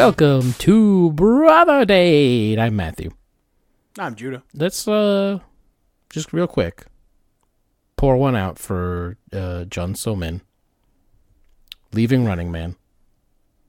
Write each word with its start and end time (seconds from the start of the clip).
Welcome 0.00 0.54
to 0.54 1.12
Brother 1.12 1.84
Date. 1.84 2.58
I'm 2.58 2.74
Matthew. 2.74 3.10
I'm 3.98 4.14
Judah. 4.14 4.42
Let's 4.54 4.88
uh 4.88 5.40
just 6.08 6.32
real 6.32 6.46
quick 6.46 6.86
pour 7.96 8.16
one 8.16 8.34
out 8.34 8.58
for 8.58 9.18
uh 9.30 9.66
Jeon 9.68 9.94
Somin. 9.94 10.40
Leaving 11.92 12.24
Running 12.24 12.50
Man. 12.50 12.76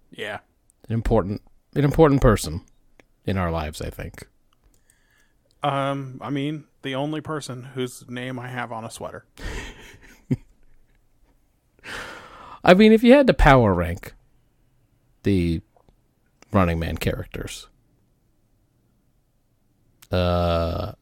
Yeah. 0.10 0.40
An 0.88 0.94
important 0.94 1.42
an 1.76 1.84
important 1.84 2.22
person 2.22 2.62
in 3.26 3.38
our 3.38 3.52
lives, 3.52 3.82
I 3.82 3.90
think. 3.90 4.26
Um, 5.62 6.18
I 6.22 6.30
mean, 6.30 6.64
the 6.82 6.96
only 6.96 7.20
person 7.20 7.64
whose 7.76 8.10
name 8.10 8.40
I 8.40 8.48
have 8.48 8.72
on 8.72 8.86
a 8.86 8.90
sweater. 8.90 9.26
I 12.64 12.74
mean, 12.74 12.94
if 12.94 13.04
you 13.04 13.12
had 13.12 13.28
to 13.28 13.34
power 13.34 13.74
rank 13.74 14.14
the 15.24 15.62
Running 16.54 16.80
Man 16.80 16.98
characters, 16.98 17.68
uh, 20.12 20.94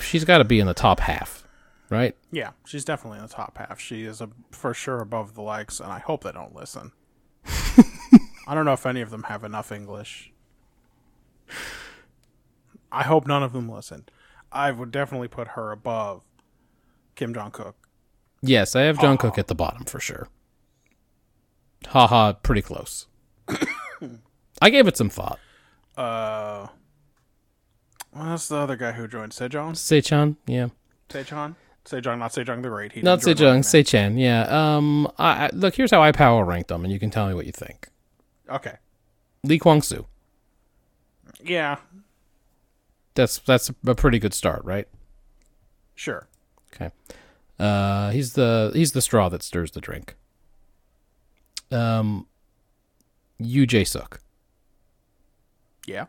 she's 0.00 0.24
got 0.24 0.38
to 0.38 0.44
be 0.44 0.60
in 0.60 0.66
the 0.66 0.74
top 0.74 1.00
half, 1.00 1.46
right? 1.90 2.16
Yeah, 2.30 2.50
she's 2.64 2.84
definitely 2.84 3.18
in 3.18 3.26
the 3.26 3.32
top 3.32 3.58
half. 3.58 3.80
She 3.80 4.04
is 4.04 4.20
a, 4.20 4.30
for 4.50 4.74
sure 4.74 5.00
above 5.00 5.34
the 5.34 5.42
likes, 5.42 5.80
and 5.80 5.92
I 5.92 5.98
hope 5.98 6.24
they 6.24 6.32
don't 6.32 6.54
listen. 6.54 6.92
I 8.46 8.54
don't 8.54 8.64
know 8.64 8.72
if 8.72 8.86
any 8.86 9.00
of 9.00 9.10
them 9.10 9.24
have 9.24 9.42
enough 9.42 9.72
English. 9.72 10.32
I 12.92 13.02
hope 13.02 13.26
none 13.26 13.42
of 13.42 13.52
them 13.52 13.68
listen. 13.68 14.04
I 14.52 14.70
would 14.70 14.90
definitely 14.90 15.28
put 15.28 15.48
her 15.48 15.72
above 15.72 16.22
Kim 17.14 17.34
Jong 17.34 17.50
Kook. 17.50 17.74
Yes, 18.42 18.76
I 18.76 18.82
have 18.82 19.00
Jong 19.00 19.18
Kook 19.18 19.38
at 19.38 19.48
the 19.48 19.54
bottom 19.54 19.84
for 19.84 19.98
sure. 19.98 20.28
Haha, 21.88 22.34
pretty 22.34 22.62
close. 22.62 23.06
I 24.60 24.70
gave 24.70 24.86
it 24.86 24.96
some 24.96 25.10
thought. 25.10 25.38
Uh, 25.96 26.68
well, 28.14 28.24
that's 28.24 28.48
the 28.48 28.56
other 28.56 28.76
guy 28.76 28.92
who 28.92 29.06
joined 29.08 29.32
Sejong. 29.32 29.72
Sechan, 29.72 30.36
yeah. 30.46 30.68
Sejong, 31.08 31.54
Sejong, 31.84 32.18
not 32.18 32.32
Sejong 32.32 32.62
the 32.62 32.68
Great. 32.68 32.92
He 32.92 33.02
Not 33.02 33.20
didn't 33.20 33.38
join 33.38 33.48
Running 33.48 33.62
Sejong. 33.62 34.14
Sechan, 34.14 34.20
yeah. 34.20 34.76
Um, 34.76 35.06
I, 35.18 35.46
I, 35.46 35.50
look, 35.52 35.74
here's 35.74 35.90
how 35.90 36.02
I 36.02 36.12
power 36.12 36.44
ranked 36.44 36.68
them, 36.68 36.84
and 36.84 36.92
you 36.92 36.98
can 36.98 37.10
tell 37.10 37.28
me 37.28 37.34
what 37.34 37.46
you 37.46 37.52
think. 37.52 37.88
Okay. 38.50 38.76
Lee 39.44 39.58
Kwang 39.58 39.82
Soo. 39.82 40.06
Yeah. 41.42 41.76
That's 43.14 43.38
that's 43.38 43.70
a 43.86 43.94
pretty 43.94 44.18
good 44.18 44.34
start, 44.34 44.64
right? 44.64 44.88
Sure. 45.94 46.28
Okay. 46.74 46.90
Uh, 47.58 48.10
he's 48.10 48.34
the 48.34 48.70
he's 48.74 48.92
the 48.92 49.00
straw 49.00 49.28
that 49.30 49.42
stirs 49.42 49.70
the 49.70 49.80
drink. 49.80 50.16
Um, 51.70 52.26
Yu 53.38 53.66
Jae 53.66 53.86
Suk. 53.86 54.20
Yeah. 55.86 56.06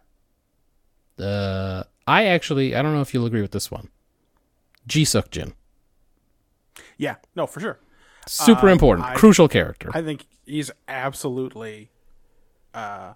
Uh, 1.20 1.84
I 2.06 2.26
actually 2.26 2.76
I 2.76 2.82
don't 2.82 2.94
know 2.94 3.02
if 3.02 3.14
you'll 3.14 3.26
agree 3.26 3.42
with 3.42 3.52
this 3.52 3.72
one. 3.72 3.90
Ji 4.88 5.06
Suk 5.06 5.30
Jin. 5.32 5.54
Yeah. 6.98 7.16
No, 7.36 7.48
for 7.48 7.60
sure. 7.60 7.80
Super 8.28 8.68
Um, 8.68 8.74
important, 8.74 9.08
I- 9.08 9.16
crucial 9.16 9.48
character. 9.48 9.90
I 9.94 10.02
think 10.02 10.26
he's 10.46 10.70
absolutely, 10.88 11.90
uh, 12.74 13.14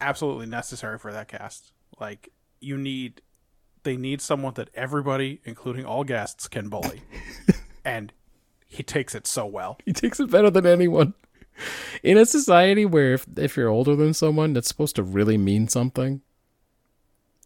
absolutely 0.00 0.46
necessary 0.46 0.98
for 0.98 1.12
that 1.12 1.28
cast. 1.28 1.72
Like 2.00 2.30
you 2.60 2.78
need, 2.78 3.20
they 3.82 3.96
need 3.96 4.20
someone 4.22 4.54
that 4.54 4.70
everybody, 4.74 5.40
including 5.44 5.84
all 5.84 6.04
guests, 6.04 6.48
can 6.48 6.68
bully, 6.70 7.02
and 7.84 8.12
he 8.66 8.82
takes 8.82 9.14
it 9.14 9.26
so 9.26 9.44
well. 9.44 9.78
He 9.84 9.92
takes 9.92 10.18
it 10.20 10.30
better 10.30 10.50
than 10.50 10.66
anyone. 10.66 11.12
In 12.02 12.16
a 12.18 12.26
society 12.26 12.84
where 12.84 13.14
if, 13.14 13.26
if 13.36 13.56
you're 13.56 13.68
older 13.68 13.94
than 13.96 14.14
someone, 14.14 14.52
that's 14.52 14.68
supposed 14.68 14.96
to 14.96 15.02
really 15.02 15.38
mean 15.38 15.68
something, 15.68 16.20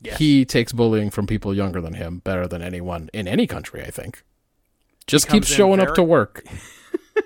Yes. 0.03 0.19
he 0.19 0.44
takes 0.44 0.72
bullying 0.72 1.10
from 1.10 1.27
people 1.27 1.54
younger 1.54 1.81
than 1.81 1.94
him 1.94 2.19
better 2.19 2.47
than 2.47 2.60
anyone 2.62 3.09
in 3.15 3.26
any 3.26 3.47
country, 3.47 3.82
I 3.82 3.91
think. 3.91 4.25
Just 5.06 5.28
keeps 5.28 5.47
showing 5.47 5.81
up 5.81 5.94
to 5.94 6.03
work. 6.03 6.44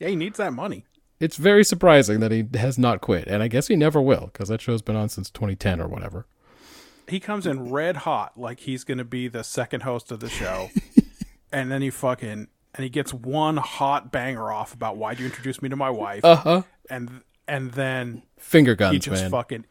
yeah, 0.00 0.08
he 0.08 0.16
needs 0.16 0.38
that 0.38 0.52
money. 0.52 0.86
It's 1.20 1.36
very 1.36 1.64
surprising 1.64 2.20
that 2.20 2.32
he 2.32 2.46
has 2.54 2.78
not 2.78 3.02
quit, 3.02 3.28
and 3.28 3.42
I 3.42 3.48
guess 3.48 3.68
he 3.68 3.76
never 3.76 4.00
will 4.00 4.30
because 4.32 4.48
that 4.48 4.60
show's 4.62 4.80
been 4.80 4.96
on 4.96 5.10
since 5.10 5.28
2010 5.30 5.80
or 5.80 5.86
whatever. 5.86 6.26
He 7.06 7.20
comes 7.20 7.46
in 7.46 7.70
red 7.70 7.98
hot, 7.98 8.38
like 8.38 8.60
he's 8.60 8.84
going 8.84 8.98
to 8.98 9.04
be 9.04 9.28
the 9.28 9.44
second 9.44 9.82
host 9.82 10.10
of 10.10 10.20
the 10.20 10.30
show, 10.30 10.70
and 11.52 11.70
then 11.70 11.82
he 11.82 11.90
fucking 11.90 12.48
and 12.74 12.84
he 12.84 12.90
gets 12.90 13.12
one 13.12 13.56
hot 13.56 14.12
banger 14.12 14.50
off 14.52 14.72
about 14.74 14.96
why'd 14.96 15.18
you 15.18 15.26
introduce 15.26 15.60
me 15.62 15.68
to 15.68 15.76
my 15.76 15.90
wife, 15.90 16.24
Uh 16.24 16.36
huh. 16.36 16.62
and 16.88 17.22
and 17.48 17.72
then 17.72 18.22
Finger 18.38 18.74
guns, 18.74 18.92
he 18.92 18.98
just 18.98 19.22
man, 19.22 19.30
fucking 19.30 19.64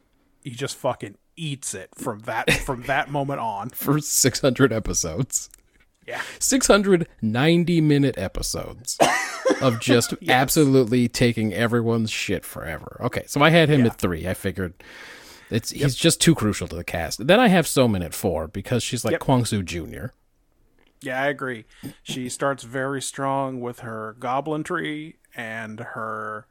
he 0.43 0.51
just 0.51 0.75
fucking 0.77 1.15
eats 1.37 1.73
it 1.73 1.89
from 1.95 2.19
that 2.21 2.51
from 2.51 2.83
that 2.83 3.09
moment 3.09 3.39
on. 3.39 3.69
for 3.71 3.99
600 3.99 4.73
episodes. 4.73 5.49
Yeah. 6.07 6.21
690 6.39 7.81
minute 7.81 8.17
episodes 8.17 8.97
of 9.61 9.79
just 9.79 10.13
absolutely 10.27 11.07
taking 11.07 11.53
everyone's 11.53 12.09
shit 12.11 12.43
forever. 12.43 12.97
Okay, 13.05 13.23
so 13.27 13.41
I 13.41 13.49
had 13.51 13.69
him 13.69 13.81
Yeah. 13.81 13.87
at 13.87 13.97
three. 13.99 14.27
I 14.27 14.33
figured 14.33 14.73
it's 15.49 15.69
he's 15.71 15.95
just 15.95 16.19
too 16.19 16.35
crucial 16.35 16.67
to 16.67 16.75
the 16.75 16.83
cast. 16.83 17.25
Then 17.27 17.39
I 17.39 17.47
have 17.47 17.65
Somin 17.65 18.03
at 18.03 18.13
four 18.13 18.47
because 18.47 18.83
she's 18.83 19.05
like 19.05 19.13
Yep. 19.13 19.21
Kwang 19.21 19.45
Soo 19.45 19.61
Jr. 19.63 20.07
Yeah, 21.01 21.21
I 21.21 21.27
agree. 21.27 21.65
She 22.03 22.29
starts 22.29 22.63
very 22.63 23.01
strong 23.01 23.61
with 23.61 23.79
her 23.79 24.15
goblin-tree 24.19 25.15
and 25.35 25.79
her 25.79 26.47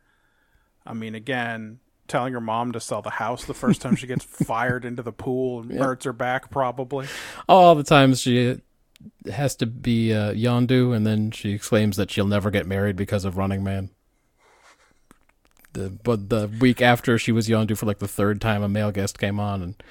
I 0.87 0.95
mean 0.95 1.15
again, 1.15 1.81
telling 2.07 2.33
her 2.33 2.41
mom 2.41 2.73
to 2.73 2.81
sell 2.81 3.03
the 3.03 3.11
house 3.11 3.45
the 3.45 3.55
first 3.55 3.83
time 3.83 3.95
she 3.95 4.07
gets 4.07 4.25
fired 4.47 4.85
into 4.85 5.03
the 5.03 5.13
pool 5.13 5.61
and 5.61 5.73
hurts 5.79 6.05
her 6.07 6.13
back 6.13 6.51
probably. 6.51 7.07
All 7.49 7.75
the 7.75 7.85
times 7.85 8.21
she 8.21 8.61
has 9.31 9.55
to 9.57 9.67
be 9.67 10.13
uh, 10.13 10.33
Yondu, 10.33 10.95
and 10.97 11.07
then 11.07 11.31
she 11.31 11.53
exclaims 11.53 11.97
that 11.97 12.11
she'll 12.11 12.27
never 12.27 12.51
get 12.51 12.67
married 12.67 12.97
because 12.97 13.25
of 13.25 13.37
Running 13.37 13.63
Man. 13.63 13.91
The, 15.75 15.91
but 15.91 16.31
the 16.31 16.51
week 16.61 16.81
after 16.81 17.19
she 17.19 17.31
was 17.31 17.49
Yondu 17.49 17.77
for 17.77 17.87
like 17.87 17.99
the 17.99 18.09
third 18.09 18.41
time, 18.41 18.63
a 18.63 18.69
male 18.69 18.91
guest 18.91 19.19
came 19.19 19.39
on, 19.39 19.63
and 19.63 19.83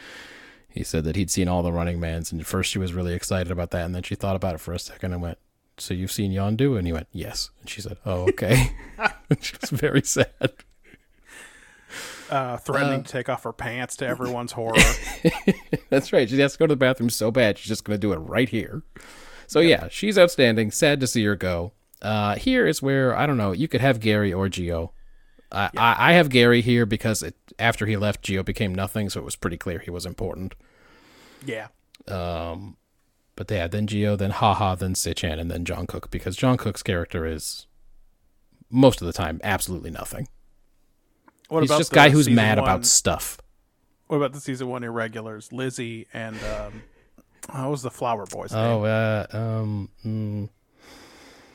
he 0.78 0.84
said 0.84 1.04
that 1.04 1.16
he'd 1.16 1.32
seen 1.32 1.48
all 1.48 1.64
the 1.64 1.72
Running 1.72 2.00
Mans, 2.00 2.32
and 2.32 2.40
at 2.40 2.48
first 2.48 2.72
she 2.72 2.80
was 2.80 2.94
really 2.94 3.14
excited 3.14 3.52
about 3.52 3.72
that, 3.72 3.86
and 3.86 3.96
then 3.96 4.04
she 4.04 4.16
thought 4.16 4.36
about 4.36 4.56
it 4.56 4.62
for 4.62 4.74
a 4.74 4.80
second 4.80 5.14
and 5.14 5.22
went, 5.22 5.38
"So 5.78 5.94
you've 5.94 6.12
seen 6.12 6.32
Yondu?" 6.32 6.78
And 6.78 6.88
he 6.88 6.94
went, 6.94 7.08
"Yes," 7.12 7.50
and 7.60 7.70
she 7.70 7.82
said, 7.82 7.98
"Oh, 8.06 8.28
okay." 8.30 8.72
she 9.42 9.56
was 9.60 9.70
very 9.70 10.02
sad. 10.02 10.54
Uh, 12.30 12.58
threatening 12.58 13.04
to 13.04 13.12
take 13.12 13.30
off 13.30 13.44
her 13.44 13.54
pants 13.54 13.96
to 13.98 14.06
everyone's 14.06 14.52
horror. 14.54 14.76
That's 15.90 16.12
right. 16.12 16.30
She 16.30 16.40
has 16.40 16.54
to 16.54 16.60
go 16.60 16.68
to 16.68 16.74
the 16.74 16.78
bathroom 16.78 17.10
so 17.10 17.32
bad 17.32 17.58
she's 17.58 17.70
just 17.70 17.86
going 17.86 17.96
to 17.96 18.02
do 18.02 18.12
it 18.12 18.18
right 18.18 18.50
here. 18.50 18.84
So 19.48 19.62
yeah, 19.62 19.88
she's 19.90 20.18
outstanding. 20.18 20.72
Sad 20.72 21.00
to 21.00 21.08
see 21.08 21.24
her 21.24 21.36
go. 21.36 21.72
Uh, 22.02 22.36
here 22.36 22.68
is 22.68 22.82
where 22.82 23.16
I 23.16 23.26
don't 23.26 23.38
know. 23.38 23.54
You 23.54 23.68
could 23.68 23.82
have 23.82 24.00
Gary 24.00 24.34
or 24.34 24.50
Geo. 24.50 24.92
I 25.52 25.70
I, 25.78 25.96
I 26.10 26.14
have 26.14 26.30
Gary 26.30 26.62
here 26.62 26.86
because 26.86 27.24
it, 27.24 27.36
after 27.58 27.86
he 27.86 27.96
left, 27.96 28.24
Geo 28.24 28.44
became 28.44 28.76
nothing, 28.76 29.10
so 29.10 29.22
it 29.22 29.24
was 29.24 29.38
pretty 29.38 29.58
clear 29.58 29.80
he 29.80 29.90
was 29.92 30.06
important. 30.06 30.54
Yeah. 31.46 31.68
But 33.38 33.52
yeah, 33.52 33.68
then 33.68 33.86
Geo, 33.86 34.16
then 34.16 34.32
Haha, 34.32 34.76
then 34.76 34.96
Sechan, 34.96 35.40
and 35.40 35.50
then 35.52 35.64
Jong 35.64 35.86
Kook 35.86 36.10
because 36.10 36.36
Jong 36.36 36.58
Kook's 36.58 36.82
character 36.82 37.26
is 37.26 37.68
most 38.70 39.00
of 39.00 39.06
the 39.06 39.14
time 39.14 39.40
absolutely 39.44 39.92
nothing. 39.92 40.28
What 41.48 41.62
He's 41.62 41.70
about 41.70 41.78
just 41.78 41.92
a 41.92 41.96
guy 41.96 42.10
who's 42.10 42.28
mad 42.28 42.60
one- 42.60 42.68
about 42.68 42.86
stuff. 42.86 43.40
What 44.08 44.18
about 44.18 44.34
the 44.34 44.40
season 44.40 44.70
one 44.70 44.84
irregulars? 44.84 45.52
Lizzie 45.54 46.08
and 46.14 46.38
um, 46.44 46.82
what 47.52 47.70
was 47.70 47.82
the 47.84 47.92
flower 47.92 48.26
boy's 48.26 48.54
name? 48.54 48.62
Oh, 48.62 48.84
uh, 48.86 49.26
um, 49.32 49.90
mm, 50.06 50.50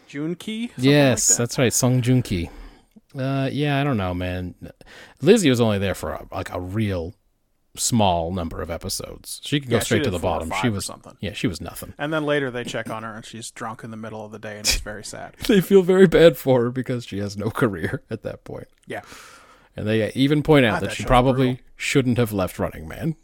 Joong 0.08 0.38
Ki. 0.38 0.70
Yes, 0.76 1.36
that's 1.36 1.58
right, 1.58 1.72
Song 1.72 2.00
Joong 2.02 2.22
Ki. 2.22 2.50
Uh, 3.18 3.48
yeah, 3.50 3.80
I 3.80 3.84
don't 3.84 3.96
know, 3.96 4.14
man. 4.14 4.54
Lizzie 5.20 5.50
was 5.50 5.60
only 5.60 5.78
there 5.78 5.94
for 5.94 6.12
a, 6.12 6.26
like 6.30 6.52
a 6.52 6.60
real 6.60 7.14
small 7.76 8.32
number 8.32 8.60
of 8.60 8.70
episodes. 8.70 9.40
She 9.44 9.60
could 9.60 9.70
go 9.70 9.76
Yeah, 9.76 9.82
straight 9.82 10.04
to 10.04 10.10
the 10.10 10.18
bottom. 10.18 10.52
She 10.60 10.68
was 10.68 10.84
something. 10.84 11.16
Yeah, 11.20 11.32
she 11.32 11.46
was 11.46 11.60
nothing. 11.60 11.94
And 11.98 12.12
then 12.12 12.24
later 12.24 12.50
they 12.50 12.64
check 12.64 12.90
on 12.90 13.02
her 13.02 13.14
and 13.14 13.24
she's 13.24 13.50
drunk 13.50 13.82
in 13.82 13.90
the 13.90 13.96
middle 13.96 14.24
of 14.24 14.32
the 14.32 14.38
day 14.38 14.52
and 14.58 14.60
it's 14.60 14.80
very 14.80 15.04
sad. 15.04 15.34
They 15.46 15.60
feel 15.60 15.82
very 15.82 16.06
bad 16.06 16.36
for 16.36 16.62
her 16.62 16.70
because 16.70 17.04
she 17.06 17.18
has 17.18 17.36
no 17.36 17.50
career 17.50 18.02
at 18.10 18.22
that 18.22 18.44
point. 18.44 18.68
Yeah. 18.86 19.02
And 19.76 19.86
they 19.86 20.12
even 20.12 20.42
point 20.42 20.66
out 20.66 20.80
that, 20.80 20.90
that 20.90 20.96
she 20.96 21.04
probably 21.04 21.60
shouldn't 21.76 22.18
have 22.18 22.32
left 22.32 22.58
Running 22.58 22.86
Man. 22.86 23.16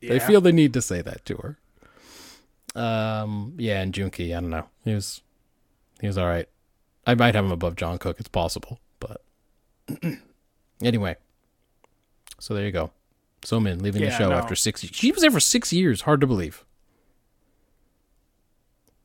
They 0.00 0.18
feel 0.18 0.40
the 0.40 0.52
need 0.52 0.72
to 0.74 0.82
say 0.82 1.02
that 1.02 1.24
to 1.26 1.36
her. 1.36 1.58
Um, 2.74 3.54
yeah, 3.58 3.80
and 3.82 3.92
Joong 3.92 4.10
Ki, 4.12 4.32
I 4.34 4.40
don't 4.40 4.50
know. 4.50 4.66
He 4.84 4.94
was, 4.94 5.20
he 6.00 6.06
was 6.06 6.16
all 6.16 6.26
right. 6.26 6.48
I 7.06 7.14
might 7.14 7.34
have 7.34 7.44
him 7.44 7.52
above 7.52 7.76
Jong 7.76 7.98
Kook. 7.98 8.18
It's 8.18 8.28
possible, 8.28 8.80
but 9.00 9.22
anyway. 10.82 11.16
So 12.40 12.54
there 12.54 12.64
you 12.64 12.72
go. 12.72 12.90
So 13.44 13.58
Min 13.58 13.80
leaving 13.80 14.02
the 14.02 14.10
show 14.10 14.30
no. 14.30 14.36
after 14.36 14.54
six. 14.54 14.80
She 14.82 15.10
was 15.12 15.20
there 15.22 15.30
for 15.30 15.40
six 15.40 15.72
years. 15.72 16.02
Hard 16.02 16.20
to 16.20 16.26
believe. 16.26 16.64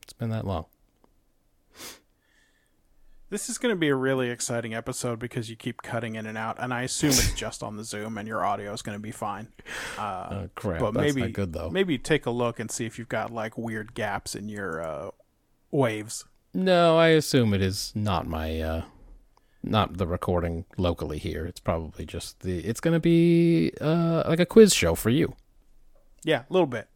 It's 0.03 0.13
been 0.13 0.29
that 0.29 0.45
long. 0.45 0.65
This 3.29 3.49
is 3.49 3.57
going 3.57 3.73
to 3.73 3.79
be 3.79 3.89
a 3.89 3.95
really 3.95 4.29
exciting 4.29 4.73
episode 4.73 5.19
because 5.19 5.49
you 5.49 5.57
keep 5.57 5.81
cutting 5.81 6.15
in 6.15 6.25
and 6.25 6.37
out, 6.37 6.55
and 6.59 6.73
I 6.73 6.83
assume 6.83 7.09
it's 7.09 7.33
just 7.35 7.61
on 7.61 7.75
the 7.75 7.83
Zoom 7.83 8.17
and 8.17 8.25
your 8.25 8.45
audio 8.45 8.71
is 8.71 8.81
going 8.81 8.97
to 8.97 9.01
be 9.01 9.11
fine. 9.11 9.49
Uh, 9.97 10.27
Oh 10.31 10.49
crap! 10.55 10.79
but 10.79 10.93
That's 10.93 11.13
maybe 11.13 11.21
not 11.27 11.33
good 11.33 11.51
though. 11.51 11.69
maybe 11.69 11.97
take 11.97 12.25
a 12.25 12.31
look 12.31 12.57
and 12.57 12.71
see 12.71 12.85
if 12.85 12.97
you've 12.97 13.09
got 13.09 13.31
like 13.31 13.57
weird 13.57 13.93
gaps 13.93 14.33
in 14.33 14.47
your 14.47 14.81
uh, 14.81 15.11
waves. 15.71 16.23
No, 16.53 16.97
I 16.97 17.09
assume 17.09 17.53
it 17.53 17.61
is 17.61 17.91
not 17.93 18.27
my 18.27 18.61
uh 18.61 18.81
not 19.63 19.97
the 19.97 20.07
recording 20.07 20.65
locally 20.77 21.17
here. 21.17 21.45
It's 21.45 21.59
probably 21.59 22.05
just 22.05 22.41
the 22.41 22.59
it's 22.59 22.79
going 22.79 22.93
to 22.93 22.99
be 22.99 23.71
uh 23.81 24.23
like 24.27 24.39
a 24.39 24.45
quiz 24.45 24.73
show 24.73 24.95
for 24.95 25.09
you. 25.09 25.35
Yeah, 26.23 26.43
a 26.49 26.53
little 26.53 26.67
bit. 26.67 26.87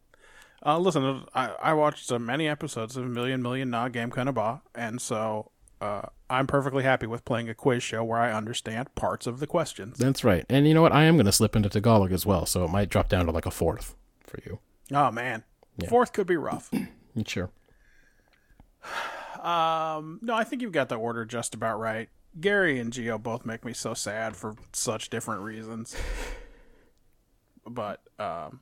Uh, 0.64 0.78
listen, 0.78 1.24
I, 1.34 1.48
I 1.60 1.72
watched 1.74 2.10
uh, 2.12 2.18
many 2.20 2.46
episodes 2.46 2.96
of 2.96 3.04
Million 3.06 3.42
Million 3.42 3.70
Na 3.70 3.88
Game 3.88 4.10
Kanaba, 4.10 4.62
and 4.76 5.00
so 5.00 5.50
uh, 5.80 6.02
I'm 6.30 6.46
perfectly 6.46 6.84
happy 6.84 7.06
with 7.08 7.24
playing 7.24 7.48
a 7.48 7.54
quiz 7.54 7.82
show 7.82 8.04
where 8.04 8.20
I 8.20 8.32
understand 8.32 8.94
parts 8.94 9.26
of 9.26 9.40
the 9.40 9.48
questions. 9.48 9.98
That's 9.98 10.22
right. 10.22 10.46
And 10.48 10.68
you 10.68 10.74
know 10.74 10.82
what? 10.82 10.92
I 10.92 11.02
am 11.04 11.16
going 11.16 11.26
to 11.26 11.32
slip 11.32 11.56
into 11.56 11.68
Tagalog 11.68 12.12
as 12.12 12.24
well, 12.24 12.46
so 12.46 12.64
it 12.64 12.68
might 12.70 12.90
drop 12.90 13.08
down 13.08 13.26
to 13.26 13.32
like 13.32 13.46
a 13.46 13.50
fourth 13.50 13.96
for 14.24 14.38
you. 14.46 14.60
Oh 14.92 15.10
man, 15.10 15.42
Yeah. 15.78 15.88
fourth 15.88 16.12
could 16.12 16.26
be 16.28 16.36
rough. 16.36 16.70
Sure. 17.26 17.50
Um, 19.42 20.18
no, 20.22 20.34
I 20.34 20.44
think 20.44 20.62
you've 20.62 20.72
got 20.72 20.88
the 20.88 20.94
order 20.96 21.24
just 21.24 21.54
about 21.54 21.78
right. 21.80 22.08
Gary 22.40 22.78
and 22.80 22.92
Geo 22.92 23.18
both 23.18 23.44
make 23.44 23.64
me 23.64 23.72
so 23.72 23.94
sad 23.94 24.36
for 24.36 24.54
such 24.72 25.10
different 25.10 25.42
reasons. 25.42 25.94
But 27.66 28.00
um 28.18 28.60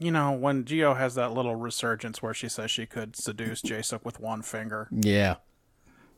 you 0.00 0.12
know, 0.12 0.30
when 0.32 0.64
Geo 0.64 0.94
has 0.94 1.16
that 1.16 1.32
little 1.32 1.56
resurgence 1.56 2.22
where 2.22 2.32
she 2.34 2.48
says 2.48 2.70
she 2.70 2.86
could 2.86 3.16
seduce 3.16 3.60
Jae 3.62 3.84
Suk 3.84 4.04
with 4.04 4.20
one 4.20 4.42
finger, 4.42 4.88
Yeah. 4.92 5.36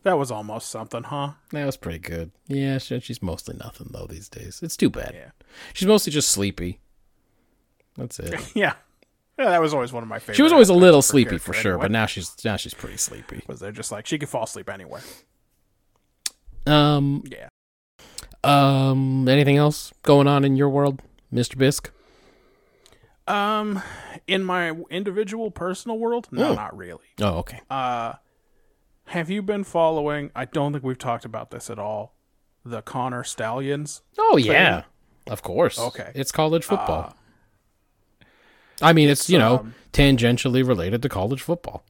that 0.03 0.19
was 0.19 0.31
almost 0.31 0.69
something, 0.69 1.05
huh? 1.05 1.33
That 1.53 1.65
was 1.65 1.79
pretty 1.79 1.99
good. 1.99 2.31
Yeah, 2.47 2.77
she, 2.77 3.01
she's 3.01 3.23
mostly 3.23 3.57
nothing 3.57 3.89
though 3.91 4.07
these 4.07 4.29
days. 4.29 4.61
It's 4.63 4.77
too 4.77 4.91
bad. 4.91 5.13
Yeah. 5.15 5.31
She's 5.73 5.89
mostly 5.89 6.13
just 6.13 6.29
sleepy. 6.29 6.81
That's 7.97 8.19
it. 8.21 8.35
Yeah. 8.55 8.75
Yeah, 9.41 9.49
that 9.51 9.61
was 9.61 9.73
always 9.73 9.91
one 9.93 10.03
of 10.03 10.09
my 10.09 10.19
favorites. 10.19 10.37
She 10.37 10.43
was 10.43 10.53
always 10.53 10.69
a 10.69 10.75
little 10.75 11.01
sleepy 11.03 11.39
for 11.39 11.55
sure, 11.55 11.79
but 11.79 11.91
now 11.91 12.05
she's 12.07 12.37
now 12.45 12.57
she's 12.57 12.75
pretty 12.75 12.99
sleepy. 12.99 13.43
was 13.47 13.59
they're 13.59 13.73
just 13.73 13.91
like 13.91 14.07
she 14.07 14.19
could 14.19 14.29
fall 14.29 14.45
asleep 14.45 14.69
anywhere. 14.69 15.01
Um 16.67 17.25
Yeah. 17.27 17.49
um 18.45 19.27
anything 19.29 19.57
else 19.57 19.93
going 20.03 20.29
on 20.29 20.45
in 20.45 20.57
your 20.57 20.69
world, 20.69 21.01
Mr. 21.33 21.57
Bisk? 21.57 21.91
Um, 23.27 23.81
in 24.27 24.43
my 24.43 24.71
individual 24.91 25.51
personal 25.53 25.97
world, 25.99 26.27
no, 26.33 26.49
Oh. 26.49 26.55
not 26.55 26.77
really. 26.77 27.05
Oh, 27.21 27.39
okay. 27.39 27.61
Uh, 27.71 28.15
have 29.07 29.31
you 29.31 29.41
been 29.41 29.63
following? 29.63 30.33
I 30.35 30.47
don't 30.47 30.73
think 30.73 30.83
we've 30.85 30.99
talked 30.99 31.25
about 31.25 31.51
this 31.53 31.71
at 31.71 31.79
all. 31.79 32.15
The 32.65 32.83
Connor 32.83 33.23
Stalions. 33.23 34.03
Oh 34.19 34.37
yeah, 34.37 34.83
of 35.29 35.43
course. 35.43 35.79
Okay. 35.79 36.11
it's 36.15 36.33
college 36.33 36.65
football. 36.65 37.15
I 38.83 38.93
mean, 38.93 39.09
it's, 39.09 39.29
you 39.31 39.39
know 39.39 39.59
um, 39.59 39.75
tangentially 39.93 40.67
related 40.67 41.03
to 41.03 41.09
college 41.09 41.43
football. 41.43 41.85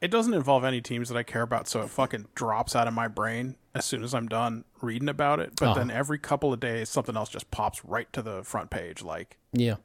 It 0.00 0.10
doesn't 0.10 0.34
involve 0.34 0.64
any 0.64 0.80
teams 0.82 1.08
that 1.08 1.16
I 1.16 1.22
care 1.22 1.42
about, 1.42 1.66
so 1.66 1.80
it 1.80 1.88
fucking 1.88 2.26
drops 2.34 2.76
out 2.76 2.86
of 2.86 2.92
my 2.92 3.08
brain 3.08 3.56
as 3.74 3.86
soon 3.86 4.04
as 4.04 4.12
I'm 4.14 4.28
done 4.28 4.64
reading 4.82 5.08
about 5.08 5.40
it. 5.40 5.52
But 5.58 5.70
Uh-huh. 5.70 5.78
then 5.78 5.90
every 5.90 6.18
couple 6.18 6.52
of 6.52 6.60
days, 6.60 6.90
something 6.90 7.16
else 7.16 7.30
just 7.30 7.50
pops 7.50 7.82
right 7.84 8.12
to 8.12 8.20
the 8.20 8.42
front 8.44 8.68
page. 8.70 9.02
Like, 9.02 9.38
Yeah, 9.52 9.76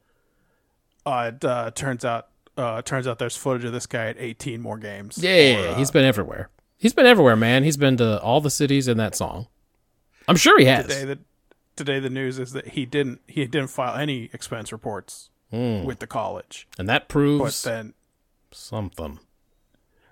uh, 1.06 1.32
it 1.34 1.44
uh, 1.44 1.70
turns 1.70 2.04
out, 2.04 2.28
uh, 2.58 2.82
turns 2.82 3.06
out 3.06 3.18
there's 3.18 3.36
footage 3.36 3.64
of 3.64 3.72
this 3.72 3.86
guy 3.86 4.08
at 4.08 4.16
18 4.18 4.60
more 4.60 4.76
games. 4.76 5.16
yeah, 5.18 5.36
yeah, 5.36 5.64
Or, 5.64 5.68
uh, 5.68 5.74
he's 5.76 5.90
been 5.90 6.04
everywhere. 6.04 6.50
He's 6.76 6.92
been 6.92 7.06
everywhere, 7.06 7.36
man. 7.36 7.64
He's 7.64 7.76
been 7.78 7.96
to 7.96 8.20
all 8.20 8.40
the 8.42 8.50
cities 8.50 8.88
in 8.88 8.98
that 8.98 9.14
song. 9.14 9.46
I'm 10.28 10.36
sure 10.36 10.58
he 10.58 10.66
has. 10.66 10.86
today. 10.86 11.04
The 11.06 11.18
today 11.76 11.98
the 11.98 12.10
news 12.10 12.38
is 12.38 12.52
that 12.52 12.68
he 12.68 12.84
didn't 12.84 13.20
he 13.26 13.46
didn't 13.46 13.68
file 13.70 13.96
any 13.96 14.28
expense 14.34 14.70
reports 14.70 15.30
Hmm. 15.50 15.84
with 15.84 15.98
the 15.98 16.06
college. 16.06 16.68
and 16.78 16.88
that 16.88 17.08
proves 17.08 17.64
But 17.64 17.70
then 17.70 17.94
something. 18.52 19.18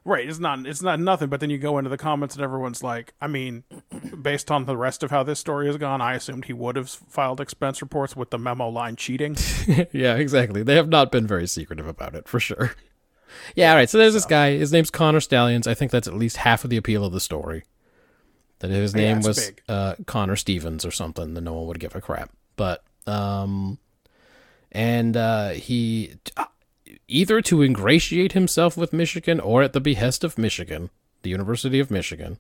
Right, 0.05 0.27
it's 0.27 0.39
not 0.39 0.67
it's 0.67 0.81
not 0.81 0.99
nothing, 1.01 1.29
but 1.29 1.41
then 1.41 1.51
you 1.51 1.59
go 1.59 1.77
into 1.77 1.91
the 1.91 1.99
comments 1.99 2.35
and 2.35 2.43
everyone's 2.43 2.83
like, 2.83 3.13
I 3.21 3.27
mean, 3.27 3.65
based 4.23 4.51
on 4.51 4.65
the 4.65 4.77
rest 4.77 5.03
of 5.03 5.11
how 5.11 5.23
this 5.23 5.39
story 5.39 5.67
has 5.67 5.77
gone, 5.77 6.01
I 6.01 6.15
assumed 6.15 6.47
he 6.47 6.55
would 6.55 6.77
have 6.77 6.89
filed 6.89 7.43
expense 7.43 7.83
reports 7.83 8.17
with 8.17 8.31
the 8.31 8.39
memo 8.39 8.69
line 8.69 8.97
cheating. 8.97 9.37
yeah, 9.93 10.15
exactly. 10.15 10.63
They 10.63 10.77
have 10.77 10.89
not 10.89 11.13
been 11.13 11.27
very 11.27 11.47
secretive 11.47 11.87
about 11.87 12.15
it, 12.15 12.27
for 12.27 12.41
sure. 12.41 12.75
Yeah, 13.55 13.71
all 13.73 13.77
right. 13.77 13.91
So 13.91 13.99
there's 13.99 14.15
this 14.15 14.25
guy. 14.25 14.57
His 14.57 14.73
name's 14.73 14.91
Connor 14.91 15.21
Stalions. 15.21 15.67
I 15.67 15.75
think 15.75 15.91
that's 15.93 16.09
at 16.09 16.15
least 16.15 16.39
half 16.39 16.65
of 16.65 16.71
the 16.71 16.79
appeal 16.79 17.05
of 17.05 17.13
the 17.13 17.21
story. 17.21 17.65
That 18.61 18.71
if 18.71 18.77
his 18.77 18.95
name 18.95 19.19
it's 19.19 19.27
was 19.27 19.53
uh, 19.69 19.95
Connor 20.07 20.37
Stevens 20.37 20.87
or 20.87 20.91
something. 20.91 21.35
Then 21.35 21.45
no 21.45 21.53
one 21.53 21.67
would 21.67 21.79
give 21.79 21.95
a 21.95 22.01
crap. 22.01 22.31
But 22.57 22.83
um, 23.07 23.79
and 24.73 25.17
uh, 25.17 25.51
he 25.51 26.15
uh, 26.37 26.47
either 27.07 27.41
to 27.43 27.63
ingratiate 27.63 28.33
himself 28.33 28.77
with 28.77 28.93
Michigan 28.93 29.41
or 29.41 29.63
at 29.63 29.73
the 29.73 29.81
behest 29.81 30.25
of 30.25 30.39
Michigan, 30.39 30.91
the 31.23 31.31
University 31.31 31.81
of 31.81 31.91
Michigan, 31.91 32.39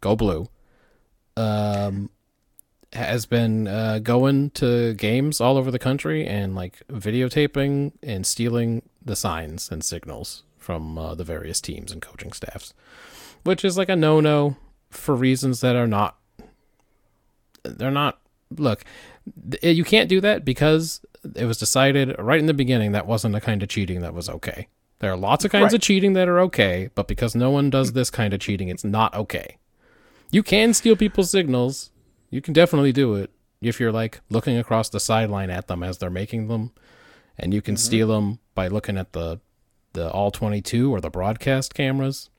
go 0.00 0.16
blue. 0.16 0.48
Um, 1.36 2.10
has 2.92 3.24
been 3.24 3.66
uh, 3.66 3.98
going 4.00 4.50
to 4.50 4.92
games 4.94 5.40
all 5.40 5.56
over 5.56 5.70
the 5.70 5.78
country 5.78 6.26
and 6.26 6.54
like 6.54 6.82
videotaping 6.88 7.92
and 8.02 8.26
stealing 8.26 8.82
the 9.02 9.16
signs 9.16 9.70
and 9.70 9.82
signals 9.82 10.42
from 10.58 10.98
uh, 10.98 11.14
the 11.14 11.24
various 11.24 11.60
teams 11.60 11.90
and 11.90 12.02
coaching 12.02 12.32
staffs, 12.32 12.74
which 13.44 13.64
is 13.64 13.78
like 13.78 13.88
a 13.88 13.96
no-no 13.96 14.56
for 14.90 15.14
reasons 15.14 15.60
that 15.60 15.74
are 15.74 15.86
not. 15.86 16.16
They're 17.62 17.90
not. 17.90 18.20
Look, 18.50 18.84
you 19.62 19.84
can't 19.84 20.08
do 20.08 20.20
that 20.20 20.44
because 20.44 21.00
it 21.36 21.44
was 21.44 21.58
decided 21.58 22.14
right 22.18 22.38
in 22.40 22.46
the 22.46 22.54
beginning 22.54 22.92
that 22.92 23.06
wasn't 23.06 23.32
the 23.34 23.40
kind 23.40 23.62
of 23.62 23.68
cheating 23.68 24.00
that 24.00 24.14
was 24.14 24.28
okay. 24.28 24.68
There 24.98 25.10
are 25.12 25.16
lots 25.16 25.44
of 25.44 25.50
kinds 25.50 25.64
Right. 25.64 25.74
of 25.74 25.80
cheating 25.80 26.12
that 26.12 26.28
are 26.28 26.38
okay, 26.40 26.90
but 26.94 27.08
because 27.08 27.34
no 27.34 27.50
one 27.50 27.70
does 27.70 27.92
this 27.92 28.08
kind 28.10 28.32
of 28.32 28.40
cheating, 28.40 28.68
it's 28.68 28.84
not 28.84 29.14
okay. 29.14 29.58
You 30.30 30.42
can 30.42 30.72
steal 30.74 30.96
people's 30.96 31.30
signals. 31.30 31.90
You 32.30 32.40
can 32.40 32.54
definitely 32.54 32.92
do 32.92 33.14
it 33.16 33.30
if 33.60 33.78
you're 33.80 33.92
like 33.92 34.20
looking 34.30 34.56
across 34.56 34.88
the 34.88 35.00
sideline 35.00 35.50
at 35.50 35.66
them 35.68 35.82
as 35.82 35.98
they're 35.98 36.08
making 36.10 36.48
them, 36.48 36.72
and 37.38 37.52
you 37.52 37.60
can 37.62 37.76
steal 37.76 38.08
them 38.08 38.38
by 38.54 38.68
looking 38.68 38.96
at 38.96 39.12
the 39.12 39.40
the 39.92 40.10
all 40.10 40.30
22 40.30 40.92
or 40.94 41.00
the 41.00 41.10
broadcast 41.10 41.74
cameras. 41.74 42.30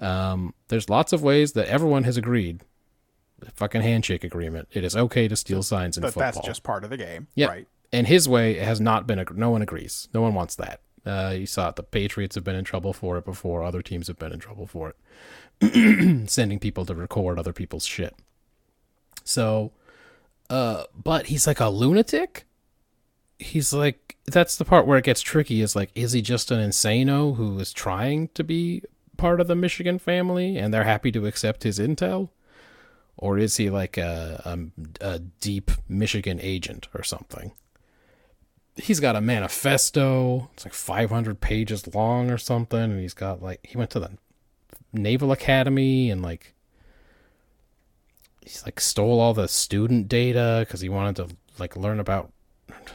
Um, 0.00 0.54
there's 0.68 0.88
lots 0.88 1.12
of 1.12 1.22
ways 1.22 1.52
that 1.52 1.66
everyone 1.68 2.04
has 2.04 2.16
agreed. 2.16 2.62
The 3.40 3.50
fucking 3.52 3.80
handshake 3.82 4.22
agreement. 4.22 4.68
It 4.72 4.84
is 4.84 4.94
okay 4.96 5.26
to 5.26 5.34
steal 5.34 5.62
signs 5.62 5.96
in 5.96 6.02
football. 6.02 6.20
But 6.20 6.26
football. 6.26 6.42
that's 6.42 6.46
just 6.46 6.62
part 6.62 6.84
of 6.84 6.90
the 6.90 6.96
game. 6.96 7.26
Yeah. 7.34 7.46
Right. 7.46 7.66
And 7.92 8.06
his 8.06 8.28
way 8.28 8.54
has 8.54 8.80
not 8.80 9.06
been. 9.06 9.18
ag- 9.18 9.36
No 9.36 9.50
one 9.50 9.62
agrees. 9.62 10.08
No 10.14 10.22
one 10.22 10.34
wants 10.34 10.54
that. 10.56 10.80
Uh, 11.04 11.34
you 11.36 11.46
saw 11.46 11.70
it. 11.70 11.76
The 11.76 11.82
Patriots 11.82 12.34
have 12.34 12.44
been 12.44 12.54
in 12.54 12.64
trouble 12.64 12.92
for 12.92 13.18
it 13.18 13.24
before. 13.24 13.62
Other 13.64 13.82
teams 13.82 14.06
have 14.08 14.18
been 14.18 14.32
in 14.32 14.38
trouble 14.38 14.66
for 14.66 14.94
it. 15.60 16.28
Sending 16.30 16.58
people 16.58 16.84
to 16.86 16.94
record 16.94 17.38
other 17.38 17.52
people's 17.52 17.84
shit. 17.86 18.14
So, 19.24 19.72
uh, 20.48 20.84
but 20.94 21.26
he's 21.26 21.46
like 21.46 21.60
a 21.60 21.68
lunatic. 21.68 22.44
He's 23.38 23.72
like 23.72 24.16
that's 24.26 24.56
the 24.56 24.64
part 24.64 24.86
where 24.86 24.98
it 24.98 25.04
gets 25.04 25.20
tricky. 25.22 25.60
Is 25.60 25.74
like, 25.74 25.90
is 25.94 26.12
he 26.12 26.22
just 26.22 26.50
an 26.50 26.58
insano 26.60 27.36
who 27.36 27.58
is 27.58 27.72
trying 27.72 28.28
to 28.34 28.44
be 28.44 28.82
part 29.16 29.40
of 29.40 29.48
the 29.48 29.56
Michigan 29.56 29.98
family 29.98 30.56
and 30.56 30.72
they're 30.72 30.84
happy 30.84 31.10
to 31.12 31.26
accept 31.26 31.62
his 31.64 31.78
intel? 31.78 32.28
Or 33.16 33.38
is 33.38 33.56
he 33.58 33.68
like 33.68 33.98
a, 33.98 34.40
a, 35.00 35.04
a 35.14 35.18
deep 35.18 35.70
Michigan 35.88 36.38
agent 36.40 36.88
or 36.94 37.02
something? 37.02 37.52
He's 38.80 39.00
got 39.00 39.16
a 39.16 39.20
manifesto. 39.20 40.50
It's 40.54 40.64
like 40.64 40.74
500 40.74 41.40
pages 41.40 41.94
long 41.94 42.30
or 42.30 42.38
something. 42.38 42.80
And 42.80 43.00
he's 43.00 43.14
got 43.14 43.42
like, 43.42 43.60
he 43.62 43.76
went 43.76 43.90
to 43.90 44.00
the 44.00 44.10
Naval 44.92 45.32
Academy 45.32 46.10
and 46.10 46.22
like, 46.22 46.54
he's 48.42 48.64
like 48.64 48.80
stole 48.80 49.20
all 49.20 49.34
the 49.34 49.48
student 49.48 50.08
data 50.08 50.64
because 50.66 50.80
he 50.80 50.88
wanted 50.88 51.16
to 51.16 51.36
like 51.58 51.76
learn 51.76 52.00
about 52.00 52.32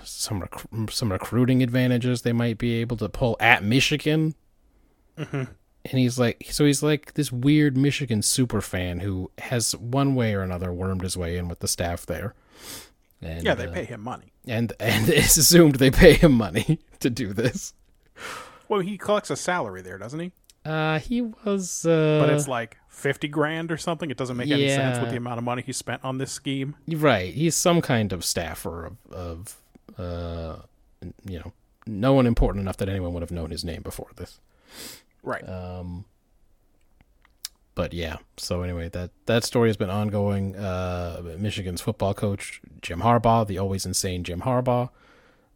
some 0.04 0.42
rec- 0.42 0.89
some 0.89 1.12
recruiting 1.12 1.62
advantages 1.62 2.22
they 2.22 2.34
might 2.34 2.58
be 2.58 2.74
able 2.75 2.98
to 2.98 3.10
pull 3.10 3.38
at 3.39 3.63
Michigan. 3.63 4.36
Mm-hmm. 5.18 5.44
And 5.86 6.00
he's 6.00 6.18
like, 6.18 6.48
so 6.50 6.65
he's 6.65 6.82
like 6.82 7.13
this 7.13 7.32
weird 7.32 7.77
Michigan 7.77 8.22
super 8.22 8.60
fan 8.60 9.01
who 9.01 9.32
has 9.38 9.75
one 9.75 10.15
way 10.15 10.34
or 10.34 10.42
another 10.42 10.74
wormed 10.74 11.04
his 11.04 11.15
way 11.15 11.38
in 11.38 11.48
with 11.48 11.60
the 11.60 11.68
staff 11.68 12.06
there. 12.06 12.34
And, 13.22 13.44
Yeah, 13.44 13.56
they 13.56 13.68
uh, 13.68 13.72
pay 13.72 13.86
him 13.86 14.02
money. 14.02 14.32
and 14.48 14.74
and 14.80 15.10
it's 15.20 15.38
assumed 15.38 15.76
they 15.76 15.92
pay 15.92 16.14
him 16.14 16.34
money 16.34 16.80
to 17.00 17.10
do 17.10 17.34
this. 17.34 17.74
Well, 18.68 18.80
he 18.82 18.98
collects 18.98 19.30
a 19.30 19.36
salary 19.36 19.82
there, 19.82 19.98
doesn't 19.98 20.20
he? 20.20 20.32
Uh, 20.66 20.98
he 21.00 21.22
was, 21.22 21.86
uh, 21.86 22.18
But 22.20 22.30
it's 22.32 22.48
like 22.48 22.78
fifty 22.90 23.28
grand 23.28 23.72
or 23.72 23.78
something. 23.78 24.10
It 24.10 24.18
doesn't 24.18 24.36
make 24.38 24.50
any 24.50 24.68
sense 24.70 25.00
with 25.00 25.12
the 25.12 25.18
amount 25.18 25.38
of 25.38 25.44
money 25.44 25.62
he 25.62 25.72
spent 25.74 26.04
on 26.04 26.18
this 26.18 26.32
scheme. 26.32 26.76
right. 26.88 27.34
He's 27.34 27.56
some 27.56 27.82
kind 27.82 28.12
of 28.12 28.26
staffer 28.26 28.86
of, 28.86 28.98
of, 29.12 29.56
uh, 30.00 30.56
you 31.24 31.38
know, 31.40 31.54
no 31.86 32.14
one 32.14 32.26
important 32.26 32.64
enough 32.64 32.78
that 32.78 32.90
anyone 32.90 33.14
would 33.14 33.22
have 33.22 33.30
known 33.32 33.52
his 33.52 33.64
name 33.64 33.84
before 33.84 34.08
this. 34.16 34.40
Right. 35.22 35.48
Um, 35.48 36.06
but 37.75 37.94
yeah. 37.94 38.17
So 38.38 38.62
anyway, 38.63 38.89
that 38.89 39.12
that 39.27 39.44
story 39.44 39.70
has 39.70 39.77
been 39.77 39.89
ongoing. 39.89 40.55
Uh, 40.55 41.22
Michigan's 41.38 41.82
football 41.82 42.13
coach 42.13 42.62
Jim 42.82 43.01
Harbaugh, 43.01 43.46
the 43.46 43.58
always 43.58 43.86
insane 43.86 44.24
Jim 44.24 44.41
Harbaugh. 44.41 44.89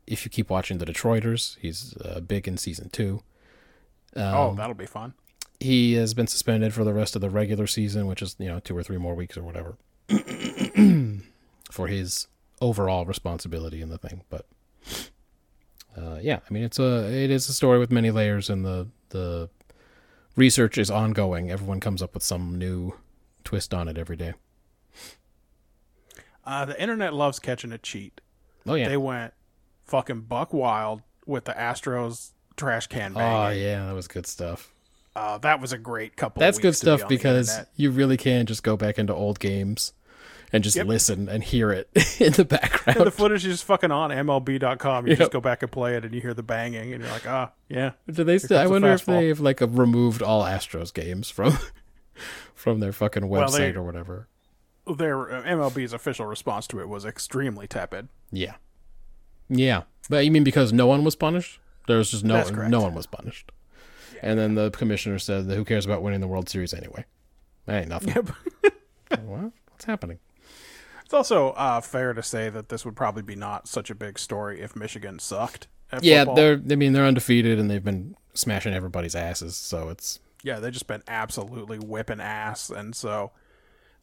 If 0.06 0.26
you 0.26 0.30
keep 0.32 0.50
watching 0.50 0.80
the 0.80 0.86
Detroiters, 0.86 1.58
he's 1.60 1.96
uh, 2.04 2.20
big 2.20 2.48
in 2.48 2.58
season 2.58 2.90
two. 2.90 3.24
Um, 4.16 4.24
oh, 4.36 4.56
that'll 4.56 4.74
be 4.74 4.86
fun. 4.88 5.14
he 5.60 5.94
has 5.94 6.14
been 6.14 6.28
suspended 6.28 6.74
for 6.74 6.84
the 6.84 6.94
rest 6.94 7.16
of 7.16 7.22
the 7.22 7.30
regular 7.30 7.68
season, 7.68 8.08
which 8.08 8.22
is 8.22 8.36
you 8.40 8.48
know 8.48 8.60
two 8.60 8.76
or 8.76 8.84
three 8.84 8.98
more 8.98 9.14
weeks 9.16 9.38
or 9.38 9.44
whatever, 9.44 9.78
for 11.72 11.88
his 11.88 12.28
overall 12.62 13.06
responsibility 13.06 13.82
in 13.82 13.90
the 13.90 13.98
thing. 13.98 14.24
But 14.30 14.46
uh, 15.98 16.18
yeah, 16.22 16.40
I 16.50 16.54
mean 16.54 16.64
it's 16.64 16.80
a 16.80 17.06
it 17.14 17.30
is 17.30 17.48
a 17.50 17.54
story 17.54 17.80
with 17.80 17.92
many 17.92 18.12
layers, 18.12 18.50
and 18.50 18.66
the 18.66 18.88
the 19.10 19.50
research 20.36 20.78
is 20.78 20.90
ongoing. 20.90 21.52
Everyone 21.52 21.80
comes 21.80 22.02
up 22.02 22.14
with 22.14 22.24
some 22.24 22.58
new 22.58 22.94
twist 23.44 23.74
on 23.74 23.88
it 23.88 23.98
every 23.98 24.16
day. 24.16 24.34
Uh, 26.46 26.66
the 26.66 26.82
internet 26.82 27.14
loves 27.14 27.40
catching 27.40 27.72
a 27.72 27.78
cheat. 27.78 28.22
Oh 28.68 28.74
yeah, 28.74 28.88
They 28.90 28.98
went 28.98 29.34
fucking 29.86 30.22
buck 30.22 30.54
wild 30.54 31.02
with 31.26 31.46
the 31.46 31.54
Astros 31.54 32.32
trash 32.58 32.88
can 32.88 33.14
oh 33.16 33.50
yeah, 33.50 33.86
that 33.86 33.96
was 33.96 34.08
good 34.08 34.28
stuff. 34.28 34.74
Uh, 35.16 35.38
that 35.40 35.60
was 35.60 35.72
a 35.74 35.78
great 35.78 36.16
couple. 36.16 36.40
That's 36.40 36.58
of 36.58 36.62
good 36.62 36.72
be 36.72 36.76
stuff 36.76 37.04
on 37.04 37.08
because 37.08 37.60
you 37.76 37.92
really 37.92 38.18
can 38.18 38.46
just 38.46 38.64
go 38.64 38.78
back 38.78 39.00
into 39.00 39.14
old 39.14 39.40
games 39.40 39.94
and 40.52 40.64
just 40.64 40.76
Yep. 40.78 40.88
listen 40.88 41.30
and 41.30 41.44
hear 41.44 41.72
it 41.72 41.90
in 42.20 42.34
the 42.34 42.46
background. 42.46 42.98
Yeah, 43.00 43.04
the 43.06 43.12
footage 43.12 43.46
is 43.46 43.54
just 43.56 43.64
fucking 43.66 43.92
on 43.92 44.10
MLB.com. 44.12 45.06
You 45.06 45.12
Yep. 45.12 45.20
just 45.20 45.32
go 45.32 45.42
back 45.42 45.62
and 45.64 45.72
play 45.72 45.96
it, 45.96 46.06
and 46.06 46.14
you 46.14 46.22
hear 46.22 46.34
the 46.34 46.44
banging, 46.44 46.94
and 46.94 47.04
you're 47.04 47.12
like, 47.12 47.28
ah, 47.28 47.52
yeah. 47.68 47.92
Do 48.12 48.24
they 48.24 48.38
still? 48.38 48.58
I 48.58 48.68
wonder 48.68 48.90
if 48.92 49.06
they've 49.06 49.40
like 49.40 49.62
removed 49.62 50.22
all 50.22 50.44
Astros 50.44 50.94
games 50.94 51.30
from 51.30 51.58
from 52.56 52.80
their 52.80 52.92
fucking 52.92 53.24
website 53.24 53.30
Well, 53.30 53.52
they- 53.52 53.74
or 53.74 53.84
whatever. 53.84 54.28
Their 54.98 55.32
uh, 55.32 55.44
MLB's 55.44 55.94
official 55.94 56.26
response 56.26 56.66
to 56.68 56.80
it 56.80 56.90
was 56.90 57.06
extremely 57.06 57.68
tepid. 57.68 58.08
Yeah, 58.32 58.56
yeah. 59.48 59.84
But 60.10 60.26
you 60.26 60.32
mean 60.32 60.44
because 60.44 60.74
no 60.74 60.88
one 60.88 61.04
was 61.04 61.16
punished? 61.16 61.60
There 61.88 61.98
was 61.98 62.10
just 62.10 62.24
no 62.24 62.44
no 62.50 62.82
one 62.82 62.96
was 62.96 63.06
punished. 63.06 63.52
And 64.24 64.40
then 64.40 64.56
the 64.56 64.72
commissioner 64.72 65.20
said, 65.20 65.48
that 65.48 65.56
"Who 65.56 65.64
cares 65.64 65.86
about 65.86 66.02
winning 66.02 66.22
the 66.22 66.28
World 66.28 66.50
Series 66.50 66.74
anyway? 66.74 67.06
That 67.68 67.82
ain't 67.82 67.90
nothing." 67.90 68.16
Yep. 68.16 68.30
what? 69.26 69.52
What's 69.70 69.86
happening? 69.86 70.18
It's 71.10 71.14
also 71.16 71.54
uh, 71.54 71.82
fair 71.82 72.14
to 72.14 72.22
say 72.22 72.50
that 72.52 72.70
this 72.70 72.86
would 72.86 72.96
probably 72.96 73.24
be 73.24 73.36
not 73.36 73.68
such 73.68 73.90
a 73.90 73.96
big 73.96 74.20
story 74.20 74.62
if 74.62 74.76
Michigan 74.76 75.18
sucked. 75.18 75.68
At 75.92 76.04
Yeah, 76.04 76.20
football. 76.20 76.36
they're. 76.36 76.62
I 76.70 76.76
mean, 76.76 76.94
they're 76.94 77.04
undefeated 77.08 77.58
and 77.58 77.68
they've 77.68 77.84
been 77.84 78.16
smashing 78.36 78.76
everybody's 78.76 79.16
asses. 79.16 79.56
So 79.56 79.90
it's 79.90 80.20
yeah, 80.44 80.60
they've 80.60 80.72
just 80.72 80.86
been 80.86 81.02
absolutely 81.08 81.80
whipping 81.80 82.20
ass, 82.22 82.70
and 82.70 82.96
so 82.96 83.32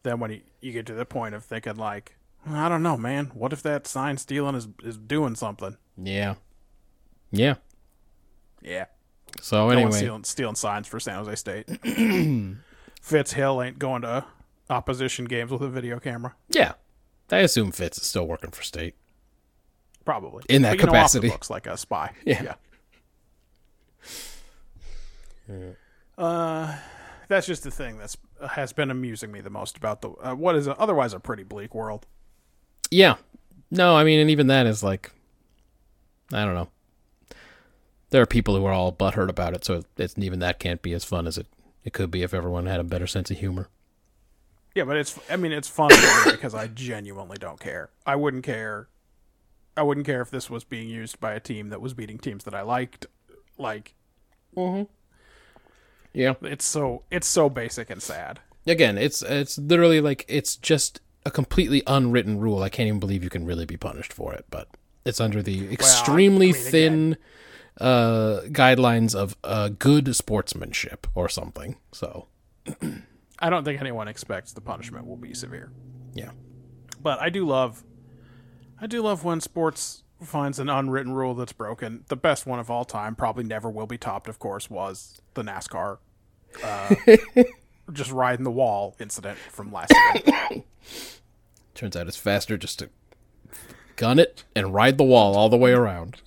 then 0.03 0.19
when 0.19 0.31
you, 0.31 0.41
you 0.59 0.73
get 0.73 0.85
to 0.87 0.93
the 0.93 1.05
point 1.05 1.33
of 1.33 1.45
thinking 1.45 1.77
like, 1.77 2.17
I 2.45 2.67
don't 2.67 2.83
know, 2.83 2.97
man, 2.97 3.27
what 3.27 3.53
if 3.53 3.63
that 3.63 3.87
sign 3.87 4.17
stealing 4.17 4.55
is 4.55 4.67
is 4.83 4.97
doing 4.97 5.35
something? 5.35 5.77
yeah, 5.95 6.35
yeah. 7.31 7.55
Yeah, 8.61 8.87
So 9.39 9.67
no 9.67 9.69
anyway, 9.69 9.91
stealing, 9.91 10.23
stealing 10.25 10.55
signs 10.55 10.87
for 10.87 10.99
San 10.99 11.23
Jose 11.23 11.35
State. 11.35 11.69
Fitz 13.01 13.31
Hill 13.31 13.61
ain't 13.63 13.79
going 13.79 14.01
to 14.01 14.25
opposition 14.69 15.23
games 15.23 15.51
with 15.51 15.61
a 15.61 15.69
video 15.69 16.01
camera. 16.01 16.35
yeah. 16.49 16.73
I 17.31 17.39
assume 17.39 17.71
Fitz 17.71 17.97
is 17.97 18.05
still 18.05 18.27
working 18.27 18.51
for 18.51 18.63
state. 18.63 18.95
Probably 20.05 20.43
In 20.47 20.61
that 20.61 20.71
But, 20.71 20.79
you 20.79 20.85
know, 20.85 20.91
capacity. 20.91 21.29
looks 21.29 21.49
like 21.49 21.67
a 21.67 21.75
spy. 21.77 22.11
Yeah. 22.25 22.53
Uh, 26.17 26.75
that's 27.27 27.47
just 27.47 27.63
the 27.63 27.71
thing 27.71 27.97
that's 27.97 28.17
has 28.51 28.73
been 28.73 28.91
amusing 28.91 29.31
me 29.31 29.41
the 29.41 29.49
most 29.49 29.77
about 29.77 30.01
the 30.01 30.09
uh, 30.21 30.33
what 30.35 30.55
is 30.55 30.67
a, 30.67 30.77
otherwise 30.77 31.13
a 31.13 31.19
pretty 31.19 31.43
bleak 31.43 31.73
world. 31.75 32.05
Yeah. 32.91 33.15
No, 33.69 33.95
I 33.95 34.03
mean, 34.03 34.19
and 34.19 34.29
even 34.29 34.47
that 34.47 34.65
is 34.65 34.81
like, 34.83 35.11
I 36.33 36.45
don't 36.45 36.53
know. 36.55 36.69
There 38.09 38.21
are 38.21 38.25
people 38.25 38.55
who 38.55 38.65
are 38.65 38.71
all 38.71 38.93
butthurt 38.93 39.27
about 39.29 39.53
it, 39.53 39.65
so 39.65 39.83
it's 39.97 40.17
even 40.17 40.39
that 40.39 40.59
can't 40.59 40.81
be 40.81 40.93
as 40.93 41.03
fun 41.03 41.27
as 41.27 41.37
it, 41.37 41.47
it 41.83 41.91
could 41.91 42.09
be 42.09 42.23
if 42.23 42.33
everyone 42.33 42.65
had 42.65 42.79
a 42.79 42.85
better 42.85 43.07
sense 43.07 43.29
of 43.29 43.37
humor. 43.39 43.67
Yeah, 44.77 44.83
but 44.83 44.95
it's 44.95 45.19
I 45.27 45.37
mean 45.37 45.51
it's 45.51 45.67
fun 45.67 45.89
to 45.89 45.95
me 46.25 46.31
because 46.33 46.53
I 46.53 46.67
genuinely 46.67 47.37
don't 47.39 47.59
care. 47.59 47.89
I 48.05 48.15
wouldn't 48.15 48.43
care. 48.43 48.89
I 49.75 49.81
wouldn't 49.81 50.05
care 50.05 50.21
if 50.21 50.29
this 50.29 50.51
was 50.51 50.63
being 50.63 50.87
used 50.87 51.19
by 51.19 51.33
a 51.33 51.39
team 51.39 51.69
that 51.69 51.81
was 51.81 51.95
beating 51.95 52.19
teams 52.19 52.43
that 52.43 52.53
I 52.53 52.61
liked. 52.61 53.07
Like 53.57 53.95
Yeah. 56.13 56.35
it's 56.43 56.63
so 56.63 57.01
it's 57.09 57.25
so 57.25 57.49
basic 57.49 57.89
and 57.89 58.03
sad. 58.03 58.39
Again, 58.67 58.99
it's 58.99 59.23
it's 59.23 59.57
literally 59.57 59.99
like 59.99 60.25
it's 60.27 60.55
just 60.55 61.01
a 61.25 61.31
completely 61.31 61.81
unwritten 61.87 62.39
rule. 62.39 62.61
I 62.61 62.69
can't 62.69 62.85
even 62.85 62.99
believe 62.99 63.23
you 63.23 63.31
can 63.31 63.47
really 63.47 63.65
be 63.65 63.77
punished 63.77 64.13
for 64.13 64.31
it, 64.35 64.45
but 64.51 64.67
it's 65.05 65.19
under 65.19 65.41
the 65.41 65.73
extremely 65.73 66.53
mean, 66.53 66.61
thin 66.61 67.17
uh, 67.81 68.41
guidelines 68.49 69.15
of 69.15 69.35
uh, 69.43 69.69
good 69.69 70.15
sportsmanship 70.15 71.07
or 71.15 71.27
something. 71.29 71.77
So 71.91 72.27
I 73.39 73.49
don't 73.49 73.63
think 73.63 73.79
anyone 73.79 74.07
expects 74.07 74.53
the 74.53 74.61
punishment 74.61 75.05
will 75.05 75.17
be 75.17 75.33
severe. 75.33 75.71
yeah, 76.13 76.31
But 77.01 77.19
I 77.21 77.29
do 77.29 77.45
love 77.45 77.83
I 78.79 78.87
do 78.87 79.01
love 79.01 79.23
when 79.23 79.41
sports 79.41 80.03
finds 80.21 80.59
an 80.59 80.69
unwritten 80.69 81.13
rule 81.13 81.33
that's 81.33 81.53
broken. 81.53 82.03
The 82.07 82.15
best 82.15 82.45
one 82.45 82.59
of 82.59 82.69
all 82.69 82.85
time, 82.85 83.15
probably 83.15 83.43
never 83.43 83.69
will 83.69 83.87
be 83.87 83.97
topped, 83.97 84.27
of 84.27 84.39
course, 84.39 84.69
was 84.69 85.19
the 85.33 85.43
NASCAR 85.43 85.97
uh, 86.63 86.95
just 87.93 88.11
riding 88.11 88.43
the 88.43 88.51
wall 88.51 88.95
incident 88.99 89.37
from 89.37 89.71
last 89.71 89.93
year. 90.25 90.63
turns 91.75 91.95
out 91.95 92.07
it's 92.07 92.17
faster 92.17 92.57
just 92.57 92.79
to 92.79 92.89
gun 93.95 94.19
it 94.19 94.43
and 94.55 94.73
ride 94.73 94.97
the 94.97 95.03
wall 95.03 95.35
all 95.35 95.49
the 95.49 95.57
way 95.57 95.71
around. 95.71 96.21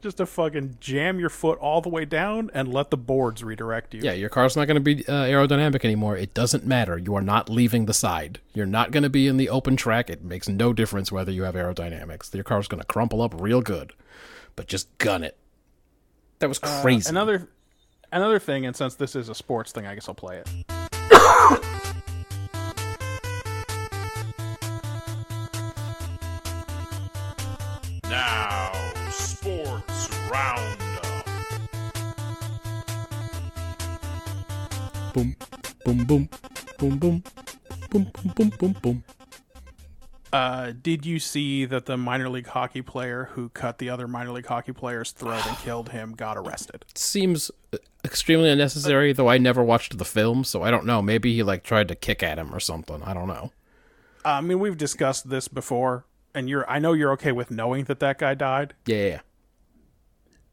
Just 0.00 0.18
to 0.18 0.26
fucking 0.26 0.76
jam 0.80 1.18
your 1.18 1.28
foot 1.28 1.58
all 1.58 1.80
the 1.80 1.88
way 1.88 2.04
down 2.04 2.50
and 2.54 2.72
let 2.72 2.90
the 2.90 2.96
boards 2.96 3.42
redirect 3.42 3.94
you. 3.94 4.00
Yeah, 4.02 4.12
your 4.12 4.28
car's 4.28 4.56
not 4.56 4.66
going 4.66 4.76
to 4.76 4.80
be 4.80 5.06
uh, 5.06 5.24
aerodynamic 5.24 5.84
anymore. 5.84 6.16
It 6.16 6.34
doesn't 6.34 6.64
matter. 6.64 6.96
You 6.96 7.14
are 7.16 7.22
not 7.22 7.48
leaving 7.48 7.86
the 7.86 7.94
side. 7.94 8.40
You're 8.54 8.66
not 8.66 8.90
going 8.90 9.02
to 9.02 9.10
be 9.10 9.26
in 9.26 9.36
the 9.36 9.48
open 9.48 9.76
track. 9.76 10.08
It 10.10 10.22
makes 10.22 10.48
no 10.48 10.72
difference 10.72 11.10
whether 11.10 11.32
you 11.32 11.42
have 11.42 11.54
aerodynamics. 11.54 12.32
Your 12.34 12.44
car's 12.44 12.68
going 12.68 12.80
to 12.80 12.86
crumple 12.86 13.22
up 13.22 13.34
real 13.40 13.60
good. 13.60 13.92
But 14.56 14.68
just 14.68 14.96
gun 14.98 15.24
it. 15.24 15.36
That 16.38 16.48
was 16.48 16.58
crazy. 16.58 17.08
Another 17.08 17.48
another 18.12 18.38
thing, 18.38 18.66
and 18.66 18.76
since 18.76 18.94
this 18.94 19.16
is 19.16 19.28
a 19.28 19.34
sports 19.34 19.72
thing, 19.72 19.86
I 19.86 19.94
guess 19.94 20.08
I'll 20.08 20.14
play 20.14 20.38
it. 20.38 20.48
Now, 28.04 28.57
Sports 28.57 28.57
Roundup. 30.30 31.24
boom, 35.14 35.36
boom, 35.84 36.04
boom, 36.04 36.28
boom, 36.78 36.98
boom, 36.98 36.98
boom, 36.98 37.22
boom, 37.90 38.32
boom, 38.36 38.52
boom, 38.58 38.76
boom. 38.82 39.04
Uh, 40.30 40.72
did 40.82 41.06
you 41.06 41.18
see 41.18 41.64
that 41.64 41.86
the 41.86 41.96
minor 41.96 42.28
league 42.28 42.46
hockey 42.48 42.82
player 42.82 43.30
who 43.32 43.48
cut 43.48 43.78
the 43.78 43.88
other 43.88 44.06
minor 44.06 44.30
league 44.30 44.46
hockey 44.46 44.72
player's 44.72 45.10
throat 45.12 45.46
and 45.46 45.56
killed 45.58 45.88
him 45.88 46.12
got 46.12 46.36
arrested? 46.36 46.84
Seems 46.94 47.50
extremely 48.04 48.50
unnecessary, 48.50 49.12
though 49.14 49.28
I 49.28 49.38
never 49.38 49.62
watched 49.62 49.96
the 49.96 50.04
film, 50.04 50.44
so 50.44 50.62
I 50.62 50.70
don't 50.70 50.84
know. 50.84 51.00
Maybe 51.00 51.34
he 51.34 51.42
like 51.42 51.64
tried 51.64 51.88
to 51.88 51.94
kick 51.94 52.22
at 52.22 52.38
him 52.38 52.54
or 52.54 52.60
something. 52.60 53.02
I 53.02 53.14
don't 53.14 53.28
know. 53.28 53.52
Uh, 54.24 54.28
I 54.28 54.40
mean, 54.42 54.60
we've 54.60 54.76
discussed 54.76 55.30
this 55.30 55.48
before, 55.48 56.04
and 56.34 56.48
you're 56.48 56.68
I 56.70 56.78
know 56.78 56.92
you're 56.92 57.12
okay 57.12 57.32
with 57.32 57.50
knowing 57.50 57.84
that 57.84 58.00
that 58.00 58.18
guy 58.18 58.34
died, 58.34 58.74
Yeah, 58.84 58.96
yeah, 58.96 59.08
yeah. 59.08 59.20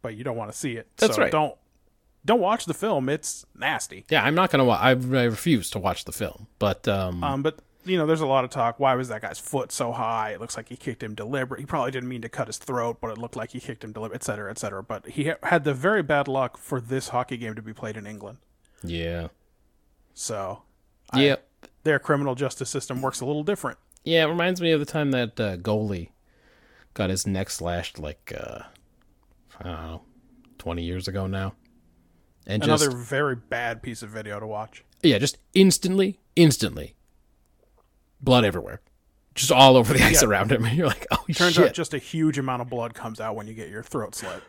But 0.06 0.16
you 0.16 0.24
don't 0.24 0.38
want 0.38 0.52
to 0.52 0.58
see 0.58 0.74
it. 0.78 0.88
That's 0.98 1.16
so 1.16 1.22
right. 1.24 1.32
Don't 1.32 1.56
don't 2.26 2.40
watch 2.40 2.66
the 2.66 2.74
film. 2.74 3.10
It's 3.10 3.46
nasty. 3.58 4.06
Yeah, 4.10 4.24
I'm 4.24 4.36
not 4.36 4.52
gonna. 4.52 4.66
Wa- 4.66 4.80
I, 4.80 4.90
I 4.92 4.94
refuse 4.94 5.70
to 5.72 5.80
watch 5.80 6.06
the 6.06 6.12
film, 6.12 6.48
but 6.60 6.88
um, 6.88 7.24
Um, 7.24 7.42
but 7.44 7.60
you 7.86 7.98
know, 7.98 8.06
there's 8.06 8.22
a 8.22 8.26
lot 8.28 8.44
of 8.44 8.50
talk. 8.50 8.80
Why 8.80 8.96
was 8.96 9.10
that 9.10 9.22
guy's 9.22 9.38
foot 9.40 9.72
so 9.72 9.92
high? 9.92 10.32
It 10.32 10.40
looks 10.42 10.58
like 10.58 10.70
he 10.70 10.76
kicked 10.76 11.02
him 11.04 11.14
deliberate. 11.16 11.60
He 11.60 11.66
probably 11.68 11.92
didn't 11.92 12.10
mean 12.10 12.22
to 12.22 12.30
cut 12.30 12.48
his 12.48 12.58
throat, 12.58 12.98
but 13.02 13.10
it 13.12 13.18
looked 13.18 13.36
like 13.36 13.52
he 13.52 13.60
kicked 13.60 13.84
him 13.84 13.92
deliberate, 13.94 14.22
et 14.22 14.24
cetera, 14.24 14.50
et 14.50 14.58
cetera. 14.60 14.82
But 14.84 15.06
he 15.08 15.26
ha- 15.30 15.36
had 15.44 15.64
the 15.66 15.74
very 15.74 16.02
bad 16.02 16.28
luck 16.28 16.58
for 16.58 16.80
this 16.82 17.10
hockey 17.10 17.38
game 17.38 17.54
to 17.56 17.62
be 17.62 17.74
played 17.74 17.96
in 17.98 18.06
England. 18.08 18.38
Yeah. 18.84 19.28
So 20.14 20.64
I- 21.12 21.24
Yeah. 21.26 21.36
their 21.84 22.00
criminal 22.00 22.34
justice 22.36 22.70
system 22.70 23.02
works 23.04 23.22
a 23.22 23.26
little 23.26 23.44
different. 23.44 23.78
Yeah, 24.04 24.24
it 24.26 24.30
reminds 24.30 24.62
me 24.62 24.72
of 24.72 24.80
the 24.80 24.86
time 24.86 25.12
that 25.12 25.40
uh, 25.40 25.58
goalie 25.58 26.10
got 26.96 27.10
his 27.12 27.28
neck 27.28 27.50
slashed 27.50 28.00
like 28.00 28.34
uh, 28.36 28.64
I 29.60 29.64
don't 29.64 29.74
know, 29.82 30.02
twenty 30.58 30.84
years 30.84 31.08
ago 31.08 31.28
now, 31.28 31.54
and 32.48 32.64
Another 32.64 32.86
just 32.88 32.98
very 32.98 33.36
bad 33.36 33.82
piece 33.82 34.02
of 34.02 34.10
video 34.10 34.40
to 34.40 34.48
watch. 34.48 34.84
yeah, 35.04 35.18
just 35.18 35.38
instantly, 35.54 36.20
instantly, 36.36 36.96
blood 38.22 38.44
everywhere, 38.46 38.82
just 39.34 39.52
all 39.52 39.78
over 39.78 39.94
the 39.94 40.04
ice 40.04 40.22
Yeah. 40.22 40.28
around 40.30 40.52
him. 40.52 40.66
And 40.66 40.76
you're 40.78 40.88
like, 40.88 41.08
oh 41.12 41.24
Turns 41.34 41.54
shit, 41.54 41.68
out 41.70 41.74
just 41.74 41.94
a 41.94 41.98
huge 42.00 42.38
amount 42.38 42.62
of 42.62 42.70
blood 42.70 42.94
comes 42.94 43.20
out 43.20 43.36
when 43.36 43.48
you 43.48 43.54
get 43.54 43.70
your 43.70 43.84
throat 43.84 44.16
slit. 44.16 44.42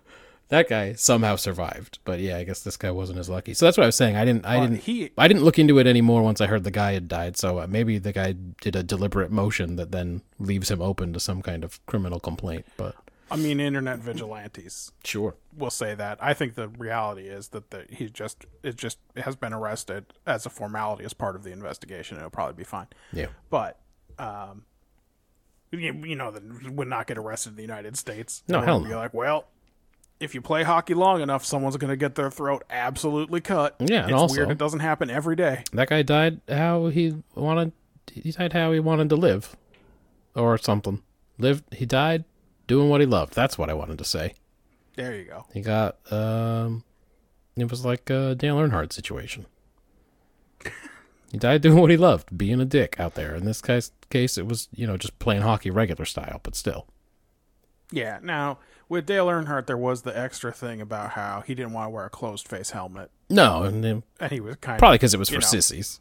that 0.48 0.68
guy 0.68 0.92
somehow 0.94 1.36
survived. 1.36 1.98
But 2.04 2.20
yeah, 2.20 2.36
I 2.36 2.44
guess 2.44 2.60
this 2.62 2.76
guy 2.76 2.90
wasn't 2.90 3.18
as 3.18 3.28
lucky. 3.28 3.52
So 3.54 3.64
that's 3.66 3.76
what 3.76 3.82
I 3.84 3.86
was 3.88 3.96
saying. 3.96 4.16
I 4.16 4.24
didn't, 4.24 4.46
I 4.46 4.60
didn't, 4.60 4.82
he- 4.82 5.10
I 5.18 5.26
didn't 5.28 5.42
look 5.44 5.58
into 5.58 5.78
it 5.78 5.86
anymore 5.86 6.22
once 6.22 6.40
I 6.40 6.46
heard 6.46 6.64
the 6.64 6.70
guy 6.70 6.92
had 6.92 7.08
died. 7.08 7.36
So 7.36 7.58
uh, 7.60 7.66
maybe 7.68 7.98
the 7.98 8.12
guy 8.12 8.34
did 8.60 8.76
a 8.76 8.82
deliberate 8.82 9.30
motion 9.32 9.76
that 9.76 9.90
then 9.92 10.22
leaves 10.38 10.70
him 10.70 10.80
open 10.80 11.12
to 11.14 11.20
some 11.20 11.42
kind 11.42 11.64
of 11.64 11.84
criminal 11.86 12.20
complaint. 12.20 12.64
But 12.76 12.94
I 13.30 13.36
mean, 13.36 13.58
internet 13.60 13.98
vigilantes 13.98 14.92
sure. 15.04 15.34
we'll 15.56 15.70
say 15.70 15.94
that. 15.94 16.18
I 16.22 16.32
think 16.34 16.54
the 16.54 16.68
reality 16.68 17.22
is 17.28 17.48
that 17.48 17.70
the, 17.70 17.84
he 17.90 18.08
just 18.08 18.46
it 18.62 18.76
just 18.76 18.98
has 19.16 19.34
been 19.36 19.52
arrested 19.52 20.06
as 20.26 20.46
a 20.46 20.50
formality 20.50 21.04
as 21.04 21.12
part 21.12 21.34
of 21.34 21.42
the 21.42 21.50
investigation. 21.50 22.16
It'll 22.18 22.30
probably 22.30 22.54
be 22.54 22.64
fine. 22.64 22.86
Yeah. 23.12 23.26
But 23.50 23.78
um, 24.18 24.64
you, 25.72 25.92
you 26.04 26.14
know, 26.16 26.30
that 26.30 26.70
would 26.72 26.88
not 26.88 27.06
get 27.06 27.18
arrested 27.18 27.50
in 27.50 27.56
the 27.56 27.62
United 27.62 27.96
States. 27.96 28.42
No, 28.48 28.60
hell 28.60 28.78
would 28.78 28.84
Be 28.86 28.90
no. 28.90 28.98
like, 28.98 29.12
well, 29.14 29.46
if 30.20 30.34
you 30.34 30.40
play 30.40 30.62
hockey 30.62 30.94
long 30.94 31.20
enough, 31.20 31.44
someone's 31.44 31.76
going 31.76 31.90
to 31.90 31.96
get 31.96 32.14
their 32.14 32.30
throat 32.30 32.64
absolutely 32.70 33.40
cut. 33.40 33.76
Yeah, 33.80 34.02
and 34.02 34.12
it's 34.12 34.20
also- 34.20 34.36
weird. 34.36 34.50
It 34.50 34.58
doesn't 34.58 34.80
happen 34.80 35.10
every 35.10 35.36
day. 35.36 35.64
That 35.72 35.88
guy 35.88 36.02
died 36.02 36.40
how 36.48 36.86
he 36.86 37.22
wanted. 37.34 37.72
He 38.12 38.30
died 38.32 38.52
how 38.52 38.72
he 38.72 38.80
wanted 38.80 39.08
to 39.10 39.16
live, 39.16 39.56
or 40.34 40.56
something. 40.58 41.02
Lived. 41.38 41.64
He 41.74 41.84
died 41.84 42.24
doing 42.66 42.88
what 42.88 43.00
he 43.00 43.06
loved. 43.06 43.34
That's 43.34 43.56
what 43.58 43.70
I 43.70 43.74
wanted 43.74 43.98
to 43.98 44.04
say. 44.04 44.34
There 44.96 45.14
you 45.14 45.24
go. 45.24 45.46
He 45.52 45.60
got. 45.60 45.96
Um, 46.12 46.84
it 47.56 47.70
was 47.70 47.84
like 47.84 48.08
a 48.10 48.34
Dale 48.34 48.56
Earnhardt 48.56 48.92
situation. 48.92 49.46
He 51.32 51.38
died 51.38 51.60
doing 51.60 51.78
what 51.80 51.90
he 51.90 51.96
loved, 51.96 52.38
being 52.38 52.60
a 52.60 52.64
dick 52.64 53.00
out 53.00 53.14
there. 53.14 53.34
In 53.34 53.44
this 53.44 53.60
guy's 53.60 53.90
case, 54.10 54.38
it 54.38 54.46
was 54.46 54.68
you 54.72 54.86
know 54.86 54.96
just 54.96 55.18
playing 55.18 55.42
hockey 55.42 55.70
regular 55.70 56.04
style, 56.04 56.40
but 56.44 56.54
still. 56.54 56.86
Yeah. 57.90 58.20
Now 58.22 58.58
with 58.88 59.06
Dale 59.06 59.26
Earnhardt, 59.26 59.66
there 59.66 59.76
was 59.76 60.02
the 60.02 60.16
extra 60.16 60.52
thing 60.52 60.80
about 60.80 61.10
how 61.10 61.42
he 61.44 61.54
didn't 61.56 61.72
want 61.72 61.86
to 61.86 61.90
wear 61.90 62.06
a 62.06 62.10
closed 62.10 62.46
face 62.46 62.70
helmet, 62.70 63.10
No, 63.28 63.64
and 63.64 63.82
then, 63.82 64.04
and 64.20 64.30
he 64.30 64.38
was 64.40 64.54
kind 64.56 64.78
probably 64.78 64.94
because 64.98 65.12
it 65.14 65.18
was 65.18 65.28
for 65.28 65.34
know. 65.36 65.40
sissies. 65.40 66.00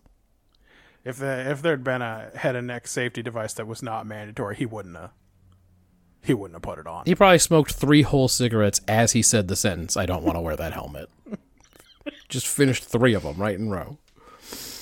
if 1.04 1.18
the, 1.18 1.50
if 1.50 1.62
there'd 1.64 1.84
been 1.84 2.04
a 2.04 2.30
head 2.36 2.56
and 2.56 2.68
neck 2.68 2.88
safety 2.88 3.24
device 3.24 3.54
that 3.54 3.66
was 3.66 3.82
not 3.82 4.06
mandatory, 4.06 4.56
he 4.56 4.68
wouldn't 4.68 4.96
have. 4.96 5.10
He 6.26 6.34
wouldn't 6.34 6.56
have 6.56 6.62
put 6.64 6.80
it 6.80 6.88
on. 6.88 7.04
He 7.06 7.16
probably 7.16 7.40
smoked 7.40 7.74
three 7.74 8.02
whole 8.02 8.28
cigarettes 8.28 8.82
as 8.88 9.12
he 9.12 9.22
said 9.22 9.48
the 9.48 9.56
sentence. 9.56 9.96
I 9.96 10.06
don't 10.06 10.24
want 10.24 10.38
to 10.38 10.42
wear 10.42 10.56
that 10.56 10.74
helmet. 10.74 11.10
Just 12.30 12.48
finished 12.48 12.84
three 12.84 13.14
of 13.14 13.24
them 13.24 13.38
right 13.38 13.58
in 13.58 13.70
row. 13.70 13.98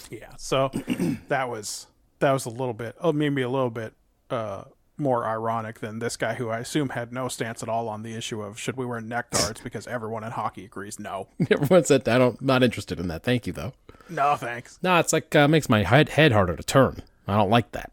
Yeah. 0.10 0.36
So 0.38 0.72
that 1.28 1.50
was 1.50 1.88
that 2.20 2.32
was 2.32 2.46
a 2.46 2.50
little 2.50 2.74
bit, 2.74 2.96
oh, 3.02 3.12
maybe 3.12 3.42
a 3.42 3.50
little 3.50 3.70
bit 3.70 3.94
uh, 4.30 4.64
more 4.98 5.26
ironic 5.26 5.80
than 5.80 6.00
this 6.00 6.16
guy, 6.16 6.36
who 6.36 6.50
I 6.50 6.60
assume 6.60 6.90
had 6.90 7.12
no 7.12 7.28
stance 7.28 7.62
at 7.62 7.70
all 7.70 7.90
on 7.90 8.04
the 8.04 8.14
issue 8.16 8.42
of 8.42 8.58
should 8.58 8.78
we 8.78 8.86
wear 8.86 9.02
neck 9.02 9.32
guards 9.32 9.60
because 9.64 9.88
everyone 9.88 10.24
in 10.24 10.32
hockey 10.32 10.66
agrees 10.66 11.00
no. 11.00 11.28
Everyone 11.52 11.84
said 11.84 12.08
I 12.08 12.18
don't 12.18 12.42
not 12.42 12.64
interested 12.64 13.00
in 13.00 13.08
that. 13.10 13.24
Thank 13.24 13.48
you 13.48 13.54
though. 13.54 13.74
No 14.10 14.36
thanks. 14.36 14.80
No, 14.82 14.98
it's 15.00 15.14
like 15.14 15.36
uh, 15.36 15.48
makes 15.48 15.70
my 15.70 15.84
head 15.84 16.10
head 16.10 16.32
harder 16.32 16.56
to 16.56 16.64
turn. 16.64 17.04
I 17.28 17.36
don't 17.36 17.50
like 17.50 17.72
that. 17.74 17.92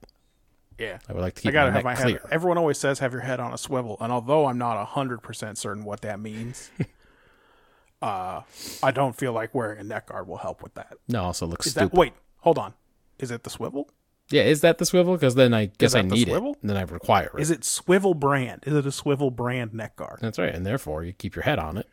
Yeah. 0.80 0.98
I 1.08 1.12
would 1.12 1.20
like 1.22 1.34
to 1.36 1.48
I 1.48 1.52
gotta 1.52 1.70
my 1.70 1.76
have 1.76 1.84
my 1.84 1.94
clear. 1.94 2.18
head. 2.18 2.28
Everyone 2.32 2.58
always 2.58 2.78
says 2.78 2.98
have 3.00 3.12
your 3.12 3.20
head 3.20 3.38
on 3.38 3.52
a 3.52 3.58
swivel, 3.58 3.96
and 4.00 4.10
although 4.10 4.46
I'm 4.46 4.58
not 4.58 4.82
hundred 4.88 5.18
percent 5.22 5.58
certain 5.58 5.84
what 5.84 6.00
that 6.00 6.18
means, 6.18 6.70
uh, 8.02 8.40
I 8.82 8.90
don't 8.90 9.14
feel 9.16 9.32
like 9.32 9.54
wearing 9.54 9.78
a 9.78 9.84
neck 9.84 10.06
guard 10.08 10.26
will 10.26 10.38
help 10.38 10.62
with 10.62 10.74
that. 10.74 10.96
No, 11.06 11.22
also 11.24 11.46
looks 11.46 11.66
Is 11.66 11.72
stupid. 11.72 11.90
that 11.92 11.96
wait? 11.98 12.12
Hold 12.38 12.58
on. 12.58 12.74
Is 13.18 13.30
it 13.30 13.44
the 13.44 13.50
swivel? 13.50 13.90
yeah, 14.30 14.42
is 14.42 14.62
that 14.62 14.78
the 14.78 14.86
swivel? 14.86 15.14
Because 15.14 15.34
then 15.34 15.52
I 15.52 15.66
guess 15.66 15.94
I 15.94 16.00
need 16.02 16.28
it. 16.28 16.30
swivel? 16.30 16.56
And 16.62 16.70
then 16.70 16.76
I 16.78 16.82
require 16.82 17.30
it. 17.36 17.42
Is 17.42 17.50
it 17.50 17.62
swivel 17.64 18.14
brand? 18.14 18.62
Is 18.66 18.72
it 18.74 18.86
a 18.86 18.92
swivel 18.92 19.30
brand 19.30 19.74
neck 19.74 19.96
guard? 19.96 20.20
That's 20.22 20.38
right, 20.38 20.54
and 20.54 20.64
therefore 20.64 21.04
you 21.04 21.12
keep 21.12 21.34
your 21.36 21.42
head 21.42 21.58
on 21.58 21.76
it 21.76 21.86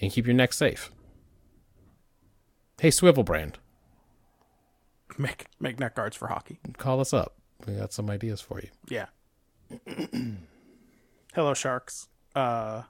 and 0.00 0.10
keep 0.10 0.26
your 0.26 0.34
neck 0.34 0.52
safe. 0.52 0.90
Hey, 2.80 2.90
Swivel 2.90 3.22
Brand, 3.22 3.58
Make 5.18 5.46
make 5.60 5.78
neck 5.78 5.94
guards 5.94 6.16
for 6.16 6.28
hockey. 6.28 6.58
call 6.78 6.98
us 7.00 7.12
up. 7.12 7.34
We 7.66 7.74
got 7.74 7.92
some 7.92 8.10
ideas 8.10 8.40
for 8.40 8.60
you. 8.60 8.68
Yeah. 8.88 9.06
Hello, 11.34 11.54
sharks. 11.54 12.08
Uh, 12.34 12.82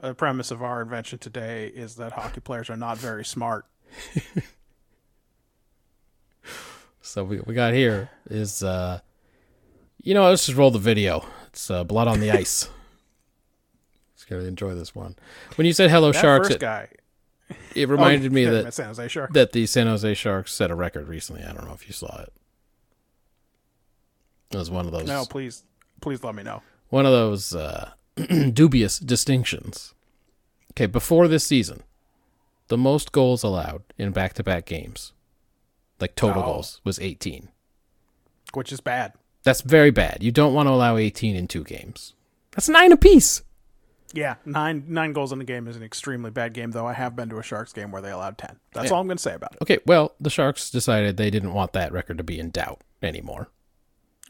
the 0.00 0.14
premise 0.14 0.50
of 0.50 0.62
our 0.62 0.82
invention 0.82 1.18
today 1.18 1.66
is 1.68 1.96
that 1.96 2.12
hockey 2.12 2.40
players 2.40 2.70
are 2.70 2.76
not 2.76 2.98
very 2.98 3.24
smart. 3.24 3.66
So 7.02 7.24
we 7.24 7.40
we 7.40 7.54
got 7.54 7.72
here 7.72 8.10
is 8.28 8.62
uh 8.62 9.00
you 10.02 10.14
know, 10.14 10.28
let's 10.28 10.46
just 10.46 10.56
roll 10.56 10.70
the 10.70 10.78
video. 10.78 11.24
It's 11.48 11.70
uh, 11.70 11.82
blood 11.84 12.08
on 12.08 12.20
the 12.20 12.30
ice. 12.30 12.68
Just 14.14 14.28
gonna 14.28 14.44
enjoy 14.44 14.74
this 14.74 14.94
one. 14.94 15.16
When 15.56 15.66
you 15.66 15.72
said 15.72 15.90
hello 15.90 16.12
That 16.12 16.20
sharks, 16.20 16.50
it, 16.50 16.60
guy 16.60 16.88
it 17.74 17.88
reminded 17.88 18.30
Oh, 18.30 18.34
me 18.34 18.44
that 18.44 18.72
San 18.74 18.86
Jose 18.86 19.08
Shark. 19.08 19.32
that 19.32 19.50
the 19.52 19.66
San 19.66 19.88
Jose 19.88 20.14
Sharks 20.14 20.52
set 20.52 20.70
a 20.70 20.74
record 20.76 21.08
recently. 21.08 21.42
I 21.42 21.52
don't 21.52 21.66
know 21.66 21.74
if 21.74 21.86
you 21.88 21.92
saw 21.92 22.20
it. 22.22 22.32
It 24.50 24.56
was 24.56 24.70
one 24.70 24.86
of 24.86 24.92
those 24.92 25.06
No, 25.06 25.24
please, 25.24 25.64
please 26.00 26.22
let 26.24 26.34
me 26.34 26.42
know. 26.42 26.62
one 26.88 27.06
of 27.06 27.12
those 27.12 27.54
uh, 27.54 27.90
dubious 28.52 28.98
distinctions. 28.98 29.94
Okay, 30.72 30.86
before 30.86 31.28
this 31.28 31.46
season, 31.46 31.82
the 32.68 32.78
most 32.78 33.12
goals 33.12 33.42
allowed 33.42 33.82
in 33.98 34.12
back-to-back 34.12 34.66
games, 34.66 35.12
like 36.00 36.14
total 36.14 36.42
Oh. 36.42 36.46
goals, 36.46 36.80
was 36.84 36.98
18. 36.98 37.48
Which 38.54 38.72
is 38.72 38.80
bad. 38.80 39.12
That's 39.42 39.60
very 39.62 39.90
bad. 39.90 40.18
You 40.22 40.32
don't 40.32 40.54
want 40.54 40.66
to 40.66 40.72
allow 40.72 40.96
18 40.96 41.36
in 41.36 41.46
two 41.48 41.64
games. 41.64 42.14
That's 42.52 42.68
nine 42.68 42.92
apiece. 42.92 43.42
Yeah, 44.12 44.34
nine 44.44 44.84
nine 44.88 45.12
goals 45.12 45.30
in 45.30 45.38
the 45.38 45.44
game 45.44 45.68
is 45.68 45.76
an 45.76 45.84
extremely 45.84 46.32
bad 46.32 46.52
game. 46.52 46.72
Though 46.72 46.84
I 46.86 46.94
have 46.94 47.14
been 47.14 47.28
to 47.28 47.38
a 47.38 47.44
Sharks 47.44 47.72
game 47.72 47.92
where 47.92 48.02
they 48.02 48.10
allowed 48.10 48.38
ten. 48.38 48.58
That's 48.72 48.86
Yeah. 48.90 48.94
all 48.96 49.00
I'm 49.00 49.06
going 49.06 49.18
to 49.18 49.22
say 49.22 49.34
about 49.34 49.52
it. 49.52 49.58
Okay, 49.62 49.78
well, 49.86 50.16
the 50.18 50.30
Sharks 50.30 50.68
decided 50.68 51.16
they 51.16 51.30
didn't 51.30 51.52
want 51.54 51.72
that 51.74 51.92
record 51.92 52.18
to 52.18 52.24
be 52.24 52.40
in 52.40 52.50
doubt 52.50 52.80
anymore. 53.04 53.50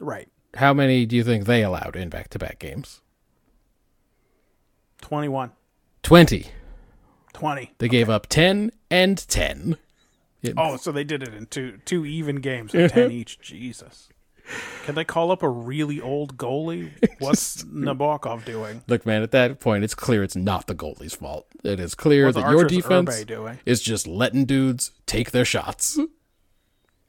Right, 0.01 0.29
How 0.55 0.73
many 0.73 1.05
do 1.05 1.15
you 1.15 1.23
think 1.23 1.45
they 1.45 1.63
allowed 1.63 1.95
in 1.95 2.09
back-to-back 2.09 2.57
games? 2.59 3.01
21, 5.01 5.51
20. 6.03 6.47
20. 7.33 7.71
They 7.77 7.87
gave 7.87 8.09
up 8.09 8.27
10 8.27 8.71
and 8.89 9.17
10. 9.27 9.77
Oh, 10.57 10.77
so 10.77 10.91
they 10.91 11.03
did 11.03 11.21
it 11.21 11.33
in 11.35 11.45
two 11.45 11.77
two 11.85 12.03
even 12.03 12.37
games 12.37 12.73
of 12.73 12.91
ten 12.93 13.11
each. 13.11 13.39
Jesus. 13.41 14.09
Can 14.85 14.95
they 14.95 15.03
call 15.05 15.31
up 15.31 15.43
a 15.43 15.49
really 15.49 16.01
old 16.01 16.35
goalie? 16.35 16.89
What's 17.19 17.63
Nabokov 17.63 18.43
doing? 18.43 18.81
Look, 18.87 19.05
man, 19.05 19.21
at 19.21 19.29
that 19.31 19.59
point, 19.59 19.83
it's 19.83 19.93
clear 19.93 20.23
it's 20.23 20.35
not 20.35 20.65
the 20.65 20.73
goalie's 20.73 21.13
fault. 21.13 21.45
It 21.63 21.79
is 21.79 21.93
clear 21.93 22.31
that 22.31 22.49
your 22.49 22.65
defense 22.65 23.23
is 23.67 23.81
just 23.81 24.07
letting 24.07 24.45
dudes 24.45 24.91
take 25.05 25.29
their 25.29 25.45
shots. 25.45 25.99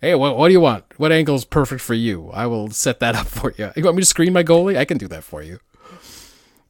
Hey, 0.02 0.16
what, 0.16 0.36
what 0.36 0.48
do 0.48 0.52
you 0.52 0.60
want? 0.60 0.84
What 0.96 1.12
angle 1.12 1.36
is 1.36 1.44
perfect 1.44 1.80
for 1.80 1.94
you? 1.94 2.28
I 2.34 2.46
will 2.46 2.70
set 2.70 2.98
that 2.98 3.14
up 3.14 3.28
for 3.28 3.54
you. 3.56 3.70
You 3.76 3.84
want 3.84 3.96
me 3.96 4.02
to 4.02 4.06
screen 4.06 4.32
my 4.32 4.42
goalie? 4.42 4.76
I 4.76 4.84
can 4.84 4.98
do 4.98 5.06
that 5.06 5.22
for 5.22 5.42
you. 5.42 5.60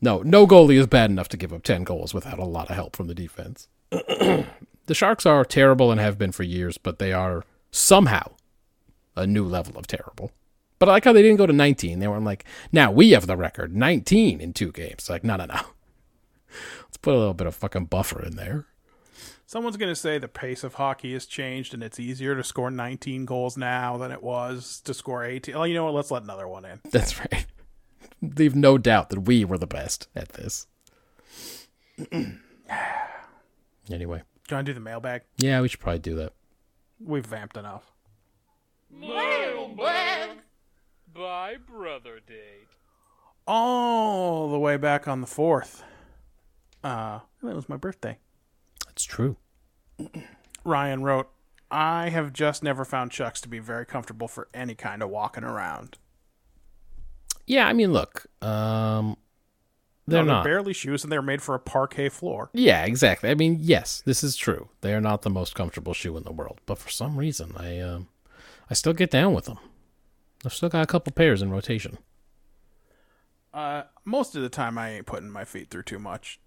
No, 0.03 0.21
no 0.21 0.47
goalie 0.47 0.79
is 0.79 0.87
bad 0.87 1.11
enough 1.11 1.31
to 1.31 1.38
give 1.38 1.51
up 1.51 1.62
10 1.62 1.85
goals 1.85 2.12
without 2.12 2.38
a 2.38 2.45
lot 2.45 2.68
of 2.68 2.77
help 2.77 2.95
from 2.95 3.07
the 3.07 3.14
defense. 3.14 3.68
the 3.90 4.45
Sharks 4.90 5.25
are 5.25 5.47
terrible 5.47 5.90
and 5.90 5.99
have 5.99 6.18
been 6.18 6.33
for 6.33 6.42
years, 6.42 6.77
but 6.77 6.99
they 6.99 7.14
are 7.14 7.42
somehow 7.71 8.33
a 9.16 9.27
new 9.27 9.47
level 9.47 9.79
of 9.79 9.87
terrible. 9.87 10.31
But 10.79 10.90
I 10.90 10.92
like 10.92 11.05
how 11.05 11.14
they 11.14 11.23
didn't 11.23 11.38
go 11.38 11.47
to 11.47 11.55
19. 11.55 12.01
They 12.01 12.09
weren't 12.09 12.25
like, 12.25 12.45
now 12.71 12.92
we 12.92 13.12
have 13.12 13.27
the 13.27 13.37
record 13.37 13.75
19 13.75 14.42
in 14.42 14.53
two 14.53 14.73
games. 14.73 15.09
Like, 15.09 15.25
no, 15.25 15.37
no, 15.37 15.47
no. 15.47 15.55
Let's 16.83 16.99
put 17.01 17.14
a 17.14 17.18
little 17.18 17.33
bit 17.33 17.47
of 17.47 17.55
fucking 17.55 17.87
buffer 17.87 18.23
in 18.23 18.37
there. 18.37 18.66
Someone's 19.52 19.76
going 19.76 19.90
to 19.92 19.94
say 19.94 20.16
the 20.16 20.28
pace 20.28 20.64
of 20.64 20.72
hockey 20.72 21.12
has 21.12 21.26
changed 21.26 21.74
and 21.74 21.82
it's 21.82 22.00
easier 22.00 22.34
to 22.34 22.42
score 22.42 22.70
19 22.70 23.26
goals 23.26 23.58
now 23.58 23.98
than 23.98 24.10
it 24.10 24.22
was 24.22 24.80
to 24.86 24.94
score 24.94 25.26
18. 25.26 25.54
Oh, 25.54 25.64
you 25.64 25.74
know 25.74 25.84
what? 25.84 25.92
Let's 25.92 26.10
let 26.10 26.22
another 26.22 26.48
one 26.48 26.64
in. 26.64 26.80
That's 26.90 27.18
right. 27.20 27.44
Leave 28.22 28.56
no 28.56 28.78
doubt 28.78 29.10
that 29.10 29.26
we 29.26 29.44
were 29.44 29.58
the 29.58 29.66
best 29.66 30.08
at 30.16 30.30
this. 30.30 30.68
anyway, 32.10 32.38
Do 33.90 33.92
you 33.92 34.06
want 34.06 34.22
to 34.48 34.62
do 34.62 34.72
the 34.72 34.80
mailbag? 34.80 35.20
yeah, 35.36 35.60
we 35.60 35.68
should 35.68 35.80
probably 35.80 35.98
do 35.98 36.14
that. 36.14 36.32
We've 36.98 37.26
vamped 37.26 37.58
enough. 37.58 37.92
Mailbag. 38.90 40.38
by 41.12 41.56
brother 41.56 42.20
date. 42.26 42.68
All 43.46 44.50
the 44.50 44.58
way 44.58 44.78
back 44.78 45.06
on 45.06 45.20
the 45.20 45.26
fourth. 45.26 45.84
Uh, 46.82 47.18
that 47.42 47.54
was 47.54 47.68
my 47.68 47.76
birthday. 47.76 48.16
That's 48.86 49.04
true. 49.04 49.36
Ryan 50.64 51.02
wrote, 51.02 51.28
I 51.70 52.11
have 52.11 52.33
just 52.33 52.62
never 52.62 52.85
found 52.85 53.11
Chucks 53.11 53.40
to 53.42 53.48
be 53.48 53.59
very 53.59 53.87
comfortable 53.87 54.28
for 54.28 54.48
any 54.52 54.74
kind 54.74 55.02
of 55.02 55.11
walking 55.11 55.44
around. 55.44 55.98
Yeah, 57.46 57.66
I 57.66 57.72
mean, 57.72 57.92
look, 57.92 58.26
um, 58.40 59.16
No, 60.07 60.16
they're 60.16 60.24
not. 60.24 60.44
barely 60.44 60.72
shoes, 60.72 61.02
and 61.02 61.11
they're 61.12 61.22
made 61.22 61.42
for 61.42 61.55
a 61.55 61.59
parquet 61.59 62.09
floor. 62.09 62.50
Yeah, 62.52 62.85
exactly. 62.85 63.31
I 63.31 63.35
mean, 63.35 63.57
yes, 63.61 64.02
this 64.05 64.22
is 64.22 64.37
true. 64.37 64.68
They 64.81 64.94
are 64.94 65.00
not 65.00 65.22
the 65.22 65.31
most 65.31 65.55
comfortable 65.55 65.94
shoe 65.94 66.16
in 66.16 66.22
the 66.24 66.33
world, 66.33 66.61
but 66.66 66.78
for 66.78 66.88
some 66.90 67.16
reason, 67.16 67.55
I 67.57 67.81
um, 67.81 68.09
I 68.70 68.74
still 68.74 68.92
get 68.92 69.11
down 69.11 69.33
with 69.35 69.46
them. 69.46 69.59
I've 70.44 70.52
still 70.55 70.68
got 70.68 70.83
a 70.83 70.87
couple 70.87 71.12
pairs 71.12 71.42
in 71.42 71.50
rotation. 71.50 71.98
Uh, 73.52 73.83
most 74.05 74.35
of 74.35 74.42
the 74.42 74.48
time, 74.48 74.78
I 74.78 74.90
ain't 74.90 75.07
putting 75.07 75.31
my 75.31 75.44
feet 75.44 75.70
through 75.70 75.83
too 75.85 75.98
much. 75.98 76.40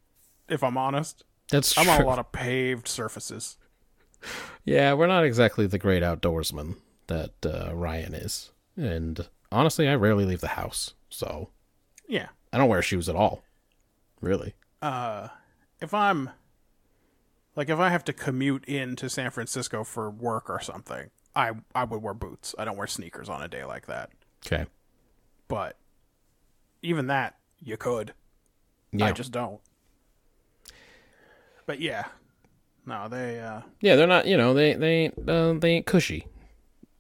If 0.50 0.64
I'm 0.64 0.78
honest, 0.78 1.24
That's 1.52 1.78
I'm 1.78 1.86
true. 1.86 1.94
on 1.94 2.02
a 2.02 2.06
lot 2.06 2.20
of 2.20 2.32
paved 2.32 2.88
surfaces. 2.88 3.58
Yeah, 4.64 4.94
we're 4.94 5.08
not 5.08 5.24
exactly 5.24 5.68
the 5.68 5.78
great 5.78 6.02
outdoorsman 6.02 6.78
that 7.08 7.34
uh, 7.46 7.76
Ryan 7.76 8.16
is, 8.16 8.52
and 8.76 9.28
honestly, 9.52 9.88
I 9.88 9.96
rarely 9.96 10.26
leave 10.26 10.42
the 10.42 10.48
house, 10.50 10.96
so 11.10 11.50
Yeah. 12.08 12.30
I 12.52 12.58
don't 12.58 12.70
wear 12.70 12.82
shoes 12.82 13.08
at 13.10 13.16
all. 13.16 13.44
Really? 14.22 14.54
Uh, 14.82 15.28
if 15.82 15.94
I'm 15.94 16.32
like 17.56 17.70
if 17.70 17.78
I 17.80 17.90
have 17.90 18.04
to 18.06 18.14
commute 18.14 18.66
into 18.66 19.10
San 19.10 19.30
Francisco 19.30 19.84
for 19.84 20.10
work 20.10 20.50
or 20.50 20.60
something, 20.60 21.10
I 21.36 21.52
I 21.76 21.84
would 21.84 22.02
wear 22.02 22.14
boots. 22.16 22.56
I 22.58 22.66
don't 22.66 22.78
wear 22.78 22.88
sneakers 22.88 23.30
on 23.30 23.42
a 23.44 23.48
day 23.48 23.64
like 23.66 23.86
that. 23.88 24.10
Okay. 24.46 24.66
But 25.48 25.78
even 26.82 27.08
that, 27.08 27.36
you 27.62 27.78
could. 27.78 28.14
Yeah. 28.92 29.06
I 29.08 29.12
just 29.12 29.32
don't. 29.32 29.60
But 31.66 31.80
yeah, 31.82 32.06
no, 32.86 33.08
they. 33.10 33.40
uh 33.40 33.62
Yeah, 33.82 33.96
they're 33.96 34.08
not. 34.08 34.28
You 34.28 34.38
know, 34.38 34.54
they 34.54 34.74
they 34.74 34.94
ain't 35.06 35.30
uh, 35.30 35.54
they 35.54 35.72
ain't 35.72 35.86
cushy 35.86 36.28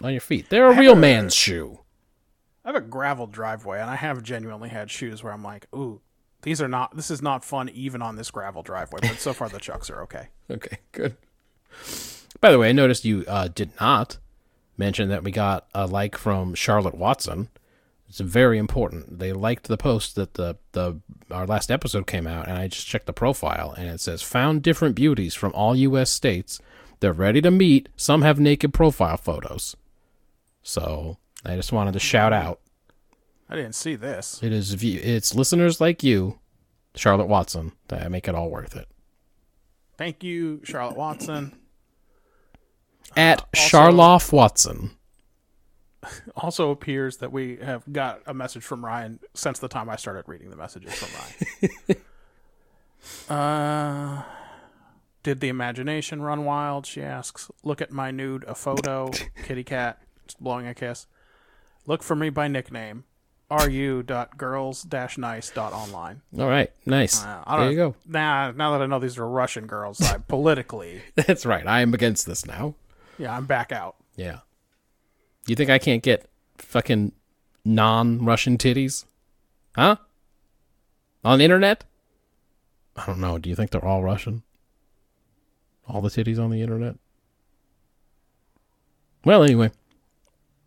on 0.04 0.12
your 0.12 0.22
feet. 0.22 0.50
They're 0.50 0.72
a 0.72 0.78
real 0.78 0.96
man's 0.96 1.34
shoe. 1.36 1.80
I 2.64 2.70
have 2.70 2.76
a 2.76 2.82
gravel 2.82 3.28
driveway, 3.28 3.80
and 3.80 3.90
I 3.90 3.96
have 3.96 4.24
genuinely 4.24 4.70
had 4.70 4.90
shoes 4.90 5.24
where 5.24 5.32
I'm 5.32 5.44
like, 5.44 5.68
ooh, 5.76 6.02
these 6.42 6.62
are 6.62 6.68
not. 6.68 6.96
This 6.96 7.12
is 7.12 7.22
not 7.22 7.46
fun 7.46 7.70
even 7.70 8.02
on 8.02 8.16
this 8.16 8.32
gravel 8.32 8.64
driveway. 8.64 9.00
But 9.02 9.20
so 9.20 9.34
far, 9.34 9.50
the 9.50 9.60
chucks 9.60 9.90
are 9.90 10.02
okay. 10.04 10.30
Okay, 10.52 10.78
good. 10.92 11.18
By 12.40 12.52
the 12.52 12.60
way, 12.60 12.70
I 12.70 12.72
noticed 12.72 13.04
you 13.04 13.26
uh, 13.28 13.48
did 13.48 13.72
not 13.80 14.20
mention 14.78 15.10
that 15.10 15.24
we 15.24 15.32
got 15.32 15.66
a 15.74 15.88
like 15.88 16.16
from 16.18 16.54
Charlotte 16.54 16.94
Watson. 16.96 17.50
It's 18.16 18.22
very 18.22 18.58
important. 18.58 19.20
They 19.20 19.34
liked 19.34 19.68
the 19.68 19.76
post 19.76 20.16
that 20.16 20.36
the 20.36 20.56
the 20.72 21.02
our 21.30 21.46
last 21.46 21.70
episode 21.70 22.08
came 22.08 22.26
out, 22.28 22.48
and 22.48 22.58
I 22.58 22.70
just 22.70 22.88
checked 22.88 23.08
the 23.08 23.12
profile, 23.14 23.74
and 23.78 23.90
it 23.90 24.00
says 24.00 24.22
found 24.22 24.64
different 24.64 24.96
beauties 24.96 25.36
from 25.36 25.52
all 25.54 25.76
U.S. 25.76 26.12
states. 26.12 26.62
They're 27.02 27.12
ready 27.12 27.42
to 27.42 27.52
meet. 27.52 27.90
Some 27.98 28.22
have 28.22 28.40
naked 28.40 28.74
profile 28.74 29.18
photos. 29.18 29.76
So 30.64 31.18
I 31.46 31.58
just 31.58 31.74
wanted 31.74 31.92
to 31.92 32.00
shout 32.00 32.32
out. 32.32 32.62
I 33.50 33.58
didn't 33.58 33.76
see 33.76 33.96
this. 33.96 34.40
It 34.42 34.54
is 34.54 34.74
view. 34.76 35.02
It's 35.04 35.36
listeners 35.36 35.82
like 35.82 36.02
you, 36.02 36.40
Charlotte 36.96 37.28
Watson, 37.28 37.74
that 37.90 38.10
make 38.10 38.30
it 38.30 38.34
all 38.36 38.50
worth 38.50 38.78
it. 38.78 38.88
Thank 39.98 40.24
you, 40.24 40.62
Charlotte 40.64 40.96
Watson. 40.96 41.54
At 43.18 43.42
Uh, 43.42 43.44
also- 43.54 43.68
Charlotte 43.68 44.32
Watson. 44.32 44.92
Also 46.36 46.72
appears 46.72 47.18
that 47.18 47.32
we 47.32 47.58
have 47.58 47.84
got 47.92 48.22
a 48.26 48.34
message 48.34 48.64
from 48.64 48.86
Ryan 48.86 49.20
since 49.34 49.60
the 49.60 49.68
time 49.68 49.90
I 49.90 49.96
started 49.96 50.24
reading 50.28 50.50
the 50.50 50.56
messages 50.56 50.94
from 50.94 51.96
Ryan. 53.30 53.30
uh, 54.20 54.24
did 55.24 55.40
the 55.40 55.50
imagination 55.50 56.22
run 56.22 56.46
wild? 56.46 56.86
She 56.86 57.02
asks. 57.02 57.50
Look 57.64 57.82
at 57.82 57.92
my 57.92 58.12
nude, 58.12 58.44
a 58.46 58.56
photo, 58.56 59.12
kitty 59.44 59.64
cat, 59.64 60.02
blowing 60.40 60.68
a 60.68 60.74
kiss. 60.74 61.08
Look 61.88 62.04
for 62.04 62.16
me 62.16 62.30
by 62.30 62.48
nickname. 62.48 63.04
ru.girls-nice.online. 63.50 66.22
All 66.40 66.48
right, 66.48 66.72
nice. 66.86 67.24
Uh, 67.24 67.44
there 67.58 67.70
you 67.72 67.76
go. 67.76 67.96
Nah, 68.08 68.52
now 68.52 68.72
that 68.72 68.82
I 68.82 68.86
know 68.88 69.00
these 69.00 69.18
are 69.18 69.28
Russian 69.28 69.68
girls, 69.68 70.02
I 70.02 70.18
politically, 70.18 71.02
That's 71.16 71.46
right. 71.46 71.66
I 71.66 71.82
am 71.82 71.94
against 71.94 72.26
this 72.26 72.46
now. 72.46 72.76
yeah, 73.18 73.36
I'm 73.36 73.46
back 73.46 73.72
out. 73.72 73.96
Yeah. 74.16 74.40
You 75.48 75.56
think 75.56 75.70
I 75.70 75.78
can't 75.78 76.02
get 76.02 76.28
fucking 76.58 77.12
non-Russian 77.64 78.58
titties? 78.58 79.06
Huh? 79.76 79.98
On 81.24 81.40
the 81.40 81.46
internet? 81.46 81.84
I 82.96 83.06
don't 83.06 83.20
know. 83.20 83.38
Do 83.38 83.50
you 83.50 83.56
think 83.56 83.72
they're 83.72 83.86
all 83.86 84.04
Russian? 84.04 84.44
All 85.88 86.02
the 86.02 86.10
titties 86.10 86.40
on 86.40 86.50
the 86.50 86.62
internet? 86.62 86.96
Well, 89.24 89.44
anyway. 89.44 89.72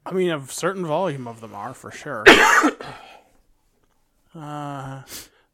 I 0.05 0.13
mean, 0.13 0.31
a 0.31 0.47
certain 0.47 0.87
volume 0.87 1.27
of 1.27 1.41
them 1.41 1.55
are 1.55 1.75
for 1.75 1.91
sure. 1.91 2.25
uh, 4.35 5.03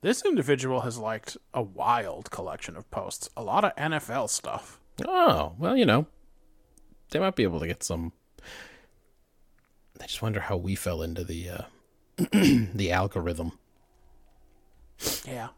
this 0.00 0.24
individual 0.24 0.82
has 0.82 0.98
liked 0.98 1.37
a 1.52 1.62
wild 1.62 2.30
collection 2.30 2.76
of 2.76 2.90
posts, 2.90 3.28
a 3.37 3.42
lot 3.42 3.64
of 3.64 3.74
NFL 3.76 4.30
stuff. 4.30 4.80
Oh, 5.06 5.54
well, 5.58 5.76
you 5.76 5.87
know. 5.87 6.06
They 7.10 7.18
might 7.18 7.37
be 7.37 7.42
able 7.42 7.60
to 7.60 7.66
get 7.66 7.82
some 7.82 8.12
I 10.00 10.07
just 10.07 10.22
wonder 10.22 10.40
how 10.40 10.57
we 10.57 10.74
fell 10.74 11.02
into 11.02 11.22
the 11.24 11.50
uh 11.50 11.62
the 12.74 12.90
algorithm. 12.92 13.52
Yeah, 15.26 15.48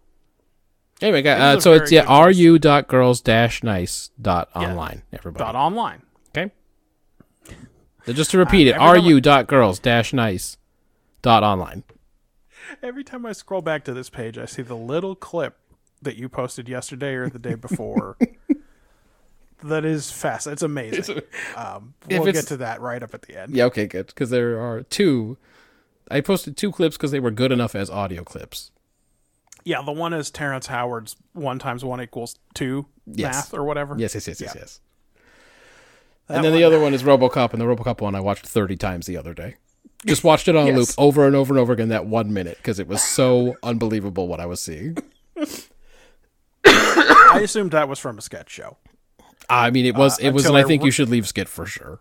Anyway, 1.02 1.20
guys, 1.22 1.38
It 1.38 1.42
uh, 1.58 1.60
so 1.60 1.72
it's 1.74 1.92
yeah, 1.92 2.00
good 2.02 2.08
post. 2.08 2.38
ru.girls-nice.online, 2.40 5.02
everybody. 5.12 5.44
dot 5.44 5.54
online. 5.54 6.00
Okay. 6.34 6.50
So 8.06 8.12
just 8.14 8.30
to 8.30 8.38
repeat 8.38 8.66
it, 8.68 8.72
Uh, 8.78 8.84
every 8.94 9.00
time 9.00 9.06
I- 9.28 9.40
ru.girls-nice.online. 9.42 11.82
Every 12.82 13.04
time 13.04 13.26
I 13.26 13.32
scroll 13.32 13.60
back 13.62 13.84
to 13.84 13.92
this 13.92 14.08
page, 14.10 14.38
I 14.38 14.46
see 14.46 14.62
the 14.62 14.74
little 14.76 15.14
clip 15.14 15.56
that 16.02 16.16
you 16.16 16.28
posted 16.30 16.66
yesterday 16.68 17.14
or 17.14 17.28
the 17.28 17.38
day 17.38 17.54
before. 17.54 18.16
that 19.68 19.84
is 19.84 20.10
fast. 20.10 20.46
It's 20.46 20.62
amazing. 20.62 21.20
um, 21.56 21.94
we'll 22.08 22.22
it's- 22.28 22.34
get 22.44 22.48
to 22.48 22.56
that 22.58 22.80
right 22.80 23.02
up 23.02 23.14
at 23.14 23.22
the 23.22 23.40
end. 23.40 23.54
Yeah, 23.54 23.64
okay, 23.66 23.86
good. 23.86 24.06
Because 24.08 24.30
there 24.30 24.60
are 24.60 24.82
two. 24.82 25.36
I 26.10 26.20
posted 26.20 26.56
two 26.56 26.70
clips 26.72 26.96
because 26.96 27.10
they 27.10 27.20
were 27.20 27.30
good 27.32 27.52
enough 27.52 27.74
as 27.74 27.90
audio 27.90 28.22
clips. 28.24 28.70
Yeah, 29.64 29.82
the 29.82 29.90
one 29.92 30.12
is 30.12 30.30
Terrence 30.30 30.68
Howard's 30.68 31.16
one 31.32 31.58
times 31.58 31.84
one 31.84 32.00
equals 32.00 32.36
two 32.54 32.86
Yes. 33.06 33.34
math 33.34 33.54
or 33.54 33.64
whatever. 33.64 33.96
Yes, 33.98 34.14
yes, 34.14 34.28
yes, 34.28 34.40
yes, 34.40 34.52
Yeah. 34.54 34.60
yes. 34.60 34.80
That 36.28 36.36
and 36.36 36.44
then 36.44 36.52
the 36.54 36.62
other 36.64 36.78
one 36.80 36.94
is 36.94 37.02
RoboCop, 37.02 37.52
and 37.52 37.60
the 37.60 37.66
RoboCop 37.66 38.00
one 38.00 38.14
I 38.14 38.20
watched 38.20 38.46
30 38.46 38.76
times 38.76 39.06
the 39.06 39.16
other 39.16 39.34
day. 39.34 39.56
Just 40.06 40.22
watched 40.24 40.46
it 40.48 40.54
on 40.56 40.68
a 40.68 40.72
loop 40.72 40.88
over 40.98 41.26
and 41.26 41.34
over 41.34 41.52
and 41.54 41.60
over 41.60 41.72
again 41.72 41.88
that 41.88 42.06
one 42.06 42.32
minute 42.32 42.56
because 42.58 42.78
it 42.78 42.86
was 42.86 43.02
so 43.02 43.56
unbelievable 43.64 44.28
what 44.28 44.38
I 44.40 44.46
was 44.46 44.60
seeing. 44.60 44.96
I 46.64 47.40
assumed 47.42 47.72
that 47.72 47.88
was 47.88 47.98
from 47.98 48.18
a 48.18 48.22
sketch 48.22 48.50
show. 48.50 48.76
I 49.48 49.70
mean, 49.70 49.86
it 49.86 49.94
was, 49.94 50.18
it 50.18 50.30
was, 50.30 50.46
and 50.46 50.56
I 50.56 50.60
I 50.60 50.64
think 50.64 50.82
re- 50.82 50.86
you 50.88 50.90
should 50.90 51.08
leave 51.08 51.26
Skit 51.28 51.48
for 51.48 51.66
sure. 51.66 52.00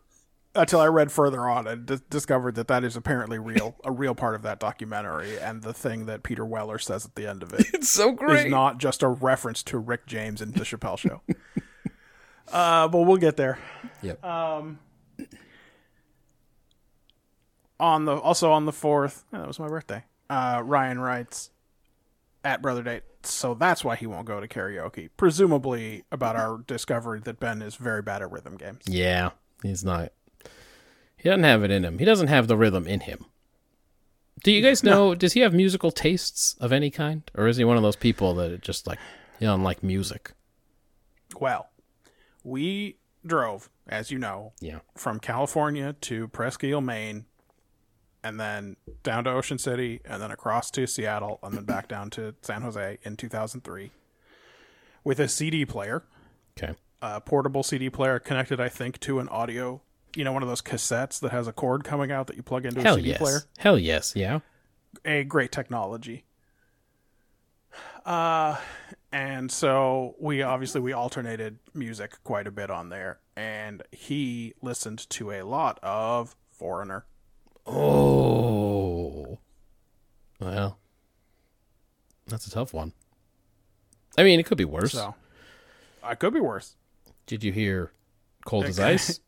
until 0.55 0.79
I 0.79 0.87
read 0.87 1.11
further 1.11 1.47
on 1.47 1.67
and 1.67 1.85
d- 1.85 1.99
discovered 2.09 2.55
that 2.55 2.67
that 2.69 2.83
is 2.83 2.95
apparently 2.95 3.37
real, 3.37 3.75
a 3.83 3.91
real 3.91 4.15
part 4.15 4.35
of 4.35 4.41
that 4.43 4.59
documentary, 4.59 5.37
and 5.39 5.61
the 5.61 5.73
thing 5.73 6.05
that 6.07 6.23
Peter 6.23 6.45
Weller 6.45 6.79
says 6.79 7.05
at 7.05 7.15
the 7.15 7.27
end 7.29 7.43
of 7.43 7.53
it 7.53 7.67
It's 7.73 7.89
so 7.89 8.11
great. 8.13 8.47
is 8.47 8.51
not 8.51 8.77
just 8.79 9.03
a 9.03 9.07
reference 9.07 9.61
to 9.63 9.77
Rick 9.77 10.07
James 10.07 10.41
and 10.41 10.53
the 10.53 10.61
Chappelle 10.63 10.97
Show. 10.97 11.21
uh, 12.51 12.87
but 12.87 12.99
we'll 13.01 13.17
get 13.17 13.37
there. 13.37 13.59
Yep. 14.01 14.23
Um, 14.25 14.79
On 17.79 18.05
the 18.05 18.15
also 18.15 18.51
on 18.51 18.65
the 18.65 18.71
fourth, 18.71 19.25
yeah, 19.33 19.39
that 19.39 19.47
was 19.47 19.59
my 19.59 19.67
birthday. 19.67 20.03
Uh, 20.29 20.61
Ryan 20.63 20.97
writes 20.99 21.51
at 22.45 22.61
Brother 22.61 22.81
Date, 22.83 23.03
so 23.25 23.53
that's 23.53 23.83
why 23.83 23.95
he 23.95 24.05
won't 24.07 24.25
go 24.25 24.39
to 24.39 24.47
karaoke. 24.47 25.09
Presumably 25.17 26.03
about 26.11 26.35
our 26.35 26.59
discovery 26.65 27.19
that 27.21 27.39
Ben 27.39 27.61
is 27.61 27.75
very 27.75 28.01
bad 28.01 28.21
at 28.21 28.31
rhythm 28.31 28.55
games. 28.57 28.83
yeah, 28.87 29.31
he's 29.63 29.83
not. 29.83 30.11
He 31.17 31.29
doesn't 31.29 31.43
have 31.43 31.63
it 31.63 31.71
in 31.71 31.83
him. 31.83 31.97
He 31.99 32.05
doesn't 32.05 32.27
have 32.27 32.47
the 32.47 32.55
rhythm 32.57 32.85
in 32.87 32.99
him. 33.01 33.25
Do 34.43 34.51
you 34.51 34.61
guys 34.61 34.83
know? 34.83 35.15
Does 35.15 35.33
he 35.33 35.39
have 35.39 35.53
musical 35.53 35.91
tastes 35.91 36.55
of 36.59 36.71
any 36.71 36.91
kind, 36.91 37.23
or 37.35 37.47
is 37.47 37.57
he 37.57 37.63
one 37.63 37.77
of 37.77 37.83
those 37.83 37.95
people 37.95 38.33
that 38.35 38.61
just 38.61 38.85
like 38.85 38.99
he 39.39 39.45
doesn't 39.45 39.63
like 39.63 39.81
music? 39.81 40.33
Well, 41.39 41.69
we 42.43 42.97
drove, 43.25 43.69
as 43.87 44.11
you 44.11 44.19
know, 44.19 44.53
Yeah. 44.61 44.79
from 44.95 45.19
California 45.19 45.93
to 46.01 46.27
Presque 46.27 46.63
Isle, 46.65 46.81
Maine, 46.81 47.25
and 48.25 48.39
then 48.39 48.75
down 49.03 49.23
to 49.25 49.29
Ocean 49.29 49.57
City, 49.57 50.01
and 50.03 50.21
then 50.21 50.31
across 50.31 50.71
to 50.71 50.87
Seattle, 50.87 51.39
and 51.43 51.55
then 51.55 51.63
back 51.63 51.87
down 51.87 52.09
to 52.11 52.33
San 52.41 52.63
Jose 52.63 52.97
in 53.03 53.15
2003 53.15 53.91
with 55.03 55.19
a 55.19 55.27
CD 55.27 55.65
player, 55.65 56.03
Okay. 56.57 56.73
a 57.01 57.21
portable 57.21 57.61
CD 57.63 57.89
player 57.89 58.17
connected, 58.19 58.59
I 58.59 58.69
think, 58.69 58.99
to 59.01 59.19
an 59.19 59.29
audio 59.29 59.81
you 60.15 60.23
know, 60.23 60.31
one 60.31 60.41
of 60.41 60.47
those 60.47 60.61
cassettes 60.61 61.19
that 61.19 61.31
has 61.31 61.45
a 61.45 61.51
cord 61.51 61.83
coming 61.83 62.09
out 62.09 62.27
that 62.27 62.37
you 62.37 62.41
plug 62.41 62.65
into 62.65 62.79
a 62.79 62.95
CD 62.95 63.09
yes. 63.09 63.17
player. 63.17 63.39
Hell 63.57 63.77
yes. 63.77 64.13
Yeah. 64.15 64.39
a 65.03 65.25
great 65.25 65.51
technology. 65.51 66.23
Uh, 68.05 68.55
and 69.11 69.51
so 69.51 70.15
we 70.19 70.41
obviously 70.41 70.79
we 70.79 70.93
alternated 70.93 71.57
music 71.73 72.17
quite 72.23 72.47
a 72.47 72.51
bit 72.51 72.69
on 72.69 72.87
there, 72.89 73.19
and 73.35 73.83
he 73.91 74.53
listened 74.61 75.09
to 75.09 75.31
a 75.31 75.41
lot 75.43 75.79
of 75.83 76.35
Foreigner. 76.51 77.05
Oh. 77.65 79.39
Well, 80.39 80.77
that's 82.27 82.47
a 82.47 82.51
tough 82.51 82.73
one. 82.73 82.93
I 84.17 84.23
mean, 84.23 84.39
it 84.39 84.45
could 84.45 84.57
be 84.57 84.65
worse. 84.65 84.93
So 84.93 85.15
I 86.03 86.15
could 86.15 86.33
be 86.33 86.39
worse. 86.39 86.75
Did 87.25 87.43
you 87.43 87.51
hear 87.51 87.91
Cold 88.45 88.65
as 88.65 88.79
Ice? 88.93 89.19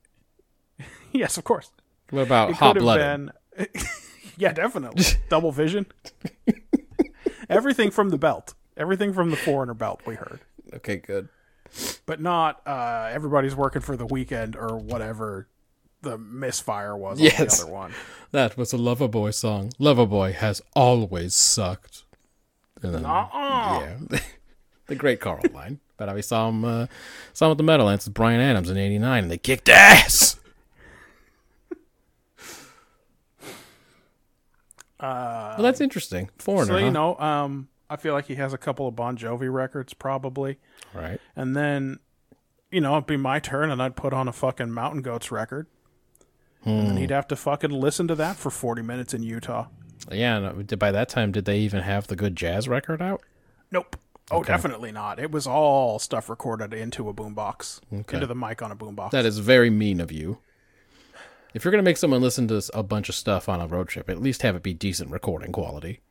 yes, 1.11 1.37
of 1.37 1.43
course. 1.43 1.71
What 2.09 2.21
about 2.21 2.51
It 2.51 2.55
Hot 2.57 2.75
could 2.75 2.75
have 2.77 2.83
Blooded? 2.83 3.31
been. 3.57 3.67
yeah, 4.37 4.53
definitely 4.53 5.03
double 5.29 5.51
vision. 5.51 5.85
Everything 7.49 7.91
from 7.91 8.09
the 8.09 8.17
belt. 8.17 8.53
Everything 8.75 9.13
from 9.13 9.31
the 9.31 9.37
Foreigner 9.37 9.73
belt 9.73 10.01
we 10.05 10.15
heard. 10.15 10.41
Okay, 10.73 10.97
good. 10.97 11.29
but 12.05 12.21
not 12.21 12.61
uh, 12.67 13.09
everybody's 13.11 13.55
working 13.55 13.81
for 13.81 13.97
the 13.97 14.05
weekend 14.05 14.55
or 14.55 14.77
whatever 14.77 15.47
the 16.09 16.17
misfire 16.17 16.95
was 16.97 17.19
Yes. 17.19 17.39
on 17.39 17.45
the 17.47 17.63
other 17.63 17.71
one. 17.71 17.93
That 18.31 18.57
was 18.57 18.73
a 18.73 18.77
Loverboy 18.77 19.33
song. 19.33 19.71
Loverboy 19.79 20.33
has 20.33 20.61
always 20.75 21.33
sucked. 21.35 22.03
And 22.81 22.93
then, 22.93 23.05
Uh-uh. 23.05 23.79
yeah, 24.11 24.19
the 24.87 24.95
great 24.95 25.19
Carl 25.19 25.41
line. 25.53 25.79
But 25.97 26.09
I 26.09 26.21
saw 26.21 26.49
him, 26.49 26.63
uh, 26.63 26.85
saw 27.33 27.47
him 27.47 27.51
at 27.53 27.57
the 27.57 27.63
Meadowlands 27.63 28.05
with 28.05 28.13
Bryan 28.13 28.39
Adams 28.39 28.69
in 28.69 28.77
'89, 28.77 29.23
and 29.23 29.31
they 29.31 29.37
kicked 29.39 29.67
ass. 29.67 30.35
Uh, 34.99 35.53
well, 35.57 35.63
that's 35.63 35.81
interesting. 35.81 36.29
Foreigner, 36.37 36.73
so 36.73 36.77
you 36.77 36.85
huh? 36.85 36.91
know, 36.91 37.17
um, 37.17 37.67
I 37.89 37.97
feel 37.97 38.13
like 38.13 38.25
he 38.25 38.35
has 38.35 38.53
a 38.53 38.57
couple 38.57 38.87
of 38.87 38.95
Bon 38.95 39.15
Jovi 39.17 39.51
records 39.51 39.93
probably, 39.93 40.57
right? 40.93 41.19
and 41.35 41.55
then 41.55 41.99
you 42.71 42.81
know 42.81 42.93
it'd 42.93 43.05
be 43.05 43.17
my 43.17 43.39
turn, 43.39 43.69
and 43.69 43.81
I'd 43.81 43.95
put 43.95 44.11
on 44.13 44.27
a 44.27 44.33
fucking 44.33 44.71
Mountain 44.71 45.03
Goats 45.03 45.31
record, 45.31 45.67
and 46.65 46.81
Hmm. 46.81 46.87
then 46.87 46.97
he'd 46.97 47.11
have 47.11 47.27
to 47.29 47.35
fucking 47.35 47.71
listen 47.71 48.07
to 48.07 48.15
that 48.15 48.35
for 48.37 48.49
forty 48.49 48.81
minutes 48.81 49.13
in 49.13 49.23
Utah. 49.23 49.67
Yeah. 50.11 50.39
No, 50.39 50.53
did- 50.63 50.79
by 50.79 50.91
that 50.91 51.09
time, 51.09 51.31
did 51.31 51.45
they 51.45 51.59
even 51.59 51.81
have 51.83 52.07
the 52.07 52.15
good 52.15 52.35
jazz 52.35 52.67
record 52.67 53.01
out? 53.01 53.21
Nope. 53.71 53.95
Oh, 54.29 54.39
Okay. 54.39 54.51
definitely 54.53 54.91
not. 54.91 55.19
It 55.19 55.31
was 55.31 55.47
all 55.47 55.99
stuff 55.99 56.29
recorded 56.29 56.73
into 56.73 57.07
a 57.07 57.13
boombox, 57.13 57.79
Okay. 57.93 58.17
into 58.17 58.27
the 58.27 58.35
mic 58.35 58.61
on 58.61 58.71
a 58.71 58.75
boombox. 58.75 59.11
That 59.11 59.25
is 59.25 59.39
very 59.39 59.69
mean 59.69 60.01
of 60.01 60.11
you. 60.11 60.39
If 61.53 61.63
you're 61.63 61.71
gonna 61.71 61.81
make 61.83 61.95
someone 61.97 62.21
listen 62.21 62.47
to 62.49 62.61
a 62.73 62.83
bunch 62.83 63.07
of 63.09 63.15
stuff 63.15 63.47
on 63.47 63.61
a 63.61 63.67
road 63.67 63.87
trip, 63.87 64.09
at 64.09 64.21
least 64.21 64.41
have 64.41 64.55
it 64.55 64.63
be 64.63 64.73
decent 64.73 65.11
recording 65.11 65.51
quality, 65.53 66.01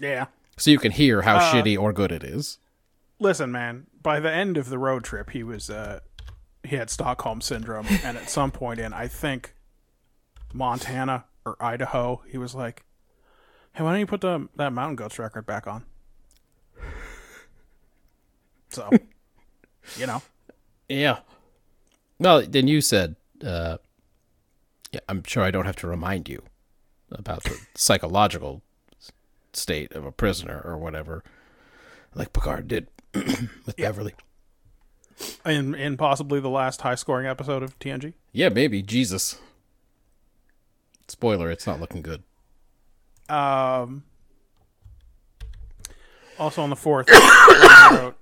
yeah. 0.00 0.26
so 0.56 0.70
you 0.70 0.78
can 0.78 0.90
hear 0.92 1.22
how 1.22 1.36
Uh, 1.36 1.52
shitty 1.52 1.78
or 1.80 1.92
good 1.92 2.10
it 2.12 2.24
is. 2.24 2.58
listen, 3.20 3.52
man. 3.52 3.86
By 4.02 4.18
the 4.20 4.30
end 4.30 4.56
of 4.56 4.68
the 4.68 4.78
road 4.78 5.04
trip, 5.04 5.30
he 5.30 5.42
was 5.44 5.70
uh, 5.70 6.00
he 6.64 6.76
had 6.76 6.90
Stockholm 6.90 7.40
syndrome, 7.40 7.86
and 8.04 8.18
at 8.18 8.28
some 8.28 8.50
point 8.50 8.80
in, 8.80 8.92
I 8.92 9.06
think 9.06 9.54
Montana 10.52 11.24
or 11.44 11.56
Idaho, 11.60 12.22
he 12.28 12.38
was 12.38 12.54
like, 12.54 12.84
"Hey, 13.74 13.82
why 13.84 13.90
don't 13.92 14.00
you 14.00 14.06
put 14.06 14.20
the 14.20 14.48
that 14.56 14.72
Mountain 14.72 14.96
Goats 14.96 15.18
record 15.18 15.46
back 15.46 15.66
on?" 15.66 15.84
So, 18.70 18.90
you 19.96 20.06
know, 20.06 20.20
Yeah. 20.90 21.20
Well, 22.18 22.42
then 22.46 22.68
you 22.68 22.80
said, 22.82 23.16
uh, 23.42 23.78
yeah, 24.92 25.00
I'm 25.08 25.22
sure 25.24 25.42
I 25.42 25.50
don't 25.50 25.64
have 25.64 25.76
to 25.76 25.86
remind 25.86 26.28
you 26.28 26.42
about 27.10 27.44
the 27.44 27.58
psychological 27.74 28.62
state 29.54 29.92
of 29.92 30.04
a 30.04 30.12
prisoner 30.12 30.60
or 30.64 30.76
whatever, 30.76 31.24
like 32.14 32.32
Picard 32.32 32.68
did 32.68 32.88
with 33.14 33.76
Beverly. 33.76 34.14
in 35.46 35.74
in 35.74 35.96
possibly 35.96 36.38
the 36.40 36.50
last 36.50 36.82
high 36.82 36.94
scoring 36.94 37.26
episode 37.26 37.62
of 37.62 37.78
TNG. 37.78 38.12
Yeah, 38.32 38.50
maybe. 38.50 38.82
Jesus. 38.82 39.38
Spoiler, 41.08 41.50
it's 41.50 41.66
not 41.66 41.80
looking 41.80 42.02
good. 42.02 42.22
Um, 43.28 44.04
also 46.38 46.62
on 46.62 46.70
the 46.70 46.76
fourth, 46.76 47.06
I 47.10 47.98
wrote, 48.00 48.16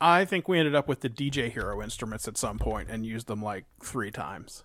I 0.00 0.24
think 0.24 0.48
we 0.48 0.58
ended 0.58 0.74
up 0.74 0.88
with 0.88 1.00
the 1.00 1.08
DJ 1.08 1.50
Hero 1.50 1.82
instruments 1.82 2.26
at 2.28 2.36
some 2.36 2.58
point 2.58 2.88
and 2.90 3.04
used 3.06 3.26
them 3.26 3.42
like 3.42 3.64
three 3.82 4.10
times. 4.10 4.64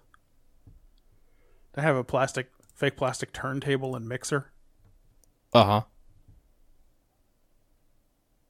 To 1.73 1.81
have 1.81 1.95
a 1.95 2.03
plastic, 2.03 2.49
fake 2.73 2.97
plastic 2.97 3.33
turntable 3.33 3.95
and 3.95 4.07
mixer. 4.07 4.51
Uh 5.53 5.63
huh. 5.63 5.81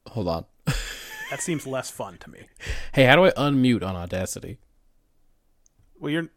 Hold 0.09 0.27
on. 0.27 0.45
That 1.29 1.41
seems 1.41 1.67
less 1.67 1.91
fun 1.91 2.17
to 2.19 2.29
me. 2.29 2.47
Hey, 2.93 3.03
how 3.03 3.17
do 3.17 3.25
I 3.25 3.31
unmute 3.31 3.83
on 3.83 3.97
Audacity? 3.97 4.59
Well, 5.99 6.09
you're. 6.09 6.29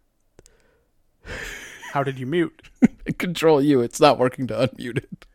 How 1.90 2.02
did 2.02 2.18
you 2.18 2.26
mute? 2.26 2.62
Control 3.18 3.60
U. 3.60 3.80
It's 3.80 4.00
not 4.00 4.18
working 4.18 4.46
to 4.48 4.54
unmute 4.54 4.98
it. 4.98 5.26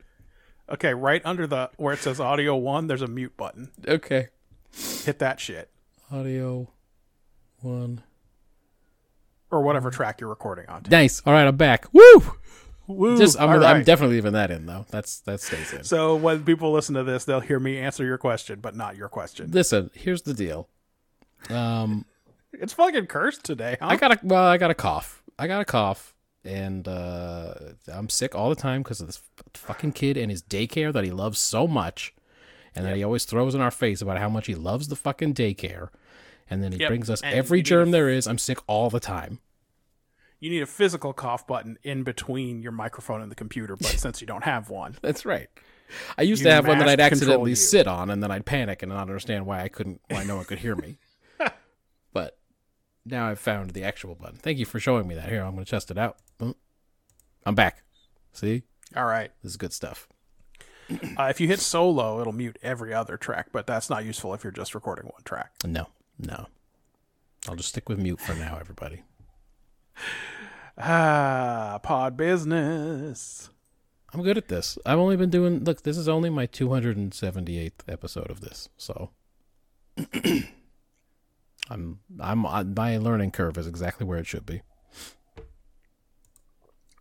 Okay, 0.69 0.93
right 0.93 1.21
under 1.25 1.45
the 1.45 1.69
where 1.77 1.93
it 1.93 1.99
says 1.99 2.19
audio 2.19 2.55
one, 2.55 2.87
there's 2.87 3.01
a 3.01 3.07
mute 3.07 3.37
button. 3.37 3.71
Okay. 3.87 4.29
Hit 4.73 5.19
that 5.19 5.39
shit. 5.39 5.69
Audio 6.11 6.69
one. 7.61 8.01
Or 9.51 9.61
whatever 9.61 9.91
track 9.91 10.19
you're 10.19 10.29
recording 10.29 10.67
on. 10.67 10.83
Nice. 10.89 11.21
All 11.25 11.33
right, 11.33 11.47
I'm 11.47 11.55
back. 11.55 11.87
Woo! 11.93 12.23
Woo! 12.87 13.17
Just 13.17 13.39
I'm, 13.39 13.49
All 13.49 13.63
I'm 13.63 13.83
definitely 13.83 14.15
leaving 14.15 14.33
that 14.33 14.51
in 14.51 14.65
though. 14.65 14.85
That's 14.89 15.19
that 15.21 15.41
stays 15.41 15.71
in. 15.73 15.83
So 15.83 16.15
when 16.15 16.43
people 16.43 16.71
listen 16.71 16.95
to 16.95 17.03
this, 17.03 17.25
they'll 17.25 17.39
hear 17.39 17.59
me 17.59 17.77
answer 17.77 18.03
your 18.03 18.17
question, 18.17 18.59
but 18.59 18.75
not 18.75 18.95
your 18.95 19.09
question. 19.09 19.51
Listen, 19.51 19.91
here's 19.93 20.23
the 20.23 20.33
deal. 20.33 20.69
Um, 21.49 22.05
It's 22.59 22.71
fucking 22.71 23.07
cursed 23.07 23.43
today, 23.43 23.75
huh? 23.81 23.87
I 23.87 23.97
got 23.97 24.13
a 24.13 24.19
well, 24.23 24.45
I 24.45 24.57
got 24.57 24.71
a 24.71 24.75
cough. 24.75 25.21
I 25.37 25.47
got 25.47 25.59
a 25.61 25.65
cough, 25.65 26.14
and 26.45 26.87
uh, 26.87 27.53
I'm 27.91 28.09
sick 28.09 28.35
all 28.35 28.49
the 28.49 28.55
time 28.55 28.83
because 28.83 29.01
of 29.01 29.07
this 29.07 29.21
fucking 29.53 29.93
kid 29.93 30.17
and 30.17 30.29
his 30.31 30.43
daycare 30.43 30.93
that 30.93 31.03
he 31.03 31.11
loves 31.11 31.39
so 31.39 31.67
much, 31.67 32.13
and 32.75 32.85
that 32.85 32.95
he 32.95 33.03
always 33.03 33.25
throws 33.25 33.55
in 33.55 33.61
our 33.61 33.71
face 33.71 34.01
about 34.01 34.17
how 34.17 34.29
much 34.29 34.47
he 34.47 34.55
loves 34.55 34.87
the 34.87 34.95
fucking 34.95 35.33
daycare, 35.33 35.89
and 36.49 36.63
then 36.63 36.71
he 36.71 36.79
Yep, 36.79 36.89
brings 36.89 37.09
us 37.09 37.21
and 37.21 37.33
every 37.33 37.61
germ 37.61 37.85
to- 37.87 37.91
there 37.91 38.09
is. 38.09 38.27
I'm 38.27 38.37
sick 38.37 38.59
all 38.67 38.89
the 38.89 38.99
time. 38.99 39.39
you 40.39 40.49
need 40.49 40.61
a 40.61 40.65
physical 40.67 41.13
cough 41.13 41.47
button 41.47 41.77
in 41.83 42.03
between 42.03 42.61
your 42.61 42.71
microphone 42.73 43.21
and 43.21 43.31
the 43.31 43.35
computer, 43.35 43.75
but 43.75 43.87
since 43.99 44.21
you 44.21 44.27
don't 44.27 44.43
have 44.43 44.69
one, 44.69 44.95
That's 45.01 45.25
right. 45.25 45.49
I 46.17 46.23
used 46.23 46.41
You 46.41 46.47
to 46.49 46.53
have 46.53 46.67
one 46.67 46.79
that 46.79 46.87
I'd 46.89 46.99
accidentally 46.99 47.55
sit 47.55 47.87
on, 47.87 48.09
and 48.09 48.21
then 48.21 48.31
I'd 48.31 48.45
panic 48.45 48.81
and 48.83 48.91
not 48.91 49.01
understand 49.01 49.45
why 49.45 49.61
I 49.61 49.67
couldn't, 49.67 50.01
why 50.09 50.23
no 50.23 50.35
one 50.35 50.45
could 50.45 50.59
hear 50.59 50.75
me. 50.75 50.97
Now 53.05 53.27
I've 53.27 53.39
found 53.39 53.71
the 53.71 53.83
actual 53.83 54.15
button. 54.15 54.37
Thank 54.37 54.57
you 54.57 54.65
for 54.65 54.79
showing 54.79 55.07
me 55.07 55.15
that. 55.15 55.29
Here, 55.29 55.43
I'm 55.43 55.53
going 55.53 55.65
to 55.65 55.69
test 55.69 55.91
it 55.91 55.97
out. 55.97 56.17
Oh, 56.39 56.55
I'm 57.45 57.55
back. 57.55 57.83
See, 58.33 58.63
all 58.95 59.05
right. 59.05 59.31
this 59.41 59.51
is 59.51 59.57
good 59.57 59.73
stuff. 59.73 60.07
Uh, 61.17 61.23
if 61.31 61.41
you 61.41 61.47
hit 61.47 61.59
solo, 61.59 62.21
it'll 62.21 62.31
mute 62.31 62.59
every 62.61 62.93
other 62.93 63.17
track, 63.17 63.47
but 63.51 63.65
that's 63.65 63.89
not 63.89 64.05
useful 64.05 64.35
if 64.35 64.43
you're 64.43 64.51
just 64.51 64.75
recording 64.75 65.05
one 65.05 65.23
track. 65.23 65.51
No, 65.65 65.87
no. 66.19 66.45
I'll 67.49 67.55
just 67.55 67.69
stick 67.69 67.89
with 67.89 67.97
mute 67.97 68.19
for 68.19 68.35
now, 68.35 68.57
everybody. 68.59 69.01
Ah, 70.77 71.79
pod 71.81 72.17
business. 72.17 73.49
I'm 74.13 74.23
good 74.23 74.37
at 74.37 74.49
this. 74.49 74.77
I've 74.85 74.99
only 74.99 75.15
been 75.15 75.29
doing. 75.29 75.63
Look, 75.63 75.83
this 75.83 75.97
is 75.97 76.09
only 76.09 76.29
my 76.29 76.47
278th 76.47 77.71
episode 77.87 78.29
of 78.29 78.41
this, 78.41 78.67
so 78.75 79.11
I'm 81.69 81.99
I'm 82.19 82.45
on 82.45 82.73
my 82.75 82.97
learning 82.97 83.31
curve 83.31 83.57
is 83.57 83.67
exactly 83.67 84.05
where 84.05 84.19
it 84.19 84.27
should 84.27 84.45
be. 84.45 84.61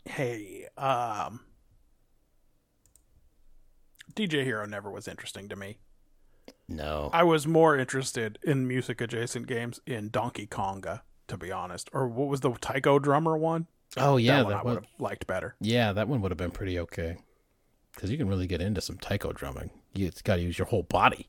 Hey, 0.05 0.67
um, 0.77 1.41
DJ 4.15 4.45
Hero 4.45 4.67
never 4.67 4.91
was 4.91 5.09
interesting 5.09 5.49
to 5.49 5.57
me. 5.57 5.79
No, 6.69 7.11
I 7.13 7.25
was 7.25 7.47
more 7.47 7.77
interested 7.77 8.39
in 8.43 8.67
music 8.67 9.01
adjacent 9.01 9.47
games 9.47 9.81
in 9.87 10.11
Donkey 10.11 10.47
Konga, 10.47 11.01
to 11.29 11.37
be 11.37 11.53
honest. 11.53 11.91
Or 11.93 12.09
what 12.09 12.29
was 12.29 12.41
the 12.41 12.53
Taiko 12.53 12.99
drummer 12.99 13.37
one? 13.37 13.67
oh 13.97 14.17
yeah, 14.17 14.39
that 14.39 14.45
one 14.45 14.53
that 14.53 14.59
I 14.59 14.63
would 14.65 14.75
have 14.77 14.87
liked 14.99 15.27
better. 15.27 15.55
Yeah, 15.61 15.93
that 15.93 16.09
one 16.09 16.21
would 16.23 16.31
have 16.31 16.39
been 16.39 16.51
pretty 16.51 16.79
okay. 16.81 17.19
Because 17.95 18.11
you 18.11 18.19
can 18.19 18.29
really 18.29 18.47
get 18.47 18.61
into 18.61 18.81
some 18.81 18.99
taiko 18.99 19.33
drumming. 19.33 19.71
You 19.95 20.11
got 20.25 20.37
to 20.37 20.43
use 20.43 20.59
your 20.59 20.67
whole 20.67 20.83
body. 20.83 21.29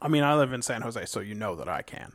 I 0.00 0.08
mean, 0.08 0.22
I 0.22 0.36
live 0.36 0.52
in 0.52 0.62
San 0.62 0.82
Jose, 0.82 1.06
so 1.06 1.20
you 1.20 1.34
know 1.34 1.56
that 1.56 1.68
I 1.68 1.82
can. 1.82 2.12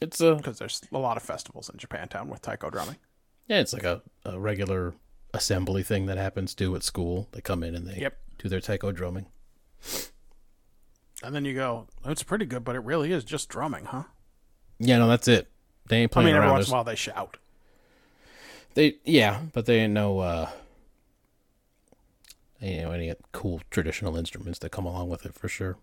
It's 0.00 0.20
a 0.20 0.34
Because 0.36 0.58
there's 0.58 0.80
a 0.92 0.98
lot 0.98 1.16
of 1.16 1.22
festivals 1.22 1.68
in 1.68 1.76
Japantown 1.78 2.28
with 2.28 2.42
taiko 2.42 2.70
drumming. 2.70 2.96
yeah, 3.46 3.60
it's 3.60 3.72
like 3.72 3.84
a, 3.84 4.02
a 4.24 4.38
regular 4.40 4.94
assembly 5.34 5.82
thing 5.82 6.06
that 6.06 6.16
happens 6.18 6.54
to 6.56 6.74
at 6.76 6.82
school. 6.82 7.28
They 7.32 7.40
come 7.40 7.62
in 7.62 7.74
and 7.74 7.86
they 7.86 8.00
Yep. 8.00 8.18
do 8.38 8.48
their 8.48 8.60
taiko 8.60 8.92
drumming. 8.92 9.26
And 11.22 11.34
then 11.34 11.44
you 11.44 11.54
go, 11.54 11.86
it's 12.06 12.22
pretty 12.22 12.46
good, 12.46 12.64
but 12.64 12.76
it 12.76 12.80
really 12.84 13.12
is 13.12 13.24
just 13.24 13.48
drumming, 13.50 13.84
huh? 13.86 14.04
Yeah, 14.78 14.98
no, 14.98 15.06
that's 15.08 15.28
it. 15.28 15.50
They 15.88 15.98
ain't 15.98 16.12
playing. 16.12 16.28
I 16.28 16.30
mean, 16.30 16.36
every 16.36 16.50
once 16.50 16.68
in 16.68 16.72
a 16.72 16.74
while 16.76 16.84
they 16.84 16.94
shout. 16.94 17.36
They 18.74 18.96
yeah, 19.04 19.42
but 19.52 19.66
they 19.66 19.80
ain't 19.80 19.92
no 19.92 20.20
uh 20.20 20.48
you 22.60 22.82
know 22.82 22.92
any 22.92 23.12
cool 23.32 23.60
traditional 23.70 24.16
instruments 24.16 24.58
that 24.60 24.70
come 24.70 24.86
along 24.86 25.08
with 25.08 25.26
it 25.26 25.34
for 25.34 25.48
sure. 25.48 25.76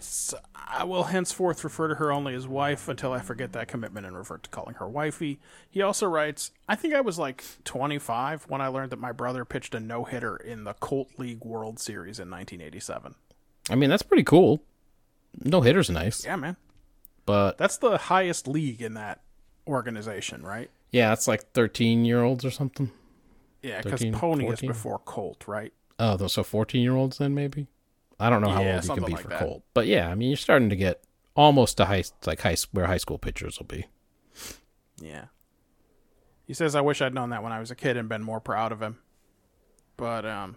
So 0.00 0.38
I 0.54 0.84
will 0.84 1.04
henceforth 1.04 1.62
refer 1.64 1.88
to 1.88 1.94
her 1.96 2.10
only 2.12 2.34
as 2.34 2.46
wife 2.48 2.88
until 2.88 3.12
I 3.12 3.20
forget 3.20 3.52
that 3.52 3.68
commitment 3.68 4.06
and 4.06 4.16
revert 4.16 4.42
to 4.44 4.50
calling 4.50 4.74
her 4.76 4.88
wifey. 4.88 5.38
He 5.70 5.82
also 5.82 6.06
writes, 6.06 6.50
I 6.68 6.76
think 6.76 6.94
I 6.94 7.00
was 7.00 7.18
like 7.18 7.44
25 7.64 8.44
when 8.48 8.60
I 8.60 8.68
learned 8.68 8.90
that 8.92 8.98
my 8.98 9.12
brother 9.12 9.44
pitched 9.44 9.74
a 9.74 9.80
no 9.80 10.04
hitter 10.04 10.36
in 10.36 10.64
the 10.64 10.74
Colt 10.74 11.10
League 11.18 11.44
World 11.44 11.78
Series 11.78 12.18
in 12.18 12.30
1987. 12.30 13.14
I 13.70 13.74
mean 13.74 13.90
that's 13.90 14.02
pretty 14.02 14.24
cool. 14.24 14.62
No 15.44 15.60
hitter's 15.60 15.88
nice, 15.90 16.24
Yeah, 16.24 16.36
man. 16.36 16.56
but 17.26 17.56
That's 17.58 17.76
the 17.78 17.96
highest 17.96 18.46
league 18.48 18.82
in 18.82 18.94
that 18.94 19.20
organization, 19.66 20.42
right? 20.42 20.70
yeah, 20.90 21.12
it's 21.12 21.26
like 21.26 21.52
thirteen 21.52 22.04
year 22.04 22.22
olds 22.22 22.44
or 22.44 22.50
something. 22.50 22.90
Yeah, 23.62 23.78
because 23.80 24.00
13, 24.00 24.12
Pony 24.14 24.44
14? 24.44 24.52
is 24.70 24.74
before 24.76 24.98
Colt, 24.98 25.44
right? 25.46 25.72
Oh, 25.98 26.16
those 26.16 26.32
so 26.34 26.42
fourteen 26.42 26.82
year 26.82 26.94
olds 26.96 27.18
then 27.18 27.34
maybe. 27.34 27.66
I 28.22 28.30
don't 28.30 28.40
know 28.40 28.50
how 28.50 28.62
Yeah, 28.62 28.76
old 28.76 28.84
you 28.84 28.94
can 28.94 29.04
be 29.04 29.12
like 29.12 29.22
for 29.22 29.28
that. 29.28 29.38
Colt, 29.40 29.64
but 29.74 29.86
yeah, 29.86 30.08
I 30.08 30.14
mean 30.14 30.28
you're 30.28 30.36
starting 30.36 30.70
to 30.70 30.76
get 30.76 31.02
almost 31.34 31.76
to 31.78 31.86
high 31.86 32.04
like 32.26 32.40
high 32.40 32.56
where 32.72 32.86
high 32.86 32.98
school 32.98 33.18
pitchers 33.18 33.58
will 33.58 33.66
be. 33.66 33.86
Yeah. 35.00 35.26
He 36.46 36.54
says, 36.54 36.74
I 36.74 36.80
wish 36.80 37.00
I'd 37.00 37.14
known 37.14 37.30
that 37.30 37.42
when 37.42 37.52
I 37.52 37.60
was 37.60 37.70
a 37.70 37.74
kid 37.74 37.96
and 37.96 38.08
been 38.08 38.22
more 38.22 38.40
proud 38.40 38.72
of 38.72 38.82
him. 38.82 38.98
But, 39.96 40.26
um, 40.26 40.56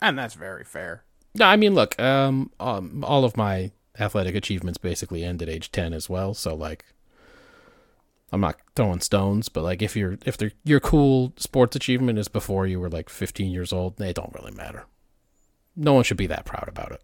and 0.00 0.18
that's 0.18 0.34
very 0.34 0.64
fair. 0.64 1.04
No, 1.34 1.46
I 1.46 1.56
mean, 1.56 1.74
look, 1.74 2.00
um, 2.00 2.50
um, 2.58 3.04
all 3.04 3.24
of 3.24 3.36
my 3.36 3.72
athletic 3.98 4.34
achievements 4.34 4.78
basically 4.78 5.24
end 5.24 5.42
at 5.42 5.48
age 5.48 5.70
ten 5.70 5.92
as 5.92 6.08
well. 6.08 6.34
So 6.34 6.54
like, 6.54 6.84
I'm 8.32 8.40
not 8.40 8.56
throwing 8.74 9.00
stones, 9.00 9.48
but 9.48 9.62
like, 9.62 9.82
if 9.82 9.96
you're 9.96 10.18
if 10.26 10.38
your 10.64 10.80
cool 10.80 11.32
sports 11.36 11.76
achievement 11.76 12.18
is 12.18 12.28
before 12.28 12.66
you 12.66 12.80
were 12.80 12.90
like 12.90 13.08
15 13.08 13.50
years 13.52 13.72
old, 13.72 13.96
they 13.96 14.12
don't 14.12 14.34
really 14.34 14.52
matter. 14.52 14.86
No 15.76 15.92
one 15.94 16.04
should 16.04 16.16
be 16.16 16.26
that 16.28 16.44
proud 16.44 16.68
about 16.68 16.92
it. 16.92 17.02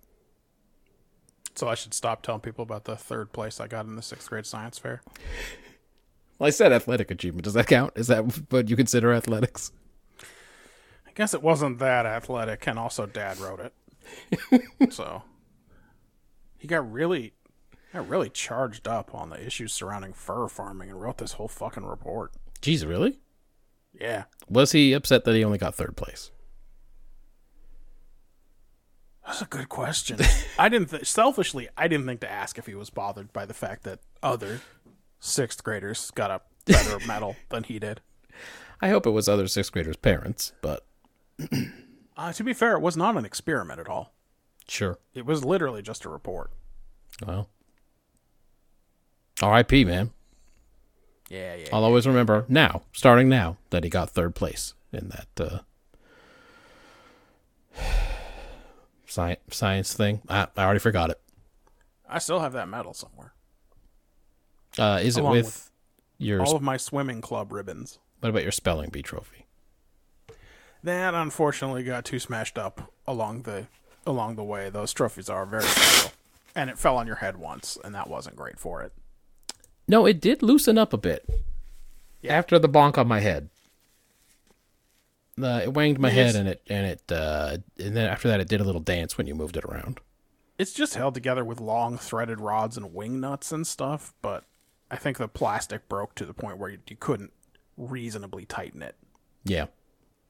So 1.55 1.69
I 1.69 1.75
should 1.75 1.93
stop 1.93 2.23
telling 2.23 2.41
people 2.41 2.63
about 2.63 2.85
the 2.85 2.97
third 2.97 3.33
place 3.33 3.61
I 3.61 3.67
got 3.67 3.85
in 3.87 3.97
the 3.97 4.03
sixth 4.03 4.29
grade 4.31 4.47
science 4.47 4.79
fair. 4.79 5.03
Well, 6.39 6.47
I 6.47 6.51
said 6.51 6.73
athletic 6.73 7.11
achievement. 7.11 7.45
Does 7.45 7.55
that 7.55 7.67
count? 7.67 7.93
Is 7.97 8.07
that 8.07 8.23
what 8.51 8.71
you 8.71 8.77
consider 8.77 9.13
athletics? 9.13 9.73
I 10.23 11.13
guess 11.15 11.35
it 11.35 11.43
wasn't 11.43 11.79
that 11.81 12.07
athletic, 12.07 12.67
and 12.67 12.79
also 12.79 13.05
Dad 13.05 13.39
wrote 13.39 13.61
it. 13.61 13.75
so 14.93 15.23
he 16.57 16.67
got 16.69 16.91
really, 16.91 17.35
got 17.93 18.09
really 18.09 18.31
charged 18.31 18.89
up 18.89 19.15
on 19.15 19.29
the 19.31 19.45
issues 19.45 19.73
surrounding 19.73 20.13
fur 20.13 20.49
farming 20.49 20.89
and 20.89 21.01
wrote 21.01 21.19
this 21.19 21.33
whole 21.33 21.49
fucking 21.49 21.85
report. 21.85 22.33
Jeez, 22.63 22.89
really? 22.89 23.19
Yeah, 23.93 24.25
Was 24.49 24.73
he 24.73 24.93
upset 24.93 25.25
that 25.25 25.35
he 25.35 25.45
only 25.45 25.59
got 25.59 25.75
third 25.75 25.97
place? 25.97 26.31
That's 29.27 29.43
a 29.43 29.47
good 29.47 29.69
question. 29.69 30.19
I 30.59 30.69
didn't 30.69 30.91
th- 30.91 31.07
selfishly, 31.07 31.69
I 31.77 31.89
didn't 31.89 32.07
think 32.07 32.21
to 32.21 32.31
ask 32.31 32.59
if 32.59 32.67
he 32.67 32.75
was 32.75 32.91
bothered 32.91 33.33
by 33.33 33.47
the 33.47 33.55
fact 33.55 33.83
that 33.85 34.01
other 34.23 34.61
sixth 35.21 35.63
graders 35.65 36.11
got 36.13 36.31
a 36.31 36.41
better 36.65 36.99
medal 37.07 37.37
than 37.51 37.65
he 37.65 37.79
did. 37.79 38.01
I 38.81 38.89
hope 38.89 39.07
it 39.07 39.11
was 39.11 39.29
other 39.29 39.47
sixth 39.49 39.73
graders' 39.73 39.97
parents, 39.97 40.53
but 40.63 40.85
Uh, 42.17 42.33
to 42.33 42.43
be 42.45 42.53
fair, 42.53 42.73
it 42.77 42.81
was 42.81 42.97
not 42.97 43.17
an 43.17 43.25
experiment 43.25 43.79
at 43.81 43.89
all. 43.89 44.13
sure. 44.69 44.99
It 45.15 45.25
was 45.27 45.45
literally 45.45 45.83
just 45.83 46.05
a 46.05 46.09
report. 46.09 46.51
Well, 47.27 47.49
R.I.P. 49.43 49.85
Man. 49.85 50.11
Yeah, 51.31 51.55
yeah. 51.55 51.69
I'll 51.73 51.85
always 51.85 52.07
remember 52.07 52.45
now, 52.49 52.83
starting 52.93 53.29
now, 53.29 53.57
that 53.71 53.85
he 53.85 53.91
got 53.91 54.11
third 54.11 54.35
place 54.35 54.75
in 54.93 55.11
that 55.11 55.29
uh, 55.41 55.59
science 59.11 59.41
science 59.51 59.93
thing. 59.95 60.23
I, 60.29 60.47
I 60.57 60.65
already 60.65 60.81
forgot 60.81 61.11
it. 61.11 61.21
I 62.09 62.19
still 62.19 62.41
have 62.41 62.53
that 62.55 62.69
medal 62.69 62.95
somewhere. 62.95 63.33
Uh, 64.79 65.01
is 65.03 65.17
it 65.17 65.25
with, 65.25 65.33
with 65.45 65.71
your? 66.19 66.43
All 66.43 66.57
of 66.57 66.63
my 66.63 66.77
swimming 66.77 67.21
club 67.21 67.53
ribbons. 67.53 67.99
what 68.21 68.29
about 68.31 68.43
your 68.43 68.53
spelling 68.53 68.91
bee 68.91 69.03
trophy? 69.03 69.47
That 70.83 71.15
unfortunately 71.15 71.83
got 71.83 72.05
too 72.05 72.19
smashed 72.19 72.57
up 72.57 72.93
along 73.07 73.43
the 73.43 73.67
along 74.07 74.37
the 74.37 74.45
way. 74.45 74.71
Those 74.71 74.93
trophies 74.93 75.29
are 75.29 75.45
very 75.45 75.63
special. 75.65 76.13
And 76.55 76.69
it 76.71 76.79
fell 76.79 76.97
on 76.97 77.07
your 77.07 77.17
head 77.17 77.37
once, 77.37 77.79
and 77.85 77.95
that 77.95 78.09
wasn't 78.09 78.35
great 78.35 78.59
for 78.59 78.83
it. 78.83 78.93
No, 79.87 80.05
it 80.07 80.21
did 80.21 80.43
loosen 80.43 80.79
up 80.79 80.93
a 80.93 80.99
bit 80.99 81.29
Yeah. 82.23 82.37
after 82.37 82.59
the 82.59 82.69
bonk 82.69 82.99
on 82.99 83.07
my 83.07 83.21
head. 83.21 83.51
Uh, 85.45 85.61
it 85.65 85.75
wanged 85.75 85.99
my 85.99 86.11
Yes. 86.11 86.35
head 86.35 86.41
and 86.41 86.49
it 86.49 86.63
and 86.69 86.87
it 86.87 87.13
uh, 87.13 87.57
and 87.79 87.97
then 87.97 88.07
after 88.09 88.29
that 88.29 88.41
it 88.41 88.49
did 88.49 88.61
a 88.61 88.65
little 88.65 88.81
dance 88.81 89.17
when 89.19 89.27
you 89.27 89.35
moved 89.35 89.57
it 89.57 89.65
around. 89.65 90.01
It's 90.59 90.73
just 90.73 90.95
held 90.95 91.15
together 91.15 91.45
with 91.45 91.61
long 91.61 91.97
threaded 91.97 92.41
rods 92.41 92.77
and 92.77 92.93
wing 92.95 93.19
nuts 93.21 93.51
and 93.53 93.67
stuff, 93.67 94.13
but 94.21 94.45
I 94.91 94.97
think 94.97 95.17
the 95.19 95.29
plastic 95.29 95.89
broke 95.89 96.15
to 96.17 96.27
the 96.27 96.35
point 96.35 96.59
where 96.59 96.69
you, 96.71 96.79
you 96.89 96.97
couldn't 96.97 97.33
reasonably 97.77 98.45
tighten 98.45 98.83
it. 98.83 98.97
Yeah. 99.45 99.67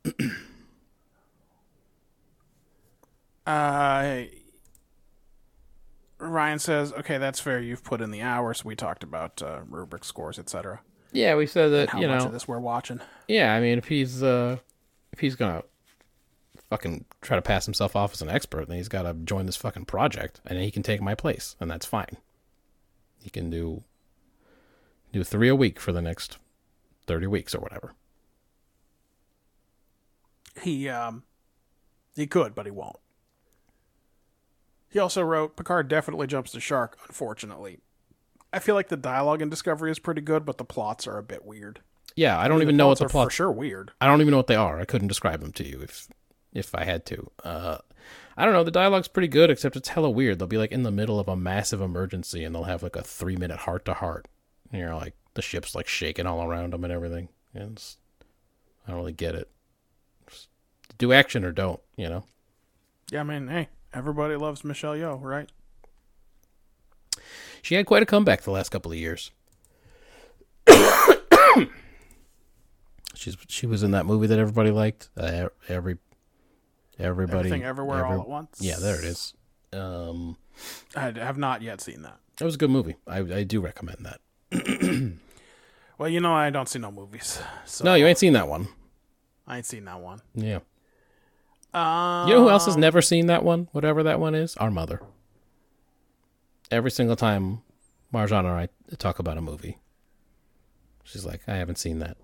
Uh, 3.47 4.23
Ryan 6.19 6.59
says, 6.59 6.93
"Okay, 6.93 7.19
that's 7.19 7.41
fair. 7.41 7.61
You've 7.61 7.83
put 7.83 8.01
in 8.01 8.11
the 8.11 8.23
hours. 8.23 8.65
We 8.65 8.77
talked 8.77 9.03
about 9.03 9.43
uh, 9.43 9.61
rubric 9.69 10.05
scores, 10.05 10.39
etc. 10.39 10.81
Yeah, 11.13 11.35
we 11.35 11.47
said 11.47 11.69
that 11.71 11.89
How 11.89 12.01
you 12.01 12.07
much 12.09 12.21
know 12.21 12.27
of 12.27 12.33
this 12.33 12.47
we're 12.47 12.61
watching? 12.61 13.01
Yeah, 13.27 13.55
I 13.55 13.61
mean, 13.61 13.79
if 13.79 13.89
he's 13.89 14.23
uh, 14.23 14.59
he's 15.21 15.37
gonna 15.37 15.63
fucking 16.69 17.05
try 17.21 17.37
to 17.37 17.43
pass 17.43 17.65
himself 17.65 17.97
off 17.97 18.13
as 18.13 18.23
an 18.23 18.31
expert, 18.31 18.69
then 18.69 18.77
he's 18.77 18.89
got 18.89 19.03
to 19.03 19.15
join 19.15 19.47
this 19.47 19.57
fucking 19.57 19.85
project, 19.85 20.41
and 20.47 20.59
he 20.59 20.71
can 20.71 20.83
take 20.83 21.03
my 21.03 21.15
place, 21.15 21.57
and 21.61 21.71
that's 21.71 21.87
fine. 21.87 22.17
He 23.23 23.29
can 23.29 23.51
do 23.51 23.83
do 25.13 25.25
three 25.25 25.49
a 25.49 25.57
week 25.57 25.81
for 25.81 25.93
the 25.93 26.01
next 26.01 26.39
thirty 27.07 27.27
weeks 27.27 27.55
or 27.55 27.61
whatever. 27.61 27.95
He 30.63 30.89
um, 30.89 31.25
he 32.15 32.27
could, 32.27 32.55
but 32.55 32.67
he 32.67 32.73
won't." 32.73 32.97
He 34.89 34.99
also 34.99 35.23
wrote, 35.23 35.57
"Picard 35.57 35.89
definitely 35.89 36.27
jumps 36.27 36.53
the 36.53 36.61
shark. 36.61 36.97
Unfortunately, 37.07 37.81
I 38.53 38.59
feel 38.59 38.75
like 38.75 38.89
the 38.89 38.97
dialogue 38.97 39.43
in 39.43 39.51
Discovery 39.51 39.91
is 39.91 39.99
pretty 39.99 40.21
good, 40.21 40.45
but 40.45 40.59
the 40.59 40.65
plots 40.65 41.07
are 41.07 41.19
a 41.19 41.23
bit 41.23 41.45
weird. 41.45 41.81
Yeah, 42.17 42.39
I 42.39 42.49
don't 42.49 42.63
even 42.63 42.77
know 42.77 42.89
what 42.89 42.99
the 42.99 43.09
plot. 43.09 43.27
for 43.27 43.31
sure 43.31 43.53
weird. 43.53 43.93
I 44.01 44.07
don't 44.07 44.21
even 44.21 44.31
know 44.31 44.37
what 44.37 44.47
they 44.47 44.57
are. 44.57 44.81
I 44.81 44.85
couldn't 44.85 45.09
describe 45.09 45.41
them 45.41 45.53
to 45.53 45.67
you 45.67 45.81
if 45.83 46.09
if 46.53 46.75
I 46.75 46.85
had 46.85 47.07
to. 47.07 47.31
Uh, 47.45 47.79
I 48.37 48.45
don't 48.45 48.55
know. 48.55 48.65
The 48.65 48.71
dialogue's 48.71 49.09
pretty 49.09 49.29
good, 49.29 49.51
except 49.51 49.77
it's 49.77 49.91
hella 49.91 50.11
weird. 50.11 50.39
They'll 50.39 50.49
be 50.49 50.59
like 50.59 50.73
in 50.73 50.83
the 50.83 50.91
middle 50.91 51.21
of 51.21 51.29
a 51.29 51.37
massive 51.37 51.81
emergency, 51.81 52.45
and 52.45 52.55
they'll 52.55 52.65
have 52.65 52.83
like 52.83 52.97
a 52.97 53.03
three 53.03 53.37
minute 53.37 53.59
heart 53.59 53.85
to 53.85 53.95
heart, 53.95 54.29
and 54.73 54.81
you're 54.81 54.95
like 54.95 55.15
the 55.35 55.43
ship's 55.43 55.75
like 55.75 55.87
shaking 55.87 56.27
all 56.27 56.43
around 56.43 56.73
them 56.73 56.85
and 56.85 56.93
everything. 56.93 57.29
And 57.55 57.83
I 58.87 58.91
don't 58.91 59.01
really 59.01 59.13
get 59.13 59.35
it. 59.35 59.51
Just 60.29 60.49
do 60.99 61.13
action 61.13 61.45
or 61.45 61.53
don't, 61.53 61.81
you 61.97 62.09
know. 62.09 62.25
Yeah, 63.11 63.21
I 63.21 63.25
mean, 63.25 63.49
hey, 63.49 63.69
everybody 63.93 64.37
loves 64.37 64.65
Michelle 64.65 64.95
Yeoh, 64.95 65.21
right? 65.23 65.51
She 67.63 67.75
had 67.75 67.87
quite 67.87 68.03
a 68.03 68.07
comeback 68.07 68.43
the 68.43 68.51
last 68.53 68.71
couple 68.71 68.93
of 68.93 68.99
years. 68.99 69.31
She's 73.21 73.37
she 73.49 73.67
was 73.67 73.83
in 73.83 73.91
that 73.91 74.07
movie 74.07 74.27
that 74.29 74.39
everybody 74.39 74.71
liked. 74.71 75.11
Uh, 75.15 75.49
every 75.69 75.99
everybody 76.99 77.39
Everything, 77.41 77.65
everywhere, 77.65 78.07
all 78.07 78.23
at 78.23 78.27
once. 78.27 78.57
Yeah, 78.63 78.77
there 78.81 78.99
it 78.99 79.05
is. 79.05 79.35
Um, 79.75 80.39
I 80.97 81.11
have 81.11 81.37
not 81.37 81.61
yet 81.61 81.83
seen 81.83 82.01
that. 82.01 82.19
That 82.39 82.47
was 82.47 82.55
a 82.55 82.59
good 82.59 82.71
movie. 82.71 82.97
I 83.07 83.19
I 83.19 83.43
do 83.45 83.61
recommend 83.61 84.07
that. 84.07 85.13
Well, 85.99 86.09
you 86.09 86.19
know, 86.21 86.33
I 86.33 86.49
don't 86.49 86.67
see 86.67 86.79
no 86.79 86.91
movies, 86.91 87.39
so 87.67 87.85
No, 87.85 87.93
you 87.93 88.07
ain't 88.07 88.17
seen 88.17 88.33
that 88.33 88.49
one. 88.49 88.69
I 89.47 89.59
ain't 89.59 89.67
seen 89.67 89.85
that 89.85 90.01
one. 90.01 90.23
Yeah. 90.35 90.61
Uh, 91.75 92.25
You 92.27 92.33
know 92.37 92.45
who 92.45 92.49
else 92.49 92.65
has 92.65 92.79
never 92.79 93.03
seen 93.03 93.27
that 93.27 93.45
one? 93.45 93.69
Whatever 93.73 94.03
that 94.05 94.19
one 94.19 94.35
is, 94.35 94.57
our 94.57 94.71
mother. 94.71 95.03
Every 96.71 96.91
single 96.91 97.17
time 97.17 97.61
Marjan 98.15 98.45
or 98.45 98.55
I 98.57 98.69
talk 98.97 99.19
about 99.19 99.37
a 99.37 99.43
movie, 99.43 99.77
she's 101.05 101.27
like, 101.27 101.43
"I 101.47 101.57
haven't 101.57 101.77
seen 101.77 101.99
that." 101.99 102.17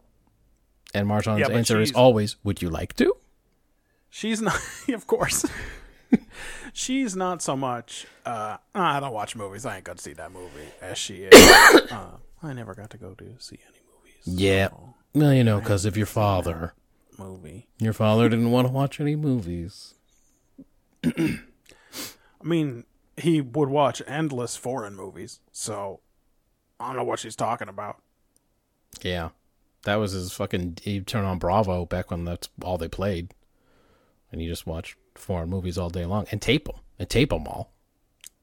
And 0.97 1.09
Marjan's 1.09 1.41
Yeah, 1.41 1.49
answer 1.55 1.81
is 1.81 1.93
always, 1.93 2.37
"Would 2.45 2.63
you 2.63 2.71
like 2.71 2.95
to?" 2.97 3.17
She's 4.11 4.41
not, 4.41 4.59
of 4.89 5.07
course. 5.07 5.45
She's 6.73 7.17
not 7.17 7.43
so 7.43 7.57
much. 7.57 8.07
Uh, 8.25 8.59
"Ah, 8.75 8.97
I 8.97 9.01
don't 9.01 9.13
watch 9.13 9.35
movies. 9.37 9.65
I 9.67 9.77
ain't 9.77 9.85
gonna 9.85 9.99
see 9.99 10.13
that 10.15 10.31
movie. 10.33 10.69
As 10.81 10.99
she 10.99 11.25
is. 11.25 11.33
uh, 11.91 12.17
I 12.43 12.53
never 12.53 12.75
got 12.75 12.91
to 12.91 12.99
go 12.99 13.15
to 13.15 13.35
see 13.39 13.59
any 13.67 13.79
movies. 13.95 14.41
Yeah. 14.41 14.69
so, 14.69 14.95
Well, 15.15 15.33
you 15.33 15.43
know, 15.45 15.59
because 15.61 15.85
of 15.85 15.97
your 15.97 16.07
father. 16.07 16.75
movie. 17.19 17.67
Your 17.79 17.93
father 17.95 18.29
didn't 18.29 18.51
want 18.51 18.67
to 18.69 18.73
watch 18.73 19.01
any 19.01 19.17
movies. 19.17 19.95
I 21.05 21.39
mean, 22.45 22.85
he 23.17 23.41
would 23.41 23.69
watch 23.71 24.03
endless 24.07 24.57
foreign 24.57 24.95
movies. 24.95 25.41
So 25.53 26.01
I 26.79 26.89
don't 26.89 26.97
know 26.97 27.05
what 27.05 27.19
she's 27.19 27.37
talking 27.37 27.69
about. 27.69 28.03
Yeah. 29.03 29.31
That 29.85 29.97
was 29.97 30.13
his 30.13 30.33
fucking. 30.33 30.79
He'd 30.83 31.07
turn 31.07 31.25
on 31.25 31.39
Bravo 31.39 31.85
back 31.87 32.11
when 32.11 32.25
that's 32.25 32.49
all 32.63 32.79
they 32.79 32.89
played. 32.89 33.33
And 34.33 34.43
you 34.43 34.49
just 34.49 34.67
watch 34.67 34.97
foreign 35.15 35.49
movies 35.49 35.79
all 35.79 35.91
day 35.91 36.05
long 36.05 36.27
and 36.31 36.43
tape 36.43 36.67
them. 36.67 36.77
And 36.99 37.09
tape 37.09 37.31
them 37.31 37.47
all. 37.47 37.73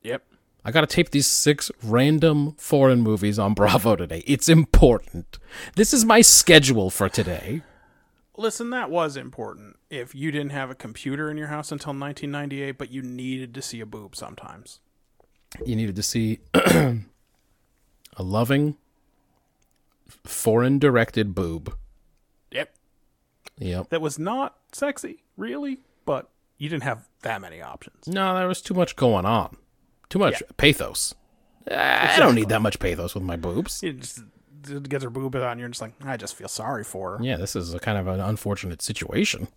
Yep. 0.04 0.24
I 0.66 0.72
gotta 0.72 0.88
tape 0.88 1.10
these 1.10 1.28
six 1.28 1.72
random 1.84 2.54
foreign 2.54 3.02
movies 3.02 3.38
on 3.38 3.54
Bravo 3.56 3.96
today. 3.96 4.24
It's 4.26 4.48
important. 4.48 5.40
This 5.76 5.94
is 5.94 6.06
my 6.06 6.22
schedule 6.22 6.90
for 6.90 7.10
today. 7.10 7.64
Listen, 8.38 8.70
that 8.72 8.90
was 8.90 9.16
important. 9.16 9.78
If 9.90 10.16
you 10.16 10.32
didn't 10.32 10.52
have 10.52 10.72
a 10.72 10.76
computer 10.76 11.30
in 11.30 11.38
your 11.38 11.48
house 11.48 11.72
until 11.72 11.94
1998, 11.94 12.78
but 12.78 12.90
you 12.90 13.02
needed 13.02 13.54
to 13.54 13.62
see 13.62 13.80
a 13.80 13.86
boob 13.86 14.16
sometimes. 14.16 14.80
You 15.66 15.76
needed 15.76 15.96
to 15.98 16.04
see 16.04 16.40
a 16.54 17.04
loving, 18.18 18.78
foreign 20.24 20.80
directed 20.80 21.34
boob. 21.36 21.76
Yep. 22.52 22.74
Yep. 23.60 23.90
That 23.90 24.02
was 24.02 24.18
not 24.20 24.58
sexy, 24.72 25.24
really, 25.38 25.80
but 26.06 26.30
you 26.58 26.70
didn't 26.70 26.84
have 26.84 27.08
that 27.22 27.42
many 27.42 27.62
options. 27.62 28.08
No, 28.08 28.36
there 28.36 28.48
was 28.48 28.62
too 28.62 28.74
much 28.74 28.96
going 28.96 29.26
on. 29.26 29.58
Too 30.10 30.20
much 30.20 30.42
Yeah. 30.42 30.48
pathos. 30.58 31.16
Ah, 31.72 32.16
I 32.16 32.20
don't 32.20 32.36
need 32.36 32.50
that 32.50 32.62
much 32.62 32.80
pathos 32.80 33.14
with 33.16 33.24
my 33.24 33.36
boobs. 33.38 33.82
It 33.84 34.00
just 34.00 34.22
gets 34.90 35.04
her 35.04 35.10
boob 35.10 35.36
on 35.36 35.60
you 35.60 35.66
and 35.66 35.74
just 35.74 35.82
like, 35.82 35.94
I 36.06 36.18
just 36.18 36.36
feel 36.36 36.48
sorry 36.48 36.84
for 36.84 37.18
her. 37.18 37.24
Yeah, 37.24 37.38
this 37.38 37.56
is 37.56 37.74
a 37.74 37.80
kind 37.80 37.98
of 37.98 38.08
an 38.08 38.20
unfortunate 38.20 38.82
situation. 38.82 39.48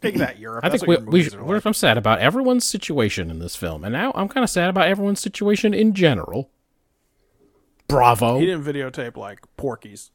Take 0.00 0.18
that, 0.18 0.38
Europe. 0.38 0.64
I 0.64 0.68
That's 0.68 0.84
think 0.84 1.00
we, 1.00 1.04
we 1.06 1.22
should, 1.24 1.40
like. 1.40 1.66
I'm 1.66 1.74
sad 1.74 1.98
about 1.98 2.20
everyone's 2.20 2.64
situation 2.64 3.28
in 3.28 3.40
this 3.40 3.56
film, 3.56 3.82
and 3.82 3.92
now 3.92 4.12
I'm 4.14 4.28
kind 4.28 4.44
of 4.44 4.50
sad 4.50 4.70
about 4.70 4.86
everyone's 4.86 5.20
situation 5.20 5.74
in 5.74 5.94
general. 5.94 6.48
Bravo. 7.90 8.38
He 8.38 8.46
didn't 8.46 8.64
videotape 8.64 9.16
like 9.16 9.40
Porky's. 9.56 10.10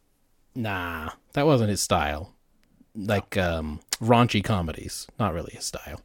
Nah, 0.55 1.11
that 1.33 1.45
wasn't 1.45 1.69
his 1.69 1.81
style. 1.81 2.33
Like 2.95 3.35
um, 3.37 3.81
raunchy 4.01 4.43
comedies, 4.43 5.07
not 5.19 5.33
really 5.33 5.53
his 5.53 5.65
style. 5.65 6.01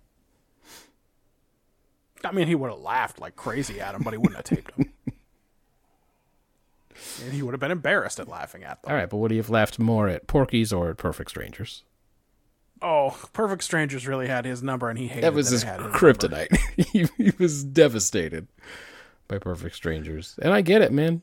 I 2.24 2.32
mean, 2.32 2.48
he 2.48 2.54
would 2.54 2.70
have 2.70 2.80
laughed 2.80 3.20
like 3.20 3.36
crazy 3.36 3.80
at 3.80 3.94
him, 3.94 4.02
but 4.02 4.12
he 4.12 4.18
wouldn't 4.18 4.36
have 4.36 4.44
taped 4.44 4.72
him. 4.72 4.92
and 7.24 7.32
he 7.32 7.42
would 7.42 7.52
have 7.54 7.60
been 7.60 7.70
embarrassed 7.70 8.20
at 8.20 8.28
laughing 8.28 8.64
at 8.64 8.82
them. 8.82 8.90
All 8.90 8.96
right, 8.96 9.08
but 9.08 9.16
would 9.18 9.30
he 9.30 9.36
have 9.38 9.50
laughed 9.50 9.78
more 9.78 10.08
at 10.08 10.26
Porky's 10.26 10.72
or 10.72 10.90
at 10.90 10.96
Perfect 10.98 11.30
Strangers? 11.30 11.84
Oh, 12.82 13.16
Perfect 13.32 13.62
Strangers 13.62 14.06
really 14.06 14.26
had 14.26 14.44
his 14.44 14.62
number, 14.62 14.88
and 14.88 14.98
he 14.98 15.06
hated 15.06 15.24
That 15.24 15.34
was 15.34 15.48
it 15.52 15.56
his 15.56 15.64
number. 15.64 15.90
kryptonite. 15.90 16.56
he, 16.76 17.06
he 17.16 17.32
was 17.38 17.62
devastated 17.64 18.48
by 19.28 19.38
Perfect 19.38 19.76
Strangers, 19.76 20.38
and 20.42 20.52
I 20.52 20.60
get 20.60 20.82
it, 20.82 20.92
man. 20.92 21.22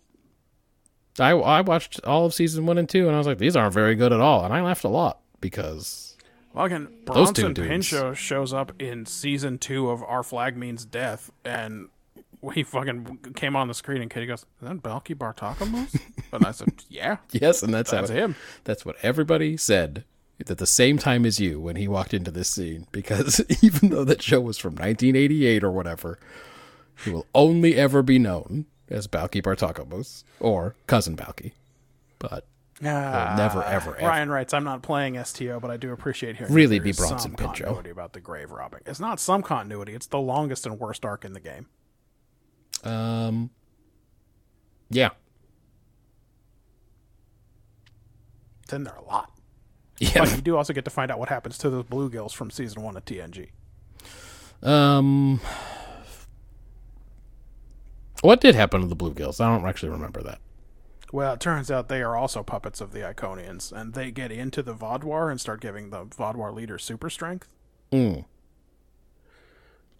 I 1.20 1.32
I 1.32 1.61
watched 1.61 1.99
all 2.03 2.26
of 2.26 2.34
season 2.34 2.65
one 2.65 2.78
and 2.78 2.88
two, 2.88 3.07
and 3.07 3.15
I 3.15 3.18
was 3.18 3.28
like, 3.28 3.38
these 3.38 3.55
aren't 3.55 3.74
very 3.74 3.95
good 3.95 4.13
at 4.13 4.20
all, 4.20 4.43
and 4.43 4.53
I 4.53 4.61
laughed 4.61 4.84
a 4.84 4.89
lot 4.89 5.20
because 5.41 6.15
Well, 6.53 6.65
again, 6.65 6.88
Those 7.05 7.32
two 7.32 7.53
Bronson. 7.53 7.68
Pinchot 7.68 8.18
shows 8.18 8.53
up 8.53 8.72
in 8.82 9.05
season 9.05 9.57
two 9.57 9.89
of 9.89 10.03
Our 10.03 10.24
Flag 10.24 10.57
Means 10.57 10.86
Death, 10.86 11.32
and 11.45 11.89
he 12.53 12.63
fucking 12.63 13.34
came 13.36 13.55
on 13.55 13.68
the 13.68 13.74
screen, 13.74 14.01
and 14.01 14.11
Katie 14.11 14.26
goes, 14.28 14.41
"Is 14.41 14.68
that 14.68 14.78
Balki 14.84 15.15
Bartokomous?" 15.15 15.99
and 16.32 16.45
I 16.45 16.51
said, 16.51 16.74
"Yeah, 16.89 17.18
yes, 17.32 17.63
and 17.63 17.74
that's, 17.74 17.91
that's 17.91 18.09
how 18.09 18.15
him." 18.15 18.36
That's 18.63 18.86
what 18.86 18.95
everybody 19.01 19.57
said 19.57 20.03
at 20.39 20.57
the 20.57 20.68
same 20.68 20.97
time 20.97 21.26
as 21.26 21.39
you 21.39 21.59
when 21.59 21.76
he 21.76 21.88
walked 21.88 22.13
into 22.13 22.32
this 22.32 22.49
scene. 22.49 22.88
Because 22.91 23.43
even 23.63 23.89
though 23.89 24.03
that 24.03 24.22
show 24.22 24.41
was 24.41 24.57
from 24.57 24.74
1988 24.74 25.63
or 25.63 25.72
whatever, 25.72 26.20
he 27.03 27.09
will 27.09 27.26
only 27.34 27.76
ever 27.76 28.03
be 28.03 28.20
known 28.20 28.65
as 28.89 29.07
Balki 29.07 29.41
Bartokomous 29.41 30.23
or 30.39 30.75
Cousin 30.88 31.15
Balki. 31.15 31.53
But 32.19 32.45
Ah, 32.83 33.33
never, 33.35 33.63
ever, 33.63 33.95
ever. 33.95 34.07
Ryan 34.07 34.29
writes, 34.29 34.53
"I'm 34.53 34.63
not 34.63 34.83
playing 34.83 35.17
STO, 35.23 35.59
but 35.59 35.71
I 35.71 35.77
do 35.77 35.91
appreciate 35.91 36.35
hearing 36.38 36.53
Really 36.53 36.77
be 36.77 36.91
Bronson 36.91 37.17
some 37.19 37.31
Pinchot. 37.31 37.55
continuity 37.55 37.89
about 37.89 38.13
the 38.13 38.19
grave 38.19 38.51
robbing. 38.51 38.81
It's 38.85 38.99
not 38.99 39.19
some 39.19 39.41
continuity; 39.41 39.93
it's 39.95 40.05
the 40.05 40.19
longest 40.19 40.65
and 40.67 40.79
worst 40.79 41.03
arc 41.03 41.25
in 41.25 41.33
the 41.33 41.39
game. 41.39 41.65
um, 42.83 43.49
yeah, 44.91 45.09
It's 48.63 48.73
in 48.73 48.83
there 48.83 48.95
a 48.95 49.03
lot. 49.03 49.31
yeah. 49.99 50.19
But 50.19 50.35
you 50.35 50.41
do 50.41 50.55
also 50.57 50.73
get 50.73 50.85
to 50.85 50.91
find 50.91 51.09
out 51.11 51.19
what 51.19 51.29
happens 51.29 51.57
to 51.59 51.69
those 51.69 51.85
bluegills 51.85 52.33
from 52.33 52.51
season 52.51 52.83
one 52.83 52.95
of 52.97 53.05
TNG. 53.05 53.49
Um, 54.61 55.39
what 58.22 58.41
did 58.41 58.55
happen 58.55 58.82
to 58.82 58.88
the 58.88 58.95
Bluegills? 58.95 59.39
I 59.39 59.53
don't 59.55 59.68
actually 59.68 59.89
remember 59.89 60.22
that. 60.24 60.39
Well, 61.13 61.34
it 61.34 61.39
turns 61.39 61.72
out 61.72 61.88
they 61.88 62.01
are 62.01 62.18
also 62.18 62.43
puppets 62.43 62.82
of 62.82 62.91
the 62.91 62.99
Iconians, 62.99 63.72
and 63.72 63.93
they 63.93 64.11
get 64.11 64.32
into 64.32 64.61
the 64.61 64.74
Vaudwaar 64.76 65.32
and 65.32 65.39
start 65.39 65.61
giving 65.61 65.89
the 65.89 66.05
Vaudwaar 66.05 66.53
leader 66.53 66.78
super 66.78 67.09
strength, 67.09 67.47
Mm. 67.91 68.26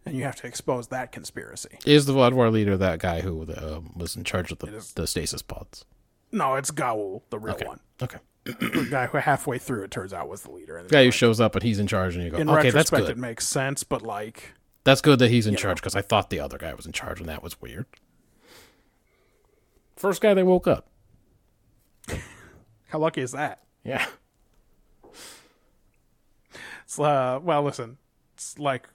and 0.06 0.16
you 0.18 0.24
have 0.24 0.36
to 0.38 0.48
expose 0.48 0.88
that 0.90 1.12
conspiracy. 1.12 1.78
Is 1.86 2.06
the 2.06 2.14
Vaudwaar 2.14 2.52
leader 2.52 2.76
that 2.78 3.00
guy 3.00 3.22
who 3.22 3.44
uh, 3.44 3.82
was 3.96 4.16
in 4.16 4.24
charge 4.26 4.52
of 4.52 4.60
the, 4.60 4.86
the 4.96 5.08
stasis 5.08 5.42
pods? 5.42 5.86
No, 6.32 6.56
it's 6.56 6.72
Gaul, 6.72 7.24
the 7.30 7.40
real 7.40 7.56
Okay. 7.56 7.66
one. 7.66 7.80
Okay. 8.02 8.18
The 8.46 8.88
guy 8.90 9.08
who 9.08 9.18
halfway 9.18 9.58
through 9.58 9.84
it 9.84 9.92
turns 9.92 10.14
out 10.14 10.30
was 10.30 10.42
the 10.44 10.52
leader. 10.52 10.78
And 10.78 10.88
the 10.88 10.92
guy 10.92 11.04
who 11.06 11.12
shows 11.12 11.42
up 11.42 11.56
and 11.56 11.64
he's 11.64 11.80
in 11.80 11.88
charge, 11.88 12.16
and 12.16 12.24
you 12.24 12.30
go, 12.32 12.38
in 12.38 12.50
okay, 12.50 12.70
that's 12.70 12.90
good. 12.90 13.10
it 13.10 13.18
makes 13.18 13.46
sense, 13.48 13.84
but 13.84 14.02
like, 14.02 14.54
That's 14.86 15.02
good 15.02 15.20
that 15.20 15.30
he's 15.30 15.48
in 15.48 15.56
charge 15.58 15.78
because 15.78 15.96
I 15.96 16.02
thought 16.02 16.30
the 16.30 16.40
other 16.40 16.58
guy 16.58 16.74
was 16.74 16.86
in 16.86 16.92
charge, 16.94 17.20
and 17.20 17.28
that 17.28 17.44
was 17.44 17.60
weird. 17.62 17.86
First 19.98 20.22
guy 20.22 20.34
they 20.36 20.44
woke 20.44 20.68
up. 20.68 20.88
how 22.90 23.00
lucky 23.00 23.22
is 23.22 23.32
that? 23.32 23.64
Yeah. 23.84 24.06
It's, 26.86 26.98
uh, 27.00 27.40
well, 27.44 27.64
listen, 27.64 27.98
it's 28.36 28.58
like 28.58 28.88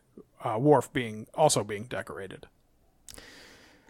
uh, 0.43 0.57
Worf 0.59 0.93
being 0.93 1.27
also 1.35 1.63
being 1.65 1.85
decorated. 1.85 2.47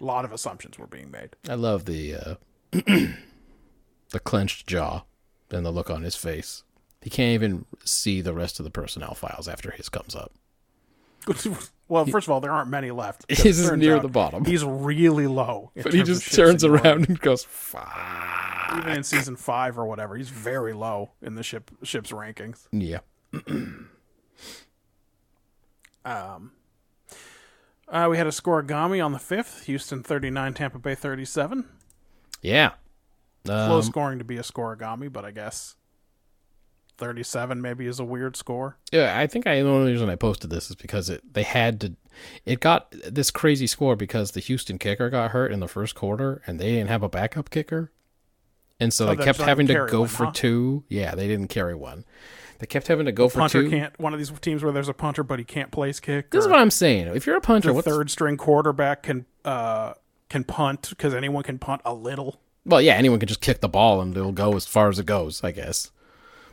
A 0.01 0.05
lot 0.05 0.25
of 0.25 0.33
assumptions 0.33 0.79
were 0.79 0.89
being 0.89 1.11
made. 1.11 1.37
I 1.49 1.55
love 1.55 1.85
the 1.85 2.15
uh, 2.15 2.35
the 2.73 4.21
clenched 4.25 4.67
jaw 4.67 5.05
and 5.51 5.65
the 5.65 5.71
look 5.71 5.91
on 5.91 6.03
his 6.03 6.17
face. 6.17 6.65
He 7.03 7.11
can't 7.11 7.35
even 7.35 7.67
see 7.85 8.21
the 8.21 8.33
rest 8.33 8.59
of 8.59 8.65
the 8.65 8.71
personnel 8.71 9.15
files 9.15 9.47
after 9.47 9.71
his 9.71 9.89
comes 9.89 10.17
up. 10.17 10.33
well, 11.93 12.07
first 12.07 12.27
of 12.27 12.33
all, 12.33 12.41
there 12.41 12.51
aren't 12.53 12.71
many 12.71 12.91
left. 12.91 13.25
He's 13.31 13.71
near 13.73 13.97
out 13.97 14.03
the 14.03 14.09
bottom. 14.09 14.45
He's 14.47 14.65
really 14.65 15.27
low. 15.27 15.71
But 15.81 15.93
he 15.93 16.03
just 16.03 16.33
turns 16.35 16.65
around 16.65 17.09
and 17.09 17.21
goes, 17.21 17.45
"Fuck." 17.45 18.79
Even 18.79 18.93
in 18.97 19.03
season 19.03 19.37
five 19.37 19.79
or 19.79 19.85
whatever, 19.85 20.17
he's 20.17 20.31
very 20.31 20.73
low 20.73 21.11
in 21.21 21.35
the 21.35 21.43
ship 21.43 21.71
ship's 21.83 22.11
rankings. 22.11 22.67
Yeah. 22.73 23.01
Um, 26.05 26.51
uh, 27.89 28.09
we 28.11 28.17
had 28.17 28.27
a 28.27 28.31
scorigami 28.31 29.05
on 29.05 29.13
the 29.13 29.19
fifth. 29.21 29.67
Houston 29.67 30.03
thirty 30.03 30.31
nine, 30.31 30.53
Tampa 30.55 30.79
Bay 30.81 30.95
thirty 30.97 31.25
seven. 31.25 31.69
Yeah. 32.41 32.73
Low 33.45 33.77
Um, 33.77 33.83
scoring 33.83 34.19
to 34.19 34.25
be 34.25 34.37
a 34.37 34.43
scorigami, 34.43 35.13
but 35.13 35.25
I 35.25 35.31
guess 35.31 35.77
thirty 37.03 37.23
seven 37.23 37.61
maybe 37.61 37.87
is 37.87 37.99
a 37.99 38.05
weird 38.05 38.37
score. 38.37 38.77
Yeah, 38.93 39.19
I 39.19 39.27
think 39.27 39.47
I 39.47 39.57
the 39.63 39.69
only 39.69 39.93
reason 39.93 40.09
I 40.09 40.15
posted 40.17 40.51
this 40.51 40.71
is 40.71 40.77
because 40.77 41.11
it 41.11 41.21
they 41.35 41.43
had 41.43 41.81
to 41.81 41.95
it 42.47 42.61
got 42.61 42.93
this 42.93 43.31
crazy 43.31 43.67
score 43.67 43.97
because 43.97 44.31
the 44.31 44.41
Houston 44.41 44.79
kicker 44.79 45.11
got 45.11 45.33
hurt 45.33 45.51
in 45.53 45.61
the 45.61 45.69
first 45.69 45.95
quarter 45.95 46.43
and 46.47 46.61
they 46.61 46.71
didn't 46.73 46.89
have 46.89 47.03
a 47.03 47.09
backup 47.09 47.51
kicker. 47.51 47.91
And 48.79 48.93
so 48.93 49.09
Oh, 49.09 49.15
they 49.15 49.25
kept 49.25 49.41
having 49.41 49.67
to 49.69 49.87
go 49.91 50.01
one, 50.01 50.09
for 50.09 50.25
huh? 50.27 50.33
two. 50.35 50.85
Yeah, 50.89 51.15
they 51.15 51.27
didn't 51.29 51.49
carry 51.49 51.75
one. 51.75 52.05
They 52.59 52.67
kept 52.67 52.87
having 52.87 53.07
to 53.07 53.13
go 53.13 53.29
for 53.29 53.39
punter 53.41 53.63
two. 53.63 53.71
can't. 53.71 53.99
One 53.99 54.13
of 54.13 54.19
these 54.21 54.31
teams 54.41 54.63
where 54.63 54.73
there's 54.73 54.89
a 54.89 54.95
punter 54.95 55.23
but 55.25 55.39
he 55.41 55.45
can't 55.45 55.71
place 55.73 55.99
kick. 55.99 56.31
This 56.31 56.45
is 56.45 56.49
what 56.51 56.61
I'm 56.61 56.71
saying. 56.71 57.09
If 57.09 57.27
you're 57.27 57.37
a 57.37 57.41
punter, 57.41 57.73
the 57.73 57.83
third 57.83 58.11
string 58.11 58.37
quarterback 58.37 59.03
can 59.03 59.27
uh 59.45 59.95
can 60.29 60.45
punt 60.45 60.89
because 60.91 61.13
anyone 61.15 61.43
can 61.43 61.59
punt 61.59 61.83
a 61.85 61.93
little. 61.93 62.41
well, 62.65 62.81
yeah, 62.81 62.95
anyone 62.95 63.19
can 63.19 63.27
just 63.29 63.41
kick 63.41 63.61
the 63.61 63.69
ball 63.69 64.01
and 64.01 64.17
it'll 64.17 64.33
go 64.33 64.55
as 64.55 64.65
far 64.67 64.89
as 64.89 64.99
it 64.99 65.07
goes, 65.07 65.43
I 65.43 65.51
guess. 65.51 65.91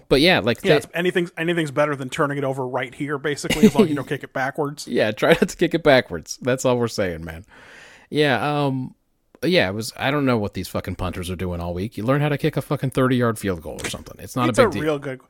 But 0.10 0.22
yeah, 0.22 0.40
like 0.40 0.64
Yeah, 0.66 0.80
they- 0.80 0.88
anything's 0.94 1.32
anything's 1.38 1.72
better 1.72 1.96
than 1.96 2.10
turning 2.10 2.38
it 2.38 2.44
over 2.44 2.68
right 2.68 2.94
here, 2.94 3.18
basically, 3.18 3.66
as 3.68 3.76
long 3.76 3.84
as 3.86 3.90
you 3.90 3.96
don't 3.96 4.08
kick 4.10 4.24
it 4.24 4.34
backwards. 4.34 4.88
Yeah, 4.88 5.12
try 5.12 5.30
not 5.30 5.48
to 5.50 5.56
kick 5.56 5.74
it 5.74 5.84
backwards. 5.84 6.38
That's 6.42 6.66
all 6.66 6.78
we're 6.78 6.88
saying, 6.88 7.24
man. 7.24 7.46
Yeah, 8.10 8.66
um 8.66 8.96
yeah, 9.44 9.70
it 9.70 9.74
was 9.74 9.94
I 9.96 10.12
don't 10.12 10.26
know 10.26 10.38
what 10.38 10.54
these 10.56 10.68
fucking 10.68 10.96
punters 10.96 11.30
are 11.30 11.36
doing 11.36 11.62
all 11.62 11.74
week. 11.74 11.96
You 11.96 12.04
learn 12.04 12.22
how 12.22 12.30
to 12.30 12.38
kick 12.38 12.58
a 12.58 12.62
fucking 12.62 12.92
30-yard 12.92 13.40
field 13.40 13.62
goal 13.62 13.80
or 13.82 13.88
something. 13.90 14.16
It's 14.20 14.36
not 14.36 14.50
it's 14.50 14.60
a 14.60 14.64
a, 14.64 14.66
big 14.66 14.74
deal. 14.74 14.84
real 14.84 15.00
good. 15.00 15.22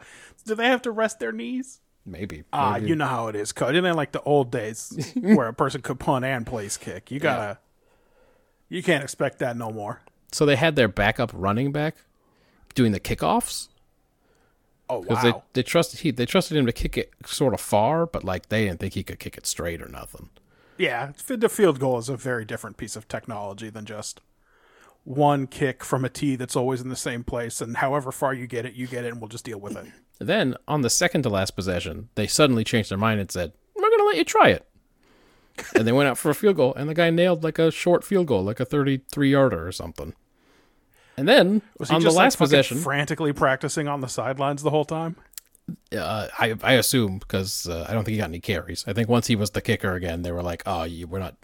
Do 0.46 0.56
they 0.56 0.66
have 0.66 0.82
to 0.84 0.92
rest 0.92 1.20
their 1.20 1.32
knees? 1.32 1.82
Maybe. 2.06 2.44
Ah, 2.54 2.74
maybe. 2.74 2.88
you 2.88 2.96
know 2.96 3.06
how 3.06 3.28
it 3.28 3.36
is, 3.36 3.52
coach. 3.52 3.76
It 3.76 3.86
ain't 3.86 3.96
like 3.98 4.14
the 4.14 4.22
old 4.22 4.50
days 4.52 5.14
where 5.22 5.48
a 5.50 5.54
person 5.54 5.82
could 5.82 6.00
punt 6.00 6.26
and 6.26 6.44
place 6.48 6.76
kick. 6.78 7.12
You 7.12 7.20
gotta, 7.20 7.60
you 8.70 8.82
can't 8.82 9.04
expect 9.04 9.40
that 9.40 9.56
no 9.58 9.70
more. 9.72 10.02
So 10.32 10.46
they 10.46 10.56
had 10.56 10.76
their 10.76 10.88
backup 10.88 11.32
running 11.34 11.72
back 11.72 11.98
doing 12.76 12.92
the 12.94 13.00
kickoffs 13.00 13.68
Oh 14.90 15.04
wow! 15.08 15.22
they 15.22 15.34
they 15.54 15.64
trusted 15.64 16.00
he 16.02 16.12
they 16.12 16.26
trusted 16.26 16.58
him 16.58 16.66
to 16.66 16.72
kick 16.72 16.98
it 16.98 17.12
sort 17.26 17.54
of 17.54 17.62
far, 17.62 18.06
but 18.06 18.24
like 18.24 18.50
they 18.50 18.66
didn't 18.66 18.80
think 18.80 18.94
he 18.96 19.04
could 19.04 19.20
kick 19.20 19.38
it 19.38 19.46
straight 19.46 19.82
or 19.82 19.88
nothing. 19.88 20.30
Yeah, 20.78 21.12
the 21.28 21.50
field 21.50 21.80
goal 21.80 21.98
is 21.98 22.10
a 22.10 22.16
very 22.18 22.46
different 22.46 22.78
piece 22.78 22.96
of 22.96 23.08
technology 23.08 23.70
than 23.70 23.86
just 23.86 24.22
one 25.04 25.48
kick 25.48 25.84
from 25.84 26.06
a 26.06 26.10
tee 26.10 26.36
that's 26.36 26.56
always 26.56 26.82
in 26.82 26.90
the 26.90 26.96
same 26.96 27.24
place, 27.24 27.62
and 27.62 27.78
however 27.78 28.12
far 28.12 28.34
you 28.34 28.48
get 28.48 28.66
it, 28.66 28.74
you 28.74 28.88
get 28.88 29.06
it, 29.06 29.12
and 29.12 29.20
we'll 29.22 29.28
just 29.28 29.46
deal 29.46 29.60
with 29.60 29.76
it. 29.78 29.88
Then, 30.22 30.56
on 30.68 30.82
the 30.82 30.90
second 30.90 31.22
to 31.24 31.30
last 31.30 31.52
possession, 31.56 32.10
they 32.16 32.28
suddenly 32.28 32.66
changed 32.66 32.92
their 32.92 32.98
mind 32.98 33.22
and 33.22 33.32
said, 33.32 33.54
We're 33.74 33.90
going 33.90 34.00
to 34.00 34.06
let 34.06 34.18
you 34.18 34.26
try 34.26 34.50
it. 34.50 34.68
and 35.74 35.88
they 35.88 35.94
went 35.94 36.10
out 36.10 36.18
for 36.18 36.30
a 36.30 36.36
field 36.36 36.58
goal, 36.58 36.74
and 36.76 36.90
the 36.90 36.94
guy 36.94 37.10
nailed 37.10 37.42
like 37.42 37.58
a 37.58 37.72
short 37.72 38.04
field 38.04 38.28
goal, 38.28 38.44
like 38.44 38.60
a 38.60 38.66
33 38.66 39.32
yarder 39.32 39.66
or 39.66 39.72
something. 39.72 40.14
And 41.20 41.28
then, 41.28 41.62
Was 41.78 41.90
he 41.90 41.96
on 41.96 42.02
the 42.02 42.10
like, 42.10 42.18
last 42.18 42.36
fucking 42.36 42.46
possession, 42.46 42.78
frantically 42.78 43.34
practicing 43.34 43.88
on 43.88 44.00
the 44.02 44.08
sidelines 44.08 44.64
the 44.64 44.70
whole 44.70 44.86
time? 44.86 45.18
uh, 45.96 46.28
I, 46.38 46.56
I 46.64 46.74
assume 46.74 47.20
because 47.20 47.68
uh, 47.68 47.86
I 47.88 47.94
don't 47.94 48.04
think 48.04 48.14
he 48.14 48.20
got 48.20 48.30
any 48.30 48.40
carries. 48.40 48.84
I 48.88 48.94
think 48.94 49.10
once 49.10 49.28
he 49.28 49.36
was 49.36 49.52
the 49.52 49.62
kicker 49.62 49.94
again, 49.96 50.22
they 50.22 50.32
were 50.32 50.42
like, 50.42 50.64
"Oh, 50.66 50.84
you, 50.84 51.08
we're 51.08 51.20
not, 51.20 51.36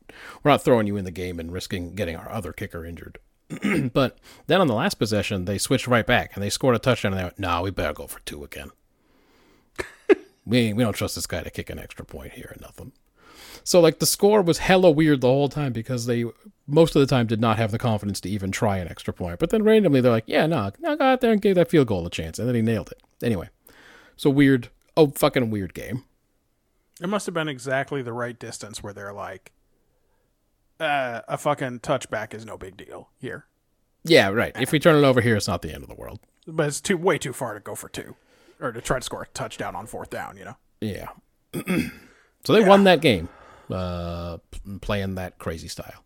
we're 0.43 0.51
not 0.51 0.63
throwing 0.63 0.87
you 0.87 0.97
in 0.97 1.05
the 1.05 1.11
game 1.11 1.39
and 1.39 1.51
risking 1.51 1.95
getting 1.95 2.15
our 2.15 2.29
other 2.29 2.53
kicker 2.53 2.85
injured." 2.85 3.19
but 3.93 4.17
then 4.47 4.61
on 4.61 4.67
the 4.67 4.73
last 4.73 4.95
possession, 4.95 5.45
they 5.45 5.57
switched 5.57 5.87
right 5.87 6.05
back 6.05 6.31
and 6.33 6.43
they 6.43 6.49
scored 6.49 6.75
a 6.75 6.79
touchdown. 6.79 7.13
And 7.13 7.19
they 7.19 7.23
went, 7.25 7.39
"No, 7.39 7.61
we 7.61 7.71
better 7.71 7.93
go 7.93 8.07
for 8.07 8.19
two 8.21 8.43
again. 8.43 8.71
we 10.45 10.73
we 10.73 10.83
don't 10.83 10.93
trust 10.95 11.15
this 11.15 11.27
guy 11.27 11.41
to 11.43 11.49
kick 11.49 11.69
an 11.69 11.79
extra 11.79 12.05
point 12.05 12.33
here 12.33 12.49
and 12.51 12.61
nothing." 12.61 12.91
So 13.65 13.81
like 13.81 13.99
the 13.99 14.05
score 14.05 14.41
was 14.41 14.59
hella 14.59 14.91
weird 14.91 15.21
the 15.21 15.27
whole 15.27 15.49
time 15.49 15.73
because 15.73 16.05
they 16.05 16.23
most 16.67 16.95
of 16.95 16.99
the 17.01 17.07
time 17.07 17.27
did 17.27 17.41
not 17.41 17.57
have 17.57 17.71
the 17.71 17.77
confidence 17.77 18.21
to 18.21 18.29
even 18.29 18.51
try 18.51 18.77
an 18.77 18.87
extra 18.87 19.11
point. 19.11 19.39
But 19.39 19.49
then 19.49 19.63
randomly 19.63 19.99
they're 19.99 20.11
like, 20.11 20.23
"Yeah, 20.27 20.45
no, 20.45 20.71
no, 20.79 20.95
go 20.95 21.03
out 21.03 21.21
there 21.21 21.31
and 21.31 21.41
give 21.41 21.55
that 21.55 21.69
field 21.69 21.87
goal 21.87 22.05
a 22.05 22.09
chance," 22.09 22.39
and 22.39 22.47
then 22.47 22.55
he 22.55 22.61
nailed 22.61 22.91
it. 22.91 23.01
Anyway, 23.23 23.49
so 24.15 24.29
weird, 24.29 24.69
oh 24.95 25.07
fucking 25.07 25.49
weird 25.49 25.73
game. 25.73 26.03
It 27.01 27.09
must 27.09 27.25
have 27.25 27.33
been 27.33 27.49
exactly 27.49 28.01
the 28.01 28.13
right 28.13 28.37
distance 28.37 28.81
where 28.81 28.93
they're 28.93 29.11
like, 29.11 29.51
uh, 30.79 31.21
a 31.27 31.37
fucking 31.37 31.79
touchback 31.79 32.33
is 32.33 32.45
no 32.45 32.57
big 32.57 32.77
deal 32.77 33.09
here. 33.19 33.45
Yeah, 34.03 34.29
right. 34.29 34.53
If 34.55 34.71
we 34.71 34.79
turn 34.79 35.03
it 35.03 35.07
over 35.07 35.19
here, 35.21 35.35
it's 35.35 35.47
not 35.47 35.61
the 35.61 35.73
end 35.73 35.83
of 35.83 35.89
the 35.89 35.95
world. 35.95 36.19
But 36.47 36.67
it's 36.67 36.79
too 36.79 36.95
way 36.95 37.17
too 37.17 37.33
far 37.33 37.55
to 37.55 37.59
go 37.59 37.75
for 37.75 37.89
two. 37.89 38.15
Or 38.61 38.71
to 38.71 38.79
try 38.79 38.99
to 38.99 39.03
score 39.03 39.23
a 39.23 39.27
touchdown 39.27 39.75
on 39.75 39.87
fourth 39.87 40.09
down, 40.09 40.37
you 40.37 40.45
know? 40.45 40.57
Yeah. 40.79 41.09
so 42.45 42.53
they 42.53 42.63
won 42.63 42.83
that 42.85 43.01
game, 43.01 43.27
uh, 43.71 44.37
playing 44.81 45.15
that 45.15 45.37
crazy 45.39 45.67
style. 45.67 46.03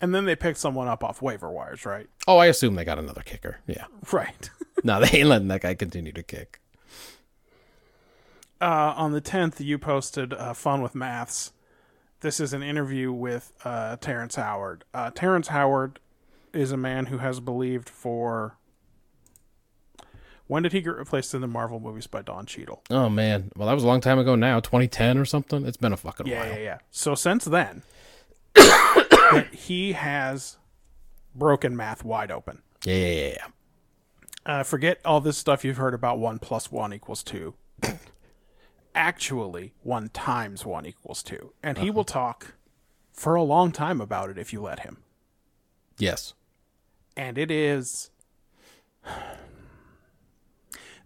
And 0.00 0.14
then 0.14 0.24
they 0.24 0.34
picked 0.34 0.58
someone 0.58 0.88
up 0.88 1.04
off 1.04 1.20
waiver 1.20 1.50
wires, 1.50 1.84
right? 1.84 2.08
Oh, 2.26 2.38
I 2.38 2.46
assume 2.46 2.74
they 2.74 2.84
got 2.84 2.98
another 2.98 3.22
kicker. 3.22 3.58
Yeah. 3.66 3.84
Right. 4.12 4.48
No, 4.82 4.98
they 4.98 5.18
ain't 5.18 5.28
letting 5.28 5.48
that 5.48 5.60
guy 5.60 5.74
continue 5.74 6.12
to 6.12 6.22
kick. 6.22 6.58
uh, 8.62 8.94
on 8.96 9.12
the 9.12 9.20
10th, 9.20 9.60
you 9.60 9.76
posted 9.78 10.32
uh, 10.32 10.54
Fun 10.54 10.80
with 10.80 10.94
Maths. 10.94 11.52
This 12.20 12.40
is 12.40 12.54
an 12.54 12.62
interview 12.62 13.12
with 13.12 13.52
uh, 13.62 13.96
Terrence 13.96 14.36
Howard. 14.36 14.84
Uh, 14.94 15.10
Terrence 15.10 15.48
Howard 15.48 16.00
is 16.54 16.72
a 16.72 16.78
man 16.78 17.06
who 17.06 17.18
has 17.18 17.40
believed 17.40 17.90
for. 17.90 18.56
When 20.50 20.64
did 20.64 20.72
he 20.72 20.80
get 20.80 20.96
replaced 20.96 21.32
in 21.32 21.42
the 21.42 21.46
Marvel 21.46 21.78
movies 21.78 22.08
by 22.08 22.22
Don 22.22 22.44
Cheadle? 22.44 22.82
Oh 22.90 23.08
man. 23.08 23.52
Well, 23.54 23.68
that 23.68 23.74
was 23.74 23.84
a 23.84 23.86
long 23.86 24.00
time 24.00 24.18
ago 24.18 24.34
now, 24.34 24.58
2010 24.58 25.16
or 25.16 25.24
something. 25.24 25.64
It's 25.64 25.76
been 25.76 25.92
a 25.92 25.96
fucking 25.96 26.26
Yeah, 26.26 26.40
while. 26.40 26.48
yeah, 26.48 26.58
yeah. 26.58 26.78
So 26.90 27.14
since 27.14 27.44
then, 27.44 27.84
he 29.52 29.92
has 29.92 30.56
broken 31.36 31.76
math 31.76 32.04
wide 32.04 32.32
open. 32.32 32.62
Yeah, 32.84 32.94
yeah, 32.96 33.06
yeah, 33.06 33.28
yeah. 33.28 33.46
Uh, 34.44 34.62
forget 34.64 34.98
all 35.04 35.20
this 35.20 35.38
stuff 35.38 35.64
you've 35.64 35.76
heard 35.76 35.94
about 35.94 36.18
one 36.18 36.40
plus 36.40 36.72
one 36.72 36.92
equals 36.92 37.22
two. 37.22 37.54
Actually, 38.92 39.72
one 39.84 40.08
times 40.08 40.66
one 40.66 40.84
equals 40.84 41.22
two. 41.22 41.52
And 41.62 41.78
he 41.78 41.92
will 41.92 42.02
talk 42.02 42.54
for 43.12 43.36
a 43.36 43.42
long 43.44 43.70
time 43.70 44.00
about 44.00 44.30
it 44.30 44.36
if 44.38 44.52
you 44.52 44.60
let 44.60 44.80
him. 44.80 44.96
Yes. 45.96 46.34
And 47.16 47.38
it 47.38 47.52
is. 47.52 48.10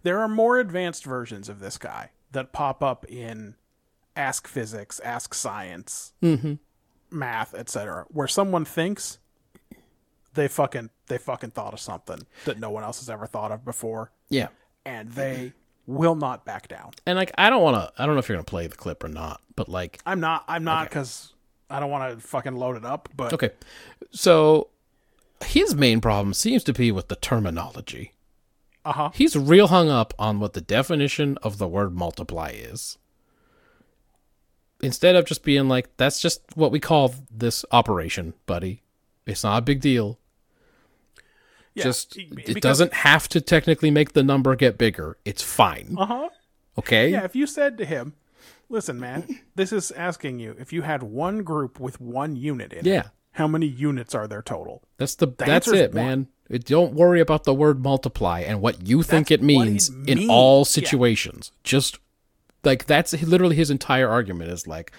There 0.05 0.19
are 0.19 0.27
more 0.27 0.59
advanced 0.59 1.03
versions 1.03 1.49
of 1.49 1.59
this 1.59 1.79
guy 1.79 2.11
that 2.31 2.53
pop 2.53 2.83
up 2.83 3.09
in 3.09 3.55
Ask 4.15 4.47
Physics, 4.47 4.99
Ask 4.99 5.33
Science, 5.33 6.13
mm-hmm. 6.21 6.53
Math, 7.09 7.55
etc., 7.55 8.05
where 8.09 8.27
someone 8.27 8.65
thinks 8.65 9.17
they 10.35 10.47
fucking 10.47 10.91
they 11.07 11.17
fucking 11.17 11.51
thought 11.51 11.73
of 11.73 11.79
something 11.79 12.19
that 12.45 12.59
no 12.59 12.69
one 12.69 12.83
else 12.83 12.99
has 12.99 13.09
ever 13.09 13.25
thought 13.25 13.51
of 13.51 13.65
before, 13.65 14.11
Yeah. 14.29 14.49
and 14.85 15.11
they 15.11 15.53
will 15.87 16.15
not 16.15 16.45
back 16.45 16.67
down. 16.67 16.91
And 17.07 17.17
like, 17.17 17.31
I 17.35 17.49
don't 17.49 17.63
want 17.63 17.75
to. 17.75 17.91
I 17.99 18.05
don't 18.05 18.13
know 18.13 18.19
if 18.19 18.29
you're 18.29 18.35
gonna 18.37 18.43
play 18.43 18.67
the 18.67 18.75
clip 18.75 19.03
or 19.03 19.07
not, 19.07 19.41
but 19.55 19.69
like, 19.69 19.99
I'm 20.05 20.19
not. 20.19 20.45
I'm 20.47 20.63
not 20.63 20.87
because 20.87 21.33
I 21.67 21.79
don't 21.79 21.89
want 21.89 22.13
to 22.13 22.27
fucking 22.27 22.55
load 22.55 22.77
it 22.77 22.85
up. 22.85 23.09
But 23.17 23.33
okay. 23.33 23.49
So 24.11 24.67
his 25.43 25.73
main 25.73 25.99
problem 25.99 26.35
seems 26.35 26.63
to 26.65 26.73
be 26.73 26.91
with 26.91 27.07
the 27.07 27.15
terminology. 27.15 28.11
Uh 28.85 28.91
huh. 28.93 29.09
He's 29.13 29.35
real 29.35 29.67
hung 29.67 29.89
up 29.89 30.13
on 30.19 30.39
what 30.39 30.53
the 30.53 30.61
definition 30.61 31.37
of 31.43 31.57
the 31.57 31.67
word 31.67 31.93
multiply 31.95 32.49
is. 32.49 32.97
Instead 34.81 35.15
of 35.15 35.25
just 35.25 35.43
being 35.43 35.67
like, 35.67 35.95
that's 35.97 36.21
just 36.21 36.41
what 36.55 36.71
we 36.71 36.79
call 36.79 37.15
this 37.31 37.65
operation, 37.71 38.33
buddy. 38.45 38.83
It's 39.25 39.43
not 39.43 39.57
a 39.57 39.61
big 39.61 39.81
deal. 39.81 40.19
just, 41.75 42.15
it 42.17 42.61
doesn't 42.61 42.93
have 42.93 43.27
to 43.29 43.41
technically 43.41 43.89
make 43.89 44.13
the 44.13 44.23
number 44.23 44.55
get 44.55 44.77
bigger. 44.77 45.17
It's 45.25 45.41
fine. 45.41 45.95
Uh 45.97 46.05
huh. 46.05 46.29
Okay? 46.77 47.09
Yeah, 47.09 47.23
if 47.23 47.35
you 47.35 47.47
said 47.47 47.77
to 47.79 47.85
him, 47.85 48.13
"Listen, 48.69 48.99
man, 48.99 49.39
this 49.55 49.71
is 49.71 49.91
asking 49.91 50.39
you 50.39 50.55
if 50.59 50.71
you 50.73 50.81
had 50.83 51.01
one 51.03 51.43
group 51.43 51.79
with 51.79 51.99
one 52.01 52.35
unit 52.35 52.73
in 52.73 52.79
it, 52.79 52.85
Yeah. 52.85 53.03
how 53.31 53.47
many 53.47 53.65
units 53.65 54.13
are 54.13 54.27
there 54.27 54.41
total?" 54.41 54.83
That's 54.97 55.15
the, 55.15 55.27
that's 55.27 55.49
answer's 55.67 55.79
it, 55.79 55.93
one. 55.93 56.05
man. 56.05 56.27
It- 56.49 56.65
don't 56.65 56.93
worry 56.93 57.19
about 57.19 57.43
the 57.43 57.53
word 57.53 57.81
multiply 57.83 58.41
and 58.41 58.61
what 58.61 58.87
you 58.87 59.01
think 59.03 59.29
That's 59.29 59.41
it 59.41 59.41
what 59.41 59.43
it 59.43 59.47
means 59.47 59.89
in 59.89 60.17
means. 60.19 60.29
all 60.29 60.59
Yeah. 60.59 60.63
situations. 60.65 61.51
Just 61.63 61.97
like 62.63 62.85
that's 62.85 63.13
literally 63.23 63.55
his 63.55 63.69
entire 63.71 64.09
argument 64.09 64.51
is 64.51 64.67
like, 64.67 64.91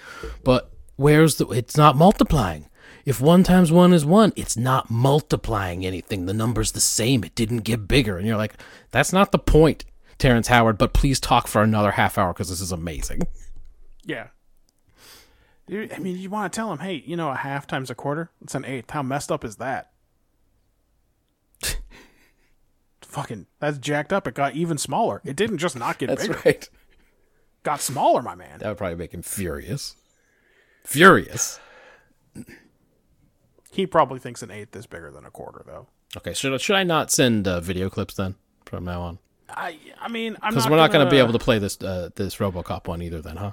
but 0.45 0.71
where's 0.97 1.37
the? 1.37 1.47
It's 1.49 1.77
not 1.77 1.97
multiplying. 1.97 2.69
If 3.05 3.21
one 3.21 3.45
times 3.45 3.71
one 3.71 3.93
is 3.93 4.05
one, 4.05 4.33
it's 4.35 4.57
not 4.57 4.91
multiplying 4.91 5.87
anything. 5.87 6.27
The 6.27 6.35
number's 6.35 6.73
the 6.73 6.81
same. 6.81 7.23
It 7.23 7.35
didn't 7.37 7.59
get 7.59 7.87
bigger, 7.87 8.19
and 8.19 8.27
you're 8.27 8.37
like, 8.37 8.55
that's 8.91 9.13
not 9.13 9.31
the 9.31 9.39
point, 9.39 9.85
Terrence 10.19 10.49
Howard. 10.49 10.77
But 10.79 10.93
please 10.93 11.21
talk 11.21 11.47
for 11.47 11.63
another 11.63 11.93
half 11.93 12.19
hour 12.19 12.33
because 12.33 12.49
this 12.49 12.61
is 12.61 12.73
amazing. 12.73 13.23
Yeah. 14.05 14.29
I 15.69 15.99
mean, 15.99 16.17
you 16.17 16.31
want 16.31 16.53
to 16.53 16.57
tell 16.57 16.71
him, 16.73 16.79
hey, 16.79 17.03
you 17.07 17.17
know, 17.17 17.31
a 17.31 17.35
half 17.37 17.67
times 17.67 17.91
a 17.91 17.95
quarter, 17.95 18.31
it's 18.41 18.55
an 18.55 18.65
eighth. 18.65 18.91
How 18.91 19.03
messed 19.03 19.33
up 19.33 19.45
is 19.45 19.57
that? 19.57 19.91
Fucking, 23.17 23.47
that's 23.61 23.79
jacked 23.79 24.13
up. 24.13 24.27
It 24.27 24.35
got 24.35 24.55
even 24.57 24.77
smaller. 24.77 25.23
It 25.25 25.37
didn't 25.37 25.57
just 25.57 25.75
not 25.75 25.97
get 25.99 26.15
bigger. 26.19 26.39
right. 26.45 26.69
Got 27.63 27.81
smaller, 27.81 28.21
my 28.21 28.35
man. 28.35 28.59
That 28.59 28.69
would 28.69 28.77
probably 28.77 28.97
make 28.97 29.15
him 29.15 29.23
furious. 29.23 29.97
Furious. 30.85 31.59
He 33.71 33.87
probably 33.87 34.19
thinks 34.19 34.43
an 34.43 34.51
eighth 34.51 34.77
is 34.77 34.85
bigger 34.85 35.11
than 35.11 35.25
a 35.25 35.31
quarter, 35.31 35.63
though. 35.67 35.87
Okay, 36.15 36.35
should 36.35 36.61
should 36.61 36.77
I 36.77 36.83
not 36.83 37.11
send 37.11 37.49
uh, 37.49 37.61
video 37.61 37.89
clips 37.89 38.13
then 38.13 38.35
from 38.67 38.85
now 38.85 39.01
on? 39.01 39.19
I, 39.49 39.79
I 39.99 40.09
mean, 40.09 40.37
I'm 40.43 40.53
Because 40.53 40.69
we're 40.69 40.77
not 40.77 40.93
going 40.93 41.07
to 41.07 41.11
be 41.11 41.17
able 41.17 41.33
to 41.33 41.39
play 41.39 41.59
this 41.59 41.81
uh, 41.81 42.11
this 42.17 42.37
RoboCop 42.37 42.87
one 42.87 43.01
either. 43.01 43.23
Then, 43.23 43.39
huh? 43.39 43.53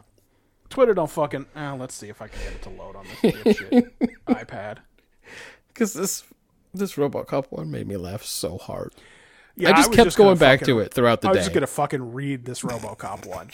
Twitter 0.70 0.94
don't 0.94 1.10
fucking. 1.10 1.46
Uh, 1.56 1.78
let's 1.78 1.96
see 1.96 2.10
if 2.10 2.22
I 2.22 2.28
can 2.28 2.40
get 2.44 2.52
it 2.52 2.62
to 2.64 2.70
load 2.70 2.98
on 2.98 3.06
this 3.22 3.62
iPad. 4.28 4.80
Because 5.70 5.94
this 5.94 6.26
this 6.74 6.96
RoboCop 6.96 7.46
one 7.50 7.72
made 7.72 7.88
me 7.88 7.96
laugh 7.96 8.24
so 8.24 8.58
hard. 8.58 8.92
Yeah, 9.56 9.70
I 9.70 9.74
just 9.74 9.90
was 9.90 9.96
kept 9.98 10.16
gonna 10.18 10.28
going 10.30 10.38
back 10.40 10.60
fucking- 10.62 10.74
to 10.76 10.80
it 10.82 10.94
throughout 10.94 11.22
the 11.22 11.28
day. 11.28 11.30
I 11.30 11.32
was 11.34 11.38
day. 11.40 11.44
just 11.46 11.54
gonna 11.54 11.68
fucking 11.68 12.14
read 12.14 12.46
this 12.46 12.62
RoboCop 12.62 13.26
one. 13.28 13.50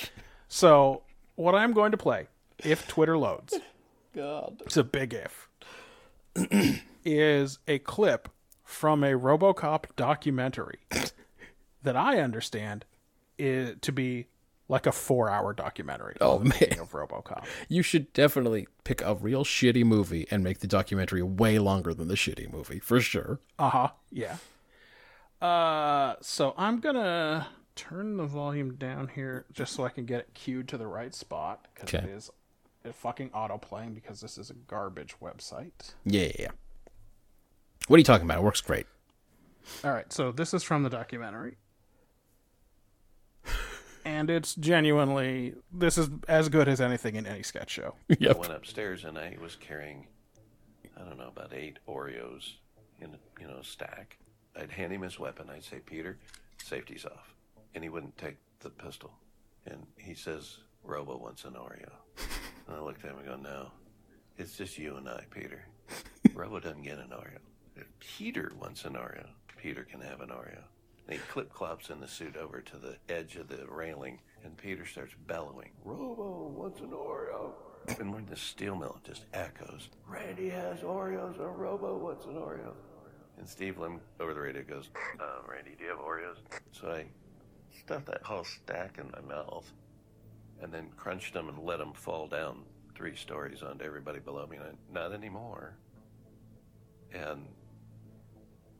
So 0.47 1.03
what 1.35 1.55
I'm 1.55 1.73
going 1.73 1.91
to 1.91 1.97
play, 1.97 2.27
if 2.59 2.87
Twitter 2.87 3.17
loads, 3.17 3.53
God. 4.15 4.61
it's 4.65 4.77
a 4.77 4.83
big 4.83 5.13
if, 5.13 5.47
is 7.05 7.59
a 7.67 7.79
clip 7.79 8.29
from 8.63 9.03
a 9.03 9.11
RoboCop 9.13 9.85
documentary 9.95 10.79
that 11.83 11.95
I 11.95 12.19
understand 12.19 12.85
is 13.37 13.75
to 13.81 13.91
be 13.91 14.27
like 14.67 14.85
a 14.85 14.91
four-hour 14.91 15.53
documentary. 15.53 16.15
Oh, 16.21 16.39
on 16.39 16.49
man. 16.49 16.79
of 16.79 16.91
RoboCop. 16.91 17.45
You 17.67 17.81
should 17.81 18.13
definitely 18.13 18.67
pick 18.83 19.01
a 19.01 19.15
real 19.15 19.43
shitty 19.43 19.83
movie 19.83 20.27
and 20.29 20.43
make 20.43 20.59
the 20.59 20.67
documentary 20.67 21.23
way 21.23 21.57
longer 21.57 21.93
than 21.93 22.07
the 22.07 22.15
shitty 22.15 22.51
movie 22.53 22.79
for 22.79 22.99
sure. 23.01 23.39
Uh 23.57 23.69
huh. 23.69 23.87
Yeah. 24.11 24.37
Uh, 25.41 26.15
so 26.21 26.53
I'm 26.57 26.79
gonna 26.79 27.47
turn 27.75 28.17
the 28.17 28.25
volume 28.25 28.75
down 28.75 29.07
here 29.07 29.45
just 29.53 29.73
so 29.73 29.85
I 29.85 29.89
can 29.89 30.05
get 30.05 30.19
it 30.19 30.29
queued 30.33 30.67
to 30.69 30.77
the 30.77 30.87
right 30.87 31.13
spot 31.15 31.67
because 31.73 31.93
it 31.93 31.97
Okay. 32.03 32.09
is 32.11 32.29
it 32.83 32.93
fucking 32.95 33.31
auto 33.33 33.57
playing 33.57 33.93
because 33.93 34.19
this 34.21 34.37
is 34.37 34.49
a 34.49 34.53
garbage 34.53 35.15
website. 35.21 35.93
Yeah, 36.05 36.23
yeah, 36.23 36.31
yeah. 36.39 36.47
What 37.87 37.95
are 37.95 37.99
you 37.99 38.03
talking 38.05 38.25
about? 38.25 38.39
It 38.39 38.43
works 38.43 38.61
great. 38.61 38.85
All 39.83 39.91
right, 39.91 40.11
so 40.11 40.31
this 40.31 40.53
is 40.53 40.63
from 40.63 40.83
the 40.83 40.89
documentary, 40.89 41.57
and 44.05 44.29
it's 44.29 44.55
genuinely 44.55 45.55
this 45.71 45.97
is 45.97 46.09
as 46.27 46.49
good 46.49 46.67
as 46.67 46.79
anything 46.81 47.15
in 47.15 47.25
any 47.25 47.43
sketch 47.43 47.69
show. 47.71 47.95
I 48.09 48.31
went 48.33 48.53
upstairs 48.53 49.03
and 49.05 49.17
I 49.17 49.37
was 49.41 49.55
carrying, 49.55 50.07
I 50.97 51.01
don't 51.03 51.17
know, 51.17 51.27
about 51.27 51.53
eight 51.53 51.79
Oreos 51.87 52.53
in 52.99 53.11
a, 53.13 53.19
you 53.41 53.47
know, 53.47 53.57
a 53.57 53.63
stack. 53.63 54.17
I'd 54.55 54.71
hand 54.71 54.93
him 54.93 55.01
his 55.01 55.19
weapon. 55.19 55.49
I'd 55.49 55.63
say, 55.63 55.79
Peter, 55.79 56.17
safety's 56.63 57.05
off. 57.05 57.33
And 57.75 57.83
he 57.83 57.89
wouldn't 57.89 58.17
take 58.17 58.37
the 58.59 58.69
pistol. 58.69 59.11
And 59.65 59.85
he 59.97 60.13
says, 60.13 60.57
Robo 60.83 61.17
wants 61.17 61.45
an 61.45 61.53
Oreo. 61.53 61.91
And 62.67 62.77
I 62.77 62.81
looked 62.81 63.03
at 63.03 63.09
him 63.09 63.17
and 63.17 63.27
go, 63.27 63.35
no, 63.35 63.71
it's 64.37 64.55
just 64.55 64.77
you 64.77 64.95
and 64.97 65.09
I, 65.09 65.23
Peter. 65.31 65.65
Robo 66.35 66.59
doesn't 66.59 66.83
get 66.83 66.99
an 66.99 67.09
Oreo. 67.11 67.39
If 67.75 67.87
Peter 67.99 68.51
wants 68.61 68.85
an 68.85 68.93
Oreo, 68.93 69.25
Peter 69.57 69.83
can 69.83 70.01
have 70.01 70.21
an 70.21 70.29
Oreo. 70.29 70.61
And 71.07 71.17
he 71.17 71.25
clip 71.29 71.51
clops 71.51 71.89
in 71.89 71.99
the 71.99 72.07
suit 72.07 72.37
over 72.37 72.61
to 72.61 72.77
the 72.77 72.97
edge 73.11 73.37
of 73.37 73.47
the 73.47 73.65
railing, 73.67 74.19
and 74.43 74.55
Peter 74.55 74.85
starts 74.85 75.15
bellowing, 75.25 75.71
Robo 75.83 76.53
wants 76.55 76.79
an 76.81 76.91
Oreo. 76.91 77.53
And 77.99 78.13
when 78.13 78.27
the 78.27 78.35
steel 78.35 78.75
mill 78.75 78.99
just 79.03 79.25
echoes, 79.33 79.89
Randy 80.07 80.49
has 80.49 80.81
Oreos, 80.81 81.39
or 81.39 81.51
Robo 81.51 81.97
wants 81.97 82.25
an 82.25 82.35
Oreo. 82.35 82.73
And 83.39 83.47
Steve 83.47 83.79
Lim 83.79 84.01
over 84.19 84.33
the 84.33 84.41
radio 84.41 84.63
goes, 84.63 84.89
uh, 85.19 85.23
Randy, 85.49 85.71
do 85.77 85.85
you 85.85 85.89
have 85.89 85.99
Oreos? 85.99 86.35
So 86.71 86.91
I 86.91 87.05
stuffed 87.79 88.05
that 88.07 88.21
whole 88.21 88.43
stack 88.43 88.99
in 88.99 89.09
my 89.11 89.21
mouth 89.33 89.71
and 90.61 90.73
then 90.73 90.89
crunched 90.97 91.33
them 91.33 91.47
and 91.47 91.57
let 91.59 91.79
them 91.79 91.93
fall 91.93 92.27
down 92.27 92.63
three 92.95 93.15
stories 93.15 93.63
onto 93.63 93.85
everybody 93.85 94.19
below 94.19 94.45
me. 94.45 94.57
And 94.57 94.65
I, 94.65 94.93
not 94.93 95.13
anymore. 95.13 95.77
And 97.13 97.45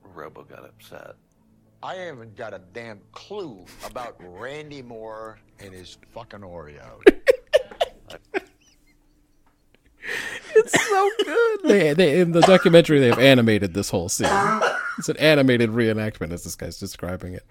Robo 0.02 0.44
got 0.44 0.66
upset. 0.66 1.14
I 1.82 1.94
haven't 1.94 2.36
got 2.36 2.52
a 2.52 2.60
damn 2.74 3.00
clue 3.12 3.64
about 3.86 4.16
Randy 4.18 4.82
Moore 4.82 5.38
and 5.58 5.72
his 5.72 5.96
fucking 6.12 6.40
Oreos. 6.40 7.02
It's 10.64 10.88
so 10.88 11.10
good. 11.24 11.60
They, 11.70 11.92
they 11.92 12.20
in 12.20 12.32
the 12.32 12.40
documentary 12.40 13.00
they 13.00 13.08
have 13.08 13.18
animated 13.18 13.74
this 13.74 13.90
whole 13.90 14.08
scene. 14.08 14.28
It's 14.98 15.08
an 15.10 15.16
animated 15.18 15.70
reenactment 15.70 16.32
as 16.32 16.42
this 16.44 16.56
guy's 16.56 16.78
describing 16.78 17.34
it. 17.34 17.46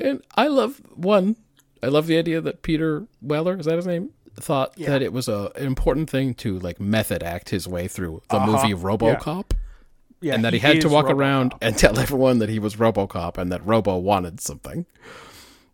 And 0.00 0.22
I 0.36 0.46
love 0.46 0.80
one. 0.94 1.36
I 1.82 1.88
love 1.88 2.06
the 2.06 2.16
idea 2.16 2.40
that 2.40 2.62
Peter 2.62 3.06
Weller 3.20 3.58
is 3.58 3.66
that 3.66 3.74
his 3.76 3.86
name 3.86 4.10
thought 4.36 4.76
that 4.76 5.02
it 5.02 5.12
was 5.12 5.28
a, 5.28 5.50
an 5.56 5.66
important 5.66 6.08
thing 6.08 6.32
to 6.34 6.58
like 6.60 6.80
method 6.80 7.22
act 7.22 7.50
his 7.50 7.66
way 7.68 7.88
through 7.88 8.22
the 8.30 8.36
Uh-huh. 8.36 8.46
movie 8.68 8.74
RoboCop. 8.74 9.50
Yeah, 10.20 10.34
and 10.36 10.44
that 10.44 10.52
he, 10.52 10.60
had 10.60 10.80
to 10.82 10.88
walk 10.88 11.06
RoboCop. 11.06 11.14
around 11.16 11.54
and 11.60 11.76
tell 11.84 11.98
everyone 11.98 12.38
that 12.38 12.48
he 12.48 12.60
was 12.60 12.76
RoboCop 12.76 13.36
and 13.36 13.50
that 13.52 13.66
Robo 13.66 13.98
wanted 13.98 14.40
something. 14.40 14.86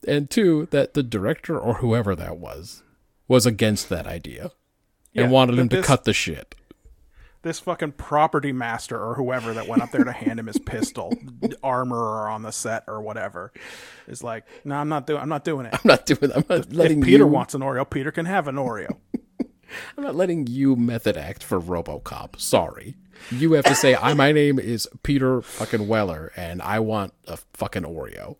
And 0.07 0.31
two, 0.31 0.67
that 0.71 0.95
the 0.95 1.03
director 1.03 1.59
or 1.59 1.75
whoever 1.75 2.17
that 2.17 2.39
was 2.39 2.83
was 3.29 3.45
against 3.45 3.91
that 3.91 4.07
idea 4.07 4.51
Yeah, 5.19 5.25
and 5.25 5.33
wanted 5.33 5.59
him 5.59 5.69
to 5.71 5.83
cut 5.83 6.05
the 6.05 6.13
shit. 6.13 6.55
this 7.43 7.61
fucking 7.61 7.93
property 7.93 8.53
master 8.53 8.99
or 9.03 9.15
whoever 9.15 9.55
that 9.55 9.69
went 9.69 9.81
up 9.83 9.91
there 9.93 10.05
to 10.05 10.13
hand 10.13 10.39
him 10.41 10.47
his 10.47 10.59
pistol, 10.59 11.13
armorer 11.63 12.29
on 12.29 12.43
the 12.43 12.51
set 12.53 12.85
or 12.89 13.01
whatever, 13.01 13.53
is 14.07 14.23
like, 14.25 14.45
no, 14.65 14.75
I'm 14.77 14.89
not 14.89 15.07
doing. 15.07 15.21
I'm 15.21 15.29
not 15.29 15.45
doing 15.45 15.67
it. 15.67 15.75
I'm 15.75 15.81
not 15.85 16.05
doing. 16.07 16.33
I'm 16.35 16.45
not 16.49 16.73
letting 16.73 17.01
If 17.01 17.05
Peter 17.07 17.19
you. 17.25 17.27
wants 17.29 17.55
an 17.55 17.61
Oreo, 17.61 17.89
Peter 17.89 18.11
can 18.11 18.27
have 18.27 18.49
an 18.49 18.57
Oreo. 18.57 18.97
I'm 19.99 20.05
not 20.05 20.15
letting 20.15 20.47
you 20.47 20.77
method 20.77 21.17
act 21.19 21.43
for 21.45 21.61
RoboCop. 21.61 22.41
Sorry, 22.41 22.97
you 23.31 23.53
have 23.53 23.67
to 23.67 23.75
say, 23.75 23.95
"I 23.95 24.15
my 24.15 24.33
name 24.33 24.59
is 24.59 24.89
Peter 25.03 25.43
fucking 25.43 25.87
Weller, 25.87 26.33
and 26.37 26.63
I 26.63 26.81
want 26.81 27.13
a 27.27 27.37
fucking 27.53 27.83
Oreo." 27.83 28.37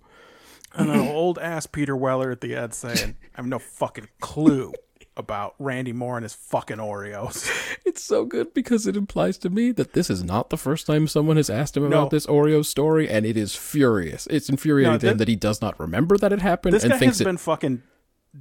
And 0.75 0.91
an 0.91 1.09
old 1.09 1.39
ass 1.39 1.67
Peter 1.67 1.97
Weller 1.97 2.31
at 2.31 2.41
the 2.41 2.55
end 2.55 2.73
saying, 2.75 3.17
I 3.35 3.39
have 3.39 3.47
no 3.47 3.59
fucking 3.59 4.09
clue 4.21 4.73
about 5.19 5.55
Randy 5.59 5.93
Moore 5.93 6.17
and 6.17 6.23
his 6.25 6.35
fucking 6.35 6.79
Oreos. 6.79 7.51
It's 7.85 8.03
so 8.05 8.27
good 8.27 8.53
because 8.53 8.87
it 8.87 8.97
implies 8.97 9.39
to 9.39 9.49
me 9.51 9.73
that 9.73 9.95
this 9.95 10.11
is 10.11 10.23
not 10.23 10.51
the 10.51 10.59
first 10.59 10.87
time 10.87 11.09
someone 11.09 11.37
has 11.39 11.49
asked 11.51 11.75
him 11.77 11.85
No. 11.85 11.89
about 12.01 12.11
this 12.11 12.27
Oreo 12.27 12.63
story, 12.65 13.09
and 13.09 13.25
it 13.25 13.35
is 13.37 13.55
furious. 13.57 14.27
It's 14.29 14.49
infuriating 14.51 14.93
No, 14.93 14.99
to 14.99 15.07
him 15.07 15.15
thi- 15.15 15.19
that 15.19 15.29
he 15.29 15.37
does 15.37 15.63
not 15.63 15.81
remember 15.81 16.17
that 16.19 16.31
it 16.33 16.41
happened 16.43 16.75
This 16.75 16.85
and 16.85 16.93
guy 16.93 16.99
thinks 16.99 17.17
has 17.17 17.21
it. 17.23 17.25
been 17.25 17.39
fucking 17.39 17.83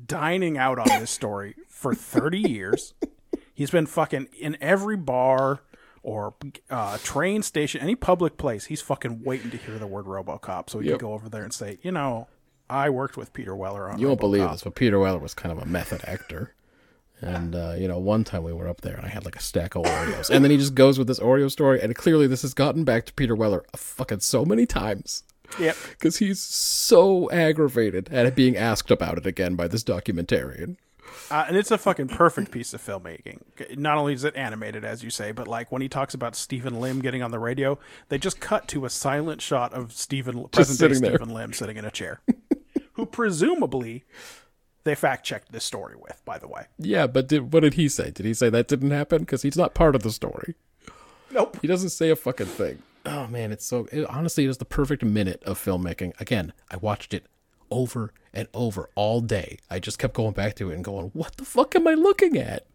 dining 0.06 0.58
out 0.58 0.80
on 0.80 0.88
this 1.00 1.12
story 1.12 1.56
for 1.70 1.96
30 1.96 2.40
years. 2.40 2.94
He's 3.54 3.72
been 3.72 3.86
fucking 3.86 4.28
in 4.38 4.58
every 4.62 4.98
bar 4.98 5.62
or 6.04 6.36
uh, 6.70 6.98
train 7.00 7.42
station, 7.42 7.80
any 7.82 7.96
public 7.96 8.38
place. 8.38 8.66
He's 8.66 8.82
fucking 8.82 9.24
waiting 9.24 9.50
to 9.52 9.58
hear 9.58 9.80
the 9.80 9.88
word 9.88 10.06
RoboCop 10.06 10.70
so 10.70 10.80
he 10.80 10.90
Yep. 10.90 11.00
can 11.00 11.08
go 11.08 11.14
over 11.14 11.30
there 11.30 11.44
and 11.44 11.54
say, 11.54 11.80
you 11.82 11.92
know, 11.92 12.28
I 12.70 12.90
worked 12.90 13.16
with 13.18 13.32
Peter 13.34 13.56
Weller 13.56 13.90
on. 13.90 13.98
You 14.00 14.08
won't 14.08 14.20
believe 14.20 14.50
this, 14.52 14.64
but 14.64 14.76
Peter 14.76 15.00
Weller 15.00 15.20
was 15.20 15.34
kind 15.34 15.52
of 15.58 15.64
a 15.64 15.66
method 15.66 16.02
actor. 16.06 16.54
And 17.22 17.56
uh, 17.56 17.74
you 17.78 17.88
know, 17.88 17.98
one 17.98 18.24
time 18.24 18.44
we 18.44 18.54
were 18.54 18.68
up 18.68 18.82
there, 18.82 18.96
and 18.96 19.06
I 19.06 19.10
had 19.10 19.26
like 19.26 19.36
a 19.36 19.42
stack 19.42 19.76
of 19.76 19.84
Oreos, 19.84 20.30
and 20.30 20.44
then 20.44 20.52
he 20.52 20.58
just 20.58 20.76
goes 20.76 21.00
with 21.00 21.08
this 21.08 21.20
Oreo 21.20 21.50
story, 21.50 21.82
and 21.82 21.96
clearly 21.96 22.28
this 22.28 22.44
has 22.44 22.54
gotten 22.54 22.84
back 22.84 23.06
to 23.08 23.14
Peter 23.14 23.36
Weller 23.36 23.64
a 23.74 23.78
fucking 23.78 24.20
so 24.20 24.46
many 24.46 24.66
times 24.68 25.24
Yep. 25.60 25.76
because 25.92 26.18
he's 26.18 26.40
so 26.40 27.30
aggravated 27.32 28.14
at 28.14 28.36
being 28.36 28.56
asked 28.56 28.92
about 28.92 29.18
it 29.18 29.26
again 29.26 29.56
by 29.56 29.68
this 29.68 29.84
documentarian. 29.84 30.76
Uh, 31.32 31.46
and 31.48 31.58
it's 31.58 31.72
a 31.72 31.78
fucking 31.78 32.08
perfect 32.10 32.52
piece 32.52 32.74
of 32.74 32.82
filmmaking. 32.86 33.40
Not 33.78 33.98
only 33.98 34.14
is 34.14 34.24
it 34.24 34.36
animated, 34.36 34.86
as 34.86 35.04
you 35.04 35.10
say, 35.10 35.32
but 35.32 35.48
like 35.48 35.72
when 35.72 35.82
he 35.82 35.90
talks 35.90 36.14
about 36.14 36.36
Stephen 36.36 36.80
Lim 36.80 37.00
getting 37.02 37.24
on 37.24 37.32
the 37.32 37.40
radio, 37.40 37.80
they 38.10 38.18
just 38.18 38.40
cut 38.40 38.68
to 38.70 38.86
a 38.86 38.90
silent 38.90 39.42
shot 39.42 39.74
of 39.74 39.92
Stephen, 39.94 40.48
present 40.50 40.78
day 40.80 40.88
sitting 40.88 41.02
there. 41.02 41.18
Stephen 41.18 41.34
Lim 41.34 41.54
sitting 41.54 41.78
in 41.78 41.86
a 41.86 41.92
chair, 41.92 42.22
who 42.94 43.06
presumably 43.06 44.04
they 44.84 44.96
fact 44.96 45.26
checked 45.26 45.52
this 45.52 45.64
story 45.64 45.96
with, 45.96 46.22
by 46.26 46.38
the 46.38 46.48
way. 46.48 46.66
Yeah, 46.78 47.08
but 47.08 47.28
did, 47.28 47.52
what 47.54 47.62
did 47.62 47.74
he 47.76 47.90
say? 47.90 48.12
Did 48.12 48.26
he 48.26 48.34
say 48.34 48.50
that 48.50 48.68
didn't 48.68 48.92
happen? 48.92 49.20
Because 49.20 49.42
he's 49.42 49.58
not 49.58 49.74
part 49.74 49.96
of 49.96 50.04
the 50.04 50.12
story. 50.12 50.56
Nope. 51.32 51.58
He 51.62 51.68
doesn't 51.68 51.90
say 51.90 52.10
a 52.10 52.16
fucking 52.16 52.46
thing. 52.48 52.82
Oh 53.06 53.28
man, 53.28 53.52
it's 53.52 53.66
so 53.66 53.88
it, 53.92 54.06
honestly, 54.06 54.46
it 54.46 54.50
is 54.50 54.58
the 54.58 54.66
perfect 54.66 55.04
minute 55.04 55.42
of 55.44 55.58
filmmaking. 55.64 56.20
Again, 56.20 56.54
I 56.72 56.78
watched 56.78 57.14
it 57.14 57.26
over 57.70 58.14
and 58.34 58.48
over 58.54 58.90
all 58.96 59.22
day. 59.22 59.60
I 59.70 59.80
just 59.80 60.00
kept 60.00 60.14
going 60.14 60.34
back 60.34 60.56
to 60.56 60.72
it 60.72 60.76
and 60.76 60.84
going, 60.84 61.12
"What 61.14 61.38
the 61.38 61.46
fuck 61.46 61.76
am 61.76 61.88
I 61.88 61.94
looking 61.94 62.38
at?" 62.38 62.66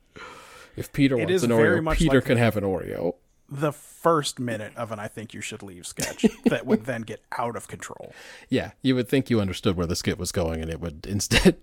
If 0.76 0.92
Peter 0.92 1.18
It 1.18 1.28
wants 1.28 1.42
an 1.42 1.50
Oreo, 1.50 1.94
Peter 1.96 2.16
like- 2.16 2.24
can 2.24 2.38
have 2.38 2.56
an 2.56 2.64
Oreo. 2.64 3.14
The 3.48 3.72
first 3.72 4.40
minute 4.40 4.72
of 4.76 4.90
an 4.92 4.98
I 4.98 5.08
Think 5.08 5.34
You 5.34 5.42
Should 5.42 5.62
Leave 5.62 5.86
sketch 5.86 6.24
that 6.46 6.64
would 6.64 6.86
then 6.86 7.02
get 7.02 7.22
out 7.36 7.54
of 7.54 7.68
control. 7.68 8.14
Yeah, 8.48 8.70
you 8.80 8.94
would 8.94 9.08
think 9.08 9.28
you 9.28 9.42
understood 9.42 9.76
where 9.76 9.86
the 9.86 9.96
skit 9.96 10.18
was 10.18 10.32
going, 10.32 10.62
and 10.62 10.70
it 10.70 10.80
would 10.80 11.04
instead, 11.06 11.56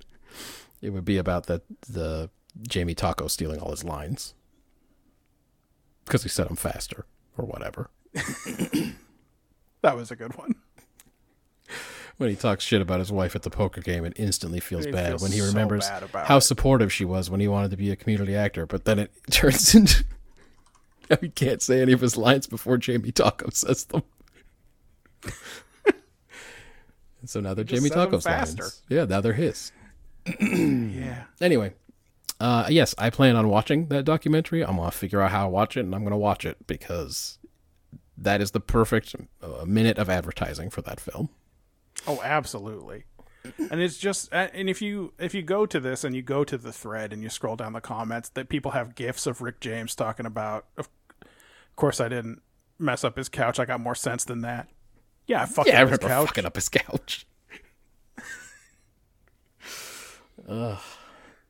it 0.82 0.92
would 0.92 1.06
be 1.06 1.18
about 1.18 1.46
that 1.48 1.62
the 1.88 2.30
Jamie 2.68 2.96
Taco 2.96 3.28
stealing 3.28 3.60
all 3.60 3.72
his 3.72 3.84
lines 3.84 4.34
because 6.06 6.24
he 6.24 6.30
said 6.30 6.48
them 6.48 6.56
faster 6.56 7.06
or 7.38 7.46
whatever. 7.46 7.90
That 9.82 9.96
was 9.96 10.12
a 10.12 10.16
good 10.18 10.36
one. 10.38 10.56
when 12.18 12.30
he 12.30 12.36
talks 12.36 12.66
shit 12.66 12.82
about 12.82 13.00
his 13.00 13.14
wife 13.14 13.34
at 13.34 13.44
the 13.44 13.50
poker 13.50 13.80
game 13.80 14.04
and 14.04 14.14
instantly 14.18 14.60
feels 14.60 14.84
He 14.86 14.92
bad 14.92 15.08
feels 15.12 15.22
when 15.22 15.32
he 15.32 15.40
remembers 15.40 15.88
about 15.88 16.28
how 16.28 16.36
it. 16.38 16.42
supportive 16.42 16.92
she 16.92 17.06
was 17.06 17.30
when 17.30 17.40
he 17.40 17.48
wanted 17.48 17.72
to 17.72 17.78
be 17.78 17.90
a 17.92 17.96
community 17.96 18.36
actor, 18.36 18.66
but 18.66 18.84
then 18.84 19.00
it 19.00 19.12
turns 19.32 19.74
into 19.74 20.04
he 21.22 21.30
can't 21.30 21.62
say 21.62 21.82
any 21.82 21.94
of 21.94 22.02
his 22.02 22.18
lines 22.18 22.46
before 22.46 22.78
Jamie 22.78 23.12
Taco 23.14 23.50
says 23.52 23.86
them. 23.86 24.04
and 25.86 27.30
so 27.30 27.40
now 27.40 27.54
they're 27.54 27.64
Jamie 27.64 27.90
Taco's 27.90 28.26
lines. 28.26 28.82
Yeah, 28.90 29.06
now 29.06 29.22
they're 29.22 29.32
his. 29.34 29.72
Yeah. 31.00 31.24
Anyway, 31.42 31.74
uh, 32.40 32.68
yes, 32.70 32.94
I 32.98 33.10
plan 33.10 33.36
on 33.36 33.48
watching 33.50 33.88
that 33.88 34.06
documentary. 34.06 34.64
I'm 34.64 34.78
gonna 34.78 34.92
figure 34.92 35.22
out 35.22 35.32
how 35.32 35.44
to 35.44 35.50
watch 35.50 35.78
it, 35.78 35.82
and 35.82 35.94
I'm 35.96 36.04
gonna 36.04 36.18
watch 36.18 36.46
it 36.46 36.68
because 36.68 37.38
that 38.18 38.42
is 38.42 38.52
the 38.52 38.60
perfect 38.60 39.16
uh, 39.42 39.64
minute 39.66 39.98
of 39.98 40.10
advertising 40.10 40.70
for 40.70 40.82
that 40.84 41.00
film. 41.00 41.30
Oh, 42.08 42.22
absolutely. 42.24 43.06
And 43.72 43.80
it's 43.80 43.98
just 43.98 44.34
uh, 44.34 44.50
and 44.54 44.70
if 44.70 44.82
you 44.82 45.14
if 45.18 45.34
you 45.34 45.42
go 45.42 45.66
to 45.66 45.80
this 45.80 46.04
and 46.04 46.14
you 46.14 46.22
go 46.22 46.44
to 46.44 46.58
the 46.58 46.74
thread 46.74 47.14
and 47.14 47.24
you 47.24 47.30
scroll 47.30 47.56
down 47.56 47.72
the 47.72 47.80
comments 47.82 48.28
that 48.30 48.50
people 48.50 48.72
have 48.72 48.96
gifs 48.96 49.26
of 49.26 49.42
Rick 49.42 49.62
James 49.62 49.96
talking 49.96 50.26
about 50.26 50.66
of 50.78 50.90
course 51.78 52.02
I 52.02 52.10
didn't 52.10 52.42
mess 52.78 53.06
up 53.06 53.16
his 53.16 53.30
couch. 53.30 53.58
I 53.58 53.64
got 53.66 53.80
more 53.80 53.96
sense 53.96 54.26
than 54.26 54.42
that. 54.42 54.68
Yeah, 55.26 55.44
I 55.44 55.46
fucked 55.46 55.70
Yeah, 55.70 55.80
I 55.80 55.84
up 55.84 55.90
his 55.90 56.00
couch. 56.00 56.28
fucking 56.28 56.46
up 56.46 56.56
his 56.56 56.68
couch. 56.70 57.26
Ugh. 60.50 60.78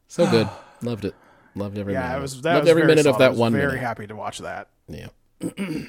So 0.08 0.30
good. 0.30 0.50
Loved 0.82 1.06
it. 1.06 1.16
Loved 1.56 1.78
every 1.78 1.94
Yeah, 1.94 2.02
minute. 2.02 2.14
it 2.14 2.18
of 2.18 2.22
was 2.24 2.42
that 2.42 2.54
Loved 2.54 2.64
was 2.64 2.70
every 2.70 2.82
very 2.84 2.92
minute 2.92 3.06
of 3.08 3.16
solid. 3.16 3.26
I 3.26 3.30
that 3.30 3.38
one 3.38 3.52
Very 3.54 3.68
minute. 3.68 3.80
happy 3.82 4.08
to 4.08 4.16
watch 4.16 4.40
that. 4.40 4.70
Yeah. 4.88 5.08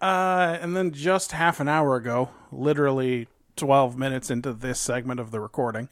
Uh, 0.00 0.58
and 0.60 0.76
then 0.76 0.90
just 0.90 1.30
half 1.30 1.60
an 1.60 1.68
hour 1.68 1.94
ago, 1.94 2.28
literally 2.50 3.28
12 3.54 3.96
minutes 3.96 4.30
into 4.32 4.52
this 4.52 4.80
segment 4.80 5.20
of 5.20 5.30
the 5.30 5.38
recording, 5.38 5.88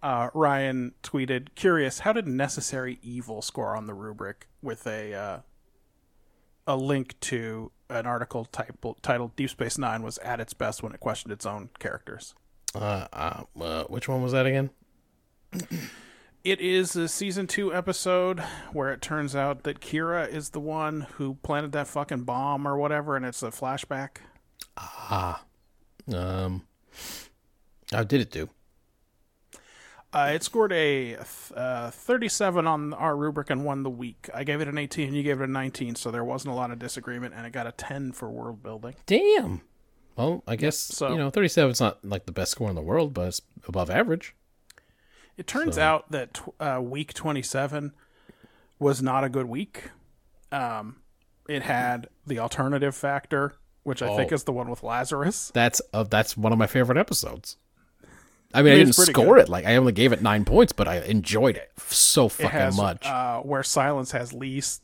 uh, 0.00 0.30
Ryan 0.32 0.94
tweeted, 1.02 1.48
"Curious, 1.56 1.98
how 2.00 2.12
did 2.12 2.28
Necessary 2.28 3.00
Evil 3.02 3.42
score 3.42 3.74
on 3.74 3.88
the 3.88 3.94
rubric?" 3.94 4.46
With 4.62 4.86
a 4.86 5.12
uh, 5.12 5.38
a 6.68 6.76
link 6.76 7.18
to 7.22 7.72
an 7.90 8.06
article 8.06 8.44
type, 8.44 8.76
titled 9.02 9.34
"Deep 9.34 9.50
Space 9.50 9.76
Nine 9.76 10.04
was 10.04 10.18
at 10.18 10.38
its 10.38 10.54
best 10.54 10.80
when 10.80 10.92
it 10.92 11.00
questioned 11.00 11.32
its 11.32 11.44
own 11.46 11.70
characters." 11.80 12.36
Uh, 12.78 13.08
uh, 13.12 13.42
uh, 13.60 13.84
which 13.84 14.08
one 14.08 14.22
was 14.22 14.32
that 14.32 14.46
again? 14.46 14.70
It 16.44 16.60
is 16.60 16.94
a 16.94 17.08
season 17.08 17.48
two 17.48 17.74
episode 17.74 18.38
where 18.72 18.92
it 18.92 19.02
turns 19.02 19.34
out 19.34 19.64
that 19.64 19.80
Kira 19.80 20.32
is 20.32 20.50
the 20.50 20.60
one 20.60 21.02
who 21.14 21.34
planted 21.42 21.72
that 21.72 21.88
fucking 21.88 22.22
bomb 22.22 22.66
or 22.66 22.78
whatever, 22.78 23.16
and 23.16 23.26
it's 23.26 23.42
a 23.42 23.48
flashback. 23.48 24.18
Ah, 24.76 25.44
um, 26.14 26.62
how 27.90 28.04
did 28.04 28.20
it 28.20 28.30
do? 28.30 28.48
Uh, 30.12 30.30
it 30.32 30.44
scored 30.44 30.72
a 30.72 31.18
uh, 31.56 31.90
37 31.90 32.66
on 32.66 32.94
our 32.94 33.16
rubric 33.16 33.50
and 33.50 33.64
won 33.64 33.82
the 33.82 33.90
week. 33.90 34.30
I 34.32 34.44
gave 34.44 34.60
it 34.60 34.68
an 34.68 34.78
18, 34.78 35.12
you 35.12 35.24
gave 35.24 35.40
it 35.40 35.44
a 35.44 35.52
19, 35.52 35.96
so 35.96 36.12
there 36.12 36.24
wasn't 36.24 36.52
a 36.54 36.56
lot 36.56 36.70
of 36.70 36.78
disagreement, 36.78 37.34
and 37.36 37.44
it 37.44 37.50
got 37.50 37.66
a 37.66 37.72
10 37.72 38.12
for 38.12 38.30
world 38.30 38.62
building. 38.62 38.94
Damn. 39.06 39.62
Well, 40.18 40.42
I 40.46 40.56
guess 40.56 40.76
so- 40.76 41.10
you 41.12 41.16
know, 41.16 41.30
thirty-seven 41.30 41.70
is 41.72 41.80
not 41.80 42.04
like 42.04 42.26
the 42.26 42.32
best 42.32 42.50
score 42.50 42.68
in 42.68 42.74
the 42.74 42.82
world, 42.82 43.14
but 43.14 43.28
it's 43.28 43.40
above 43.66 43.88
average. 43.88 44.34
It 45.36 45.46
turns 45.46 45.78
out 45.78 46.10
that 46.10 46.34
tw- 46.34 46.48
uh, 46.60 46.80
week 46.82 47.14
27 47.14 47.92
was 48.80 49.00
not 49.00 49.22
a 49.22 49.28
good 49.28 49.46
week. 49.46 49.84
Um, 50.50 50.96
it 51.48 51.62
had 51.62 52.08
the 52.26 52.40
alternative 52.40 52.96
factor, 52.96 53.54
which 53.84 54.02
I 54.02 54.16
think 54.16 54.32
Oh. 54.32 54.34
is 54.34 54.42
the 54.42 54.52
one 54.52 54.68
with 54.68 54.82
Lazarus. 54.82 55.52
That's 55.54 55.80
uh, 55.94 56.02
that's 56.02 56.36
one 56.36 56.52
of 56.52 56.58
my 56.58 56.66
favorite 56.66 56.98
episodes. 56.98 57.56
I 58.52 58.62
mean, 58.62 58.72
I, 58.72 58.76
mean, 58.76 58.86
didn't 58.86 58.94
score 58.96 59.36
good. 59.36 59.44
it. 59.44 59.48
Like 59.48 59.64
I 59.66 59.76
only 59.76 59.92
gave 59.92 60.12
it 60.12 60.22
nine 60.22 60.44
points, 60.44 60.72
but 60.72 60.88
I 60.88 60.96
enjoyed 61.02 61.56
it 61.56 61.70
so 61.86 62.26
It 62.26 62.32
fucking 62.32 62.50
has 62.50 62.76
much. 62.76 63.06
Uh, 63.06 63.40
Where 63.42 63.62
Silence 63.62 64.10
Has 64.10 64.32
Lease. 64.32 64.80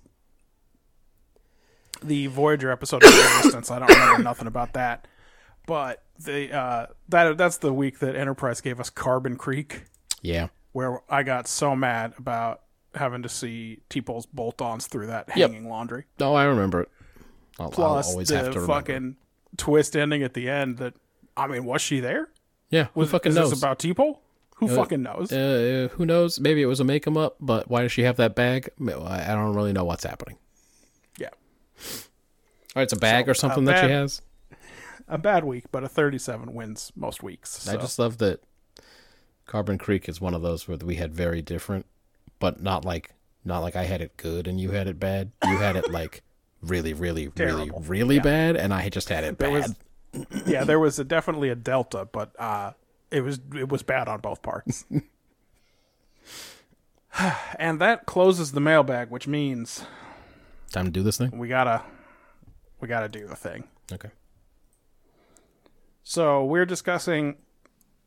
The 2.02 2.26
Voyager 2.28 2.70
episode 2.70 3.02
of 3.02 3.10
Resistance. 3.10 3.70
I 3.70 3.78
don't 3.80 3.88
remember 3.88 4.22
nothing 4.22 4.46
about 4.46 4.74
that, 4.74 5.06
but 5.66 6.02
the 6.18 6.52
uh, 6.54 6.86
that 7.08 7.36
that's 7.38 7.58
the 7.58 7.72
week 7.72 7.98
that 8.00 8.14
Enterprise 8.16 8.60
gave 8.60 8.80
us 8.80 8.90
Carbon 8.90 9.36
Creek, 9.36 9.84
yeah. 10.22 10.48
where 10.72 11.00
I 11.10 11.22
got 11.22 11.48
so 11.48 11.74
mad 11.74 12.14
about 12.18 12.60
having 12.94 13.22
to 13.22 13.28
see 13.28 13.80
T'Pol's 13.90 14.26
bolt-ons 14.26 14.86
through 14.86 15.06
that 15.08 15.28
Yep. 15.36 15.50
hanging 15.50 15.68
laundry. 15.68 16.04
Oh, 16.20 16.34
I 16.34 16.44
remember 16.44 16.82
it. 16.82 16.88
I'll, 17.58 17.66
I'll 17.66 17.70
Plus 17.72 18.10
always 18.10 18.28
the 18.28 18.36
have 18.36 18.44
to 18.46 18.60
remember. 18.60 18.72
fucking 18.72 19.16
twist 19.56 19.96
ending 19.96 20.22
at 20.22 20.34
the 20.34 20.48
end. 20.48 20.78
That 20.78 20.94
I 21.36 21.46
mean, 21.48 21.64
was 21.64 21.82
she 21.82 22.00
there? 22.00 22.28
yeah, 22.70 22.84
who 22.94 23.00
Was 23.00 23.10
fucking 23.10 23.30
is 23.30 23.36
knows? 23.36 23.50
this 23.50 23.58
about 23.58 23.78
T'Pol? 23.80 24.18
Who 24.58 24.68
fucking 24.68 25.02
knows? 25.02 25.32
uh, 25.32 25.88
who 25.94 26.06
knows? 26.06 26.38
Maybe 26.38 26.62
it 26.62 26.66
was 26.66 26.78
a 26.78 26.84
make 26.84 27.04
'em 27.08 27.16
up, 27.16 27.36
but 27.40 27.68
why 27.68 27.82
does 27.82 27.90
she 27.90 28.02
have 28.04 28.16
that 28.18 28.36
bag? 28.36 28.70
I 28.80 29.26
don't 29.34 29.54
really 29.54 29.72
know 29.72 29.84
what's 29.84 30.04
happening. 30.04 30.38
yeah, 31.18 31.28
All 31.76 32.76
right, 32.76 32.82
it's 32.84 32.92
a 32.92 32.96
bag 32.96 33.26
So, 33.26 33.30
or 33.32 33.34
something 33.34 33.68
uh, 33.68 33.72
that 33.72 33.84
she 33.84 33.90
has. 33.90 34.22
A 35.08 35.18
bad 35.18 35.44
week, 35.44 35.64
but 35.70 35.84
a 35.84 35.88
37 35.88 36.52
wins 36.54 36.92
most 36.96 37.22
weeks. 37.22 37.68
I 37.68 37.76
just 37.76 37.98
love 37.98 38.18
that 38.18 38.40
Carbon 39.46 39.78
Creek 39.78 40.08
is 40.08 40.20
one 40.20 40.34
of 40.34 40.42
those 40.42 40.66
where 40.66 40.76
we 40.78 40.96
had 40.96 41.14
very 41.14 41.42
different, 41.42 41.86
but 42.38 42.62
not 42.62 42.84
like 42.84 43.12
not 43.44 43.60
like 43.60 43.76
I 43.76 43.84
had 43.84 44.00
it 44.00 44.16
good 44.16 44.46
and 44.48 44.58
you 44.60 44.70
had 44.70 44.86
it 44.86 44.98
bad. 44.98 45.30
You 45.44 45.58
had 45.58 45.76
it 45.76 45.90
like 45.90 46.22
really, 46.62 46.94
really, 46.94 47.28
really, 47.28 47.66
Terrible. 47.66 47.80
really 47.86 48.18
bad, 48.20 48.56
and 48.56 48.72
I 48.72 48.88
just 48.88 49.08
had 49.10 49.24
it 49.24 49.38
There 49.38 49.50
bad. 49.60 49.74
was- 50.12 50.26
yeah, 50.46 50.64
there 50.64 50.78
was 50.78 50.98
a, 50.98 51.04
definitely 51.04 51.48
a 51.50 51.54
delta, 51.56 52.08
but 52.10 52.30
uh, 52.38 52.72
it 53.10 53.20
was 53.22 53.40
it 53.54 53.68
was 53.68 53.82
bad 53.82 54.08
on 54.08 54.20
both 54.20 54.40
parts. 54.42 54.84
and 57.58 57.80
that 57.80 58.06
closes 58.06 58.52
the 58.52 58.60
mailbag, 58.60 59.10
which 59.10 59.26
means 59.28 59.84
Time 60.72 60.86
to 60.86 60.90
do 60.90 61.02
this 61.02 61.16
thing. 61.18 61.36
we 61.38 61.48
gotta 61.48 61.82
we 62.80 62.88
gotta 62.88 63.08
do 63.08 63.26
the 63.26 63.36
thing. 63.36 63.64
Okay. 63.92 64.10
So 66.06 66.44
we're 66.44 66.66
discussing 66.66 67.36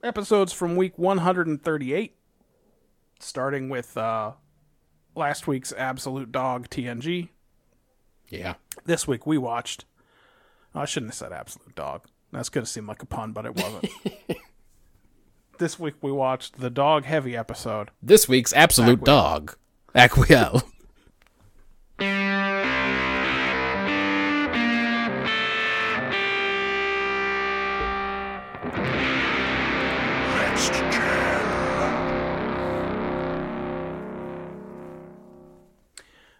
episodes 0.04 0.54
from 0.54 0.76
week 0.76 1.00
138, 1.00 2.16
starting 3.20 3.70
with 3.70 3.98
uh, 3.98 4.34
last 5.16 5.48
week's 5.48 5.74
Absolute 5.74 6.32
Dog 6.32 6.70
TNG. 6.70 7.30
Yeah. 8.30 8.54
This 8.86 9.08
week 9.08 9.26
we 9.26 9.39
watched. 9.39 9.86
I 10.76 10.86
shouldn't 10.86 11.14
have 11.14 11.18
said 11.18 11.32
Absolute 11.34 11.74
Dog. 11.74 12.06
That's 12.32 12.50
gonna 12.50 12.68
seem 12.68 12.86
like 12.86 13.02
a 13.02 13.08
pun, 13.08 13.32
but 13.32 13.48
it 13.48 13.56
wasn't. 13.56 13.89
this 15.58 15.80
week 15.80 15.95
we 16.00 16.12
watched 16.12 16.60
the 16.60 16.70
Dog 16.70 17.04
Heavy 17.04 17.36
episode. 17.36 17.89
This 18.04 18.30
week's 18.30 18.54
absolute 18.54 19.04
dog, 19.04 19.58
Aquiel. 19.95 20.62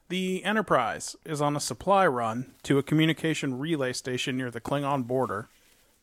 The 0.10 0.44
Enterprise 0.44 1.16
is 1.26 1.42
on 1.42 1.56
a 1.56 1.60
supply 1.60 2.08
run 2.08 2.54
to 2.64 2.78
a 2.78 2.84
communication 2.84 3.58
relay 3.60 3.92
station 3.94 4.38
near 4.38 4.50
the 4.50 4.62
Klingon 4.62 5.06
border. 5.06 5.50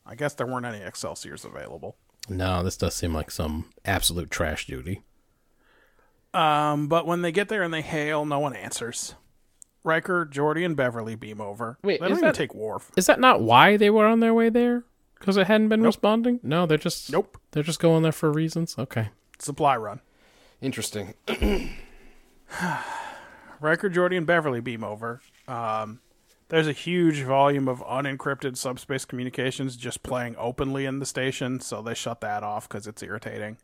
I 0.05 0.13
guess 0.15 0.33
there 0.35 0.45
weren't 0.45 0.65
any 0.65 0.81
Excelsiors 0.83 1.43
available. 1.43 1.95
No, 2.29 2.61
this 2.63 2.77
does 2.77 2.93
seem 2.95 3.13
like 3.13 3.31
some 3.31 3.65
absolute 3.83 4.29
trash 4.29 4.67
duty. 4.67 5.01
Um, 6.33 6.87
but 6.87 7.07
when 7.07 7.21
they 7.21 7.31
get 7.31 7.49
there 7.49 7.63
and 7.63 7.73
they 7.73 7.81
hail, 7.81 8.25
no 8.25 8.39
one 8.39 8.55
answers. 8.55 9.15
Riker, 9.83 10.25
Geordi, 10.25 10.65
and 10.65 10.75
Beverly 10.75 11.15
beam 11.15 11.39
over. 11.39 11.77
Wait, 11.83 11.99
they 11.99 12.07
don't 12.07 12.13
is 12.13 12.17
even 12.19 12.27
that- 12.29 12.35
take 12.35 12.53
Worf. 12.53 12.91
Is 12.97 13.05
that 13.07 13.19
not 13.19 13.41
why 13.41 13.77
they 13.77 13.89
were 13.89 14.05
on 14.05 14.19
their 14.19 14.33
way 14.33 14.49
there? 14.49 14.83
Because 15.19 15.37
it 15.37 15.47
hadn't 15.47 15.69
been 15.69 15.81
responding? 15.81 16.39
No, 16.43 16.65
they're 16.65 16.77
just 16.77 17.11
Nope. 17.11 17.39
They're 17.51 17.63
just 17.63 17.79
going 17.79 18.03
there 18.03 18.11
for 18.11 18.31
reasons. 18.31 18.75
Okay. 18.77 19.09
Supply 19.39 19.75
run. 19.77 20.01
Interesting. 20.61 21.13
Riker, 23.65 23.89
Geordi, 23.89 24.17
and 24.17 24.27
Beverly 24.27 24.61
beam 24.61 24.83
over. 24.83 25.21
Um, 25.47 25.99
there's 26.49 26.67
a 26.67 26.73
huge 26.73 27.21
volume 27.21 27.67
of 27.67 27.79
unencrypted 27.79 28.55
subspace 28.57 29.03
communications 29.03 29.75
just 29.75 30.03
playing 30.03 30.35
openly 30.37 30.85
in 30.85 30.99
the 30.99 31.05
station, 31.05 31.59
so 31.59 31.81
they 31.81 31.95
shut 31.95 32.21
that 32.21 32.43
off 32.43 32.69
because 32.69 32.87
it's 32.87 33.01
irritating. 33.01 33.57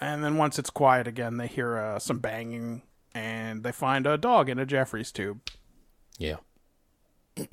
And 0.00 0.22
then 0.22 0.36
once 0.36 0.58
it's 0.58 0.70
quiet 0.70 1.08
again, 1.08 1.36
they 1.36 1.48
hear 1.48 1.76
uh, 1.76 1.98
some 1.98 2.20
banging, 2.20 2.82
and 3.12 3.64
they 3.64 3.72
find 3.72 4.06
a 4.06 4.16
dog 4.16 4.48
in 4.48 4.58
a 4.58 4.66
Jefferies 4.66 5.10
tube. 5.10 5.40
Yeah. 6.16 6.36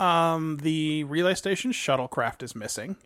Um, 0.00 0.58
the 0.62 1.04
relay 1.04 1.34
station 1.34 1.72
shuttlecraft 1.72 2.42
is 2.42 2.54
missing, 2.54 2.96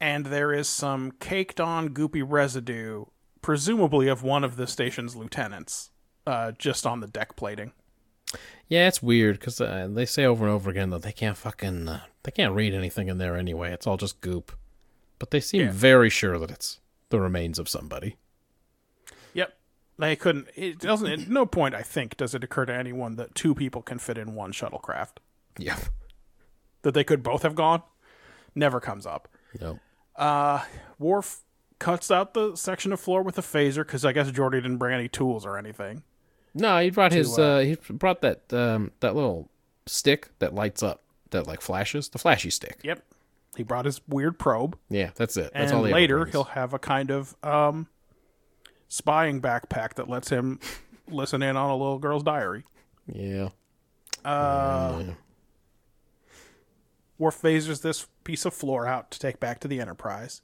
and 0.00 0.26
there 0.26 0.52
is 0.52 0.68
some 0.68 1.12
caked 1.12 1.60
on 1.60 1.90
goopy 1.90 2.24
residue, 2.26 3.04
presumably 3.42 4.08
of 4.08 4.22
one 4.22 4.42
of 4.42 4.56
the 4.56 4.66
station's 4.66 5.16
lieutenants, 5.16 5.90
uh, 6.28 6.52
just 6.52 6.86
on 6.86 7.00
the 7.00 7.06
deck 7.06 7.36
plating. 7.36 7.72
Yeah, 8.68 8.86
it's 8.88 9.02
weird 9.02 9.38
because 9.40 9.60
uh, 9.60 9.88
they 9.90 10.04
say 10.04 10.24
over 10.26 10.44
and 10.44 10.54
over 10.54 10.68
again 10.70 10.90
that 10.90 11.02
they 11.02 11.12
can't 11.12 11.36
fucking 11.38 11.88
uh, 11.88 12.00
they 12.22 12.30
can't 12.30 12.54
read 12.54 12.74
anything 12.74 13.08
in 13.08 13.16
there 13.18 13.36
anyway. 13.36 13.72
It's 13.72 13.86
all 13.86 13.96
just 13.96 14.20
goop. 14.20 14.52
But 15.18 15.30
they 15.30 15.40
seem 15.40 15.62
Yeah. 15.62 15.70
very 15.72 16.10
sure 16.10 16.38
that 16.38 16.50
it's 16.50 16.78
the 17.08 17.18
remains 17.18 17.58
of 17.58 17.68
somebody. 17.68 18.16
Yep. 19.32 19.56
They 19.98 20.14
couldn't. 20.16 20.48
It 20.54 20.78
doesn't. 20.78 21.10
At 21.10 21.28
no 21.28 21.46
point, 21.46 21.74
I 21.74 21.82
think, 21.82 22.16
does 22.18 22.34
it 22.34 22.44
occur 22.44 22.66
to 22.66 22.74
anyone 22.74 23.16
that 23.16 23.34
two 23.34 23.54
people 23.54 23.80
can 23.82 23.98
fit 23.98 24.18
in 24.18 24.34
one 24.34 24.52
shuttlecraft. 24.52 25.16
Yeah. 25.58 25.78
That 26.82 26.92
they 26.94 27.02
could 27.04 27.22
both 27.22 27.42
have 27.42 27.54
gone. 27.54 27.82
Never 28.54 28.78
comes 28.80 29.06
up. 29.06 29.28
No. 29.60 29.80
Worf 30.98 31.40
cuts 31.78 32.10
out 32.10 32.34
the 32.34 32.54
section 32.56 32.92
of 32.92 33.00
floor 33.00 33.22
with 33.22 33.38
a 33.38 33.42
phaser 33.42 33.78
because 33.78 34.04
I 34.04 34.12
guess 34.12 34.30
Geordi 34.30 34.52
didn't 34.62 34.78
bring 34.78 34.94
any 34.94 35.08
tools 35.08 35.46
or 35.46 35.56
anything. 35.56 36.02
No, 36.60 36.78
he 36.78 36.90
brought 36.90 37.12
his 37.12 37.38
uh, 37.38 37.42
uh, 37.42 37.58
he 37.60 37.76
brought 37.90 38.20
that 38.22 38.52
um 38.52 38.92
that 39.00 39.14
little 39.14 39.48
stick 39.86 40.28
that 40.38 40.54
lights 40.54 40.82
up 40.82 41.02
that 41.30 41.46
like 41.46 41.60
flashes 41.60 42.08
the 42.08 42.18
flashy 42.18 42.50
stick. 42.50 42.78
Yep. 42.82 43.02
He 43.56 43.62
brought 43.62 43.86
his 43.86 44.00
weird 44.06 44.38
probe. 44.38 44.76
Yeah, 44.88 45.10
that's 45.14 45.36
it. 45.36 45.50
That's 45.52 45.72
and 45.72 45.80
all 45.80 45.84
he 45.84 45.92
later 45.92 46.26
he'll 46.26 46.44
have 46.44 46.74
a 46.74 46.78
kind 46.78 47.10
of 47.10 47.34
um, 47.42 47.88
spying 48.88 49.40
backpack 49.40 49.94
that 49.94 50.08
lets 50.08 50.28
him 50.28 50.60
listen 51.08 51.42
in 51.42 51.56
on 51.56 51.70
a 51.70 51.76
little 51.76 51.98
girl's 51.98 52.22
diary. 52.22 52.64
Yeah. 53.10 53.48
Worf 57.18 57.40
phasers 57.40 57.82
this 57.82 58.06
piece 58.24 58.44
of 58.44 58.54
floor 58.54 58.86
out 58.86 59.10
to 59.10 59.18
take 59.18 59.40
back 59.40 59.58
to 59.60 59.68
the 59.68 59.80
Enterprise. 59.80 60.42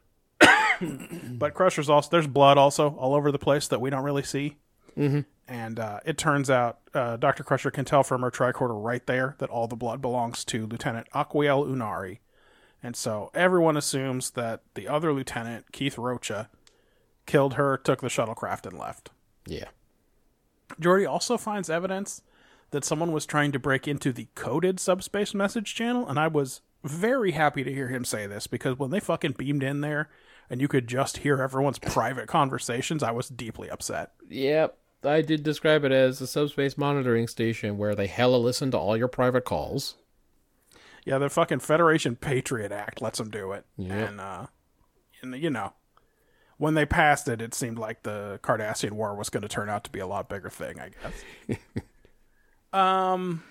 but 0.40 1.54
Crusher's 1.54 1.88
also 1.88 2.10
there's 2.10 2.26
blood 2.26 2.58
also 2.58 2.90
all 2.90 3.14
over 3.14 3.32
the 3.32 3.38
place 3.38 3.68
that 3.68 3.80
we 3.80 3.90
don't 3.90 4.04
really 4.04 4.22
see. 4.22 4.56
Mm-hmm. 4.96 5.20
And 5.46 5.78
uh, 5.78 6.00
it 6.06 6.16
turns 6.16 6.48
out 6.48 6.78
uh, 6.94 7.16
Doctor 7.16 7.44
Crusher 7.44 7.70
can 7.70 7.84
tell 7.84 8.02
from 8.02 8.22
her 8.22 8.30
tricorder 8.30 8.82
right 8.82 9.06
there 9.06 9.36
that 9.38 9.50
all 9.50 9.68
the 9.68 9.76
blood 9.76 10.00
belongs 10.00 10.44
to 10.46 10.66
Lieutenant 10.66 11.06
Aquiel 11.14 11.66
Uhnari, 11.66 12.18
and 12.82 12.94
so 12.94 13.30
everyone 13.34 13.76
assumes 13.76 14.32
that 14.32 14.62
the 14.74 14.88
other 14.88 15.12
lieutenant 15.12 15.72
Keith 15.72 15.96
Rocha 15.96 16.50
killed 17.26 17.54
her, 17.54 17.78
took 17.78 18.02
the 18.02 18.08
shuttlecraft, 18.08 18.66
and 18.66 18.78
left. 18.78 19.10
Yeah. 19.46 19.68
Geordi 20.80 21.08
also 21.08 21.38
finds 21.38 21.70
evidence 21.70 22.22
that 22.70 22.84
someone 22.84 23.12
was 23.12 23.24
trying 23.24 23.52
to 23.52 23.58
break 23.58 23.88
into 23.88 24.12
the 24.12 24.28
coded 24.34 24.78
subspace 24.80 25.32
message 25.32 25.74
channel, 25.74 26.06
and 26.06 26.18
I 26.18 26.28
was 26.28 26.60
very 26.82 27.32
happy 27.32 27.64
to 27.64 27.72
hear 27.72 27.88
him 27.88 28.04
say 28.04 28.26
this 28.26 28.46
because 28.46 28.78
when 28.78 28.90
they 28.90 29.00
fucking 29.00 29.32
beamed 29.38 29.62
in 29.62 29.80
there 29.80 30.10
and 30.50 30.60
you 30.60 30.68
could 30.68 30.86
just 30.86 31.18
hear 31.18 31.40
everyone's 31.40 31.78
private 31.80 32.28
conversations, 32.28 33.02
I 33.02 33.12
was 33.12 33.28
deeply 33.28 33.70
upset. 33.70 34.12
Yep. 34.28 34.76
I 35.06 35.22
did 35.22 35.42
describe 35.42 35.84
it 35.84 35.92
as 35.92 36.20
a 36.20 36.26
subspace 36.26 36.78
monitoring 36.78 37.28
station 37.28 37.78
where 37.78 37.94
they 37.94 38.06
hella 38.06 38.36
listen 38.36 38.70
to 38.72 38.78
all 38.78 38.96
your 38.96 39.08
private 39.08 39.44
calls. 39.44 39.96
Yeah, 41.04 41.18
the 41.18 41.28
fucking 41.28 41.60
Federation 41.60 42.16
Patriot 42.16 42.72
Act 42.72 43.02
lets 43.02 43.18
them 43.18 43.30
do 43.30 43.52
it. 43.52 43.66
Yep. 43.76 44.08
And, 44.08 44.20
uh, 44.20 44.46
and, 45.22 45.36
you 45.36 45.50
know, 45.50 45.74
when 46.56 46.74
they 46.74 46.86
passed 46.86 47.28
it, 47.28 47.42
it 47.42 47.54
seemed 47.54 47.78
like 47.78 48.02
the 48.02 48.40
Cardassian 48.42 48.92
War 48.92 49.14
was 49.14 49.28
going 49.28 49.42
to 49.42 49.48
turn 49.48 49.68
out 49.68 49.84
to 49.84 49.90
be 49.90 50.00
a 50.00 50.06
lot 50.06 50.28
bigger 50.28 50.48
thing, 50.48 50.80
I 50.80 50.90
guess. 51.48 51.58
um, 52.72 53.42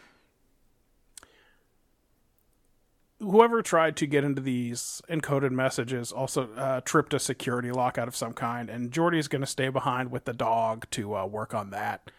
whoever 3.23 3.61
tried 3.61 3.95
to 3.97 4.05
get 4.05 4.23
into 4.23 4.41
these 4.41 5.01
encoded 5.09 5.51
messages 5.51 6.11
also 6.11 6.49
uh, 6.55 6.81
tripped 6.81 7.13
a 7.13 7.19
security 7.19 7.71
lockout 7.71 8.07
of 8.07 8.15
some 8.15 8.33
kind, 8.33 8.69
and 8.69 8.91
Geordi's 8.91 9.27
going 9.27 9.41
to 9.41 9.47
stay 9.47 9.69
behind 9.69 10.11
with 10.11 10.25
the 10.25 10.33
dog 10.33 10.85
to 10.91 11.15
uh, 11.15 11.25
work 11.25 11.53
on 11.53 11.69
that. 11.71 12.11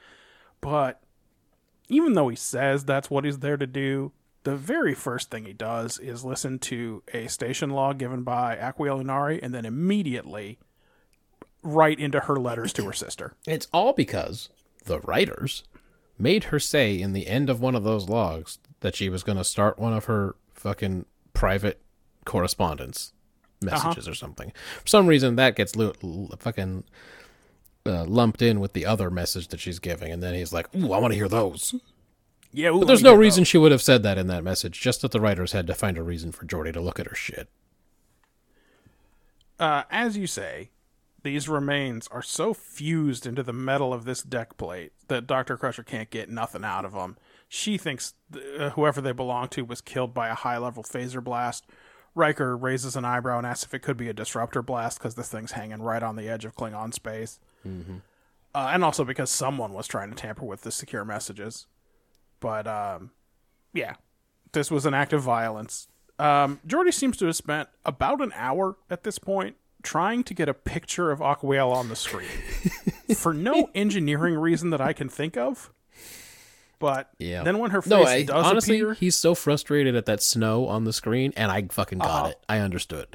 But 0.61 1.01
even 1.89 2.15
though 2.15 2.29
he 2.29 2.37
says 2.37 2.85
that's 2.85 3.11
what 3.11 3.25
he's 3.25 3.41
there 3.41 3.57
to 3.57 3.67
do, 3.67 4.13
the 4.45 4.57
very 4.57 4.95
first 4.95 5.31
thing 5.31 5.45
he 5.45 5.53
does 5.53 5.99
is 5.99 6.25
listen 6.25 6.59
to 6.61 7.03
a 7.13 7.29
station 7.29 7.71
log 7.71 7.99
given 7.99 8.23
by 8.23 8.57
Aquiel 8.57 9.03
Uhnari 9.03 9.41
and 9.43 9.55
then 9.55 9.65
immediately 9.65 10.59
right 11.63 11.99
into 11.99 12.21
her 12.21 12.37
letters 12.37 12.73
to 12.75 12.85
her 12.85 12.93
sister. 12.93 13.35
It's 13.47 13.69
all 13.73 13.93
because 13.93 14.51
the 14.85 15.01
writers 15.01 15.65
made 16.19 16.45
her 16.45 16.59
say 16.59 17.01
in 17.01 17.13
the 17.13 17.27
end 17.27 17.49
of 17.49 17.61
one 17.61 17.75
of 17.75 17.85
those 17.85 18.09
logs 18.09 18.59
that 18.81 18.95
she 18.95 19.09
was 19.09 19.23
going 19.23 19.39
to 19.39 19.45
start 19.45 19.79
one 19.79 19.95
of 19.95 20.05
her 20.05 20.37
fucking 20.65 21.05
private 21.35 21.81
correspondence 22.25 23.13
messages 23.63 24.09
or 24.09 24.15
something. 24.15 24.51
For 24.83 24.89
some 24.89 25.07
reason, 25.07 25.37
that 25.37 25.57
gets 25.57 25.75
fucking 26.39 26.85
uh, 27.87 28.05
lumped 28.05 28.41
in 28.41 28.61
with 28.61 28.73
the 28.73 28.87
other 28.87 29.11
message 29.11 29.49
that 29.49 29.61
she's 29.61 29.79
giving, 29.79 30.11
and 30.11 30.23
then 30.23 30.35
he's 30.35 30.53
like, 30.55 30.75
"Ooh, 30.75 30.93
I 30.93 30.99
want 30.99 31.13
to 31.13 31.17
hear 31.17 31.29
those." 31.29 31.75
Yeah, 32.53 32.71
But 32.71 32.87
there's 32.87 33.03
no 33.03 33.15
reason 33.15 33.45
she 33.45 33.59
would 33.59 33.73
have 33.73 33.83
said 33.83 34.03
that 34.05 34.17
in 34.17 34.27
that 34.29 34.43
message. 34.45 34.81
Just 34.81 35.03
that 35.03 35.11
the 35.11 35.21
writers 35.21 35.53
had 35.53 35.67
to 35.67 35.75
find 35.75 35.99
a 35.99 36.03
reason 36.03 36.33
for 36.33 36.47
Geordi 36.47 36.73
to 36.73 36.81
look 36.81 36.99
at 36.99 37.07
her 37.09 37.15
shit. 37.15 37.49
uh, 39.59 39.83
as 39.91 40.17
you 40.17 40.27
say, 40.27 40.71
these 41.25 41.49
remains 41.49 42.09
are 42.09 42.23
so 42.23 42.55
fused 42.55 43.27
into 43.27 43.43
the 43.43 43.53
metal 43.53 43.93
of 43.93 44.05
this 44.05 44.23
deck 44.23 44.57
plate 44.57 44.93
that 45.09 45.27
Dr. 45.27 45.57
Crusher 45.57 45.83
can't 45.83 46.11
get 46.11 46.31
nothing 46.31 46.65
out 46.65 46.85
of 46.85 46.93
them. 46.93 47.17
She 47.49 47.79
thinks 47.79 48.15
th- 48.33 48.45
uh, 48.61 48.71
whoever 48.71 49.01
they 49.01 49.13
belong 49.13 49.49
to 49.49 49.65
was 49.65 49.81
killed 49.81 50.13
by 50.15 50.29
a 50.29 50.35
high 50.35 50.59
level 50.59 50.83
phaser 50.83 51.23
blast. 51.23 51.67
Riker 52.15 52.57
raises 52.57 52.95
an 52.97 53.05
eyebrow 53.05 53.39
and 53.39 53.47
asks 53.47 53.65
if 53.65 53.75
it 53.75 53.81
could 53.81 53.97
be 53.97 54.09
a 54.09 54.13
disruptor 54.13 54.63
blast 54.63 54.99
because 54.99 55.15
this 55.17 55.29
thing's 55.29 55.53
hanging 55.53 55.83
right 55.83 56.03
on 56.03 56.17
the 56.17 56.29
edge 56.29 56.45
of 56.45 56.55
Klingon 56.57 56.95
space. 56.95 57.41
Uh, 58.55 58.71
and 58.73 58.85
also 58.85 59.05
because 59.05 59.31
someone 59.31 59.73
was 59.73 59.87
trying 59.89 60.11
to 60.11 60.17
tamper 60.17 60.45
with 60.45 60.63
the 60.63 60.71
secure 60.71 61.05
messages. 61.05 61.67
But, 62.39 62.67
um, 62.69 63.11
yeah, 63.73 63.95
this 64.53 64.71
was 64.71 64.87
an 64.87 64.95
act 64.95 65.13
of 65.13 65.23
violence. 65.23 65.89
Um, 66.21 66.61
Geordi 66.67 66.93
seems 66.95 67.17
to 67.17 67.27
have 67.27 67.35
spent 67.35 67.69
about 67.85 68.21
an 68.21 68.33
hour 68.37 68.77
at 68.89 69.03
this 69.03 69.19
point 69.19 69.57
trying 69.83 70.23
to 70.25 70.35
get 70.35 70.49
a 70.49 70.55
picture 70.55 71.11
of 71.11 71.19
Aquiel 71.19 71.73
on 71.73 71.89
the 71.89 71.97
screen 71.97 72.29
for 73.17 73.35
no 73.35 73.71
engineering 73.75 74.35
reason 74.35 74.71
that 74.71 74.81
I 74.81 74.93
can 74.93 75.09
think 75.09 75.37
of. 75.37 75.73
But 76.85 77.09
Yeah. 77.19 77.43
then 77.45 77.57
when 77.57 77.71
her 77.71 77.81
face 77.81 77.89
No, 77.89 78.03
I, 78.05 78.25
does 78.25 78.45
honestly, 78.45 78.79
appear, 78.79 78.93
he's 78.93 79.17
so 79.17 79.35
frustrated 79.35 79.97
at 79.97 80.05
that 80.05 80.23
snow 80.23 80.69
on 80.69 80.85
the 80.85 80.93
screen, 80.93 81.33
and 81.35 81.51
I 81.51 81.63
fucking 81.63 81.97
got 81.97 82.11
uh-huh. 82.11 82.29
it. 82.29 82.41
I 82.47 82.59
understood. 82.59 83.09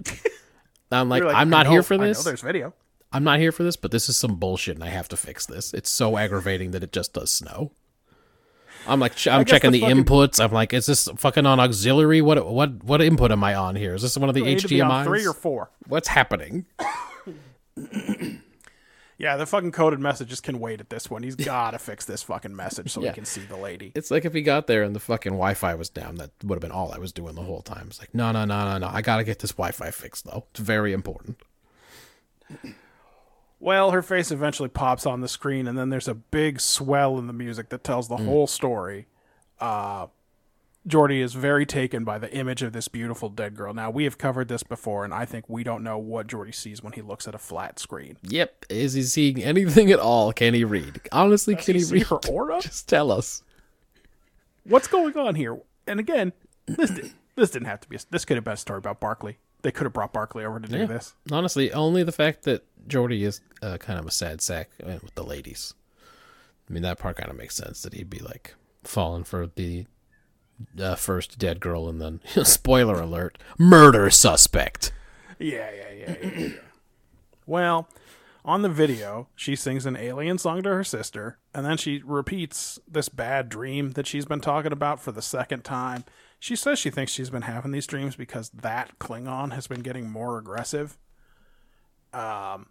I'm 0.91 1.07
like, 1.07 1.23
like, 1.23 1.35
I'm 1.35 1.51
not 1.51 1.67
know- 1.67 1.73
here 1.73 1.83
for 1.83 1.93
I 1.93 1.97
know 1.97 2.07
this. 2.07 2.23
there's 2.23 2.41
video. 2.41 2.73
I'm 3.13 3.23
not 3.23 3.37
here 3.37 3.51
for 3.51 3.61
this, 3.61 3.75
but 3.75 3.91
this 3.91 4.09
is 4.09 4.17
some 4.17 4.37
bullshit, 4.37 4.73
and 4.73 4.83
I 4.83 4.87
have 4.89 5.07
to 5.09 5.17
fix 5.17 5.45
this. 5.45 5.71
It's 5.75 5.91
so 5.91 6.17
aggravating 6.17 6.71
that 6.71 6.83
it 6.83 6.91
just 6.91 7.13
does 7.13 7.29
snow. 7.29 7.73
I'm 8.87 8.99
like, 8.99 9.11
I'm 9.27 9.45
checking 9.45 9.69
the 9.69 9.81
the, 9.81 9.85
fucking- 9.85 10.03
inputs. 10.05 10.43
I'm 10.43 10.51
like, 10.51 10.73
is 10.73 10.87
this 10.87 11.07
fucking 11.15 11.45
on 11.45 11.59
auxiliary? 11.59 12.23
What 12.23 12.43
what 12.51 12.83
what 12.83 13.03
input 13.03 13.31
am 13.31 13.43
I 13.43 13.53
on 13.53 13.75
here? 13.75 13.93
Is 13.93 14.01
this 14.01 14.17
one 14.17 14.29
of 14.29 14.35
the 14.35 14.81
on 14.81 15.05
three 15.05 15.27
or 15.27 15.33
four. 15.33 15.69
What's 15.85 16.07
happening? 16.07 16.65
Yeah, 19.19 19.35
the 19.37 19.45
fucking 19.45 19.73
coded 19.73 19.99
messages 19.99 20.39
can 20.39 20.59
wait 20.59 20.79
at 20.79 20.89
this 20.89 21.09
one. 21.09 21.21
He's 21.23 21.35
got 21.53 21.71
to 21.71 21.79
fix 21.79 22.05
this 22.05 22.23
fucking 22.23 22.55
message 22.55 22.91
so 22.91 23.01
Yeah. 23.01 23.09
he 23.09 23.15
can 23.15 23.25
see 23.25 23.41
the 23.41 23.57
lady. 23.57 23.91
It's 23.93 24.09
like 24.09 24.23
if 24.25 24.33
he 24.33 24.41
got 24.41 24.65
there 24.67 24.81
and 24.81 24.95
the 24.95 24.99
fucking 24.99 25.33
Wi-Fi 25.33 25.75
was 25.75 25.89
down, 25.89 26.15
that 26.15 26.31
would 26.43 26.55
have 26.55 26.61
been 26.61 26.71
all 26.71 26.93
I 26.93 26.97
was 26.97 27.11
doing 27.11 27.35
the 27.35 27.41
whole 27.43 27.61
time. 27.61 27.87
It's 27.89 27.99
like, 27.99 28.15
no, 28.15 28.31
no, 28.31 28.45
no, 28.45 28.63
no, 28.71 28.77
no. 28.77 28.87
I 28.87 29.01
gotta 29.01 29.25
get 29.25 29.39
this 29.39 29.51
Wi-Fi 29.51 29.91
fixed 29.91 30.23
though. 30.25 30.45
It's 30.51 30.61
very 30.61 30.93
important. 30.93 31.37
Well, 33.59 33.91
her 33.91 34.01
face 34.01 34.31
eventually 34.31 34.69
pops 34.69 35.05
on 35.05 35.19
the 35.19 35.27
screen, 35.27 35.67
and 35.67 35.77
then 35.77 35.89
there's 35.89 36.07
a 36.07 36.13
big 36.15 36.61
swell 36.61 37.19
in 37.19 37.27
the 37.27 37.33
music 37.33 37.69
that 37.69 37.83
tells 37.83 38.07
the 38.07 38.15
whole 38.17 38.47
story. 38.47 39.07
Uh, 39.59 40.07
Geordi 40.89 41.21
is 41.21 41.33
very 41.35 41.65
taken 41.65 42.03
by 42.03 42.17
the 42.17 42.33
image 42.33 42.63
of 42.63 42.73
this 42.73 42.87
beautiful 42.87 43.29
dead 43.29 43.55
girl. 43.55 43.73
Now, 43.73 43.89
we 43.91 44.05
have 44.05 44.17
covered 44.17 44.47
this 44.47 44.63
before, 44.63 45.05
and 45.05 45.13
I 45.13 45.23
think 45.25 45.45
we 45.47 45.63
don't 45.63 45.83
know 45.83 45.97
what 45.99 46.27
Geordi 46.27 46.53
sees 46.53 46.81
when 46.81 46.93
he 46.93 47.01
looks 47.01 47.27
at 47.27 47.35
a 47.35 47.37
flat 47.37 47.77
screen. 47.79 48.17
Yep. 48.23 48.65
Is 48.69 48.93
he 48.93 49.03
seeing 49.03 49.43
anything 49.43 49.91
at 49.91 49.99
all? 49.99 50.33
Can 50.33 50.53
he 50.53 50.63
read? 50.63 50.99
Honestly, 51.11 51.55
can 51.55 51.75
he 51.75 51.79
he, 51.81 51.85
see 51.85 51.93
read? 51.95 52.07
her 52.07 52.17
aura? 52.29 52.59
Just 52.61 52.89
tell 52.89 53.11
us. 53.11 53.43
What's 54.63 54.87
going 54.87 55.15
on 55.17 55.35
here? 55.35 55.59
And 55.87 55.99
again, 55.99 56.33
this 56.65 56.89
di- 56.89 57.11
this 57.35 57.51
didn't 57.51 57.67
have 57.67 57.81
to 57.81 57.89
be. 57.89 57.95
A, 57.95 57.99
this 58.09 58.25
could 58.25 58.37
have 58.37 58.43
been 58.43 58.53
a 58.53 58.57
story 58.57 58.77
about 58.79 58.99
Barkley. 58.99 59.37
They 59.61 59.71
could 59.71 59.85
have 59.85 59.93
brought 59.93 60.13
Barkley 60.13 60.43
over 60.45 60.59
to 60.59 60.67
do 60.67 60.77
Yeah. 60.79 60.85
this. 60.85 61.13
Honestly, 61.31 61.71
only 61.71 62.03
the 62.03 62.11
fact 62.11 62.43
that 62.43 62.63
Geordi 62.87 63.21
is 63.21 63.41
uh, 63.61 63.77
kind 63.77 63.99
of 63.99 64.05
a 64.05 64.11
sad 64.11 64.41
sack 64.41 64.69
uh, 64.83 64.97
with 65.03 65.15
the 65.15 65.23
ladies. 65.23 65.73
I 66.69 66.73
mean, 66.73 66.83
that 66.83 66.99
part 66.99 67.17
kind 67.17 67.29
of 67.29 67.37
makes 67.37 67.55
sense 67.55 67.81
that 67.81 67.93
he'd 67.93 68.09
be 68.09 68.19
like 68.19 68.55
falling 68.83 69.23
for 69.23 69.47
the 69.47 69.85
uh, 70.79 70.95
first 70.95 71.37
dead 71.37 71.59
girl 71.59 71.87
and 71.87 72.01
then, 72.01 72.21
spoiler 72.45 72.99
alert, 72.99 73.37
murder 73.57 74.09
suspect. 74.09 74.91
Yeah, 75.37 75.69
yeah, 75.71 75.91
yeah, 75.91 76.15
yeah. 76.21 76.29
yeah. 76.37 76.49
well, 77.45 77.87
on 78.45 78.61
the 78.61 78.69
video, 78.69 79.27
she 79.35 79.55
sings 79.55 79.85
an 79.85 79.95
alien 79.97 80.37
song 80.37 80.63
to 80.63 80.69
her 80.69 80.83
sister, 80.83 81.37
and 81.53 81.65
then 81.65 81.77
she 81.77 82.01
repeats 82.05 82.79
this 82.87 83.09
bad 83.09 83.49
dream 83.49 83.91
that 83.91 84.07
she's 84.07 84.25
been 84.25 84.41
talking 84.41 84.71
about 84.71 84.99
for 85.01 85.11
the 85.11 85.21
second 85.21 85.63
time. 85.63 86.03
She 86.39 86.55
says 86.55 86.79
she 86.79 86.89
thinks 86.89 87.11
she's 87.11 87.29
been 87.29 87.43
having 87.43 87.71
these 87.71 87.87
dreams 87.87 88.15
because 88.15 88.49
that 88.49 88.97
Klingon 88.99 89.53
has 89.53 89.67
been 89.67 89.81
getting 89.81 90.09
more 90.09 90.37
aggressive. 90.37 90.97
Um, 92.13 92.67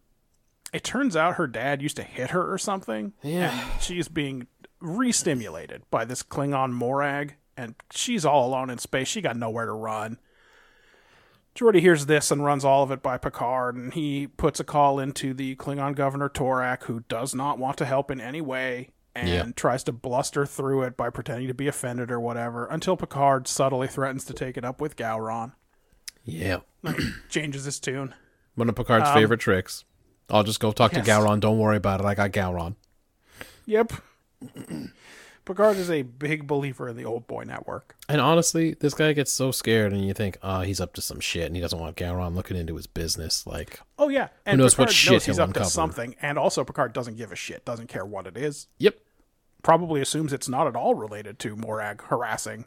it 0.73 0.85
turns 0.85 1.17
out 1.17 1.35
her 1.35 1.47
dad 1.47 1.83
used 1.83 1.97
to 1.97 2.03
hit 2.03 2.31
her 2.31 2.51
or 2.53 2.59
something. 2.59 3.13
Yeah. 3.23 3.73
and 3.73 3.83
she's 3.83 4.09
being 4.09 4.47
re-stimulated 4.81 5.83
by 5.91 6.05
this 6.05 6.23
Klingon 6.23 6.73
Morag, 6.73 7.35
and 7.59 7.75
she's 7.91 8.25
all 8.25 8.47
alone 8.47 8.71
in 8.71 8.79
space. 8.79 9.09
She 9.09 9.21
got 9.21 9.37
nowhere 9.37 9.67
to 9.67 9.73
run. 9.73 10.19
Geordi 11.55 11.81
hears 11.81 12.07
this 12.07 12.31
and 12.31 12.45
runs 12.45 12.65
all 12.65 12.85
of 12.85 12.93
it 12.93 13.03
by 13.03 13.19
Picard, 13.19 13.75
and 13.75 13.93
he 13.93 14.29
puts 14.29 14.61
a 14.61 14.65
call 14.65 15.01
into 15.01 15.35
the 15.35 15.57
Klingon 15.57 15.97
governor 15.97 16.29
Torak, 16.29 16.85
who 16.85 17.01
does 17.09 17.35
not 17.35 17.59
want 17.59 17.77
to 17.79 17.85
help 17.85 18.13
in 18.13 18.21
any 18.21 18.41
way, 18.41 18.91
and 19.13 19.29
Yeah. 19.29 19.45
tries 19.57 19.83
to 19.85 19.93
bluster 19.93 20.47
through 20.47 20.85
it 20.85 20.97
by 20.97 21.11
pretending 21.11 21.49
to 21.49 21.55
be 21.55 21.67
offended 21.67 22.13
or 22.13 22.21
whatever, 22.21 22.67
until 22.67 22.97
Picard 22.97 23.49
subtly 23.49 23.89
threatens 23.89 24.25
to 24.27 24.35
take 24.35 24.57
it 24.57 24.65
up 24.65 24.81
with 24.81 24.95
Gowron. 24.95 25.53
Yeah. 26.25 26.61
Changes 27.29 27.65
his 27.65 27.81
tune. 27.81 28.15
One 28.55 28.69
of 28.69 28.77
Picard's 28.77 29.09
um, 29.09 29.15
favorite 29.15 29.41
tricks. 29.41 29.85
I'll 30.31 30.45
just 30.45 30.61
go 30.61 30.71
talk 30.71 30.93
yes. 30.93 31.05
to 31.05 31.11
Gowron. 31.11 31.41
Don't 31.41 31.59
worry 31.59 31.79
about 31.79 31.99
it. 32.01 32.07
I 32.07 32.15
got 32.15 32.31
Gowron. 32.31 32.77
Yep. 33.67 33.95
Picard 35.49 35.79
is 35.79 35.91
a 35.91 36.03
big 36.03 36.47
believer 36.47 36.91
in 36.91 36.97
the 36.99 37.07
Old 37.07 37.27
Boy 37.27 37.43
Network. 37.43 37.97
And 38.07 38.21
honestly, 38.21 38.75
this 38.75 38.93
guy 38.93 39.15
gets 39.15 39.33
so 39.33 39.51
scared, 39.51 39.95
and 39.95 40.07
you 40.07 40.13
think, 40.13 40.37
oh, 40.43 40.61
he's 40.61 40.79
up 40.79 40.93
to 40.93 41.01
some 41.01 41.21
shit, 41.21 41.47
and 41.47 41.57
he 41.57 41.63
doesn't 41.63 41.79
want 41.79 41.97
Gowron 41.97 42.35
looking 42.35 42.59
into 42.59 42.77
his 42.77 42.87
business. 42.87 43.47
Like, 43.47 43.81
Oh 43.99 44.11
yeah, 44.11 44.29
and 44.45 44.59
knows 44.59 44.75
Picard 44.75 44.89
what 44.89 44.95
shit 44.95 45.13
knows 45.13 45.25
he's 45.25 45.37
he'll 45.37 45.45
up 45.47 45.55
to 45.55 45.65
something, 45.65 46.15
and 46.21 46.39
also 46.39 46.65
Picard 46.65 46.93
doesn't 46.93 47.17
give 47.17 47.33
a 47.33 47.35
shit, 47.35 47.65
doesn't 47.65 47.87
care 47.87 48.05
what 48.05 48.27
it 48.27 48.37
is. 48.37 48.67
yep, 48.77 48.99
Probably 49.63 50.03
assumes 50.03 50.35
it's 50.35 50.51
not 50.51 50.67
at 50.67 50.77
all 50.77 50.95
related 50.95 51.39
to 51.39 51.57
Morag 51.57 52.03
harassing 52.03 52.67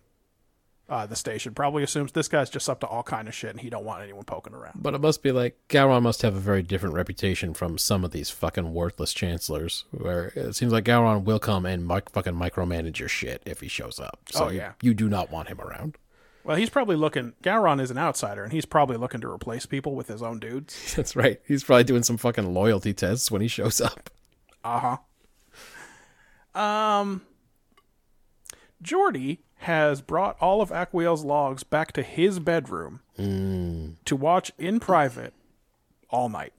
uh, 0.91 1.05
the 1.07 1.15
station. 1.15 1.53
Probably 1.55 1.81
assumes 1.81 2.11
this 2.11 2.27
guy's 2.27 2.49
just 2.49 2.69
up 2.69 2.81
to 2.81 2.87
all 2.87 3.01
kind 3.01 3.27
of 3.27 3.33
shit, 3.33 3.49
and 3.49 3.59
he 3.61 3.69
don't 3.69 3.85
want 3.85 4.03
anyone 4.03 4.25
poking 4.25 4.53
around. 4.53 4.73
but 4.75 4.93
it 4.93 5.01
must 5.01 5.23
be 5.23 5.31
like 5.31 5.57
Gowron 5.69 6.01
must 6.03 6.21
have 6.21 6.35
a 6.35 6.39
very 6.39 6.61
different 6.61 6.93
reputation 6.93 7.53
from 7.53 7.77
some 7.77 8.03
of 8.03 8.11
these 8.11 8.29
fucking 8.29 8.73
worthless 8.73 9.13
chancellors. 9.13 9.85
Where 9.91 10.33
it 10.35 10.53
seems 10.55 10.71
like 10.73 10.83
Gowron 10.85 11.23
will 11.23 11.39
come 11.39 11.65
and 11.65 11.87
mic- 11.87 12.09
fucking 12.11 12.33
micromanage 12.35 12.99
your 12.99 13.09
shit 13.09 13.41
if 13.45 13.61
he 13.61 13.67
shows 13.67 13.99
up. 13.99 14.19
So 14.29 14.45
Oh, 14.45 14.49
yeah. 14.49 14.73
you, 14.81 14.89
you 14.89 14.93
do 14.93 15.07
not 15.09 15.31
want 15.31 15.47
him 15.47 15.59
around. 15.61 15.97
Well, 16.43 16.57
he's 16.57 16.71
probably 16.71 16.95
looking. 16.95 17.33
Gowron 17.43 17.79
is 17.79 17.91
an 17.91 17.97
outsider, 17.99 18.43
and 18.43 18.51
he's 18.51 18.65
probably 18.65 18.97
looking 18.97 19.21
to 19.21 19.29
replace 19.29 19.65
people 19.67 19.93
with 19.95 20.07
his 20.07 20.21
own 20.23 20.39
dudes. 20.39 20.93
That's 20.95 21.15
right. 21.15 21.39
He's 21.47 21.63
probably 21.63 21.83
doing 21.83 22.03
some 22.03 22.17
fucking 22.17 22.53
loyalty 22.53 22.93
tests 22.93 23.29
when 23.31 23.41
he 23.41 23.47
shows 23.47 23.79
up. 23.79 24.09
Uh 24.63 24.97
huh. 26.55 26.59
Um, 26.59 27.21
Geordi 28.83 29.39
has 29.61 30.01
brought 30.01 30.35
all 30.41 30.61
of 30.61 30.71
Aquiel's 30.71 31.23
logs 31.23 31.63
back 31.63 31.91
to 31.93 32.01
his 32.01 32.39
bedroom 32.39 33.01
mm. 33.17 33.95
to 34.05 34.15
watch 34.15 34.51
in 34.57 34.79
private 34.79 35.33
all 36.09 36.29
night. 36.29 36.53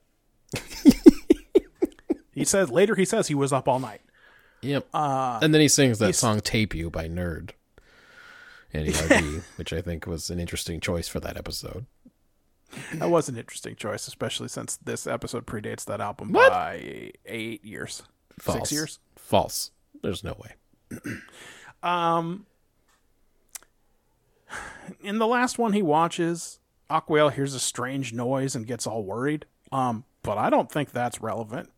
he 2.33 2.45
says 2.45 2.71
later 2.71 2.95
he 2.95 3.05
says 3.05 3.27
he 3.27 3.35
was 3.35 3.53
up 3.53 3.67
all 3.67 3.81
night. 3.81 4.03
Yep. 4.61 4.87
Uh, 4.95 5.41
and 5.43 5.53
then 5.53 5.61
he 5.61 5.67
sings 5.67 5.99
that 5.99 6.15
song 6.15 6.41
"Tape 6.41 6.75
You" 6.75 6.91
by 6.91 7.09
Nerd, 7.09 7.51
N-E-R-D, 8.73 9.41
which 9.57 9.73
I 9.73 9.83
think 9.83 10.07
was 10.07 10.31
an 10.31 10.39
interesting 10.39 10.79
choice 10.79 11.09
for 11.09 11.19
that 11.19 11.37
episode. 11.37 11.87
That 12.95 13.11
was 13.11 13.29
an 13.29 13.37
interesting 13.37 13.75
choice, 13.75 14.07
especially 14.07 14.47
since 14.47 14.77
this 14.77 15.09
episode 15.09 15.45
predates 15.45 15.85
that 15.87 16.01
album 16.01 16.31
What? 16.31 16.53
by 16.53 17.11
eight 17.27 17.65
years. 17.65 18.05
False. 18.39 18.59
Six 18.59 18.73
years? 18.73 18.99
False. 19.17 19.73
There's 20.03 20.23
no 20.23 20.37
way. 20.39 21.01
Um, 21.83 22.47
In 25.03 25.19
the 25.19 25.27
last 25.27 25.59
one 25.59 25.73
he 25.73 25.83
watches, 25.83 26.59
Aquiel 26.91 27.33
hears 27.33 27.55
a 27.55 27.61
strange 27.61 28.13
noise 28.13 28.55
and 28.55 28.67
gets 28.67 28.87
all 28.87 29.05
worried. 29.05 29.47
Um, 29.71 30.05
but 30.23 30.39
I 30.39 30.51
don't 30.51 30.71
think 30.71 30.93
that's 30.93 31.21
relevant. 31.21 31.71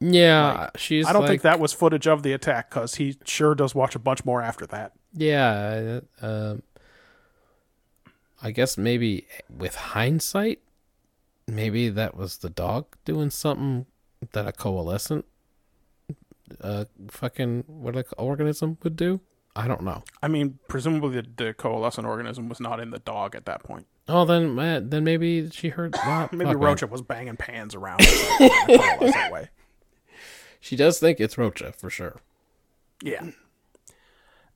Yeah, 0.00 0.70
she's. 0.76 1.06
I 1.06 1.12
don't 1.12 1.22
like, 1.22 1.30
think 1.30 1.42
that 1.42 1.60
was 1.60 1.72
footage 1.72 2.06
of 2.06 2.22
the 2.22 2.32
attack 2.32 2.70
because 2.70 2.96
he 2.96 3.16
sure 3.24 3.54
does 3.54 3.74
watch 3.74 3.94
a 3.94 3.98
bunch 3.98 4.24
more 4.24 4.42
after 4.42 4.66
that. 4.66 4.92
Yeah. 5.12 6.00
uh, 6.20 6.26
Um. 6.26 6.62
I 8.42 8.50
guess 8.50 8.76
maybe 8.76 9.26
with 9.48 9.74
hindsight, 9.74 10.60
maybe 11.48 11.88
that 11.88 12.14
was 12.14 12.38
the 12.38 12.50
dog 12.50 12.84
doing 13.06 13.30
something 13.30 13.86
that 14.32 14.46
a 14.46 14.52
coalescent, 14.52 15.24
uh, 16.60 16.84
fucking 17.08 17.64
what 17.66 17.94
like 17.94 18.08
organism 18.18 18.76
would 18.82 18.96
do. 18.96 19.20
I 19.56 19.68
don't 19.68 19.82
know. 19.82 20.02
I 20.22 20.28
mean, 20.28 20.58
presumably 20.68 21.20
the, 21.20 21.44
the 21.44 21.54
coalescent 21.54 22.06
organism 22.06 22.48
was 22.48 22.58
not 22.60 22.80
in 22.80 22.90
the 22.90 22.98
dog 22.98 23.34
at 23.36 23.44
that 23.46 23.62
point. 23.62 23.86
Oh, 24.08 24.24
then 24.24 24.58
uh, 24.58 24.80
then 24.82 25.04
maybe 25.04 25.48
she 25.50 25.68
heard. 25.68 25.94
Well, 26.06 26.28
Maybe 26.32 26.44
fuck, 26.44 26.54
man. 26.54 26.58
Rocha 26.58 26.86
was 26.86 27.02
banging 27.02 27.36
pans 27.36 27.74
around 27.74 28.00
in 28.02 29.12
way. 29.32 29.48
She 30.60 30.76
does 30.76 30.98
think 30.98 31.20
it's 31.20 31.38
Rocha 31.38 31.72
for 31.72 31.88
sure. 31.90 32.20
Yeah. 33.02 33.30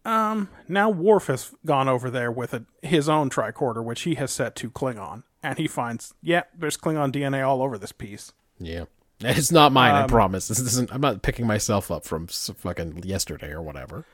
Um. 0.04 0.48
Now 0.68 0.88
Worf 0.90 1.26
has 1.26 1.52
gone 1.66 1.88
over 1.88 2.10
there 2.10 2.30
with 2.32 2.54
a, 2.54 2.64
his 2.82 3.08
own 3.08 3.30
tricorder, 3.30 3.84
which 3.84 4.02
he 4.02 4.14
has 4.16 4.30
set 4.30 4.54
to 4.56 4.70
Klingon, 4.70 5.22
and 5.42 5.58
he 5.58 5.66
finds, 5.66 6.14
yeah, 6.22 6.42
there's 6.56 6.76
Klingon 6.76 7.12
DNA 7.12 7.46
all 7.46 7.62
over 7.62 7.78
this 7.78 7.92
piece. 7.92 8.32
Yeah. 8.58 8.84
It's 9.20 9.50
not 9.50 9.72
mine, 9.72 9.94
I 9.96 10.02
Um, 10.02 10.08
promise. 10.08 10.46
This 10.46 10.60
isn't. 10.60 10.92
I'm 10.94 11.00
not 11.00 11.22
picking 11.22 11.44
myself 11.46 11.90
up 11.90 12.04
from 12.04 12.28
fucking 12.28 13.02
yesterday 13.04 13.50
or 13.50 13.60
whatever. 13.60 14.04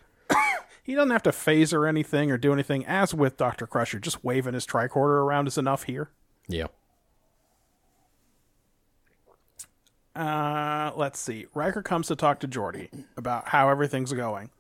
He 0.85 0.95
doesn't 0.95 1.11
have 1.11 1.23
to 1.25 1.33
phase 1.33 1.73
or 1.73 1.87
anything 1.87 2.31
or 2.31 2.37
do 2.37 2.53
anything. 2.53 2.85
As 2.87 3.15
with 3.15 3.39
Doctor 3.39 3.67
Crusher, 3.67 3.99
just 3.99 4.23
waving 4.23 4.53
his 4.55 4.67
tricorder 4.67 5.25
around 5.25 5.49
is 5.49 5.59
enough 5.59 5.85
here. 5.85 6.11
Yeah. 6.47 6.67
Uh, 10.15 10.93
let's 10.95 11.19
see. 11.19 11.47
Riker 11.55 11.83
comes 11.83 12.07
to 12.09 12.15
talk 12.15 12.39
to 12.41 12.49
Geordi 12.49 13.05
about 13.17 13.49
how 13.49 13.69
everything's 13.71 14.13
going, 14.13 14.51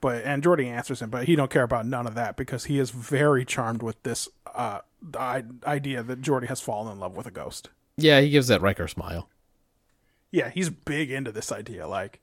but 0.00 0.24
and 0.24 0.42
Geordi 0.42 0.66
answers 0.66 1.00
him, 1.02 1.10
but 1.10 1.26
he 1.26 1.36
don't 1.36 1.50
care 1.50 1.62
about 1.62 1.86
none 1.86 2.06
of 2.06 2.14
that 2.14 2.36
because 2.36 2.64
he 2.64 2.78
is 2.78 2.90
very 2.90 3.44
charmed 3.44 3.82
with 3.82 4.02
this 4.02 4.28
uh 4.54 4.80
idea 5.14 6.02
that 6.02 6.22
Geordi 6.22 6.48
has 6.48 6.60
fallen 6.60 6.90
in 6.90 6.98
love 6.98 7.14
with 7.16 7.26
a 7.26 7.30
ghost. 7.30 7.68
Yeah, 7.96 8.20
he 8.20 8.30
gives 8.30 8.48
that 8.48 8.62
Riker 8.62 8.88
smile. 8.88 9.28
Yeah, 10.30 10.50
he's 10.50 10.70
big 10.70 11.10
into 11.10 11.30
this 11.30 11.52
idea. 11.52 11.86
Like, 11.86 12.20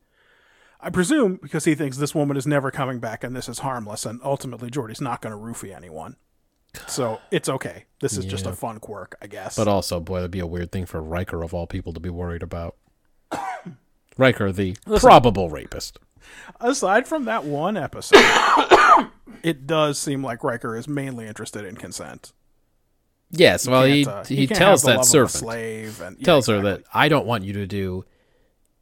I 0.86 0.92
presume 0.92 1.40
because 1.42 1.66
he 1.66 1.74
thinks 1.74 1.98
this 1.98 2.14
woman 2.14 2.38
is 2.38 2.46
never 2.46 2.70
coming 2.70 3.00
back 3.00 3.24
and 3.24 3.36
this 3.36 3.50
is 3.50 3.60
harmless, 3.60 4.06
and 4.06 4.22
ultimately 4.24 4.70
Geordi's 4.70 5.02
not 5.02 5.20
going 5.20 5.34
to 5.34 5.38
roofie 5.38 5.76
anyone. 5.76 6.16
So 6.88 7.20
it's 7.32 7.50
okay. 7.50 7.86
This 8.02 8.18
is 8.18 8.26
just 8.26 8.46
a 8.46 8.52
fun 8.52 8.80
quirk, 8.80 9.16
I 9.20 9.26
guess. 9.26 9.56
But 9.56 9.68
also, 9.68 10.00
boy, 10.00 10.18
that'd 10.18 10.30
be 10.30 10.40
a 10.40 10.46
weird 10.46 10.72
thing 10.72 10.86
for 10.86 11.02
Riker 11.02 11.42
of 11.42 11.56
all 11.56 11.66
people 11.66 11.92
to 11.94 12.00
be 12.00 12.12
worried 12.12 12.44
about. 12.44 12.76
Riker, 14.18 14.52
the 14.52 14.76
probable 15.00 15.50
rapist. 15.50 15.98
aside 16.62 17.08
from 17.08 17.26
that 17.26 17.46
one 17.46 17.78
episode, 17.78 18.20
it 19.42 19.66
does 19.66 19.98
seem 19.98 20.24
like 20.24 20.44
Riker 20.44 20.78
is 20.78 20.88
mainly 20.88 21.26
interested 21.26 21.66
in 21.66 21.78
consent. 21.78 22.32
Yes, 23.32 23.68
well, 23.68 23.86
he 23.86 24.06
uh, 24.06 24.24
he, 24.24 24.46
can't 24.46 24.58
tells 24.60 24.84
that 24.84 24.90
love 24.90 25.00
of 25.00 25.06
a 25.06 25.06
servant, 25.06 25.32
slave, 25.32 26.02
and 26.02 26.18
yeah, 26.20 26.26
tells 26.26 26.46
her 26.46 26.62
that 26.62 26.84
I 26.94 27.10
don't 27.10 27.26
want 27.26 27.44
you 27.44 27.54
to 27.54 27.66
do 27.66 28.06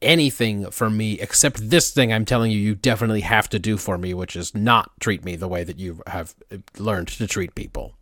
anything 0.03 0.69
for 0.71 0.89
me 0.89 1.19
except 1.19 1.69
this 1.69 1.91
thing 1.91 2.13
I'm 2.13 2.25
telling 2.25 2.51
you 2.51 2.57
you 2.57 2.75
definitely 2.75 3.21
have 3.21 3.49
to 3.49 3.59
do 3.59 3.77
for 3.77 3.97
me, 3.97 4.13
which 4.13 4.35
is 4.35 4.53
not 4.53 4.91
treat 4.99 5.23
me 5.23 5.35
the 5.35 5.47
way 5.47 5.63
that 5.63 5.79
you 5.79 6.01
have 6.07 6.35
learned 6.77 7.07
to 7.09 7.27
treat 7.27 7.55
people. 7.55 7.95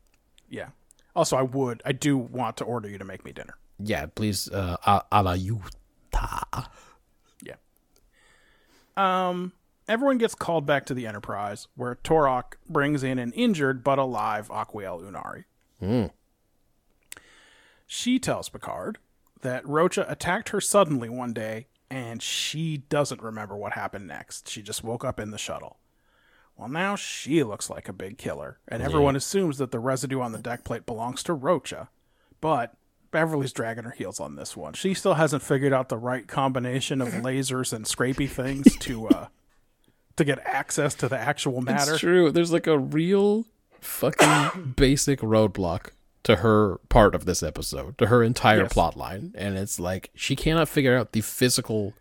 yeah. 0.50 0.70
Also, 1.14 1.36
I 1.36 1.42
would, 1.42 1.82
I 1.86 1.92
do 1.92 2.18
want 2.18 2.56
to 2.58 2.64
order 2.64 2.88
you 2.88 2.98
to 2.98 3.04
make 3.04 3.26
me 3.26 3.34
dinner. 3.34 3.56
Yeah, 3.80 4.06
please, 4.06 4.50
uh, 4.50 4.78
a, 4.86 5.02
a 5.12 5.22
la 5.24 5.34
Utah. 5.34 6.40
Yeah. 7.44 7.56
Um, 8.96 9.52
everyone 9.90 10.20
gets 10.20 10.36
called 10.36 10.66
back 10.66 10.86
to 10.86 10.94
the 10.94 11.06
Enterprise, 11.08 11.68
where 11.76 11.96
Torak 11.96 12.54
brings 12.70 13.04
in 13.04 13.20
an 13.20 13.34
injured 13.34 13.84
but 13.84 14.00
alive 14.00 14.48
Aquiel 14.48 15.02
Uhnari. 15.02 16.12
She 17.88 18.18
tells 18.18 18.48
Picard 18.48 18.98
that 19.42 19.68
Rocha 19.68 20.06
attacked 20.08 20.50
her 20.50 20.62
suddenly 20.62 21.10
one 21.10 21.34
day, 21.34 21.68
and 21.92 22.24
she 22.24 22.78
doesn't 22.78 23.22
remember 23.22 23.56
what 23.58 23.74
happened 23.74 24.08
next. 24.08 24.50
She 24.50 24.62
just 24.62 24.82
woke 24.82 25.04
up 25.04 25.20
in 25.20 25.32
the 25.32 25.38
shuttle. 25.38 25.78
Well, 26.58 26.70
now 26.70 26.96
she 26.96 27.44
looks 27.44 27.70
like 27.70 27.90
a 27.90 27.94
big 27.94 28.18
killer, 28.18 28.60
and 28.68 28.82
everyone 28.82 29.18
assumes 29.18 29.58
that 29.58 29.72
the 29.72 29.80
residue 29.80 30.22
on 30.22 30.32
the 30.32 30.38
deck 30.38 30.64
plate 30.64 30.86
belongs 30.86 31.22
to 31.24 31.34
Rocha. 31.34 31.90
But 32.40 32.76
Beverly's 33.12 33.52
dragging 33.52 33.84
her 33.84 33.92
heels 33.92 34.22
on 34.22 34.38
this 34.38 34.56
one. 34.56 34.74
She 34.74 34.94
still 34.94 35.16
hasn't 35.16 35.44
figured 35.44 35.74
out 35.74 35.90
the 35.90 35.98
right 35.98 36.28
combination 36.28 37.02
of 37.02 37.10
lasers 37.10 37.74
and 37.74 37.86
scrapey 37.86 38.30
things 38.30 38.78
to 38.78 39.08
uh 39.10 39.28
to 40.16 40.24
get 40.24 40.40
access 40.46 40.96
to 40.96 41.10
the 41.10 41.18
actual 41.18 41.62
matter. 41.62 41.94
It's 41.94 42.00
true. 42.00 42.32
There's 42.32 42.54
like 42.54 42.68
a 42.68 42.78
real 42.78 43.46
fucking 43.82 44.74
basic 44.78 45.20
roadblock 45.20 45.90
to 46.24 46.38
her 46.38 46.78
part 46.90 47.16
of 47.16 47.26
this 47.26 47.42
episode, 47.42 47.98
to 47.98 48.08
her 48.08 48.24
entire 48.24 48.64
Yes. 48.64 48.74
plot 48.74 48.96
line. 48.96 49.34
And 49.38 49.58
it's 49.58 49.80
like 49.80 50.12
she 50.16 50.36
cannot 50.36 50.70
figure 50.70 50.96
out 50.96 51.12
the 51.14 51.22
physical 51.22 51.94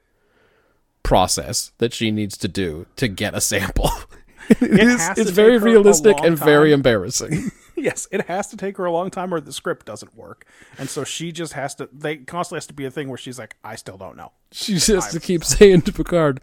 process 1.03 1.73
that 1.79 1.93
she 1.93 2.11
needs 2.11 2.37
to 2.39 2.49
do 2.49 2.87
to 2.97 3.09
get 3.09 3.35
a 3.35 3.41
sample. 3.41 3.91
it 4.49 4.63
is, 4.63 5.09
it's 5.17 5.31
very 5.31 5.53
take 5.53 5.61
her 5.63 5.69
a 5.69 5.71
realistic 5.73 6.17
and 6.23 6.39
very 6.39 6.73
embarrassing. 6.73 7.51
Yes, 7.77 8.07
it 8.11 8.27
has 8.27 8.47
to 8.49 8.59
take 8.59 8.77
her 8.77 8.85
a 8.85 8.93
long 8.93 9.09
time 9.11 9.33
or 9.33 9.41
the 9.41 9.55
script 9.55 9.87
doesn't 9.87 10.15
work. 10.15 10.45
And 10.77 10.87
so 10.87 11.03
she 11.03 11.33
just 11.33 11.55
has 11.55 11.75
to 11.77 11.89
they 11.91 12.19
constantly 12.19 12.57
has 12.59 12.67
to 12.67 12.75
be 12.75 12.85
a 12.85 12.91
thing 12.91 13.09
where 13.09 13.17
she's 13.17 13.39
like, 13.39 13.57
I 13.65 13.77
still 13.77 13.97
don't 13.97 14.19
know. 14.19 14.33
she 14.53 14.75
just 14.75 14.89
has 14.89 15.11
to 15.13 15.19
keep 15.21 15.43
saying 15.45 15.83
to 15.83 15.93
Picard, 15.93 16.43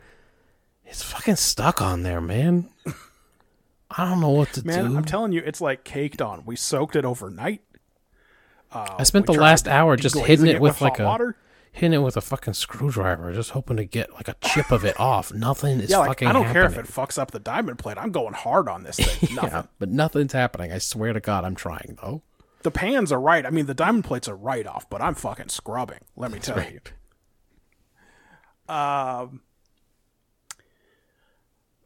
it's 0.84 1.04
fucking 1.04 1.36
stuck 1.36 1.80
on 1.80 2.02
there, 2.02 2.22
man. 2.22 2.70
I 3.92 4.10
don't 4.10 4.20
know 4.20 4.32
what 4.32 4.52
to 4.54 4.66
Man, 4.66 4.78
do. 4.78 4.84
Man, 4.90 4.98
I'm 4.98 5.06
telling 5.06 5.32
you, 5.32 5.44
it's 5.46 5.62
like 5.62 5.84
caked 5.84 6.24
on. 6.24 6.44
We 6.48 6.56
soaked 6.56 6.96
it 6.96 7.06
overnight. 7.06 7.62
I 8.72 9.04
spent 9.04 9.26
the 9.26 9.34
last 9.34 9.68
hour 9.68 9.96
just 9.96 10.18
hitting 10.18 10.48
it, 10.48 10.56
it 10.56 10.62
with, 10.62 10.76
with 10.76 10.82
like 10.82 11.00
a 11.00 11.06
water. 11.06 11.36
hitting 11.72 11.94
it 11.94 12.04
with 12.04 12.18
a 12.18 12.22
fucking 12.22 12.54
screwdriver, 12.54 13.32
just 13.34 13.52
hoping 13.52 13.78
to 13.78 13.86
get 13.86 14.14
like 14.14 14.28
a 14.28 14.36
chip 14.44 14.72
of 14.72 14.84
it 14.84 15.00
off. 15.00 15.34
Nothing 15.34 15.80
is 15.80 15.90
Yeah, 15.90 16.00
like 16.00 16.10
fucking 16.10 16.28
I 16.28 16.34
don't 16.34 16.52
care 16.52 16.66
if 16.66 16.78
it 16.78 16.86
fucks 16.86 17.18
up 17.18 17.32
the 17.32 17.40
diamond 17.40 17.80
plate. 17.80 17.98
I'm 17.98 18.12
going 18.12 18.34
hard 18.34 18.68
on 18.68 18.84
this 18.84 18.98
thing. 18.98 19.30
Nothing. 19.36 19.52
yeah, 19.52 19.64
but 19.80 19.90
nothing's 19.90 20.34
happening. 20.34 20.72
I 20.72 20.78
swear 20.80 21.14
to 21.14 21.20
God, 21.20 21.44
I'm 21.46 21.56
trying 21.56 21.98
though. 22.02 22.24
The 22.64 22.72
pans 22.72 23.12
are 23.12 23.22
right. 23.22 23.46
I 23.46 23.50
mean, 23.52 23.68
the 23.68 23.74
diamond 23.74 24.04
plates 24.04 24.28
are 24.28 24.36
right 24.36 24.66
off, 24.68 24.90
but 24.90 25.02
I'm 25.02 25.14
fucking 25.16 25.50
scrubbing. 25.50 26.00
Let 26.16 26.32
me 26.32 26.40
tell 26.40 26.60
you. 26.62 26.80
Um, 28.68 29.42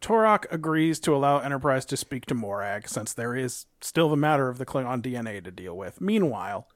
Torak 0.02 0.45
agrees 0.52 0.99
to 1.02 1.16
allow 1.16 1.38
Enterprise 1.38 1.86
to 1.86 1.95
speak 1.95 2.26
to 2.26 2.34
Morag, 2.34 2.89
since 2.89 3.14
there 3.14 3.36
is 3.36 3.68
still 3.80 4.10
the 4.10 4.18
matter 4.18 4.49
of 4.49 4.58
the 4.58 4.66
Klingon 4.66 5.02
DNA 5.02 5.43
to 5.43 5.52
deal 5.52 5.78
with. 5.78 6.02
Meanwhile, 6.02 6.68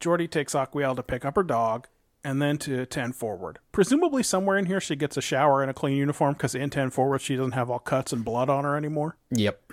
Geordi 0.00 0.30
takes 0.30 0.52
Aquiel 0.52 0.94
to 0.94 1.02
pick 1.02 1.24
up 1.24 1.36
her 1.36 1.42
dog, 1.42 1.88
and 2.22 2.40
then 2.40 2.58
to 2.58 2.84
10 2.86 3.12
forward. 3.12 3.58
Presumably, 3.72 4.22
somewhere 4.22 4.58
in 4.58 4.66
here, 4.66 4.80
she 4.80 4.96
gets 4.96 5.16
a 5.16 5.22
shower 5.22 5.62
and 5.62 5.70
a 5.70 5.74
clean 5.74 5.96
uniform, 5.96 6.34
because 6.34 6.54
in 6.54 6.70
10 6.70 6.90
forward, 6.90 7.20
she 7.20 7.36
doesn't 7.36 7.52
have 7.52 7.70
all 7.70 7.78
cuts 7.78 8.12
and 8.12 8.24
blood 8.24 8.50
on 8.50 8.64
her 8.64 8.76
anymore. 8.76 9.16
Yep. 9.30 9.72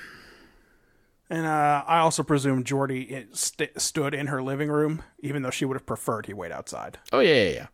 And 1.30 1.46
uh, 1.46 1.84
I 1.88 2.00
also 2.00 2.24
presume 2.24 2.64
Geordi 2.64 3.26
st- 3.36 3.80
stood 3.80 4.14
in 4.14 4.28
her 4.28 4.44
living 4.44 4.70
room, 4.70 5.02
even 5.20 5.44
though 5.44 5.50
she 5.50 5.64
would 5.64 5.76
have 5.76 5.86
preferred 5.86 6.26
he 6.26 6.34
wait 6.34 6.52
outside. 6.52 7.00
Oh 7.14 7.20
yeah, 7.20 7.44
yeah, 7.44 7.50
yeah. 7.50 7.68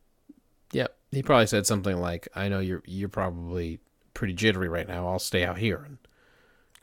Yep. 0.73 0.97
He 1.11 1.23
probably 1.23 1.47
said 1.47 1.65
something 1.65 1.97
like, 1.97 2.27
"I 2.35 2.49
know 2.49 2.59
you're 2.59 2.83
you're 2.85 3.09
probably 3.09 3.79
pretty 4.17 4.33
jittery 4.33 4.67
right 4.67 4.87
now. 4.87 5.07
I'll 5.07 5.19
stay 5.19 5.43
out 5.45 5.59
here 5.59 5.85
and 5.85 5.97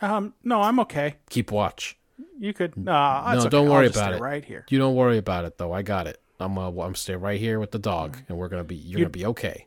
Um, 0.01 0.35
no, 0.45 0.63
I'm 0.63 0.79
okay. 0.81 1.17
keep 1.29 1.51
watch. 1.51 1.97
You 2.39 2.53
could. 2.55 2.77
Nah, 2.77 3.33
it's 3.33 3.35
no, 3.35 3.41
okay. 3.41 3.49
don't 3.51 3.67
I'll 3.67 3.73
worry 3.73 3.87
just 3.89 3.97
about 3.99 4.11
stay 4.13 4.17
it. 4.19 4.21
Right 4.23 4.45
here. 4.45 4.65
You 4.71 4.79
don't 4.79 4.95
worry 4.95 5.19
about 5.19 5.45
it 5.45 5.59
though. 5.59 5.73
I 5.73 5.83
got 5.83 6.07
it. 6.07 6.21
I'm 6.39 6.57
uh, 6.57 6.71
I'm 6.71 6.95
stay 6.95 7.17
right 7.17 7.41
here 7.41 7.59
with 7.59 7.73
the 7.73 7.79
dog, 7.79 8.19
and 8.29 8.39
we're 8.39 8.49
gonna 8.49 8.63
be 8.65 8.77
you're 8.77 9.01
You- 9.01 9.05
gonna 9.07 9.11
be 9.11 9.27
okay. 9.27 9.67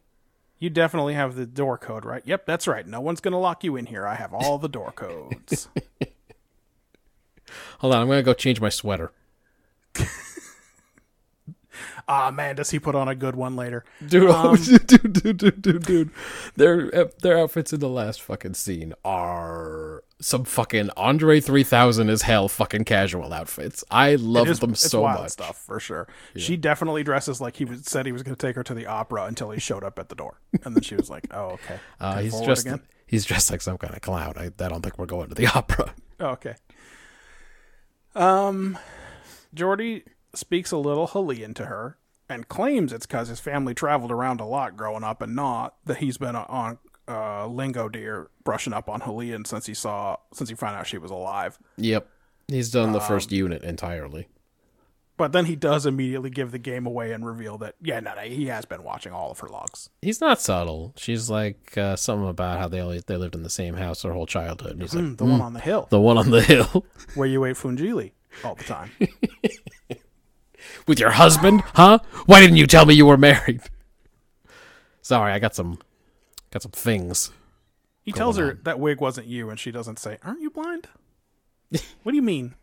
You 0.60 0.70
definitely 0.72 1.14
have 1.14 1.36
the 1.36 1.46
door 1.46 1.78
code, 1.78 2.04
right? 2.06 2.24
Yep, 2.26 2.46
that's 2.48 2.68
right. 2.68 2.88
No 2.88 3.00
one's 3.02 3.20
gonna 3.20 3.40
lock 3.40 3.64
you 3.64 3.76
in 3.76 3.86
here. 3.86 4.08
I 4.08 4.16
have 4.16 4.34
all 4.34 4.58
the 4.58 4.70
door 4.70 4.92
codes. 4.96 5.68
Hold 7.80 7.94
on, 7.94 8.02
I'm 8.02 8.08
gonna 8.08 8.24
go 8.24 8.34
change 8.34 8.60
my 8.60 8.70
sweater. 8.70 9.12
Ah 12.10 12.32
man, 12.32 12.56
does 12.56 12.70
he 12.72 12.80
put 12.80 12.96
on 12.96 13.08
a 13.10 13.16
good 13.16 13.36
one 13.36 13.56
later? 13.58 13.84
Dude, 14.06 14.30
Um, 14.30 14.56
dude, 14.56 14.88
dude, 14.88 15.38
dude, 15.38 15.62
dude, 15.62 15.86
dude. 15.86 16.10
Their 16.56 16.90
their 17.22 17.38
outfits 17.38 17.74
in 17.74 17.80
the 17.82 17.90
last 17.90 18.22
fucking 18.22 18.54
scene 18.54 18.94
are 19.04 20.04
some 20.22 20.46
fucking 20.46 20.90
Andre 20.98 21.40
3000 21.42 22.10
as 22.10 22.22
hell 22.24 22.48
fucking 22.48 22.86
casual 22.86 23.34
outfits. 23.34 23.84
I 23.92 24.16
love 24.16 24.48
is- 24.48 24.60
them 24.60 24.72
it's 24.72 24.90
so 24.90 25.02
wild 25.02 25.24
much. 25.24 25.32
stuff 25.32 25.58
for 25.58 25.80
sure. 25.82 26.08
She 26.36 26.56
definitely 26.56 27.04
dresses 27.04 27.42
like 27.42 27.58
he 27.58 27.66
was, 27.66 27.84
said 27.86 28.06
he 28.06 28.12
was 28.14 28.24
going 28.24 28.36
to 28.36 28.42
take 28.48 28.56
her 28.56 28.64
to 28.64 28.74
the 28.74 28.86
opera 28.86 29.26
until 29.26 29.52
he 29.52 29.60
showed 29.60 29.84
up 29.84 30.00
at 30.00 30.08
the 30.10 30.16
door, 30.16 30.40
and 30.64 30.76
then 30.76 30.82
she 30.84 30.96
was 30.96 31.10
like, 31.10 31.28
"Oh, 31.32 31.50
okay." 31.60 31.78
Uh, 32.00 32.20
he's 32.22 32.40
dressed 32.42 32.66
again. 32.66 32.82
he's 33.06 33.26
dressed 33.26 33.52
like 33.52 33.62
some 33.62 33.78
kind 33.78 33.94
of 33.94 34.02
clown. 34.02 34.34
I, 34.38 34.46
I 34.46 34.70
don't 34.70 34.82
think 34.82 34.98
we're 34.98 35.06
going 35.08 35.28
to 35.30 35.36
the 35.36 35.48
opera. 35.56 35.94
Oh, 36.22 36.28
okay. 36.28 36.56
Um, 38.16 38.78
Geordi 39.56 40.04
speaks 40.34 40.72
a 40.72 40.78
little 40.78 41.08
Halian 41.08 41.56
to 41.56 41.66
her 41.66 41.98
and 42.30 42.48
claims 42.48 42.92
it's 42.92 43.06
because 43.06 43.30
his 43.30 43.40
family 43.40 43.74
traveled 43.74 44.12
around 44.12 44.42
a 44.42 44.46
lot 44.46 44.76
growing 44.76 45.04
up, 45.04 45.22
and 45.22 45.36
not 45.36 45.76
that 45.86 45.98
he's 45.98 46.18
been 46.18 46.36
on 46.36 46.78
uh, 47.08 47.46
LingoDeer 47.48 48.28
brushing 48.44 48.74
up 48.74 48.90
on 48.90 49.02
Halian 49.02 49.48
since 49.48 49.66
he 49.66 49.74
saw 49.74 50.18
since 50.34 50.50
he 50.50 50.56
found 50.56 50.76
out 50.76 50.88
she 50.88 50.98
was 50.98 51.10
alive. 51.12 51.58
Yep. 51.78 52.10
He's 52.50 52.70
done 52.72 52.92
the 52.92 53.00
Um, 53.00 53.08
first 53.08 53.32
unit 53.32 53.64
entirely. 53.64 54.28
But 55.16 55.32
then 55.32 55.46
he 55.46 55.56
does 55.56 55.86
immediately 55.88 56.30
give 56.30 56.52
the 56.52 56.60
game 56.60 56.86
away 56.86 57.12
and 57.12 57.26
reveal 57.26 57.58
that 57.60 57.74
yeah, 57.82 58.00
no, 58.02 58.14
no, 58.14 58.22
he 58.22 58.48
has 58.48 58.66
been 58.66 58.84
watching 58.84 59.14
all 59.14 59.32
of 59.32 59.40
her 59.40 59.48
logs. 59.48 59.90
He's 60.02 60.22
not 60.22 60.40
subtle. 60.40 60.94
She's 60.98 61.28
like 61.30 61.76
uh, 61.78 61.96
something 61.96 62.28
about 62.30 62.60
how 62.60 62.68
they 62.68 62.82
only, 62.82 63.02
they 63.06 63.18
lived 63.18 63.34
in 63.36 63.42
the 63.44 63.50
same 63.50 63.74
house 63.76 64.04
their 64.04 64.14
whole 64.14 64.28
childhood. 64.28 64.74
And 64.74 64.82
he's 64.82 64.94
like, 64.94 65.04
Mm, 65.06 65.18
the 65.18 65.26
one 65.26 65.42
on 65.42 65.54
the 65.54 65.60
hill 65.60 65.88
the 65.90 66.00
one 66.00 66.18
on 66.18 66.30
the 66.30 66.42
hill 66.42 66.86
where 67.16 67.28
you 67.28 67.44
ate 67.46 67.56
fungili 67.56 68.12
all 68.44 68.56
the 68.56 68.64
time. 68.66 68.92
with 70.88 71.00
your 71.00 71.12
husband, 71.12 71.62
huh? 71.74 72.00
Why 72.26 72.42
didn't 72.42 72.58
you 72.58 72.68
tell 72.68 72.86
me 72.86 72.94
you 72.94 73.06
were 73.06 73.18
married? 73.18 73.62
Sorry, 75.02 75.32
I 75.32 75.40
got 75.40 75.56
some 75.56 75.80
got 76.52 76.62
some 76.62 76.72
things. 76.72 77.32
He 78.04 78.12
tells 78.12 78.38
her 78.38 78.52
on. 78.52 78.60
that 78.64 78.80
wig 78.80 79.02
wasn't 79.02 79.28
you, 79.28 79.50
and 79.50 79.60
she 79.60 79.72
doesn't 79.72 80.00
say, 80.00 80.18
"Aren't 80.24 80.42
you 80.42 80.50
blind?" 80.50 80.88
what 82.04 82.12
do 82.12 82.16
you 82.16 82.22
mean? 82.22 82.56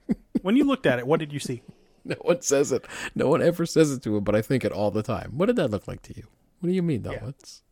when 0.42 0.56
you 0.56 0.64
looked 0.64 0.86
at 0.86 0.98
it, 0.98 1.06
what 1.06 1.20
did 1.20 1.32
you 1.32 1.40
see? 1.40 1.62
No 2.06 2.16
one 2.20 2.42
says 2.42 2.70
it. 2.70 2.84
No 3.14 3.28
one 3.28 3.40
ever 3.40 3.64
says 3.64 3.90
it 3.90 4.02
to 4.02 4.18
him, 4.18 4.24
but 4.24 4.34
I 4.34 4.42
think 4.42 4.62
it 4.62 4.72
all 4.72 4.90
the 4.90 5.02
time. 5.02 5.38
What 5.38 5.46
did 5.46 5.56
that 5.56 5.70
look 5.70 5.88
like 5.88 6.02
to 6.02 6.14
you? 6.14 6.24
What 6.60 6.68
do 6.68 6.74
you 6.74 6.82
mean, 6.82 7.00
though? 7.00 7.12
Yeah. 7.12 7.24
What's 7.24 7.62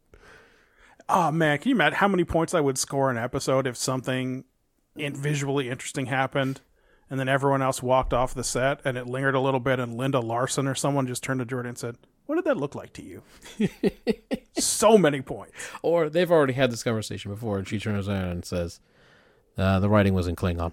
Oh 1.08 1.30
man, 1.30 1.58
can 1.58 1.68
you 1.68 1.74
imagine 1.74 1.96
how 1.96 2.08
many 2.08 2.24
points 2.24 2.54
I 2.54 2.60
would 2.60 2.78
score 2.78 3.10
an 3.10 3.18
episode 3.18 3.66
if 3.66 3.76
something 3.76 4.44
in 4.96 5.14
visually 5.14 5.68
interesting 5.68 6.06
happened, 6.06 6.62
and 7.12 7.20
then 7.20 7.28
everyone 7.28 7.60
else 7.60 7.82
walked 7.82 8.14
off 8.14 8.32
the 8.32 8.42
set, 8.42 8.80
and 8.86 8.96
it 8.96 9.06
lingered 9.06 9.34
a 9.34 9.40
little 9.40 9.60
bit, 9.60 9.78
and 9.78 9.98
Linda 9.98 10.18
Larson 10.18 10.66
or 10.66 10.74
someone 10.74 11.06
just 11.06 11.22
turned 11.22 11.40
to 11.40 11.44
Jordan 11.44 11.68
and 11.68 11.78
said, 11.78 11.98
"What 12.24 12.36
did 12.36 12.46
that 12.46 12.56
look 12.56 12.74
like 12.74 12.94
to 12.94 13.02
you?" 13.02 13.22
so 14.58 14.96
many 14.96 15.20
points. 15.20 15.52
or 15.82 16.08
they've 16.08 16.32
already 16.32 16.54
had 16.54 16.72
this 16.72 16.82
conversation 16.82 17.30
before, 17.30 17.58
and 17.58 17.68
she 17.68 17.78
turns 17.78 18.08
around 18.08 18.28
and 18.28 18.44
says, 18.46 18.80
uh, 19.58 19.78
"The 19.78 19.90
writing 19.90 20.14
was 20.14 20.26
in 20.26 20.36
Klingon. 20.36 20.72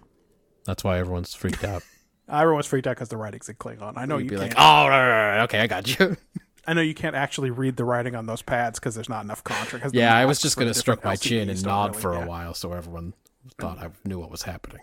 That's 0.64 0.82
why 0.82 0.98
everyone's 0.98 1.34
freaked 1.34 1.66
out." 1.66 1.84
Everyone's 2.32 2.68
freaked 2.68 2.86
out 2.86 2.92
because 2.92 3.10
the 3.10 3.18
writing's 3.18 3.50
in 3.50 3.56
Klingon. 3.56 3.98
I 3.98 4.06
know 4.06 4.18
You'd 4.18 4.26
you 4.26 4.30
be 4.30 4.36
can't. 4.38 4.56
like, 4.56 4.58
"Oh, 4.58 4.88
right, 4.88 5.10
right, 5.10 5.30
right, 5.32 5.44
okay, 5.44 5.60
I 5.60 5.68
got 5.68 6.00
you." 6.00 6.16
I 6.68 6.74
know 6.74 6.82
you 6.82 6.94
can't 6.94 7.16
actually 7.16 7.50
read 7.50 7.76
the 7.76 7.84
writing 7.84 8.16
on 8.16 8.28
those 8.28 8.44
pads 8.44 8.80
because 8.80 8.94
there's 8.96 9.10
not 9.10 9.24
enough 9.26 9.44
the 9.44 9.90
yeah, 9.92 10.16
I 10.16 10.26
was 10.26 10.40
just 10.40 10.56
gonna 10.56 10.74
stroke 10.74 11.04
my 11.04 11.18
chin 11.18 11.50
and 11.50 11.62
nod 11.66 11.92
really- 11.92 12.02
for 12.02 12.14
yeah. 12.14 12.24
a 12.24 12.28
while, 12.28 12.54
so 12.54 12.72
everyone 12.72 13.14
thought 13.60 13.80
I 13.80 13.90
knew 14.06 14.20
what 14.20 14.32
was 14.32 14.44
happening. 14.44 14.82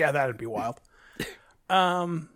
Yeah, 0.00 0.12
that'd 0.12 0.38
be 0.38 0.46
wild. 0.46 0.80
Um, 1.68 2.30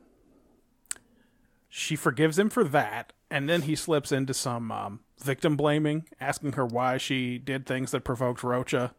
she 1.71 1.97
forgives 1.97 2.39
him 2.39 2.51
for 2.51 2.63
that, 2.63 3.15
and 3.31 3.49
then 3.49 3.63
he 3.63 3.75
slips 3.75 4.13
into 4.13 4.35
some 4.35 4.71
um, 4.71 5.01
victim 5.21 5.57
blaming, 5.57 6.07
asking 6.21 6.53
her 6.53 6.67
why 6.67 6.99
she 6.99 7.39
did 7.39 7.65
things 7.65 7.91
that 7.93 8.05
provoked 8.05 8.45
Rocha, 8.45 8.95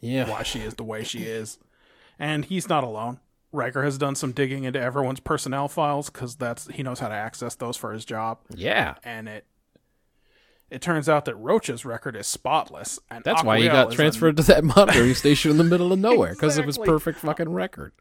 Yeah, 0.00 0.30
why 0.30 0.44
she 0.44 0.60
is 0.60 0.74
the 0.74 0.84
way 0.84 1.02
she 1.02 1.24
is, 1.24 1.58
and 2.18 2.44
he's 2.44 2.68
not 2.68 2.84
alone. 2.84 3.18
Riker 3.50 3.82
has 3.82 3.98
done 3.98 4.14
some 4.14 4.30
digging 4.30 4.62
into 4.62 4.80
everyone's 4.80 5.20
personnel 5.20 5.66
files 5.66 6.08
because 6.08 6.36
that's 6.36 6.68
he 6.68 6.84
knows 6.84 7.00
how 7.00 7.08
to 7.08 7.14
access 7.14 7.56
those 7.56 7.76
for 7.76 7.92
his 7.92 8.04
job, 8.04 8.38
yeah. 8.54 8.94
and 9.02 9.28
it 9.28 9.44
it 10.70 10.82
turns 10.82 11.08
out 11.08 11.24
that 11.26 11.34
Rocha's 11.36 11.84
record 11.84 12.16
is 12.16 12.26
spotless, 12.26 12.98
and 13.10 13.22
That's 13.24 13.44
why 13.44 13.60
he 13.60 13.66
got 13.68 13.88
is 13.88 13.94
a- 13.94 13.96
transferred 13.96 14.36
to 14.38 14.42
that 14.44 14.64
monitoring 14.64 15.14
station 15.14 15.50
in 15.50 15.56
the 15.58 15.64
middle 15.64 15.92
of 15.92 15.98
nowhere 16.00 16.32
because 16.34 16.58
of 16.58 16.66
his 16.66 16.78
perfect 16.78 17.18
fucking 17.20 17.50
record. 17.50 17.92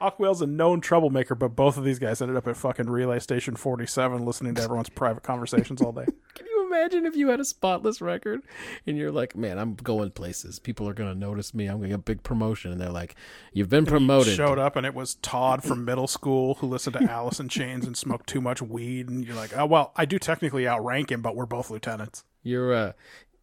Aquiel's 0.00 0.42
a 0.42 0.46
known 0.46 0.80
troublemaker, 0.82 1.34
but 1.34 1.56
both 1.56 1.78
of 1.78 1.84
these 1.84 1.98
guys 1.98 2.20
ended 2.20 2.36
up 2.36 2.46
at 2.46 2.56
fucking 2.56 2.88
Relay 2.90 3.18
Station 3.18 3.56
47 3.56 4.24
listening 4.26 4.54
to 4.54 4.62
everyone's 4.62 4.90
private 4.90 5.22
conversations 5.22 5.80
all 5.80 5.92
day. 5.92 6.06
You 6.66 6.74
imagine 6.74 7.06
if 7.06 7.14
you 7.14 7.28
had 7.28 7.38
a 7.38 7.44
spotless 7.44 8.00
record 8.00 8.42
and 8.86 8.96
you're 8.96 9.12
like, 9.12 9.36
man, 9.36 9.58
I'm 9.58 9.74
going 9.74 10.10
places. 10.10 10.58
People 10.58 10.88
are 10.88 10.94
going 10.94 11.12
to 11.12 11.18
notice 11.18 11.54
me. 11.54 11.66
I'm 11.66 11.78
going 11.78 11.84
to 11.84 11.88
get 11.90 11.94
a 11.94 11.98
big 11.98 12.22
promotion. 12.22 12.72
And 12.72 12.80
they're 12.80 12.90
like, 12.90 13.14
you've 13.52 13.68
been 13.68 13.86
promoted. 13.86 14.34
Showed 14.34 14.58
up 14.58 14.74
and 14.74 14.84
it 14.84 14.94
was 14.94 15.14
Todd 15.16 15.62
from 15.62 15.84
middle 15.84 16.08
school 16.08 16.54
who 16.54 16.66
listened 16.66 16.96
to 16.98 17.10
Alice 17.10 17.38
in 17.38 17.48
Chains 17.48 17.86
and 17.86 17.96
smoked 17.96 18.26
too 18.28 18.40
much 18.40 18.60
weed. 18.60 19.08
And 19.08 19.24
you're 19.24 19.36
like, 19.36 19.56
oh, 19.56 19.66
well, 19.66 19.92
I 19.96 20.04
do 20.06 20.18
technically 20.18 20.66
outrank 20.66 21.12
him, 21.12 21.22
but 21.22 21.36
we're 21.36 21.46
both 21.46 21.70
lieutenants. 21.70 22.24
You're, 22.42 22.74
uh, 22.74 22.92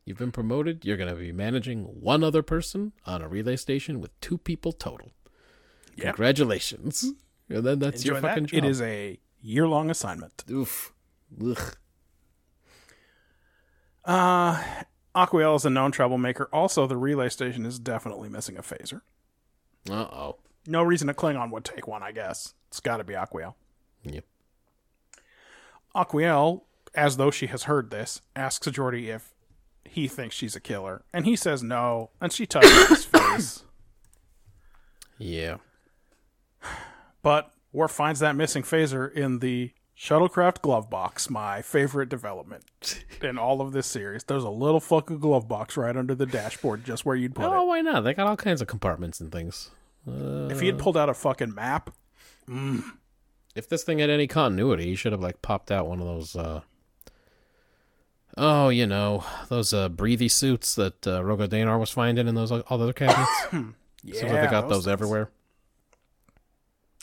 you've 0.06 0.18
been 0.18 0.32
promoted. 0.32 0.84
You're 0.84 0.98
going 0.98 1.10
to 1.10 1.16
be 1.16 1.32
managing 1.32 1.84
one 1.84 2.24
other 2.24 2.44
person 2.44 2.92
on 3.06 3.22
a 3.22 3.28
relay 3.30 3.56
station 3.56 4.02
with 4.02 4.20
two 4.20 4.38
people 4.38 4.74
total. 4.74 5.12
Yeah. 5.96 6.12
Congratulations. 6.12 7.14
And 7.50 7.64
then 7.64 7.80
that's 7.80 8.02
Enjoy 8.02 8.14
your 8.16 8.22
fucking 8.22 8.44
that. 8.44 8.50
job. 8.50 8.58
It 8.58 8.68
is 8.68 8.82
a 8.82 9.20
year 9.42 9.68
long 9.68 9.90
assignment. 9.90 10.44
Oof. 10.50 10.94
Ugh. 11.42 11.78
Uh, 14.06 14.62
Aquiel 15.16 15.56
is 15.56 15.66
a 15.66 15.70
known 15.70 15.92
troublemaker. 15.92 16.50
Also, 16.52 16.88
the 16.88 16.98
Relay 16.98 17.30
Station 17.30 17.66
is 17.66 17.80
definitely 17.80 18.30
missing 18.30 18.58
a 18.58 18.62
phaser. 18.62 19.02
Uh-oh. 19.90 20.38
No 20.68 20.82
reason 20.82 21.10
a 21.10 21.14
Klingon 21.14 21.52
would 21.52 21.66
take 21.66 21.88
one, 21.88 22.04
I 22.04 22.12
guess. 22.12 22.54
It's 22.70 22.80
got 22.80 22.98
to 22.98 23.04
be 23.04 23.14
Aquiel. 23.14 23.54
Yep. 24.04 24.26
Aquiel, 25.96 26.62
as 26.96 27.18
though 27.18 27.32
she 27.32 27.48
has 27.48 27.64
heard 27.64 27.92
this, 27.92 28.22
asks 28.36 28.68
Geordi 28.68 29.08
if 29.14 29.34
he 29.86 30.08
thinks 30.08 30.36
she's 30.36 30.56
a 30.56 30.60
killer, 30.60 31.04
and 31.14 31.26
he 31.26 31.36
says 31.36 31.62
no, 31.62 32.10
and 32.20 32.32
she 32.32 32.46
touches 32.46 32.88
his 32.88 33.06
face. 33.06 33.64
Yeah. 35.18 35.58
But 37.22 37.52
Worf 37.72 37.92
finds 37.92 38.20
that 38.22 38.36
missing 38.36 38.64
phaser 38.64 39.12
in 39.12 39.40
the 39.40 39.72
shuttlecraft 39.98 40.62
glove 40.62 40.90
box, 40.90 41.30
my 41.30 41.62
favorite 41.62 42.10
development 42.10 42.64
in 43.22 43.38
all 43.38 43.62
of 43.62 43.72
this 43.74 43.88
series. 43.88 44.24
There's 44.24 44.44
a 44.44 44.50
little 44.50 44.80
fucking 44.80 45.20
glove 45.20 45.48
box 45.48 45.78
right 45.78 45.96
under 45.96 46.16
the 46.16 46.26
dashboard, 46.26 46.84
just 46.84 47.06
where 47.06 47.16
you'd 47.16 47.36
put 47.36 47.44
it. 47.46 47.52
Oh, 47.52 47.64
it. 47.64 47.68
why 47.68 47.82
not? 47.82 48.02
They 48.04 48.14
got 48.14 48.28
all 48.28 48.36
kinds 48.38 48.62
of 48.62 48.68
compartments 48.68 49.20
and 49.20 49.32
things. 49.32 49.72
Uh, 50.08 50.48
If 50.52 50.60
he 50.60 50.68
had 50.68 50.78
pulled 50.80 50.98
out 50.98 51.10
a 51.10 51.14
fucking 51.14 51.54
map, 51.54 51.92
if 53.56 53.70
this 53.70 53.84
thing 53.84 54.00
had 54.00 54.10
any 54.10 54.28
continuity, 54.28 54.86
he 54.88 54.96
should 54.96 55.12
have 55.14 55.22
like 55.22 55.42
popped 55.42 55.72
out 55.72 55.88
one 55.88 56.00
of 56.02 56.06
those 56.08 56.36
uh 56.36 56.62
Oh, 58.36 58.70
you 58.70 58.88
know, 58.88 59.24
those 59.50 59.74
uh 59.74 59.90
breathy 59.90 60.28
suits 60.28 60.74
that 60.76 61.06
uh, 61.08 61.22
Roga 61.22 61.48
Danar 61.48 61.80
was 61.80 61.92
finding 61.92 62.28
in 62.28 62.34
those 62.36 62.52
all 62.52 62.58
the 62.60 62.84
other 62.84 62.94
cabinets. 62.94 63.30
yeah, 64.04 64.20
Seems 64.20 64.32
like 64.34 64.42
they 64.42 64.48
got 64.48 64.68
those, 64.70 64.86
things. 64.86 64.88
everywhere. 64.92 65.30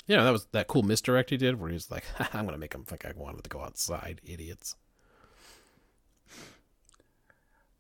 Yeah, 0.07 0.25
that 0.25 0.31
was 0.31 0.47
that 0.53 0.67
cool 0.67 0.83
misdirect 0.83 1.31
he 1.31 1.37
did 1.37 1.61
where 1.61 1.71
he's 1.71 1.91
like, 1.91 2.05
I'm 2.35 2.45
gonna 2.45 2.59
make 2.59 2.75
him 2.75 2.85
think 2.85 3.05
I 3.05 3.13
wanted 3.15 3.45
to 3.45 3.51
go 3.51 3.61
outside, 3.63 4.21
idiots. 4.25 4.75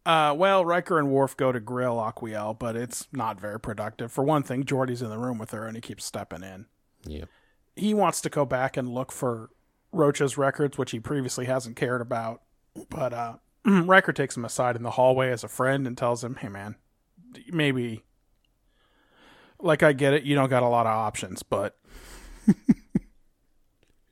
Uh, 0.07 0.35
well, 0.37 0.65
Riker 0.65 0.99
and 0.99 1.11
Worf 1.11 1.37
go 1.37 1.53
to 1.53 1.61
grill 1.61 1.97
Aquiel, 1.97 2.59
but 2.59 2.75
it's 2.75 3.07
not 3.13 3.39
very 3.39 3.61
productive. 3.61 4.11
For 4.11 4.25
one 4.25 4.43
thing, 4.43 4.65
Geordi's 4.65 5.03
in 5.03 5.11
the 5.11 5.19
room 5.19 5.39
with 5.39 5.51
her, 5.51 5.67
and 5.67 5.77
he 5.77 5.81
keeps 5.81 6.05
stepping 6.05 6.43
in. 6.43 6.67
Yeah. 7.05 7.25
he 7.77 7.95
wants 7.95 8.21
to 8.23 8.29
go 8.29 8.45
back 8.45 8.77
and 8.77 8.89
look 8.89 9.11
for 9.13 9.51
Rocha's 9.93 10.37
records, 10.37 10.77
which 10.77 10.91
he 10.91 11.01
previously 11.01 11.47
hasn't 11.47 11.77
cared 11.77 12.01
about. 12.01 12.43
But 12.89 13.13
uh, 13.13 13.35
Riker 13.65 14.13
takes 14.13 14.37
him 14.37 14.45
aside 14.45 14.77
in 14.77 14.83
the 14.83 14.91
hallway 14.93 15.31
as 15.31 15.45
a 15.45 15.49
friend 15.49 15.87
and 15.87 15.97
tells 15.97 16.25
him, 16.25 16.37
"Hey, 16.37 16.49
man, 16.49 16.77
maybe, 17.49 18.05
like, 19.61 19.83
I 19.83 19.93
get 19.93 20.15
it, 20.15 20.25
you 20.25 20.35
don't 20.35 20.51
got 20.51 20.63
a 20.63 20.69
lot 20.69 20.87
of 20.87 20.93
options, 20.93 21.43
but 21.43 21.79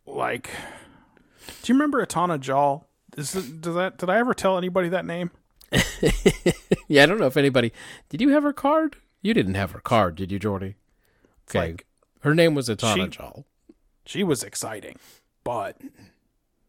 like, 0.07 0.51
do 1.63 1.73
you 1.73 1.75
remember 1.75 2.05
Atana 2.05 2.39
Jal? 2.41 2.87
Is 3.17 3.35
it, 3.35 3.61
does 3.61 3.75
that 3.75 3.99
did 3.99 4.09
I 4.11 4.19
ever 4.19 4.35
tell 4.35 4.57
anybody 4.59 4.89
that 4.91 5.05
name? 5.05 5.31
Yeah, 6.91 7.03
I 7.03 7.07
don't 7.07 7.19
know 7.19 7.27
if 7.27 7.37
anybody 7.37 7.73
did 8.09 8.23
you 8.23 8.31
have 8.31 8.43
her 8.45 8.53
card? 8.55 8.97
You 9.21 9.35
didn't 9.35 9.55
have 9.55 9.73
her 9.73 9.81
card, 9.81 10.15
did 10.15 10.33
you, 10.33 10.39
Geordi? 10.39 10.77
Okay. 11.51 11.59
like- 11.73 11.87
her 12.21 12.35
name 12.35 12.55
was 12.55 12.69
Atana 12.71 13.05
She- 13.05 13.09
Jal. 13.11 13.45
She 14.07 14.25
was 14.25 14.43
exciting, 14.43 14.97
but 15.45 15.79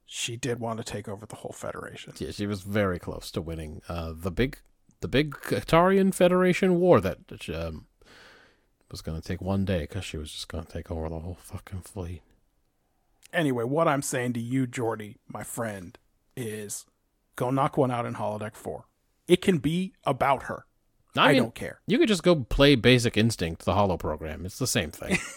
she 0.06 0.36
did 0.36 0.60
want 0.60 0.78
to 0.80 0.84
take 0.84 1.08
over 1.08 1.26
the 1.26 1.38
whole 1.38 1.54
Federation. 1.54 2.14
Yeah, 2.18 2.32
she 2.32 2.46
was 2.48 2.64
very 2.64 3.00
close 3.00 3.32
to 3.32 3.42
winning 3.42 3.82
uh, 3.88 4.12
the 4.14 4.30
big, 4.30 4.58
the 5.00 5.08
big 5.08 5.32
Qatarian 5.36 6.14
Federation 6.14 6.80
war 6.82 7.00
that 7.00 7.20
um, 7.56 7.86
was 8.92 9.02
going 9.02 9.20
to 9.20 9.28
take 9.28 9.42
one 9.42 9.66
day 9.66 9.82
because 9.82 10.06
she 10.06 10.18
was 10.18 10.32
just 10.32 10.48
going 10.48 10.64
to 10.64 10.72
take 10.72 10.90
over 10.90 11.10
the 11.10 11.20
whole 11.20 11.38
fucking 11.40 11.82
fleet. 11.82 12.22
Anyway, 13.32 13.64
what 13.64 13.88
I'm 13.88 14.02
saying 14.02 14.34
to 14.34 14.40
you, 14.40 14.66
Geordi, 14.66 15.16
my 15.28 15.44
friend, 15.44 15.98
is 16.36 16.86
go 17.36 17.52
knock 17.52 17.78
one 17.78 17.92
out 17.92 18.06
in 18.06 18.16
Holodeck 18.16 18.56
4. 18.56 18.86
It 19.28 19.42
can 19.42 19.60
be 19.60 19.94
about 20.04 20.44
her. 20.44 20.66
I, 21.16 21.34
mean, 21.34 21.44
don't 21.44 21.56
care. 21.56 21.82
You 21.88 21.98
could 22.00 22.08
just 22.08 22.24
go 22.24 22.36
play 22.36 22.76
Basic 22.76 23.18
Instinct, 23.18 23.66
the 23.66 23.74
Hollow 23.74 23.98
program. 23.98 24.46
It's 24.46 24.60
the 24.60 24.68
same 24.68 24.92
thing. 24.92 25.18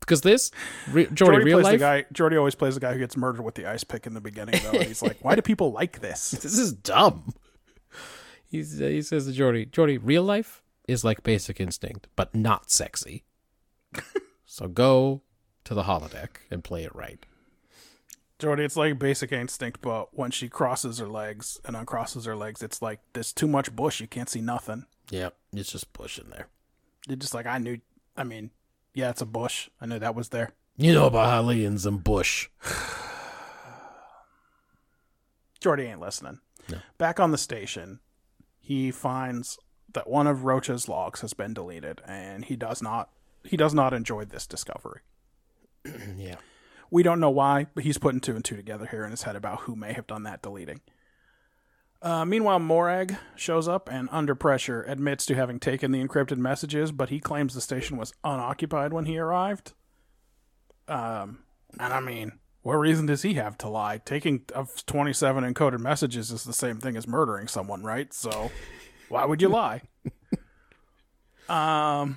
Because 0.00 0.20
this, 0.20 0.50
re- 0.90 1.06
Geordi, 1.06 1.14
Geordi 1.14 1.44
real 1.44 1.56
plays 1.60 1.64
life, 1.64 1.72
the 1.72 1.78
guy. 1.78 2.04
Geordi 2.12 2.36
always 2.36 2.54
plays 2.54 2.74
the 2.74 2.80
guy 2.80 2.92
who 2.92 2.98
gets 2.98 3.16
murdered 3.16 3.42
with 3.42 3.54
the 3.54 3.64
ice 3.66 3.84
pick 3.84 4.06
in 4.06 4.12
the 4.12 4.20
beginning, 4.20 4.60
though. 4.62 4.78
he's 4.80 5.00
like, 5.00 5.16
"Why 5.24 5.34
do 5.34 5.40
people 5.40 5.72
like 5.72 6.00
this?" 6.00 6.30
this 6.42 6.58
is 6.58 6.74
dumb. 6.74 7.32
He's, 8.46 8.82
uh, 8.82 8.84
he 8.84 9.00
says 9.00 9.26
to 9.26 9.32
Geordi, 9.32 9.70
Geordi, 9.70 9.98
real 10.00 10.22
life 10.22 10.62
is 10.86 11.04
like 11.04 11.22
Basic 11.22 11.60
Instinct, 11.60 12.08
but 12.16 12.34
not 12.34 12.70
sexy. 12.70 13.24
so 14.46 14.68
go 14.68 15.22
to 15.64 15.74
the 15.74 15.84
holodeck 15.84 16.28
and 16.50 16.62
play 16.62 16.84
it 16.84 16.94
right. 16.94 17.24
Geordi, 18.38 18.60
it's 18.60 18.76
like 18.76 18.98
Basic 18.98 19.32
Instinct, 19.32 19.80
but 19.80 20.08
when 20.12 20.30
she 20.30 20.48
crosses 20.48 20.98
her 20.98 21.08
legs 21.08 21.60
and 21.64 21.76
uncrosses 21.76 22.26
her 22.26 22.36
legs, 22.36 22.62
it's 22.62 22.82
like 22.82 23.00
there's 23.12 23.32
too 23.32 23.48
much 23.48 23.74
bush. 23.74 24.00
You 24.00 24.06
can't 24.06 24.28
see 24.28 24.40
nothing. 24.40 24.86
Yep, 25.10 25.36
it's 25.52 25.72
just 25.72 25.92
bush 25.92 26.18
in 26.18 26.30
there. 26.30 26.48
You're 27.08 27.16
just 27.16 27.34
like, 27.34 27.46
I 27.46 27.58
knew. 27.58 27.78
I 28.16 28.24
mean, 28.24 28.50
yeah, 28.92 29.10
it's 29.10 29.20
a 29.20 29.26
bush. 29.26 29.68
I 29.80 29.86
knew 29.86 29.98
that 29.98 30.14
was 30.14 30.30
there. 30.30 30.50
You 30.76 30.92
know 30.92 31.06
about 31.06 31.44
Hylians 31.44 31.86
and 31.86 32.02
Bush. 32.02 32.48
Geordi 35.60 35.88
ain't 35.88 36.00
listening. 36.00 36.40
No. 36.68 36.78
Back 36.98 37.20
on 37.20 37.30
the 37.30 37.38
station, 37.38 38.00
he 38.58 38.90
finds 38.90 39.58
that 39.94 40.08
one 40.08 40.26
of 40.26 40.44
Rocha's 40.44 40.88
logs 40.88 41.20
has 41.22 41.32
been 41.32 41.54
deleted, 41.54 42.00
and 42.06 42.44
he 42.44 42.56
does 42.56 42.82
not 42.82 43.10
he 43.44 43.56
does 43.56 43.74
not 43.74 43.92
enjoy 43.92 44.24
this 44.24 44.46
discovery. 44.46 45.00
yeah. 46.16 46.36
We 46.90 47.02
don't 47.02 47.20
know 47.20 47.30
why, 47.30 47.66
but 47.74 47.84
he's 47.84 47.98
putting 47.98 48.20
two 48.20 48.36
and 48.36 48.44
two 48.44 48.56
together 48.56 48.86
here 48.86 49.04
in 49.04 49.10
his 49.10 49.22
head 49.22 49.36
about 49.36 49.60
who 49.60 49.74
may 49.74 49.92
have 49.92 50.06
done 50.06 50.22
that 50.24 50.42
deleting. 50.42 50.80
Uh, 52.00 52.24
meanwhile, 52.24 52.58
Morag 52.58 53.16
shows 53.34 53.66
up 53.66 53.88
and, 53.90 54.08
under 54.12 54.34
pressure, 54.34 54.82
admits 54.82 55.24
to 55.26 55.34
having 55.34 55.58
taken 55.58 55.90
the 55.90 56.06
encrypted 56.06 56.36
messages, 56.36 56.92
but 56.92 57.08
he 57.08 57.18
claims 57.18 57.54
the 57.54 57.62
station 57.62 57.96
was 57.96 58.12
unoccupied 58.22 58.92
when 58.92 59.06
he 59.06 59.18
arrived. 59.18 59.72
Um, 60.86 61.44
and 61.80 61.94
I 61.94 62.00
mean, 62.00 62.32
what 62.60 62.74
reason 62.74 63.06
does 63.06 63.22
he 63.22 63.34
have 63.34 63.56
to 63.58 63.68
lie? 63.68 63.98
Taking 64.04 64.42
of 64.54 64.84
27 64.84 65.54
encoded 65.54 65.80
messages 65.80 66.30
is 66.30 66.44
the 66.44 66.52
same 66.52 66.78
thing 66.78 66.96
as 66.96 67.08
murdering 67.08 67.48
someone, 67.48 67.82
right? 67.82 68.12
So, 68.12 68.50
why 69.08 69.24
would 69.24 69.40
you 69.42 69.48
lie? 69.48 69.82
um, 71.48 72.16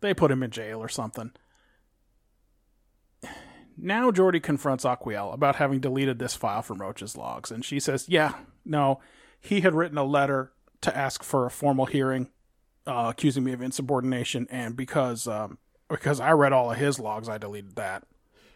they 0.00 0.14
put 0.14 0.30
him 0.30 0.42
in 0.42 0.50
jail 0.50 0.78
or 0.82 0.88
something. 0.88 1.32
Now 3.76 4.10
Geordi 4.10 4.42
confronts 4.42 4.84
Aquiel 4.84 5.32
about 5.32 5.56
having 5.56 5.80
deleted 5.80 6.18
this 6.18 6.34
file 6.36 6.62
from 6.62 6.80
Roach's 6.80 7.16
logs, 7.16 7.50
and 7.50 7.64
she 7.64 7.80
says, 7.80 8.08
"Yeah, 8.08 8.34
no, 8.64 9.00
he 9.40 9.62
had 9.62 9.74
written 9.74 9.96
a 9.96 10.04
letter 10.04 10.52
to 10.82 10.94
ask 10.96 11.22
for 11.22 11.46
a 11.46 11.50
formal 11.50 11.86
hearing, 11.86 12.28
uh, 12.86 13.06
accusing 13.10 13.42
me 13.44 13.52
of 13.52 13.62
insubordination, 13.62 14.46
and 14.50 14.76
because 14.76 15.26
um, 15.26 15.56
because 15.88 16.20
I 16.20 16.32
read 16.32 16.52
all 16.52 16.70
of 16.70 16.76
his 16.76 16.98
logs, 16.98 17.28
I 17.28 17.38
deleted 17.38 17.76
that." 17.76 18.04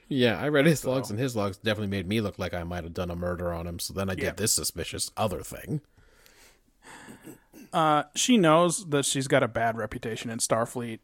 Yeah, 0.08 0.38
I 0.38 0.48
read 0.48 0.66
his 0.66 0.84
logs, 0.84 1.08
and 1.10 1.18
his 1.18 1.34
logs 1.34 1.56
definitely 1.56 1.86
made 1.88 2.06
me 2.06 2.20
look 2.20 2.38
like 2.38 2.52
I 2.52 2.62
might 2.62 2.84
have 2.84 2.92
done 2.92 3.10
a 3.10 3.16
murder 3.16 3.50
on 3.54 3.66
him. 3.66 3.78
So 3.78 3.94
then 3.94 4.10
I 4.10 4.12
Yeah. 4.12 4.26
did 4.26 4.36
this 4.36 4.52
suspicious 4.52 5.10
other 5.16 5.40
thing. 5.42 5.80
Uh, 7.72 8.04
she 8.14 8.36
knows 8.36 8.88
that 8.90 9.04
she's 9.04 9.26
got 9.26 9.42
a 9.42 9.48
bad 9.48 9.76
reputation 9.76 10.30
in 10.30 10.38
Starfleet, 10.38 11.00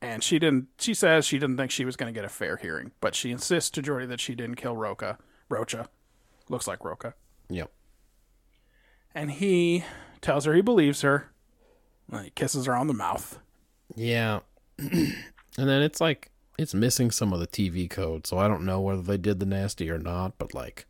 and 0.00 0.22
she 0.24 0.38
didn't. 0.38 0.68
She 0.78 0.94
says 0.94 1.24
she 1.26 1.38
didn't 1.38 1.56
think 1.56 1.70
she 1.70 1.84
was 1.84 1.96
going 1.96 2.12
to 2.12 2.16
get 2.18 2.24
a 2.24 2.28
fair 2.28 2.56
hearing, 2.56 2.90
but 3.00 3.14
she 3.14 3.30
insists 3.30 3.70
to 3.70 3.82
Geordi 3.82 4.08
that 4.08 4.20
she 4.20 4.34
didn't 4.34 4.56
kill 4.56 4.76
Roca. 4.76 5.18
Rocha, 5.48 5.88
looks 6.48 6.66
like 6.66 6.84
Roca, 6.84 7.14
Yep. 7.50 7.70
and 9.14 9.30
he 9.32 9.84
tells 10.20 10.44
her 10.44 10.54
he 10.54 10.60
believes 10.62 11.02
her. 11.02 11.30
And 12.10 12.24
he 12.24 12.30
kisses 12.30 12.66
her 12.66 12.74
on 12.74 12.86
the 12.88 12.94
mouth. 12.94 13.38
Yeah. 13.94 14.40
and 14.78 15.14
then 15.56 15.82
it's 15.82 16.00
like 16.00 16.30
it's 16.58 16.74
missing 16.74 17.10
some 17.10 17.32
of 17.32 17.40
the 17.40 17.46
TV 17.46 17.88
code, 17.88 18.26
so 18.26 18.38
I 18.38 18.48
don't 18.48 18.64
know 18.64 18.80
whether 18.80 19.02
they 19.02 19.18
did 19.18 19.40
the 19.40 19.46
nasty 19.46 19.88
or 19.90 19.98
not, 19.98 20.36
but 20.38 20.52
like 20.54 20.86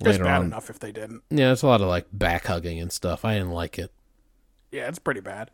It's 0.00 0.18
bad 0.18 0.40
on. 0.40 0.44
enough 0.46 0.70
if 0.70 0.78
they 0.78 0.90
didn't. 0.92 1.22
Yeah, 1.30 1.52
it's 1.52 1.62
a 1.62 1.66
lot 1.66 1.80
of 1.80 1.88
like 1.88 2.06
back 2.12 2.46
hugging 2.46 2.80
and 2.80 2.90
stuff. 2.92 3.24
I 3.24 3.34
didn't 3.34 3.50
like 3.52 3.78
it. 3.78 3.92
Yeah, 4.70 4.88
it's 4.88 4.98
pretty 4.98 5.20
bad. 5.20 5.50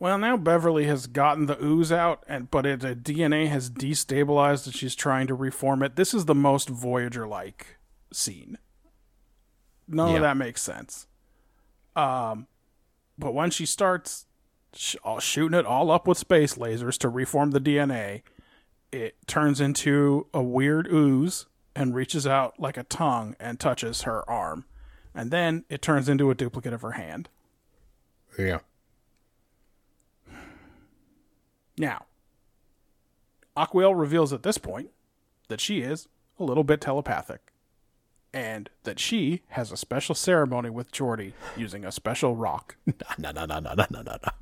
Well, 0.00 0.16
now 0.16 0.36
Beverly 0.36 0.84
has 0.86 1.06
gotten 1.08 1.46
the 1.46 1.62
ooze 1.62 1.90
out, 1.92 2.22
and 2.28 2.50
but 2.50 2.64
it, 2.64 2.80
the 2.80 2.94
DNA 2.94 3.48
has 3.48 3.68
destabilized, 3.68 4.66
and 4.66 4.74
she's 4.74 4.94
trying 4.94 5.26
to 5.26 5.34
reform 5.34 5.82
it. 5.82 5.96
This 5.96 6.14
is 6.14 6.24
the 6.24 6.34
most 6.36 6.68
Voyager-like 6.68 7.78
scene. 8.12 8.58
None 9.88 10.10
Yeah. 10.10 10.16
of 10.16 10.22
that 10.22 10.36
makes 10.36 10.62
sense. 10.62 11.06
Um, 11.96 12.46
but 13.18 13.34
when 13.34 13.50
she 13.50 13.66
starts 13.66 14.26
sh- 14.72 14.96
all 15.02 15.18
shooting 15.18 15.58
it 15.58 15.66
all 15.66 15.90
up 15.90 16.06
with 16.06 16.16
space 16.18 16.54
lasers 16.54 16.96
to 16.98 17.08
reform 17.08 17.50
the 17.50 17.60
DNA, 17.60 18.22
it 18.92 19.16
turns 19.26 19.60
into 19.60 20.28
a 20.32 20.42
weird 20.42 20.86
ooze 20.92 21.46
and 21.74 21.94
reaches 21.94 22.26
out 22.26 22.58
like 22.58 22.76
a 22.76 22.84
tongue 22.84 23.36
and 23.38 23.60
touches 23.60 24.02
her 24.02 24.28
arm, 24.28 24.64
and 25.14 25.30
then 25.30 25.64
it 25.68 25.82
turns 25.82 26.08
into 26.08 26.30
a 26.30 26.34
duplicate 26.34 26.72
of 26.72 26.82
her 26.82 26.92
hand. 26.92 27.28
Yeah. 28.38 28.58
Now, 31.76 32.06
Aquiel 33.56 33.98
reveals 33.98 34.32
at 34.32 34.42
this 34.42 34.58
point 34.58 34.90
that 35.48 35.60
she 35.60 35.80
is 35.80 36.08
a 36.38 36.44
little 36.44 36.64
bit 36.64 36.80
telepathic, 36.80 37.52
and 38.32 38.70
that 38.84 38.98
she 38.98 39.42
has 39.48 39.72
a 39.72 39.76
special 39.76 40.14
ceremony 40.14 40.70
with 40.70 40.92
Geordi 40.92 41.32
using 41.56 41.84
a 41.84 41.92
special 41.92 42.36
rock 42.36 42.76
No, 42.86 43.30
no, 43.30 43.44
no, 43.46 43.58
no, 43.58 43.74
no, 43.74 43.86
no, 43.90 44.02
no, 44.02 44.02
no. 44.02 44.32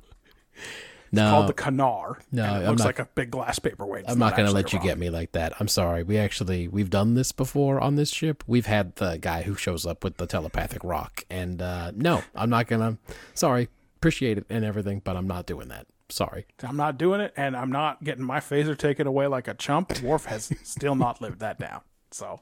No, 1.11 1.29
called 1.31 1.47
the 1.47 1.53
Kanar. 1.53 2.19
no, 2.31 2.43
it 2.43 2.47
I'm 2.47 2.65
looks 2.67 2.79
not- 2.79 2.85
like 2.85 2.99
a 2.99 3.05
big 3.15 3.31
glass 3.31 3.59
paperweight. 3.59 4.03
It's 4.03 4.11
I'm 4.13 4.19
not 4.19 4.35
going 4.35 4.47
to 4.47 4.53
let 4.53 4.73
you 4.73 4.79
get 4.79 4.97
me 4.97 5.09
like 5.09 5.31
that. 5.33 5.53
I'm 5.59 5.67
sorry. 5.67 6.03
We 6.03 6.17
actually 6.17 6.67
we've 6.67 6.89
done 6.89 7.13
this 7.15 7.31
before 7.31 7.79
on 7.79 7.95
this 7.95 8.09
ship. 8.09 8.43
We've 8.47 8.65
had 8.65 8.95
the 8.97 9.17
guy 9.17 9.43
who 9.43 9.55
shows 9.55 9.85
up 9.85 10.03
with 10.03 10.17
the 10.17 10.27
telepathic 10.27 10.83
rock, 10.83 11.23
and 11.29 11.61
uh, 11.61 11.91
no, 11.95 12.23
I'm 12.35 12.49
not 12.49 12.67
gonna. 12.67 12.97
Sorry, 13.33 13.69
appreciate 13.97 14.37
it 14.37 14.45
and 14.49 14.65
everything, 14.65 15.01
but 15.03 15.15
I'm 15.15 15.27
not 15.27 15.45
doing 15.45 15.67
that. 15.69 15.87
Sorry. 16.09 16.45
I'm 16.63 16.77
not 16.77 16.97
doing 16.97 17.19
it, 17.21 17.33
and 17.35 17.55
I'm 17.55 17.71
not 17.71 18.03
getting 18.03 18.23
my 18.23 18.39
phaser 18.39 18.77
taken 18.77 19.07
away 19.07 19.27
like 19.27 19.47
a 19.49 19.53
chump. 19.53 20.01
Worf 20.01 20.25
has 20.25 20.51
still 20.63 20.95
not 20.95 21.21
lived 21.21 21.39
that 21.39 21.59
down. 21.59 21.81
So, 22.11 22.39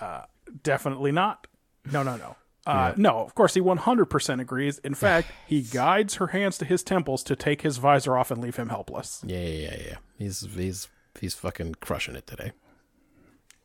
uh, 0.00 0.22
definitely 0.62 1.12
not. 1.12 1.46
No, 1.90 2.02
no, 2.02 2.16
no. 2.16 2.36
Uh, 2.66 2.92
No, 2.96 3.20
of 3.20 3.34
course, 3.34 3.54
he 3.54 3.60
100% 3.60 4.40
agrees. 4.40 4.78
In 4.78 4.94
fact, 4.94 5.30
he 5.46 5.62
guides 5.62 6.16
her 6.16 6.28
hands 6.28 6.58
to 6.58 6.64
his 6.64 6.82
temples 6.82 7.22
to 7.24 7.36
take 7.36 7.62
his 7.62 7.76
visor 7.76 8.16
off 8.16 8.30
and 8.30 8.40
leave 8.40 8.56
him 8.56 8.68
helpless. 8.70 9.22
Yeah, 9.24 9.38
yeah, 9.38 9.58
yeah, 9.70 9.82
yeah. 9.86 9.96
He's 10.18 10.40
he's 10.54 10.88
he's 11.20 11.34
fucking 11.34 11.76
crushing 11.80 12.16
it 12.16 12.26
today. 12.26 12.52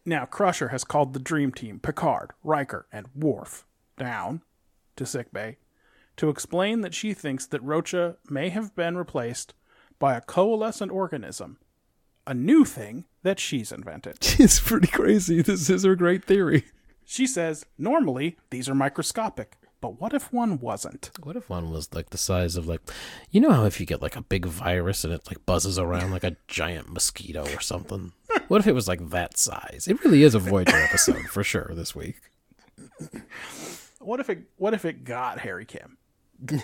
Now, 0.06 0.26
Crusher 0.26 0.70
has 0.70 0.84
called 0.84 1.14
the 1.14 1.20
Dream 1.20 1.52
Team, 1.52 1.80
Picard, 1.80 2.32
Riker, 2.44 2.88
and 2.92 3.08
Worf 3.16 3.66
down 3.98 4.42
to 4.96 5.06
sickbay 5.06 5.58
to 6.18 6.30
explain 6.30 6.82
that 6.82 6.94
she 6.94 7.14
thinks 7.14 7.46
that 7.48 7.64
Rocha 7.64 8.18
may 8.30 8.50
have 8.50 8.76
been 8.76 8.98
replaced 8.98 9.54
by 10.00 10.16
a 10.16 10.22
coalescent 10.22 10.92
organism, 10.92 11.58
a 12.26 12.34
new 12.34 12.66
thing 12.66 13.06
that 13.24 13.40
she's 13.40 13.72
invented. 13.72 14.18
It's 14.40 14.60
pretty 14.60 14.88
crazy. 14.88 15.42
This 15.44 15.70
is 15.70 15.84
her 15.84 15.96
great 15.96 16.26
theory. 16.26 16.66
She 17.12 17.28
says, 17.28 17.66
normally 17.78 18.38
these 18.52 18.70
are 18.70 18.74
microscopic, 18.74 19.58
but 19.82 20.00
what 20.00 20.14
if 20.14 20.32
one 20.32 20.60
wasn't? 20.60 21.12
What 21.22 21.36
if 21.36 21.50
one 21.50 21.70
was 21.70 21.94
like 21.94 22.12
the 22.12 22.18
size 22.18 22.56
of 22.56 22.70
like, 22.70 22.80
you 23.32 23.42
know 23.42 23.52
how 23.52 23.66
if 23.66 23.82
you 23.82 23.86
get 23.86 24.02
like 24.02 24.16
a 24.16 24.22
big 24.22 24.46
virus 24.46 25.04
and 25.04 25.12
it 25.12 25.28
like 25.28 25.46
buzzes 25.46 25.78
around 25.78 26.12
like 26.12 26.24
a 26.24 26.38
giant 26.48 26.90
mosquito 26.90 27.44
or 27.54 27.60
something? 27.60 28.14
What 28.48 28.62
if 28.62 28.68
it 28.68 28.76
was 28.76 28.88
like 28.88 29.10
that 29.10 29.38
size? 29.38 29.90
It 29.90 30.02
really 30.06 30.24
is 30.24 30.36
a 30.36 30.40
Voyager 30.40 30.78
episode 30.78 31.26
for 31.28 31.44
sure 31.44 31.72
this 31.76 31.94
week. 31.94 32.16
What 34.00 34.22
if 34.22 34.30
it 34.30 34.44
what 34.56 34.74
if 34.74 34.86
it 34.86 35.04
got 35.04 35.40
Harry 35.40 35.66
Kim? 35.66 35.98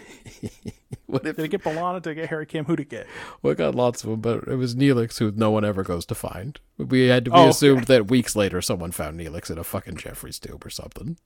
What 1.05 1.25
if 1.25 1.37
Did 1.37 1.45
it 1.45 1.47
get 1.49 1.63
B'Elanna? 1.63 2.01
Did 2.01 2.11
it 2.11 2.15
get 2.15 2.29
Harry 2.29 2.45
Kim? 2.45 2.65
Who'd 2.65 2.81
it 2.81 2.89
get? 2.89 3.07
Well, 3.41 3.53
it 3.53 3.57
got 3.57 3.75
lots 3.75 4.03
of 4.03 4.09
them, 4.09 4.19
but 4.19 4.43
it 4.47 4.55
was 4.57 4.75
Neelix 4.75 5.19
who 5.19 5.31
no 5.31 5.51
one 5.51 5.63
ever 5.63 5.81
goes 5.81 6.05
to 6.07 6.15
find. 6.15 6.59
We 6.77 7.07
had 7.07 7.25
to, 7.25 7.31
we 7.31 7.37
Oh, 7.37 7.41
okay. 7.43 7.49
assumed 7.49 7.83
that 7.85 8.09
weeks 8.09 8.35
later 8.35 8.61
someone 8.61 8.91
found 8.91 9.17
Neelix 9.17 9.49
in 9.49 9.57
a 9.57 9.63
fucking 9.63 9.95
Jefferies 9.95 10.37
tube 10.37 10.65
or 10.65 10.69
something. 10.69 11.17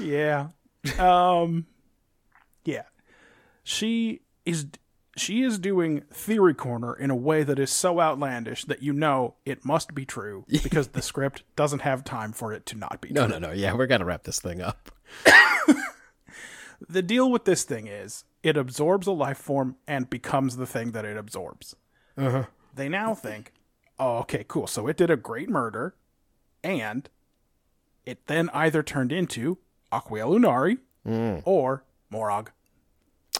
Yeah. 0.00 0.48
Um 0.98 1.66
yeah. 2.64 2.84
She 3.64 4.22
is 4.46 4.66
she 5.14 5.42
is 5.42 5.58
doing 5.58 6.04
Theory 6.10 6.54
Corner 6.54 6.94
in 6.94 7.10
a 7.10 7.16
way 7.16 7.42
that 7.42 7.58
is 7.58 7.70
so 7.70 8.00
outlandish 8.00 8.64
that 8.64 8.82
you 8.82 8.94
know 8.94 9.34
it 9.44 9.62
must 9.62 9.94
be 9.94 10.06
true 10.06 10.46
because 10.62 10.88
the 10.88 11.02
script 11.02 11.42
doesn't 11.54 11.80
have 11.82 12.02
time 12.02 12.32
for 12.32 12.50
it 12.54 12.64
to 12.66 12.78
not 12.78 13.02
be 13.02 13.10
No, 13.10 13.26
true. 13.28 13.38
no, 13.38 13.48
no. 13.48 13.52
Yeah, 13.52 13.74
we're 13.74 13.86
gonna 13.86 14.06
wrap 14.06 14.22
this 14.24 14.40
thing 14.40 14.62
up. 14.62 14.90
The 16.88 17.02
deal 17.02 17.30
with 17.30 17.44
this 17.44 17.64
thing 17.64 17.86
is 17.86 18.24
it 18.42 18.56
absorbs 18.56 19.06
a 19.06 19.12
life 19.12 19.38
form 19.38 19.76
and 19.86 20.08
becomes 20.08 20.56
the 20.56 20.66
thing 20.66 20.92
that 20.92 21.04
it 21.04 21.16
absorbs. 21.16 21.76
Uh-huh. 22.16 22.44
They 22.74 22.88
now 22.88 23.14
think, 23.14 23.52
oh, 23.98 24.18
okay, 24.18 24.44
cool. 24.46 24.66
So 24.66 24.86
it 24.88 24.96
did 24.96 25.10
a 25.10 25.16
great 25.16 25.48
murder, 25.48 25.94
and 26.62 27.08
it 28.04 28.26
then 28.26 28.50
either 28.52 28.82
turned 28.82 29.12
into 29.12 29.58
Aquiel 29.92 30.38
Uhnari 30.38 30.78
mm. 31.06 31.42
or 31.44 31.84
Morag. 32.10 32.50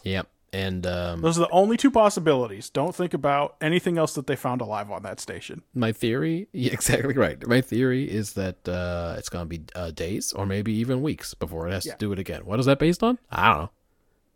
Yep. 0.05 0.29
And 0.55 0.87
um, 0.87 1.23
Those 1.23 1.39
are 1.39 1.47
the 1.47 1.51
only 1.51 1.79
two 1.79 1.91
possibilities. 1.91 2.69
Don't 2.69 2.95
think 2.95 3.15
about 3.15 3.57
anything 3.63 3.97
else 3.97 4.13
that 4.15 4.27
they 4.27 4.37
found 4.37 4.61
alive 4.61 4.91
on 4.91 5.03
that 5.03 5.19
station. 5.19 5.63
my 5.75 5.93
theory, 5.93 6.47
yeah, 6.53 6.73
exactly 6.73 7.15
right. 7.15 7.45
My 7.47 7.63
theory 7.63 8.05
is 8.11 8.35
that 8.35 8.69
uh, 8.69 9.15
it's 9.17 9.31
gonna 9.31 9.47
be 9.47 9.63
uh, 9.75 9.93
days 9.93 10.33
or 10.33 10.45
maybe 10.45 10.73
even 10.75 11.01
weeks 11.01 11.33
before 11.35 11.69
it 11.69 11.73
has 11.73 11.87
Yeah. 11.87 11.93
to 11.93 11.99
do 11.99 12.13
it 12.13 12.19
again. 12.19 12.43
What 12.45 12.61
is 12.61 12.67
that 12.67 12.79
based 12.79 13.03
on? 13.03 13.19
I 13.31 13.49
don't 13.55 13.59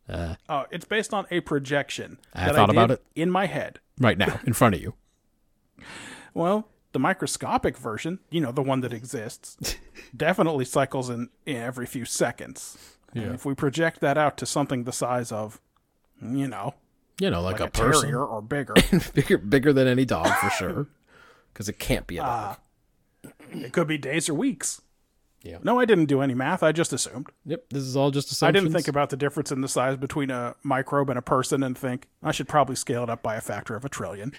know. 0.08 0.36
Uh, 0.48 0.64
it's 0.70 0.84
based 0.86 1.12
on 1.12 1.26
a 1.30 1.40
projection 1.40 2.18
I 2.32 2.46
that 2.46 2.54
thought 2.54 2.70
I 2.70 2.72
about 2.72 2.90
it. 2.92 3.02
in 3.14 3.30
my 3.30 3.46
head. 3.46 3.80
Right 4.00 4.16
now, 4.16 4.40
in 4.46 4.52
front 4.54 4.74
of 4.74 4.80
you. 4.80 4.94
Well, 6.34 6.68
the 6.92 6.98
microscopic 6.98 7.76
version, 7.78 8.18
you 8.30 8.40
know, 8.40 8.52
the 8.52 8.62
one 8.62 8.80
that 8.80 8.92
exists, 8.92 9.76
definitely 10.16 10.64
cycles 10.66 11.08
in, 11.08 11.30
in 11.46 11.56
every 11.56 11.86
few 11.86 12.04
seconds. 12.04 12.96
And 13.14 13.24
Yeah. 13.24 13.32
if 13.32 13.44
we 13.46 13.54
project 13.54 14.00
that 14.00 14.18
out 14.18 14.36
to 14.38 14.46
something 14.46 14.84
the 14.84 14.92
size 14.92 15.32
of, 15.32 15.60
you 16.20 16.48
know, 16.48 16.74
You 17.20 17.30
know, 17.30 17.42
like, 17.42 17.60
like, 17.60 17.76
a, 17.76 17.82
a, 17.82 17.84
person, 17.84 18.14
or 18.14 18.42
bigger, 18.42 18.74
bigger, 19.14 19.38
bigger 19.38 19.72
than 19.72 19.86
any 19.86 20.04
dog 20.04 20.28
for 20.28 20.50
sure, 20.50 20.86
because 21.52 21.68
it 21.68 21.78
can't 21.78 22.06
be 22.06 22.18
a 22.18 22.22
dog. 22.22 22.58
Uh, 23.24 23.30
it 23.52 23.72
could 23.72 23.88
be 23.88 23.98
days 23.98 24.28
or 24.28 24.34
weeks. 24.34 24.80
Yeah. 25.42 25.58
No, 25.62 25.78
I 25.78 25.84
didn't 25.84 26.06
do 26.06 26.22
any 26.22 26.34
math. 26.34 26.62
I 26.62 26.72
just 26.72 26.92
assumed. 26.92 27.28
yep, 27.44 27.68
this 27.70 27.84
is 27.84 27.96
all 27.96 28.10
just 28.10 28.32
assumptions. 28.32 28.48
I 28.48 28.64
didn't 28.64 28.74
think 28.74 28.88
about 28.88 29.10
the 29.10 29.16
difference 29.16 29.52
in 29.52 29.60
the 29.60 29.68
size 29.68 29.96
between 29.96 30.30
a 30.30 30.56
microbe 30.64 31.08
and 31.08 31.18
a 31.18 31.22
person 31.22 31.62
and 31.62 31.78
think 31.78 32.08
I 32.22 32.32
should 32.32 32.48
probably 32.48 32.74
scale 32.74 33.04
it 33.04 33.10
up 33.10 33.22
by 33.22 33.36
a 33.36 33.40
factor 33.40 33.76
of 33.76 33.84
a 33.84 33.88
trillion. 33.88 34.32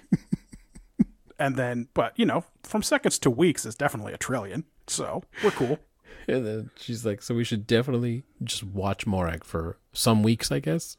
and 1.40 1.56
then, 1.56 1.88
but 1.94 2.12
you 2.18 2.26
know, 2.26 2.44
from 2.64 2.84
seconds 2.84 3.20
to 3.20 3.30
weeks 3.30 3.66
is 3.66 3.76
definitely 3.76 4.12
a 4.14 4.18
trillion. 4.18 4.66
So 4.88 5.24
we're 5.44 5.52
cool. 5.52 5.80
And 6.28 6.45
then 6.45 6.72
she's 6.76 7.06
like, 7.06 7.22
"So 7.22 7.34
we 7.34 7.45
should 7.45 7.66
definitely 7.66 8.24
just 8.44 8.64
watch 8.64 9.08
Morag 9.08 9.45
for 9.45 9.78
some 9.94 10.24
weeks, 10.24 10.52
I 10.52 10.60
guess. 10.60 10.98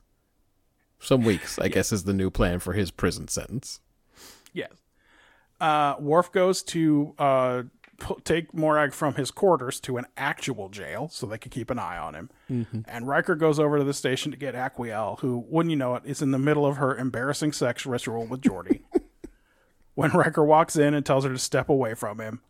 Some 1.01 1.25
weeks, 1.25 1.59
I 1.59 1.69
guess, 1.69 1.93
is 1.93 2.05
the 2.05 2.13
new 2.13 2.31
plan 2.31 2.59
for 2.59 2.73
his 2.73 2.91
prison 2.91 3.29
sentence." 3.29 3.81
Yes. 4.53 4.73
Uh, 5.61 5.95
Worf 5.99 6.33
goes 6.33 6.63
to 6.65 7.15
uh, 7.19 7.63
pu- 7.99 8.21
take 8.25 8.55
Morag 8.55 8.93
from 8.93 9.15
his 9.15 9.31
quarters 9.31 9.81
to 9.81 9.97
an 9.97 10.07
actual 10.17 10.69
jail 10.69 11.09
so 11.09 11.27
they 11.27 11.39
can 11.39 11.51
keep 11.51 11.71
an 11.71 11.79
eye 11.79 11.99
on 11.99 12.15
him. 12.15 12.31
And 12.87 13.07
Riker 13.07 13.35
goes 13.35 13.59
over 13.59 13.79
to 13.79 13.85
the 13.85 13.95
station 13.95 14.31
to 14.31 14.39
get 14.39 14.55
Aquiel, 14.55 15.19
who, 15.21 15.45
wouldn't 15.49 15.71
you 15.71 15.77
know 15.77 15.97
it, 15.97 16.05
is 16.07 16.23
in 16.23 16.31
the 16.31 16.39
middle 16.39 16.65
of 16.65 16.77
her 16.77 16.97
embarrassing 16.97 17.53
sex 17.53 17.85
ritual 17.85 18.27
with 18.27 18.41
Geordi. 18.41 18.83
when 19.95 20.13
Riker 20.13 20.45
walks 20.45 20.77
in 20.77 20.95
and 20.95 21.05
tells 21.05 21.25
her 21.25 21.31
to 21.31 21.39
step 21.39 21.69
away 21.69 21.95
from 21.95 22.21
him, 22.21 22.41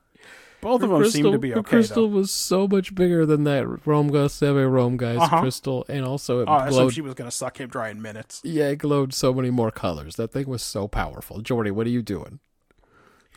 both 0.60 0.82
of 0.82 0.90
them 0.90 1.08
seem 1.10 1.30
to 1.32 1.38
be 1.38 1.50
the 1.50 1.58
okay. 1.60 1.68
crystal 1.70 2.08
Though. 2.08 2.16
was 2.16 2.30
so 2.30 2.66
much 2.68 2.94
bigger 2.94 3.24
than 3.26 3.44
that 3.44 3.86
Romga 3.86 4.26
Seve 4.26 4.70
Rome 4.70 4.96
guy's 4.96 5.18
Uh-huh. 5.18 5.40
crystal, 5.40 5.84
and 5.88 6.04
also 6.04 6.40
it 6.40 6.48
Oh, 6.48 6.52
I 6.52 6.66
assumed 6.66 6.72
glowed. 6.72 6.94
she 6.94 7.00
was 7.00 7.14
going 7.14 7.30
to 7.30 7.36
suck 7.36 7.60
him 7.60 7.68
dry 7.68 7.90
in 7.90 8.02
minutes. 8.02 8.40
Yeah, 8.44 8.68
it 8.68 8.76
glowed 8.76 9.12
so 9.14 9.32
many 9.32 9.50
more 9.50 9.70
colors. 9.70 10.16
That 10.16 10.32
thing 10.32 10.46
was 10.48 10.62
so 10.62 10.88
powerful. 10.88 11.40
Geordi, 11.42 11.70
what 11.70 11.86
are 11.86 11.90
you 11.90 12.02
doing? 12.02 12.40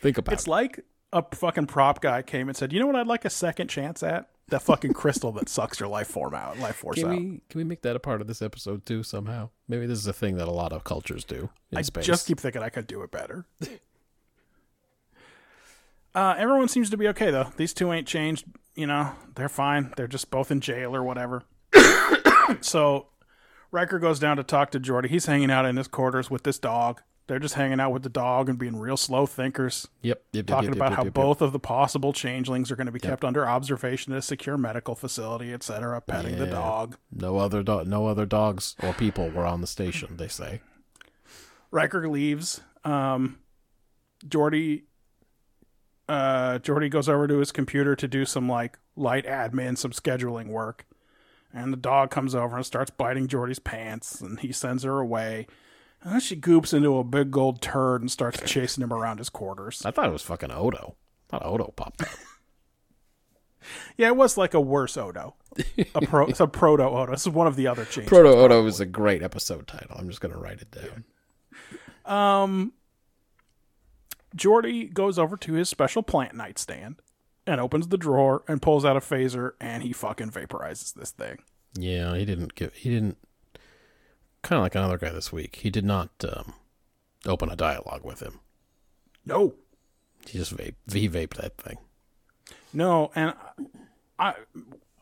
Think 0.00 0.18
about 0.18 0.32
It's 0.32 0.42
it. 0.42 0.44
It's 0.44 0.48
like 0.48 0.84
a 1.12 1.22
fucking 1.36 1.66
prop 1.66 2.00
guy 2.00 2.22
came 2.22 2.48
and 2.48 2.56
said, 2.56 2.72
"You 2.72 2.80
know 2.80 2.86
what? 2.86 2.96
I'd 2.96 3.06
like 3.06 3.24
a 3.24 3.30
second 3.30 3.68
chance 3.68 4.02
at 4.02 4.28
that 4.48 4.62
fucking 4.62 4.92
crystal 4.92 5.30
that 5.32 5.48
sucks 5.48 5.78
your 5.78 5.88
life 5.88 6.08
form 6.08 6.34
out, 6.34 6.58
life 6.58 6.76
force 6.76 6.96
Can 6.98 7.04
out." 7.06 7.10
we 7.18 7.40
can 7.48 7.58
we 7.58 7.64
make 7.64 7.82
that 7.82 7.94
a 7.96 8.00
part 8.00 8.20
of 8.20 8.26
this 8.26 8.42
episode 8.42 8.84
too 8.84 9.02
somehow? 9.02 9.50
Maybe 9.68 9.86
this 9.86 9.98
is 9.98 10.06
a 10.06 10.12
thing 10.12 10.36
that 10.36 10.48
a 10.48 10.52
lot 10.52 10.72
of 10.72 10.84
cultures 10.84 11.24
do 11.24 11.50
in 11.70 11.78
I 11.78 11.82
space. 11.82 12.04
just 12.06 12.26
keep 12.26 12.40
thinking 12.40 12.62
I 12.62 12.68
could 12.70 12.86
do 12.86 13.02
it 13.02 13.10
better. 13.12 13.46
uh, 16.14 16.34
everyone 16.36 16.68
seems 16.68 16.90
to 16.90 16.96
be 16.96 17.08
okay 17.08 17.30
though. 17.30 17.52
These 17.56 17.74
two 17.74 17.92
ain't 17.92 18.06
changed. 18.06 18.46
You 18.74 18.86
know, 18.86 19.12
they're 19.34 19.48
fine. 19.48 19.92
They're 19.96 20.08
just 20.08 20.30
both 20.30 20.50
in 20.50 20.60
jail 20.60 20.96
or 20.96 21.02
whatever. 21.02 21.42
so, 22.60 23.08
Riker 23.70 23.98
goes 23.98 24.18
down 24.18 24.36
to 24.38 24.42
talk 24.42 24.70
to 24.70 24.80
Geordi. 24.80 25.08
He's 25.08 25.26
hanging 25.26 25.50
out 25.50 25.66
in 25.66 25.76
his 25.76 25.88
quarters 25.88 26.30
with 26.30 26.42
this 26.42 26.58
dog. 26.58 27.02
They're 27.28 27.38
just 27.38 27.54
hanging 27.54 27.80
out 27.80 27.92
with 27.92 28.02
the 28.02 28.08
dog 28.08 28.48
and 28.48 28.58
being 28.58 28.76
real 28.76 28.96
slow 28.96 29.26
thinkers. 29.26 29.88
Yep, 30.02 30.22
yep, 30.32 30.46
talking 30.46 30.70
yep, 30.70 30.76
about 30.76 30.90
yep, 30.90 30.96
how 30.96 31.04
yep, 31.04 31.06
yep. 31.06 31.14
both 31.14 31.40
of 31.40 31.52
the 31.52 31.58
possible 31.58 32.12
changelings 32.12 32.70
are 32.70 32.76
going 32.76 32.86
to 32.86 32.92
be 32.92 32.98
kept 32.98 33.24
under 33.24 33.46
observation 33.46 34.12
at 34.12 34.18
a 34.18 34.22
secure 34.22 34.58
medical 34.58 34.94
facility, 34.94 35.52
etc. 35.52 36.00
Petting 36.00 36.38
the 36.38 36.46
dog. 36.46 36.96
no 37.12 37.38
other 37.38 37.62
do- 37.62 37.84
no 37.84 38.06
other 38.06 38.26
dogs 38.26 38.74
or 38.82 38.92
people 38.92 39.30
were 39.30 39.46
on 39.46 39.60
the 39.60 39.66
station. 39.66 40.16
They 40.16 40.28
say. 40.28 40.60
Riker 41.70 42.08
leaves. 42.08 42.60
Um, 42.84 43.38
Geordi, 44.26 44.82
uh, 46.08 46.58
Geordi 46.58 46.90
goes 46.90 47.08
over 47.08 47.26
to 47.26 47.38
his 47.38 47.52
computer 47.52 47.94
to 47.96 48.08
do 48.08 48.24
some 48.24 48.48
like 48.48 48.78
light 48.96 49.26
admin, 49.26 49.78
some 49.78 49.92
scheduling 49.92 50.48
work, 50.48 50.86
and 51.52 51.72
the 51.72 51.76
dog 51.76 52.10
comes 52.10 52.34
over 52.34 52.56
and 52.56 52.66
starts 52.66 52.90
biting 52.90 53.28
Geordi's 53.28 53.58
pants, 53.58 54.20
and 54.20 54.40
he 54.40 54.52
sends 54.52 54.82
her 54.82 54.98
away. 54.98 55.46
And 56.02 56.14
then 56.14 56.20
she 56.20 56.34
goops 56.34 56.72
into 56.72 56.98
a 56.98 57.04
big 57.04 57.30
gold 57.30 57.62
turd 57.62 58.00
and 58.00 58.10
starts 58.10 58.42
chasing 58.44 58.82
him 58.82 58.92
around 58.92 59.18
his 59.18 59.30
quarters. 59.30 59.82
I 59.84 59.92
thought 59.92 60.08
it 60.08 60.12
was 60.12 60.22
fucking 60.22 60.50
Odo. 60.50 60.96
I 60.96 61.30
thought 61.30 61.46
Odo 61.46 61.72
popped 61.76 62.02
up. 62.02 62.08
Yeah, 63.96 64.08
it 64.08 64.16
was 64.16 64.36
like 64.36 64.54
a 64.54 64.60
worse 64.60 64.96
Odo, 64.96 65.36
a 65.94 66.00
pro, 66.00 66.26
it's 66.26 66.40
a 66.40 66.48
proto 66.48 66.82
Odo. 66.82 67.12
This 67.12 67.20
is 67.22 67.28
one 67.28 67.46
of 67.46 67.54
the 67.54 67.68
other 67.68 67.84
changes. 67.84 68.08
Proto 68.08 68.28
Odo 68.30 68.66
is 68.66 68.80
a 68.80 68.86
great 68.86 69.22
episode 69.22 69.68
title. 69.68 69.96
I'm 69.96 70.08
just 70.08 70.20
gonna 70.20 70.36
write 70.36 70.60
it 70.62 70.70
down. 70.72 71.04
Um, 72.04 72.72
Geordi 74.36 74.92
goes 74.92 75.18
over 75.18 75.36
to 75.36 75.52
his 75.54 75.68
special 75.68 76.02
plant 76.02 76.34
nightstand 76.34 76.96
and 77.46 77.60
opens 77.60 77.88
the 77.88 77.98
drawer 77.98 78.42
and 78.48 78.62
pulls 78.62 78.84
out 78.84 78.96
a 78.96 79.00
phaser 79.00 79.52
and 79.60 79.82
he 79.82 79.92
fucking 79.92 80.30
vaporizes 80.30 80.94
this 80.94 81.10
thing. 81.10 81.38
Yeah, 81.74 82.14
he 82.16 82.24
didn't 82.24 82.54
give. 82.54 82.74
He 82.74 82.90
didn't. 82.90 83.18
Kind 84.42 84.58
of 84.58 84.64
like 84.64 84.74
another 84.74 84.98
guy 84.98 85.10
this 85.10 85.32
week. 85.32 85.56
He 85.56 85.70
did 85.70 85.84
not 85.84 86.10
um, 86.28 86.54
open 87.26 87.48
a 87.48 87.56
dialogue 87.56 88.04
with 88.04 88.20
him. 88.20 88.40
No, 89.24 89.54
He 90.26 90.38
just 90.38 90.56
vape. 90.56 90.74
He 90.92 91.08
vaped 91.08 91.34
that 91.36 91.56
thing. 91.58 91.78
no, 92.72 93.10
and 93.14 93.34
I 94.18 94.34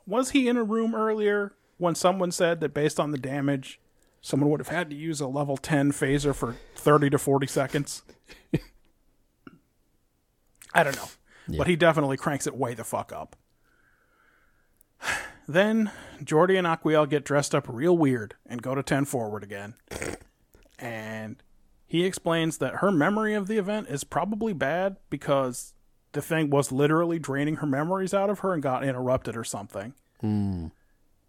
was 0.07 0.31
he 0.31 0.47
in 0.49 0.57
a 0.59 0.63
room 0.63 0.95
earlier 0.95 1.55
when 1.79 1.95
someone 1.95 2.31
said 2.31 2.61
that 2.61 2.75
based 2.75 3.01
on 3.01 3.13
the 3.13 3.19
damage, 3.19 3.81
someone 4.21 4.51
would 4.51 4.61
have 4.61 4.69
had 4.69 4.91
to 4.91 4.97
use 4.97 5.21
a 5.23 5.27
level 5.27 5.57
ten 5.57 5.91
phaser 5.91 6.35
for 6.35 6.57
thirty 6.77 7.09
to 7.11 7.19
forty 7.19 7.47
seconds. 7.47 8.03
I 10.75 10.83
don't 10.83 10.97
know, 10.97 11.09
but 11.59 11.67
he 11.67 11.77
definitely 11.77 12.17
cranks 12.17 12.47
it 12.47 12.57
way 12.57 12.75
the 12.75 12.85
fuck 12.85 13.13
up. 13.13 13.37
Then 15.49 15.91
Geordi 16.23 16.57
and 16.57 16.65
Aquiel 16.67 17.11
get 17.11 17.25
dressed 17.25 17.57
up 17.57 17.67
real 17.69 17.99
weird 17.99 18.37
and 18.47 18.63
go 18.63 18.77
to 18.77 18.85
10 18.85 19.05
forward 19.07 19.43
again. 19.43 19.75
And 20.79 21.43
he 21.87 22.05
explains 22.07 22.59
that 22.59 22.77
her 22.77 22.91
memory 22.91 23.35
of 23.35 23.49
the 23.49 23.59
event 23.59 23.89
is 23.89 24.03
probably 24.05 24.53
bad 24.53 24.97
because 25.11 25.75
the 26.13 26.23
thing 26.23 26.49
was 26.51 26.73
literally 26.73 27.19
draining 27.19 27.57
her 27.57 27.67
memories 27.67 28.15
out 28.15 28.31
of 28.31 28.39
her 28.39 28.55
and 28.55 28.63
got 28.63 28.85
interrupted 28.85 29.37
or 29.37 29.45
something. 29.45 29.93
There 30.23 30.71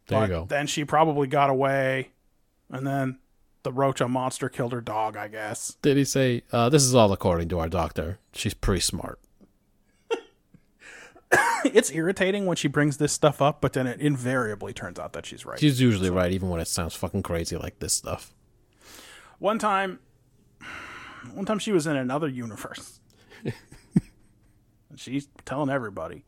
But 0.08 0.22
you 0.22 0.28
go. 0.28 0.46
Then 0.48 0.68
she 0.68 0.86
probably 0.86 1.28
got 1.28 1.50
away, 1.50 2.12
and 2.70 2.86
then 2.88 3.20
the 3.64 3.72
Rocha 3.74 4.08
monster 4.08 4.50
killed 4.50 4.72
her 4.72 4.82
dog, 4.82 5.18
I 5.18 5.28
guess. 5.28 5.76
Did 5.82 5.98
he 5.98 6.06
say, 6.06 6.44
uh, 6.52 6.70
"This 6.70 6.84
is 6.84 6.96
all 6.96 7.12
according 7.12 7.50
to 7.50 7.60
our 7.60 7.68
doctor"? 7.70 8.20
She's 8.34 8.54
pretty 8.54 8.82
smart. 8.82 9.20
It's 11.64 11.92
irritating 11.92 12.48
when 12.48 12.58
she 12.58 12.68
brings 12.68 12.98
this 12.98 13.14
stuff 13.14 13.42
up, 13.42 13.62
but 13.62 13.74
then 13.74 13.86
it 13.86 14.02
invariably 14.02 14.74
turns 14.74 14.98
out 15.00 15.14
that 15.14 15.28
she's 15.28 15.46
right. 15.46 15.60
She's 15.60 15.80
usually 15.80 16.10
right, 16.10 16.32
even 16.32 16.50
when 16.50 16.60
it 16.60 16.68
sounds 16.68 16.96
fucking 16.96 17.22
crazy 17.22 17.56
like 17.56 17.80
this 17.80 17.94
stuff. 17.94 18.34
One 19.38 19.60
time, 19.60 20.00
one 21.34 21.46
time 21.46 21.60
she 21.60 21.72
was 21.72 21.86
in 21.86 21.96
another 21.96 22.28
universe. 22.28 23.00
she's 24.96 25.28
telling 25.46 25.70
everybody, 25.70 26.26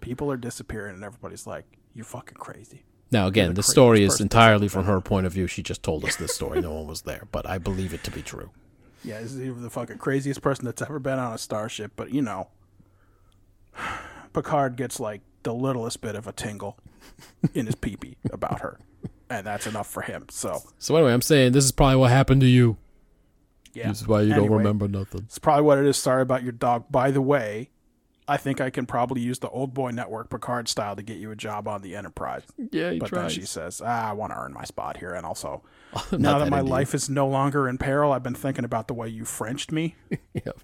people 0.00 0.30
are 0.30 0.36
disappearing, 0.36 0.94
and 0.94 1.04
everybody's 1.04 1.46
like, 1.46 1.64
"You're 1.94 2.04
fucking 2.04 2.36
crazy." 2.36 2.84
Now, 3.10 3.28
again, 3.28 3.48
the 3.48 3.54
the 3.54 3.62
story 3.62 4.02
is 4.02 4.20
entirely 4.20 4.68
from 4.68 4.84
her 4.84 5.00
point 5.00 5.26
of 5.26 5.32
view. 5.32 5.46
She 5.46 5.62
just 5.62 5.82
told 5.82 6.04
us 6.04 6.16
this 6.16 6.34
story. 6.34 6.60
no 6.60 6.74
one 6.74 6.86
was 6.86 7.02
there, 7.02 7.28
but 7.32 7.48
I 7.48 7.58
believe 7.58 7.94
it 7.94 8.04
to 8.04 8.10
be 8.10 8.22
true. 8.22 8.50
Yeah, 9.04 9.20
this 9.20 9.34
is 9.34 9.62
the 9.62 9.70
fucking 9.70 9.98
craziest 9.98 10.42
person 10.42 10.64
that's 10.64 10.82
ever 10.82 10.98
been 10.98 11.18
on 11.18 11.32
a 11.32 11.38
starship, 11.38 11.92
but 11.94 12.10
you 12.12 12.22
know, 12.22 12.48
Picard 14.36 14.76
gets 14.76 15.00
like 15.00 15.22
the 15.44 15.54
littlest 15.54 16.02
bit 16.02 16.14
of 16.14 16.26
a 16.26 16.32
tingle 16.32 16.78
in 17.54 17.64
his 17.64 17.74
peepee 17.74 18.16
about 18.30 18.60
her, 18.60 18.78
and 19.30 19.46
that's 19.46 19.66
enough 19.66 19.86
for 19.88 20.02
him. 20.02 20.26
So 20.30 20.62
So 20.78 20.94
anyway, 20.94 21.14
I'm 21.14 21.22
saying 21.22 21.52
this 21.52 21.64
is 21.64 21.72
probably 21.72 21.96
what 21.96 22.10
happened 22.10 22.42
to 22.42 22.46
you. 22.46 22.76
Yeah. 23.72 23.88
This 23.88 24.02
is 24.02 24.06
why 24.08 24.20
you 24.22 24.34
don't 24.34 24.50
remember 24.50 24.88
nothing. 24.88 25.22
It's 25.24 25.38
probably 25.38 25.64
what 25.64 25.78
it 25.78 25.86
is. 25.86 25.96
Sorry 25.96 26.20
about 26.20 26.42
your 26.42 26.52
dog. 26.52 26.84
By 26.90 27.10
the 27.10 27.22
way, 27.22 27.70
I 28.28 28.36
think 28.36 28.60
I 28.60 28.68
can 28.68 28.84
probably 28.84 29.22
use 29.22 29.38
the 29.38 29.48
old 29.48 29.72
boy 29.72 29.90
network 29.90 30.28
Picard 30.28 30.68
style 30.68 30.96
to 30.96 31.02
get 31.02 31.16
you 31.16 31.30
a 31.30 31.36
job 31.36 31.66
on 31.66 31.80
the 31.80 31.96
Enterprise. 31.96 32.42
Yeah, 32.72 32.90
he 32.90 32.98
But 32.98 33.10
then 33.10 33.30
she 33.30 33.42
says, 33.46 33.80
ah, 33.82 34.10
I 34.10 34.12
want 34.12 34.32
to 34.32 34.38
earn 34.38 34.52
my 34.52 34.64
spot 34.64 34.98
here. 34.98 35.14
And 35.14 35.24
also, 35.24 35.62
now 36.12 36.38
that 36.40 36.50
my 36.50 36.60
into 36.60 36.70
life 36.70 36.94
is 36.94 37.08
no 37.08 37.26
longer 37.26 37.68
in 37.68 37.78
peril, 37.78 38.12
I've 38.12 38.22
been 38.22 38.34
thinking 38.34 38.64
about 38.66 38.86
the 38.86 38.94
way 38.94 39.08
you 39.08 39.24
Frenched 39.24 39.72
me 39.72 39.94
Yep. 40.34 40.58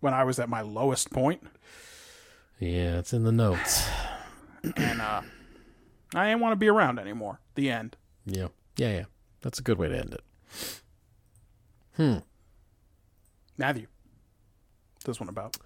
when 0.00 0.14
I 0.14 0.24
was 0.24 0.38
at 0.38 0.48
my 0.48 0.62
lowest 0.62 1.10
point. 1.10 1.42
Yeah, 2.60 2.98
it's 2.98 3.14
in 3.14 3.24
the 3.24 3.32
notes. 3.32 3.88
And 4.76 5.00
uh, 5.00 5.22
I 6.14 6.26
didn't 6.26 6.40
want 6.40 6.52
to 6.52 6.56
be 6.56 6.68
around 6.68 6.98
anymore. 6.98 7.40
The 7.54 7.70
end. 7.70 7.96
Yeah, 8.26 8.48
yeah, 8.76 8.92
yeah. 8.92 9.04
That's 9.40 9.58
a 9.58 9.62
good 9.62 9.78
way 9.78 9.88
to 9.88 9.98
end 9.98 10.14
it. 10.14 10.22
Hmm. 11.96 12.18
Matthew. 13.56 13.86
This 15.06 15.18
one 15.18 15.30
about. 15.30 15.56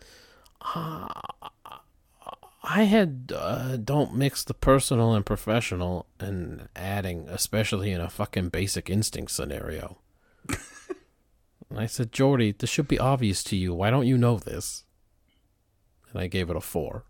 I 2.63 2.85
had 2.85 3.33
uh, 3.35 3.77
don't 3.77 4.15
mix 4.15 4.45
the 4.45 4.55
personal 4.55 5.15
and 5.15 5.27
professional, 5.27 6.07
and 6.21 6.69
adding, 6.77 7.29
especially 7.29 7.91
in 7.91 8.01
a 8.01 8.09
fucking 8.09 8.51
basic 8.51 8.89
instinct 8.89 9.33
scenario. 9.33 9.99
and 10.49 11.79
I 11.79 11.87
said, 11.87 12.13
Geordi, 12.13 12.57
this 12.57 12.71
should 12.71 12.89
be 12.89 13.01
obvious 13.01 13.43
to 13.45 13.57
you. 13.57 13.75
Why 13.75 13.91
don't 13.91 14.07
you 14.07 14.17
know 14.17 14.39
this? 14.39 14.84
And 16.15 16.23
I 16.23 16.29
gave 16.29 16.49
it 16.49 16.57
a 16.57 16.61
four. 16.61 17.05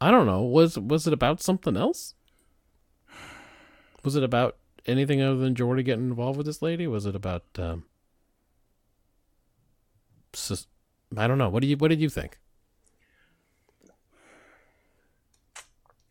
I 0.00 0.10
don't 0.10 0.26
know. 0.26 0.42
Was 0.42 0.78
was 0.78 1.06
it 1.06 1.12
about 1.12 1.42
something 1.42 1.76
else? 1.76 2.14
Was 4.04 4.16
it 4.16 4.22
about 4.22 4.56
anything 4.86 5.20
other 5.20 5.36
than 5.36 5.54
Geordi 5.54 5.84
getting 5.84 6.08
involved 6.08 6.36
with 6.38 6.46
this 6.46 6.62
lady? 6.62 6.86
Was 6.86 7.06
it 7.06 7.16
about? 7.16 7.42
Um, 7.58 7.84
sus- 10.32 10.68
I 11.16 11.26
don't 11.26 11.38
know. 11.38 11.48
What 11.48 11.62
do 11.62 11.68
you 11.68 11.76
What 11.76 11.88
did 11.88 12.00
you 12.00 12.08
think? 12.08 12.38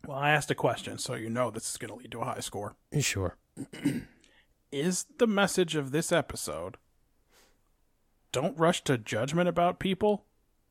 Well, 0.06 0.18
I 0.18 0.30
asked 0.30 0.50
a 0.50 0.54
question, 0.54 0.98
so 0.98 1.14
you 1.14 1.30
know 1.30 1.50
this 1.50 1.70
is 1.70 1.78
going 1.78 1.88
to 1.88 1.94
lead 1.94 2.12
to 2.12 2.20
a 2.20 2.24
high 2.26 2.40
score. 2.40 2.76
Sure. 3.00 3.38
Is 4.70 5.06
the 5.18 5.26
message 5.26 5.76
of 5.76 5.92
this 5.92 6.12
episode 6.12 6.76
don't 8.30 8.58
rush 8.58 8.82
to 8.84 8.98
judgment 8.98 9.48
about 9.48 9.78
people? 9.78 10.26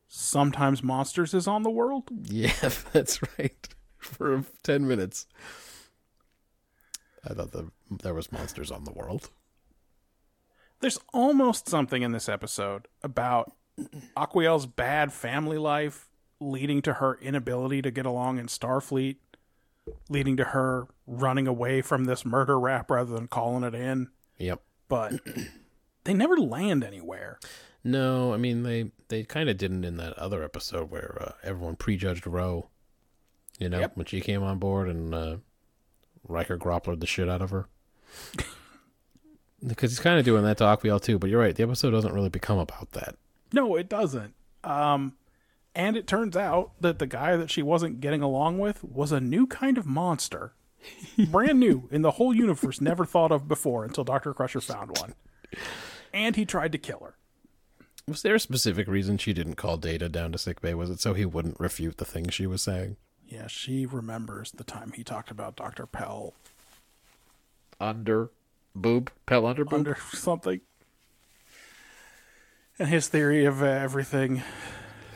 Sometimes 0.08 0.82
monsters 0.82 1.34
is 1.34 1.48
on 1.48 1.62
the 1.62 1.70
world? 1.70 2.10
Yeah, 2.24 2.52
that's 2.92 3.20
right. 3.38 3.68
For 3.98 4.44
10 4.62 4.86
minutes. 4.86 5.26
I 7.28 7.32
thought 7.32 7.52
the, 7.52 7.70
there 7.90 8.14
was 8.14 8.30
monsters 8.30 8.70
on 8.70 8.84
the 8.84 8.92
world. 8.92 9.30
There's 10.80 10.98
almost 11.14 11.68
something 11.68 12.02
in 12.02 12.12
this 12.12 12.28
episode 12.28 12.86
about 13.02 13.52
Aquiel's 14.16 14.66
bad 14.66 15.12
family 15.12 15.56
life 15.56 16.08
leading 16.40 16.82
to 16.82 16.94
her 16.94 17.18
inability 17.22 17.80
to 17.82 17.90
get 17.90 18.04
along 18.04 18.38
in 18.38 18.46
Starfleet, 18.46 19.16
leading 20.08 20.36
to 20.36 20.44
her 20.44 20.86
running 21.06 21.46
away 21.46 21.80
from 21.80 22.04
this 22.04 22.24
murder 22.24 22.58
rap 22.58 22.90
rather 22.90 23.14
than 23.14 23.28
calling 23.28 23.64
it 23.64 23.74
in. 23.74 24.10
Yep. 24.38 24.60
But 24.88 25.14
they 26.04 26.12
never 26.12 26.36
land 26.36 26.84
anywhere. 26.84 27.38
No, 27.84 28.32
I 28.32 28.38
mean 28.38 28.62
they 28.62 28.90
they 29.08 29.24
kind 29.24 29.48
of 29.50 29.58
didn't 29.58 29.84
in 29.84 29.96
that 29.98 30.14
other 30.18 30.42
episode 30.42 30.90
where 30.90 31.18
uh, 31.20 31.32
everyone 31.42 31.76
prejudged 31.76 32.26
Roe. 32.26 32.68
You 33.58 33.68
know, 33.68 33.80
Yep. 33.80 33.96
when 33.96 34.06
she 34.06 34.20
came 34.20 34.42
on 34.42 34.58
board 34.58 34.88
and 34.88 35.14
uh, 35.14 35.36
Riker 36.26 36.58
gropplered 36.58 37.00
the 37.00 37.06
shit 37.06 37.28
out 37.28 37.42
of 37.42 37.50
her. 37.50 37.68
because 39.66 39.90
he's 39.90 40.00
kind 40.00 40.18
of 40.18 40.24
doing 40.24 40.44
that 40.44 40.58
to 40.58 40.64
Aquiel 40.64 41.00
too. 41.00 41.18
But 41.18 41.30
you're 41.30 41.40
right, 41.40 41.54
the 41.54 41.62
episode 41.62 41.90
doesn't 41.92 42.12
really 42.12 42.28
become 42.28 42.58
about 42.58 42.92
that. 42.92 43.16
No, 43.52 43.76
it 43.76 43.88
doesn't. 43.88 44.34
Um, 44.64 45.14
and 45.74 45.96
it 45.96 46.06
turns 46.06 46.36
out 46.36 46.72
that 46.80 46.98
the 46.98 47.06
guy 47.06 47.36
that 47.36 47.50
she 47.50 47.62
wasn't 47.62 48.00
getting 48.00 48.22
along 48.22 48.58
with 48.58 48.82
was 48.82 49.12
a 49.12 49.20
new 49.20 49.46
kind 49.46 49.78
of 49.78 49.86
monster. 49.86 50.54
Brand 51.30 51.60
new 51.60 51.88
in 51.90 52.02
the 52.02 52.12
whole 52.12 52.34
universe, 52.34 52.80
never 52.80 53.04
thought 53.04 53.32
of 53.32 53.48
before 53.48 53.84
until 53.84 54.04
Dr. 54.04 54.34
Crusher 54.34 54.60
found 54.60 54.98
one. 54.98 55.14
And 56.12 56.36
he 56.36 56.44
tried 56.44 56.72
to 56.72 56.78
kill 56.78 57.00
her. 57.00 57.16
Was 58.06 58.22
there 58.22 58.34
a 58.34 58.40
specific 58.40 58.86
reason 58.86 59.16
she 59.16 59.32
didn't 59.32 59.54
call 59.54 59.76
Data 59.78 60.08
down 60.08 60.32
to 60.32 60.38
sickbay? 60.38 60.74
Was 60.74 60.90
it 60.90 61.00
so 61.00 61.14
he 61.14 61.24
wouldn't 61.24 61.58
refute 61.58 61.96
the 61.96 62.04
things 62.04 62.34
she 62.34 62.46
was 62.46 62.62
saying? 62.62 62.96
Yeah, 63.26 63.46
she 63.46 63.86
remembers 63.86 64.50
the 64.52 64.64
time 64.64 64.92
he 64.94 65.02
talked 65.02 65.30
about 65.30 65.56
Dr. 65.56 65.86
Pell 65.86 66.34
Under 67.80 68.30
boob, 68.74 69.10
Pell 69.24 69.46
under 69.46 69.64
boob. 69.64 69.74
under 69.74 69.96
something. 70.12 70.60
And 72.78 72.88
his 72.88 73.08
theory 73.08 73.44
of 73.46 73.62
uh, 73.62 73.66
everything, 73.66 74.42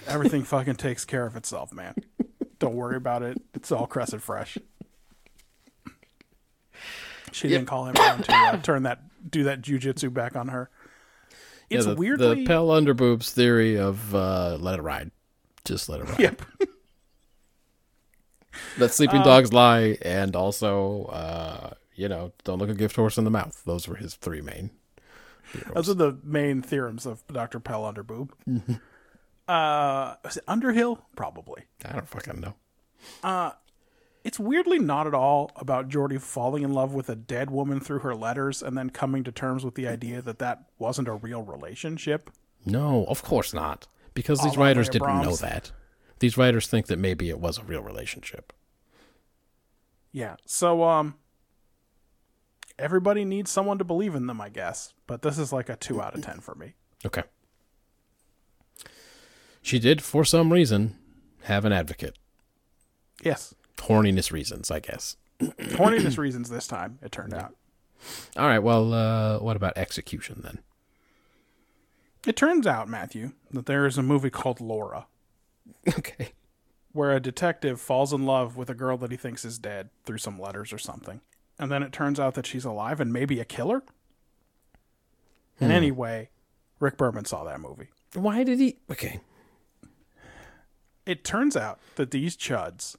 everything 0.07 0.43
fucking 0.45 0.77
takes 0.77 1.05
care 1.05 1.27
of 1.27 1.37
itself, 1.37 1.73
man. 1.73 1.95
Don't 2.59 2.75
worry 2.75 2.97
about 2.97 3.23
it. 3.23 3.41
It's 3.53 3.71
all 3.71 3.87
crescent 3.87 4.23
fresh. 4.23 4.57
She 7.33 7.49
didn't 7.49 7.67
call 7.67 7.87
him 7.87 7.97
around 7.97 8.25
to 8.25 8.33
uh, 8.35 8.57
turn 8.63 8.85
that, 8.85 9.03
do 9.31 9.45
that 9.45 9.61
jujitsu 9.61 10.13
back 10.13 10.35
on 10.35 10.49
her. 10.49 10.71
It's 11.71 11.87
yeah, 11.87 11.93
the, 11.93 11.99
weirdly, 11.99 12.35
the 12.37 12.47
Pell 12.47 12.71
under 12.71 12.95
boobs 12.95 13.31
theory 13.31 13.77
of 13.79 14.15
uh, 14.15 14.57
let 14.59 14.79
it 14.79 14.83
ride, 14.83 15.11
just 15.65 15.89
let 15.89 16.01
it 16.01 16.09
ride. 16.09 16.21
yep. 16.21 16.43
Let 18.77 18.93
sleeping 18.93 19.23
dogs 19.23 19.53
lie, 19.53 19.99
and 20.03 20.35
also, 20.35 21.05
uh, 21.07 21.75
you 21.95 22.09
know, 22.09 22.33
don't 22.43 22.59
look 22.59 22.69
a 22.69 22.75
gift 22.75 22.97
horse 22.97 23.17
in 23.17 23.23
the 23.25 23.31
mouth. 23.31 23.63
Those 23.65 23.87
were 23.87 23.95
his 23.95 24.15
three 24.15 24.41
main. 24.41 24.71
Those 25.75 25.89
are 25.89 25.95
the 25.95 26.19
main 26.25 26.63
theorems 26.63 27.07
of 27.07 27.27
Dr. 27.29 27.61
Pell 27.61 27.83
Underboob. 27.83 28.31
Uh, 29.49 30.15
was 30.25 30.37
it 30.37 30.45
Underhill? 30.47 31.07
Probably. 31.17 31.63
I 31.85 31.93
don't 31.93 32.09
fucking 32.09 32.41
know. 32.41 32.55
It's 34.25 34.39
weirdly 34.39 34.79
not 34.79 35.07
at 35.07 35.15
all 35.15 35.53
about 35.57 35.89
Geordi 35.89 36.21
falling 36.21 36.63
in 36.63 36.73
love 36.73 36.93
with 36.93 37.09
a 37.09 37.17
dead 37.17 37.51
woman 37.51 37.81
through 37.81 38.01
her 38.01 38.15
letters 38.15 38.63
and 38.63 38.77
then 38.77 38.91
coming 38.91 39.25
to 39.25 39.33
terms 39.33 39.65
with 39.65 39.75
the 39.75 39.87
idea 39.87 40.21
that 40.23 40.39
that 40.41 40.65
wasn't 40.79 41.09
a 41.09 41.15
real 41.15 41.43
relationship. 41.43 42.31
No, 42.67 43.05
of 43.07 43.23
course 43.23 43.55
not, 43.55 43.87
because 44.15 44.41
these 44.41 44.57
la 44.57 44.65
writers 44.65 44.89
didn't 44.89 45.23
know 45.23 45.37
that. 45.37 45.73
These 46.19 46.37
writers 46.37 46.67
think 46.67 46.87
that 46.87 46.99
maybe 46.99 47.31
it 47.31 47.39
was 47.39 47.59
a 47.59 47.63
real 47.63 47.83
relationship. 47.83 48.53
Yeah. 50.13 50.37
So, 50.45 50.83
um, 50.83 51.15
everybody 52.79 53.25
needs 53.25 53.51
someone 53.51 53.79
to 53.79 53.85
believe 53.85 54.15
in 54.15 54.27
them, 54.27 54.41
I 54.41 54.49
guess. 54.49 54.95
But 55.07 55.23
this 55.23 55.39
is 55.39 55.53
like 55.53 55.69
a 55.69 55.77
two 55.77 56.03
out 56.03 56.15
of 56.15 56.23
ten 56.23 56.41
for 56.41 56.55
me. 56.55 56.75
Okay. 57.07 57.23
She 59.63 59.79
did, 59.79 60.03
for 60.03 60.25
some 60.25 60.53
reason, 60.53 60.97
have 61.43 61.65
an 61.65 61.73
advocate. 61.73 62.17
Yes. 63.23 63.55
Horniness 63.79 64.31
reasons, 64.33 64.71
I 64.71 64.81
guess. 64.81 65.17
Horniness 65.41 66.19
reasons 66.19 66.51
this 66.51 66.67
time, 66.67 66.99
it 67.03 67.13
turned 67.13 67.35
out. 67.35 67.55
All 68.37 68.47
right. 68.47 68.59
Well, 68.59 68.93
uh, 68.93 69.39
what 69.39 69.57
about 69.57 69.77
execution 69.77 70.41
then? 70.45 70.59
It 72.27 72.37
turns 72.37 72.67
out, 72.67 72.89
Matthew, 72.89 73.33
that 73.53 73.67
there 73.67 73.87
is 73.87 73.97
a 73.97 74.03
movie 74.03 74.31
called 74.31 74.61
Laura, 74.61 75.07
Okay. 75.99 76.33
where 76.93 77.13
a 77.13 77.21
detective 77.21 77.81
falls 77.81 78.13
in 78.13 78.27
love 78.27 78.57
with 78.57 78.69
a 78.69 78.75
girl 78.75 78.97
that 78.99 79.11
he 79.11 79.17
thinks 79.17 79.45
is 79.45 79.59
dead 79.59 79.91
through 80.05 80.19
some 80.19 80.39
letters 80.41 80.73
or 80.73 80.79
something. 80.79 81.21
And 81.59 81.71
then 81.71 81.83
it 81.83 81.93
turns 81.93 82.21
out 82.21 82.35
that 82.35 82.47
she's 82.47 82.65
alive 82.65 83.01
and 83.01 83.13
maybe 83.13 83.41
a 83.41 83.45
killer. 83.45 83.83
And 85.61 85.73
anyway, 85.73 86.31
Rick 86.79 86.97
Berman 86.97 87.25
saw 87.25 87.43
that 87.45 87.61
movie. 87.61 87.89
Why 88.15 88.45
did 88.45 88.61
he? 88.61 88.77
Okay. 88.91 89.21
It 91.07 91.25
turns 91.25 91.57
out 91.57 91.81
that 91.97 92.11
these 92.11 92.37
chuds 92.37 92.97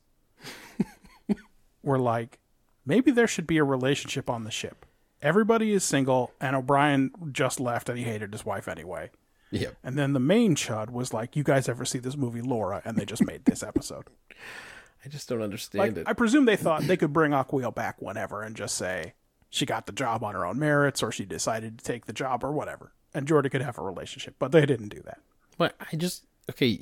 were 1.90 1.99
like, 1.99 2.40
maybe 2.86 3.11
there 3.11 3.28
should 3.28 3.48
be 3.48 3.57
a 3.57 3.64
relationship 3.64 4.30
on 4.30 4.44
the 4.45 4.52
ship. 4.52 4.86
Everybody 5.22 5.74
is 5.74 5.84
single, 5.84 6.32
and 6.40 6.56
O'Brien 6.56 7.11
just 7.34 7.60
left 7.60 7.90
and 7.90 7.98
he 7.98 8.06
hated 8.06 8.32
his 8.32 8.45
wife 8.45 8.68
anyway. 8.70 9.10
Yep. 9.52 9.76
And 9.84 9.98
then 9.98 10.14
the 10.14 10.20
main 10.20 10.56
chud 10.56 10.91
was 10.91 11.14
like, 11.14 11.36
You 11.36 11.44
guys 11.44 11.68
ever 11.68 11.84
see 11.84 11.99
this 11.99 12.16
movie 12.16 12.41
Laura? 12.41 12.82
And 12.86 12.95
they 12.95 13.03
just 13.06 13.26
made 13.26 13.45
this 13.45 13.64
episode. 13.64 14.06
I 15.06 15.10
just 15.10 15.28
don't 15.30 15.40
Like, 15.40 15.45
understand 15.45 15.98
it. 15.98 16.07
I 16.07 16.14
presume 16.14 16.45
they 16.45 16.56
thought 16.56 16.84
they 16.84 16.98
could 16.98 17.14
bring 17.14 17.32
Aquiel 17.32 17.74
back 17.74 18.02
whenever 18.02 18.44
and 18.44 18.56
just 18.56 18.76
say 18.76 19.14
she 19.49 19.66
got 19.66 19.86
the 19.88 19.91
job 19.94 20.24
on 20.24 20.36
her 20.36 20.45
own 20.45 20.60
merits 20.60 21.02
or 21.02 21.11
she 21.11 21.26
decided 21.26 21.78
to 21.80 21.84
take 21.84 22.06
the 22.06 22.14
job 22.14 22.44
or 22.44 22.52
whatever. 22.52 22.91
And 23.14 23.28
Geordi 23.28 23.49
could 23.49 23.61
have 23.61 23.78
a 23.78 23.82
relationship, 23.82 24.36
but 24.40 24.52
they 24.52 24.66
didn't 24.66 24.90
do 24.90 25.02
that. 25.03 25.20
But 25.57 25.76
I 25.91 25.95
just 25.95 26.26
okay. 26.49 26.82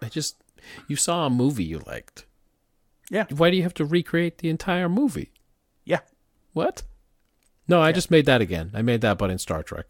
I 0.00 0.08
just 0.08 0.36
you 0.86 0.96
saw 0.96 1.26
a 1.26 1.30
movie 1.30 1.64
you 1.64 1.80
liked. 1.86 2.24
Yeah. 3.10 3.26
Why 3.30 3.50
do 3.50 3.56
you 3.56 3.62
have 3.62 3.74
to 3.74 3.84
recreate 3.84 4.38
the 4.38 4.48
entire 4.50 4.88
movie? 4.88 5.30
Yeah. 5.84 6.00
What? 6.52 6.82
No, 7.68 7.80
I 7.80 7.92
just 7.92 8.10
made 8.10 8.26
that 8.26 8.40
again. 8.40 8.70
I 8.74 8.82
made 8.82 9.00
that, 9.02 9.18
but 9.18 9.30
in 9.30 9.38
Star 9.38 9.62
Trek. 9.62 9.86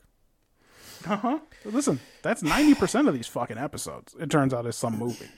Uh 1.09 1.16
huh. 1.16 1.38
Listen, 1.64 2.01
that's 2.22 2.43
90% 2.43 3.06
of 3.09 3.14
these 3.14 3.26
fucking 3.26 3.59
episodes. 3.59 4.14
It 4.18 4.30
turns 4.30 4.52
out 4.55 4.66
is 4.66 4.76
some 4.76 4.98
movie. 4.98 5.28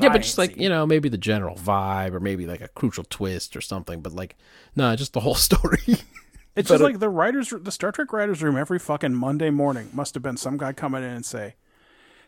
yeah, 0.00 0.08
I 0.08 0.12
but 0.12 0.22
just 0.22 0.38
like 0.38 0.50
seen. 0.52 0.60
you 0.62 0.68
know, 0.68 0.86
maybe 0.86 1.08
the 1.08 1.18
general 1.18 1.56
vibe, 1.56 2.14
or 2.14 2.20
maybe 2.20 2.46
like 2.46 2.60
a 2.60 2.68
crucial 2.68 3.04
twist 3.08 3.56
or 3.56 3.60
something. 3.60 4.00
But 4.00 4.12
like, 4.12 4.36
no, 4.76 4.94
just 4.96 5.12
the 5.12 5.20
whole 5.20 5.34
story. 5.48 5.80
It's 6.56 6.68
just 6.68 6.80
it- 6.80 6.84
like 6.84 6.98
the 7.00 7.08
writers, 7.08 7.52
the 7.56 7.72
Star 7.72 7.90
Trek 7.90 8.12
writers' 8.12 8.42
room 8.42 8.56
every 8.56 8.78
fucking 8.78 9.14
Monday 9.14 9.50
morning 9.50 9.90
must 9.92 10.14
have 10.14 10.22
been 10.22 10.36
some 10.36 10.56
guy 10.56 10.72
coming 10.72 11.02
in 11.02 11.10
and 11.10 11.26
say, 11.26 11.54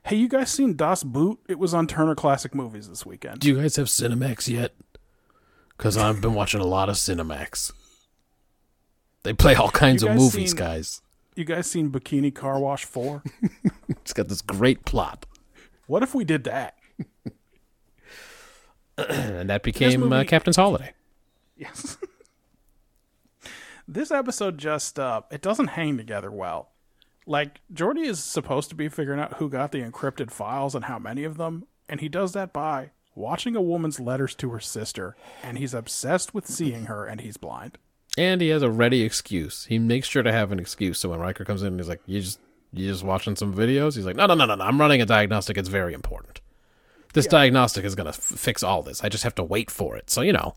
"Hey, 0.07 0.17
you 0.17 0.29
guys 0.29 0.51
seen 0.51 0.77
Das 0.77 1.03
Boot? 1.03 1.39
It 1.49 1.59
was 1.59 1.75
on 1.75 1.87
Turner 1.87 2.15
Classic 2.15 2.55
Movies 2.55 2.89
this 2.89 3.05
weekend." 3.05 3.41
Do 3.41 3.49
you 3.49 3.61
guys 3.61 3.77
have 3.77 3.87
Cinemax 3.87 4.49
yet? 4.49 4.75
Because 5.77 5.97
I've 5.97 6.21
been 6.21 6.35
watching 6.35 6.61
a 6.61 6.67
lot 6.67 6.89
of 6.89 6.97
Cinemax. 6.97 7.73
They 9.23 9.33
play 9.33 9.55
all 9.55 9.71
kinds 9.71 10.03
of 10.03 10.15
movies, 10.15 10.51
seen- 10.51 10.59
guys. 10.59 11.03
You 11.35 11.45
guys 11.45 11.71
seen 11.71 11.91
Bikini 11.91 12.35
Car 12.35 12.59
Wash 12.59 12.85
Four? 12.85 13.23
It's 13.89 14.13
got 14.13 14.29
this 14.29 14.41
great 14.41 14.85
plot, 14.85 15.27
what 15.87 16.03
if 16.03 16.15
we 16.15 16.25
did 16.25 16.45
that? 16.45 16.77
and 18.99 19.51
that 19.51 19.63
became 19.63 20.13
uh, 20.13 20.25
Captain's 20.25 20.57
Holiday. 20.57 20.93
Yes. 21.57 21.99
this 23.89 24.11
episode 24.11 24.59
just 24.59 24.99
uh 24.99 25.23
it 25.31 25.43
doesn't 25.43 25.69
hang 25.69 25.97
together 25.97 26.31
well. 26.31 26.71
Like 27.27 27.61
Geordi 27.73 28.05
is 28.05 28.23
supposed 28.23 28.69
to 28.71 28.77
be 28.77 28.89
figuring 28.89 29.21
out 29.21 29.35
who 29.35 29.51
got 29.51 29.73
the 29.73 29.83
encrypted 29.83 30.31
files 30.31 30.75
and 30.75 30.85
how 30.85 30.99
many 30.99 31.25
of 31.25 31.37
them, 31.37 31.67
and 31.89 32.01
he 32.01 32.09
does 32.09 32.33
that 32.33 32.53
by 32.53 32.91
watching 33.17 33.57
a 33.57 33.61
woman's 33.61 33.99
letters 33.99 34.35
to 34.37 34.51
her 34.51 34.61
sister, 34.61 35.17
and 35.43 35.59
he's 35.59 35.75
obsessed 35.75 36.35
with 36.35 36.47
seeing 36.47 36.85
her 36.85 37.05
and 37.07 37.21
he's 37.23 37.37
blind. 37.37 37.79
And 38.17 38.41
he 38.41 38.49
has 38.49 38.63
a 38.63 38.71
ready 38.71 39.03
excuse. 39.03 39.67
He 39.67 39.79
makes 39.79 40.07
sure 40.09 40.23
to 40.23 40.33
have 40.33 40.53
an 40.53 40.59
excuse. 40.59 40.99
So 41.01 41.11
when 41.11 41.19
Riker 41.19 41.45
comes 41.45 41.63
in 41.63 41.69
and 41.69 41.81
he's 41.81 41.89
like, 41.89 42.01
"You 42.07 42.21
just 42.21 42.39
you 42.73 42.89
just 42.89 43.05
watching 43.05 43.37
some 43.37 43.53
videos?" 43.55 43.97
He's 43.97 44.07
like, 44.07 44.17
"No, 44.17 44.27
no, 44.27 44.35
no, 44.35 44.47
no, 44.47 44.55
no. 44.55 44.65
I'm 44.65 44.81
running 44.81 45.03
a 45.03 45.07
diagnostic. 45.07 45.59
It's 45.59 45.69
very 45.69 45.93
important. 45.93 46.41
This 47.13 47.27
diagnostic 47.27 47.85
is 47.85 47.95
gonna 47.95 48.11
f- 48.11 48.17
fix 48.17 48.63
all 48.63 48.83
this. 48.83 49.03
I 49.03 49.09
just 49.09 49.25
have 49.25 49.35
to 49.37 49.45
wait 49.45 49.71
for 49.71 49.97
it. 49.97 50.11
So 50.11 50.21
you 50.21 50.33
know, 50.33 50.55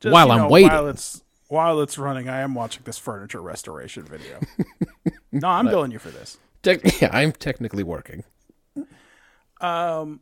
Just, 0.00 0.12
while 0.12 0.26
you 0.28 0.32
I'm 0.34 0.50
waiting, 0.50 0.70
While 0.70 0.88
it's 0.88 1.22
while 1.48 1.80
it's 1.80 1.98
running, 1.98 2.28
I 2.28 2.40
am 2.40 2.54
watching 2.54 2.82
this 2.84 2.98
furniture 2.98 3.40
restoration 3.40 4.04
video. 4.04 4.40
no, 5.32 5.48
I'm 5.48 5.66
billing 5.66 5.92
you 5.92 5.98
for 5.98 6.10
this. 6.10 6.38
tec- 6.62 6.80
yeah, 7.00 7.10
I'm 7.12 7.32
technically 7.32 7.82
working. 7.82 8.24
Um, 9.60 10.20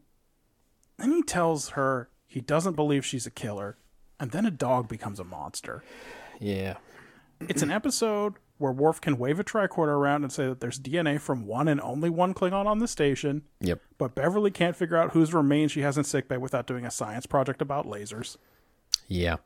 and 0.99 1.13
he 1.13 1.23
tells 1.23 1.71
her 1.71 2.09
he 2.27 2.41
doesn't 2.41 2.75
believe 2.75 3.05
she's 3.05 3.27
a 3.27 3.31
killer, 3.31 3.77
and 4.21 4.31
then 4.31 4.47
a 4.47 4.51
dog 4.51 4.89
becomes 4.89 5.19
a 5.19 5.25
monster. 5.25 5.83
Yeah, 6.41 6.77
It's 7.49 7.63
an 7.63 7.71
episode 7.71 8.35
where 8.59 8.73
Worf 8.73 9.01
can 9.01 9.19
wave 9.19 9.41
a 9.41 9.45
tricorder 9.45 9.89
around 9.89 10.23
and 10.23 10.33
say 10.33 10.47
that 10.47 10.61
there's 10.61 10.79
DNA 10.79 11.21
from 11.21 11.47
one 11.47 11.67
and 11.69 11.81
only 11.81 12.09
one 12.11 12.35
Klingon 12.35 12.67
on 12.67 12.79
the 12.79 12.87
station, 12.89 13.43
yep. 13.61 13.81
but 13.99 14.15
Beverly 14.15 14.51
can't 14.51 14.77
figure 14.77 14.97
out 14.97 15.13
whose 15.13 15.35
remains 15.35 15.73
she 15.73 15.81
has 15.81 15.99
in 15.99 16.05
sickbay 16.05 16.37
without 16.37 16.67
doing 16.67 16.85
a 16.85 16.91
science 16.91 17.27
project 17.27 17.61
about 17.61 17.87
lasers. 17.87 18.37
Yeah. 19.09 19.37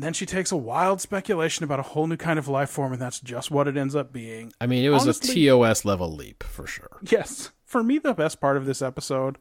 And 0.00 0.04
then 0.06 0.14
she 0.14 0.24
takes 0.24 0.50
a 0.50 0.56
wild 0.56 1.02
speculation 1.02 1.62
about 1.62 1.78
a 1.78 1.82
whole 1.82 2.06
new 2.06 2.16
kind 2.16 2.38
of 2.38 2.48
life 2.48 2.70
form, 2.70 2.94
and 2.94 3.02
that's 3.02 3.20
just 3.20 3.50
what 3.50 3.68
it 3.68 3.76
ends 3.76 3.94
up 3.94 4.14
being. 4.14 4.50
I 4.58 4.66
mean, 4.66 4.82
it 4.82 4.88
was 4.88 5.02
Honestly- 5.02 5.46
a 5.46 5.50
TOS 5.50 5.84
level 5.84 6.10
leap 6.10 6.42
for 6.42 6.66
sure. 6.66 6.96
Yes. 7.02 7.50
For 7.66 7.82
me, 7.82 7.98
the 7.98 8.14
best 8.14 8.40
part 8.40 8.56
of 8.56 8.64
this 8.64 8.80
episode 8.80 9.36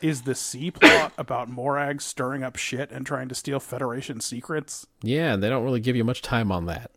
is 0.00 0.22
the 0.22 0.34
C 0.34 0.70
plot 0.70 1.12
about 1.18 1.50
Morag 1.50 2.00
stirring 2.00 2.42
up 2.42 2.56
shit 2.56 2.90
and 2.90 3.04
trying 3.04 3.28
to 3.28 3.34
steal 3.34 3.60
Federation 3.60 4.20
secrets. 4.22 4.86
Yeah, 5.02 5.34
and 5.34 5.42
they 5.42 5.50
don't 5.50 5.64
really 5.64 5.80
give 5.80 5.96
you 5.96 6.04
much 6.04 6.22
time 6.22 6.50
on 6.50 6.64
that. 6.64 6.92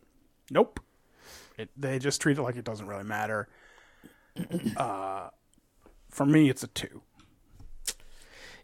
Nope. 0.50 0.80
It, 1.58 1.68
they 1.76 1.98
just 1.98 2.22
treat 2.22 2.38
it 2.38 2.42
like 2.42 2.56
it 2.56 2.64
doesn't 2.64 2.86
really 2.86 3.04
matter. 3.04 3.48
Uh, 4.78 5.28
for 6.08 6.24
me, 6.24 6.48
it's 6.48 6.62
a 6.62 6.68
two. 6.68 7.02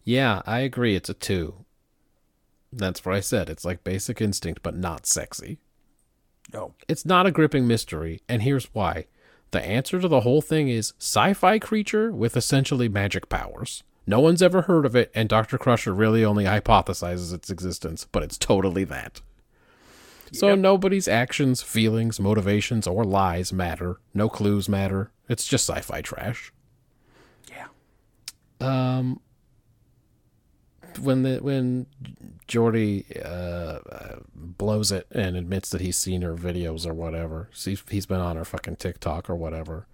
Yeah, 0.02 0.40
I 0.46 0.60
agree. 0.60 0.96
It's 0.96 1.10
a 1.10 1.14
two. 1.14 1.66
That's 2.72 3.04
what 3.04 3.14
I 3.14 3.20
said. 3.20 3.50
It's 3.50 3.64
like 3.64 3.84
Basic 3.84 4.20
Instinct, 4.20 4.62
but 4.62 4.76
not 4.76 5.06
sexy. 5.06 5.58
No. 6.52 6.74
It's 6.88 7.04
not 7.04 7.26
a 7.26 7.30
gripping 7.30 7.66
mystery, 7.66 8.20
and 8.28 8.42
here's 8.42 8.66
why. 8.74 9.06
The 9.50 9.64
answer 9.64 10.00
to 10.00 10.08
the 10.08 10.20
whole 10.20 10.40
thing 10.40 10.68
is 10.68 10.92
sci-fi 10.98 11.58
creature 11.58 12.12
with 12.12 12.36
essentially 12.36 12.88
magic 12.88 13.28
powers. 13.28 13.82
No 14.06 14.20
one's 14.20 14.42
ever 14.42 14.62
heard 14.62 14.86
of 14.86 14.96
it, 14.96 15.10
and 15.14 15.28
Dr. 15.28 15.58
Crusher 15.58 15.92
really 15.92 16.24
only 16.24 16.44
hypothesizes 16.44 17.32
its 17.34 17.50
existence, 17.50 18.06
but 18.10 18.22
it's 18.22 18.38
totally 18.38 18.84
that. 18.84 19.20
So 20.32 20.54
nobody's 20.54 21.08
actions, 21.08 21.60
feelings, 21.60 22.20
motivations, 22.20 22.86
or 22.86 23.04
lies 23.04 23.52
matter. 23.52 23.98
No 24.14 24.28
clues 24.28 24.68
matter. 24.68 25.10
It's 25.28 25.46
just 25.46 25.68
sci-fi 25.68 26.02
trash. 26.02 26.52
Yeah. 27.50 27.66
Um, 28.60 29.20
when 30.98 31.22
the 31.22 31.38
when 31.38 31.86
Geordi 32.48 33.04
uh, 33.24 34.16
blows 34.34 34.90
it 34.92 35.06
and 35.12 35.36
admits 35.36 35.70
that 35.70 35.80
he's 35.80 35.96
seen 35.96 36.22
her 36.22 36.34
videos 36.34 36.86
or 36.86 36.94
whatever, 36.94 37.48
he's 37.54 37.82
he's 37.88 38.06
been 38.06 38.20
on 38.20 38.36
her 38.36 38.44
fucking 38.44 38.76
TikTok 38.76 39.30
or 39.30 39.36
whatever. 39.36 39.86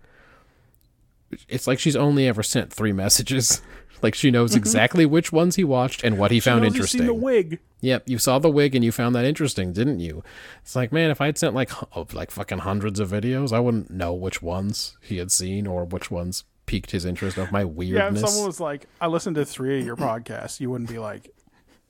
It's 1.49 1.67
like 1.67 1.79
she's 1.79 1.97
only 1.97 2.27
ever 2.29 2.43
sent 2.43 2.73
three 2.73 2.93
messages. 2.93 3.61
like 4.03 4.15
she 4.15 4.31
knows 4.31 4.55
exactly 4.55 5.07
which 5.07 5.33
ones 5.33 5.57
he 5.57 5.65
watched 5.65 6.05
and 6.05 6.19
what 6.19 6.31
he 6.31 6.41
found 6.41 6.61
She 6.61 6.65
knows 6.65 6.73
he's 6.73 6.77
interesting. 6.77 7.01
seen 7.01 7.07
the 7.07 7.15
wig. 7.15 7.59
Yep, 7.81 8.09
you 8.09 8.19
saw 8.19 8.39
the 8.39 8.51
wig 8.51 8.75
and 8.75 8.85
you 8.85 8.93
found 8.93 9.15
that 9.15 9.25
interesting, 9.25 9.73
didn't 9.73 10.01
you? 10.01 10.23
It's 10.63 10.77
like, 10.77 10.93
man, 10.93 11.11
if 11.11 11.21
I'd 11.21 11.39
sent 11.39 11.55
like 11.55 11.71
oh, 11.97 12.07
like 12.13 12.31
fucking 12.31 12.59
hundreds 12.59 13.01
of 13.01 13.11
videos, 13.11 13.53
I 13.53 13.61
wouldn't 13.61 13.91
know 13.91 14.15
which 14.15 14.43
ones 14.43 14.97
he 15.01 15.19
had 15.19 15.33
seen 15.33 15.67
or 15.67 15.85
which 15.85 16.11
ones 16.11 16.45
piqued 16.67 16.91
his 16.91 17.05
interest 17.05 17.39
of 17.39 17.51
my 17.53 17.65
weirdness. 17.65 17.99
Yeah, 18.21 18.25
if 18.25 18.29
someone 18.29 18.47
was 18.47 18.61
like, 18.61 18.87
I 19.01 19.07
listened 19.07 19.37
to 19.37 19.45
three 19.45 19.81
of 19.81 19.87
your 19.87 19.97
podcasts, 19.97 20.61
you 20.61 20.71
wouldn't 20.71 20.91
be 20.91 20.99
like, 20.99 21.31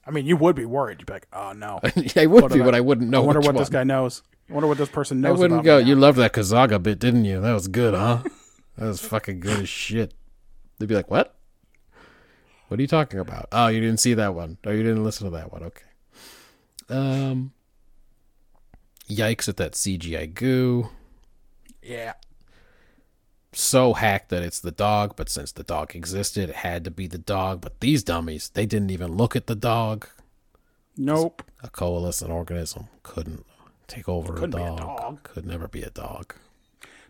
I 0.07 0.11
mean, 0.11 0.27
you 0.27 0.36
would 0.36 0.55
be 0.55 0.65
worried. 0.66 1.01
You'd 1.01 1.07
be 1.07 1.15
like, 1.15 1.27
oh 1.32 1.53
no. 1.53 1.81
I 2.16 2.27
would 2.27 2.43
What 2.43 2.53
be, 2.53 2.61
but 2.61 2.74
I 2.74 2.81
wouldn't 2.81 3.11
know. 3.11 3.23
I 3.23 3.27
wonder 3.27 3.40
what 3.40 3.55
one. 3.55 3.57
this 3.57 3.69
guy 3.69 3.82
knows. 3.85 4.23
I 4.48 4.53
wonder 4.53 4.69
what 4.69 4.78
this 4.78 4.89
person 4.89 5.20
knows. 5.20 5.39
I 5.39 5.40
wouldn't 5.40 5.65
go. 5.65 5.78
You 5.78 5.97
loved 5.97 6.19
that 6.19 6.32
Kazaga 6.32 6.81
bit, 6.81 7.01
didn't 7.01 7.24
you? 7.24 7.40
That 7.40 7.53
was 7.53 7.66
good, 7.66 7.94
huh? 7.94 8.23
that 8.78 8.86
was 8.86 9.01
fucking 9.01 9.40
good 9.40 9.61
as 9.61 9.69
shit. 9.69 10.15
They'd 10.78 10.89
be 10.89 10.94
like, 10.94 11.11
"What? 11.11 11.35
What 12.69 12.78
are 12.78 12.82
you 12.82 12.86
talking 12.86 13.19
about? 13.19 13.48
Oh, 13.51 13.66
you 13.66 13.81
didn't 13.81 13.98
see 13.98 14.15
that 14.15 14.35
one. 14.35 14.59
Oh, 14.65 14.70
you 14.70 14.82
didn't 14.85 15.03
listen 15.03 15.24
to 15.24 15.31
that 15.36 15.53
one. 15.53 15.65
Okay." 15.65 15.82
Um. 16.89 17.53
Yikes 19.09 19.48
at 19.48 19.57
that 19.57 19.73
CGI 19.73 20.32
goo. 20.32 20.90
Yeah. 21.82 22.15
So 23.59 23.95
hacked 23.95 24.28
that 24.28 24.43
it's 24.43 24.61
the 24.61 24.70
dog, 24.70 25.15
but 25.16 25.31
since 25.31 25.51
the 25.51 25.62
dog 25.62 25.97
existed, 25.97 26.51
it 26.51 26.57
had 26.57 26.85
to 26.85 26.91
be 26.91 27.07
the 27.07 27.16
dog. 27.16 27.62
But 27.62 27.81
these 27.81 28.03
dummies, 28.05 28.51
they 28.51 28.66
didn't 28.66 28.91
even 28.91 29.16
look 29.16 29.35
at 29.35 29.47
the 29.47 29.55
dog. 29.55 30.07
Nope. 30.95 31.43
A 31.62 31.70
coalescent 31.70 32.31
organism 32.31 32.89
couldn't 33.03 33.47
take 33.87 34.11
over 34.11 34.35
Couldn't 34.35 34.53
a 34.55 34.57
be 34.59 34.62
a 34.62 34.66
dog. 34.77 34.78
dog. 35.01 35.23
Could 35.23 35.47
never 35.47 35.69
be 35.69 35.81
a 35.83 35.89
dog. 35.89 36.35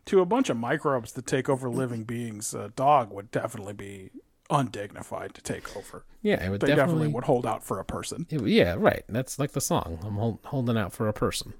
To 0.04 0.20
a 0.20 0.24
bunch 0.24 0.48
of 0.48 0.56
microbes 0.56 1.10
that 1.14 1.26
take 1.26 1.48
over 1.48 1.68
living 1.68 2.04
beings, 2.04 2.54
a 2.54 2.68
dog 2.68 3.12
would 3.12 3.32
definitely 3.32 3.72
be 3.72 4.10
undignified 4.48 5.34
to 5.34 5.42
take 5.42 5.76
over. 5.76 6.04
Yeah, 6.22 6.44
it 6.46 6.50
would 6.50 6.60
They 6.60 6.68
definitely, 6.68 6.92
definitely 6.92 7.08
would 7.14 7.24
hold 7.24 7.44
out 7.44 7.64
for 7.64 7.80
a 7.80 7.84
person. 7.84 8.24
It- 8.30 8.46
yeah, 8.46 8.76
right. 8.78 9.02
That's 9.08 9.40
like 9.40 9.50
the 9.50 9.60
song. 9.60 9.98
I'm 10.04 10.14
hold, 10.14 10.38
holding 10.44 10.78
out 10.78 10.92
for 10.92 11.08
a 11.08 11.12
person. 11.12 11.54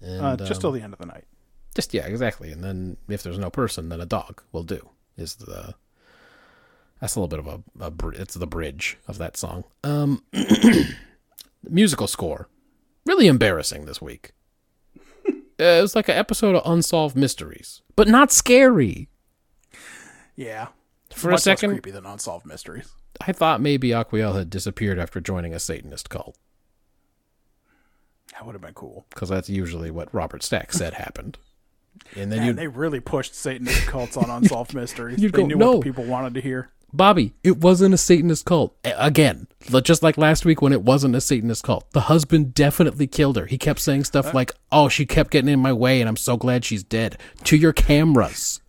And, 0.00 0.40
Uh, 0.40 0.46
just 0.46 0.60
till 0.60 0.70
um, 0.70 0.76
the 0.76 0.82
end 0.84 0.92
of 0.92 1.00
the 1.00 1.06
night. 1.06 1.24
Just 1.74 1.94
yeah, 1.94 2.06
exactly. 2.06 2.52
And 2.52 2.62
then 2.62 2.96
if 3.08 3.22
there's 3.22 3.38
no 3.38 3.50
person, 3.50 3.88
then 3.88 4.00
a 4.00 4.06
dog 4.06 4.42
will 4.52 4.62
do. 4.62 4.90
Is 5.16 5.36
the 5.36 5.74
that's 7.00 7.16
a 7.16 7.20
little 7.20 7.28
bit 7.28 7.38
of 7.38 7.62
a, 7.80 7.84
a 7.84 8.08
it's 8.20 8.34
the 8.34 8.46
bridge 8.46 8.98
of 9.06 9.18
that 9.18 9.36
song. 9.36 9.64
Um, 9.82 10.24
musical 11.62 12.06
score, 12.06 12.48
really 13.04 13.26
embarrassing 13.26 13.84
this 13.84 14.00
week. 14.00 14.32
uh, 15.28 15.32
it 15.58 15.82
was 15.82 15.94
like 15.94 16.08
an 16.08 16.16
episode 16.16 16.54
of 16.54 16.62
Unsolved 16.64 17.16
Mysteries, 17.16 17.82
but 17.96 18.08
not 18.08 18.32
scary. 18.32 19.08
Yeah. 20.36 20.68
For 21.10 21.30
Much 21.30 21.40
a 21.40 21.42
second, 21.42 21.70
creepy 21.70 21.92
than 21.92 22.06
unsolved 22.06 22.44
mysteries. 22.44 22.90
I 23.20 23.32
thought 23.32 23.60
maybe 23.60 23.90
Aquiel 23.90 24.36
had 24.36 24.50
disappeared 24.50 24.98
after 24.98 25.20
joining 25.20 25.54
a 25.54 25.60
Satanist 25.60 26.10
cult. 26.10 26.36
That 28.32 28.44
would 28.44 28.54
have 28.54 28.62
been 28.62 28.74
cool. 28.74 29.06
because 29.10 29.28
that's 29.28 29.48
usually 29.48 29.92
what 29.92 30.12
Robert 30.12 30.42
Stack 30.42 30.72
said 30.72 30.94
happened. 30.94 31.38
And 32.16 32.30
then 32.30 32.38
Man, 32.40 32.46
you, 32.48 32.52
they 32.54 32.68
really 32.68 33.00
pushed 33.00 33.34
Satanist 33.34 33.86
cults 33.86 34.16
on 34.16 34.30
unsolved 34.30 34.74
mysteries. 34.74 35.20
they 35.20 35.28
go, 35.28 35.46
knew 35.46 35.56
"No." 35.56 35.72
what 35.72 35.84
the 35.84 35.90
people 35.90 36.04
wanted 36.04 36.34
to 36.34 36.40
hear. 36.40 36.70
Bobby, 36.92 37.34
it 37.42 37.58
wasn't 37.58 37.92
a 37.92 37.98
Satanist 37.98 38.44
cult. 38.44 38.76
Again, 38.84 39.48
just 39.82 40.04
like 40.04 40.16
last 40.16 40.44
week 40.44 40.62
when 40.62 40.72
it 40.72 40.82
wasn't 40.82 41.16
a 41.16 41.20
Satanist 41.20 41.64
cult. 41.64 41.90
The 41.90 42.02
husband 42.02 42.54
definitely 42.54 43.08
killed 43.08 43.36
her. 43.36 43.46
He 43.46 43.58
kept 43.58 43.80
saying 43.80 44.04
stuff 44.04 44.32
like, 44.32 44.52
"Oh, 44.70 44.88
she 44.88 45.04
kept 45.04 45.32
getting 45.32 45.50
in 45.50 45.58
my 45.58 45.72
way, 45.72 46.00
and 46.00 46.08
I'm 46.08 46.16
so 46.16 46.36
glad 46.36 46.64
she's 46.64 46.84
dead." 46.84 47.18
To 47.44 47.56
your 47.56 47.72
cameras, 47.72 48.60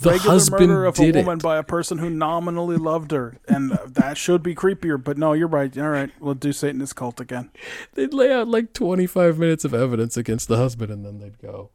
the 0.00 0.10
Regular 0.10 0.32
husband 0.32 0.66
murder 0.66 0.84
of 0.86 0.96
did 0.96 1.14
a 1.14 1.20
woman 1.20 1.38
it. 1.38 1.42
by 1.44 1.56
a 1.56 1.62
person 1.62 1.98
who 1.98 2.10
nominally 2.10 2.76
loved 2.76 3.12
her, 3.12 3.36
and 3.46 3.70
uh, 3.72 3.78
that 3.86 4.18
should 4.18 4.42
be 4.42 4.56
creepier. 4.56 5.02
But 5.02 5.16
no, 5.16 5.32
you're 5.32 5.46
right. 5.46 5.78
All 5.78 5.88
right, 5.90 6.10
we'll 6.18 6.34
do 6.34 6.52
Satanist 6.52 6.96
cult 6.96 7.20
again. 7.20 7.50
They'd 7.94 8.12
lay 8.12 8.32
out 8.32 8.48
like 8.48 8.72
25 8.72 9.38
minutes 9.38 9.64
of 9.64 9.72
evidence 9.74 10.16
against 10.16 10.48
the 10.48 10.56
husband, 10.56 10.90
and 10.90 11.06
then 11.06 11.20
they'd 11.20 11.38
go, 11.38 11.70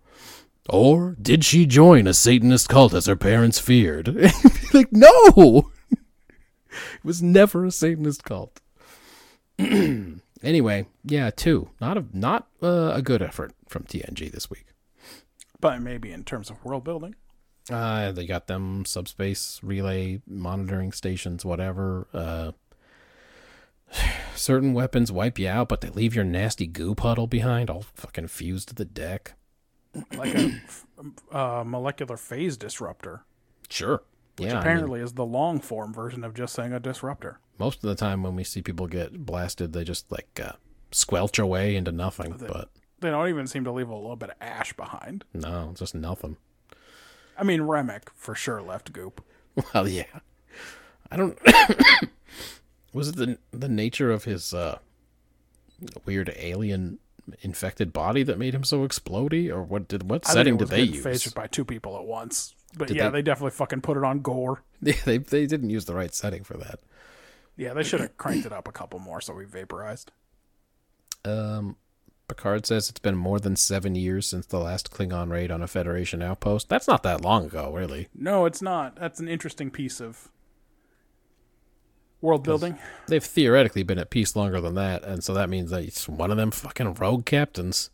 Or 0.70 1.16
did 1.22 1.44
she 1.44 1.66
join 1.66 2.08
a 2.08 2.14
Satanist 2.14 2.70
cult 2.70 2.94
as 2.94 3.08
her 3.08 3.16
parents 3.16 3.60
feared? 3.60 4.16
like, 4.74 4.92
no! 4.92 5.72
it 5.90 7.04
was 7.04 7.22
never 7.22 7.66
a 7.66 7.72
Satanist 7.72 8.24
cult. 8.24 8.62
Anyway, 10.42 10.86
yeah, 11.04 11.30
two. 11.30 11.70
Not 11.82 11.98
a 11.98 12.06
not 12.14 12.48
uh, 12.64 12.92
a 12.94 13.02
good 13.02 13.22
effort 13.22 13.54
from 13.68 13.84
TNG 13.84 14.32
this 14.32 14.50
week. 14.50 14.68
But 15.60 15.82
maybe 15.82 16.12
in 16.12 16.24
terms 16.24 16.50
of 16.50 16.64
world 16.64 16.84
building. 16.84 17.16
Uh, 17.70 18.12
they 18.12 18.26
got 18.26 18.48
them 18.48 18.86
subspace 18.86 19.60
relay 19.62 20.22
monitoring 20.26 20.92
stations, 20.92 21.44
whatever. 21.44 22.08
Uh, 22.14 22.52
certain 24.36 24.74
weapons 24.74 25.12
wipe 25.12 25.38
you 25.38 25.48
out, 25.48 25.68
but 25.68 25.82
they 25.82 25.90
leave 25.90 26.16
your 26.16 26.24
nasty 26.24 26.66
goo 26.66 26.96
puddle 26.96 27.28
behind, 27.28 27.70
all 27.70 27.84
fucking 27.94 28.28
fused 28.28 28.70
to 28.70 28.76
the 28.76 28.86
deck. 28.86 29.34
Like 30.16 30.36
a 30.36 30.52
uh, 31.32 31.64
molecular 31.66 32.18
phase 32.18 32.58
disruptor, 32.58 33.24
Sure. 33.70 34.04
which 34.38 34.48
yeah, 34.48 34.52
I 34.52 34.54
mean, 34.54 34.62
apparently 34.62 35.00
is 35.02 35.14
the 35.14 35.26
long 35.26 35.60
form 35.60 35.94
version 35.94 36.24
of 36.24 36.34
just 36.34 36.54
saying 36.54 36.74
a 36.74 36.80
disruptor. 36.80 37.40
most 37.58 37.84
of 37.84 37.90
the 37.90 37.96
time 37.96 38.22
when 38.24 38.36
we 38.36 38.44
see 38.44 38.62
people 38.62 38.88
get 38.88 39.26
blasted, 39.26 39.74
they 39.74 39.84
just 39.84 40.12
like 40.12 40.40
uh, 40.44 40.54
squelch 40.92 41.40
away 41.40 41.76
into 41.76 41.92
nothing. 41.92 42.36
But 42.40 42.70
They 43.00 43.10
don't 43.10 43.30
even 43.30 43.48
seem 43.48 43.64
to 43.64 43.72
leave 43.72 43.90
a 43.90 43.96
little 43.96 44.16
bit 44.16 44.30
of 44.32 44.36
ash 44.42 44.74
behind. 44.74 45.24
no, 45.34 45.74
just 45.76 45.96
nothing. 45.96 46.38
I 47.38 47.44
mean, 47.44 47.62
Remmick 47.62 48.10
for 48.16 48.36
sure 48.36 48.62
left 48.62 48.92
goop. 48.94 49.24
Well, 49.74 49.88
yeah. 49.88 50.04
I 51.12 51.18
don't. 51.18 51.38
was 52.94 53.10
it 53.10 53.16
the 53.16 53.38
the 53.52 53.70
nature 53.70 54.12
of 54.12 54.26
his 54.26 54.54
uh, 54.54 54.78
weird 56.06 56.34
alien 56.38 57.00
infected 57.42 57.94
body 57.94 58.24
that 58.24 58.38
made 58.38 58.54
him 58.54 58.64
so 58.64 58.88
explodey, 58.88 59.50
or 59.50 59.64
what 59.64 59.88
did 59.88 60.10
what 60.10 60.28
I 60.28 60.34
setting 60.34 60.58
did 60.58 60.70
they 60.70 60.82
use? 60.84 61.06
Phasered 61.06 61.34
by 61.36 61.48
two 61.48 61.66
people 61.66 61.98
at 61.98 62.06
once. 62.06 62.56
But 62.78 62.88
Did 62.90 62.98
yeah, 62.98 63.10
they- 63.10 63.18
they... 63.18 63.22
definitely 63.24 63.52
fucking 63.52 63.82
put 63.82 63.98
it 63.98 64.04
on 64.04 64.20
gore. 64.22 64.64
They, 64.82 64.94
they 64.94 65.18
they 65.18 65.46
didn't 65.46 65.72
use 65.72 65.84
the 65.84 65.94
right 65.94 66.14
setting 66.14 66.46
for 66.46 66.56
that. 66.56 66.80
Yeah, 67.58 67.74
they 67.74 67.84
should 67.84 68.00
have 68.00 68.16
cranked 68.16 68.46
it 68.46 68.54
up 68.54 68.66
a 68.66 68.72
couple 68.72 68.98
more 69.00 69.20
so 69.20 69.34
we 69.34 69.44
vaporized. 69.44 70.14
Um, 71.26 71.76
Picard 72.30 72.66
says 72.66 72.90
it's 72.90 73.00
been 73.00 73.18
more 73.18 73.42
than 73.42 73.58
seven 73.58 73.96
years 73.96 74.26
since 74.26 74.46
the 74.46 74.60
last 74.60 74.90
Klingon 74.90 75.30
raid 75.30 75.52
on 75.52 75.62
a 75.62 75.68
Federation 75.68 76.22
outpost. 76.22 76.70
That's 76.70 76.88
not 76.88 77.04
that 77.04 77.20
long 77.20 77.48
ago, 77.48 77.74
really. 77.74 78.08
No, 78.16 78.46
it's 78.46 78.62
not. 78.62 78.96
That's 78.96 79.20
an 79.20 79.28
interesting 79.28 79.70
piece 79.70 80.00
of 80.00 80.30
world 82.22 82.44
building. 82.44 82.78
They've 83.08 83.24
theoretically 83.24 83.84
been 83.84 84.00
at 84.00 84.10
peace 84.10 84.36
longer 84.36 84.60
than 84.62 84.76
that, 84.76 85.04
and 85.04 85.24
so 85.24 85.34
that 85.34 85.50
means 85.50 85.72
that 85.72 85.84
it's 85.84 86.08
one 86.08 86.32
of 86.32 86.38
them 86.38 86.52
fucking 86.52 86.96
rogue 86.96 87.26
captains. 87.26 87.90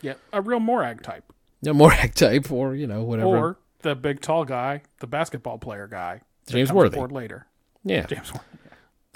Yeah, 0.00 0.14
a 0.32 0.40
real 0.40 0.60
Morag 0.60 1.02
type. 1.02 1.24
No 1.62 1.72
Morag 1.72 2.14
type, 2.14 2.50
or 2.50 2.74
you 2.74 2.86
know 2.86 3.02
whatever. 3.02 3.28
Or 3.28 3.58
the 3.80 3.94
big 3.94 4.20
tall 4.20 4.44
guy, 4.44 4.82
the 5.00 5.06
basketball 5.06 5.58
player 5.58 5.86
guy. 5.86 6.20
James 6.46 6.72
Worthy. 6.72 6.98
later. 7.00 7.46
yeah, 7.82 8.06
James 8.06 8.32
Worthy. 8.32 8.46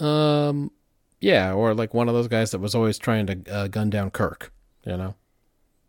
Um, 0.01 0.71
yeah, 1.21 1.53
or 1.53 1.75
like 1.75 1.95
one 1.95 2.09
of 2.09 2.15
those 2.15 2.29
guys 2.29 2.51
that 2.51 2.59
was 2.59 2.75
always 2.75 2.99
trying 2.99 3.27
to 3.27 3.53
uh, 3.53 3.69
gun 3.69 3.91
down 3.91 4.11
Kirk, 4.11 4.53
you 4.85 4.97
know, 4.97 5.15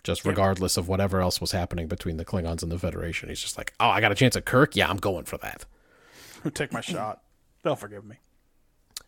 just 0.03 0.26
regardless 0.26 0.78
of 0.78 0.88
whatever 0.88 1.22
else 1.22 1.40
was 1.40 1.52
happening 1.52 1.88
between 1.88 2.18
the 2.18 2.26
Klingons 2.26 2.61
and 2.61 2.72
the 2.72 2.78
Federation. 2.78 3.30
He's 3.30 3.41
just 3.41 3.57
like, 3.57 3.73
oh, 3.80 3.90
I 3.90 4.02
got 4.02 4.11
a 4.11 4.15
chance 4.15 4.36
at 4.36 4.45
Kirk. 4.45 4.76
Yeah, 4.76 4.90
I'm 4.90 4.98
going 4.98 5.26
for 5.26 5.38
that. 5.38 5.65
Take 6.53 6.73
my 6.73 6.82
shot. 6.82 7.22
They'll 7.64 7.76
forgive 7.76 8.03
me. 8.03 8.18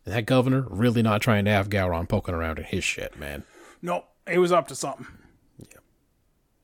That 0.05 0.25
governor 0.25 0.65
really 0.69 1.01
not 1.01 1.21
trying 1.21 1.45
to 1.45 1.51
have 1.51 1.69
Gowron 1.69 2.07
poking 2.09 2.35
around 2.35 2.59
in 2.59 2.65
his 2.65 2.83
shit, 2.83 3.17
man. 3.17 3.43
Nope, 3.81 4.05
he 4.29 4.37
was 4.37 4.51
up 4.51 4.67
to 4.69 4.75
something. 4.75 5.07
Yeah. 5.59 5.77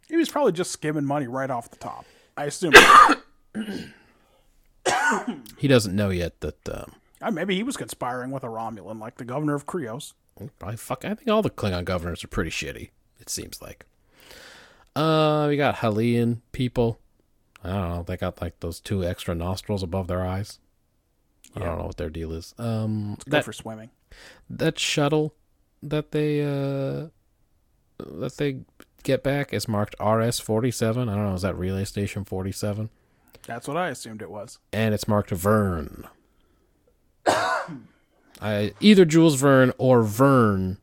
He 0.10 0.18
was 0.18 0.30
probably 0.30 0.52
just 0.52 0.72
skimming 0.72 1.06
money 1.06 1.28
right 1.28 1.50
off 1.50 1.70
the 1.70 1.78
top. 1.78 2.06
I 2.36 2.46
assume. 2.46 2.74
He 5.58 5.68
doesn't 5.68 5.96
know 5.96 6.10
yet 6.10 6.40
that. 6.42 6.70
Um, 6.70 6.94
Uh, 7.22 7.32
maybe 7.32 7.56
he 7.56 7.64
was 7.64 7.78
conspiring 7.78 8.32
with 8.32 8.44
a 8.44 8.48
Romulan, 8.48 9.00
like 9.00 9.18
the 9.18 9.26
governor 9.26 9.56
of 9.56 9.66
Krios. 9.66 10.14
probably 10.58 10.78
fuck. 10.78 11.04
I 11.06 11.14
think 11.16 11.30
all 11.30 11.42
the 11.42 11.50
Klingon 11.50 11.84
governors 11.86 12.24
are 12.24 12.28
pretty 12.30 12.52
shitty. 12.52 12.90
It 13.20 13.30
seems 13.30 13.62
like. 13.62 13.86
Uh, 14.96 15.46
we 15.50 15.58
got 15.58 15.76
Halian 15.78 16.40
people. 16.52 17.00
I 17.64 17.70
don't 17.72 17.90
know. 17.90 18.04
They 18.04 18.16
got 18.18 18.42
like 18.42 18.60
those 18.62 18.80
two 18.80 19.04
extra 19.04 19.36
nostrils 19.36 19.84
above 19.84 20.08
their 20.08 20.26
eyes. 20.26 20.60
I 21.56 21.60
don't 21.62 21.78
know 21.80 21.86
what 21.86 21.98
their 21.98 22.10
deal 22.10 22.32
is. 22.32 22.54
Um, 22.58 23.18
Good 23.26 23.32
that 23.32 23.46
for 23.46 23.54
swimming. 23.54 23.90
that 24.50 24.78
shuttle 24.80 25.34
that 25.84 26.12
they 26.12 26.42
uh 26.42 27.08
that 28.00 28.36
they 28.38 28.62
get 29.04 29.24
back 29.24 29.54
is 29.54 29.68
marked 29.68 29.96
RS 30.04 30.40
forty 30.40 30.72
seven. 30.72 31.10
I 31.10 31.16
don't 31.16 31.26
know. 31.26 31.34
Is 31.34 31.42
that 31.42 31.58
relay 31.58 31.86
station 31.86 32.24
forty 32.24 32.52
seven? 32.52 32.90
That's 33.46 33.68
what 33.68 33.78
I 33.78 33.90
assumed 33.90 34.22
it 34.22 34.30
was. 34.30 34.60
And 34.72 34.94
it's 34.94 35.08
marked 35.08 35.32
Vern. 35.32 36.06
I 38.42 38.74
either 38.80 39.06
Jules 39.06 39.36
Verne 39.36 39.74
or 39.78 40.04
Vern 40.04 40.78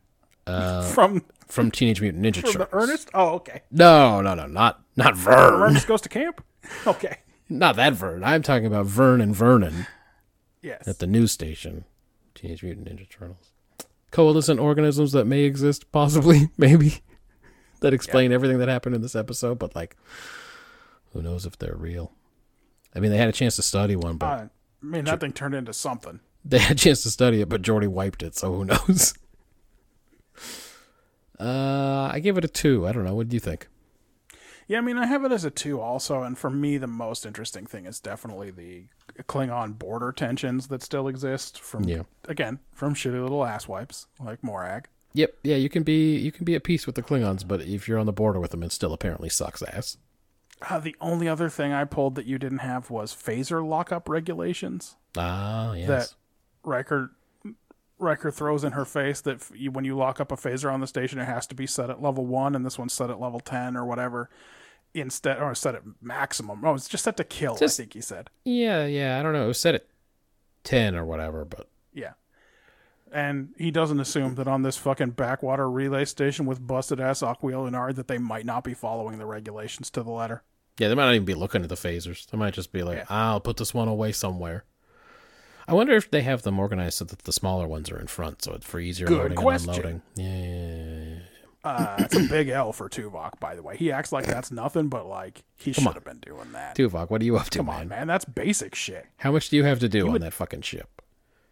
from 0.46 1.24
from 1.46 1.70
Teenage 1.70 2.00
Mutant 2.00 2.24
Ninja 2.24 2.40
from 2.42 2.52
Turtles. 2.52 2.68
Ernest? 2.72 3.10
Oh, 3.14 3.28
okay. 3.36 3.62
No, 3.70 4.20
no, 4.20 4.34
no, 4.34 4.46
not 4.46 4.82
not 4.96 5.16
Vern. 5.16 5.62
Ernest 5.62 5.86
goes 5.86 6.00
to 6.02 6.08
camp? 6.08 6.42
Okay. 6.84 7.18
Not 7.48 7.76
that 7.76 7.92
Vern. 7.92 8.24
I'm 8.24 8.42
talking 8.42 8.66
about 8.66 8.86
Vern 8.86 9.20
and 9.20 9.32
Vernon 9.36 9.86
Yes. 10.66 10.88
at 10.88 10.98
the 10.98 11.06
news 11.06 11.30
station. 11.32 11.84
Teenage 12.34 12.62
Mutant 12.62 12.88
Ninja 12.88 13.08
Turtles. 13.08 13.52
Coalescent 14.10 14.58
organisms 14.60 15.12
that 15.12 15.24
may 15.26 15.42
exist, 15.42 15.90
possibly, 15.92 16.50
maybe, 16.58 17.02
that 17.80 17.94
explain 17.94 18.32
everything 18.32 18.58
that 18.58 18.68
happened 18.68 18.94
in 18.94 19.00
this 19.02 19.14
episode, 19.14 19.58
but 19.58 19.74
like, 19.76 19.96
who 21.12 21.22
knows 21.22 21.46
if 21.46 21.56
they're 21.56 21.76
real? 21.76 22.12
I 22.94 23.00
mean, 23.00 23.10
they 23.10 23.16
had 23.18 23.28
a 23.28 23.32
chance 23.32 23.56
to 23.56 23.62
study 23.62 23.94
one, 23.96 24.16
but 24.16 24.26
Uh, 24.26 24.48
I 24.82 24.86
mean, 24.86 25.04
that 25.04 25.20
thing 25.20 25.32
turned 25.32 25.54
into 25.54 25.72
something. 25.72 26.20
they 26.44 26.58
had 26.58 26.76
a 26.76 26.80
chance 26.80 27.02
to 27.04 27.10
study 27.10 27.40
it, 27.40 27.48
but 27.48 27.62
Geordi 27.62 27.88
wiped 27.88 28.22
it, 28.22 28.34
so 28.34 28.52
who 28.52 28.64
knows? 28.64 29.14
Uh, 31.38 32.08
I 32.12 32.20
give 32.20 32.38
it 32.38 32.44
a 32.46 32.48
two. 32.48 32.86
I 32.86 32.92
don't 32.92 33.04
know. 33.04 33.14
What 33.14 33.28
do 33.28 33.36
you 33.36 33.40
think? 33.40 33.68
Yeah, 34.68 34.78
I 34.78 34.80
mean, 34.80 34.98
I 34.98 35.06
have 35.06 35.24
it 35.24 35.30
as 35.32 35.44
a 35.44 35.50
two 35.50 35.80
also, 35.80 36.22
and 36.22 36.36
for 36.36 36.50
me, 36.50 36.76
the 36.76 36.88
most 36.88 37.24
interesting 37.24 37.66
thing 37.66 37.86
is 37.86 38.00
definitely 38.00 38.50
the 38.50 38.86
Klingon 39.24 39.78
border 39.78 40.10
tensions 40.12 40.66
that 40.68 40.82
still 40.82 41.06
exist 41.06 41.60
from, 41.60 41.84
Yeah. 41.84 42.02
again, 42.26 42.58
from 42.72 42.94
shitty 42.94 43.22
little 43.22 43.40
asswipes 43.40 44.06
like 44.18 44.42
Morag. 44.42 44.88
Yep. 45.12 45.34
Yeah, 45.44 45.56
you 45.56 45.68
can 45.70 45.82
be 45.82 46.16
you 46.18 46.30
can 46.32 46.44
be 46.44 46.54
at 46.56 46.64
peace 46.64 46.84
with 46.84 46.94
the 46.96 47.02
Klingons, 47.02 47.46
but 47.46 47.62
if 47.62 47.88
you're 47.88 47.98
on 47.98 48.06
the 48.06 48.12
border 48.12 48.38
with 48.40 48.50
them, 48.50 48.62
it 48.62 48.72
still 48.72 48.92
apparently 48.92 49.28
sucks 49.30 49.62
ass. 49.62 49.96
Uh, 50.68 50.78
the 50.78 50.96
only 51.00 51.28
other 51.28 51.48
thing 51.48 51.72
I 51.72 51.84
pulled 51.84 52.14
that 52.16 52.26
you 52.26 52.38
didn't 52.38 52.58
have 52.58 52.90
was 52.90 53.14
phaser 53.14 53.66
lockup 53.66 54.08
regulations 54.08 54.96
Ah, 55.16 55.72
yes. 55.74 55.88
that 55.88 56.14
Riker 56.64 57.12
Riker 57.98 58.30
throws 58.30 58.62
in 58.64 58.72
her 58.72 58.84
face 58.84 59.20
that 59.22 59.40
you, 59.54 59.70
when 59.70 59.84
you 59.84 59.96
lock 59.96 60.20
up 60.20 60.30
a 60.30 60.36
phaser 60.36 60.72
on 60.72 60.80
the 60.80 60.86
station, 60.86 61.18
it 61.18 61.24
has 61.24 61.46
to 61.46 61.54
be 61.54 61.66
set 61.66 61.88
at 61.90 62.02
level 62.02 62.26
one, 62.26 62.54
and 62.54 62.64
this 62.64 62.78
one's 62.78 62.92
set 62.92 63.08
at 63.10 63.20
level 63.20 63.40
ten 63.40 63.76
or 63.76 63.84
whatever. 63.86 64.28
Instead, 64.94 65.40
or 65.42 65.54
set 65.54 65.74
at 65.74 65.82
maximum. 66.00 66.64
Oh, 66.64 66.74
it's 66.74 66.88
just 66.88 67.04
set 67.04 67.16
to 67.18 67.24
kill. 67.24 67.56
Just- 67.56 67.78
I 67.78 67.82
think 67.84 67.94
he 67.94 68.00
said. 68.00 68.30
Yeah, 68.44 68.86
yeah. 68.86 69.18
I 69.18 69.22
don't 69.22 69.32
know. 69.34 69.44
It 69.44 69.48
was 69.48 69.60
set 69.60 69.74
at 69.74 69.86
ten 70.64 70.94
or 70.94 71.04
whatever, 71.04 71.44
but 71.44 71.68
Yeah. 71.92 72.12
And 73.12 73.54
he 73.56 73.70
doesn't 73.70 74.00
assume 74.00 74.34
that 74.34 74.48
on 74.48 74.62
this 74.62 74.76
fucking 74.76 75.10
backwater 75.10 75.70
relay 75.70 76.04
station 76.06 76.44
with 76.44 76.66
busted 76.66 76.98
ass 77.00 77.20
Aquiel 77.22 77.70
Uhnari 77.70 77.94
that 77.94 78.08
they 78.08 78.18
might 78.18 78.44
not 78.44 78.64
be 78.64 78.74
following 78.74 79.18
the 79.18 79.26
regulations 79.26 79.90
to 79.90 80.02
the 80.02 80.10
letter. 80.10 80.42
yeah, 80.78 80.88
they 80.88 80.94
might 80.94 81.06
not 81.06 81.14
even 81.14 81.24
be 81.24 81.34
looking 81.34 81.62
at 81.62 81.68
the 81.68 81.74
phasers. 81.76 82.26
They 82.26 82.36
might 82.36 82.52
just 82.54 82.72
be 82.72 82.82
like, 82.82 82.98
Yeah. 82.98 83.04
"I'll 83.08 83.40
put 83.40 83.56
this 83.58 83.72
one 83.72 83.88
away 83.88 84.12
somewhere." 84.12 84.64
I 85.68 85.74
wonder 85.74 85.94
if 85.94 86.10
they 86.10 86.22
have 86.22 86.42
them 86.42 86.58
organized 86.58 86.98
so 86.98 87.04
that 87.06 87.20
the 87.20 87.32
smaller 87.32 87.66
ones 87.66 87.90
are 87.90 87.98
in 87.98 88.06
front, 88.06 88.42
so 88.42 88.52
it's 88.54 88.66
for 88.66 88.78
easier 88.78 89.06
Good 89.06 89.18
loading 89.18 89.36
question. 89.36 89.70
and 89.70 89.78
unloading. 89.78 90.02
Yeah. 90.16 91.18
Uh, 91.64 91.96
it's 91.98 92.14
a 92.14 92.20
big 92.28 92.48
L 92.48 92.72
for 92.72 92.88
Tuvok, 92.88 93.40
by 93.40 93.56
the 93.56 93.62
way. 93.62 93.76
He 93.76 93.90
acts 93.90 94.12
like 94.12 94.24
that's 94.26 94.52
nothing, 94.52 94.86
but 94.88 95.06
like 95.08 95.42
he 95.56 95.72
should 95.72 95.94
have 95.94 96.04
been 96.04 96.20
doing 96.20 96.52
that. 96.52 96.76
Tuvok, 96.76 97.10
what 97.10 97.20
are 97.20 97.24
you 97.24 97.36
up 97.36 97.50
to, 97.50 97.58
Come 97.58 97.66
man? 97.66 97.80
on, 97.80 97.88
man. 97.88 98.06
That's 98.06 98.24
basic 98.24 98.76
shit. 98.76 99.06
How 99.16 99.32
much 99.32 99.48
do 99.48 99.56
you 99.56 99.64
have 99.64 99.80
to 99.80 99.88
do 99.88 100.06
on 100.06 100.12
would- 100.12 100.22
that 100.22 100.32
fucking 100.32 100.62
ship? 100.62 101.02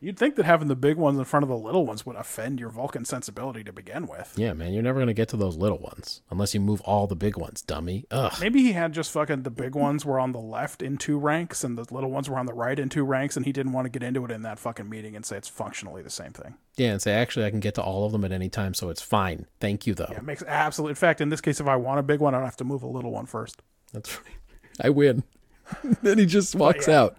You'd 0.05 0.19
think 0.19 0.37
that 0.37 0.45
having 0.45 0.69
the 0.69 0.77
big 0.77 0.99
ones 0.99 1.19
in 1.19 1.25
front 1.25 1.45
of 1.45 1.49
the 1.49 1.57
little 1.57 1.87
ones 1.87 2.05
would 2.05 2.17
offend 2.17 2.61
your 2.61 2.69
Vulcan 2.69 3.07
sensibility 3.07 3.65
to 3.65 3.73
begin 3.73 4.07
with. 4.07 4.35
Yeah, 4.37 4.53
man, 4.53 4.75
you're 4.75 4.83
never 4.83 4.99
gonna 4.99 5.15
get 5.15 5.31
to 5.31 5.39
those 5.39 5.57
little 5.57 5.79
ones 5.79 6.21
unless 6.31 6.53
you 6.53 6.61
move 6.61 6.83
all 6.83 7.07
the 7.07 7.17
big 7.17 7.39
ones, 7.39 7.63
dummy. 7.63 8.05
Ugh. 8.11 8.35
Maybe 8.39 8.63
he 8.63 8.73
had 8.73 8.93
just 8.93 9.11
fucking 9.13 9.45
the 9.45 9.51
big 9.51 9.75
ones 9.75 10.05
were 10.05 10.21
on 10.21 10.33
the 10.33 10.41
left 10.41 10.83
in 10.83 10.99
two 10.99 11.19
ranks 11.19 11.65
and 11.65 11.79
the 11.79 11.87
little 11.91 12.11
ones 12.11 12.29
were 12.29 12.39
on 12.39 12.45
the 12.45 12.53
right 12.53 12.79
in 12.79 12.91
two 12.91 13.03
ranks, 13.03 13.35
and 13.35 13.47
he 13.47 13.53
didn't 13.53 13.73
want 13.73 13.87
to 13.87 13.89
get 13.89 14.03
into 14.03 14.23
it 14.27 14.31
in 14.31 14.43
that 14.43 14.59
fucking 14.59 14.91
meeting 14.91 15.17
and 15.17 15.25
say 15.25 15.39
it's 15.39 15.49
functionally 15.49 16.03
the 16.03 16.11
same 16.11 16.33
thing. 16.33 16.57
Yeah, 16.77 16.91
and 16.91 17.01
say 17.01 17.13
actually 17.13 17.47
I 17.47 17.51
can 17.51 17.61
get 17.61 17.75
to 17.77 17.83
all 17.83 18.05
of 18.05 18.13
them 18.13 18.27
at 18.27 18.33
any 18.33 18.51
time, 18.51 18.75
so 18.75 18.91
it's 18.91 19.01
fine. 19.01 19.47
Thank 19.59 19.87
you 19.87 19.95
though. 19.95 20.09
Yeah, 20.11 20.19
it 20.19 20.25
makes 20.25 20.43
absolute. 20.43 20.91
In 20.91 20.97
fact, 20.97 21.23
in 21.23 21.31
this 21.31 21.41
case, 21.41 21.61
if 21.61 21.67
I 21.67 21.77
want 21.77 21.99
a 21.99 22.03
big 22.03 22.21
one, 22.21 22.35
I 22.35 22.39
don't 22.39 22.47
have 22.47 22.59
to 22.59 22.65
move 22.65 22.83
a 22.83 22.89
little 22.89 23.11
one 23.11 23.25
first. 23.25 23.63
That's 23.95 24.15
right. 24.19 24.37
I 24.83 24.91
win. 24.91 25.23
then 26.03 26.19
he 26.19 26.27
just 26.27 26.55
walks 26.55 26.89
yeah. 26.89 27.01
out. 27.01 27.17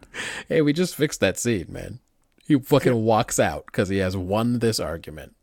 Hey, 0.47 0.61
we 0.61 0.71
just 0.71 0.95
fixed 0.95 1.19
that 1.21 1.39
scene, 1.39 1.65
man. 1.69 1.99
He 2.47 2.59
fucking 2.59 3.03
walks 3.03 3.39
out 3.39 3.65
because 3.67 3.89
he 3.89 3.97
has 3.97 4.15
won 4.15 4.59
this 4.59 4.79
argument. 4.79 5.35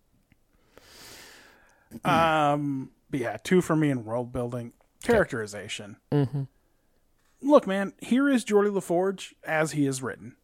Um, 2.05 2.91
but 3.11 3.21
yeah, 3.21 3.37
two 3.43 3.61
for 3.61 3.77
me 3.77 3.91
in 3.91 4.05
world 4.05 4.33
building, 4.33 4.73
characterization. 5.03 5.97
Mm-hmm. 6.11 6.45
Look, 7.43 7.67
man, 7.67 7.93
here 7.99 8.29
is 8.29 8.45
Geordi 8.45 8.73
La 8.73 8.81
Forge 8.81 9.35
as 9.45 9.73
he 9.73 9.87
is 9.87 10.03
written. 10.03 10.37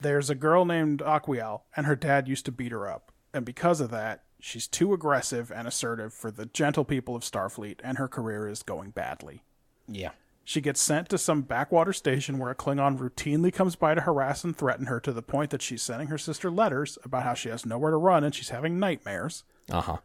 There's 0.00 0.30
a 0.30 0.34
girl 0.34 0.64
named 0.64 1.00
Aquiel, 1.00 1.62
and 1.76 1.86
her 1.86 1.96
dad 1.96 2.26
used 2.26 2.46
to 2.46 2.52
beat 2.52 2.72
her 2.72 2.90
up, 2.90 3.12
and 3.32 3.44
because 3.44 3.80
of 3.80 3.90
that, 3.90 4.24
She's 4.44 4.68
too 4.68 4.92
aggressive 4.92 5.50
and 5.50 5.66
assertive 5.66 6.12
for 6.12 6.30
the 6.30 6.44
gentle 6.44 6.84
people 6.84 7.16
of 7.16 7.22
Starfleet, 7.22 7.80
and 7.82 7.96
her 7.96 8.08
career 8.08 8.46
is 8.46 8.62
going 8.62 8.90
badly. 8.90 9.42
Yeah. 9.88 10.10
She 10.44 10.60
gets 10.60 10.80
sent 10.80 11.08
to 11.08 11.18
some 11.18 11.42
backwater 11.42 11.92
station 11.92 12.38
where 12.38 12.50
a 12.50 12.54
Klingon 12.54 12.98
routinely 12.98 13.52
comes 13.52 13.76
by 13.76 13.94
to 13.94 14.02
harass 14.02 14.44
and 14.44 14.56
threaten 14.56 14.86
her 14.86 15.00
to 15.00 15.12
the 15.12 15.22
point 15.22 15.50
that 15.50 15.62
she's 15.62 15.82
sending 15.82 16.08
her 16.08 16.18
sister 16.18 16.50
letters 16.50 16.98
about 17.02 17.22
how 17.22 17.34
she 17.34 17.48
has 17.48 17.64
nowhere 17.64 17.90
to 17.90 17.96
run 17.96 18.24
and 18.24 18.34
she's 18.34 18.50
having 18.50 18.78
nightmares. 18.78 19.44
Uh 19.70 19.80
huh. 19.80 19.98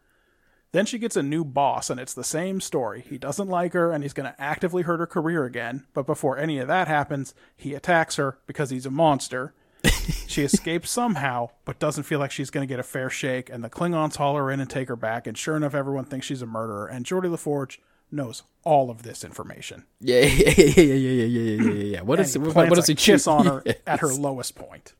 Then 0.72 0.86
she 0.86 0.99
gets 0.99 1.16
a 1.16 1.24
new 1.24 1.44
boss, 1.44 1.90
and 1.90 1.99
it's 1.99 2.14
the 2.14 2.24
same 2.24 2.61
story. 2.61 3.03
He 3.10 3.18
doesn't 3.18 3.48
like 3.48 3.74
her, 3.74 3.91
and 3.91 4.03
he's 4.03 4.14
going 4.14 4.32
to 4.32 4.40
actively 4.40 4.84
hurt 4.84 4.99
her 4.99 5.07
career 5.07 5.44
again. 5.44 5.88
But 5.95 6.06
before 6.06 6.38
any 6.38 6.60
of 6.60 6.68
that 6.68 6.88
happens, 6.88 7.34
he 7.57 7.74
attacks 7.74 8.18
her 8.18 8.38
because 8.45 8.70
he's 8.70 8.86
a 8.86 8.91
monster. 8.91 9.56
she 10.28 10.44
escapes 10.44 10.91
somehow, 10.91 11.49
but 11.66 11.80
doesn't 11.80 12.03
feel 12.03 12.20
like 12.20 12.30
she's 12.30 12.52
going 12.52 12.68
to 12.68 12.72
get 12.72 12.80
a 12.80 12.84
fair 12.84 13.10
shake. 13.10 13.49
And 13.49 13.64
the 13.64 13.70
Klingons 13.70 14.18
haul 14.18 14.36
her 14.36 14.52
in 14.52 14.60
and 14.60 14.70
take 14.70 14.90
her 14.90 14.95
back. 14.95 15.26
And 15.26 15.36
sure 15.36 15.57
enough, 15.57 15.74
everyone 15.74 16.06
thinks 16.06 16.28
she's 16.28 16.44
a 16.44 16.45
murderer. 16.45 16.86
And 16.86 17.03
Geordi 17.03 17.32
La 17.32 17.38
Forge 17.38 17.82
knows 18.11 18.44
all 18.64 18.90
of 18.90 19.03
this 19.03 19.23
information. 19.23 19.86
Yeah, 20.02 20.22
yeah, 20.22 20.53
yeah, 20.57 20.65
yeah, 20.65 20.94
yeah, 20.94 21.23
yeah, 21.26 21.64
yeah, 21.64 21.84
yeah. 21.84 22.02
What 22.02 22.19
is 22.19 22.38
what, 22.38 22.69
does 22.73 22.88
he 22.88 22.95
kiss 22.95 23.27
on 23.27 23.45
her 23.45 23.61
yes. 23.65 23.77
at 23.88 23.99
her 23.99 24.14
lowest 24.14 24.56
point? 24.56 24.94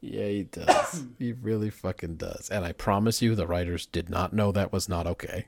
Yeah, 0.00 0.26
he 0.26 0.44
does. 0.44 1.04
he 1.18 1.32
really 1.32 1.70
fucking 1.70 2.16
does. 2.16 2.48
And 2.50 2.64
I 2.64 2.72
promise 2.72 3.20
you, 3.20 3.34
the 3.34 3.46
writers 3.46 3.86
did 3.86 4.08
not 4.08 4.32
know 4.32 4.52
that 4.52 4.72
was 4.72 4.88
not 4.88 5.06
okay. 5.06 5.46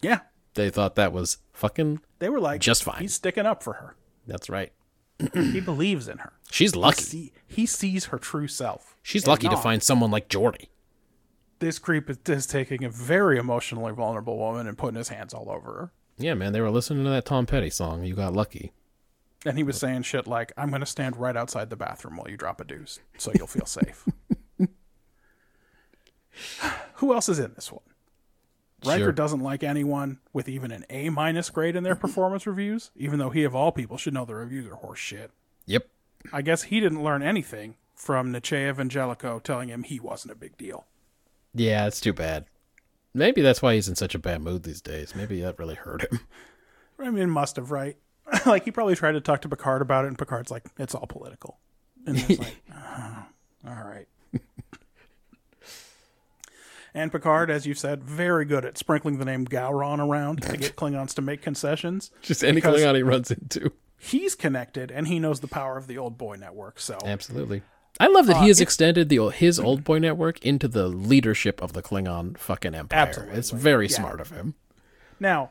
Yeah, 0.00 0.20
they 0.54 0.70
thought 0.70 0.94
that 0.96 1.12
was 1.12 1.38
fucking. 1.52 2.00
They 2.18 2.30
were 2.30 2.40
like, 2.40 2.60
just 2.60 2.82
fine. 2.82 3.02
He's 3.02 3.14
sticking 3.14 3.46
up 3.46 3.62
for 3.62 3.74
her. 3.74 3.94
That's 4.26 4.48
right. 4.48 4.72
he 5.34 5.60
believes 5.60 6.08
in 6.08 6.18
her. 6.18 6.32
She's 6.50 6.74
lucky. 6.74 7.02
He, 7.02 7.06
see, 7.06 7.32
he 7.46 7.66
sees 7.66 8.04
her 8.06 8.18
true 8.18 8.48
self. 8.48 8.96
She's 9.02 9.26
lucky 9.26 9.48
not. 9.48 9.56
to 9.56 9.62
find 9.62 9.82
someone 9.82 10.10
like 10.10 10.28
Geordi 10.28 10.68
this 11.60 11.78
creep 11.78 12.10
is, 12.10 12.46
taking 12.46 12.84
a 12.84 12.90
very 12.90 13.38
emotionally 13.38 13.92
vulnerable 13.92 14.36
woman 14.36 14.66
and 14.66 14.76
putting 14.76 14.96
his 14.96 15.08
hands 15.10 15.32
all 15.32 15.50
over 15.50 15.72
her. 15.72 15.92
Yeah, 16.18 16.34
man, 16.34 16.52
they 16.52 16.60
were 16.60 16.70
listening 16.70 17.04
to 17.04 17.10
that 17.10 17.24
Tom 17.24 17.46
Petty 17.46 17.70
song. 17.70 18.04
You 18.04 18.14
got 18.14 18.32
lucky. 18.34 18.72
And 19.46 19.56
he 19.56 19.62
was 19.62 19.78
saying 19.78 20.02
shit 20.02 20.26
like, 20.26 20.52
I'm 20.56 20.68
going 20.68 20.80
to 20.80 20.86
stand 20.86 21.16
right 21.16 21.36
outside 21.36 21.70
the 21.70 21.76
bathroom 21.76 22.16
while 22.16 22.28
you 22.28 22.36
drop 22.36 22.60
a 22.60 22.64
deuce 22.64 22.98
so 23.16 23.32
you'll 23.34 23.46
feel 23.46 23.64
safe. 23.64 24.06
Who 26.94 27.14
else 27.14 27.28
is 27.28 27.38
in 27.38 27.52
this 27.54 27.72
one? 27.72 27.82
Riker 28.84 29.04
Sure. 29.04 29.12
doesn't 29.12 29.40
like 29.40 29.62
anyone 29.62 30.18
with 30.32 30.48
even 30.48 30.70
an 30.70 30.84
A 30.90 31.10
minus 31.10 31.50
grade 31.50 31.76
in 31.76 31.84
their 31.84 31.94
performance 31.96 32.46
reviews, 32.46 32.90
even 32.96 33.18
though 33.18 33.30
he 33.30 33.44
of 33.44 33.54
all 33.54 33.72
people 33.72 33.96
should 33.96 34.14
know 34.14 34.24
the 34.24 34.34
reviews 34.34 34.66
are 34.66 34.76
horse 34.76 34.98
shit. 34.98 35.30
Yep. 35.66 35.86
I 36.32 36.42
guess 36.42 36.64
he 36.64 36.80
didn't 36.80 37.02
learn 37.02 37.22
anything 37.22 37.76
from 37.94 38.32
Nietzsche 38.32 38.56
Evangelico 38.56 39.42
telling 39.42 39.68
him 39.68 39.82
he 39.82 40.00
wasn't 40.00 40.32
a 40.32 40.36
big 40.36 40.56
deal. 40.56 40.86
Yeah, 41.54 41.86
it's 41.86 42.00
too 42.00 42.12
bad. 42.12 42.46
Maybe 43.12 43.42
that's 43.42 43.60
why 43.60 43.74
he's 43.74 43.88
in 43.88 43.96
such 43.96 44.14
a 44.14 44.18
bad 44.18 44.40
mood 44.40 44.62
these 44.62 44.80
days. 44.80 45.14
Maybe 45.16 45.40
that 45.40 45.58
really 45.58 45.74
hurt 45.74 46.02
him. 46.02 46.20
I 46.98 47.10
mean, 47.10 47.30
must 47.30 47.56
have, 47.56 47.70
right? 47.70 47.96
like, 48.46 48.64
he 48.64 48.70
probably 48.70 48.94
tried 48.94 49.12
to 49.12 49.20
talk 49.20 49.40
to 49.42 49.48
Picard 49.48 49.82
about 49.82 50.04
it, 50.04 50.08
and 50.08 50.18
Picard's 50.18 50.50
like, 50.50 50.64
it's 50.78 50.94
all 50.94 51.06
political. 51.06 51.58
And 52.06 52.18
he's 52.18 52.38
like, 52.38 52.56
"Oh, 52.72 53.24
all 53.66 53.84
right. 53.84 54.06
and 56.94 57.10
Picard, 57.10 57.50
as 57.50 57.66
you 57.66 57.74
said, 57.74 58.04
very 58.04 58.44
good 58.44 58.64
at 58.64 58.78
sprinkling 58.78 59.18
the 59.18 59.24
name 59.24 59.46
Gowron 59.46 59.98
around 59.98 60.42
to 60.42 60.56
get 60.56 60.76
Klingons 60.76 61.14
to 61.14 61.22
make 61.22 61.42
concessions. 61.42 62.10
Just 62.22 62.44
any 62.44 62.60
Klingon 62.60 62.94
he 62.96 63.02
runs 63.02 63.30
into. 63.30 63.72
He's 63.98 64.34
connected, 64.34 64.90
and 64.90 65.08
he 65.08 65.18
knows 65.18 65.40
the 65.40 65.48
power 65.48 65.76
of 65.76 65.86
the 65.86 65.98
old 65.98 66.16
boy 66.16 66.36
network. 66.36 66.80
So, 66.80 66.96
Absolutely. 67.04 67.62
I 68.00 68.06
love 68.08 68.26
that 68.26 68.36
Uh, 68.36 68.40
he 68.42 68.48
has 68.48 68.60
extended 68.60 69.08
the 69.10 69.28
his 69.28 69.60
old 69.60 69.84
boy 69.84 69.98
network 69.98 70.44
into 70.44 70.66
the 70.66 70.88
leadership 70.88 71.62
of 71.62 71.74
the 71.74 71.82
Klingon 71.82 72.36
fucking 72.38 72.74
empire. 72.74 72.98
Absolutely. 73.00 73.36
It's 73.38 73.50
very 73.50 73.86
Yeah. 73.86 73.96
smart 73.96 74.20
of 74.20 74.30
him. 74.30 74.54
now, 75.20 75.50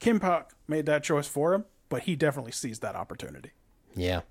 K'mpec 0.00 0.46
made 0.68 0.86
that 0.86 1.02
choice 1.02 1.26
for 1.28 1.54
him, 1.54 1.64
but 1.88 2.02
he 2.02 2.16
definitely 2.16 2.52
seized 2.52 2.82
that 2.82 2.94
opportunity. 2.96 3.52
Yeah. 3.94 4.22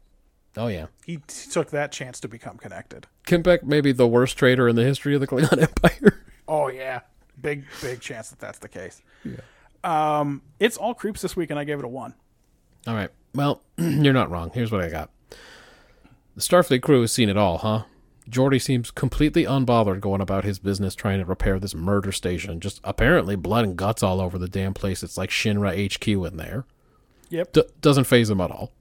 Oh 0.56 0.68
yeah. 0.68 0.88
He 1.06 1.18
t- 1.18 1.50
took 1.50 1.72
that 1.72 1.92
chance 1.92 2.20
to 2.20 2.28
become 2.28 2.58
connected. 2.58 3.08
K'mpec 3.26 3.64
may 3.64 3.82
be 3.82 3.92
the 3.92 4.08
worst 4.08 4.38
traitor 4.38 4.68
in 4.68 4.76
the 4.76 4.84
history 4.84 5.16
of 5.16 5.22
the 5.22 5.28
Klingon 5.28 5.62
Empire. 5.62 6.22
Oh 6.48 6.68
yeah, 6.68 7.02
big 7.42 7.64
big 7.82 8.02
chance 8.02 8.30
that 8.30 8.40
that's 8.40 8.60
the 8.60 8.68
case. 8.70 9.02
Yeah. 9.24 9.38
Um, 9.86 10.42
it's 10.60 10.78
all 10.78 10.94
creeps 10.94 11.22
this 11.22 11.36
week, 11.36 11.50
and 11.50 11.58
I 11.60 11.64
gave 11.64 11.80
it 11.80 11.86
a 11.86 11.90
one. 11.90 12.14
All 12.86 12.94
right. 12.94 13.10
Well, 13.34 13.62
you're 13.78 14.14
not 14.14 14.30
wrong. 14.30 14.52
Here's 14.54 14.72
what 14.72 14.82
I 14.84 14.90
got. 14.90 15.10
The 16.36 16.42
Starfleet 16.42 16.82
crew 16.82 17.02
has 17.02 17.12
seen 17.12 17.30
it 17.30 17.38
all, 17.38 17.60
huh? 17.60 17.84
Geordi 18.30 18.62
seems 18.62 18.90
completely 18.90 19.44
unbothered 19.44 20.00
going 20.00 20.22
about 20.22 20.46
his 20.46 20.58
business 20.58 20.96
trying 20.96 21.20
to 21.20 21.26
repair 21.26 21.60
this 21.60 21.76
murder 21.76 22.12
station. 22.12 22.60
Just 22.60 22.80
apparently 22.84 23.36
blood 23.36 23.66
and 23.66 23.76
guts 23.76 24.02
all 24.02 24.22
over 24.22 24.38
the 24.38 24.48
damn 24.48 24.74
place. 24.74 25.04
It's 25.04 25.18
like 25.18 25.30
Shinra 25.30 25.94
HQ 25.94 26.08
in 26.08 26.38
there. 26.38 26.66
Yep, 27.30 27.52
D- 27.54 27.64
doesn't 27.82 28.06
phase 28.06 28.30
him 28.30 28.40
at 28.42 28.50
all. 28.52 28.72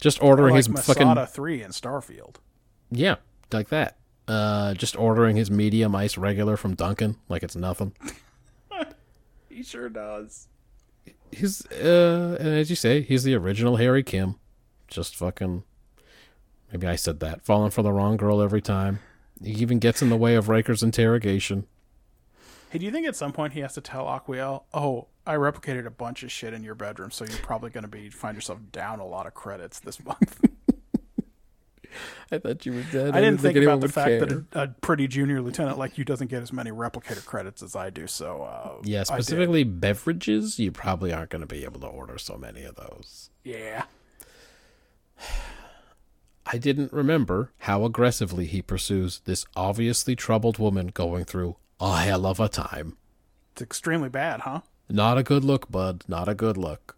Just 0.00 0.22
ordering 0.22 0.52
like 0.54 0.60
his 0.60 0.68
Masada 0.68 1.14
fucking 1.14 1.26
three 1.26 1.62
in 1.62 1.70
Starfield. 1.72 2.36
yeah, 2.90 3.16
like 3.52 3.68
that. 3.68 3.98
Uh, 4.26 4.74
just 4.74 4.96
ordering 4.96 5.36
his 5.36 5.50
medium 5.50 5.94
ice 5.94 6.16
regular 6.16 6.56
from 6.56 6.74
Dunkin' 6.74 7.16
like 7.28 7.42
it's 7.42 7.56
nothing. 7.56 7.92
He 9.48 9.64
sure 9.64 9.88
does. 9.90 10.48
He's 11.32 11.66
uh, 11.72 12.36
and 12.40 12.48
as 12.48 12.70
you 12.70 12.76
say, 12.76 13.02
he's 13.02 13.24
the 13.24 13.34
original 13.34 13.76
Harry 13.76 14.02
Kim. 14.02 14.36
Just 14.88 15.14
fucking. 15.16 15.64
Maybe 16.72 16.86
I 16.86 16.96
said 16.96 17.20
that. 17.20 17.44
Falling 17.44 17.70
for 17.70 17.82
the 17.82 17.92
wrong 17.92 18.16
girl 18.16 18.40
every 18.40 18.62
time. 18.62 19.00
He 19.42 19.52
even 19.52 19.78
gets 19.78 20.02
in 20.02 20.10
the 20.10 20.16
way 20.16 20.34
of 20.34 20.48
Riker's 20.48 20.82
interrogation. 20.82 21.66
Hey, 22.70 22.78
do 22.78 22.84
you 22.84 22.92
think 22.92 23.06
at 23.06 23.16
some 23.16 23.32
point 23.32 23.54
he 23.54 23.60
has 23.60 23.74
to 23.74 23.80
tell 23.80 24.06
Aquiel, 24.06 24.62
"Oh, 24.72 25.08
I 25.26 25.34
replicated 25.34 25.86
a 25.86 25.90
bunch 25.90 26.22
of 26.22 26.30
shit 26.30 26.54
in 26.54 26.62
your 26.62 26.76
bedroom, 26.76 27.10
so 27.10 27.24
you're 27.24 27.38
probably 27.38 27.70
going 27.70 27.82
to 27.82 27.88
be 27.88 28.10
find 28.10 28.36
yourself 28.36 28.60
down 28.70 29.00
a 29.00 29.06
lot 29.06 29.26
of 29.26 29.34
credits 29.34 29.80
this 29.80 30.04
month." 30.04 30.40
I 32.30 32.38
thought 32.38 32.64
you 32.64 32.74
were 32.74 32.84
dead. 32.92 33.16
I 33.16 33.20
didn't 33.20 33.40
think, 33.40 33.56
about 33.56 33.80
the 33.80 33.88
fact 33.88 34.20
that 34.20 34.30
a, 34.30 34.62
a 34.62 34.68
pretty 34.68 35.08
junior 35.08 35.42
lieutenant 35.42 35.78
like 35.78 35.98
you 35.98 36.04
doesn't 36.04 36.28
get 36.28 36.42
as 36.42 36.52
many 36.52 36.70
replicator 36.70 37.24
credits 37.24 37.60
as 37.62 37.74
I 37.74 37.90
do. 37.90 38.06
So, 38.06 38.42
uh, 38.42 38.82
yeah, 38.84 39.02
specifically 39.02 39.64
beverages, 39.64 40.60
you 40.60 40.70
probably 40.70 41.12
aren't 41.12 41.30
going 41.30 41.40
to 41.40 41.46
be 41.46 41.64
able 41.64 41.80
to 41.80 41.88
order 41.88 42.18
so 42.18 42.36
many 42.36 42.62
of 42.62 42.76
those. 42.76 43.30
yeah. 43.42 43.84
I 46.52 46.58
didn't 46.58 46.92
remember 46.92 47.52
how 47.58 47.84
aggressively 47.84 48.44
he 48.44 48.60
pursues 48.60 49.20
this 49.20 49.46
obviously 49.54 50.16
troubled 50.16 50.58
woman 50.58 50.88
going 50.88 51.24
through 51.24 51.54
a 51.78 51.98
hell 51.98 52.26
of 52.26 52.40
a 52.40 52.48
time. 52.48 52.96
It's 53.52 53.62
extremely 53.62 54.08
bad, 54.08 54.40
huh? 54.40 54.62
Not 54.88 55.16
a 55.16 55.22
good 55.22 55.44
look, 55.44 55.70
bud. 55.70 56.02
Not 56.08 56.28
a 56.28 56.34
good 56.34 56.56
look. 56.56 56.96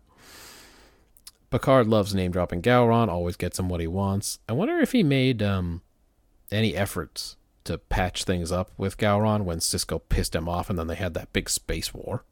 Picard 1.50 1.86
loves 1.86 2.14
name 2.14 2.32
dropping 2.32 2.62
Gowron, 2.62 3.08
always 3.10 3.36
gets 3.36 3.58
him 3.58 3.68
what 3.68 3.80
he 3.82 3.86
wants. 3.86 4.38
I 4.48 4.54
wonder 4.54 4.78
if 4.78 4.92
he 4.92 5.02
made 5.02 5.42
um, 5.42 5.82
any 6.50 6.74
efforts 6.74 7.36
to 7.64 7.76
patch 7.76 8.24
things 8.24 8.50
up 8.50 8.70
with 8.78 8.96
Gowron 8.96 9.42
when 9.42 9.58
Sisko 9.58 10.00
pissed 10.08 10.34
him 10.34 10.48
off 10.48 10.70
and 10.70 10.78
then 10.78 10.86
they 10.86 10.94
had 10.94 11.12
that 11.12 11.34
big 11.34 11.50
space 11.50 11.92
war. 11.92 12.24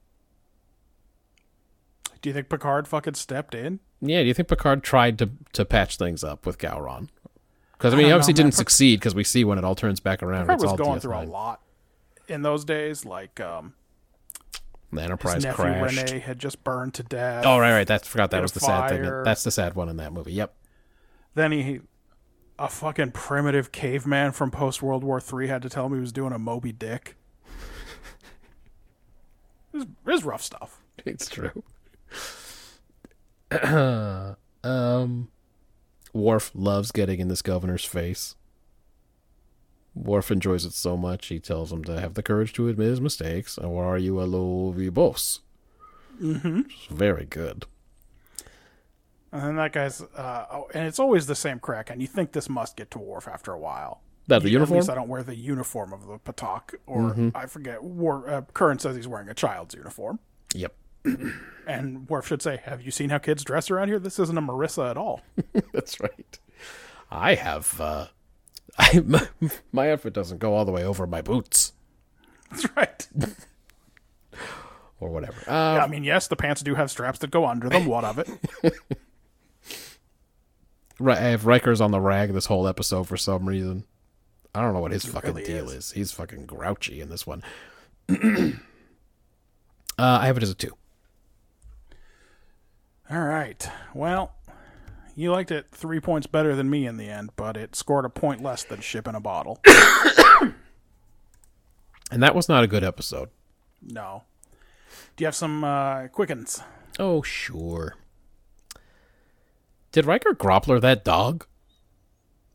Do 2.23 2.29
you 2.29 2.35
think 2.35 2.49
Picard 2.49 2.87
fucking 2.87 3.15
stepped 3.15 3.55
in? 3.55 3.81
Yeah, 4.01 4.21
do 4.23 4.29
you 4.29 4.35
think 4.35 4.49
Picard 4.49 4.83
tried 4.83 5.19
to, 5.19 5.31
to 5.53 5.65
patch 5.65 5.97
things 5.97 6.23
up 6.25 6.47
with 6.47 6.59
Gowron? 6.59 7.09
Because, 7.73 7.95
I 7.95 7.97
mean, 7.97 8.07
I 8.07 8.09
he 8.09 8.13
obviously 8.13 8.35
know, 8.35 8.37
didn't 8.39 8.51
Pic- 8.53 8.59
succeed 8.59 9.01
because 9.01 9.15
we 9.15 9.25
see 9.25 9.45
when 9.45 9.57
it 9.59 9.65
all 9.65 9.75
turns 9.75 10.01
back 10.01 10.23
around. 10.23 10.43
Picard 10.43 10.63
it's 10.63 10.71
was 10.73 10.79
going 10.81 10.99
DS9. 10.99 11.03
through 11.03 11.15
a 11.17 11.25
lot 11.25 11.61
in 12.29 12.43
those 12.43 12.65
days. 12.65 13.05
Like, 13.07 13.41
um, 13.41 13.73
The 14.93 15.01
his 15.01 15.05
Enterprise 15.05 15.43
nephew 15.45 15.65
crashed. 15.65 15.97
Rene 16.11 16.19
had 16.21 16.39
just 16.39 16.63
burned 16.63 16.95
to 16.95 17.03
death. 17.03 17.45
Oh, 17.47 17.59
right, 17.59 17.73
right. 17.73 17.87
That's 17.87 18.07
forgot 18.07 18.31
that 18.33 18.43
was 18.43 18.53
the 18.53 18.61
sad 18.61 18.91
thing. 18.91 19.23
That's 19.25 19.45
the 19.45 19.51
sad 19.51 19.75
one 19.75 19.89
in 19.89 19.97
that 19.97 20.13
movie. 20.13 20.33
Yep. 20.35 20.55
Then 21.35 21.53
he, 21.53 21.81
a 22.59 22.69
fucking 22.69 23.13
primitive 23.13 23.73
caveman 23.73 24.33
from 24.33 24.51
post 24.51 24.83
World 24.83 25.03
War 25.05 25.21
Three, 25.21 25.47
had 25.49 25.63
to 25.63 25.71
tell 25.71 25.87
him 25.87 25.95
he 25.95 26.01
was 26.01 26.13
doing 26.13 26.33
a 26.33 26.39
Moby 26.39 26.73
Dick. 26.73 27.17
It 29.73 29.87
was, 30.05 30.25
rough 30.25 30.43
stuff. 30.43 30.81
It's 31.07 31.29
true. 31.29 31.63
um, 34.65 35.29
Worf 36.13 36.51
loves 36.55 36.93
getting 36.93 37.21
in 37.21 37.29
this 37.29 37.43
governor's 37.43 37.85
face. 37.85 38.35
Worf 39.95 40.31
enjoys 40.31 40.65
it 40.65 40.73
so 40.73 40.97
much 40.97 41.27
he 41.27 41.39
tells 41.41 41.73
him 41.73 41.83
to 41.85 42.01
have 42.01 42.15
the 42.15 42.23
courage 42.23 42.53
to 42.55 42.69
admit 42.69 42.89
his 42.89 43.01
mistakes, 43.01 43.59
or 43.59 43.85
are 43.85 43.99
you 43.99 44.21
a 44.21 44.25
low 44.25 44.73
boss? 44.91 45.41
Mm-hmm. 46.23 46.61
Very 46.95 47.25
good. 47.25 47.65
And 49.33 49.43
then 49.43 49.57
that 49.57 49.73
guy's, 49.73 50.01
uh, 50.01 50.47
oh, 50.53 50.69
and 50.75 50.87
it's 50.87 50.99
always 50.99 51.27
the 51.27 51.35
same 51.37 51.59
crack. 51.61 51.91
And 51.91 52.01
you 52.01 52.09
think 52.09 52.33
this 52.33 52.49
must 52.49 52.77
get 52.77 52.91
to 52.93 52.99
Worf 52.99 53.29
after 53.29 53.53
a 53.53 53.59
while. 53.59 54.01
That 54.27 54.43
the 54.43 54.49
At 54.49 54.53
uniform? 54.53 54.79
least 54.79 54.91
I 54.91 54.95
don't 54.97 55.09
wear 55.09 55.23
the 55.23 55.37
uniform 55.37 55.93
of 55.93 56.07
the 56.07 56.19
Patak, 56.19 56.75
or 56.87 57.11
Mm-hmm. 57.11 57.29
I 57.35 57.47
forget. 57.47 57.83
War, 57.83 58.29
uh, 58.29 58.43
Curran 58.55 58.79
says 58.81 58.97
he's 58.97 59.09
wearing 59.09 59.29
a 59.29 59.35
child's 59.35 59.75
uniform, 59.75 60.19
Yep. 60.55 60.75
and 61.67 62.09
Worf 62.09 62.27
should 62.27 62.43
say, 62.43 62.61
"Have 62.65 62.83
you 62.83 62.91
seen 62.91 63.11
how 63.11 63.19
kids 63.19 63.45
dress 63.45 63.71
around 63.71 63.89
here? 63.89 63.99
This 63.99 64.19
isn't 64.19 64.37
a 64.37 64.43
Marissa 64.43 64.91
at 64.91 64.97
all." 64.97 65.23
That's 65.73 66.01
right. 66.01 66.39
I 67.11 67.35
have. 67.35 67.81
uh 67.81 68.07
I 68.79 69.01
my, 69.05 69.27
my 69.73 69.91
outfit 69.93 70.13
doesn't 70.13 70.39
go 70.39 70.55
all 70.55 70.65
the 70.65 70.73
way 70.73 70.85
over 70.85 71.07
my 71.07 71.23
boots. 71.23 71.73
That's 72.51 72.67
right. 72.77 73.09
or 75.01 75.09
whatever. 75.11 75.43
Yeah, 75.47 75.77
Uh, 75.81 75.85
I 75.85 75.87
mean, 75.89 76.05
yes, 76.05 76.29
the 76.29 76.37
pants 76.37 76.63
do 76.63 76.75
have 76.75 76.91
straps 76.91 77.19
that 77.21 77.31
go 77.31 77.47
under 77.47 77.69
them. 77.69 77.87
What 77.87 78.05
of 78.05 78.19
it? 78.19 78.29
Ri- 80.99 81.15
I 81.15 81.21
have 81.31 81.47
Riker's 81.47 81.81
on 81.81 81.91
the 81.91 82.01
rag 82.01 82.33
this 82.33 82.47
whole 82.47 82.69
episode 82.69 83.09
for 83.09 83.17
some 83.17 83.49
reason. 83.49 83.85
I 84.55 84.61
don't 84.63 84.75
know 84.75 84.81
what 84.81 84.93
his 84.93 85.05
fucking 85.05 85.31
really 85.35 85.45
deal 85.47 85.69
is. 85.69 85.75
is. 85.87 85.93
He's 85.93 86.13
fucking 86.13 86.47
grouchy 86.47 87.01
in 87.01 87.09
this 87.09 87.27
one. 87.27 87.43
uh, 88.11 88.53
I 89.99 90.27
have 90.27 90.37
it 90.37 90.43
as 90.43 90.51
a 90.51 90.55
two. 90.55 90.77
All 93.11 93.21
right. 93.21 93.69
Well, 93.95 94.33
you 95.17 95.33
liked 95.33 95.51
it 95.51 95.67
three 95.73 96.01
points 96.01 96.27
better 96.27 96.55
than 96.55 96.71
me 96.71 96.87
in 96.87 96.97
the 96.97 97.09
end, 97.09 97.31
but 97.37 97.57
it 97.57 97.75
scored 97.75 98.05
a 98.05 98.09
point 98.11 98.43
less 98.43 98.63
than 98.65 98.81
ship 98.81 99.09
in 99.09 99.15
a 99.15 99.21
bottle. 99.21 99.61
And 102.13 102.23
that 102.25 102.35
was 102.35 102.49
not 102.49 102.65
a 102.65 102.67
good 102.67 102.83
episode. 102.83 103.29
no. 103.81 104.25
Do 105.17 105.23
you 105.23 105.27
have 105.27 105.35
some 105.37 105.63
uh, 105.63 106.09
quickens? 106.09 106.61
Oh, 106.99 107.23
sure. 107.23 107.95
Did 109.93 110.07
Riker 110.07 110.35
Groppler 110.35 110.81
that 110.81 111.05
dog? 111.05 111.47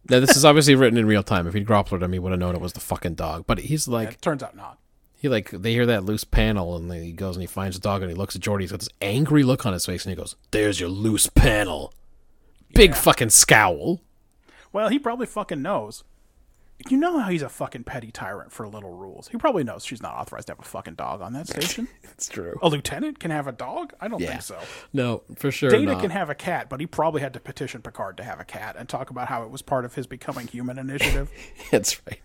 Now, 0.09 0.19
this 0.19 0.35
is 0.35 0.43
obviously 0.43 0.75
written 0.75 0.97
in 0.97 1.05
real 1.05 1.23
time. 1.23 1.47
If 1.47 1.53
he'd 1.53 1.65
Gropplered 1.67 2.01
him, 2.01 2.11
he 2.11 2.19
would 2.19 2.31
have 2.31 2.39
known 2.39 2.53
it 2.55 2.61
was 2.61 2.73
the 2.73 2.79
fucking 2.79 3.15
dog. 3.15 3.45
But 3.47 3.59
he's 3.59 3.87
like, 3.87 4.11
it 4.13 4.21
turns 4.21 4.43
out 4.43 4.55
not. 4.57 4.77
He 5.25 5.29
like, 5.29 5.49
they 5.49 5.71
hear 5.71 5.87
that 5.87 6.05
loose 6.05 6.23
panel, 6.23 6.75
and 6.75 6.91
then 6.91 7.01
he 7.01 7.11
goes 7.11 7.35
and 7.35 7.41
he 7.41 7.47
finds 7.47 7.75
the 7.75 7.81
dog, 7.81 8.03
and 8.03 8.11
he 8.11 8.15
looks 8.15 8.35
at 8.35 8.43
Geordi. 8.43 8.61
He's 8.61 8.69
got 8.71 8.79
this 8.81 8.89
angry 9.01 9.41
look 9.41 9.65
on 9.65 9.73
his 9.73 9.83
face, 9.87 10.05
and 10.05 10.11
he 10.11 10.15
goes, 10.15 10.35
"There's 10.51 10.79
your 10.79 10.89
loose 10.89 11.25
panel." 11.25 11.91
Big 12.75 12.93
fucking 12.93 13.31
scowl. 13.31 14.01
Well, 14.71 14.89
he 14.89 14.99
probably 14.99 15.25
fucking 15.25 15.63
knows. 15.63 16.03
You 16.89 16.97
know 16.97 17.17
how 17.17 17.29
he's 17.29 17.41
a 17.41 17.49
fucking 17.49 17.85
petty 17.85 18.11
tyrant 18.11 18.51
for 18.51 18.67
little 18.67 18.91
rules. 18.93 19.29
He 19.29 19.37
probably 19.37 19.63
knows 19.63 19.83
she's 19.83 20.03
not 20.03 20.13
authorized 20.13 20.45
to 20.47 20.51
have 20.51 20.59
a 20.59 20.63
fucking 20.63 20.93
dog 20.93 21.21
on 21.21 21.33
that 21.33 21.47
station. 21.47 21.87
It's 22.03 22.27
true. 22.29 22.59
a 22.61 22.69
lieutenant 22.69 23.19
can 23.19 23.31
have 23.31 23.47
a 23.47 23.51
dog? 23.51 23.93
I 23.99 24.07
don't 24.07 24.21
Yeah. 24.21 24.29
think 24.29 24.41
so. 24.43 24.59
No, 24.93 25.23
for 25.37 25.49
sure. 25.51 25.71
Data 25.71 25.93
not. 25.93 26.01
can 26.01 26.11
have 26.11 26.29
a 26.29 26.35
cat, 26.35 26.69
but 26.69 26.79
he 26.79 26.85
probably 26.85 27.21
had 27.21 27.33
to 27.33 27.39
petition 27.39 27.81
Picard 27.81 28.15
to 28.17 28.23
have 28.23 28.39
a 28.39 28.45
cat 28.45 28.75
and 28.77 28.87
talk 28.87 29.09
about 29.09 29.27
how 29.29 29.41
it 29.43 29.49
was 29.49 29.61
part 29.63 29.85
of 29.85 29.95
his 29.95 30.05
becoming 30.05 30.45
human 30.47 30.77
initiative 30.77 31.31
That's 31.71 31.99
right. 32.05 32.21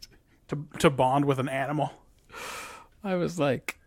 to 0.49 0.67
to 0.81 0.91
bond 0.91 1.25
with 1.25 1.39
an 1.39 1.49
animal. 1.49 1.93
I 3.03 3.15
was 3.15 3.39
like, 3.39 3.79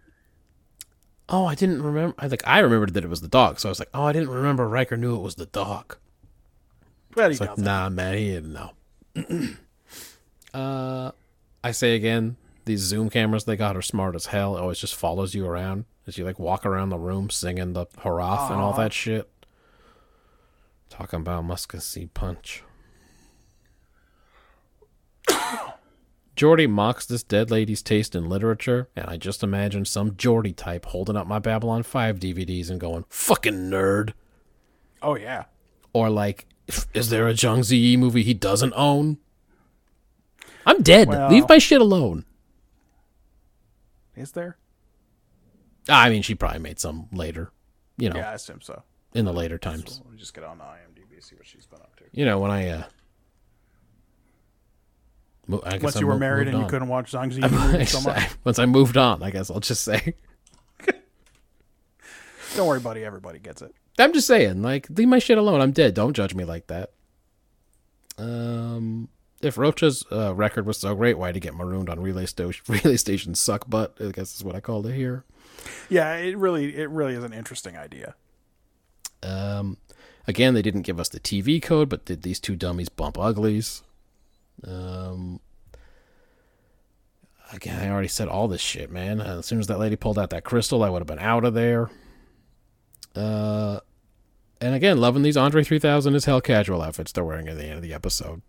oh, 1.30 1.46
I 1.46 1.56
didn't 1.56 1.82
remember. 1.82 2.16
I 2.18 2.28
like, 2.28 2.48
I 2.48 2.60
remembered 2.60 2.94
that 2.94 3.04
it 3.04 3.10
was 3.10 3.22
the 3.22 3.28
dog, 3.28 3.60
so 3.60 3.70
I 3.70 3.72
was 3.72 3.80
like, 3.80 3.90
oh, 3.94 4.04
I 4.04 4.14
didn't 4.14 4.30
remember 4.30 4.68
Riker 4.68 4.98
knew 4.98 5.16
it 5.16 5.22
was 5.22 5.36
the 5.36 5.46
dog. 5.46 5.98
He 7.16 7.22
It's 7.22 7.40
like, 7.40 7.58
nah, 7.58 7.90
man, 7.90 8.18
he 8.18 8.32
didn't 8.32 8.54
know. 8.54 8.72
uh, 10.54 11.12
I 11.64 11.72
say 11.72 11.96
again, 11.96 12.38
these 12.66 12.80
Zoom 12.80 13.10
cameras 13.10 13.44
they 13.44 13.56
got 13.56 13.78
are 13.78 13.82
smart 13.82 14.16
as 14.16 14.28
hell. 14.28 14.58
It 14.58 14.62
always 14.62 14.80
just 14.80 14.96
follows 14.96 15.36
you 15.36 15.46
around 15.46 15.86
as 16.08 16.18
you 16.18 16.26
like 16.26 16.40
walk 16.40 16.66
around 16.66 16.90
the 16.90 16.98
room 16.98 17.30
singing 17.30 17.74
the 17.74 17.86
Harath 17.86 18.52
and 18.52 18.60
all 18.60 18.74
that 18.74 18.94
shit. 18.94 19.30
Talking 20.90 21.20
about 21.20 21.46
Muscasy 21.46 22.10
Punch. 22.14 22.64
Geordi 26.36 26.68
mocks 26.70 27.06
this 27.06 27.22
dead 27.24 27.52
lady's 27.52 27.82
taste 27.84 28.16
in 28.16 28.28
literature, 28.28 28.90
and 28.96 29.06
I 29.06 29.18
just 29.18 29.44
imagine 29.44 29.86
some 29.86 30.12
Geordi 30.12 30.56
type 30.56 30.86
holding 30.86 31.16
up 31.16 31.28
my 31.28 31.38
Babylon 31.40 31.84
5 31.84 32.20
DVDs 32.20 32.70
and 32.72 32.80
going, 32.80 33.06
fucking 33.10 33.70
nerd. 33.70 34.14
Oh 35.02 35.16
yeah. 35.16 35.46
Or 35.94 36.10
like, 36.10 36.48
is 36.94 37.10
there 37.10 37.28
a 37.28 37.34
Zhang 37.34 37.60
Ziyi 37.60 37.98
movie 38.00 38.24
he 38.24 38.34
doesn't 38.34 38.74
own? 38.76 39.18
I'm 40.66 40.82
dead. 40.82 41.08
Well- 41.08 41.30
Leave 41.30 41.48
my 41.48 41.58
shit 41.60 41.82
alone. 41.82 42.26
Is 44.16 44.32
there? 44.32 44.58
I 45.90 46.10
mean, 46.10 46.22
she 46.22 46.34
probably 46.36 46.60
made 46.60 46.80
some 46.80 47.08
later, 47.12 47.52
you 47.98 48.10
know, 48.10 48.16
Yeah, 48.16 48.32
I 48.32 48.34
assume 48.36 48.62
so. 48.62 48.84
in 49.14 49.26
the 49.26 49.34
later 49.34 49.58
times. 49.58 50.00
Let 50.04 50.14
me 50.14 50.18
just 50.18 50.34
get 50.34 50.44
on 50.46 50.60
IMDb 50.60 51.22
see 51.22 51.36
what 51.36 51.46
she's 51.48 51.66
been 51.66 51.80
up 51.82 51.96
to. 51.98 52.04
You 52.12 52.26
know, 52.26 52.40
when 52.40 52.52
I, 52.52 52.70
uh, 52.70 52.84
I 55.66 55.74
guess 55.74 55.84
Once 55.84 55.96
I 55.98 56.00
you 56.00 56.08
were 56.08 56.14
mo- 56.14 56.20
married 56.20 56.48
and 56.48 56.58
you 56.60 56.66
couldn't 56.68 56.88
watch 56.88 57.12
Zhang 57.12 57.32
Ziyi 57.34 57.52
movies 57.72 57.92
so 57.92 58.02
much. 58.02 58.30
Once 58.46 58.60
I 58.60 58.66
moved 58.66 58.96
on, 58.98 59.22
I 59.22 59.30
guess 59.30 59.52
I'll 59.52 59.60
just 59.60 59.84
say. 59.84 60.14
Don't 62.56 62.68
worry, 62.68 62.80
buddy. 62.80 63.04
Everybody 63.04 63.40
gets 63.40 63.62
it. 63.62 63.74
I'm 64.00 64.14
just 64.14 64.28
saying, 64.28 64.62
like, 64.62 64.88
leave 64.90 65.08
my 65.08 65.20
shit 65.20 65.38
alone. 65.38 65.60
I'm 65.62 65.72
dead. 65.72 65.94
Don't 65.94 66.14
judge 66.14 66.34
me 66.34 66.46
like 66.46 66.68
that. 66.68 66.92
Um, 68.18 69.10
if 69.42 69.58
Rocha's 69.58 70.06
uh, 70.12 70.34
record 70.34 70.66
was 70.66 70.78
so 70.78 70.96
great, 70.96 71.18
why 71.18 71.28
did 71.28 71.36
he 71.36 71.40
get 71.42 71.56
marooned 71.56 71.90
on 71.90 72.00
Relay 72.00 72.26
Station? 72.26 72.64
Relay 72.68 72.98
Station 72.98 73.36
suck 73.36 73.70
butt. 73.70 73.96
I 74.00 74.12
guess 74.12 74.36
is 74.36 74.44
what 74.44 74.56
I 74.56 74.60
called 74.62 74.88
it 74.88 74.94
here. 74.94 75.26
Yeah, 75.90 76.16
it 76.16 76.38
really, 76.38 76.76
it 76.76 76.90
really 76.90 77.16
is 77.16 77.24
an 77.24 77.34
interesting 77.34 77.78
idea. 77.78 78.16
Um, 79.22 79.78
again, 80.28 80.54
they 80.54 80.62
didn't 80.62 80.82
give 80.82 81.00
us 81.00 81.10
the 81.10 81.20
TV 81.20 81.62
code, 81.62 81.90
but 81.90 82.06
did 82.06 82.22
these 82.24 82.40
two 82.40 82.56
dummies 82.56 82.90
bump 82.90 83.18
uglies? 83.20 83.84
Um, 84.66 85.40
again, 87.52 87.80
I 87.80 87.90
already 87.90 88.08
said 88.08 88.28
all 88.28 88.48
this 88.48 88.62
shit, 88.62 88.92
man. 88.92 89.22
As 89.22 89.46
soon 89.46 89.60
as 89.60 89.68
that 89.68 89.80
lady 89.80 89.96
pulled 89.96 90.20
out 90.20 90.30
that 90.32 90.44
crystal, 90.44 90.84
I 90.84 90.90
would 90.90 91.00
have 91.00 91.08
been 91.08 91.20
out 91.20 91.46
of 91.46 91.54
there. 91.54 91.90
Uh, 93.16 93.80
and 94.60 94.74
again, 94.74 94.98
loving 95.00 95.24
these 95.24 95.38
Andre 95.38 95.64
3000 95.64 96.16
is 96.16 96.26
hell 96.26 96.42
casual 96.42 96.82
outfits 96.82 97.12
they're 97.12 97.24
wearing 97.24 97.48
at 97.48 97.58
the 97.58 97.66
end 97.66 97.76
of 97.76 97.82
the 97.82 97.94
episode. 97.94 98.42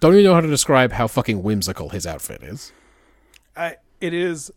Don't 0.00 0.12
even 0.12 0.24
know 0.24 0.34
how 0.34 0.40
to 0.40 0.48
describe 0.48 0.92
how 0.92 1.06
fucking 1.06 1.42
whimsical 1.42 1.88
his 1.88 2.06
outfit 2.06 2.42
is. 2.42 2.72
I, 3.56 3.76
it 4.00 4.12
is. 4.12 4.50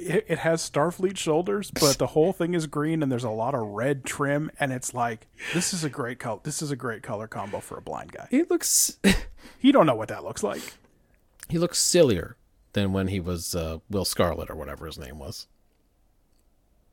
It, 0.00 0.24
it 0.28 0.38
has 0.38 0.68
Starfleet 0.68 1.16
shoulders, 1.16 1.70
but 1.70 1.98
the 1.98 2.08
whole 2.08 2.32
thing 2.32 2.54
is 2.54 2.66
green, 2.66 3.02
and 3.02 3.12
there's 3.12 3.24
a 3.24 3.30
lot 3.30 3.54
of 3.54 3.60
red 3.60 4.04
trim, 4.04 4.50
and 4.58 4.72
it's 4.72 4.94
like 4.94 5.26
this 5.52 5.74
is 5.74 5.84
a 5.84 5.90
great 5.90 6.18
color. 6.18 6.40
This 6.42 6.62
is 6.62 6.70
a 6.70 6.76
great 6.76 7.02
color 7.02 7.26
combo 7.28 7.60
for 7.60 7.76
a 7.76 7.82
blind 7.82 8.12
guy. 8.12 8.26
He 8.30 8.42
looks 8.44 8.98
You 9.60 9.72
don't 9.72 9.86
know 9.86 9.94
what 9.94 10.08
that 10.08 10.24
looks 10.24 10.42
like. 10.42 10.62
he 11.48 11.58
looks 11.58 11.78
sillier 11.78 12.36
than 12.72 12.92
when 12.92 13.08
he 13.08 13.20
was 13.20 13.54
uh, 13.54 13.78
Will 13.90 14.04
Scarlet 14.04 14.48
or 14.50 14.54
whatever 14.56 14.86
his 14.86 14.98
name 14.98 15.18
was. 15.18 15.36
Is 15.40 15.46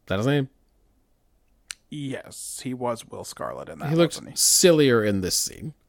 that 0.08 0.18
his 0.18 0.28
name? 0.28 0.50
Yes, 1.90 2.60
he 2.64 2.74
was 2.74 3.06
Will 3.06 3.24
Scarlet 3.24 3.70
in 3.70 3.80
that. 3.80 3.90
he 3.90 3.96
looks 3.96 4.20
sillier 4.36 5.04
in 5.04 5.22
this 5.22 5.36
scene. 5.36 5.74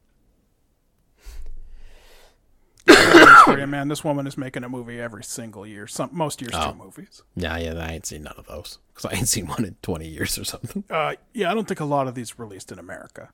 For 3.45 3.59
you, 3.59 3.67
man, 3.67 3.87
this 3.87 4.03
woman 4.03 4.27
is 4.27 4.37
making 4.37 4.63
a 4.63 4.69
movie 4.69 4.99
every 4.99 5.23
single 5.23 5.65
year. 5.65 5.87
Some 5.87 6.09
most 6.13 6.41
years, 6.41 6.53
Oh. 6.55 6.71
two 6.71 6.77
movies. 6.77 7.23
Yeah, 7.35 7.57
yeah, 7.57 7.73
I 7.73 7.93
ain't 7.93 8.05
seen 8.05 8.23
none 8.23 8.35
of 8.37 8.47
those 8.47 8.79
because 8.93 9.11
I 9.11 9.17
ain't 9.17 9.27
seen 9.27 9.47
one 9.47 9.65
in 9.65 9.75
twenty 9.81 10.07
years 10.07 10.37
or 10.37 10.43
something. 10.43 10.83
Uh, 10.89 11.15
yeah, 11.33 11.51
I 11.51 11.53
don't 11.53 11.67
think 11.67 11.79
a 11.79 11.85
lot 11.85 12.07
of 12.07 12.15
these 12.15 12.37
released 12.39 12.71
in 12.71 12.79
America. 12.79 13.29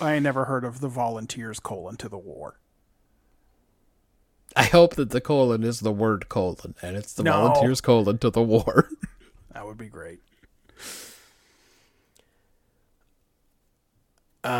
I 0.00 0.14
ain't 0.14 0.22
never 0.22 0.46
heard 0.46 0.64
of 0.64 0.80
the 0.80 0.88
Volunteers 0.88 1.60
colon 1.60 1.96
to 1.98 2.08
the 2.08 2.18
war. 2.18 2.58
I 4.54 4.64
hope 4.64 4.94
that 4.94 5.10
the 5.10 5.20
colon 5.20 5.62
is 5.64 5.80
the 5.80 5.92
word 5.92 6.30
colon 6.30 6.74
and 6.80 6.96
it's 6.96 7.12
the 7.12 7.22
No. 7.24 7.32
volunteers 7.32 7.82
colon 7.82 8.16
to 8.18 8.30
the 8.30 8.42
war. 8.42 8.88
That 9.52 9.64
would 9.66 9.78
be 9.78 9.88
great. 9.88 10.20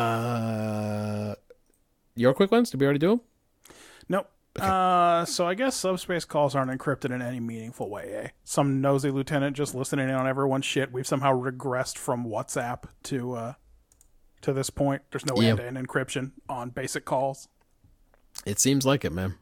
Uh, 0.06 1.34
your 2.14 2.34
quick 2.34 2.50
ones? 2.50 2.70
Did 2.70 2.80
we 2.80 2.86
already 2.86 2.98
do 2.98 3.08
them? 3.10 3.20
Nope. 4.58 4.66
Uh, 5.16 5.24
so 5.24 5.46
I 5.46 5.54
guess 5.54 5.74
subspace 5.76 6.24
calls 6.24 6.54
aren't 6.54 6.70
encrypted 6.70 7.10
in 7.14 7.22
any 7.22 7.40
meaningful 7.40 7.88
way. 7.88 8.12
Eh? 8.14 8.28
Some 8.44 8.80
nosy 8.80 9.10
lieutenant 9.10 9.56
just 9.56 9.74
listening 9.74 10.08
in 10.08 10.14
on 10.14 10.26
everyone's 10.26 10.64
shit. 10.66 10.92
We've 10.92 11.06
somehow 11.06 11.32
regressed 11.40 11.96
from 11.98 12.24
WhatsApp 12.26 12.84
to 13.04 13.32
uh, 13.34 13.52
to 14.42 14.52
this 14.52 14.68
point. 14.70 15.02
There's 15.10 15.24
no 15.26 15.40
Yeah. 15.40 15.50
end-to-end 15.50 15.76
encryption 15.78 16.32
on 16.48 16.70
basic 16.70 17.04
calls. 17.04 17.48
It 18.44 18.58
seems 18.60 18.84
like 18.84 19.04
it, 19.04 19.12
man. 19.12 19.36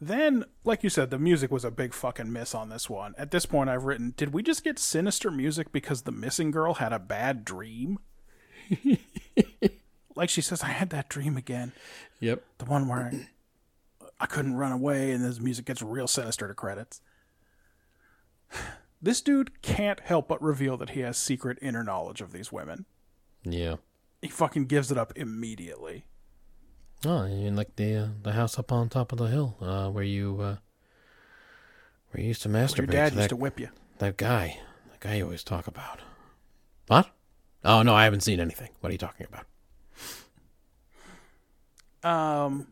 Then, 0.00 0.44
like 0.64 0.82
you 0.82 0.90
said, 0.90 1.10
the 1.10 1.18
music 1.18 1.52
was 1.52 1.64
a 1.64 1.70
big 1.70 1.94
fucking 1.94 2.32
miss 2.32 2.54
on 2.56 2.68
this 2.70 2.90
one. 2.90 3.14
At 3.16 3.30
this 3.30 3.46
point, 3.46 3.70
I've 3.70 3.84
written, 3.84 4.14
did 4.16 4.32
we 4.32 4.42
just 4.42 4.64
get 4.64 4.80
sinister 4.80 5.30
music 5.30 5.70
because 5.70 6.02
the 6.02 6.10
missing 6.10 6.50
girl 6.50 6.74
had 6.74 6.92
a 6.92 6.98
bad 6.98 7.44
dream? 7.44 8.00
like 10.14 10.30
she 10.30 10.40
says, 10.40 10.62
I 10.62 10.68
had 10.68 10.90
that 10.90 11.08
dream 11.08 11.36
again. 11.36 11.72
Yep. 12.20 12.42
The 12.58 12.64
one 12.64 12.88
where 12.88 13.10
I, 14.02 14.06
I 14.20 14.26
couldn't 14.26 14.54
run 14.54 14.72
away, 14.72 15.12
and 15.12 15.24
this 15.24 15.40
music 15.40 15.64
gets 15.66 15.82
real 15.82 16.06
sinister 16.06 16.46
to 16.48 16.54
credits. 16.54 17.00
This 19.00 19.20
dude 19.20 19.62
can't 19.62 19.98
help 20.00 20.28
but 20.28 20.40
reveal 20.40 20.76
that 20.76 20.90
he 20.90 21.00
has 21.00 21.18
secret 21.18 21.58
inner 21.60 21.82
knowledge 21.82 22.20
of 22.20 22.32
these 22.32 22.52
women. 22.52 22.84
Yeah. 23.42 23.76
He 24.20 24.28
fucking 24.28 24.66
gives 24.66 24.92
it 24.92 24.98
up 24.98 25.12
immediately. 25.16 26.04
Oh, 27.04 27.24
you 27.26 27.34
mean 27.34 27.56
like 27.56 27.74
the 27.74 27.96
uh, 27.96 28.08
the 28.22 28.32
house 28.32 28.60
up 28.60 28.70
on 28.70 28.88
top 28.88 29.10
of 29.10 29.18
the 29.18 29.24
hill, 29.24 29.56
uh, 29.60 29.88
where 29.90 30.04
you 30.04 30.34
uh, 30.40 30.56
where 32.10 32.22
you 32.22 32.28
used 32.28 32.42
to 32.42 32.48
masturbate 32.48 32.76
Your 32.76 32.86
dad 32.86 33.08
to 33.08 33.14
used 33.16 33.24
that, 33.24 33.28
to 33.30 33.36
whip 33.36 33.58
you. 33.58 33.70
that 33.98 34.16
guy, 34.16 34.60
that 34.90 35.00
guy 35.00 35.16
you 35.16 35.24
always 35.24 35.42
talk 35.42 35.66
about. 35.66 35.98
What? 36.86 37.10
Oh 37.64 37.82
no, 37.82 37.94
I 37.96 38.04
haven't 38.04 38.20
seen 38.20 38.38
anything. 38.38 38.68
What 38.78 38.90
are 38.90 38.92
you 38.92 38.98
talking 38.98 39.26
about? 39.28 39.46
Um, 42.02 42.66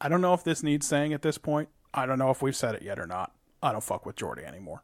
I 0.00 0.08
don't 0.08 0.20
know 0.20 0.34
if 0.34 0.44
this 0.44 0.62
needs 0.62 0.86
saying 0.86 1.12
at 1.12 1.22
this 1.22 1.38
point. 1.38 1.68
I 1.94 2.06
don't 2.06 2.18
know 2.18 2.30
if 2.30 2.42
we've 2.42 2.56
said 2.56 2.74
it 2.74 2.82
yet 2.82 2.98
or 2.98 3.06
not. 3.06 3.32
I 3.62 3.72
don't 3.72 3.84
fuck 3.84 4.06
with 4.06 4.16
Geordi 4.16 4.44
anymore. 4.44 4.82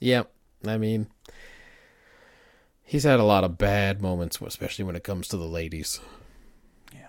Yep. 0.00 0.30
I 0.66 0.76
mean, 0.76 1.08
he's 2.82 3.04
had 3.04 3.20
a 3.20 3.24
lot 3.24 3.44
of 3.44 3.58
bad 3.58 4.02
moments, 4.02 4.40
especially 4.40 4.84
when 4.84 4.96
it 4.96 5.04
comes 5.04 5.28
to 5.28 5.36
the 5.36 5.46
ladies. 5.46 6.00
Yeah. 6.92 7.08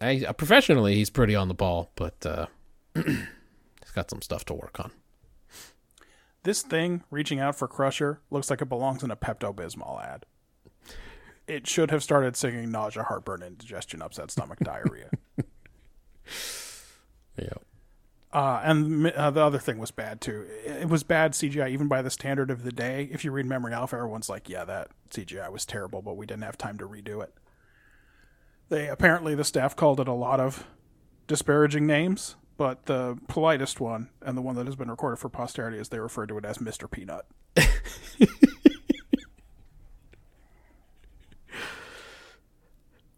I, 0.00 0.24
uh, 0.26 0.32
professionally, 0.32 0.94
he's 0.94 1.10
pretty 1.10 1.34
on 1.34 1.48
the 1.48 1.54
ball, 1.54 1.90
but 1.94 2.24
uh, 2.24 2.46
he's 2.94 3.92
got 3.94 4.10
some 4.10 4.22
stuff 4.22 4.44
to 4.46 4.54
work 4.54 4.80
on. 4.80 4.90
This 6.42 6.62
thing 6.62 7.02
reaching 7.10 7.40
out 7.40 7.56
for 7.56 7.66
Crusher 7.66 8.20
looks 8.30 8.50
like 8.50 8.62
it 8.62 8.68
belongs 8.68 9.02
in 9.02 9.10
a 9.10 9.16
Pepto 9.16 9.54
Bismol 9.54 10.02
ad. 10.04 10.26
It 11.46 11.66
should 11.66 11.90
have 11.90 12.02
started 12.02 12.36
singing 12.36 12.70
nausea, 12.70 13.04
heartburn, 13.04 13.42
indigestion, 13.42 14.02
upset 14.02 14.30
stomach, 14.30 14.58
diarrhea. 14.60 15.10
Yeah. 17.38 17.50
Uh, 18.32 18.60
and 18.64 19.06
uh, 19.08 19.30
the 19.30 19.40
other 19.40 19.58
thing 19.58 19.78
was 19.78 19.90
bad 19.90 20.20
too. 20.20 20.46
It 20.64 20.88
was 20.88 21.02
bad 21.02 21.32
CGI 21.32 21.70
even 21.70 21.86
by 21.88 22.02
the 22.02 22.10
standard 22.10 22.50
of 22.50 22.64
the 22.64 22.72
day. 22.72 23.08
If 23.12 23.24
you 23.24 23.30
read 23.30 23.46
Memory 23.46 23.72
Alpha, 23.72 23.96
everyone's 23.96 24.28
like, 24.28 24.48
"Yeah, 24.48 24.64
that 24.64 24.88
CGI 25.10 25.50
was 25.50 25.64
terrible, 25.64 26.02
but 26.02 26.16
we 26.16 26.26
didn't 26.26 26.42
have 26.42 26.58
time 26.58 26.76
to 26.78 26.88
redo 26.88 27.22
it." 27.22 27.32
They 28.68 28.88
apparently 28.88 29.34
the 29.34 29.44
staff 29.44 29.76
called 29.76 30.00
it 30.00 30.08
a 30.08 30.12
lot 30.12 30.40
of 30.40 30.64
disparaging 31.28 31.86
names, 31.86 32.36
but 32.56 32.86
the 32.86 33.16
politest 33.28 33.80
one 33.80 34.08
and 34.22 34.36
the 34.36 34.42
one 34.42 34.56
that 34.56 34.66
has 34.66 34.76
been 34.76 34.90
recorded 34.90 35.18
for 35.18 35.28
posterity 35.28 35.78
is 35.78 35.88
they 35.88 36.00
referred 36.00 36.28
to 36.28 36.38
it 36.38 36.44
as 36.44 36.58
Mr. 36.58 36.90
Peanut. 36.90 37.26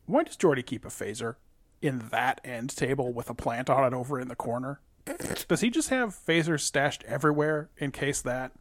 Why 0.08 0.24
does 0.24 0.38
Geordi 0.38 0.64
keep 0.64 0.86
a 0.86 0.88
phaser 0.88 1.36
in 1.82 2.08
that 2.10 2.40
end 2.42 2.74
table 2.74 3.12
with 3.12 3.28
a 3.28 3.34
plant 3.34 3.68
on 3.68 3.84
it 3.84 3.94
over 3.94 4.18
in 4.18 4.28
the 4.28 4.34
corner? 4.34 4.80
Does 5.46 5.60
he 5.60 5.68
just 5.68 5.90
have 5.90 6.14
phasers 6.14 6.60
stashed 6.60 7.04
everywhere 7.04 7.68
in 7.76 7.92
case 7.92 8.22
that 8.22 8.52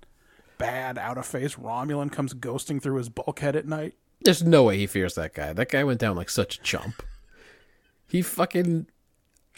bad 0.58 0.98
out 0.98 1.18
of 1.18 1.26
phase 1.26 1.56
Romulan 1.56 2.12
comes 2.12 2.34
ghosting 2.34 2.82
through 2.82 2.98
his 2.98 3.08
bulkhead 3.08 3.56
at 3.56 3.66
night? 3.66 3.94
There's 4.22 4.44
no 4.44 4.64
way 4.64 4.78
he 4.78 4.88
fears 4.88 5.16
that 5.16 5.34
guy. 5.34 5.54
That 5.54 5.72
guy 5.72 5.86
went 5.86 6.02
down 6.02 6.18
like 6.18 6.30
such 6.30 6.58
a 6.58 6.62
chump. 6.62 7.02
He 8.08 8.22
fucking. 8.22 8.88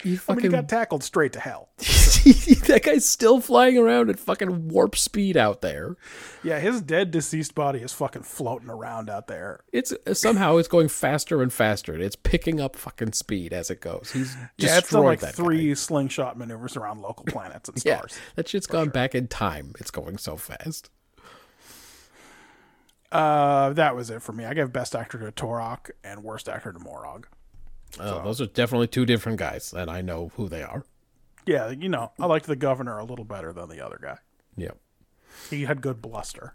He 0.02 0.08
I 0.08 0.12
mean, 0.12 0.18
fucking. 0.18 0.42
he 0.44 0.48
got 0.48 0.68
tackled 0.68 1.04
straight 1.04 1.32
to 1.34 1.40
hell. 1.40 1.68
that 1.78 2.80
guy's 2.84 3.06
still 3.06 3.40
flying 3.40 3.76
around 3.76 4.08
at 4.10 4.18
fucking 4.18 4.68
warp 4.68 4.96
speed 4.96 5.36
out 5.36 5.60
there. 5.60 5.96
Yeah, 6.42 6.58
his 6.58 6.80
dead 6.80 7.10
deceased 7.10 7.54
body 7.54 7.80
is 7.80 7.92
fucking 7.92 8.22
floating 8.22 8.70
around 8.70 9.10
out 9.10 9.26
there. 9.26 9.60
It's 9.72 9.92
somehow 10.14 10.56
it's 10.56 10.68
going 10.68 10.88
faster 10.88 11.42
and 11.42 11.52
faster. 11.52 11.94
It's 11.98 12.16
picking 12.16 12.60
up 12.60 12.76
fucking 12.76 13.12
speed 13.12 13.52
as 13.52 13.70
it 13.70 13.80
goes. 13.80 14.10
He's 14.12 14.34
Yeah, 14.56 14.78
it's 14.78 14.90
done 14.90 15.04
like 15.04 15.20
three 15.20 15.68
guy. 15.68 15.74
slingshot 15.74 16.38
maneuvers 16.38 16.76
around 16.76 17.02
local 17.02 17.24
planets 17.28 17.68
and 17.68 17.82
Yeah, 17.84 17.98
stars. 17.98 18.18
that 18.36 18.48
shit's 18.48 18.66
gone 18.66 18.88
back 18.88 19.14
in 19.14 19.28
time. 19.28 19.74
It's 19.78 19.90
going 19.90 20.16
so 20.18 20.36
fast. 20.36 20.90
Uh, 23.12 23.72
that 23.72 23.96
was 23.96 24.08
it 24.10 24.22
for 24.22 24.32
me. 24.32 24.44
I 24.44 24.54
gave 24.54 24.72
best 24.72 24.94
actor 24.94 25.18
to 25.18 25.32
Torak 25.32 25.90
and 26.04 26.22
worst 26.22 26.48
actor 26.48 26.72
to 26.72 26.78
Morag. 26.78 27.26
Oh, 27.98 28.22
those 28.22 28.40
are 28.40 28.46
definitely 28.46 28.86
two 28.86 29.04
different 29.04 29.38
guys, 29.38 29.72
and 29.72 29.90
I 29.90 30.00
know 30.00 30.30
who 30.36 30.48
they 30.48 30.62
are. 30.62 30.84
Yeah, 31.46 31.70
you 31.70 31.88
know, 31.88 32.12
I 32.18 32.26
liked 32.26 32.46
the 32.46 32.56
governor 32.56 32.98
a 32.98 33.04
little 33.04 33.24
better 33.24 33.52
than 33.52 33.68
the 33.68 33.84
other 33.84 33.98
guy. 34.00 34.18
Yep. 34.56 34.76
He 35.48 35.64
had 35.64 35.80
good 35.80 36.00
bluster. 36.00 36.54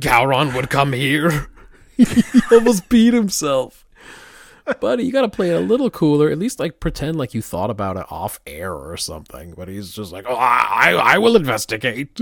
Gowron 0.00 0.54
would 0.54 0.70
come 0.70 0.92
here. 0.92 1.48
he 1.96 2.22
almost 2.52 2.88
beat 2.88 3.14
himself. 3.14 3.86
Buddy, 4.80 5.04
you 5.04 5.12
gotta 5.12 5.28
play 5.28 5.50
it 5.50 5.56
a 5.56 5.60
little 5.60 5.90
cooler. 5.90 6.30
At 6.30 6.38
least 6.38 6.58
like 6.58 6.80
pretend 6.80 7.16
like 7.16 7.34
you 7.34 7.42
thought 7.42 7.70
about 7.70 7.96
it 7.96 8.06
off 8.10 8.40
air 8.46 8.72
or 8.72 8.96
something. 8.96 9.52
But 9.54 9.68
he's 9.68 9.92
just 9.92 10.10
like, 10.12 10.24
oh, 10.26 10.36
I, 10.36 10.92
I 10.92 11.18
will 11.18 11.36
investigate. 11.36 12.20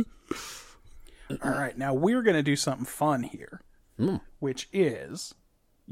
All 1.42 1.50
right, 1.50 1.76
now 1.78 1.94
we're 1.94 2.22
going 2.22 2.36
to 2.36 2.42
do 2.42 2.56
something 2.56 2.84
fun 2.84 3.22
here, 3.22 3.62
hmm. 3.96 4.16
which 4.40 4.68
is 4.72 5.34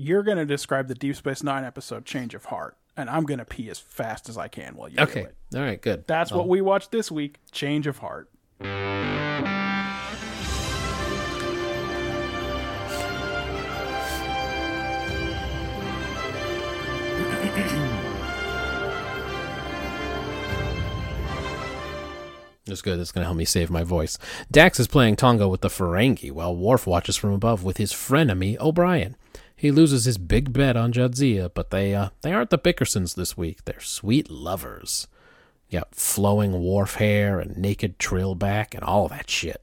you're 0.00 0.22
going 0.22 0.38
to 0.38 0.46
describe 0.46 0.88
the 0.88 0.94
Deep 0.94 1.14
Space 1.14 1.42
Nine 1.42 1.62
episode 1.64 2.06
Change 2.06 2.34
of 2.34 2.46
Heart, 2.46 2.74
and 2.96 3.10
I'm 3.10 3.24
going 3.24 3.38
to 3.38 3.44
pee 3.44 3.68
as 3.68 3.78
fast 3.78 4.30
as 4.30 4.38
I 4.38 4.48
can 4.48 4.74
while 4.74 4.88
you 4.88 4.96
do 4.96 5.02
Okay, 5.02 5.20
it. 5.24 5.34
all 5.54 5.60
right, 5.60 5.80
good. 5.80 6.06
That's 6.06 6.32
what 6.32 6.48
we 6.48 6.62
watched 6.62 6.90
this 6.90 7.10
week 7.10 7.36
Change 7.52 7.86
of 7.86 7.98
Heart. 7.98 8.30
That's 22.66 22.82
good. 22.82 23.00
That's 23.00 23.10
going 23.10 23.22
to 23.22 23.26
help 23.26 23.36
me 23.36 23.44
save 23.44 23.68
my 23.68 23.82
voice. 23.82 24.16
Dax 24.50 24.78
is 24.78 24.86
playing 24.86 25.16
Tongo 25.16 25.50
with 25.50 25.60
the 25.60 25.68
Ferengi 25.68 26.30
while 26.30 26.54
Worf 26.54 26.86
watches 26.86 27.16
from 27.16 27.32
above 27.32 27.64
with 27.64 27.78
his 27.78 27.92
frenemy 27.92 28.60
O'Brien. 28.60 29.16
He 29.60 29.70
loses 29.70 30.06
his 30.06 30.16
big 30.16 30.54
bet 30.54 30.74
on 30.74 30.90
Jadzia, 30.90 31.50
but 31.52 31.68
they 31.68 31.94
uh, 31.94 32.08
they 32.22 32.32
aren't 32.32 32.48
the 32.48 32.56
Bickersons 32.56 33.14
this 33.14 33.36
week. 33.36 33.66
They're 33.66 33.78
sweet 33.78 34.30
lovers. 34.30 35.06
Got 35.70 35.94
flowing 35.94 36.64
Worf 36.64 36.94
hair 36.94 37.38
and 37.38 37.58
naked 37.58 37.98
Trill 37.98 38.34
back 38.34 38.74
and 38.74 38.82
all 38.82 39.06
that 39.08 39.28
shit. 39.28 39.62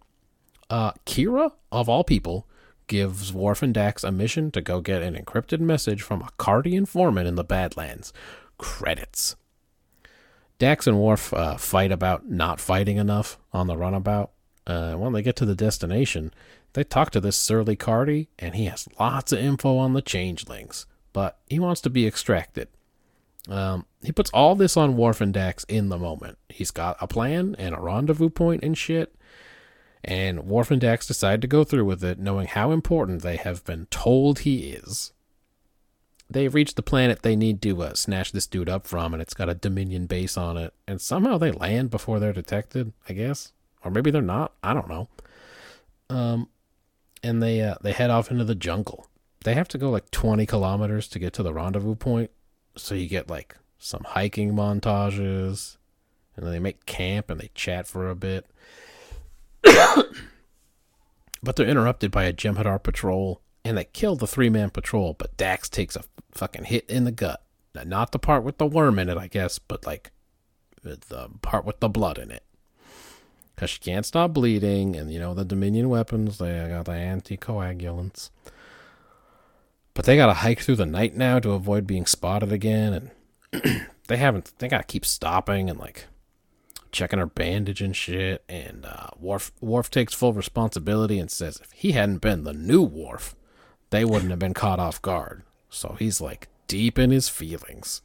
Uh, 0.70 0.92
Kira, 1.08 1.52
of 1.72 1.90
all 1.90 2.04
people, 2.04 2.48
gives 2.86 3.34
Worf 3.34 3.64
and 3.64 3.74
Dax 3.74 4.04
a 4.04 4.12
mission 4.12 4.52
to 4.52 4.62
go 4.62 4.82
get 4.82 5.02
an 5.02 5.16
encrypted 5.16 5.62
message 5.62 6.04
from 6.04 6.22
a 6.22 6.30
Cardi 6.38 6.76
informant 6.76 7.28
in 7.28 7.34
the 7.34 7.44
Badlands. 7.44 8.14
Credits. 8.60 9.36
Dax 10.60 10.86
and 10.86 11.00
Worf 11.00 11.34
uh, 11.34 11.58
fight 11.58 11.92
about 11.92 12.30
not 12.30 12.60
fighting 12.60 12.98
enough 12.98 13.40
on 13.52 13.66
the 13.66 13.76
runabout. 13.76 14.30
Uh, 14.68 14.96
when 14.96 15.14
they 15.14 15.22
get 15.22 15.36
to 15.38 15.46
the 15.46 15.56
destination, 15.56 16.32
they 16.74 16.84
talk 16.84 17.10
to 17.12 17.22
this 17.22 17.38
surly 17.38 17.76
Cardi, 17.76 18.28
and 18.38 18.54
he 18.54 18.66
has 18.66 18.88
lots 19.00 19.32
of 19.32 19.40
info 19.40 19.78
on 19.78 19.94
the 19.94 20.02
changelings, 20.02 20.86
but 21.14 21.40
he 21.48 21.58
wants 21.58 21.82
to 21.82 21.90
be 21.90 22.06
extracted. 22.06 22.68
Um, 23.50 23.86
he 24.04 24.12
puts 24.12 24.30
all 24.32 24.56
this 24.56 24.76
on 24.76 24.98
Worf 24.98 25.22
and 25.22 25.34
Dax 25.34 25.64
in 25.70 25.88
the 25.88 25.98
moment. 25.98 26.38
He's 26.50 26.72
got 26.72 26.98
a 27.00 27.08
plan 27.08 27.56
and 27.58 27.74
a 27.74 27.80
rendezvous 27.80 28.30
point 28.30 28.62
and 28.62 28.78
shit, 28.78 29.16
and 30.04 30.46
Worf 30.46 30.70
and 30.70 30.82
Dax 30.82 31.08
decide 31.08 31.42
to 31.42 31.48
go 31.48 31.64
through 31.64 31.86
with 31.86 32.04
it, 32.04 32.20
knowing 32.20 32.48
how 32.48 32.72
important 32.72 33.22
they 33.22 33.38
have 33.38 33.64
been 33.64 33.86
told 33.86 34.40
he 34.40 34.72
is 34.72 35.14
they've 36.30 36.54
reached 36.54 36.76
the 36.76 36.84
planet 36.84 37.22
they 37.22 37.36
need 37.36 37.62
to 37.62 37.82
uh, 37.82 37.94
snatch 37.94 38.32
this 38.32 38.48
dude 38.48 38.70
up 38.70 38.86
from, 38.86 39.14
and 39.14 39.22
it's 39.22 39.34
got 39.34 39.50
a 39.50 39.56
Dominion 39.56 40.06
base 40.06 40.38
on 40.38 40.58
it. 40.58 40.74
And 40.88 41.02
somehow 41.02 41.38
they 41.38 41.52
land 41.52 41.90
before 41.90 42.20
they're 42.20 42.34
detected, 42.34 42.94
I 43.08 43.14
guess, 43.14 43.54
or 43.84 43.92
maybe 43.92 44.12
they're 44.12 44.22
not. 44.22 44.54
I 44.64 44.74
don't 44.74 44.90
know. 44.90 45.08
Um, 46.10 46.50
and 47.24 47.42
they 47.42 47.62
uh, 47.62 47.76
they 47.82 47.92
head 47.92 48.10
off 48.10 48.32
into 48.32 48.44
the 48.44 48.56
jungle. 48.56 49.08
They 49.44 49.54
have 49.54 49.68
to 49.70 49.78
go 49.78 49.90
like 49.90 50.12
twenty 50.12 50.46
kilometers 50.46 51.08
to 51.10 51.20
get 51.20 51.34
to 51.34 51.44
the 51.44 51.54
rendezvous 51.54 51.96
point, 51.96 52.32
so 52.76 52.96
you 52.96 53.08
get 53.08 53.30
like 53.30 53.56
some 53.78 54.04
hiking 54.04 54.54
montages, 54.54 55.78
and 56.36 56.46
then 56.46 56.52
they 56.52 56.60
make 56.60 56.86
camp 56.86 57.30
and 57.30 57.40
they 57.40 57.52
chat 57.54 57.88
for 57.88 58.10
a 58.10 58.16
bit. 58.16 58.46
but 61.44 61.56
they're 61.56 61.68
interrupted 61.68 62.12
by 62.12 62.24
a 62.24 62.34
Jem'Hadar 62.34 62.82
patrol 62.82 63.42
and 63.68 63.78
they 63.78 63.84
kill 63.84 64.16
the 64.16 64.28
three 64.28 64.50
man 64.50 64.70
patrol, 64.70 65.14
but 65.18 65.36
Dax 65.36 65.68
takes 65.68 65.98
a 65.98 66.04
fucking 66.32 66.66
hit 66.66 66.90
in 66.90 67.04
the 67.04 67.12
gut. 67.12 67.44
Now, 67.76 67.84
not 67.84 68.14
the 68.14 68.20
part 68.20 68.44
with 68.44 68.60
the 68.60 68.66
worm 68.66 68.98
in 68.98 69.10
it, 69.10 69.18
I 69.18 69.28
guess, 69.28 69.60
but 69.60 69.86
like 69.86 70.12
the 70.84 71.30
part 71.42 71.66
with 71.66 71.82
the 71.82 71.90
blood 71.90 72.18
in 72.18 72.32
it. 72.32 72.44
Because 73.58 73.72
she 73.72 73.80
can't 73.80 74.06
stop 74.06 74.34
bleeding, 74.34 74.96
and 74.96 75.12
you 75.12 75.18
know, 75.18 75.34
the 75.34 75.44
Dominion 75.44 75.90
weapons, 75.90 76.38
they 76.38 76.68
got 76.70 76.86
the 76.86 76.92
anticoagulants. 76.92 78.30
But 79.96 80.06
they 80.06 80.16
gotta 80.16 80.36
hike 80.36 80.60
through 80.60 80.76
the 80.76 80.86
night 80.86 81.16
now 81.16 81.40
to 81.40 81.54
avoid 81.54 81.88
being 81.88 82.06
spotted 82.06 82.52
again, 82.52 83.12
and 83.52 83.88
they 84.08 84.18
haven't, 84.18 84.54
they 84.60 84.68
gotta 84.68 84.84
keep 84.84 85.04
stopping 85.04 85.72
and 85.72 85.80
like 85.80 86.06
checking 86.92 87.18
her 87.18 87.26
bandage 87.26 87.82
and 87.82 87.96
shit. 87.96 88.44
And 88.48 88.86
uh, 88.86 89.08
Worf, 89.20 89.52
Worf 89.60 89.90
takes 89.90 90.14
full 90.14 90.34
responsibility 90.34 91.18
and 91.18 91.32
says 91.32 91.60
if 91.60 91.72
he 91.72 91.94
hadn't 91.94 92.20
been 92.20 92.44
the 92.44 92.54
new 92.54 92.84
Worf, 92.84 93.36
they 93.90 94.06
wouldn't 94.06 94.30
have 94.30 94.40
been 94.40 94.54
caught 94.54 94.80
off 94.80 95.02
guard. 95.02 95.42
So 95.72 95.96
he's 95.98 96.22
like 96.22 96.48
deep 96.68 97.00
in 97.00 97.10
his 97.10 97.28
feelings. 97.28 98.04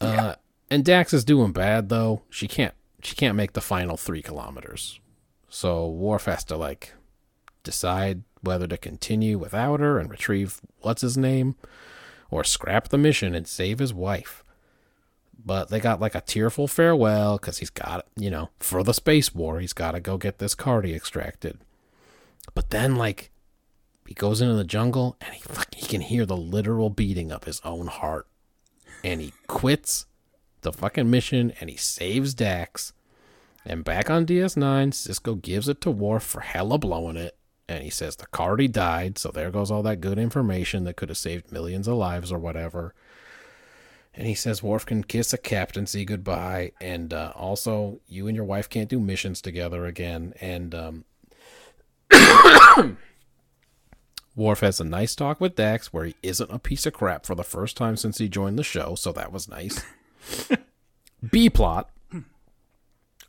Uh, 0.00 0.34
and 0.68 0.84
Dax 0.84 1.12
is 1.12 1.24
doing 1.24 1.52
bad 1.52 1.90
though. 1.90 2.22
She 2.28 2.48
can't 2.48 2.74
she 3.02 3.14
can't 3.14 3.36
make 3.36 3.52
the 3.52 3.60
final 3.60 3.96
three 3.96 4.22
kilometers. 4.22 5.00
So 5.48 5.88
Worf 5.88 6.24
has 6.24 6.44
to 6.44 6.56
like 6.56 6.94
decide 7.62 8.22
whether 8.40 8.66
to 8.66 8.76
continue 8.76 9.38
without 9.38 9.80
her 9.80 9.98
and 9.98 10.10
retrieve 10.10 10.60
what's 10.80 11.02
his 11.02 11.16
name, 11.16 11.56
or 12.30 12.42
scrap 12.42 12.88
the 12.88 12.98
mission 12.98 13.34
and 13.34 13.46
save 13.46 13.78
his 13.78 13.92
wife. 13.92 14.42
But 15.44 15.68
they 15.68 15.80
got 15.80 16.00
like 16.00 16.14
a 16.14 16.20
tearful 16.20 16.68
farewell 16.68 17.36
because 17.38 17.58
he's 17.58 17.70
got 17.70 18.06
you 18.16 18.30
know 18.30 18.50
for 18.58 18.82
the 18.82 18.94
space 18.94 19.34
war 19.34 19.60
he's 19.60 19.72
got 19.72 19.92
to 19.92 20.00
go 20.00 20.16
get 20.16 20.38
this 20.38 20.54
Cardi 20.54 20.94
extracted. 20.94 21.58
But 22.54 22.70
then 22.70 22.96
like 22.96 23.30
he 24.06 24.14
goes 24.14 24.40
into 24.40 24.54
the 24.54 24.64
jungle 24.64 25.16
and 25.20 25.34
he 25.34 25.42
he 25.76 25.86
can 25.86 26.00
hear 26.00 26.24
the 26.24 26.36
literal 26.36 26.90
beating 26.90 27.32
of 27.32 27.44
his 27.44 27.60
own 27.64 27.88
heart, 27.88 28.26
and 29.02 29.20
he 29.20 29.32
quits 29.48 30.06
the 30.62 30.72
fucking 30.72 31.10
mission 31.10 31.52
and 31.60 31.68
he 31.68 31.76
saves 31.76 32.34
Dax. 32.34 32.92
And 33.64 33.84
back 33.84 34.10
on 34.10 34.26
DS9, 34.26 34.90
Sisko 34.90 35.40
gives 35.40 35.68
it 35.68 35.80
to 35.82 35.90
Worf 35.90 36.24
for 36.24 36.40
hella 36.40 36.78
blowing 36.78 37.16
it. 37.16 37.36
And 37.68 37.84
he 37.84 37.90
says 37.90 38.16
the 38.16 38.26
car 38.26 38.48
already 38.48 38.68
died, 38.68 39.18
so 39.18 39.30
there 39.30 39.50
goes 39.50 39.70
all 39.70 39.84
that 39.84 40.00
good 40.00 40.18
information 40.18 40.84
that 40.84 40.96
could 40.96 41.08
have 41.10 41.18
saved 41.18 41.52
millions 41.52 41.86
of 41.86 41.94
lives 41.94 42.32
or 42.32 42.38
whatever. 42.38 42.94
And 44.14 44.26
he 44.26 44.34
says 44.34 44.62
Worf 44.62 44.84
can 44.84 45.04
kiss 45.04 45.32
a 45.32 45.38
captain, 45.38 45.86
say 45.86 46.04
goodbye, 46.04 46.72
and 46.80 47.14
uh, 47.14 47.32
also 47.34 48.00
you 48.08 48.26
and 48.26 48.36
your 48.36 48.44
wife 48.44 48.68
can't 48.68 48.88
do 48.88 49.00
missions 49.00 49.40
together 49.40 49.86
again. 49.86 50.34
And 50.40 50.74
um, 50.74 51.04
Worf 54.36 54.60
has 54.60 54.80
a 54.80 54.84
nice 54.84 55.14
talk 55.14 55.40
with 55.40 55.56
Dax 55.56 55.92
where 55.92 56.06
he 56.06 56.14
isn't 56.22 56.50
a 56.50 56.58
piece 56.58 56.84
of 56.84 56.92
crap 56.92 57.24
for 57.24 57.34
the 57.34 57.44
first 57.44 57.76
time 57.76 57.96
since 57.96 58.18
he 58.18 58.28
joined 58.28 58.58
the 58.58 58.64
show, 58.64 58.96
so 58.96 59.12
that 59.12 59.32
was 59.32 59.48
nice. 59.48 59.82
B 61.30 61.48
plot. 61.50 61.90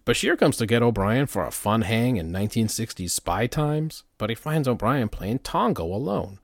Bashir 0.05 0.37
comes 0.37 0.57
to 0.57 0.65
get 0.65 0.81
O'Brien 0.81 1.27
for 1.27 1.45
a 1.45 1.51
fun 1.51 1.83
hang 1.83 2.17
in 2.17 2.31
1960s 2.31 3.09
spy 3.09 3.47
times, 3.47 4.03
but 4.17 4.29
he 4.29 4.35
finds 4.35 4.67
O'Brien 4.67 5.07
playing 5.07 5.39
Tongo 5.39 5.83
alone. 5.83 6.39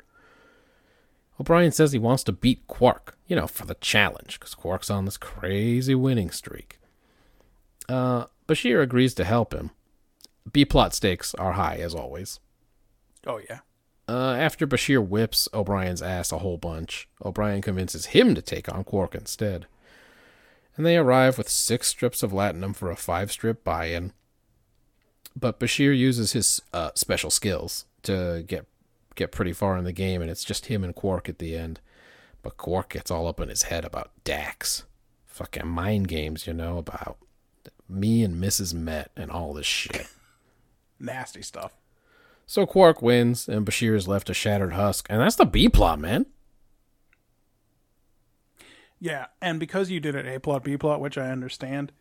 O'Brien 1.40 1.72
says 1.72 1.92
he 1.92 2.00
wants 2.00 2.24
to 2.24 2.32
beat 2.32 2.66
Quark, 2.68 3.18
you 3.28 3.36
know, 3.36 3.48
for 3.48 3.66
the 3.66 3.76
challenge, 3.76 4.40
because 4.40 4.56
Quark's 4.56 4.90
on 4.90 5.06
this 5.06 5.18
crazy 5.18 5.96
winning 5.96 6.32
streak. 6.32 6.80
Uh, 7.90 8.26
Bashir 8.48 8.82
agrees 8.82 9.14
to 9.16 9.26
help 9.26 9.54
him. 9.54 9.72
B 10.52 10.64
plot 10.64 10.94
stakes 10.94 11.36
are 11.36 11.54
high, 11.54 11.78
as 11.78 11.94
always. 11.94 12.40
Oh 13.26 13.40
yeah. 13.50 13.60
Uh, 14.08 14.34
after 14.34 14.66
Bashir 14.66 15.06
whips 15.06 15.48
O'Brien's 15.54 16.02
ass 16.02 16.32
a 16.32 16.40
whole 16.40 16.58
bunch, 16.58 17.08
O'Brien 17.24 17.62
convinces 17.62 18.08
him 18.08 18.36
to 18.36 18.42
take 18.42 18.74
on 18.74 18.84
Quark 18.84 19.16
instead. 19.16 19.68
And 20.80 20.86
they 20.86 20.96
arrive 20.96 21.38
with 21.38 21.50
six 21.50 21.90
strips 21.90 22.24
of 22.24 22.32
latinum 22.32 22.74
for 22.74 22.90
a 22.90 22.96
five 22.96 23.34
strip 23.34 23.66
buy 23.66 23.88
in. 23.88 24.14
But 25.36 25.60
Bashir 25.60 25.96
uses 25.96 26.32
his 26.32 26.62
uh, 26.72 26.92
special 26.96 27.30
skills 27.30 27.84
to 28.04 28.46
get 28.48 28.66
get 29.16 29.34
pretty 29.34 29.52
far 29.52 29.76
in 29.76 29.84
the 29.84 29.92
game, 29.92 30.22
and 30.22 30.32
it's 30.32 30.46
just 30.46 30.68
him 30.68 30.86
and 30.86 30.96
Quark 30.96 31.28
at 31.28 31.40
the 31.40 31.54
end. 31.54 31.82
But 32.42 32.56
Quark 32.56 32.94
gets 32.94 33.12
all 33.12 33.28
up 33.28 33.42
in 33.42 33.50
his 33.50 33.64
head 33.64 33.84
about 33.84 34.12
Dax. 34.24 34.86
Fucking 35.26 35.68
mind 35.68 36.08
games, 36.08 36.48
you 36.48 36.54
know, 36.54 36.78
about 36.78 37.18
me 37.90 38.24
and 38.24 38.42
Mrs. 38.42 38.74
Met 38.74 39.12
and 39.18 39.30
all 39.30 39.52
this 39.52 39.66
shit. 39.66 40.08
Nasty 40.98 41.42
stuff. 41.42 41.74
So 42.46 42.66
Quark 42.66 43.02
wins, 43.02 43.50
and 43.50 43.66
Bashir 43.66 43.96
is 43.96 44.08
left 44.08 44.30
a 44.30 44.34
shattered 44.34 44.72
husk, 44.72 45.08
and 45.10 45.20
that's 45.20 45.36
the 45.36 45.46
B 45.46 45.68
plot, 45.68 46.00
man. 46.00 46.26
Yeah, 49.00 49.28
and 49.42 49.60
because 49.60 49.90
you 49.90 50.00
did 50.00 50.16
an 50.16 50.28
A 50.28 50.40
plot 50.40 50.64
B 50.64 50.76
plot, 50.78 51.00
which 51.00 51.18
I 51.18 51.30
understand, 51.30 51.92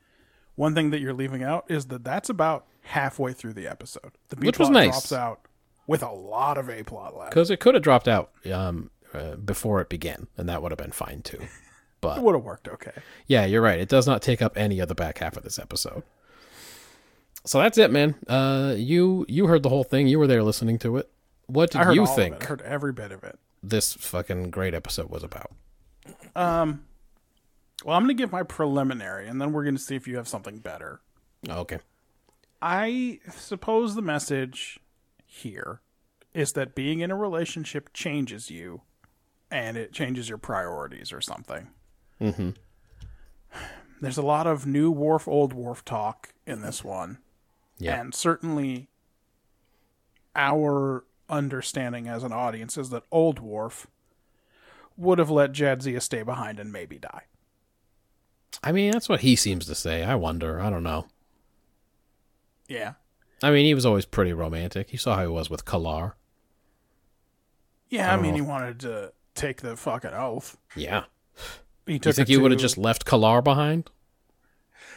one 0.56 0.74
thing 0.74 0.90
that 0.90 1.00
you're 1.00 1.14
leaving 1.14 1.42
out 1.42 1.64
is 1.68 1.86
that 1.86 2.02
that's 2.04 2.28
about 2.28 2.66
halfway 2.82 3.32
through 3.32 3.52
the 3.54 3.68
episode. 3.68 4.12
The 4.28 4.36
B 4.36 4.46
Which 4.46 4.58
was 4.58 4.68
plot 4.68 4.84
nice. 4.84 4.90
drops 4.90 5.12
out 5.12 5.40
with 5.86 6.02
a 6.02 6.10
lot 6.10 6.58
of 6.58 6.68
A 6.68 6.82
plot 6.82 7.16
left. 7.16 7.30
Because 7.30 7.50
it 7.50 7.60
could 7.60 7.74
have 7.74 7.82
dropped 7.82 8.08
out 8.08 8.32
um, 8.52 8.90
uh, 9.14 9.36
before 9.36 9.80
it 9.80 9.88
began, 9.88 10.26
and 10.36 10.48
that 10.48 10.62
would 10.62 10.72
have 10.72 10.78
been 10.78 10.92
fine 10.92 11.22
too. 11.22 11.40
But 12.00 12.18
it 12.18 12.22
would 12.22 12.36
have 12.36 12.44
worked 12.44 12.68
okay. 12.68 12.92
yeah, 13.26 13.44
you're 13.44 13.60
right. 13.60 13.80
It 13.80 13.88
does 13.88 14.06
not 14.06 14.22
take 14.22 14.40
up 14.40 14.56
any 14.56 14.78
of 14.78 14.86
the 14.86 14.94
back 14.94 15.18
half 15.18 15.36
of 15.36 15.42
this 15.42 15.58
episode. 15.58 16.04
So 17.44 17.58
that's 17.58 17.76
it, 17.76 17.90
man. 17.90 18.14
Uh, 18.28 18.74
you 18.76 19.26
you 19.28 19.48
heard 19.48 19.64
the 19.64 19.68
whole 19.68 19.82
thing. 19.82 20.06
You 20.06 20.20
were 20.20 20.28
there 20.28 20.44
listening 20.44 20.78
to 20.78 20.96
it. 20.98 21.10
What 21.46 21.72
did 21.72 21.84
you 21.94 22.06
think 22.06 22.36
it. 22.36 22.42
I 22.42 22.46
heard 22.46 22.62
every 22.62 22.92
bit 22.92 23.10
of 23.10 23.24
it. 23.24 23.36
this 23.64 23.94
fucking 23.94 24.50
great 24.50 24.74
episode 24.74 25.10
was 25.10 25.24
about? 25.24 25.50
Um, 26.36 26.84
well, 27.84 27.96
I'm 27.96 28.02
going 28.04 28.16
to 28.16 28.20
give 28.20 28.32
my 28.32 28.42
preliminary, 28.42 29.28
and 29.28 29.40
then 29.40 29.52
we're 29.52 29.64
going 29.64 29.76
to 29.76 29.82
see 29.82 29.96
if 29.96 30.08
you 30.08 30.16
have 30.16 30.28
something 30.28 30.58
better. 30.58 31.00
Okay. 31.48 31.78
I 32.60 33.20
suppose 33.30 33.94
the 33.94 34.02
message 34.02 34.80
here 35.24 35.80
is 36.34 36.52
that 36.52 36.74
being 36.74 37.00
in 37.00 37.10
a 37.10 37.16
relationship 37.16 37.92
changes 37.92 38.50
you, 38.50 38.82
and 39.50 39.76
it 39.76 39.92
changes 39.92 40.28
your 40.28 40.38
priorities 40.38 41.12
or 41.12 41.20
something. 41.20 41.68
Mm-hmm. 42.20 42.50
There's 44.00 44.18
a 44.18 44.22
lot 44.22 44.46
of 44.46 44.66
new 44.66 44.90
Worf, 44.90 45.26
old 45.26 45.52
Worf 45.52 45.84
talk 45.84 46.34
in 46.46 46.62
this 46.62 46.84
one. 46.84 47.18
Yeah. 47.78 48.00
And 48.00 48.14
certainly 48.14 48.88
our 50.34 51.04
understanding 51.28 52.08
as 52.08 52.22
an 52.24 52.32
audience 52.32 52.76
is 52.76 52.90
that 52.90 53.04
old 53.10 53.38
Worf 53.38 53.86
would 54.96 55.18
have 55.18 55.30
let 55.30 55.52
Jadzia 55.52 56.02
stay 56.02 56.22
behind 56.22 56.58
and 56.58 56.72
maybe 56.72 56.98
die. 56.98 57.22
I 58.62 58.72
mean, 58.72 58.90
that's 58.90 59.08
what 59.08 59.20
he 59.20 59.36
seems 59.36 59.66
to 59.66 59.74
say. 59.74 60.04
I 60.04 60.14
wonder. 60.14 60.60
I 60.60 60.70
don't 60.70 60.82
know. 60.82 61.06
Yeah. 62.68 62.94
I 63.42 63.50
mean, 63.50 63.66
he 63.66 63.74
was 63.74 63.86
always 63.86 64.04
pretty 64.04 64.32
romantic. 64.32 64.92
You 64.92 64.98
saw 64.98 65.16
how 65.16 65.22
he 65.22 65.28
was 65.28 65.48
with 65.48 65.64
K'Ehleyr. 65.64 66.14
Yeah, 67.88 68.10
I 68.10 68.16
I, 68.16 68.20
mean, 68.20 68.34
he 68.34 68.40
wanted 68.40 68.80
to 68.80 69.12
take 69.34 69.62
the 69.62 69.76
fucking 69.76 70.12
oath. 70.12 70.58
Yeah. 70.76 71.04
He 71.86 71.98
took 71.98 72.06
You 72.06 72.12
think 72.12 72.28
he 72.28 72.36
would 72.36 72.50
have 72.50 72.60
just 72.60 72.76
left 72.76 73.06
K'Ehleyr 73.06 73.42
behind? 73.42 73.90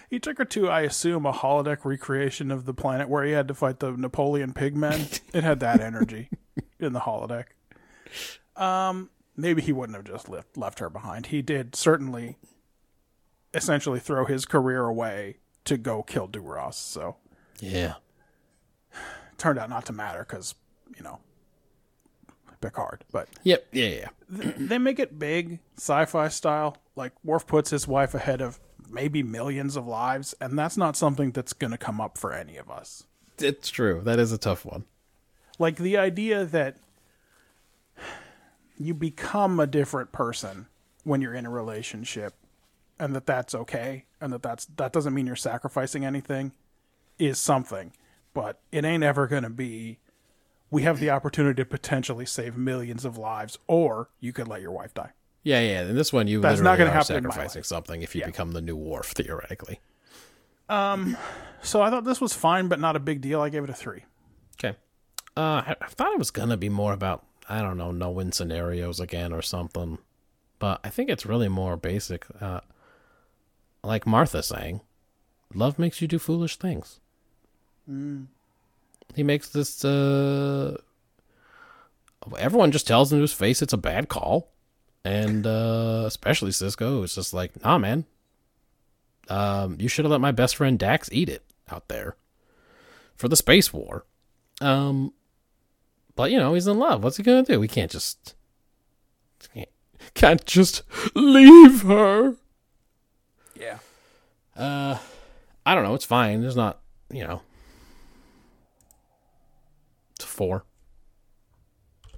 He 0.09 0.19
took 0.19 0.39
her 0.39 0.45
to, 0.45 0.67
I 0.69 0.81
assume, 0.81 1.25
a 1.25 1.31
holodeck 1.31 1.85
recreation 1.85 2.51
of 2.51 2.65
the 2.65 2.73
planet 2.73 3.07
where 3.07 3.23
he 3.23 3.31
had 3.31 3.47
to 3.47 3.53
fight 3.53 3.79
the 3.79 3.91
Napoleon 3.91 4.51
pigmen. 4.53 5.21
it 5.33 5.43
had 5.43 5.61
that 5.61 5.79
energy 5.79 6.29
in 6.79 6.91
the 6.91 6.99
holodeck. 6.99 7.45
Um, 8.57 9.09
maybe 9.37 9.61
he 9.61 9.71
wouldn't 9.71 9.95
have 9.95 10.03
just 10.03 10.27
left 10.27 10.57
left 10.57 10.79
her 10.79 10.89
behind. 10.89 11.27
He 11.27 11.41
did 11.41 11.77
certainly, 11.77 12.37
essentially, 13.53 13.99
throw 13.99 14.25
his 14.25 14.45
career 14.45 14.85
away 14.85 15.37
to 15.65 15.77
go 15.77 16.03
kill 16.03 16.27
Duras. 16.27 16.75
So 16.77 17.17
Yeah. 17.59 17.95
turned 19.37 19.59
out 19.59 19.69
not 19.69 19.85
to 19.87 19.93
matter 19.93 20.25
because 20.27 20.55
you 20.95 21.03
know 21.03 21.19
Picard. 22.61 23.03
But 23.11 23.27
Yep. 23.43 23.67
Yeah. 23.71 23.87
Yeah. 23.87 24.09
th- 24.41 24.55
they 24.57 24.77
make 24.77 24.99
it 24.99 25.17
big, 25.19 25.59
sci-fi 25.77 26.27
style. 26.27 26.77
Like 26.95 27.13
Worf 27.23 27.47
puts 27.47 27.69
his 27.71 27.87
wife 27.87 28.13
ahead 28.13 28.41
of 28.41 28.59
maybe 28.89 29.23
millions 29.23 29.75
of 29.75 29.87
lives, 29.87 30.35
and 30.41 30.57
that's 30.59 30.77
not 30.77 30.95
something 30.97 31.31
that's 31.31 31.53
going 31.53 31.71
to 31.71 31.77
come 31.77 31.99
up 32.01 32.17
for 32.17 32.33
any 32.33 32.57
of 32.57 32.69
us. 32.69 33.05
It's 33.39 33.69
true. 33.69 34.01
That 34.03 34.19
is 34.19 34.31
a 34.31 34.37
tough 34.37 34.65
one. 34.65 34.85
Like 35.57 35.77
the 35.77 35.97
idea 35.97 36.43
that 36.45 36.77
you 38.77 38.93
become 38.93 39.59
a 39.59 39.67
different 39.67 40.11
person 40.11 40.67
when 41.03 41.21
you're 41.21 41.33
in 41.33 41.45
a 41.45 41.49
relationship, 41.49 42.33
and 43.01 43.15
that 43.15 43.25
that's 43.25 43.55
okay, 43.55 44.05
and 44.21 44.31
that 44.31 44.43
that's 44.43 44.65
that 44.77 44.93
doesn't 44.93 45.13
mean 45.13 45.25
you're 45.25 45.35
sacrificing 45.35 46.05
anything, 46.05 46.53
is 47.17 47.39
something. 47.39 47.91
But 48.33 48.59
it 48.71 48.85
ain't 48.85 49.03
ever 49.03 49.27
going 49.27 49.43
to 49.43 49.49
be. 49.49 49.97
We 50.69 50.83
have 50.83 50.99
the 51.01 51.09
opportunity 51.09 51.61
to 51.61 51.65
potentially 51.65 52.25
save 52.25 52.55
millions 52.55 53.03
of 53.03 53.17
lives, 53.17 53.57
or 53.67 54.09
you 54.21 54.31
could 54.31 54.47
let 54.47 54.61
your 54.61 54.71
wife 54.71 54.93
die. 54.93 55.11
Yeah, 55.43 55.59
yeah. 55.59 55.81
In 55.81 55.95
this 55.95 56.13
one, 56.13 56.27
you 56.27 56.39
That's 56.39 56.61
not 56.61 56.77
gonna 56.77 56.91
are 56.91 56.93
happen 56.93 57.23
sacrificing 57.23 57.63
something 57.63 58.03
if 58.03 58.13
you 58.15 58.21
Yeah. 58.21 58.27
become 58.27 58.51
the 58.51 58.61
new 58.61 58.75
Worf, 58.77 59.07
theoretically. 59.15 59.79
um 60.69 61.17
So 61.61 61.81
I 61.81 61.89
thought 61.89 62.05
this 62.05 62.21
was 62.21 62.33
fine, 62.33 62.67
but 62.67 62.79
not 62.79 62.95
a 62.95 62.99
big 62.99 63.19
deal. 63.21 63.41
I 63.41 63.49
gave 63.49 63.63
it 63.63 63.69
a 63.69 63.73
three. 63.73 64.05
Okay. 64.63 64.77
Uh, 65.35 65.63
I, 65.65 65.75
I 65.81 65.87
thought 65.87 66.13
it 66.13 66.19
was 66.19 66.31
gonna 66.31 66.57
be 66.57 66.69
more 66.69 66.93
about 66.93 67.25
I 67.49 67.61
don't 67.61 67.77
know, 67.77 67.91
no 67.91 68.11
win 68.11 68.31
scenarios 68.31 68.99
again 69.01 69.33
or 69.33 69.41
something, 69.41 69.97
but 70.59 70.79
I 70.83 70.89
think 70.89 71.09
it's 71.09 71.25
really 71.25 71.49
more 71.49 71.75
basic. 71.75 72.25
Uh, 72.39 72.61
like 73.83 74.05
Martha 74.07 74.43
saying, 74.43 74.81
"Love 75.53 75.79
makes 75.79 76.01
you 76.01 76.07
do 76.07 76.19
foolish 76.19 76.55
things." 76.57 76.99
He 79.15 79.23
makes 79.23 79.49
this. 79.49 79.83
Uh, 79.83 80.77
everyone 82.37 82.71
just 82.71 82.87
tells 82.87 83.11
him 83.11 83.17
to 83.17 83.21
his 83.21 83.33
face 83.33 83.61
it's 83.61 83.73
a 83.73 83.77
bad 83.77 84.07
call, 84.07 84.49
and 85.03 85.45
uh, 85.45 86.03
especially 86.05 86.51
Sisko, 86.51 87.03
it's 87.03 87.15
just 87.15 87.33
like, 87.33 87.61
"Nah, 87.63 87.77
man. 87.77 88.05
Um, 89.29 89.77
you 89.79 89.87
should 89.87 90.05
have 90.05 90.11
let 90.11 90.21
my 90.21 90.31
best 90.31 90.55
friend 90.55 90.77
Dax 90.77 91.09
eat 91.11 91.29
it 91.29 91.43
out 91.69 91.87
there 91.87 92.15
for 93.15 93.27
the 93.27 93.35
space 93.35 93.73
war." 93.73 94.05
Um, 94.61 95.13
but 96.15 96.31
you 96.31 96.37
know 96.37 96.53
he's 96.53 96.67
in 96.67 96.77
love. 96.77 97.03
What's 97.03 97.17
he 97.17 97.23
gonna 97.23 97.43
do? 97.43 97.59
We 97.59 97.67
can't 97.67 97.91
just 97.91 98.35
can't, 99.53 99.69
can't 100.13 100.45
just 100.45 100.83
leave 101.15 101.81
her. 101.81 102.35
Uh, 104.55 104.97
I 105.65 105.75
don't 105.75 105.83
know. 105.83 105.93
It's 105.93 106.05
fine. 106.05 106.41
There's 106.41 106.55
not, 106.55 106.79
you 107.09 107.25
know, 107.25 107.41
it's 110.15 110.25
four. 110.25 110.65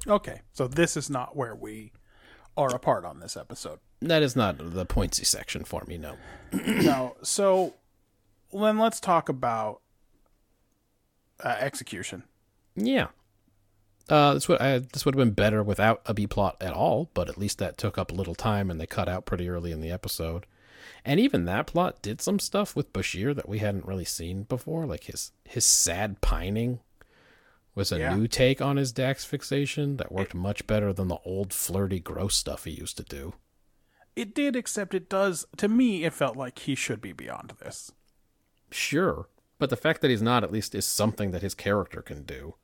Okay. 0.08 0.42
So 0.54 0.68
this 0.68 0.98
is 0.98 1.10
not 1.10 1.36
where 1.36 1.56
we 1.56 1.92
are 2.58 2.74
apart 2.74 3.06
on 3.06 3.20
this 3.20 3.38
episode. 3.38 3.80
That 4.02 4.22
is 4.22 4.36
not 4.36 4.58
the 4.60 4.86
pointsy 4.86 5.26
section 5.26 5.64
for 5.64 5.84
me. 5.88 5.98
No. 5.98 6.18
no. 6.52 7.16
So 7.22 7.74
then 8.52 8.78
let's 8.78 9.00
talk 9.00 9.30
about 9.30 9.82
uh, 11.44 11.56
execution. 11.60 12.24
Yeah. 12.76 13.08
Uh, 14.10 14.34
this 14.34 14.50
would 14.50 14.60
uh, 14.60 14.82
this 14.92 15.06
would 15.06 15.16
have 15.16 15.20
been 15.20 15.34
better 15.34 15.64
without 15.64 16.02
a 16.06 16.14
B 16.14 16.28
plot 16.28 16.58
at 16.60 16.74
all, 16.74 17.10
but 17.14 17.30
at 17.30 17.38
least 17.38 17.60
that 17.60 17.78
took 17.78 17.98
up 17.98 18.12
a 18.12 18.16
little 18.16 18.36
time 18.36 18.70
and 18.70 18.80
they 18.80 18.86
cut 18.86 19.08
out 19.08 19.26
pretty 19.26 19.48
early 19.48 19.72
in 19.72 19.80
the 19.80 19.92
episode. 19.92 20.46
And 21.06 21.20
even 21.20 21.46
that 21.46 21.68
plot 21.68 22.02
did 22.02 22.22
some 22.22 22.40
stuff 22.40 22.76
with 22.76 22.94
Bashir 22.94 23.36
that 23.36 23.50
we 23.50 23.60
hadn't 23.60 23.86
really 23.86 24.06
seen 24.06 24.44
before. 24.44 24.86
Like 24.86 25.06
his 25.06 25.32
his 25.46 25.66
sad 25.66 26.22
pining 26.22 26.80
was 27.76 27.92
a 27.92 28.00
Yeah. 28.00 28.16
new 28.16 28.28
take 28.28 28.62
on 28.62 28.78
his 28.78 28.92
Dax 28.92 29.26
fixation 29.26 29.98
that 29.98 30.12
worked 30.12 30.34
much 30.34 30.66
better 30.68 30.94
than 30.94 31.08
the 31.10 31.18
old 31.26 31.52
flirty 31.54 32.00
gross 32.00 32.36
stuff 32.36 32.64
he 32.66 32.72
used 32.72 32.98
to 32.98 33.04
do. 33.04 33.34
It 34.16 34.36
did, 34.36 34.56
except 34.56 34.94
it 34.94 35.10
does. 35.10 35.46
To 35.58 35.68
me, 35.68 36.04
it 36.04 36.14
felt 36.14 36.38
like 36.38 36.60
he 36.60 36.76
should 36.76 37.02
be 37.02 37.14
beyond 37.14 37.54
this. 37.60 37.92
Sure. 38.72 39.28
But 39.58 39.70
the 39.72 39.76
fact 39.76 40.02
that 40.02 40.12
he's 40.12 40.22
not 40.22 40.44
at 40.44 40.52
least 40.52 40.76
is 40.76 40.86
something 40.86 41.32
that 41.32 41.42
his 41.42 41.56
character 41.56 42.02
can 42.02 42.24
do. 42.24 42.56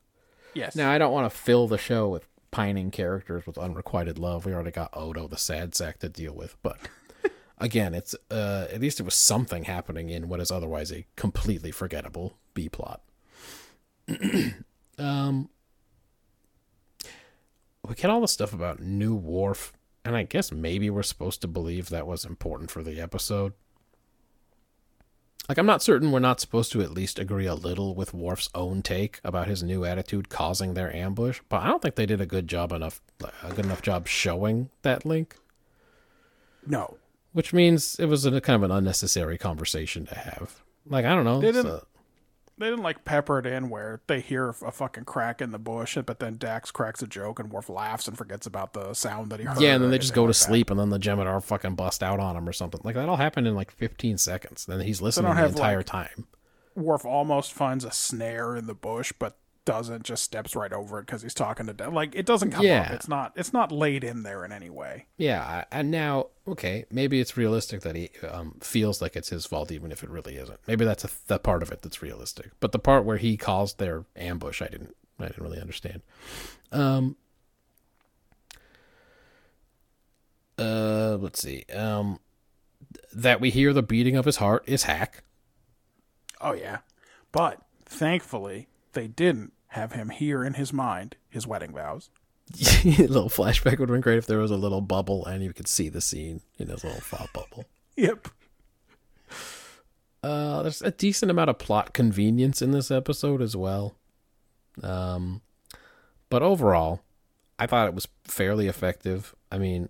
Yes. 0.53 0.75
Now 0.75 0.91
I 0.91 0.97
don't 0.97 1.11
want 1.13 1.31
to 1.31 1.37
fill 1.37 1.67
the 1.67 1.77
show 1.77 2.07
with 2.07 2.27
pining 2.51 2.91
characters 2.91 3.45
with 3.47 3.57
unrequited 3.57 4.17
love. 4.19 4.45
We 4.45 4.53
already 4.53 4.71
got 4.71 4.95
Odo 4.95 5.27
the 5.27 5.37
sad 5.37 5.75
sack 5.75 5.99
to 5.99 6.09
deal 6.09 6.33
with, 6.33 6.55
but 6.61 6.77
again, 7.59 7.93
it's 7.93 8.15
uh 8.31 8.67
at 8.71 8.81
least 8.81 8.99
it 8.99 9.03
was 9.03 9.15
something 9.15 9.65
happening 9.65 10.09
in 10.09 10.29
what 10.29 10.39
is 10.39 10.51
otherwise 10.51 10.91
a 10.91 11.05
completely 11.15 11.71
forgettable 11.71 12.37
B 12.53 12.69
plot. 12.69 13.01
um 14.97 15.49
we 17.87 17.95
get 17.95 18.11
all 18.11 18.21
the 18.21 18.27
stuff 18.27 18.53
about 18.53 18.79
New 18.79 19.15
Worf, 19.15 19.73
and 20.05 20.15
I 20.15 20.23
guess 20.23 20.51
maybe 20.51 20.89
we're 20.89 21.01
supposed 21.01 21.41
to 21.41 21.47
believe 21.47 21.89
that 21.89 22.05
was 22.05 22.23
important 22.23 22.69
for 22.69 22.83
the 22.83 23.01
episode. 23.01 23.53
Like, 25.47 25.57
I'm 25.57 25.65
not 25.65 25.81
certain 25.81 26.11
we're 26.11 26.19
not 26.19 26.39
supposed 26.39 26.71
to 26.73 26.81
at 26.81 26.91
least 26.91 27.17
agree 27.17 27.47
a 27.47 27.55
little 27.55 27.95
with 27.95 28.13
Worf's 28.13 28.51
own 28.53 28.83
take 28.83 29.19
about 29.23 29.47
his 29.47 29.63
new 29.63 29.83
attitude 29.83 30.29
causing 30.29 30.75
their 30.75 30.95
ambush, 30.95 31.41
but 31.49 31.63
I 31.63 31.67
don't 31.67 31.81
think 31.81 31.95
they 31.95 32.05
did 32.05 32.21
a 32.21 32.27
good 32.27 32.47
job 32.47 32.71
enough, 32.71 33.01
a 33.41 33.49
good 33.49 33.65
enough 33.65 33.81
job 33.81 34.07
showing 34.07 34.69
that 34.83 35.05
link. 35.05 35.35
no. 36.67 36.97
Which 37.31 37.53
means 37.53 37.95
it 37.99 38.05
was 38.05 38.25
a 38.25 38.41
kind 38.41 38.55
of 38.55 38.63
an 38.63 38.75
unnecessary 38.75 39.37
conversation 39.37 40.05
to 40.07 40.15
have. 40.15 40.61
Like, 40.85 41.05
I 41.05 41.13
don't 41.15 41.25
know. 41.25 41.39
They 41.39 41.51
didn't- 41.51 41.67
a- 41.71 41.83
They 42.57 42.65
didn't 42.69 42.83
like 42.83 43.05
pepper 43.05 43.39
it 43.39 43.45
in 43.45 43.69
where 43.69 44.01
they 44.07 44.19
hear 44.19 44.49
a 44.49 44.53
fucking 44.71 45.05
crack 45.05 45.41
in 45.41 45.51
the 45.51 45.57
bush, 45.59 45.97
but 46.05 46.19
then 46.19 46.35
Dax 46.37 46.71
cracks 46.71 47.01
a 47.01 47.07
joke 47.07 47.39
and 47.39 47.49
Worf 47.51 47.69
laughs 47.69 48.05
and 48.07 48.17
forgets 48.17 48.45
about 48.45 48.73
the 48.73 48.93
sound 48.93 49.31
that 49.31 49.39
he 49.39 49.45
heard. 49.45 49.61
yeah, 49.61 49.75
and 49.75 49.81
then 49.83 49.91
they 49.91 49.97
just 49.97 50.13
go 50.13 50.23
to 50.25 50.31
that. 50.31 50.33
sleep, 50.33 50.69
and 50.69 50.77
then 50.77 50.89
the 50.89 50.99
Jem'Hadar 50.99 51.41
fucking 51.41 51.75
bust 51.75 52.03
out 52.03 52.19
on 52.19 52.35
him 52.35 52.49
or 52.49 52.51
something. 52.51 52.81
Like 52.83 52.95
that 52.95 53.07
all 53.07 53.15
happened 53.15 53.47
in 53.47 53.55
like 53.55 53.71
15 53.71 54.17
seconds. 54.17 54.65
Then 54.65 54.81
he's 54.81 55.01
listening 55.01 55.33
the 55.35 55.45
entire 55.45 55.77
like- 55.77 55.85
time. 55.85 56.27
Worf 56.75 57.05
almost 57.05 57.53
finds 57.53 57.85
a 57.85 57.91
snare 57.91 58.57
in 58.57 58.67
the 58.67 58.73
bush, 58.75 59.13
but 59.17 59.37
doesn't. 59.69 60.03
Just 60.03 60.23
steps 60.23 60.55
right 60.55 60.73
over 60.73 60.97
it 60.97 61.05
because 61.05 61.21
he's 61.21 61.35
talking 61.35 61.67
to 61.67 61.73
Dax. 61.73 61.91
Like 61.93 62.15
it 62.15 62.25
doesn't 62.25 62.49
come 62.49 62.61
up. 62.61 62.65
Yeah. 62.65 62.91
It's 62.91 63.07
not. 63.07 63.33
It's 63.35 63.53
not 63.53 63.71
laid 63.71 64.03
in 64.03 64.23
there 64.23 64.43
in 64.43 64.51
any 64.51 64.71
way. 64.71 65.05
Yeah, 65.15 65.65
and 65.71 65.91
now 65.91 66.29
okay, 66.47 66.85
maybe 66.89 67.19
it's 67.19 67.37
realistic 67.37 67.81
that 67.81 67.95
he 67.95 68.09
um, 68.27 68.55
feels 68.61 68.99
like 68.99 69.15
it's 69.15 69.29
his 69.29 69.45
fault, 69.45 69.71
even 69.71 69.91
if 69.91 70.03
it 70.03 70.09
really 70.09 70.37
isn't. 70.37 70.59
Maybe 70.65 70.85
that's 70.85 71.03
a 71.03 71.09
the 71.27 71.37
part 71.37 71.61
of 71.61 71.71
it 71.71 71.83
that's 71.83 72.01
realistic. 72.01 72.49
But 72.59 72.71
the 72.71 72.79
part 72.79 73.05
where 73.05 73.17
he 73.17 73.37
caused 73.37 73.77
their 73.77 74.05
ambush, 74.15 74.59
I 74.59 74.69
didn't, 74.69 74.95
I 75.19 75.27
didn't 75.27 75.43
really 75.43 75.61
understand. 75.61 76.01
Um. 76.71 77.15
Uh, 80.57 81.15
let's 81.21 81.41
see. 81.41 81.63
Um, 81.73 82.19
that 83.13 83.39
we 83.39 83.51
hear 83.51 83.71
the 83.71 83.83
beating 83.83 84.15
of 84.17 84.25
his 84.25 84.37
heart 84.37 84.63
is 84.65 84.83
hack. 84.83 85.23
Oh 86.41 86.53
yeah, 86.53 86.79
but 87.31 87.61
thankfully 87.85 88.67
they 88.93 89.07
didn't 89.07 89.53
have 89.69 89.93
him 89.93 90.09
hear 90.09 90.43
in 90.43 90.53
his 90.55 90.73
mind 90.73 91.15
his 91.29 91.45
wedding 91.47 91.73
vows. 91.73 92.09
a 92.85 93.05
little 93.07 93.29
flashback 93.29 93.77
would 93.79 93.89
have 93.89 93.95
been 93.95 94.01
great 94.01 94.17
if 94.17 94.25
there 94.25 94.39
was 94.39 94.51
a 94.51 94.57
little 94.57 94.81
bubble 94.81 95.25
and 95.25 95.43
you 95.43 95.53
could 95.53 95.67
see 95.67 95.87
the 95.89 96.01
scene 96.01 96.41
in 96.57 96.67
his 96.67 96.83
little 96.83 96.99
thought 97.01 97.31
bubble. 97.33 97.65
Yep. 97.95 98.27
Uh, 100.23 100.63
there's 100.63 100.81
a 100.81 100.91
decent 100.91 101.31
amount 101.31 101.49
of 101.49 101.59
plot 101.59 101.93
convenience 101.93 102.61
in 102.61 102.71
this 102.71 102.91
episode 102.91 103.41
as 103.41 103.55
well. 103.55 103.95
Um, 104.83 105.41
but 106.29 106.41
overall, 106.41 107.01
I 107.57 107.67
thought 107.67 107.87
it 107.87 107.93
was 107.93 108.07
fairly 108.25 108.67
effective. 108.67 109.33
I 109.51 109.57
mean, 109.57 109.89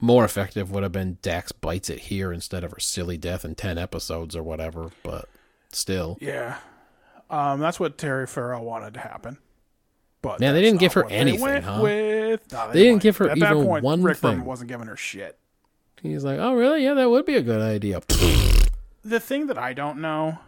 more 0.00 0.24
effective 0.24 0.70
would 0.70 0.82
have 0.82 0.92
been 0.92 1.18
Dax 1.22 1.52
bites 1.52 1.88
it 1.88 2.00
here 2.00 2.32
instead 2.32 2.64
of 2.64 2.72
her 2.72 2.80
silly 2.80 3.16
death 3.16 3.44
in 3.44 3.54
ten 3.54 3.78
episodes 3.78 4.36
or 4.36 4.42
whatever. 4.42 4.90
But 5.02 5.28
still, 5.70 6.18
Yeah. 6.20 6.58
Um, 7.32 7.58
that's 7.60 7.80
what 7.80 7.98
Terry 7.98 8.26
Farrell 8.26 8.64
wanted 8.64 8.94
to 8.94 9.00
happen. 9.00 9.38
But 10.20 10.38
Man, 10.38 10.54
they 10.54 10.60
didn't 10.62 10.78
give 10.78 10.92
her 10.92 11.04
they 11.08 11.14
anything, 11.16 11.62
huh? 11.62 11.80
With. 11.82 12.52
No, 12.52 12.70
They 12.70 12.80
didn't 12.80 12.92
weren't. 12.92 13.02
give 13.02 13.16
her 13.16 13.30
At 13.30 13.38
that 13.40 13.52
even 13.52 13.64
point, 13.64 13.82
one 13.84 14.02
Rick 14.02 14.18
thing. 14.18 14.30
Berman 14.32 14.44
wasn't 14.46 14.68
giving 14.68 14.86
her 14.86 14.96
shit. 14.96 15.36
he's 16.00 16.22
like, 16.24 16.38
"Oh, 16.38 16.54
really? 16.54 16.84
Yeah, 16.84 16.94
that 16.94 17.10
would 17.10 17.24
be 17.26 17.34
a 17.36 17.42
good 17.42 17.60
idea." 17.60 18.00
The 19.04 19.18
thing 19.18 19.48
that 19.48 19.58
I 19.58 19.72
don't 19.72 19.98
know, 19.98 20.38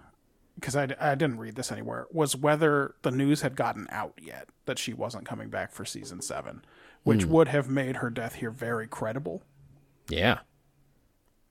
because 0.55 0.77
I, 0.77 0.85
I 1.01 1.17
didn't 1.17 1.39
read 1.41 1.57
this 1.57 1.73
anywhere, 1.73 2.07
was 2.13 2.37
whether 2.37 2.95
the 3.03 3.11
news 3.11 3.41
had 3.41 3.57
gotten 3.57 3.89
out 3.91 4.13
yet 4.23 4.47
that 4.67 4.79
she 4.79 4.93
wasn't 4.95 5.27
coming 5.27 5.49
back 5.49 5.73
for 5.73 5.85
season 5.85 6.23
seven, 6.23 6.65
which 7.03 7.25
Hmm. 7.25 7.31
would 7.33 7.49
have 7.49 7.69
made 7.69 7.97
her 7.97 8.11
death 8.11 8.35
here 8.37 8.53
very 8.53 8.87
credible. 8.87 9.43
yeah, 10.09 10.39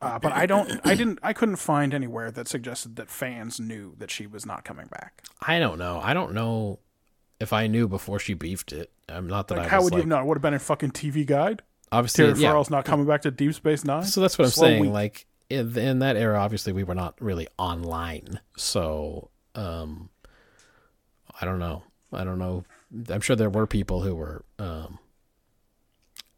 Uh, 0.03 0.19
but 0.19 0.31
I 0.33 0.45
don't, 0.45 0.69
I 0.85 0.95
didn't, 0.95 1.19
I 1.23 1.33
couldn't 1.33 1.55
find 1.57 1.93
anywhere 1.93 2.29
that 2.31 2.47
suggested 2.47 2.95
that 2.97 3.09
fans 3.09 3.59
knew 3.59 3.95
that 3.97 4.11
she 4.11 4.27
was 4.27 4.45
not 4.45 4.63
coming 4.65 4.87
back. 4.87 5.23
I 5.41 5.59
don't 5.59 5.77
know. 5.79 5.99
I 6.03 6.13
don't 6.13 6.33
know 6.33 6.79
if 7.39 7.53
I 7.53 7.67
knew 7.67 7.87
before 7.87 8.19
she 8.19 8.33
beefed 8.33 8.71
it. 8.73 8.91
I'm 9.09 9.27
not 9.27 9.47
that 9.47 9.57
Like, 9.57 9.67
I 9.67 9.69
how 9.69 9.81
would 9.83 9.93
you 9.93 9.97
like, 9.97 10.03
have 10.03 10.07
known? 10.09 10.23
It 10.23 10.27
would 10.27 10.37
have 10.37 10.41
been 10.41 10.53
in 10.53 10.59
fucking 10.59 10.91
TV 10.91 11.25
Guide. 11.25 11.61
obviously, 11.91 12.25
Terry 12.25 12.39
yeah. 12.39 12.49
Farrell's 12.49 12.69
not 12.69 12.85
coming 12.85 13.05
back 13.05 13.21
to 13.23 13.31
Deep 13.31 13.53
Space 13.53 13.83
Nine. 13.83 14.03
So 14.03 14.21
that's 14.21 14.37
what 14.37 14.45
I'm 14.45 14.51
Slow 14.51 14.67
saying. 14.67 14.81
week. 14.81 14.91
Like 14.91 15.25
in, 15.49 15.77
in 15.77 15.99
that 15.99 16.15
era, 16.17 16.39
obviously 16.39 16.73
we 16.73 16.83
were 16.83 16.95
not 16.95 17.15
really 17.21 17.47
online. 17.57 18.39
So 18.57 19.29
um, 19.55 20.09
I 21.39 21.45
don't 21.45 21.59
know. 21.59 21.83
I 22.11 22.23
don't 22.23 22.39
know. 22.39 22.63
I'm 23.09 23.21
sure 23.21 23.35
there 23.35 23.49
were 23.49 23.67
people 23.67 24.01
who 24.01 24.15
were 24.15 24.45
um, 24.59 24.99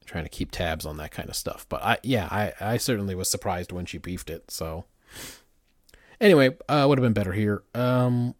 trying 0.05 0.23
to 0.23 0.29
keep 0.29 0.51
tabs 0.51 0.85
on 0.85 0.97
that 0.97 1.11
kind 1.11 1.29
of 1.29 1.35
stuff. 1.35 1.65
But 1.69 1.83
I, 1.83 1.97
yeah, 2.03 2.27
I, 2.31 2.53
I 2.59 2.77
certainly 2.77 3.15
was 3.15 3.29
surprised 3.29 3.71
when 3.71 3.85
she 3.85 3.97
beefed 3.97 4.29
it. 4.29 4.51
So 4.51 4.85
anyway, 6.21 6.55
uh, 6.69 6.85
would 6.87 6.97
have 6.97 7.03
been 7.03 7.13
better 7.13 7.33
here. 7.33 7.63
Um, 7.73 8.35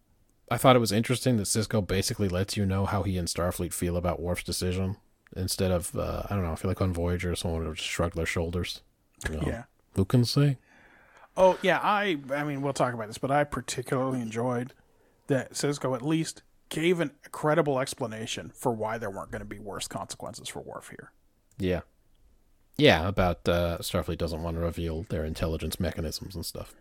I 0.50 0.58
thought 0.58 0.76
it 0.76 0.80
was 0.80 0.92
interesting 0.92 1.38
that 1.38 1.44
Sisko 1.44 1.86
basically 1.86 2.30
lets 2.30 2.56
you 2.56 2.66
know 2.66 2.86
how 2.86 3.04
he 3.04 3.18
and 3.18 3.28
Starfleet 3.28 3.74
feel 3.74 3.98
about 3.98 4.22
Worf's 4.22 4.44
decision 4.44 4.98
instead 5.36 5.72
of 5.72 5.96
uh, 5.96 6.24
I 6.30 6.36
don't 6.36 6.44
know. 6.44 6.52
I 6.52 6.56
feel 6.56 6.70
like 6.70 6.82
on 6.82 6.94
Voyager, 6.94 7.36
someone 7.36 7.62
would 7.62 7.68
have 7.68 7.78
just 7.78 7.90
shrugged 7.90 8.16
their 8.16 8.26
shoulders. 8.26 8.82
You 9.30 9.38
know, 9.38 9.44
Yeah. 9.48 9.64
Who 9.96 10.06
can 10.06 10.26
say? 10.26 10.58
Oh 11.38 11.58
yeah, 11.62 11.80
I 11.82 12.18
I 12.32 12.44
mean 12.44 12.62
we'll 12.62 12.74
talk 12.74 12.94
about 12.94 13.08
this, 13.08 13.18
but 13.18 13.32
I 13.32 13.44
particularly 13.44 14.22
enjoyed 14.22 14.74
that 15.28 15.54
Sisko 15.54 15.96
at 15.96 16.02
least 16.02 16.44
gave 16.70 17.00
an 17.00 17.12
credible 17.32 17.80
explanation 17.80 18.52
for 18.54 18.72
why 18.72 18.98
there 18.98 19.10
weren't 19.10 19.32
going 19.32 19.42
to 19.42 19.46
be 19.46 19.60
worse 19.60 19.88
consequences 19.88 20.48
for 20.48 20.62
Worf 20.62 20.90
here. 20.90 21.12
Yeah. 21.58 21.82
Yeah, 22.78 23.08
about 23.08 23.48
uh, 23.48 23.78
Starfleet 23.80 24.18
doesn't 24.18 24.44
want 24.44 24.58
to 24.58 24.62
reveal 24.62 25.04
their 25.10 25.24
intelligence 25.24 25.80
mechanisms 25.80 26.36
and 26.36 26.46
stuff. 26.46 26.74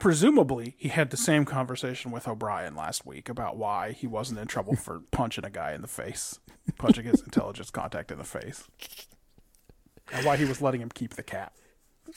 Presumably, 0.00 0.74
he 0.76 0.88
had 0.88 1.10
the 1.10 1.16
same 1.16 1.44
conversation 1.44 2.10
with 2.10 2.26
O'Brien 2.26 2.74
last 2.74 3.06
week 3.06 3.28
about 3.28 3.56
why 3.56 3.92
he 3.92 4.06
wasn't 4.08 4.40
in 4.40 4.48
trouble 4.48 4.74
for 4.74 5.02
punching 5.12 5.44
a 5.44 5.50
guy 5.50 5.72
in 5.72 5.82
the 5.82 5.88
face, 5.88 6.40
punching 6.78 7.04
his 7.04 7.20
intelligence 7.22 7.70
contact 7.70 8.10
in 8.10 8.18
the 8.18 8.24
face, 8.24 8.64
and 10.12 10.26
why 10.26 10.36
he 10.36 10.44
was 10.44 10.60
letting 10.60 10.80
him 10.80 10.88
keep 10.88 11.14
the 11.14 11.22
cat, 11.22 11.52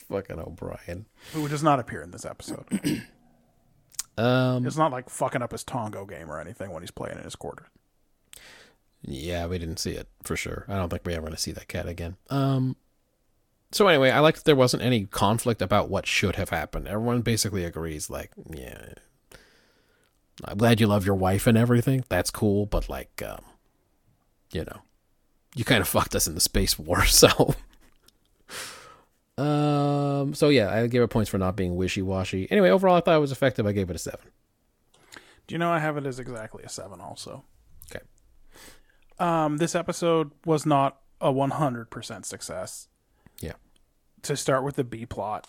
Fucking 0.08 0.40
O'Brien. 0.40 1.06
who 1.32 1.46
does 1.46 1.62
not 1.62 1.78
appear 1.78 2.02
in 2.02 2.10
this 2.10 2.24
episode. 2.24 2.66
Um, 4.16 4.64
It's 4.64 4.76
not 4.76 4.92
like 4.92 5.10
fucking 5.10 5.42
up 5.42 5.50
his 5.50 5.64
Tongo 5.64 6.08
game 6.08 6.30
or 6.30 6.40
anything 6.40 6.70
when 6.70 6.84
he's 6.84 6.92
playing 6.92 7.18
in 7.18 7.24
his 7.24 7.34
quarters. 7.34 7.66
Yeah, 9.06 9.46
we 9.46 9.58
didn't 9.58 9.78
see 9.78 9.92
it 9.92 10.08
for 10.22 10.36
sure. 10.36 10.64
I 10.68 10.76
don't 10.76 10.88
think 10.88 11.02
we're 11.04 11.12
ever 11.12 11.22
going 11.22 11.32
to 11.34 11.38
see 11.38 11.52
that 11.52 11.68
cat 11.68 11.86
again. 11.86 12.16
Um, 12.30 12.76
so 13.70 13.86
anyway, 13.86 14.10
I 14.10 14.20
like 14.20 14.36
that 14.36 14.44
there 14.44 14.56
wasn't 14.56 14.82
any 14.82 15.04
conflict 15.04 15.60
about 15.60 15.88
what 15.90 16.06
should 16.06 16.36
have 16.36 16.50
happened. 16.50 16.88
Everyone 16.88 17.22
basically 17.22 17.64
agrees, 17.64 18.08
like, 18.08 18.30
yeah, 18.50 18.94
I'm 20.44 20.58
glad 20.58 20.80
you 20.80 20.86
love 20.86 21.04
your 21.04 21.14
wife 21.16 21.46
and 21.46 21.58
everything. 21.58 22.04
That's 22.08 22.30
cool, 22.30 22.66
but 22.66 22.88
like, 22.88 23.22
um, 23.26 23.44
you 24.52 24.64
know, 24.64 24.80
you 25.54 25.64
kind 25.64 25.80
of 25.80 25.88
fucked 25.88 26.14
us 26.14 26.26
in 26.26 26.34
the 26.34 26.40
space 26.40 26.78
war, 26.78 27.04
so. 27.06 27.54
um. 29.36 30.34
So 30.34 30.48
yeah, 30.48 30.72
I 30.72 30.86
give 30.86 31.02
it 31.02 31.08
points 31.08 31.30
for 31.30 31.38
not 31.38 31.56
being 31.56 31.76
wishy 31.76 32.02
washy. 32.02 32.50
Anyway, 32.50 32.70
overall, 32.70 32.96
I 32.96 33.00
thought 33.00 33.16
it 33.16 33.20
was 33.20 33.32
effective. 33.32 33.66
I 33.66 33.72
gave 33.72 33.90
it 33.90 33.96
a 33.96 33.98
seven. 33.98 34.30
Do 35.46 35.54
you 35.54 35.58
know 35.58 35.70
I 35.70 35.78
have 35.78 35.96
it 35.96 36.06
as 36.06 36.18
exactly 36.18 36.64
a 36.64 36.68
seven 36.68 37.00
also? 37.00 37.44
Um, 39.18 39.58
this 39.58 39.74
episode 39.74 40.32
was 40.44 40.66
not 40.66 41.00
a 41.20 41.32
100% 41.32 42.24
success. 42.24 42.88
Yeah. 43.40 43.54
To 44.22 44.36
start 44.36 44.64
with 44.64 44.76
the 44.76 44.84
B 44.84 45.06
plot, 45.06 45.48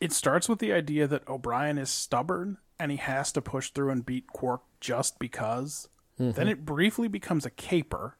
it 0.00 0.12
starts 0.12 0.48
with 0.48 0.58
the 0.58 0.72
idea 0.72 1.06
that 1.06 1.28
O'Brien 1.28 1.78
is 1.78 1.90
stubborn 1.90 2.58
and 2.78 2.90
he 2.90 2.96
has 2.96 3.32
to 3.32 3.42
push 3.42 3.70
through 3.70 3.90
and 3.90 4.04
beat 4.04 4.26
Quark 4.28 4.62
just 4.80 5.18
because. 5.18 5.88
Then 6.16 6.46
it 6.46 6.64
briefly 6.64 7.08
becomes 7.08 7.44
a 7.44 7.50
caper. 7.50 8.16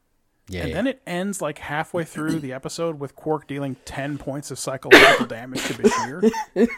Yeah, 0.48 0.62
and 0.62 0.68
yeah. 0.68 0.74
then 0.74 0.86
it 0.88 1.02
ends 1.06 1.40
like 1.40 1.58
halfway 1.58 2.04
through 2.04 2.40
the 2.40 2.52
episode 2.52 2.98
with 2.98 3.14
Quark 3.14 3.46
dealing 3.46 3.76
10 3.84 4.18
points 4.18 4.50
of 4.50 4.58
psychological 4.58 5.26
damage 5.26 5.64
to 5.66 5.74
Bashir. 5.74 6.30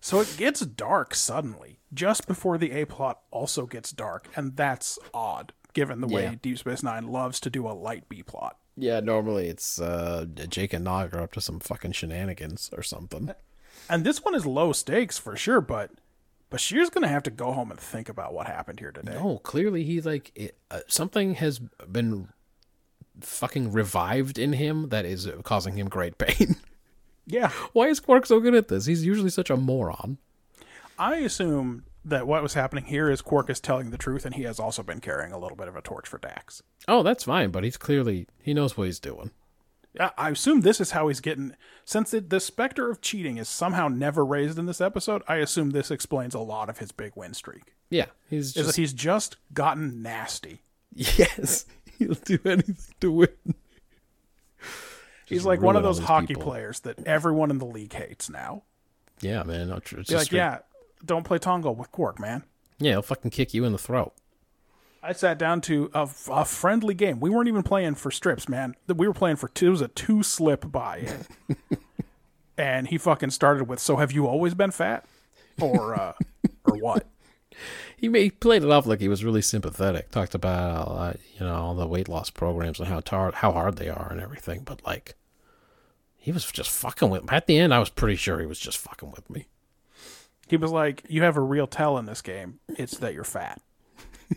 so 0.00 0.20
it 0.20 0.34
gets 0.36 0.60
dark 0.60 1.14
suddenly, 1.14 1.78
just 1.94 2.26
before 2.26 2.58
the 2.58 2.72
A 2.72 2.84
plot 2.84 3.20
also 3.30 3.64
gets 3.64 3.90
dark, 3.90 4.28
and 4.36 4.56
that's 4.56 4.98
odd, 5.14 5.52
given 5.74 6.00
the 6.00 6.06
way 6.08 6.24
Yeah. 6.24 6.34
Deep 6.40 6.58
Space 6.58 6.82
Nine 6.82 7.08
loves 7.08 7.40
to 7.40 7.50
do 7.50 7.66
a 7.68 7.70
light 7.72 8.08
B 8.08 8.22
plot. 8.22 8.56
yeah. 8.76 9.00
Normally 9.00 9.48
it's 9.48 9.80
uh, 9.80 10.26
Jake 10.48 10.72
and 10.72 10.84
Nog 10.84 11.14
are 11.14 11.22
up 11.22 11.32
to 11.32 11.40
some 11.40 11.60
fucking 11.60 11.92
shenanigans 11.92 12.70
or 12.76 12.82
something. 12.82 13.32
And 13.88 14.04
this 14.04 14.22
one 14.24 14.34
is 14.34 14.44
low 14.46 14.72
stakes 14.72 15.18
for 15.18 15.36
sure, 15.36 15.60
but 15.60 15.90
Bashir's 16.50 16.90
going 16.90 17.02
to 17.02 17.08
have 17.08 17.22
to 17.24 17.30
go 17.30 17.52
home 17.52 17.70
and 17.70 17.78
think 17.80 18.08
about 18.08 18.32
what 18.34 18.46
happened 18.46 18.80
here 18.80 18.90
today. 18.92 19.14
No, 19.14 19.38
clearly 19.38 19.84
he 19.84 20.00
like 20.00 20.32
it, 20.34 20.56
uh, 20.70 20.80
something 20.88 21.34
has 21.34 21.58
been 21.58 22.28
fucking 23.20 23.72
revived 23.72 24.38
in 24.38 24.52
him 24.54 24.88
that 24.90 25.04
is 25.04 25.28
causing 25.42 25.76
him 25.76 25.88
great 25.88 26.18
pain. 26.18 26.56
Yeah. 27.30 27.50
Why 27.74 27.88
is 27.88 28.00
Quark 28.00 28.24
so 28.24 28.40
good 28.40 28.54
at 28.54 28.68
this? 28.68 28.86
He's 28.86 29.04
usually 29.04 29.28
such 29.28 29.50
a 29.50 29.56
moron. 29.58 30.16
I 30.98 31.16
assume 31.16 31.84
that 32.04 32.26
what 32.26 32.42
was 32.42 32.54
happening 32.54 32.84
here 32.84 33.10
is 33.10 33.20
Quark 33.20 33.50
is 33.50 33.60
telling 33.60 33.90
the 33.90 33.98
truth, 33.98 34.24
and 34.24 34.34
he 34.34 34.42
has 34.44 34.58
also 34.58 34.82
been 34.82 35.00
carrying 35.00 35.32
a 35.32 35.38
little 35.38 35.56
bit 35.56 35.68
of 35.68 35.76
a 35.76 35.82
torch 35.82 36.08
for 36.08 36.18
Dax. 36.18 36.62
Oh, 36.86 37.02
that's 37.02 37.24
fine, 37.24 37.50
but 37.50 37.64
he's 37.64 37.76
clearly 37.76 38.26
he 38.40 38.54
knows 38.54 38.76
what 38.76 38.84
he's 38.84 39.00
doing. 39.00 39.30
Yeah, 39.94 40.10
I 40.16 40.30
assume 40.30 40.60
this 40.60 40.80
is 40.80 40.92
how 40.92 41.08
he's 41.08 41.20
getting. 41.20 41.54
Since 41.84 42.12
the, 42.12 42.20
the 42.20 42.40
specter 42.40 42.90
of 42.90 43.00
cheating 43.00 43.36
is 43.36 43.48
somehow 43.48 43.88
never 43.88 44.24
raised 44.24 44.58
in 44.58 44.66
this 44.66 44.80
episode, 44.80 45.22
I 45.26 45.36
assume 45.36 45.70
this 45.70 45.90
explains 45.90 46.34
a 46.34 46.40
lot 46.40 46.68
of 46.68 46.78
his 46.78 46.92
big 46.92 47.12
win 47.16 47.34
streak. 47.34 47.74
Yeah, 47.90 48.06
he's 48.28 48.52
just 48.52 48.76
he's 48.76 48.92
just 48.92 49.36
gotten 49.52 50.02
nasty. 50.02 50.62
yes, 50.94 51.66
he'll 51.98 52.14
do 52.14 52.38
anything 52.44 52.76
to 53.00 53.10
win. 53.10 53.54
He's 55.26 55.44
like 55.44 55.60
one 55.60 55.76
of 55.76 55.82
those 55.82 55.98
hockey 55.98 56.28
people. 56.28 56.44
players 56.44 56.80
that 56.80 57.06
everyone 57.06 57.50
in 57.50 57.58
the 57.58 57.66
league 57.66 57.92
hates 57.92 58.30
now. 58.30 58.62
Yeah, 59.20 59.42
man. 59.42 59.70
It's 59.70 59.90
just 59.90 60.12
like, 60.12 60.32
yeah, 60.32 60.58
don't 61.04 61.24
play 61.24 61.38
Tongo 61.38 61.74
with 61.74 61.90
Quark, 61.92 62.18
man. 62.18 62.44
yeah, 62.78 62.92
he'll 62.92 63.02
fucking 63.02 63.30
kick 63.30 63.54
you 63.54 63.64
in 63.64 63.72
the 63.72 63.78
throat. 63.78 64.12
I 65.02 65.12
sat 65.12 65.38
down 65.38 65.60
to 65.62 65.90
a, 65.94 66.08
a 66.30 66.44
friendly 66.44 66.94
game. 66.94 67.20
We 67.20 67.30
weren't 67.30 67.48
even 67.48 67.62
playing 67.62 67.94
for 67.94 68.10
strips, 68.10 68.48
man. 68.48 68.74
We 68.88 69.06
were 69.06 69.14
playing 69.14 69.36
for 69.36 69.48
two. 69.48 69.68
It 69.68 69.70
was 69.70 69.80
a 69.80 69.88
two 69.88 70.22
slip 70.22 70.70
buy 70.72 71.06
and 72.58 72.88
he 72.88 72.98
fucking 72.98 73.30
started 73.30 73.68
with, 73.68 73.78
"So 73.78 73.96
have 73.96 74.12
you 74.12 74.26
always 74.26 74.54
been 74.54 74.72
fat, 74.72 75.06
or 75.60 75.94
uh, 75.98 76.12
or 76.64 76.76
what?" 76.76 77.06
He, 77.96 78.08
made, 78.08 78.22
he 78.22 78.30
played 78.30 78.62
it 78.62 78.70
off 78.70 78.86
like 78.86 79.00
he 79.00 79.08
was 79.08 79.24
really 79.24 79.42
sympathetic. 79.42 80.10
Talked 80.10 80.34
about 80.34 80.88
uh, 80.88 81.12
you 81.38 81.46
know 81.46 81.54
all 81.54 81.74
the 81.74 81.86
weight 81.86 82.08
loss 82.08 82.28
programs 82.30 82.78
and 82.80 82.88
how 82.88 83.00
tar- 83.00 83.32
how 83.32 83.52
hard 83.52 83.76
they 83.76 83.88
are 83.88 84.08
and 84.10 84.20
everything. 84.20 84.62
But 84.64 84.84
like, 84.84 85.14
he 86.16 86.32
was 86.32 86.44
just 86.50 86.70
fucking 86.70 87.08
with. 87.08 87.22
Me. 87.22 87.28
At 87.30 87.46
the 87.46 87.58
end, 87.58 87.72
I 87.72 87.78
was 87.78 87.88
pretty 87.88 88.16
sure 88.16 88.40
he 88.40 88.46
was 88.46 88.58
just 88.58 88.78
fucking 88.78 89.12
with 89.12 89.30
me. 89.30 89.46
He 90.48 90.56
was 90.56 90.70
like, 90.70 91.04
"You 91.08 91.22
have 91.22 91.36
a 91.36 91.40
real 91.42 91.66
tell 91.66 91.98
in 91.98 92.06
this 92.06 92.22
game. 92.22 92.60
It's 92.68 92.96
that 92.98 93.14
you're 93.14 93.24
fat. 93.24 93.60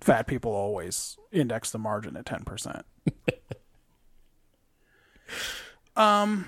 fat 0.00 0.26
people 0.26 0.52
always 0.52 1.16
index 1.32 1.70
the 1.70 1.78
margin 1.78 2.16
at 2.16 2.26
ten 2.26 2.44
percent." 2.44 2.84
um. 5.96 6.46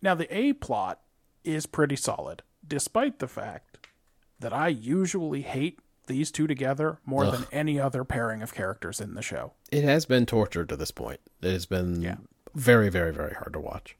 Now 0.00 0.14
the 0.14 0.32
A 0.36 0.52
plot 0.52 1.00
is 1.42 1.66
pretty 1.66 1.96
solid, 1.96 2.42
despite 2.66 3.18
the 3.18 3.26
fact 3.26 3.88
that 4.38 4.52
I 4.52 4.68
usually 4.68 5.42
hate 5.42 5.80
these 6.06 6.30
two 6.30 6.46
together 6.46 7.00
more 7.04 7.26
than 7.26 7.46
any 7.52 7.78
other 7.80 8.04
pairing 8.04 8.40
of 8.40 8.54
characters 8.54 9.00
in 9.00 9.14
the 9.14 9.20
show. 9.22 9.52
It 9.72 9.82
has 9.84 10.06
been 10.06 10.24
torture 10.24 10.64
to 10.64 10.76
this 10.76 10.90
point. 10.92 11.20
It 11.42 11.50
has 11.52 11.66
been 11.66 12.00
Yeah. 12.00 12.16
very, 12.54 12.88
very, 12.88 13.12
very 13.12 13.34
hard 13.34 13.52
to 13.54 13.60
watch. 13.60 13.96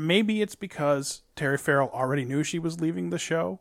Maybe 0.00 0.40
it's 0.40 0.54
because 0.54 1.22
Terry 1.36 1.58
Farrell 1.58 1.90
already 1.92 2.24
knew 2.24 2.42
she 2.42 2.58
was 2.58 2.80
leaving 2.80 3.10
the 3.10 3.18
show, 3.18 3.60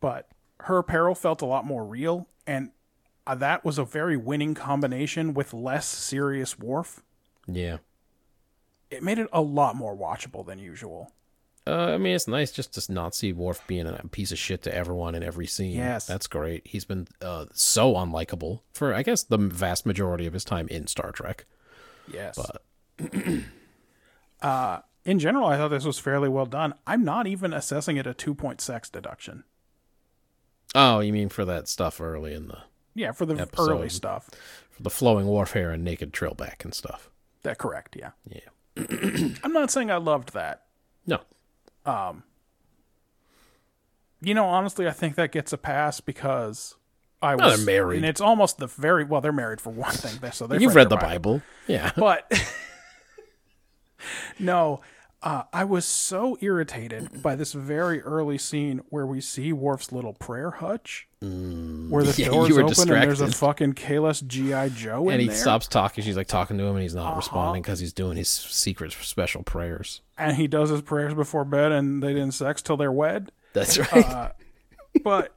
but 0.00 0.28
her 0.60 0.82
peril 0.82 1.14
felt 1.14 1.42
a 1.42 1.46
lot 1.46 1.66
more 1.66 1.84
real, 1.84 2.28
and 2.46 2.70
uh, 3.26 3.34
that 3.34 3.64
was 3.64 3.78
a 3.78 3.84
very 3.84 4.16
winning 4.16 4.54
combination 4.54 5.34
with 5.34 5.52
less 5.52 5.86
serious 5.86 6.58
Worf. 6.58 7.02
Yeah. 7.46 7.78
It 8.90 9.02
made 9.02 9.18
it 9.18 9.28
a 9.32 9.40
lot 9.40 9.76
more 9.76 9.96
watchable 9.96 10.44
than 10.44 10.58
usual. 10.58 11.12
Uh, 11.66 11.92
I 11.92 11.98
mean, 11.98 12.16
it's 12.16 12.26
nice 12.26 12.50
just 12.50 12.72
to 12.74 12.92
not 12.92 13.14
see 13.14 13.32
Worf 13.32 13.64
being 13.66 13.86
a 13.86 14.02
piece 14.10 14.32
of 14.32 14.38
shit 14.38 14.62
to 14.62 14.74
everyone 14.74 15.14
in 15.14 15.22
every 15.22 15.46
scene. 15.46 15.76
Yes. 15.76 16.06
That's 16.06 16.26
great. 16.26 16.66
He's 16.66 16.86
been 16.86 17.06
uh, 17.20 17.46
so 17.52 17.94
unlikable 17.94 18.60
for, 18.72 18.94
I 18.94 19.02
guess, 19.02 19.22
the 19.22 19.36
vast 19.36 19.84
majority 19.84 20.26
of 20.26 20.32
his 20.32 20.44
time 20.44 20.66
in 20.68 20.86
Star 20.86 21.12
Trek. 21.12 21.44
Yes. 22.12 22.36
But 22.98 23.12
uh, 24.42 24.80
in 25.04 25.18
general, 25.18 25.46
I 25.46 25.56
thought 25.56 25.68
this 25.68 25.84
was 25.84 25.98
fairly 25.98 26.28
well 26.28 26.46
done. 26.46 26.74
I'm 26.86 27.04
not 27.04 27.26
even 27.26 27.52
assessing 27.52 27.96
it 27.96 28.06
a 28.06 28.14
two 28.14 28.34
point 28.34 28.60
sex 28.60 28.88
deduction. 28.90 29.44
oh, 30.74 31.00
you 31.00 31.12
mean 31.12 31.28
for 31.28 31.44
that 31.44 31.68
stuff 31.68 32.00
early 32.00 32.34
in 32.34 32.48
the 32.48 32.58
Yeah, 32.94 33.12
for 33.12 33.26
the 33.26 33.34
Episode. 33.40 33.70
early 33.70 33.88
stuff. 33.88 34.28
for 34.70 34.82
the 34.82 34.90
flowing 34.90 35.26
warfare 35.26 35.70
and 35.70 35.82
naked 35.84 36.12
trillback 36.12 36.64
and 36.64 36.74
stuff. 36.74 37.10
That 37.42 37.58
correct, 37.58 37.96
yeah. 37.98 38.10
Yeah. 38.28 38.40
I'm 39.44 39.52
not 39.52 39.70
saying 39.70 39.90
I 39.90 39.96
loved 39.96 40.32
that. 40.34 40.64
No. 41.06 41.20
Um. 41.86 42.22
You 44.22 44.34
know, 44.34 44.44
honestly, 44.46 44.86
I 44.86 44.90
think 44.90 45.14
that 45.14 45.32
gets 45.32 45.52
a 45.52 45.58
pass 45.58 46.00
because 46.00 46.74
I 47.22 47.34
was 47.36 47.56
they're 47.56 47.64
married. 47.66 47.96
and 47.98 48.04
it's 48.06 48.20
almost 48.20 48.58
the 48.58 48.66
very 48.66 49.02
well. 49.04 49.22
They're 49.22 49.32
married 49.32 49.60
for 49.62 49.70
one 49.70 49.92
thing, 49.92 50.30
so 50.32 50.46
You've 50.54 50.74
read 50.74 50.90
the 50.90 50.96
Bible. 50.98 51.40
Yeah. 51.66 51.90
But 51.96 52.30
no, 54.38 54.80
uh, 55.22 55.42
I 55.52 55.64
was 55.64 55.84
so 55.84 56.38
irritated 56.40 57.22
by 57.22 57.36
this 57.36 57.52
very 57.52 58.00
early 58.02 58.38
scene 58.38 58.80
where 58.88 59.04
we 59.06 59.20
see 59.20 59.52
Worf's 59.52 59.92
little 59.92 60.14
prayer 60.14 60.50
hutch, 60.50 61.08
where 61.20 61.28
the 61.28 62.10
Mm. 62.12 62.18
Yeah, 62.18 62.28
doors 62.28 62.56
open 62.56 62.92
and 62.94 63.02
there's 63.02 63.20
a 63.20 63.28
fucking 63.30 63.74
Kahless 63.74 64.26
GI 64.26 64.74
Joe 64.74 65.08
in 65.08 65.12
and 65.14 65.20
he 65.22 65.28
there, 65.28 65.36
stops 65.36 65.66
talking. 65.68 66.02
She's 66.04 66.16
like 66.16 66.26
talking 66.28 66.56
to 66.56 66.64
him, 66.64 66.74
and 66.76 66.82
he's 66.82 66.96
Uh-huh. 66.96 67.08
not 67.10 67.16
responding 67.16 67.60
because 67.62 67.80
he's 67.80 67.92
doing 67.92 68.16
his 68.16 68.28
secret 68.30 68.92
special 68.92 69.42
prayers. 69.42 70.00
and 70.16 70.36
he 70.36 70.46
does 70.48 70.70
his 70.70 70.80
prayers 70.82 71.12
before 71.14 71.44
bed, 71.44 71.70
and 71.72 72.02
they 72.02 72.14
didn't 72.14 72.32
sex 72.32 72.62
till 72.62 72.76
they're 72.78 72.92
wed. 72.92 73.30
That's 73.52 73.78
right. 73.78 74.32
But 75.04 75.32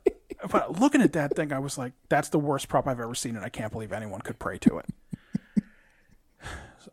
but 0.50 0.80
looking 0.80 1.02
at 1.02 1.14
that 1.14 1.36
thing, 1.36 1.54
I 1.54 1.60
was 1.60 1.78
like, 1.78 1.94
that's 2.10 2.30
the 2.30 2.40
worst 2.40 2.68
prop 2.70 2.88
I've 2.88 3.00
ever 3.00 3.14
seen, 3.16 3.36
and 3.36 3.46
I 3.46 3.50
can't 3.50 3.72
believe 3.72 3.92
anyone 3.94 4.20
could 4.22 4.40
pray 4.40 4.58
to 4.60 4.80
it. 4.80 4.86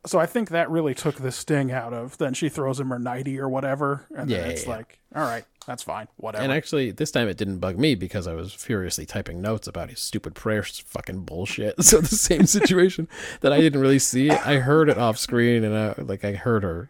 So 0.06 0.18
I 0.18 0.26
think 0.26 0.48
that 0.50 0.70
really 0.70 0.94
took 0.94 1.16
the 1.16 1.30
sting 1.30 1.70
out 1.70 1.92
of. 1.92 2.16
Then 2.18 2.32
she 2.34 2.48
throws 2.48 2.80
him 2.80 2.88
her 2.88 2.98
nighty 2.98 3.38
or 3.38 3.48
whatever, 3.48 4.06
and 4.16 4.30
Yeah, 4.30 4.38
then 4.42 4.50
it's 4.50 4.64
yeah, 4.64 4.70
like, 4.76 4.98
all 5.14 5.22
right, 5.22 5.44
that's 5.66 5.82
fine, 5.82 6.08
whatever. 6.16 6.42
and 6.42 6.52
actually, 6.52 6.90
this 6.90 7.10
time 7.10 7.28
it 7.28 7.36
didn't 7.36 7.58
bug 7.58 7.78
me 7.78 7.94
because 7.94 8.26
I 8.26 8.32
was 8.34 8.52
furiously 8.54 9.04
typing 9.04 9.42
notes 9.42 9.68
about 9.68 9.90
his 9.90 10.00
stupid 10.00 10.34
prayers 10.34 10.82
fucking 10.86 11.24
bullshit. 11.24 11.74
So 11.82 12.00
the 12.00 12.08
same 12.08 12.46
situation 12.58 13.08
that 13.40 13.52
I 13.52 13.60
didn't 13.60 13.80
really 13.80 13.98
see. 13.98 14.30
I 14.30 14.56
heard 14.56 14.88
it 14.88 14.96
off 14.98 15.18
screen, 15.18 15.64
and 15.64 15.76
I 15.76 15.94
like 16.00 16.24
I 16.24 16.32
heard 16.32 16.62
her, 16.62 16.88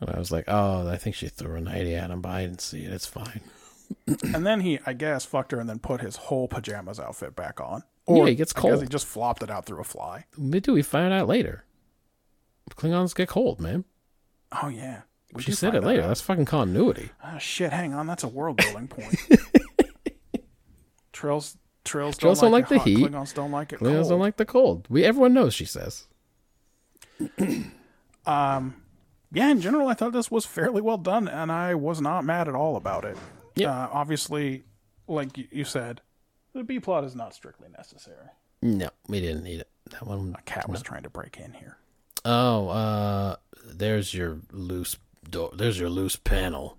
and 0.00 0.08
I 0.10 0.18
was 0.18 0.30
like, 0.30 0.44
oh, 0.48 0.86
I 0.88 0.96
think 0.98 1.16
she 1.16 1.28
threw 1.28 1.56
a 1.56 1.60
nighty 1.60 1.94
at 1.94 2.10
him, 2.10 2.20
but 2.20 2.28
I 2.30 2.42
didn't 2.42 2.60
see 2.60 2.84
it. 2.84 2.92
It's 2.92 3.06
fine. 3.06 3.40
And 4.34 4.44
then 4.44 4.60
he, 4.60 4.80
I 4.84 4.92
guess, 4.94 5.24
fucked 5.24 5.52
her 5.52 5.60
and 5.60 5.68
then 5.68 5.78
put 5.78 6.00
his 6.00 6.16
whole 6.16 6.48
pajamas 6.48 6.98
outfit 6.98 7.36
back 7.36 7.60
on. 7.60 7.82
Yeah, 8.08 8.26
he 8.26 8.34
gets 8.34 8.52
guess 8.52 8.80
he 8.80 8.86
just 8.88 9.06
flopped 9.06 9.42
it 9.44 9.50
out 9.50 9.64
through 9.66 9.80
a 9.80 9.84
fly. 9.84 10.24
We 10.36 10.58
do. 10.60 10.72
We 10.72 10.82
find 10.82 11.12
out 11.12 11.28
later. 11.28 11.64
Klingons 12.70 13.14
get 13.14 13.28
cold, 13.28 13.60
man. 13.60 13.84
Oh 14.62 14.68
yeah, 14.68 15.02
we 15.32 15.42
She 15.42 15.52
said 15.52 15.74
it 15.74 15.84
later. 15.84 16.02
That's 16.06 16.20
fucking 16.20 16.44
continuity. 16.44 17.10
Ah, 17.22 17.38
shit, 17.38 17.72
hang 17.72 17.94
on, 17.94 18.06
that's 18.06 18.24
a 18.24 18.28
world 18.28 18.56
building 18.58 18.88
point. 18.88 19.16
Trails, 21.12 21.56
trills, 21.84 22.18
Trills 22.18 22.40
don't 22.40 22.52
like 22.52 22.68
the 22.68 22.74
it 22.74 22.78
hot, 22.78 22.86
heat. 22.88 22.98
Klingons 22.98 23.34
don't 23.34 23.50
like 23.50 23.72
it 23.72 23.80
Klingons 23.80 24.00
cold. 24.02 24.08
don't 24.10 24.20
like 24.20 24.36
the 24.36 24.44
cold. 24.44 24.86
We 24.90 25.04
everyone 25.04 25.32
knows. 25.32 25.54
She 25.54 25.64
says. 25.64 26.06
um, 28.26 28.82
yeah, 29.32 29.50
in 29.50 29.60
general, 29.60 29.88
I 29.88 29.94
thought 29.94 30.12
this 30.12 30.30
was 30.30 30.44
fairly 30.44 30.82
well 30.82 30.98
done, 30.98 31.26
and 31.26 31.50
I 31.50 31.74
was 31.74 32.00
not 32.00 32.24
mad 32.24 32.48
at 32.48 32.54
all 32.54 32.76
about 32.76 33.04
it. 33.06 33.16
Yep. 33.56 33.68
Uh, 33.70 33.88
obviously, 33.92 34.64
like 35.08 35.38
you 35.50 35.64
said, 35.64 36.02
the 36.52 36.62
B 36.64 36.78
plot 36.80 37.04
is 37.04 37.14
not 37.14 37.34
strictly 37.34 37.68
necessary. 37.70 38.28
No, 38.60 38.90
we 39.08 39.20
didn't 39.20 39.44
need 39.44 39.60
it. 39.60 39.68
That 39.90 40.06
one. 40.06 40.34
A 40.38 40.42
cat 40.42 40.68
was 40.68 40.82
trying 40.82 41.02
to 41.04 41.10
break 41.10 41.38
in 41.38 41.54
here. 41.54 41.78
Oh, 42.28 42.68
uh, 42.68 43.36
there's 43.64 44.12
your 44.12 44.40
loose 44.50 44.96
door. 45.30 45.52
There's 45.54 45.78
your 45.78 45.88
loose 45.90 46.16
panel. 46.16 46.76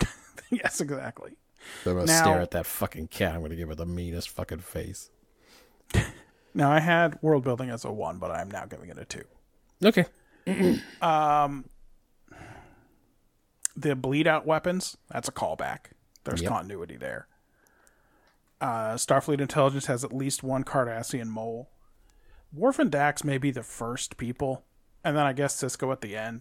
yes, 0.50 0.80
exactly. 0.80 1.36
I'm 1.86 1.94
gonna 1.94 2.06
Now- 2.06 2.22
stare 2.22 2.40
at 2.40 2.50
that 2.52 2.66
fucking 2.66 3.08
cat. 3.08 3.34
I'm 3.34 3.42
gonna 3.42 3.54
give 3.56 3.68
her 3.68 3.74
the 3.74 3.86
meanest 3.86 4.28
fucking 4.30 4.60
face. 4.60 5.10
Now, 6.54 6.72
I 6.72 6.80
had 6.80 7.22
world 7.22 7.44
building 7.44 7.70
as 7.70 7.84
a 7.84 7.92
one, 7.92 8.18
but 8.18 8.32
I 8.32 8.40
am 8.40 8.50
now 8.50 8.64
giving 8.64 8.88
it 8.90 8.98
a 8.98 9.04
two. 9.04 9.22
Okay. 9.84 10.06
um, 11.02 11.66
The 13.76 13.94
bleed 13.94 14.26
out 14.26 14.44
weapons, 14.44 14.96
that's 15.08 15.28
a 15.28 15.32
callback. 15.32 15.90
There's 16.24 16.42
Yep. 16.42 16.50
continuity 16.50 16.96
there. 16.96 17.28
Uh, 18.60 18.94
Starfleet 18.94 19.40
intelligence 19.40 19.86
has 19.86 20.02
at 20.02 20.12
least 20.12 20.42
one 20.42 20.64
Cardassian 20.64 21.26
mole. 21.28 21.68
Worf 22.52 22.78
and 22.78 22.90
Dax 22.90 23.24
may 23.24 23.38
be 23.38 23.50
the 23.50 23.62
first 23.62 24.16
people, 24.16 24.64
and 25.04 25.16
then 25.16 25.24
I 25.26 25.32
guess 25.32 25.60
Sisko 25.60 25.92
at 25.92 26.00
the 26.00 26.16
end, 26.16 26.40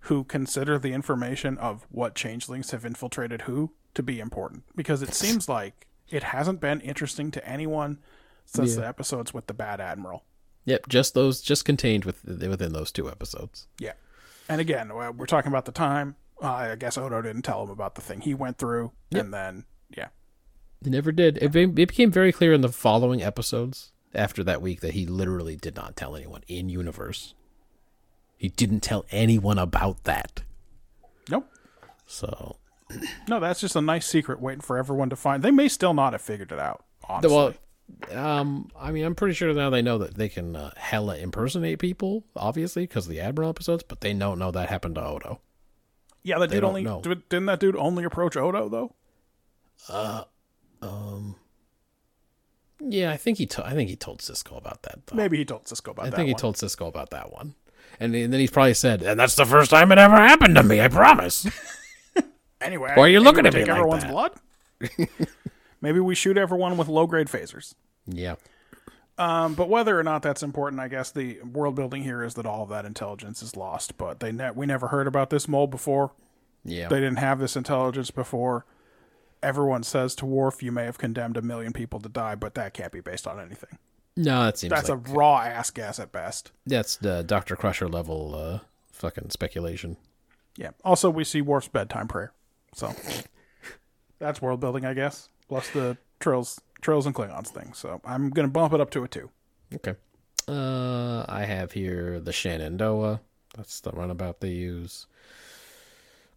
who 0.00 0.24
consider 0.24 0.78
the 0.78 0.92
information 0.92 1.56
of 1.58 1.86
what 1.90 2.14
changelings 2.14 2.70
have 2.72 2.84
infiltrated 2.84 3.42
who 3.42 3.72
to 3.94 4.02
be 4.02 4.20
important. 4.20 4.64
Because 4.74 5.02
it 5.02 5.14
seems 5.14 5.48
like 5.48 5.86
it 6.08 6.22
hasn't 6.24 6.60
been 6.60 6.80
interesting 6.80 7.30
to 7.32 7.48
anyone 7.48 7.98
since 8.44 8.74
Yeah. 8.74 8.82
the 8.82 8.88
episodes 8.88 9.32
with 9.34 9.46
the 9.46 9.54
Bad 9.54 9.80
Admiral. 9.80 10.24
Yep, 10.64 10.88
just 10.88 11.14
those, 11.14 11.40
just 11.40 11.64
contained 11.64 12.04
with 12.04 12.24
within 12.24 12.72
those 12.72 12.90
two 12.90 13.08
episodes. 13.08 13.68
Yeah. 13.80 13.92
And 14.48 14.60
again, 14.60 14.92
we're 14.94 15.26
talking 15.26 15.50
about 15.50 15.64
the 15.64 15.72
time. 15.72 16.16
Uh, 16.42 16.46
I 16.52 16.76
guess 16.76 16.98
Odo 16.98 17.22
didn't 17.22 17.42
tell 17.42 17.62
him 17.62 17.70
about 17.70 17.94
the 17.94 18.00
thing 18.00 18.20
he 18.20 18.34
went 18.34 18.58
through. 18.58 18.92
And 19.12 19.32
then, 19.32 19.64
yeah. 19.96 20.08
He 20.84 20.90
never 20.90 21.10
did. 21.12 21.38
It, 21.40 21.52
be- 21.52 21.62
it 21.62 21.88
became 21.88 22.10
very 22.12 22.30
clear 22.32 22.52
in 22.52 22.60
the 22.60 22.68
following 22.68 23.22
episodes 23.22 23.92
after 24.16 24.42
that 24.44 24.60
week 24.62 24.80
that 24.80 24.94
he 24.94 25.06
literally 25.06 25.56
did 25.56 25.76
not 25.76 25.96
tell 25.96 26.16
anyone 26.16 26.42
in 26.48 26.68
universe. 26.68 27.34
He 28.36 28.48
didn't 28.48 28.80
tell 28.80 29.04
anyone 29.10 29.58
about 29.58 30.04
that. 30.04 30.42
Nope. 31.30 31.48
So, 32.06 32.56
No, 33.28 33.40
that's 33.40 33.60
just 33.60 33.76
a 33.76 33.80
nice 33.80 34.06
secret 34.06 34.40
waiting 34.40 34.60
for 34.60 34.78
everyone 34.78 35.10
to 35.10 35.16
find. 35.16 35.42
They 35.42 35.50
may 35.50 35.68
still 35.68 35.94
not 35.94 36.12
have 36.12 36.22
figured 36.22 36.52
it 36.52 36.58
out, 36.58 36.84
honestly. 37.08 37.34
well, 37.36 37.54
um, 38.12 38.70
I 38.78 38.90
mean, 38.92 39.04
I'm 39.04 39.14
pretty 39.14 39.34
sure 39.34 39.52
now 39.54 39.70
they 39.70 39.82
know 39.82 39.98
that 39.98 40.14
they 40.16 40.28
can 40.28 40.54
uh, 40.56 40.72
hella 40.76 41.16
impersonate 41.16 41.78
people, 41.78 42.24
obviously, 42.36 42.82
because 42.82 43.06
of 43.06 43.10
the 43.12 43.20
Admiral 43.20 43.48
episodes, 43.50 43.82
but 43.82 44.00
they 44.00 44.12
don't 44.12 44.38
know 44.38 44.50
that 44.50 44.68
happened 44.68 44.96
to 44.96 45.04
Odo. 45.04 45.40
yeah, 46.22 46.38
that 46.38 46.50
they 46.50 46.56
dude 46.56 46.62
don't 46.62 46.68
only 46.70 46.82
know. 46.82 47.00
did- 47.00 47.28
didn't 47.28 47.46
that 47.46 47.60
dude 47.60 47.76
only 47.76 48.04
approach 48.04 48.36
Odo 48.36 48.68
though? 48.68 48.94
Yeah, 52.80 53.10
I 53.10 53.16
think 53.16 53.38
he. 53.38 53.46
To- 53.46 53.66
I 53.66 53.72
think 53.72 53.88
he 53.90 53.96
told 53.96 54.20
Sisko 54.20 54.56
about 54.58 54.82
that. 54.82 55.06
Though. 55.06 55.16
Maybe 55.16 55.36
he 55.38 55.44
told 55.44 55.64
Sisko 55.64 55.92
about 55.92 56.06
I 56.06 56.10
that. 56.10 56.16
think 56.16 56.26
he 56.28 56.34
one. 56.34 56.40
told 56.40 56.56
Sisko 56.56 56.86
about 56.88 57.10
that 57.10 57.32
one, 57.32 57.54
and, 57.98 58.14
and 58.14 58.32
then 58.32 58.38
he's 58.40 58.50
probably 58.50 58.74
said, 58.74 59.02
"And 59.02 59.18
that's 59.18 59.34
the 59.34 59.46
first 59.46 59.70
time 59.70 59.90
it 59.92 59.98
ever 59.98 60.16
happened 60.16 60.54
to 60.56 60.62
me. 60.62 60.80
I 60.80 60.88
promise." 60.88 61.46
Anyway, 62.58 62.90
Why 62.94 63.02
are 63.02 63.08
you 63.08 63.20
looking 63.20 63.44
at 63.46 63.52
me 63.52 63.60
like 63.60 63.68
everyone's 63.68 64.02
that? 64.02 64.10
blood. 64.10 64.32
maybe 65.82 66.00
we 66.00 66.14
shoot 66.14 66.38
everyone 66.38 66.78
with 66.78 66.88
low 66.88 67.06
grade 67.06 67.26
phasers. 67.28 67.74
yeah. 68.06 68.36
Um, 69.18 69.54
but 69.54 69.68
whether 69.68 69.98
or 69.98 70.02
not 70.02 70.22
that's 70.22 70.42
important, 70.42 70.80
I 70.80 70.88
guess 70.88 71.10
the 71.10 71.40
world 71.42 71.74
building 71.74 72.02
here 72.02 72.22
is 72.24 72.34
that 72.34 72.44
all 72.46 72.62
of 72.62 72.68
that 72.70 72.84
intelligence 72.86 73.42
is 73.42 73.56
lost. 73.56 73.96
But 73.98 74.20
they 74.20 74.32
ne- 74.32 74.50
we 74.52 74.64
never 74.66 74.88
heard 74.88 75.06
about 75.06 75.28
this 75.30 75.46
mole 75.48 75.66
before. 75.66 76.12
Yeah. 76.64 76.88
They 76.88 76.96
didn't 76.96 77.16
have 77.18 77.38
this 77.38 77.56
intelligence 77.56 78.10
before. 78.10 78.64
Everyone 79.46 79.84
says 79.84 80.16
to 80.16 80.26
Worf, 80.26 80.60
"You 80.62 80.72
may 80.72 80.84
have 80.84 80.98
condemned 80.98 81.36
a 81.36 81.42
million 81.42 81.72
people 81.72 82.00
to 82.00 82.08
die, 82.08 82.34
but 82.34 82.54
that 82.54 82.74
can't 82.74 82.90
be 82.92 83.00
based 83.00 83.26
on 83.28 83.38
anything." 83.38 83.78
no, 84.16 84.44
that 84.44 84.58
seems 84.58 84.70
That's 84.70 84.88
like 84.88 84.98
a 84.98 85.12
raw 85.12 85.40
ass 85.40 85.70
guess 85.70 86.00
at 86.00 86.10
best. 86.10 86.50
that's 86.66 86.96
the 86.96 87.22
Doctor 87.22 87.54
Crusher 87.54 87.86
level 87.88 88.34
uh, 88.34 88.58
fucking 88.92 89.30
speculation. 89.30 89.96
Yeah. 90.56 90.70
Also, 90.84 91.10
we 91.10 91.22
see 91.22 91.42
Worf's 91.42 91.68
bedtime 91.68 92.08
prayer, 92.08 92.32
so 92.74 92.92
that's 94.18 94.42
world 94.42 94.58
building, 94.58 94.84
I 94.84 94.94
guess. 94.94 95.28
Plus 95.48 95.68
the 95.70 95.96
Trills, 96.18 96.60
Trills 96.80 97.06
and 97.06 97.14
Klingons 97.14 97.48
thing. 97.48 97.72
So 97.72 98.00
I'm 98.04 98.30
gonna 98.30 98.48
bump 98.48 98.72
it 98.72 98.80
up 98.80 98.90
to 98.90 99.04
a 99.04 99.08
two. 99.08 99.30
Okay. 99.74 99.94
Uh, 100.48 101.24
I 101.28 101.44
have 101.44 101.72
here 101.72 102.18
the 102.18 102.32
Shenandoah. 102.32 103.20
That's 103.56 103.80
the 103.80 103.92
runabout 103.92 104.40
they 104.40 104.50
use. 104.50 105.06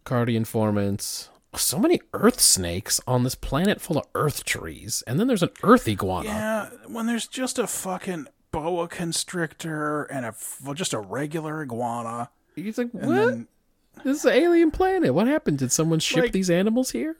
Cardi 0.04 0.36
informants. 0.36 1.28
So 1.56 1.78
many 1.80 2.00
earth 2.14 2.38
snakes 2.40 3.00
on 3.08 3.24
this 3.24 3.34
planet 3.34 3.80
full 3.80 3.98
of 3.98 4.06
earth 4.14 4.44
trees, 4.44 5.02
and 5.06 5.18
then 5.18 5.26
there's 5.26 5.42
an 5.42 5.50
earth 5.64 5.88
iguana. 5.88 6.28
Yeah, 6.28 6.68
when 6.86 7.06
there's 7.06 7.26
just 7.26 7.58
a 7.58 7.66
fucking 7.66 8.28
boa 8.52 8.86
constrictor 8.88 10.04
and 10.04 10.24
a 10.24 10.28
f- 10.28 10.60
just 10.74 10.92
a 10.92 11.00
regular 11.00 11.62
iguana, 11.62 12.30
He's 12.54 12.78
like, 12.78 12.90
what? 12.92 13.08
then 13.08 13.48
this 14.04 14.18
is 14.18 14.24
an 14.24 14.32
alien 14.34 14.70
planet. 14.70 15.12
What 15.12 15.26
happened? 15.26 15.58
Did 15.58 15.72
someone 15.72 15.98
ship 15.98 16.22
Like- 16.24 16.32
these 16.32 16.50
animals 16.50 16.90
here? 16.90 17.16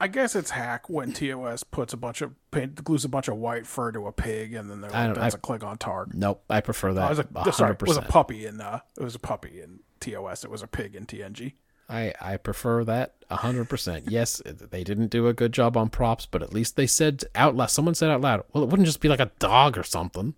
I 0.00 0.08
guess 0.08 0.34
it's 0.34 0.50
hack 0.50 0.90
when 0.90 1.12
TOS 1.12 1.62
puts 1.62 1.92
a 1.92 1.96
bunch 1.96 2.22
of 2.22 2.32
paint, 2.50 2.82
glues 2.82 3.04
a 3.04 3.08
bunch 3.08 3.28
of 3.28 3.36
white 3.36 3.68
fur 3.68 3.92
to 3.92 4.08
a 4.08 4.12
pig, 4.12 4.52
and 4.52 4.68
then 4.68 4.80
they're 4.80 4.92
I 4.94 5.06
like, 5.06 5.14
don't- 5.14 5.22
"That's 5.22 5.34
I- 5.36 5.38
a 5.38 5.40
Klingon 5.40 5.78
targ." 5.78 6.12
Nope, 6.14 6.42
I 6.50 6.60
prefer 6.60 6.92
that. 6.94 7.04
I 7.06 7.08
was 7.08 7.18
a, 7.20 7.26
a 7.36 7.52
sorry, 7.52 7.72
it 7.72 7.82
was 7.86 7.96
a 7.96 8.02
puppy 8.02 8.44
in 8.44 8.60
uh, 8.60 8.80
it 8.98 9.02
was 9.04 9.14
a 9.14 9.20
puppy 9.20 9.60
in 9.62 9.78
TOS. 10.00 10.42
It 10.44 10.50
was 10.50 10.62
a 10.62 10.66
pig 10.66 10.96
in 10.96 11.06
TNG. 11.06 11.52
I 11.92 12.14
I 12.20 12.36
prefer 12.38 12.84
that 12.84 13.14
a 13.30 13.36
hundred 13.36 13.68
percent. 13.68 14.10
Yes, 14.10 14.40
they 14.44 14.82
didn't 14.84 15.08
do 15.08 15.28
a 15.28 15.32
good 15.34 15.52
job 15.52 15.76
on 15.76 15.90
props, 15.90 16.26
but 16.26 16.42
at 16.42 16.52
least 16.52 16.76
they 16.76 16.86
said 16.86 17.24
out 17.34 17.54
loud. 17.54 17.70
Someone 17.70 17.94
said 17.94 18.10
out 18.10 18.20
loud, 18.20 18.44
"Well, 18.52 18.64
it 18.64 18.70
wouldn't 18.70 18.86
just 18.86 19.00
be 19.00 19.08
like 19.08 19.20
a 19.20 19.30
dog 19.38 19.76
or 19.76 19.82
something." 19.82 20.34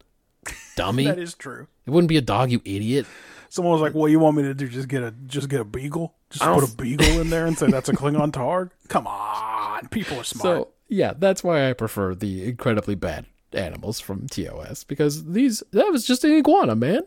Dummy, 0.76 1.04
That 1.06 1.18
it 1.18 1.22
is 1.22 1.34
true. 1.34 1.68
wouldn't 1.86 2.08
be 2.08 2.16
a 2.16 2.20
dog, 2.22 2.50
you 2.50 2.60
idiot. 2.64 3.06
Someone 3.48 3.72
was 3.72 3.80
like, 3.80 3.94
"What 3.94 4.10
you 4.10 4.18
want 4.18 4.36
me 4.36 4.42
to 4.42 4.54
do? 4.54 4.68
Just 4.68 4.88
get 4.88 5.02
a 5.02 5.12
just 5.26 5.48
get 5.48 5.60
a 5.60 5.64
beagle? 5.64 6.14
Just 6.30 6.44
put 6.44 6.68
a 6.68 6.76
beagle 6.76 7.20
in 7.20 7.30
there 7.30 7.46
and 7.46 7.56
say 7.56 7.68
that's 7.70 7.88
a 7.88 7.92
Klingon 7.96 8.32
targ? 8.32 8.70
Come 8.88 9.06
on, 9.06 9.88
people 9.88 10.18
are 10.18 10.24
smart." 10.24 10.42
So 10.42 10.68
yeah, 10.88 11.12
that's 11.16 11.44
why 11.44 11.70
I 11.70 11.72
prefer 11.72 12.14
the 12.14 12.44
incredibly 12.48 12.94
bad 12.96 13.26
animals 13.52 14.00
from 14.00 14.26
TOS 14.26 14.82
because 14.82 15.24
these 15.26 15.62
that 15.70 15.90
was 15.92 16.04
just 16.04 16.24
an 16.24 16.32
iguana, 16.32 16.74
man. 16.74 17.02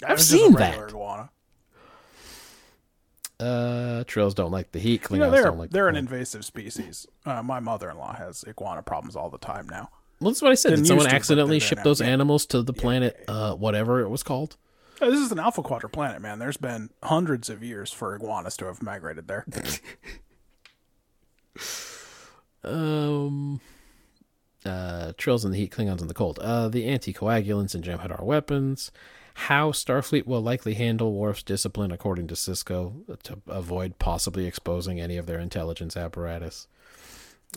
That 0.00 0.10
I've 0.10 0.18
was 0.18 0.28
just 0.28 0.34
a 0.42 0.44
seen 0.46 0.52
that. 0.54 0.78
Iguana. 0.78 1.30
Uh, 3.40 4.02
Trills 4.06 4.34
don't 4.34 4.50
like 4.50 4.72
the 4.72 4.78
heat. 4.80 5.02
Klingons 5.02 5.10
You 5.12 5.18
know, 5.18 5.30
they're 5.30 5.44
don't 5.44 5.58
like. 5.58 5.70
they're 5.70 5.84
the 5.84 5.90
an 5.90 5.96
invasive 5.96 6.44
species. 6.44 7.06
Uh, 7.24 7.42
my 7.42 7.60
mother-in-law 7.60 8.14
has 8.16 8.44
iguana 8.48 8.82
problems 8.82 9.14
all 9.14 9.30
the 9.30 9.38
time 9.38 9.68
now. 9.68 9.90
Well, 10.20 10.30
that's 10.32 10.42
what 10.42 10.50
I 10.50 10.54
said. 10.56 10.70
Didn't 10.70 10.82
Did 10.84 10.88
someone 10.88 11.04
used 11.04 11.10
to, 11.10 11.14
but 11.14 11.16
accidentally 11.16 11.60
ship 11.60 11.78
those 11.84 12.00
Yeah. 12.00 12.08
animals 12.08 12.46
to 12.46 12.62
the 12.62 12.72
planet, 12.72 13.24
uh, 13.28 13.54
whatever 13.54 14.00
it 14.00 14.08
was 14.08 14.24
called? 14.24 14.56
Uh, 15.00 15.10
This 15.10 15.20
is 15.20 15.30
an 15.30 15.38
alpha 15.38 15.62
quadrant 15.62 15.92
planet, 15.92 16.20
man. 16.20 16.40
There's 16.40 16.56
been 16.56 16.90
hundreds 17.04 17.48
of 17.48 17.62
years 17.62 17.92
for 17.92 18.16
iguanas 18.16 18.56
to 18.56 18.64
have 18.66 18.82
migrated 18.82 19.28
there. 19.28 19.46
Um, 22.64 23.60
uh, 24.66 25.12
Trills 25.16 25.44
in 25.44 25.52
the 25.52 25.56
heat, 25.58 25.70
Klingons 25.72 26.00
in 26.02 26.08
the 26.08 26.14
cold. 26.14 26.38
Uh, 26.40 26.68
the 26.68 26.86
anticoagulants 26.88 27.74
and 27.74 27.84
Jem'Hadar 27.84 28.22
weapons. 28.22 28.90
How 29.46 29.70
Starfleet 29.70 30.26
will 30.26 30.42
likely 30.42 30.74
handle 30.74 31.14
Worf's 31.14 31.44
discipline, 31.44 31.92
according 31.92 32.26
to 32.26 32.34
Sisko, 32.34 33.22
to 33.22 33.38
avoid 33.46 33.98
possibly 34.00 34.46
exposing 34.46 35.00
any 35.00 35.16
of 35.16 35.26
their 35.26 35.38
intelligence 35.38 35.96
apparatus. 35.96 36.66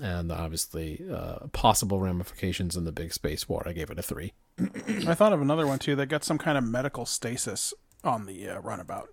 And 0.02 0.32
obviously, 0.32 1.04
uh, 1.12 1.48
possible 1.48 2.00
ramifications 2.00 2.78
in 2.78 2.86
the 2.86 2.92
big 2.92 3.14
space 3.14 3.50
war. 3.50 3.64
I 3.66 3.74
gave 3.74 3.90
it 3.90 3.98
a 3.98 4.04
three. 4.04 4.34
I 4.60 5.16
thought 5.16 5.34
of 5.34 5.42
another 5.42 5.66
one 5.66 5.80
too. 5.80 5.96
They 5.96 6.06
got 6.06 6.24
some 6.24 6.38
kind 6.38 6.58
of 6.58 6.64
medical 6.64 7.06
stasis 7.06 7.74
on 8.04 8.28
the 8.28 8.48
uh, 8.48 8.60
runabout. 8.62 9.10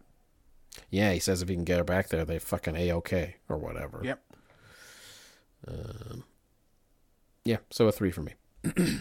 Yeah, 0.91 1.13
he 1.13 1.19
says 1.21 1.41
if 1.41 1.49
he 1.49 1.55
can 1.55 1.65
get 1.65 1.79
her 1.79 1.85
back 1.85 2.11
there, 2.11 2.27
they 2.27 2.39
fucking 2.39 2.77
a 2.77 2.93
okay 2.93 3.37
or 3.49 3.57
whatever. 3.57 4.03
Yep. 4.05 4.23
Yeah, 7.45 7.59
so 7.71 7.89
a 7.89 7.93
three 7.93 8.11
for 8.11 8.21
me. 8.23 8.35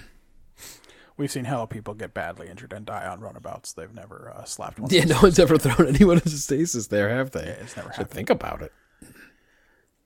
We've 1.18 1.32
seen 1.32 1.46
hella 1.46 1.66
people 1.66 1.96
get 1.96 2.14
badly 2.14 2.48
injured 2.48 2.74
and 2.74 2.86
die 2.86 3.08
on 3.08 3.20
runabouts. 3.22 3.74
They've 3.74 3.94
never 3.94 4.32
uh, 4.36 4.44
slapped 4.44 4.80
one. 4.80 4.92
Yeah, 4.92 5.06
no 5.06 5.20
one's 5.22 5.40
ever 5.40 5.58
thrown 5.58 5.88
anyone 5.88 6.18
into 6.18 6.30
stasis 6.30 6.88
there, 6.88 7.10
have 7.10 7.32
they? 7.32 7.46
Yeah, 7.46 7.58
it's 7.62 7.76
never 7.76 7.90
Should 7.90 7.98
happened. 7.98 8.12
think 8.12 8.30
about 8.30 8.62
it. 8.62 8.72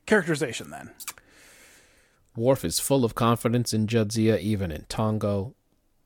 Characterization 0.05 0.69
then. 0.69 0.91
Worf 2.37 2.63
is 2.63 2.79
full 2.79 3.03
of 3.03 3.13
confidence 3.13 3.73
in 3.73 3.87
Jadzia, 3.87 4.39
even 4.39 4.71
in 4.71 4.83
Tongo. 4.83 5.53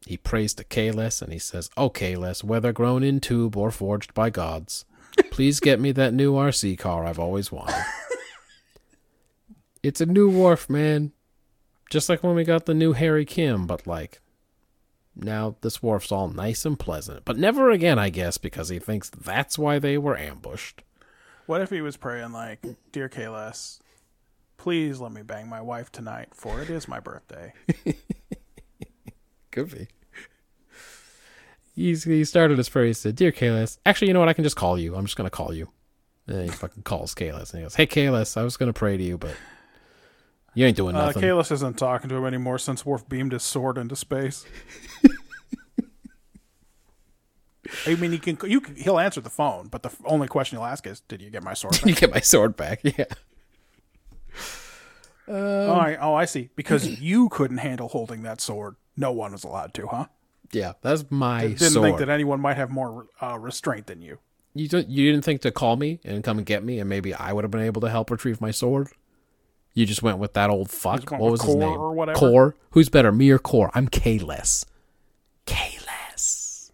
He 0.07 0.17
prays 0.17 0.55
to 0.55 0.63
Kahless 0.63 1.21
and 1.21 1.31
he 1.31 1.39
says, 1.39 1.69
Oh, 1.77 1.89
Kahless, 1.91 2.43
whether 2.43 2.73
grown 2.73 3.03
in 3.03 3.19
tube 3.19 3.55
or 3.55 3.69
forged 3.69 4.13
by 4.15 4.31
gods, 4.31 4.85
please 5.29 5.59
get 5.59 5.79
me 5.79 5.91
that 5.91 6.13
new 6.15 6.33
RC 6.33 6.79
car 6.79 7.05
I've 7.05 7.19
always 7.19 7.51
wanted. 7.51 7.75
it's 9.83 10.01
a 10.01 10.05
new 10.07 10.29
Worf, 10.29 10.67
man. 10.67 11.11
Just 11.91 12.09
like 12.09 12.23
when 12.23 12.35
we 12.35 12.43
got 12.43 12.65
the 12.65 12.73
new 12.73 12.93
Harry 12.93 13.25
Kim, 13.25 13.67
but 13.67 13.85
like, 13.85 14.19
now 15.15 15.55
this 15.61 15.81
Worf's 15.81 16.11
all 16.11 16.27
nice 16.27 16.65
and 16.65 16.77
pleasant. 16.77 17.25
But 17.25 17.37
never 17.37 17.71
again, 17.71 17.99
I 17.99 18.09
guess, 18.09 18.37
because 18.37 18.69
he 18.69 18.79
thinks 18.79 19.09
that's 19.09 19.57
why 19.57 19.79
they 19.79 19.97
were 19.97 20.17
ambushed. 20.17 20.83
What 21.45 21.61
if 21.61 21.69
he 21.69 21.81
was 21.81 21.97
praying 21.97 22.31
like, 22.31 22.65
"Dear 22.91 23.07
Kahless, 23.09 23.79
please 24.57 24.99
let 24.99 25.11
me 25.11 25.21
bang 25.21 25.47
my 25.47 25.61
wife 25.61 25.91
tonight, 25.91 26.29
for 26.33 26.61
it 26.61 26.69
is 26.69 26.87
my 26.87 26.99
birthday." 26.99 27.53
Could 29.51 29.71
be. 29.71 29.87
He's, 31.75 32.05
he 32.05 32.23
started 32.23 32.57
his 32.57 32.69
prayer. 32.69 32.85
He 32.85 32.93
said, 32.93 33.15
Dear 33.15 33.31
Kahless, 33.31 33.77
actually, 33.85 34.07
you 34.07 34.13
know 34.13 34.19
what? 34.21 34.29
I 34.29 34.33
can 34.33 34.45
just 34.45 34.55
call 34.55 34.79
you. 34.79 34.95
I'm 34.95 35.05
just 35.05 35.17
going 35.17 35.29
to 35.29 35.35
call 35.35 35.53
you. 35.53 35.69
And 36.27 36.43
he 36.43 36.47
fucking 36.49 36.83
calls 36.83 37.13
Kahless. 37.13 37.51
And 37.51 37.59
he 37.59 37.63
goes, 37.63 37.75
Hey, 37.75 37.85
Kahless, 37.85 38.37
I 38.37 38.43
was 38.43 38.55
going 38.57 38.71
to 38.71 38.77
pray 38.77 38.95
to 38.97 39.03
you, 39.03 39.17
but 39.17 39.35
you 40.55 40.65
ain't 40.65 40.75
doing 40.77 40.95
Uh, 40.95 41.05
nothing. 41.07 41.21
Kahless 41.21 41.51
isn't 41.51 41.77
talking 41.77 42.09
to 42.09 42.15
him 42.15 42.25
anymore 42.25 42.57
since 42.57 42.83
Worf 42.85 43.07
beamed 43.07 43.31
his 43.33 43.43
sword 43.43 43.77
into 43.77 43.95
space. 43.95 44.45
I 47.87 47.95
mean, 47.95 48.11
he 48.11 48.19
can. 48.19 48.37
You 48.49 48.61
can, 48.61 48.75
he'll 48.75 48.99
answer 48.99 49.21
the 49.21 49.29
phone, 49.29 49.67
but 49.69 49.81
the 49.83 49.91
only 50.05 50.27
question 50.27 50.57
he'll 50.57 50.65
ask 50.65 50.85
is, 50.85 50.99
"Did 51.01 51.21
you 51.21 51.29
get 51.31 51.43
my 51.43 51.53
sword?" 51.55 51.73
Did 51.83 51.87
you 51.89 51.95
get 51.95 52.11
my 52.13 52.19
sword 52.19 52.55
back. 52.55 52.81
Yeah. 52.97 53.05
oh, 55.27 55.73
I, 55.73 55.95
oh, 55.95 56.13
I 56.13 56.25
see. 56.25 56.49
Because 56.55 56.85
you 57.01 57.29
couldn't 57.29 57.57
handle 57.57 57.87
holding 57.87 58.21
that 58.23 58.39
sword, 58.41 58.75
no 58.95 59.11
one 59.11 59.31
was 59.31 59.43
allowed 59.43 59.73
to, 59.73 59.87
huh? 59.87 60.05
Yeah, 60.51 60.73
that's 60.83 61.05
my 61.09 61.47
Didn't 61.47 61.59
sword. 61.71 61.83
think 61.85 61.97
that 61.97 62.09
anyone 62.09 62.39
might 62.39 62.57
have 62.57 62.69
more 62.69 63.07
uh, 63.19 63.39
restraint 63.39 63.87
than 63.87 64.03
you. 64.03 64.19
you 64.53 64.67
don't, 64.67 64.87
you 64.87 65.11
didn't 65.11 65.25
think 65.25 65.41
to 65.41 65.51
call 65.51 65.77
me 65.77 65.99
and 66.05 66.23
come 66.23 66.37
and 66.37 66.45
get 66.45 66.63
me, 66.63 66.77
and 66.79 66.87
maybe 66.87 67.15
I 67.15 67.33
would 67.33 67.43
have 67.43 67.49
been 67.49 67.61
able 67.61 67.81
to 67.81 67.89
help 67.89 68.11
retrieve 68.11 68.39
my 68.39 68.51
sword. 68.51 68.89
You 69.75 69.85
just 69.85 70.01
went 70.01 70.17
with 70.17 70.33
that 70.33 70.49
old 70.49 70.71
fuck. 70.71 71.11
What 71.11 71.31
was 71.31 71.43
his 71.43 71.55
name? 71.55 71.77
or 71.77 71.93
whatever? 71.93 72.17
Kor. 72.17 72.55
Who's 72.71 72.89
better, 72.89 73.11
me 73.11 73.29
or 73.29 73.37
Kor? 73.37 73.69
I'm 73.75 73.87
K-less. 73.87 74.65
K-less. 75.45 76.71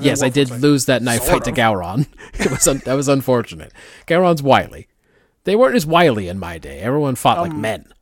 Yes, 0.00 0.22
I 0.22 0.28
did 0.28 0.50
like, 0.50 0.60
lose 0.60 0.86
that 0.86 1.02
knife 1.02 1.22
"Sort 1.22 1.44
fight 1.44 1.44
to 1.44 1.50
of." 1.50 1.56
Gowron. 1.56 2.06
it 2.34 2.50
was 2.50 2.66
un- 2.66 2.82
that 2.84 2.94
was 2.94 3.08
unfortunate. 3.08 3.72
Gowron's 4.06 4.42
wily. 4.42 4.88
They 5.44 5.54
weren't 5.56 5.76
as 5.76 5.84
wily 5.86 6.28
in 6.28 6.38
my 6.38 6.58
day. 6.58 6.80
Everyone 6.80 7.14
fought 7.14 7.38
Um, 7.38 7.48
like 7.48 7.56
men. 7.56 7.92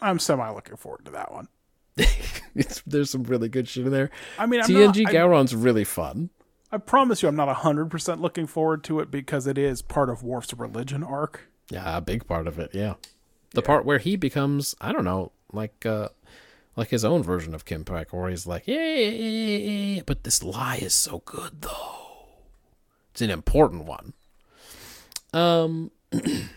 I'm 0.00 0.18
semi 0.18 0.48
looking 0.50 0.76
forward 0.76 1.04
to 1.06 1.10
that 1.12 1.32
one. 1.32 1.48
There's 2.86 3.10
some 3.10 3.24
really 3.24 3.48
good 3.48 3.68
shit 3.68 3.86
in 3.86 3.92
there. 3.92 4.10
I 4.38 4.46
mean, 4.46 4.60
I'm 4.60 4.66
TNG 4.66 5.04
not, 5.04 5.10
I, 5.10 5.16
Gowron's 5.16 5.54
really 5.54 5.84
fun. 5.84 6.30
I 6.70 6.78
promise 6.78 7.22
you, 7.22 7.28
I'm 7.28 7.36
not 7.36 7.54
100% 7.54 8.20
looking 8.20 8.46
forward 8.46 8.82
to 8.84 9.00
it 9.00 9.10
because 9.10 9.46
it 9.46 9.56
is 9.58 9.80
part 9.80 10.10
of 10.10 10.22
Worf's 10.22 10.52
religion 10.54 11.02
arc. 11.04 11.48
Yeah, 11.70 11.96
a 11.96 12.00
big 12.00 12.26
part 12.26 12.46
of 12.46 12.58
it. 12.58 12.70
Yeah, 12.74 12.94
the 13.54 13.62
part 13.62 13.84
where 13.84 13.98
he 13.98 14.16
becomes 14.16 14.74
I 14.80 14.92
don't 14.92 15.04
know, 15.04 15.32
like 15.52 15.86
uh, 15.86 16.08
like 16.76 16.90
his 16.90 17.04
own 17.04 17.22
version 17.22 17.54
of 17.54 17.64
Kim 17.64 17.84
Peck, 17.84 18.12
where 18.12 18.28
he's 18.28 18.46
like, 18.46 18.66
yeah, 18.66 18.94
yeah, 18.94 19.08
yeah, 19.08 19.56
yeah, 19.56 19.94
yeah, 19.96 20.02
but 20.04 20.24
this 20.24 20.42
lie 20.42 20.78
is 20.80 20.94
so 20.94 21.22
good 21.24 21.62
though. 21.62 22.00
It's 23.12 23.22
an 23.22 23.30
important 23.30 23.84
one. 23.84 24.12
Um, 25.32 25.90
he 26.12 26.48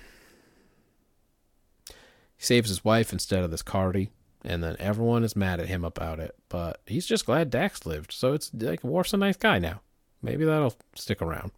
saves 2.37 2.69
his 2.69 2.83
wife 2.83 3.13
instead 3.13 3.43
of 3.43 3.51
this 3.51 3.61
Cardi, 3.61 4.09
and 4.43 4.63
then 4.63 4.75
everyone 4.79 5.23
is 5.23 5.35
mad 5.35 5.59
at 5.59 5.67
him 5.67 5.85
about 5.85 6.19
it. 6.19 6.35
But 6.49 6.81
he's 6.87 7.05
just 7.05 7.25
glad 7.25 7.49
Dax 7.49 7.85
lived, 7.85 8.11
so 8.11 8.33
it's 8.33 8.51
like 8.53 8.83
Worf's 8.83 9.13
a 9.13 9.17
nice 9.17 9.37
guy 9.37 9.59
now. 9.59 9.81
Maybe 10.21 10.45
that'll 10.45 10.75
stick 10.95 11.21
around. 11.21 11.51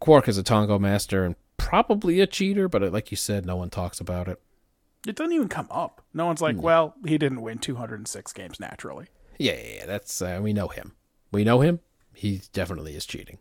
Quark 0.00 0.28
is 0.28 0.38
a 0.38 0.42
Tongo 0.42 0.78
master 0.80 1.24
and 1.24 1.36
probably 1.56 2.20
a 2.20 2.26
cheater, 2.26 2.68
but 2.68 2.82
like 2.92 3.10
you 3.10 3.16
said, 3.16 3.44
no 3.46 3.56
one 3.56 3.70
talks 3.70 4.00
about 4.00 4.28
it. 4.28 4.40
It 5.06 5.16
doesn't 5.16 5.32
even 5.32 5.48
come 5.48 5.68
up. 5.70 6.02
No 6.12 6.26
one's 6.26 6.40
Hmm. 6.40 6.44
like, 6.46 6.60
well, 6.62 6.94
he 7.06 7.16
didn't 7.18 7.42
win 7.42 7.58
206 7.58 8.32
games 8.32 8.58
naturally. 8.60 9.06
Yeah, 9.38 9.52
yeah, 9.54 9.74
yeah 9.78 9.86
that's 9.86 10.20
uh, 10.22 10.40
we 10.42 10.52
know 10.52 10.68
him. 10.68 10.94
We 11.32 11.44
know 11.44 11.60
him. 11.60 11.80
He 12.14 12.42
definitely 12.52 12.94
is 12.96 13.06
cheating. 13.06 13.38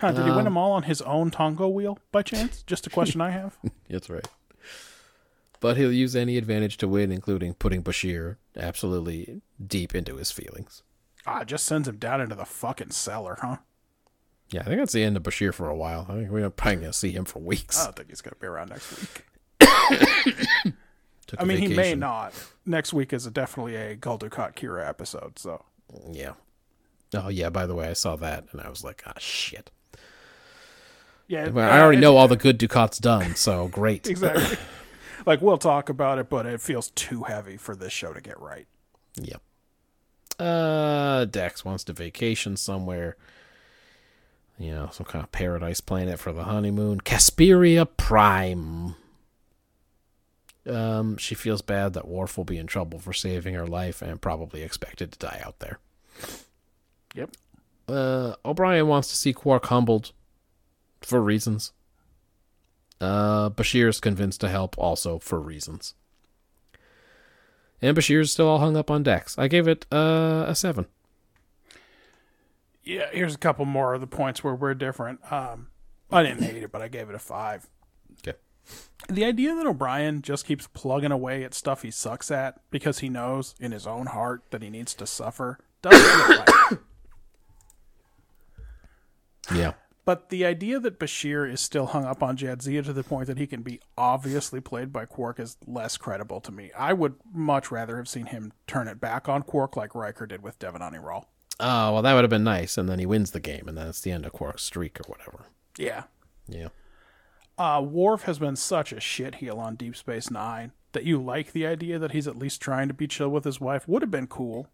Huh, 0.00 0.12
did 0.12 0.24
he 0.24 0.30
Um, 0.30 0.36
win 0.36 0.44
them 0.44 0.56
all 0.56 0.72
on 0.72 0.84
his 0.84 1.02
own 1.02 1.30
Tongo 1.30 1.68
wheel 1.72 1.98
by 2.12 2.22
chance? 2.22 2.62
Just 2.66 2.86
a 2.86 2.90
question 2.90 3.20
I 3.20 3.30
have. 3.30 3.56
That's 3.90 4.08
right. 4.10 4.26
But 5.60 5.76
he'll 5.76 5.92
use 5.92 6.14
any 6.14 6.36
advantage 6.36 6.76
to 6.78 6.86
win, 6.88 7.10
including 7.10 7.54
putting 7.54 7.82
Bashir 7.82 8.36
absolutely 8.56 9.40
deep 9.64 9.92
into 9.94 10.16
his 10.16 10.30
feelings. 10.30 10.82
Ah, 11.26 11.42
just 11.42 11.66
sends 11.66 11.88
him 11.88 11.96
down 11.96 12.20
into 12.20 12.36
the 12.36 12.44
fucking 12.44 12.92
cellar, 12.92 13.38
huh? 13.40 13.56
Yeah, 14.50 14.62
I 14.62 14.64
think 14.64 14.78
that's 14.78 14.92
the 14.92 15.02
end 15.04 15.16
of 15.16 15.22
Bashir 15.22 15.52
for 15.52 15.68
a 15.68 15.76
while. 15.76 16.06
I 16.08 16.14
think 16.14 16.30
we're 16.30 16.48
probably 16.50 16.76
gonna 16.76 16.92
see 16.92 17.10
him 17.12 17.24
for 17.24 17.38
weeks. 17.38 17.80
I 17.80 17.84
don't 17.84 17.96
think 17.96 18.08
he's 18.08 18.20
going 18.22 18.32
to 18.34 18.40
be 18.40 18.46
around 18.46 18.70
next 18.70 18.98
week. 18.98 19.24
I 21.38 21.44
mean, 21.44 21.58
he 21.58 21.68
may 21.68 21.94
not. 21.94 22.32
Next 22.64 22.92
week 22.94 23.12
is 23.12 23.26
a, 23.26 23.30
definitely 23.30 23.76
a 23.76 23.94
Gul 23.94 24.18
Dukat 24.18 24.54
Kira 24.54 24.88
episode, 24.88 25.38
so. 25.38 25.64
Yeah. 26.10 26.32
Oh 27.14 27.28
yeah. 27.28 27.50
By 27.50 27.66
the 27.66 27.74
way, 27.74 27.88
I 27.88 27.92
saw 27.92 28.16
that 28.16 28.44
and 28.52 28.60
I 28.62 28.70
was 28.70 28.82
like, 28.82 29.02
ah, 29.06 29.12
shit. 29.18 29.70
Yeah, 31.26 31.48
Well, 31.50 31.70
I 31.70 31.80
already 31.80 31.98
it- 31.98 32.00
know 32.00 32.16
all 32.16 32.28
the 32.28 32.36
good 32.36 32.58
Dukat's 32.58 32.98
done, 32.98 33.34
so 33.34 33.68
great. 33.72 34.06
Exactly. 34.06 34.56
like, 35.26 35.42
we'll 35.42 35.58
talk 35.58 35.90
about 35.90 36.18
it, 36.18 36.30
but 36.30 36.46
it 36.46 36.62
feels 36.62 36.88
too 36.92 37.24
heavy 37.24 37.58
for 37.58 37.76
this 37.76 37.92
show 37.92 38.14
to 38.14 38.20
get 38.22 38.40
right. 38.40 38.66
Yep. 39.16 39.42
Uh, 40.38 41.26
Dax 41.26 41.66
wants 41.66 41.84
to 41.84 41.92
vacation 41.92 42.56
somewhere. 42.56 43.16
You 44.58 44.72
know, 44.72 44.88
some 44.92 45.06
kind 45.06 45.24
of 45.24 45.30
paradise 45.30 45.80
planet 45.80 46.18
for 46.18 46.32
the 46.32 46.44
honeymoon. 46.44 47.00
Casperia 47.00 47.86
Prime. 47.86 48.96
Um, 50.68 51.16
she 51.16 51.34
feels 51.34 51.62
bad 51.62 51.94
that 51.94 52.08
Worf 52.08 52.36
will 52.36 52.44
be 52.44 52.58
in 52.58 52.66
trouble 52.66 52.98
for 52.98 53.12
saving 53.12 53.54
her 53.54 53.66
life 53.66 54.02
and 54.02 54.20
probably 54.20 54.62
expected 54.62 55.12
to 55.12 55.18
die 55.18 55.40
out 55.44 55.60
there. 55.60 55.78
Yep. 57.14 57.30
Uh, 57.88 58.34
O'Brien 58.44 58.86
wants 58.86 59.08
to 59.08 59.16
see 59.16 59.32
Quark 59.32 59.66
humbled 59.66 60.12
for 61.00 61.22
reasons. 61.22 61.72
Uh, 63.00 63.48
Bashir 63.50 63.88
is 63.88 64.00
convinced 64.00 64.40
to 64.40 64.48
help 64.48 64.76
also 64.76 65.18
for 65.18 65.40
reasons. 65.40 65.94
And 67.80 67.96
Bashir's 67.96 68.32
still 68.32 68.48
all 68.48 68.58
hung 68.58 68.76
up 68.76 68.90
on 68.90 69.04
Dax. 69.04 69.38
I 69.38 69.46
gave 69.46 69.68
it 69.68 69.86
uh, 69.92 70.44
a 70.48 70.54
seven. 70.54 70.86
Yeah, 72.88 73.08
here's 73.12 73.34
a 73.34 73.38
couple 73.38 73.66
more 73.66 73.92
of 73.92 74.00
the 74.00 74.06
points 74.06 74.42
where 74.42 74.54
we're 74.54 74.72
different. 74.72 75.20
Um, 75.30 75.68
I 76.10 76.22
didn't 76.22 76.42
hate 76.42 76.62
it, 76.62 76.72
but 76.72 76.80
I 76.80 76.88
gave 76.88 77.10
it 77.10 77.14
a 77.14 77.18
five. 77.18 77.68
Okay. 78.20 78.38
The 79.10 79.26
idea 79.26 79.54
that 79.54 79.66
O'Brien 79.66 80.22
just 80.22 80.46
keeps 80.46 80.66
plugging 80.68 81.12
away 81.12 81.44
at 81.44 81.52
stuff 81.52 81.82
he 81.82 81.90
sucks 81.90 82.30
at 82.30 82.60
because 82.70 83.00
he 83.00 83.10
knows 83.10 83.54
in 83.60 83.72
his 83.72 83.86
own 83.86 84.06
heart 84.06 84.44
that 84.52 84.62
he 84.62 84.70
needs 84.70 84.94
to 84.94 85.06
suffer 85.06 85.58
doesn't 85.82 86.00
feel 86.00 86.38
right. 86.38 86.78
Yeah. 89.54 89.72
But 90.06 90.30
the 90.30 90.46
idea 90.46 90.80
that 90.80 90.98
Bashir 90.98 91.50
is 91.50 91.60
still 91.60 91.86
hung 91.86 92.06
up 92.06 92.22
on 92.22 92.38
Jadzia 92.38 92.82
to 92.84 92.94
the 92.94 93.04
point 93.04 93.26
that 93.26 93.36
he 93.36 93.46
can 93.46 93.60
be 93.60 93.80
obviously 93.98 94.60
played 94.62 94.94
by 94.94 95.04
Quark 95.04 95.38
is 95.38 95.58
less 95.66 95.98
credible 95.98 96.40
to 96.40 96.50
me. 96.50 96.70
I 96.76 96.94
would 96.94 97.16
much 97.34 97.70
rather 97.70 97.98
have 97.98 98.08
seen 98.08 98.26
him 98.26 98.54
turn 98.66 98.88
it 98.88 98.98
back 98.98 99.28
on 99.28 99.42
Quark 99.42 99.76
like 99.76 99.94
Riker 99.94 100.26
did 100.26 100.42
with 100.42 100.58
Devon 100.58 100.80
Rawl. 100.80 101.24
Oh, 101.60 101.94
well, 101.94 102.02
that 102.02 102.14
would 102.14 102.22
have 102.24 102.30
been 102.30 102.44
nice. 102.44 102.78
And 102.78 102.88
then 102.88 102.98
he 102.98 103.06
wins 103.06 103.32
the 103.32 103.40
game, 103.40 103.64
and 103.66 103.76
then 103.76 103.88
it's 103.88 104.00
the 104.00 104.12
end 104.12 104.24
of 104.24 104.32
Quark's 104.32 104.62
streak 104.62 105.00
or 105.00 105.04
whatever. 105.08 105.46
Yeah. 105.76 106.04
Yeah. 106.46 106.68
Uh, 107.56 107.82
Worf 107.82 108.22
has 108.22 108.38
been 108.38 108.56
such 108.56 108.92
a 108.92 108.96
shitheel 108.96 109.58
on 109.58 109.74
Deep 109.74 109.96
Space 109.96 110.30
Nine 110.30 110.72
that 110.92 111.04
you 111.04 111.20
like 111.20 111.52
the 111.52 111.66
idea 111.66 111.98
that 111.98 112.12
he's 112.12 112.28
at 112.28 112.38
least 112.38 112.60
trying 112.60 112.88
to 112.88 112.94
be 112.94 113.08
chill 113.08 113.28
with 113.28 113.44
his 113.44 113.60
wife. 113.60 113.88
Would 113.88 114.02
have 114.02 114.10
been 114.10 114.28
cool 114.28 114.68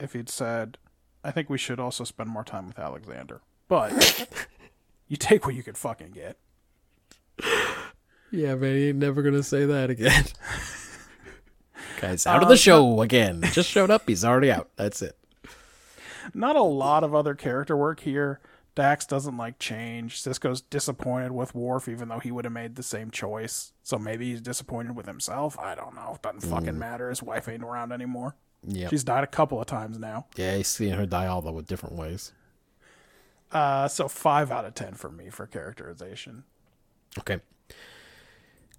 if 0.00 0.12
he'd 0.12 0.28
said, 0.28 0.78
I 1.22 1.30
think 1.30 1.48
we 1.48 1.58
should 1.58 1.80
also 1.80 2.04
spend 2.04 2.28
more 2.28 2.44
time 2.44 2.66
with 2.66 2.78
Alexander. 2.78 3.40
But 3.68 4.28
you 5.08 5.16
take 5.16 5.46
what 5.46 5.54
you 5.54 5.62
can 5.62 5.74
fucking 5.74 6.10
get. 6.10 6.36
Yeah, 8.30 8.56
man, 8.56 8.76
he 8.76 8.88
ain't 8.88 8.98
never 8.98 9.22
going 9.22 9.34
to 9.34 9.42
say 9.42 9.66
that 9.66 9.88
again. 9.88 10.24
Guy's 12.00 12.26
out 12.26 12.42
of 12.42 12.48
the 12.48 12.56
show 12.56 13.00
again. 13.00 13.42
Just 13.52 13.70
showed 13.70 13.90
up. 13.90 14.02
He's 14.06 14.24
already 14.24 14.50
out. 14.50 14.68
That's 14.76 15.00
it. 15.00 15.16
Not 16.34 16.56
a 16.56 16.62
lot 16.62 17.04
of 17.04 17.14
other 17.14 17.34
character 17.34 17.76
work 17.76 18.00
here. 18.00 18.40
Dax 18.74 19.06
doesn't 19.06 19.36
like 19.38 19.58
change. 19.58 20.22
Sisko's 20.22 20.60
disappointed 20.60 21.32
with 21.32 21.54
Worf, 21.54 21.88
even 21.88 22.08
though 22.08 22.18
he 22.18 22.30
would 22.30 22.44
have 22.44 22.52
made 22.52 22.76
the 22.76 22.82
same 22.82 23.10
choice. 23.10 23.72
So 23.82 23.98
maybe 23.98 24.30
he's 24.30 24.42
disappointed 24.42 24.94
with 24.94 25.06
himself. 25.06 25.58
I 25.58 25.74
don't 25.74 25.94
know. 25.94 26.18
Doesn't 26.20 26.48
fucking 26.48 26.78
matter. 26.78 27.08
His 27.08 27.22
wife 27.22 27.48
ain't 27.48 27.62
around 27.62 27.92
anymore. 27.92 28.36
Yeah. 28.62 28.88
She's 28.88 29.04
died 29.04 29.24
a 29.24 29.28
couple 29.28 29.58
of 29.60 29.66
times 29.66 29.98
now. 29.98 30.26
Yeah, 30.36 30.56
he's 30.56 30.68
seeing 30.68 30.92
her 30.92 31.06
die 31.06 31.26
all 31.26 31.40
the 31.40 31.62
different 31.62 31.96
ways. 31.96 32.32
Uh, 33.50 33.88
so 33.88 34.08
five 34.08 34.50
out 34.50 34.64
of 34.66 34.74
ten 34.74 34.92
for 34.92 35.10
me 35.10 35.30
for 35.30 35.46
characterization. 35.46 36.44
Okay. 37.18 37.40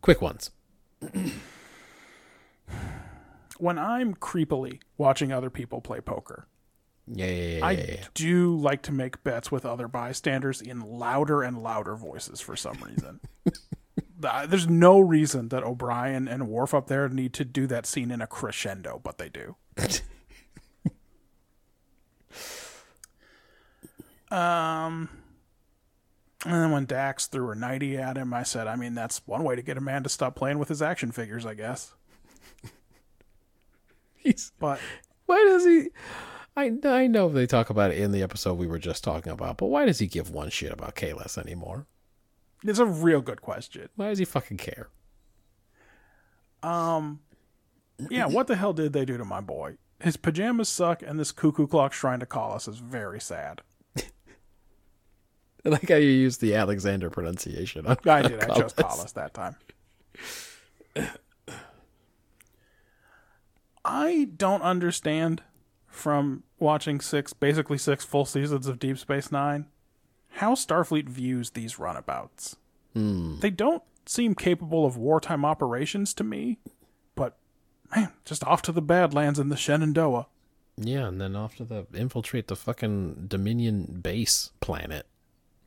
Quick 0.01 0.21
ones. 0.21 0.51
When 3.57 3.79
I'm 3.79 4.13
creepily 4.13 4.81
watching 4.97 5.31
other 5.31 5.49
people 5.49 5.81
play 5.81 6.01
poker, 6.01 6.47
Yeah, 7.07 7.25
yeah, 7.27 7.57
yeah, 7.57 7.65
I 7.65 7.71
yeah, 7.71 8.03
do 8.13 8.55
like 8.57 8.81
to 8.83 8.91
make 8.91 9.23
bets 9.23 9.49
with 9.51 9.65
other 9.65 9.87
bystanders 9.87 10.61
in 10.61 10.81
louder 10.81 11.41
and 11.41 11.63
louder 11.63 11.95
voices 11.95 12.41
for 12.41 12.57
some 12.57 12.77
reason. 12.83 13.21
There's 14.19 14.67
no 14.67 14.99
reason 14.99 15.49
that 15.49 15.63
O'Brien 15.63 16.27
and 16.27 16.49
Worf 16.49 16.73
up 16.73 16.87
there 16.87 17.07
need 17.07 17.33
to 17.33 17.45
do 17.45 17.67
that 17.67 17.85
scene 17.85 18.11
in 18.11 18.19
a 18.21 18.27
crescendo, 18.27 18.99
but 19.01 19.19
they 19.19 19.29
do. 19.29 19.55
um, 24.35 25.09
and 26.45 26.53
then 26.53 26.71
when 26.71 26.85
Dax 26.85 27.27
threw 27.27 27.45
her 27.47 27.55
90 27.55 27.97
at 27.97 28.17
him, 28.17 28.33
I 28.33 28.43
said, 28.43 28.67
I 28.67 28.75
mean, 28.75 28.95
that's 28.95 29.21
one 29.27 29.43
way 29.43 29.55
to 29.55 29.61
get 29.61 29.77
a 29.77 29.81
man 29.81 30.03
to 30.03 30.09
stop 30.09 30.35
playing 30.35 30.59
with 30.59 30.69
his 30.69 30.81
action 30.81 31.11
figures, 31.11 31.45
I 31.45 31.53
guess. 31.53 31.93
He's, 34.17 34.51
But 34.59 34.79
why 35.25 35.37
does 35.47 35.63
he? 35.63 35.89
I 36.57 36.71
I 36.83 37.05
know 37.07 37.29
they 37.29 37.45
talk 37.45 37.69
about 37.69 37.91
it 37.91 37.99
in 37.99 38.11
the 38.11 38.23
episode 38.23 38.55
we 38.57 38.65
were 38.67 38.79
just 38.79 39.03
talking 39.03 39.31
about, 39.31 39.57
but 39.57 39.67
why 39.67 39.85
does 39.85 39.99
he 39.99 40.07
give 40.07 40.31
one 40.31 40.49
shit 40.49 40.73
about 40.73 40.95
Kahless 40.95 41.37
anymore? 41.37 41.85
it's 42.63 42.79
a 42.79 42.85
real 42.85 43.21
good 43.21 43.41
question. 43.41 43.87
Why 43.95 44.09
does 44.09 44.17
he 44.17 44.25
fucking 44.25 44.57
care? 44.57 44.89
Um, 46.63 47.19
yeah, 48.09 48.25
what 48.25 48.47
the 48.47 48.55
hell 48.55 48.73
did 48.73 48.91
they 48.93 49.05
do 49.05 49.15
to 49.17 49.23
my 49.23 49.39
boy? 49.41 49.77
His 50.01 50.17
pajamas 50.17 50.67
suck, 50.67 51.03
and 51.03 51.19
this 51.19 51.31
cuckoo 51.31 51.67
clock 51.67 51.91
trying 51.91 52.19
to 52.19 52.25
call 52.25 52.53
us 52.53 52.67
is 52.67 52.79
very 52.79 53.21
sad. 53.21 53.61
I 53.95 54.03
like 55.65 55.87
how 55.87 55.95
you 55.95 56.09
used 56.09 56.41
the 56.41 56.55
Alexander 56.55 57.11
pronunciation. 57.11 57.85
on- 57.85 57.97
I 58.07 58.21
did. 58.27 58.43
I 58.43 58.47
chose. 58.55 58.73
Collis 58.73 59.11
that 59.11 59.33
time. 59.35 59.55
I 63.85 64.27
don't 64.35 64.63
understand 64.63 65.43
from 65.87 66.43
watching 66.59 66.99
six, 66.99 67.33
basically 67.33 67.77
six 67.77 68.03
full 68.05 68.25
seasons 68.25 68.67
of 68.67 68.79
Deep 68.79 68.97
Space 68.97 69.31
Nine, 69.31 69.67
how 70.33 70.53
Starfleet 70.53 71.09
views 71.09 71.51
these 71.51 71.79
runabouts. 71.79 72.55
They 72.93 73.51
don't 73.51 73.83
seem 74.07 74.33
capable 74.33 74.83
of 74.85 74.97
wartime 74.97 75.45
operations 75.45 76.15
to 76.15 76.23
me, 76.23 76.57
but 77.15 77.37
man, 77.95 78.11
just 78.25 78.43
off 78.43 78.63
to 78.63 78.71
the 78.71 78.81
Badlands 78.81 79.37
in 79.37 79.49
the 79.49 79.57
Shenandoah. 79.57 80.25
Yeah, 80.77 81.07
and 81.07 81.21
then 81.21 81.35
off 81.35 81.55
to 81.57 81.63
the 81.63 81.85
infiltrate 81.93 82.47
the 82.47 82.55
fucking 82.55 83.25
Dominion 83.27 83.99
base 84.01 84.51
planet. 84.61 85.05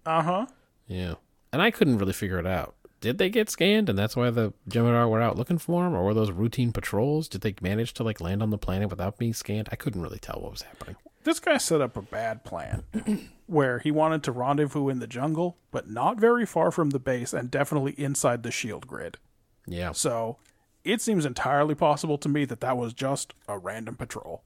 Uh 0.05 0.23
huh. 0.23 0.47
Yeah. 0.89 1.15
And 1.53 1.63
I 1.63 1.71
couldn't 1.71 1.99
really 1.99 2.13
figure 2.13 2.39
it 2.39 2.47
out. 2.47 2.75
Did 3.01 3.17
they 3.17 3.31
get 3.31 3.49
scanned 3.49 3.89
and 3.89 3.99
that's 3.99 4.15
why 4.15 4.31
the 4.31 4.53
Jem'Hadar 4.69 5.09
were 5.09 5.23
out 5.23 5.37
looking 5.37 5.59
for 5.59 5.85
them? 5.85 5.95
Or 5.95 6.05
were 6.05 6.15
those 6.15 6.31
routine 6.31 6.71
patrols? 6.71 7.29
Did 7.29 7.41
they 7.41 7.55
manage 7.63 7.95
to 7.95 8.05
like 8.05 8.21
land 8.21 8.43
on 8.43 8.51
the 8.51 8.59
planet 8.59 8.91
without 8.91 9.19
being 9.19 9.33
scanned? 9.33 9.69
I 9.73 9.77
couldn't 9.77 10.03
really 10.03 10.19
tell 10.19 10.41
what 10.41 10.51
was 10.51 10.63
happening. 10.63 10.97
This 11.25 11.41
guy 11.41 11.59
set 11.59 11.81
up 11.81 11.97
a 11.97 12.03
bad 12.03 12.45
plan 12.45 12.85
where 13.47 13.79
he 13.79 13.91
wanted 13.91 14.23
to 14.25 14.33
rendezvous 14.33 14.89
in 14.89 15.01
the 15.01 15.07
jungle, 15.07 15.57
but 15.71 15.89
not 15.89 16.19
very 16.19 16.47
far 16.47 16.71
from 16.71 16.91
the 16.91 16.99
base 16.99 17.33
and 17.33 17.51
definitely 17.51 17.93
inside 17.93 18.43
the 18.43 18.51
shield 18.51 18.87
grid. 18.87 19.19
Yeah. 19.67 19.93
So 19.93 20.39
it 20.85 21.01
seems 21.01 21.25
entirely 21.25 21.75
possible 21.75 22.19
to 22.19 22.29
me 22.29 22.45
that 22.47 22.61
that 22.61 22.77
was 22.77 22.93
just 22.93 23.35
a 23.49 23.59
random 23.59 23.97
patrol. 23.97 24.45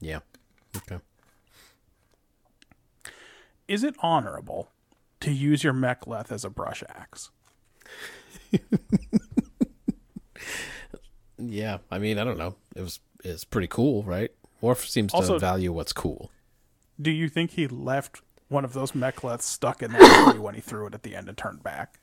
Yeah. 0.00 0.20
Okay. 0.76 0.98
Is 3.68 3.84
it 3.84 3.94
honorable 4.00 4.70
to 5.20 5.32
use 5.32 5.62
your 5.62 5.72
mek'leth 5.72 6.32
as 6.32 6.44
a 6.44 6.50
brush 6.50 6.82
axe? 6.88 7.30
Yeah. 11.38 11.78
I 11.90 11.98
mean, 11.98 12.18
I 12.18 12.24
don't 12.24 12.38
know. 12.38 12.54
It 12.76 12.82
was 12.82 13.00
it's 13.24 13.44
pretty 13.44 13.66
cool, 13.66 14.02
right? 14.04 14.30
Worf 14.60 14.88
seems 14.88 15.12
Also- 15.12 15.34
to 15.34 15.38
value 15.40 15.72
what's 15.72 15.92
cool. 15.92 16.30
Do 17.00 17.10
you 17.10 17.28
think 17.28 17.52
he 17.52 17.66
left 17.66 18.20
one 18.48 18.64
of 18.64 18.74
those 18.74 18.92
mek'leths 18.92 19.42
stuck 19.42 19.82
in 19.82 19.92
that 19.92 20.30
tree 20.30 20.38
when 20.38 20.54
he 20.54 20.60
threw 20.60 20.86
it 20.86 20.94
at 20.94 21.02
the 21.02 21.16
end 21.16 21.28
and 21.28 21.36
turned 21.36 21.62
back? 21.62 21.98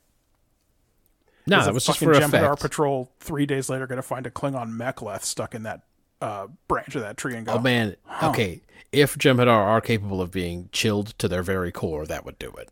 No, 1.46 1.60
Is 1.60 1.64
that 1.66 1.72
was 1.74 1.86
just 1.86 1.98
for 2.00 2.12
effect. 2.12 2.60
patrol 2.60 3.10
three 3.18 3.46
days 3.46 3.70
later 3.70 3.86
going 3.86 3.96
to 3.96 4.02
find 4.02 4.26
a 4.26 4.30
Klingon 4.30 4.72
mek'leth 4.76 5.22
stuck 5.24 5.54
in 5.54 5.62
that 5.62 5.82
uh, 6.20 6.48
branch 6.68 6.94
of 6.96 7.00
that 7.02 7.16
tree 7.16 7.34
and 7.34 7.46
go, 7.46 7.54
Oh 7.54 7.58
man. 7.60 7.96
Okay. 8.22 8.60
If 8.92 9.16
Jem'Hadar 9.16 9.48
are 9.48 9.80
capable 9.80 10.20
of 10.20 10.30
being 10.30 10.68
chilled 10.72 11.18
to 11.18 11.28
their 11.28 11.42
very 11.42 11.72
core, 11.72 12.04
that 12.04 12.26
would 12.26 12.38
do 12.38 12.50
it. 12.58 12.68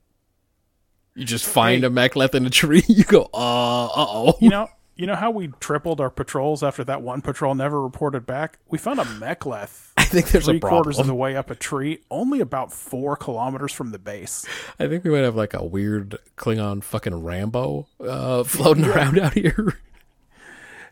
You 1.18 1.24
just 1.24 1.46
find 1.46 1.82
Hey. 1.82 1.88
a 1.88 1.90
mek'leth 1.90 2.36
in 2.36 2.46
a 2.46 2.50
tree. 2.50 2.84
You 2.88 3.02
go, 3.02 3.28
uh, 3.34 3.86
uh 3.86 3.90
oh. 3.96 4.38
you 4.40 4.50
know, 4.50 4.68
you 4.94 5.04
know 5.06 5.16
how 5.16 5.32
we 5.32 5.48
tripled 5.58 6.00
our 6.00 6.10
patrols 6.10 6.62
after 6.62 6.84
that 6.84 7.02
one 7.02 7.22
patrol 7.22 7.56
never 7.56 7.82
reported 7.82 8.24
back? 8.24 8.60
We 8.68 8.78
found 8.78 9.00
a 9.00 9.04
mek'leth 9.04 9.92
I 9.96 10.04
think 10.04 10.28
there's 10.28 10.44
three 10.44 10.58
a 10.58 10.60
quarters 10.60 11.00
of 11.00 11.08
the 11.08 11.14
way 11.14 11.34
up 11.36 11.50
a 11.50 11.56
tree, 11.56 11.98
only 12.08 12.38
about 12.38 12.72
four 12.72 13.16
kilometers 13.16 13.72
from 13.72 13.90
the 13.90 13.98
base. 13.98 14.46
I 14.78 14.86
think 14.86 15.02
we 15.02 15.10
might 15.10 15.24
have 15.24 15.34
like 15.34 15.54
a 15.54 15.64
weird 15.64 16.18
Klingon 16.36 16.84
fucking 16.84 17.24
Rambo 17.24 17.88
uh, 18.00 18.44
floating 18.44 18.84
around 18.84 19.18
out 19.18 19.34
here. 19.34 19.80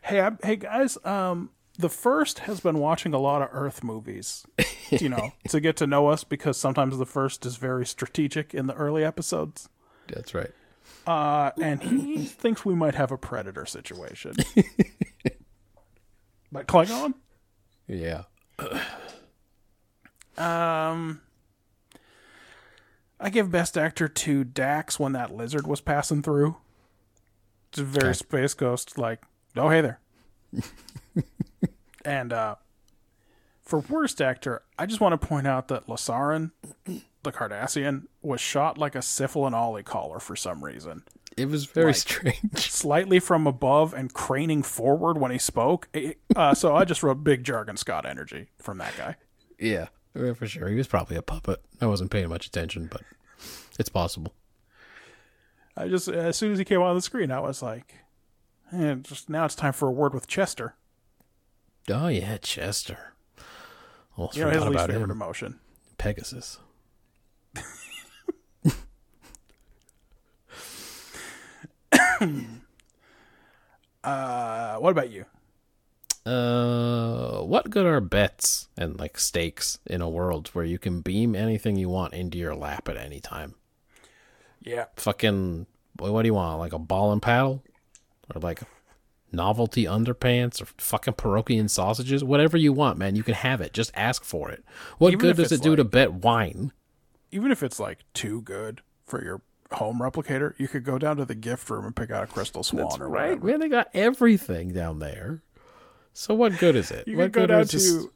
Hey, 0.02 0.20
I, 0.20 0.30
hey 0.44 0.54
guys, 0.54 0.96
um, 1.04 1.50
the 1.76 1.88
first 1.88 2.38
has 2.40 2.60
been 2.60 2.78
watching 2.78 3.12
a 3.12 3.18
lot 3.18 3.42
of 3.42 3.48
Earth 3.50 3.82
movies, 3.82 4.46
you 4.88 5.08
know, 5.08 5.32
to 5.48 5.58
get 5.58 5.76
to 5.78 5.86
know 5.88 6.06
us 6.06 6.22
because 6.22 6.56
sometimes 6.56 6.96
the 6.96 7.04
first 7.04 7.44
is 7.44 7.56
very 7.56 7.84
strategic 7.84 8.54
in 8.54 8.68
the 8.68 8.74
early 8.74 9.02
episodes. 9.02 9.68
That's 10.08 10.34
right. 10.34 10.50
Uh, 11.06 11.50
and 11.60 11.82
he 11.82 12.24
thinks 12.24 12.64
we 12.64 12.74
might 12.74 12.94
have 12.94 13.10
a 13.12 13.18
predator 13.18 13.66
situation. 13.66 14.34
but 16.52 16.66
Klingon? 16.66 17.14
Yeah. 17.86 18.24
Um, 20.38 21.22
I 23.18 23.30
give 23.30 23.50
best 23.50 23.78
actor 23.78 24.06
to 24.06 24.44
Dax 24.44 25.00
when 25.00 25.12
that 25.12 25.34
lizard 25.34 25.66
was 25.66 25.80
passing 25.80 26.22
through. 26.22 26.56
It's 27.70 27.78
a 27.78 27.84
very 27.84 28.08
Okay. 28.08 28.12
space 28.18 28.52
ghost, 28.52 28.98
like, 28.98 29.22
oh 29.56 29.70
hey 29.70 29.80
there. 29.80 30.00
and 32.04 32.34
uh, 32.34 32.56
for 33.62 33.78
worst 33.78 34.20
actor, 34.20 34.60
I 34.78 34.84
just 34.84 35.00
want 35.00 35.18
to 35.18 35.26
point 35.26 35.46
out 35.46 35.68
that 35.68 35.86
Lasaran, 35.86 36.50
the 37.26 37.32
Cardassian, 37.32 38.06
was 38.22 38.40
shot 38.40 38.78
like 38.78 38.94
a 38.94 38.98
Syphil 39.00 39.46
and 39.46 39.54
Ollie 39.54 39.82
collar 39.82 40.18
for 40.20 40.34
some 40.36 40.64
reason. 40.64 41.02
It 41.36 41.48
was 41.50 41.66
very 41.66 41.88
Like- 41.88 41.96
strange. 41.96 42.40
Slightly 42.70 43.20
from 43.20 43.46
above 43.46 43.92
and 43.92 44.12
craning 44.14 44.62
forward 44.64 45.18
when 45.18 45.30
he 45.30 45.38
spoke. 45.38 45.88
Uh, 46.34 46.54
so 46.54 46.74
I 46.74 46.84
just 46.86 47.02
wrote 47.02 47.22
big 47.22 47.44
jargon 47.44 47.76
Scott 47.76 48.06
energy 48.06 48.48
from 48.58 48.78
that 48.78 48.94
guy. 48.96 49.16
Yeah. 49.58 49.88
for 50.14 50.46
sure. 50.46 50.68
He 50.68 50.76
was 50.76 50.86
probably 50.86 51.16
a 51.16 51.22
puppet. 51.22 51.60
I 51.80 51.86
wasn't 51.86 52.10
paying 52.10 52.30
much 52.30 52.46
attention, 52.46 52.88
but 52.90 53.02
it's 53.78 53.90
possible. 53.90 54.32
I 55.76 55.88
just 55.88 56.08
as 56.08 56.36
soon 56.38 56.52
as 56.52 56.58
he 56.58 56.64
came 56.64 56.80
on 56.80 56.94
the 56.96 57.02
screen, 57.02 57.30
I 57.30 57.40
was 57.40 57.62
like, 57.62 57.96
eh, 58.72 58.94
just 59.02 59.28
now 59.28 59.44
it's 59.44 59.54
time 59.54 59.74
for 59.74 59.88
a 59.88 59.92
word 59.92 60.14
with 60.14 60.26
Chester. 60.26 60.74
Oh 61.90 62.08
yeah, 62.08 62.38
Chester. 62.38 63.12
Almost 64.16 64.38
You 64.38 64.44
know 64.44 64.50
his 64.50 64.60
least 64.62 64.72
about 64.72 64.86
favorite 64.88 65.04
him. 65.04 65.10
emotion. 65.10 65.60
Pegasus. 65.98 66.58
Uh, 74.04 74.76
what 74.76 74.90
about 74.90 75.10
you? 75.10 75.24
Uh, 76.24 77.40
what 77.42 77.70
good 77.70 77.86
are 77.86 78.00
bets 78.00 78.68
and 78.76 78.98
like 78.98 79.18
stakes 79.18 79.78
in 79.86 80.00
a 80.00 80.08
world 80.08 80.48
where 80.48 80.64
you 80.64 80.78
can 80.78 81.00
beam 81.00 81.34
anything 81.34 81.76
you 81.76 81.88
want 81.88 82.14
into 82.14 82.38
your 82.38 82.54
lap 82.54 82.88
at 82.88 82.96
any 82.96 83.20
time? 83.20 83.54
Yeah, 84.60 84.86
Fucking, 84.96 85.66
what 85.98 86.22
do 86.22 86.26
you 86.28 86.34
want? 86.34 86.58
Like 86.58 86.72
a 86.72 86.78
ball 86.78 87.12
and 87.12 87.22
paddle, 87.22 87.62
or 88.34 88.40
like 88.40 88.60
novelty 89.30 89.84
underpants, 89.84 90.60
or 90.60 90.66
fucking 90.78 91.14
parochian 91.14 91.70
sausages? 91.70 92.24
Whatever 92.24 92.56
you 92.56 92.72
want, 92.72 92.98
man, 92.98 93.14
you 93.14 93.22
can 93.22 93.34
have 93.34 93.60
it. 93.60 93.72
Just 93.72 93.92
ask 93.94 94.24
for 94.24 94.50
it. 94.50 94.64
What 94.98 95.12
Even 95.12 95.20
good 95.20 95.36
does 95.36 95.52
it 95.52 95.62
do 95.62 95.76
to 95.76 95.84
bet 95.84 96.12
wine? 96.12 96.72
even 97.32 97.50
if 97.50 97.62
it's 97.62 97.78
like 97.80 97.98
too 98.14 98.40
good 98.40 98.80
for 99.04 99.22
your 99.22 99.42
home 99.72 99.98
replicator, 100.00 100.54
you 100.58 100.68
could 100.68 100.84
go 100.84 100.98
down 100.98 101.16
to 101.16 101.24
the 101.24 101.34
gift 101.34 101.68
room 101.70 101.84
and 101.84 101.94
pick 101.96 102.10
out 102.10 102.22
a 102.24 102.26
crystal 102.26 102.62
swan 102.62 102.84
That's 102.84 102.98
or 102.98 103.08
right, 103.08 103.30
whatever. 103.40 103.46
man. 103.46 103.60
They 103.60 103.68
got 103.68 103.88
everything 103.94 104.72
down 104.72 104.98
there. 104.98 105.42
So 106.12 106.34
what 106.34 106.58
good 106.58 106.76
is 106.76 106.90
it? 106.90 107.06
You 107.08 107.16
what 107.16 107.24
could 107.24 107.32
go 107.32 107.46
down 107.46 107.60
is 107.62 107.70
just- 107.70 107.88
to. 108.00 108.12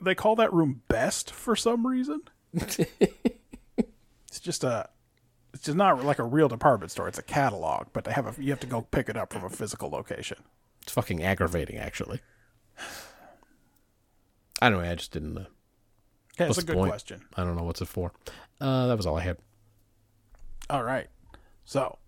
They 0.00 0.14
call 0.16 0.34
that 0.36 0.52
room 0.52 0.82
best 0.88 1.30
for 1.32 1.54
some 1.54 1.86
reason. 1.86 2.22
it's 2.54 4.40
just 4.40 4.64
a. 4.64 4.88
It's 5.54 5.64
just 5.64 5.76
not 5.76 6.02
like 6.04 6.18
a 6.18 6.24
real 6.24 6.48
department 6.48 6.90
store. 6.90 7.06
It's 7.08 7.18
a 7.18 7.22
catalog, 7.22 7.88
but 7.92 8.04
they 8.04 8.12
have 8.12 8.26
a. 8.38 8.42
You 8.42 8.50
have 8.50 8.60
to 8.60 8.66
go 8.66 8.80
pick 8.82 9.08
it 9.08 9.16
up 9.16 9.32
from 9.32 9.44
a 9.44 9.50
physical 9.50 9.90
location. 9.90 10.38
It's 10.82 10.92
fucking 10.92 11.22
aggravating, 11.22 11.76
actually. 11.76 12.20
I 14.60 14.70
don't 14.70 14.82
know. 14.82 14.90
I 14.90 14.94
just 14.94 15.12
didn't. 15.12 15.36
Uh, 15.36 15.44
Yeah, 16.38 16.46
What's 16.48 16.58
it's 16.58 16.64
a 16.64 16.66
good 16.66 16.76
point? 16.76 16.90
question. 16.90 17.22
I 17.36 17.44
don't 17.44 17.56
know 17.56 17.64
what's 17.64 17.80
it 17.82 17.86
for. 17.88 18.12
Uh, 18.60 18.86
that 18.88 18.96
was 18.96 19.06
all 19.06 19.16
I 19.16 19.22
had. 19.22 19.36
All 20.70 20.82
right, 20.82 21.08
so 21.64 21.98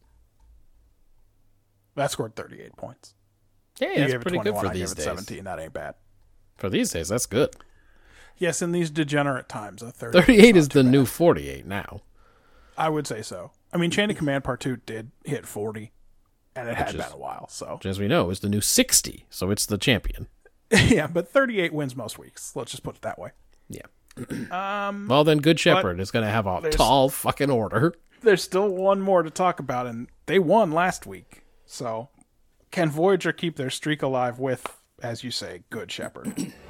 that 1.95 2.11
scored 2.11 2.35
thirty-eight 2.37 2.77
points. 2.77 3.15
Yeah, 3.81 3.91
You 3.93 3.99
that's 4.13 4.23
pretty 4.23 4.39
good 4.39 4.55
for 4.55 4.67
I 4.69 4.73
these 4.73 4.95
days. 4.95 5.05
Seventeen, 5.05 5.45
that 5.45 5.59
ain't 5.59 5.73
bad. 5.73 5.95
For 6.57 6.71
these 6.71 6.91
days, 6.93 7.09
that's 7.09 7.27
good. 7.27 7.55
Yes, 8.37 8.63
in 8.63 8.73
these 8.73 8.91
degenerate 8.91 9.49
times, 9.49 9.83
a 9.83 9.91
38, 9.93 10.21
Thirty-eight 10.27 10.55
not 10.55 10.59
is 10.59 10.69
the 10.69 10.83
bad. 10.83 10.93
new 10.93 11.05
forty-eight 11.05 11.67
now. 11.67 12.01
I 12.77 12.89
would 12.89 13.07
say 13.07 13.23
so. 13.23 13.53
I 13.73 13.77
mean, 13.77 13.91
Chain 13.91 14.11
of 14.11 14.17
Command 14.17 14.45
Part 14.45 14.61
Two 14.61 14.77
did 14.77 15.11
hit 15.25 15.47
forty, 15.47 15.93
and 16.57 16.69
it 16.69 16.77
had 16.77 16.95
is- 16.95 17.03
been 17.03 17.13
a 17.13 17.17
while. 17.19 17.49
So 17.49 17.81
as 17.85 17.99
we 17.99 18.09
know, 18.09 18.31
is 18.31 18.41
the 18.41 18.49
new 18.49 18.61
sixty. 18.61 19.27
So 19.31 19.51
it's 19.51 19.67
the 19.67 19.79
champion. 19.79 20.29
yeah, 20.71 21.07
but 21.07 21.29
thirty-eight 21.29 21.73
wins 21.73 21.95
most 21.95 22.19
weeks. 22.19 22.55
Let's 22.57 22.71
just 22.71 22.83
put 22.83 22.97
it 22.97 23.03
that 23.03 23.19
way. 23.19 23.31
Yeah. 23.69 23.83
Um, 24.51 25.09
Well, 25.09 25.25
then, 25.25 25.39
Good 25.39 25.59
Shepherd 25.59 25.99
is 25.99 26.11
going 26.13 26.25
to 26.25 26.31
have 26.31 26.47
a 26.47 26.71
tall 26.71 27.09
fucking 27.09 27.51
order. 27.51 27.95
There's 28.25 28.43
still 28.43 28.69
one 28.69 29.01
more 29.01 29.23
to 29.23 29.31
talk 29.31 29.61
about, 29.61 29.87
and 29.87 30.09
they 30.27 30.39
won 30.39 30.73
last 30.73 31.07
week. 31.07 31.43
So, 31.67 32.09
can 32.71 32.91
Voyager 32.91 33.33
keep 33.33 33.57
their 33.57 33.71
streak 33.71 34.03
alive 34.03 34.39
with, 34.39 34.83
as 35.03 35.23
you 35.23 35.31
say, 35.31 35.63
Good 35.71 35.93
Shepherd? 35.93 36.53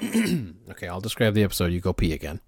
Okay, 0.70 0.88
I'll 0.88 1.00
describe 1.00 1.34
the 1.34 1.44
episode. 1.44 1.72
You 1.72 1.78
go 1.80 1.92
pee 1.92 2.12
again. 2.12 2.40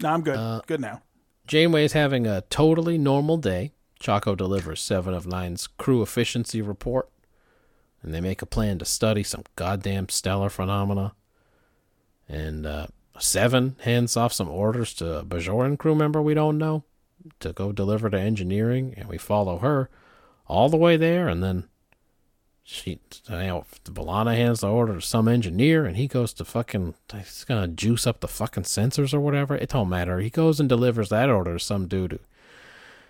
no, 0.00 0.08
I'm 0.08 0.22
good. 0.22 0.36
Uh, 0.36 0.62
good 0.66 0.80
now. 0.80 1.02
Janeway's 1.46 1.92
having 1.92 2.26
a 2.26 2.40
totally 2.50 2.98
normal 2.98 3.36
day. 3.36 3.72
Chaco 4.00 4.34
delivers 4.34 4.80
Seven 4.80 5.14
of 5.14 5.28
Nine's 5.28 5.68
crew 5.68 6.02
efficiency 6.02 6.60
report, 6.60 7.08
and 8.02 8.12
they 8.12 8.20
make 8.20 8.42
a 8.42 8.46
plan 8.46 8.78
to 8.78 8.84
study 8.84 9.22
some 9.22 9.44
goddamn 9.56 10.08
stellar 10.08 10.50
phenomena. 10.50 11.14
And 12.28 12.66
uh, 12.66 12.86
Seven 13.18 13.76
hands 13.82 14.16
off 14.16 14.32
some 14.32 14.48
orders 14.48 14.94
to 14.94 15.18
a 15.18 15.24
Bajoran 15.24 15.78
crew 15.78 15.94
member 15.94 16.20
we 16.22 16.34
don't 16.34 16.58
know 16.58 16.82
to 17.40 17.52
go 17.52 17.70
deliver 17.70 18.10
to 18.10 18.18
engineering, 18.18 18.94
and 18.96 19.08
we 19.08 19.18
follow 19.18 19.58
her 19.58 19.88
all 20.48 20.68
the 20.68 20.76
way 20.76 20.96
there, 20.96 21.28
and 21.28 21.42
then 21.42 21.68
she, 22.64 22.98
you 23.28 23.36
know, 23.36 23.64
B'Elanna 23.84 24.34
hands 24.34 24.60
the 24.60 24.68
order 24.68 24.94
to 24.94 25.00
some 25.00 25.28
engineer, 25.28 25.84
and 25.84 25.96
he 25.96 26.08
goes 26.08 26.32
to 26.34 26.44
fucking, 26.44 26.94
he's 27.14 27.44
gonna 27.44 27.68
juice 27.68 28.06
up 28.06 28.20
the 28.20 28.28
fucking 28.28 28.64
sensors 28.64 29.12
or 29.14 29.20
whatever. 29.20 29.54
It 29.54 29.68
don't 29.70 29.88
matter. 29.88 30.18
He 30.18 30.30
goes 30.30 30.58
and 30.58 30.68
delivers 30.68 31.10
that 31.10 31.28
order 31.30 31.52
to 31.54 31.60
some 31.60 31.86
dude 31.86 32.12
who 32.12 32.18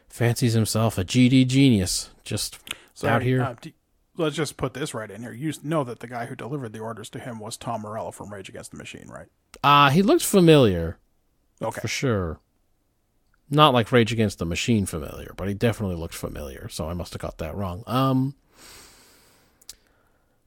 fancies 0.08 0.52
himself 0.54 0.98
a 0.98 1.04
GD 1.04 1.46
genius, 1.46 2.10
just 2.24 2.58
Sorry, 2.92 3.12
out 3.14 3.22
here. 3.22 3.42
uh, 3.42 3.54
d- 3.60 3.74
let's 4.16 4.36
just 4.36 4.57
put 4.57 4.74
this 4.74 4.94
right 4.94 5.10
in 5.10 5.23
here. 5.23 5.32
You 5.32 5.52
know 5.62 5.84
that 5.84 6.00
the 6.00 6.07
guy 6.07 6.26
who 6.26 6.34
delivered 6.36 6.73
the 6.73 6.81
orders 6.81 7.08
to 7.10 7.18
him 7.18 7.39
was 7.39 7.57
Tom 7.57 7.82
Morello 7.82 8.10
from 8.10 8.32
Rage 8.32 8.49
Against 8.49 8.70
the 8.70 8.76
Machine, 8.76 9.08
right? 9.08 9.28
Ah, 9.65 9.91
he 9.91 10.02
looked 10.02 10.24
familiar 10.24 10.99
Okay. 11.60 11.81
for 11.81 11.89
sure. 11.89 12.41
Not 13.50 13.74
like 13.74 13.92
Rage 13.92 14.12
Against 14.12 14.39
the 14.39 14.47
Machine 14.47 14.86
familiar, 14.86 15.32
but 15.36 15.49
he 15.49 15.55
definitely 15.55 15.97
looked 15.97 16.15
familiar. 16.15 16.68
So 16.68 16.89
I 16.89 16.94
must 16.94 17.12
have 17.12 17.23
got 17.23 17.39
that 17.39 17.55
wrong. 17.55 17.82
Um. 17.86 18.34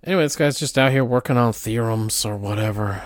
Anyway, 0.04 0.24
this 0.24 0.36
guy's 0.36 0.60
just 0.60 0.78
out 0.78 0.92
here 0.92 1.04
working 1.06 1.38
on 1.38 1.52
theorems 1.54 2.24
or 2.26 2.38
whatever. 2.38 3.02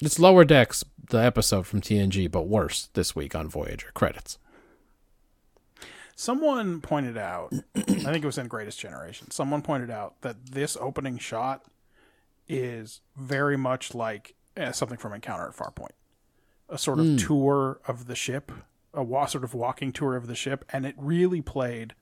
It's 0.00 0.18
Lower 0.18 0.44
Decks, 0.44 0.82
the 1.10 1.18
episode 1.18 1.66
from 1.66 1.80
TNG, 1.80 2.30
but 2.30 2.48
worse 2.48 2.88
this 2.94 3.14
week 3.14 3.34
on 3.34 3.48
Voyager. 3.48 3.88
Credits. 3.94 4.38
Someone 6.18 6.80
pointed 6.80 7.18
out, 7.18 7.52
I 7.76 7.82
think 7.82 8.24
it 8.24 8.24
was 8.24 8.38
in 8.38 8.48
Greatest 8.48 8.80
Generation, 8.80 9.30
someone 9.30 9.60
pointed 9.60 9.90
out 9.90 10.20
that 10.22 10.46
this 10.46 10.76
opening 10.80 11.18
shot 11.18 11.64
is 12.48 13.02
very 13.16 13.56
much 13.58 13.94
like 13.94 14.34
eh, 14.56 14.72
something 14.72 14.96
from 14.96 15.12
Encounter 15.12 15.46
at 15.46 15.54
Farpoint. 15.54 15.92
A 16.70 16.78
sort 16.78 16.98
of 17.00 17.18
tour 17.18 17.80
of 17.86 18.06
the 18.06 18.16
ship, 18.16 18.50
a 18.94 19.02
wa- 19.04 19.26
sort 19.26 19.44
of 19.44 19.52
walking 19.54 19.92
tour 19.92 20.16
of 20.16 20.26
the 20.26 20.34
ship, 20.34 20.64
and 20.72 20.86
it 20.86 20.94
really 20.96 21.42
played 21.42 21.94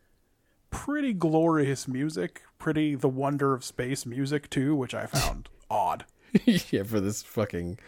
pretty 0.70 1.12
glorious 1.12 1.86
music, 1.88 2.42
pretty 2.58 2.94
the 2.94 3.08
wonder 3.08 3.52
of 3.52 3.64
space 3.64 4.06
music 4.06 4.48
too, 4.48 4.74
which 4.76 4.94
I 4.94 5.06
found 5.06 5.48
odd. 5.70 6.04
yeah, 6.44 6.84
for 6.84 7.00
this 7.00 7.22
fucking 7.22 7.78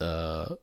uh 0.00 0.54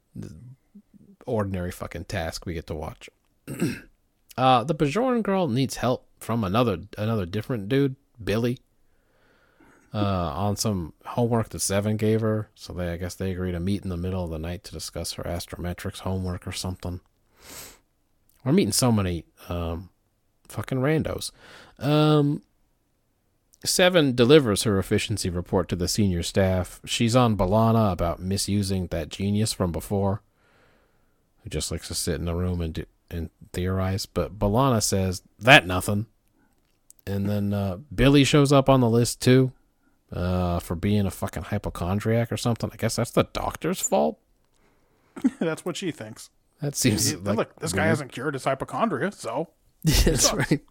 ordinary 1.26 1.72
fucking 1.72 2.06
task 2.06 2.46
we 2.46 2.54
get 2.54 2.68
to 2.68 2.76
watch. 2.76 3.10
uh 4.38 4.64
the 4.64 4.76
Bajoran 4.76 5.24
girl 5.24 5.48
needs 5.48 5.78
help 5.78 6.06
from 6.20 6.44
another 6.44 6.80
another 6.98 7.26
different 7.26 7.70
dude, 7.70 7.96
Billy. 8.24 8.60
Uh 9.94 10.00
on 10.36 10.56
some 10.56 10.94
homework 11.06 11.50
that 11.50 11.60
Seven 11.60 11.98
gave 11.98 12.22
her. 12.22 12.50
So 12.56 12.74
they 12.74 12.92
I 12.92 12.98
guess 12.98 13.16
they 13.16 13.32
agree 13.32 13.52
to 13.52 13.60
meet 13.60 13.84
in 13.84 13.90
the 13.90 13.98
middle 13.98 14.24
of 14.24 14.30
the 14.30 14.40
night 14.40 14.64
to 14.66 14.72
discuss 14.72 15.14
her 15.14 15.24
astrometrics 15.24 16.00
homework 16.00 16.46
or 16.48 16.52
something. 16.52 17.02
We're 18.44 18.52
meeting 18.54 18.74
so 18.74 18.92
many 18.92 19.26
um 19.50 19.90
fucking 20.48 20.80
randos. 20.80 21.32
Um 21.80 22.42
Seven 23.66 24.14
delivers 24.14 24.64
her 24.64 24.78
efficiency 24.78 25.32
report 25.32 25.68
to 25.70 25.76
the 25.76 25.88
senior 25.88 26.22
staff. 26.22 26.80
She's 26.86 27.16
on 27.16 27.36
B'Elanna 27.36 27.92
about 27.92 28.22
misusing 28.22 28.88
that 28.88 29.10
genius 29.10 29.52
from 29.52 29.72
before, 29.72 30.22
who 31.44 31.50
just 31.50 31.72
likes 31.72 31.88
to 31.88 31.96
sit 31.96 32.16
in 32.16 32.26
the 32.26 32.36
room 32.36 32.62
and 32.62 32.76
do, 32.76 32.86
and 33.10 33.30
theorize. 33.54 34.06
But 34.06 34.38
B'Elanna 34.38 34.82
says 34.82 35.22
that 35.40 35.66
nothing. 35.66 36.08
And 37.06 37.30
then 37.30 37.54
uh, 37.54 37.78
Billy 37.94 38.24
shows 38.24 38.52
up 38.52 38.68
on 38.68 38.82
the 38.82 38.90
list 38.90 39.22
too, 39.22 39.54
uh, 40.12 40.60
for 40.60 40.76
being 40.76 41.06
a 41.06 41.12
fucking 41.12 41.44
hypochondriac 41.44 42.32
or 42.32 42.38
something. 42.38 42.70
I 42.72 42.76
guess 42.76 42.98
that's 42.98 43.12
the 43.12 43.24
doctor's 43.24 43.80
fault. 43.82 44.20
That's 45.40 45.66
what 45.66 45.76
she 45.76 45.90
thinks. 45.90 46.30
That 46.62 46.76
seems 46.76 47.16
like 47.16 47.38
Look, 47.38 47.60
this 47.60 47.74
guy 47.74 47.86
hasn't 47.86 48.12
cured 48.12 48.36
his 48.36 48.44
hypochondria, 48.44 49.12
so 49.12 49.50
That's 49.84 50.32
right. 50.32 50.62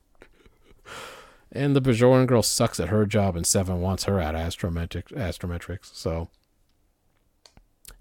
And 1.50 1.74
the 1.74 1.81
Bajoran 1.81 2.26
girl 2.26 2.42
sucks 2.42 2.78
at 2.78 2.89
her 2.89 3.06
job, 3.06 3.34
and 3.34 3.47
Seven 3.47 3.81
wants 3.81 4.05
her 4.05 4.20
out 4.20 4.34
of 4.36 4.40
astrometrics. 4.40 5.12
astrometrics. 5.12 5.92
So 5.94 6.28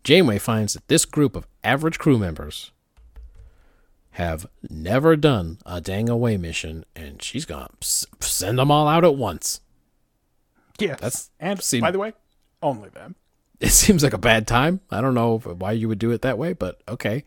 Janeway 0.04 0.38
finds 0.40 0.74
that 0.74 0.88
this 0.88 1.06
group 1.06 1.36
of 1.36 1.48
average 1.64 1.98
crew 1.98 2.18
members 2.18 2.72
have 4.16 4.48
never 4.69 5.16
done 5.16 5.60
a 5.66 5.80
dang 5.82 6.08
away 6.10 6.38
mission, 6.38 6.85
and 6.95 7.22
she's 7.22 7.45
gonna 7.45 7.69
send 7.82 8.58
them 8.60 8.72
all 8.72 8.88
out 8.88 9.03
at 9.06 9.16
once. 9.16 9.61
yes. 10.80 11.00
That's- 11.00 11.30
and 11.40 11.61
seem- 11.61 11.82
by 11.82 11.92
the 11.92 12.00
way, 12.00 12.14
only 12.61 12.90
them. 12.90 13.16
It 13.61 13.69
seems 13.69 14.03
like 14.03 14.14
a 14.14 14.18
bad 14.18 14.48
time. 14.48 14.82
I 14.92 15.00
don't 15.00 15.14
know 15.14 15.38
why 15.40 15.72
you 15.72 15.88
would 15.88 16.00
do 16.00 16.11
it 16.11 16.22
that 16.24 16.38
way, 16.38 16.52
but 16.53 16.82
okay. 16.90 17.24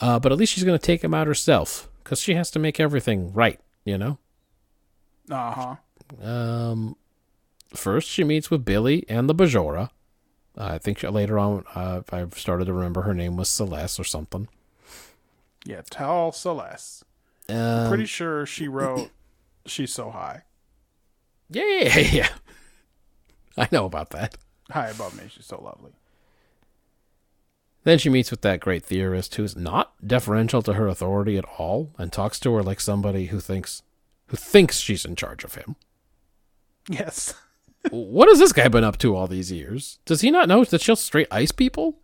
Uh, 0.00 0.18
but 0.18 0.32
at 0.32 0.38
least 0.38 0.52
she's 0.52 0.64
gonna 0.64 0.78
take 0.78 1.00
them 1.02 1.14
out 1.14 1.26
herself, 1.28 1.88
because 2.02 2.20
she 2.20 2.34
has 2.34 2.50
to 2.50 2.58
make 2.58 2.80
everything 2.80 3.32
right, 3.32 3.60
you 3.84 3.96
know. 3.96 4.18
Uh 5.30 5.52
huh. 5.52 6.26
Um, 6.28 6.96
first, 7.74 8.08
she 8.08 8.24
meets 8.24 8.50
with 8.50 8.64
Billy 8.64 9.04
and 9.08 9.28
the 9.28 9.34
Bajora. 9.34 9.90
I 10.56 10.78
think 10.78 10.98
she, 10.98 11.06
later 11.08 11.38
on, 11.38 11.64
uh, 11.74 12.02
I've 12.10 12.38
started 12.38 12.64
to 12.66 12.72
remember 12.72 13.02
her 13.02 13.14
name 13.14 13.36
was 13.36 13.48
Celeste 13.48 14.00
or 14.00 14.04
something. 14.04 14.48
Yeah, 15.66 15.82
tell 15.90 16.32
Celeste. 16.32 17.04
Um, 17.48 17.88
Pretty 17.88 18.06
sure 18.06 18.46
she 18.46 18.68
wrote 18.68 19.10
She's 19.66 19.92
So 19.92 20.10
High. 20.10 20.42
yeah, 21.50 21.64
yeah, 21.64 21.98
yeah, 21.98 22.10
yeah. 22.12 22.28
I 23.58 23.68
know 23.72 23.84
about 23.84 24.10
that. 24.10 24.36
High 24.70 24.88
above 24.90 25.16
me, 25.16 25.24
she's 25.28 25.46
so 25.46 25.60
lovely. 25.62 25.92
Then 27.84 27.98
she 27.98 28.08
meets 28.08 28.30
with 28.30 28.42
that 28.42 28.60
great 28.60 28.84
theorist 28.84 29.34
who's 29.36 29.56
not 29.56 29.94
deferential 30.04 30.60
to 30.62 30.72
her 30.74 30.88
authority 30.88 31.38
at 31.38 31.44
all 31.58 31.92
and 31.98 32.12
talks 32.12 32.40
to 32.40 32.52
her 32.54 32.62
like 32.62 32.80
somebody 32.80 33.26
who 33.26 33.38
thinks 33.40 33.82
who 34.28 34.36
thinks 34.36 34.78
she's 34.78 35.04
in 35.04 35.14
charge 35.14 35.44
of 35.44 35.54
him. 35.54 35.76
Yes. 36.88 37.34
what 37.90 38.28
has 38.28 38.40
this 38.40 38.52
guy 38.52 38.66
been 38.66 38.82
up 38.82 38.98
to 38.98 39.14
all 39.14 39.28
these 39.28 39.52
years? 39.52 40.00
Does 40.04 40.20
he 40.20 40.32
not 40.32 40.48
know 40.48 40.64
that 40.64 40.80
she'll 40.80 40.96
straight 40.96 41.28
ice 41.30 41.52
people? 41.52 42.00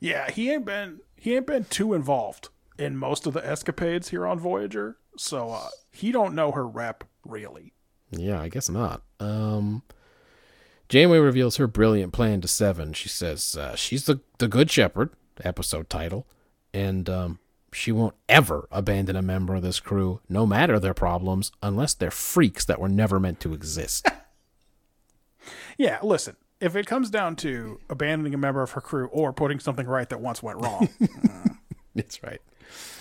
Yeah, 0.00 0.30
he 0.30 0.50
ain't 0.50 0.64
been 0.64 1.00
he 1.16 1.36
ain't 1.36 1.46
been 1.46 1.64
too 1.64 1.94
involved 1.94 2.48
in 2.78 2.96
most 2.96 3.26
of 3.26 3.32
the 3.34 3.44
escapades 3.46 4.08
here 4.08 4.26
on 4.26 4.38
Voyager, 4.38 4.96
so 5.16 5.50
uh, 5.50 5.68
he 5.90 6.12
don't 6.12 6.34
know 6.34 6.52
her 6.52 6.66
rep 6.66 7.04
really. 7.24 7.72
Yeah, 8.10 8.40
I 8.40 8.48
guess 8.48 8.68
not. 8.70 9.02
Um, 9.20 9.82
Janeway 10.88 11.18
reveals 11.18 11.56
her 11.56 11.66
brilliant 11.66 12.12
plan 12.12 12.40
to 12.40 12.48
Seven. 12.48 12.92
She 12.92 13.08
says 13.08 13.56
uh, 13.56 13.76
she's 13.76 14.06
the 14.06 14.20
the 14.38 14.48
Good 14.48 14.70
Shepherd, 14.70 15.10
episode 15.44 15.90
title, 15.90 16.26
and 16.72 17.08
um, 17.10 17.38
she 17.72 17.92
won't 17.92 18.14
ever 18.28 18.66
abandon 18.70 19.16
a 19.16 19.22
member 19.22 19.54
of 19.56 19.62
this 19.62 19.80
crew, 19.80 20.20
no 20.28 20.46
matter 20.46 20.78
their 20.78 20.94
problems, 20.94 21.52
unless 21.62 21.92
they're 21.94 22.10
freaks 22.10 22.64
that 22.64 22.80
were 22.80 22.88
never 22.88 23.20
meant 23.20 23.40
to 23.40 23.52
exist. 23.52 24.08
Yeah, 25.78 25.98
listen, 26.02 26.36
if 26.60 26.74
it 26.76 26.86
comes 26.86 27.08
down 27.08 27.36
to 27.36 27.80
abandoning 27.88 28.34
a 28.34 28.38
member 28.38 28.62
of 28.62 28.72
her 28.72 28.80
crew 28.80 29.06
or 29.06 29.32
putting 29.32 29.60
something 29.60 29.86
right 29.86 30.08
that 30.08 30.20
once 30.20 30.42
went 30.42 30.58
wrong, 30.58 30.88
That's 31.94 32.22
right. 32.22 32.42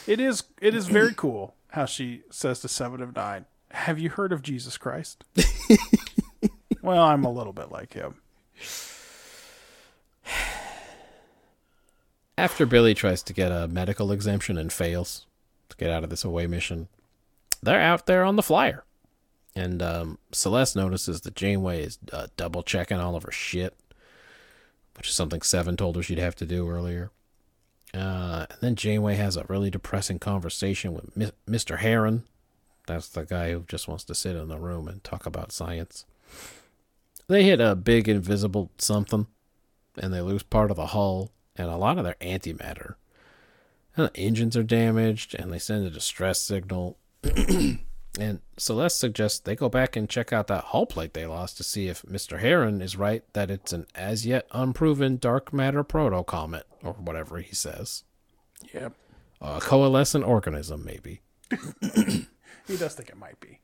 It 0.05 0.19
is 0.19 0.43
it 0.61 0.75
is 0.75 0.87
very 0.87 1.13
cool 1.15 1.55
how 1.71 1.85
she 1.85 2.23
says 2.29 2.59
to 2.61 2.67
Seven 2.67 3.01
of 3.01 3.15
Nine, 3.15 3.45
"Have 3.71 3.99
you 3.99 4.09
heard 4.09 4.31
of 4.31 4.41
Jesus 4.41 4.77
Christ?" 4.77 5.23
well, 6.81 7.03
I'm 7.03 7.23
a 7.23 7.31
little 7.31 7.53
bit 7.53 7.71
like 7.71 7.93
him. 7.93 8.15
After 12.37 12.65
Billy 12.67 12.93
tries 12.93 13.23
to 13.23 13.33
get 13.33 13.51
a 13.51 13.67
medical 13.67 14.11
exemption 14.11 14.57
and 14.57 14.71
fails 14.71 15.25
to 15.69 15.77
get 15.77 15.89
out 15.89 16.03
of 16.03 16.11
this 16.11 16.23
away 16.23 16.45
mission, 16.45 16.87
they're 17.63 17.81
out 17.81 18.05
there 18.05 18.23
on 18.23 18.35
the 18.35 18.43
flyer. 18.43 18.83
And 19.55 19.81
um, 19.81 20.19
Celeste 20.31 20.75
notices 20.75 21.21
that 21.21 21.35
Janeway 21.35 21.81
is 21.83 21.97
uh, 22.13 22.27
double 22.37 22.61
checking 22.61 22.99
all 22.99 23.15
of 23.15 23.23
her 23.23 23.31
shit, 23.31 23.75
which 24.95 25.09
is 25.09 25.15
something 25.15 25.41
Seven 25.41 25.75
told 25.75 25.95
her 25.95 26.03
she'd 26.03 26.19
have 26.19 26.35
to 26.35 26.45
do 26.45 26.69
earlier. 26.69 27.09
Uh, 27.93 28.45
and 28.49 28.59
then 28.61 28.75
Janeway 28.75 29.15
has 29.15 29.37
a 29.37 29.45
really 29.47 29.69
depressing 29.69 30.19
conversation 30.19 30.93
with 30.93 31.15
Mi- 31.15 31.31
Mr. 31.47 31.79
Harren. 31.79 32.23
That's 32.85 33.09
the 33.09 33.25
guy 33.25 33.51
who 33.51 33.65
just 33.67 33.87
wants 33.87 34.03
to 34.05 34.15
sit 34.15 34.35
in 34.35 34.47
the 34.47 34.59
room 34.59 34.87
and 34.87 35.03
talk 35.03 35.25
about 35.25 35.51
science. 35.51 36.05
They 37.27 37.43
hit 37.43 37.59
a 37.59 37.75
big 37.75 38.07
invisible 38.07 38.71
something, 38.77 39.27
and 39.97 40.13
they 40.13 40.21
lose 40.21 40.43
part 40.43 40.71
of 40.71 40.77
the 40.77 40.87
hull 40.87 41.31
and 41.55 41.69
a 41.69 41.77
lot 41.77 41.97
of 41.97 42.05
their 42.05 42.15
antimatter. 42.21 42.95
And 43.95 44.07
the 44.07 44.17
engines 44.17 44.55
are 44.55 44.63
damaged, 44.63 45.35
and 45.35 45.51
they 45.51 45.59
send 45.59 45.85
a 45.85 45.89
distress 45.89 46.39
signal. 46.39 46.97
and 48.19 48.39
Celeste 48.57 48.99
suggests 48.99 49.39
they 49.39 49.55
go 49.55 49.69
back 49.69 49.95
and 49.95 50.09
check 50.09 50.33
out 50.33 50.47
that 50.47 50.65
hull 50.65 50.85
plate 50.85 51.13
they 51.13 51.25
lost 51.27 51.57
to 51.57 51.63
see 51.63 51.87
if 51.87 52.01
Mr. 52.03 52.41
Harren 52.41 52.81
is 52.81 52.95
right 52.97 53.23
that 53.33 53.51
it's 53.51 53.73
an 53.73 53.85
as 53.93 54.25
yet 54.25 54.47
unproven 54.51 55.17
dark 55.17 55.53
matter 55.53 55.83
proto 55.83 56.23
comet, 56.23 56.65
or 56.83 56.93
whatever 56.93 57.37
he 57.39 57.53
says. 57.53 58.03
Yep, 58.73 58.93
A 59.41 59.59
coalescent 59.61 60.25
organism, 60.25 60.83
maybe. 60.83 61.21
he 62.67 62.75
does 62.77 62.95
think 62.95 63.09
it 63.09 63.17
might 63.17 63.39
be. 63.39 63.59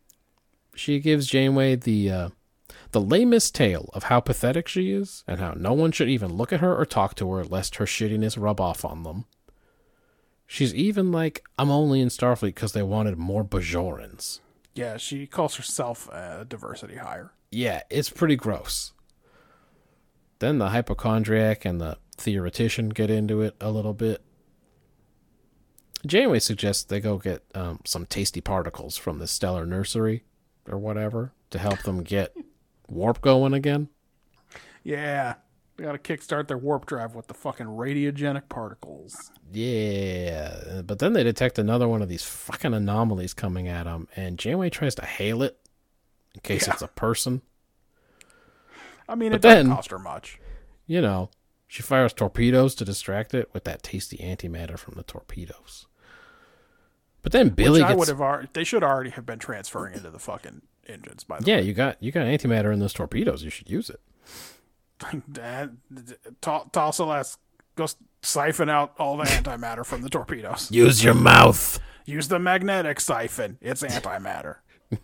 She 0.75 0.99
gives 0.99 1.27
Janeway 1.27 1.75
the 1.75 2.09
uh, 2.11 2.29
the 2.91 3.01
lamest 3.01 3.55
tale 3.55 3.89
of 3.93 4.03
how 4.03 4.19
pathetic 4.19 4.67
she 4.67 4.91
is 4.91 5.23
and 5.27 5.39
how 5.39 5.53
no 5.57 5.73
one 5.73 5.91
should 5.91 6.09
even 6.09 6.33
look 6.33 6.53
at 6.53 6.59
her 6.59 6.75
or 6.75 6.85
talk 6.85 7.15
to 7.15 7.31
her 7.31 7.43
lest 7.43 7.75
her 7.77 7.85
shittiness 7.85 8.39
rub 8.41 8.61
off 8.61 8.85
on 8.85 9.03
them. 9.03 9.25
She's 10.45 10.75
even 10.75 11.11
like, 11.11 11.43
I'm 11.57 11.71
only 11.71 11.99
in 12.01 12.09
Starfleet 12.09 12.49
because 12.53 12.73
they 12.73 12.83
wanted 12.83 13.17
more 13.17 13.43
Bajorans. 13.43 14.39
Yeah, 14.75 14.97
she 14.97 15.27
calls 15.27 15.55
herself 15.55 16.09
a 16.09 16.45
diversity 16.47 16.95
hire. 16.95 17.31
Yeah, 17.51 17.81
it's 17.89 18.09
pretty 18.09 18.35
gross. 18.35 18.93
Then 20.39 20.57
the 20.57 20.69
hypochondriac 20.69 21.63
and 21.65 21.79
the 21.79 21.97
theoretician 22.17 22.89
get 22.89 23.09
into 23.09 23.41
it 23.41 23.55
a 23.61 23.71
little 23.71 23.93
bit. 23.93 24.23
Janeway 26.05 26.39
suggests 26.39 26.83
they 26.83 26.99
go 26.99 27.17
get 27.17 27.43
um, 27.55 27.79
some 27.85 28.05
tasty 28.05 28.41
particles 28.41 28.97
from 28.97 29.19
the 29.19 29.27
stellar 29.27 29.65
nursery 29.65 30.23
or 30.67 30.77
whatever 30.77 31.31
to 31.51 31.59
help 31.59 31.83
them 31.83 32.03
get 32.03 32.35
warp 32.89 33.21
going 33.21 33.53
again. 33.53 33.89
Yeah, 34.83 35.35
they 35.75 35.83
got 35.83 35.91
to 35.93 35.97
kickstart 35.97 36.47
their 36.47 36.57
warp 36.57 36.85
drive 36.85 37.15
with 37.15 37.27
the 37.27 37.33
fucking 37.33 37.65
radiogenic 37.65 38.47
particles. 38.49 39.31
Yeah, 39.51 40.81
but 40.85 40.99
then 40.99 41.13
they 41.13 41.23
detect 41.23 41.57
another 41.57 41.87
one 41.87 42.01
of 42.01 42.09
these 42.09 42.23
fucking 42.23 42.73
anomalies 42.73 43.33
coming 43.33 43.67
at 43.67 43.85
them, 43.85 44.07
and 44.15 44.37
Janeway 44.37 44.69
tries 44.69 44.95
to 44.95 45.05
hail 45.05 45.41
it 45.41 45.57
in 46.35 46.41
case 46.41 46.67
Yeah. 46.67 46.73
it's 46.73 46.81
a 46.81 46.87
person. 46.87 47.41
I 49.07 49.15
mean, 49.15 49.31
But 49.31 49.37
it 49.37 49.41
doesn't 49.41 49.71
cost 49.71 49.91
her 49.91 49.99
much. 49.99 50.39
You 50.85 51.01
know, 51.01 51.29
she 51.67 51.81
fires 51.81 52.13
torpedoes 52.13 52.75
to 52.75 52.85
distract 52.85 53.33
it 53.33 53.49
with 53.53 53.63
that 53.65 53.83
tasty 53.83 54.17
antimatter 54.17 54.77
from 54.77 54.93
the 54.95 55.03
torpedoes. 55.03 55.87
But 57.21 57.31
then 57.31 57.49
Billy 57.49 57.81
Which 57.81 57.85
I 57.85 57.87
gets 57.89 57.99
would 57.99 58.07
have 58.09 58.21
already. 58.21 58.49
They 58.53 58.63
should 58.63 58.83
already 58.83 59.09
have 59.11 59.25
been 59.25 59.39
transferring 59.39 59.95
into 59.95 60.09
the 60.09 60.19
fucking 60.19 60.61
engines 60.87 61.23
by 61.23 61.39
the 61.39 61.45
yeah. 61.45 61.57
way. 61.57 61.63
You 61.63 61.73
got 61.73 62.01
you 62.03 62.11
got 62.11 62.25
antimatter 62.27 62.71
in 62.73 62.79
those 62.79 62.93
torpedoes. 62.93 63.43
You 63.43 63.49
should 63.49 63.69
use 63.69 63.89
it. 63.89 64.01
Dad, 65.31 65.77
to- 66.41 66.63
toss 66.71 66.99
a 66.99 67.05
less. 67.05 67.37
Go 67.75 67.87
siphon 68.21 68.69
out 68.69 68.93
all 68.99 69.17
the 69.17 69.23
antimatter 69.23 69.85
from 69.85 70.01
the 70.01 70.09
torpedoes. 70.09 70.69
Use 70.71 71.03
your 71.03 71.15
mouth. 71.15 71.79
Use 72.05 72.27
the 72.27 72.37
magnetic 72.39 72.99
siphon. 72.99 73.57
It's 73.61 73.81
antimatter. 73.81 74.57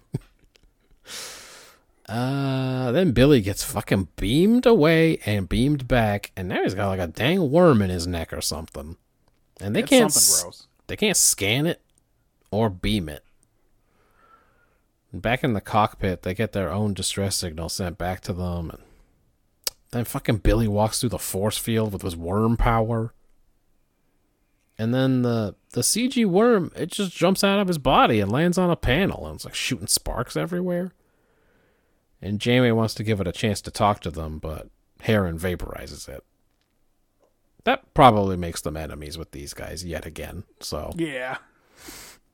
Uh, 2.07 2.91
then 2.91 3.11
Billy 3.11 3.39
gets 3.39 3.63
fucking 3.63 4.07
beamed 4.15 4.65
away 4.65 5.19
and 5.27 5.47
beamed 5.47 5.87
back, 5.87 6.31
and 6.35 6.47
now 6.49 6.63
he's 6.63 6.73
got 6.73 6.87
like 6.87 6.99
a 6.99 7.05
dang 7.05 7.51
worm 7.51 7.83
in 7.83 7.91
his 7.91 8.07
neck 8.07 8.33
or 8.33 8.41
something. 8.41 8.97
And 9.61 9.75
they 9.75 9.81
It's 9.81 9.89
can't 9.89 10.11
something 10.11 10.35
s- 10.37 10.41
gross. 10.43 10.67
they 10.87 10.95
can't 10.95 11.17
scan 11.17 11.67
it 11.67 11.81
or 12.49 12.69
beam 12.71 13.09
it. 13.09 13.23
Back 15.13 15.43
in 15.43 15.53
the 15.53 15.61
cockpit, 15.61 16.23
they 16.23 16.33
get 16.33 16.51
their 16.53 16.71
own 16.71 16.95
distress 16.95 17.35
signal 17.35 17.69
sent 17.69 17.99
back 17.99 18.21
to 18.21 18.33
them, 18.33 18.71
and 18.71 18.81
then 19.91 20.05
fucking 20.05 20.37
Billy 20.37 20.67
walks 20.67 20.99
through 20.99 21.09
the 21.09 21.19
force 21.19 21.57
field 21.57 21.93
with 21.93 22.03
his 22.03 22.15
worm 22.15 22.57
power. 22.57 23.13
And 24.77 24.93
then 24.93 25.23
the 25.23 25.55
the 25.71 25.81
CG 25.81 26.25
worm 26.25 26.71
it 26.75 26.91
just 26.91 27.11
jumps 27.11 27.43
out 27.43 27.59
of 27.59 27.67
his 27.67 27.77
body 27.77 28.19
and 28.19 28.31
lands 28.31 28.57
on 28.57 28.69
a 28.69 28.75
panel, 28.75 29.25
and 29.25 29.35
it's 29.35 29.45
like 29.45 29.55
shooting 29.55 29.87
sparks 29.87 30.37
everywhere. 30.37 30.93
And 32.21 32.39
Janeway 32.39 32.71
wants 32.71 32.93
to 32.95 33.03
give 33.03 33.19
it 33.21 33.27
a 33.27 33.33
chance 33.33 33.61
to 33.61 33.71
talk 33.71 33.99
to 34.01 34.11
them, 34.11 34.39
but 34.39 34.69
Harren 35.03 35.39
vaporizes 35.39 36.07
it. 36.09 36.23
That 37.63 37.93
probably 37.93 38.37
makes 38.37 38.61
them 38.61 38.77
enemies 38.77 39.17
with 39.17 39.31
these 39.31 39.53
guys 39.53 39.83
yet 39.85 40.05
again. 40.05 40.43
So 40.59 40.93
Yeah. 40.95 41.37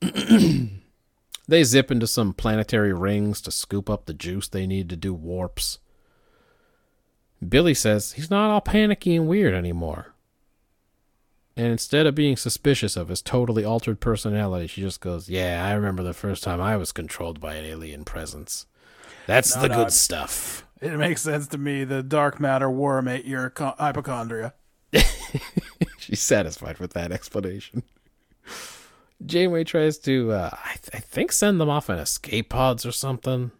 they 0.00 1.64
zip 1.64 1.90
into 1.90 2.06
some 2.06 2.32
planetary 2.32 2.92
rings 2.92 3.40
to 3.42 3.50
scoop 3.50 3.88
up 3.90 4.06
the 4.06 4.14
juice 4.14 4.48
they 4.48 4.66
need 4.66 4.88
to 4.90 4.96
do 4.96 5.14
warps. 5.14 5.78
Billy 7.46 7.74
says 7.74 8.12
he's 8.12 8.30
not 8.30 8.50
all 8.50 8.60
panicky 8.60 9.14
and 9.16 9.28
weird 9.28 9.54
anymore. 9.54 10.14
And 11.56 11.68
instead 11.68 12.06
of 12.06 12.14
being 12.14 12.36
suspicious 12.36 12.96
of 12.96 13.08
his 13.08 13.22
totally 13.22 13.64
altered 13.64 13.98
personality, 14.00 14.66
she 14.66 14.82
just 14.82 15.00
goes, 15.00 15.28
Yeah, 15.28 15.64
I 15.64 15.72
remember 15.72 16.02
the 16.02 16.12
first 16.12 16.42
time 16.42 16.60
I 16.60 16.76
was 16.76 16.92
controlled 16.92 17.40
by 17.40 17.54
an 17.54 17.64
alien 17.64 18.04
presence. 18.04 18.66
That's 19.26 19.54
No, 19.56 19.62
the 19.62 19.68
no, 19.68 19.74
good 19.76 19.80
it's- 19.82 19.96
stuff. 20.00 20.62
It 20.82 20.92
makes 20.98 21.22
sense 21.22 21.46
to 21.48 21.58
me. 21.58 21.84
The 21.84 22.02
dark 22.02 22.38
matter 22.38 22.68
worm 22.70 23.08
ate 23.08 23.24
your 23.24 23.50
hypochondria. 23.56 24.52
She's 25.98 26.20
satisfied 26.20 26.78
with 26.78 26.92
that 26.92 27.12
explanation. 27.12 27.82
Janeway 29.24 29.64
tries 29.64 29.96
to, 30.00 30.32
uh, 30.32 30.50
I, 30.52 30.72
th- 30.74 30.90
I 30.92 30.98
think, 30.98 31.32
send 31.32 31.58
them 31.60 31.70
off 31.70 31.88
in 31.88 31.98
escape 31.98 32.50
pods 32.50 32.84
or 32.84 32.92
something. 32.92 33.52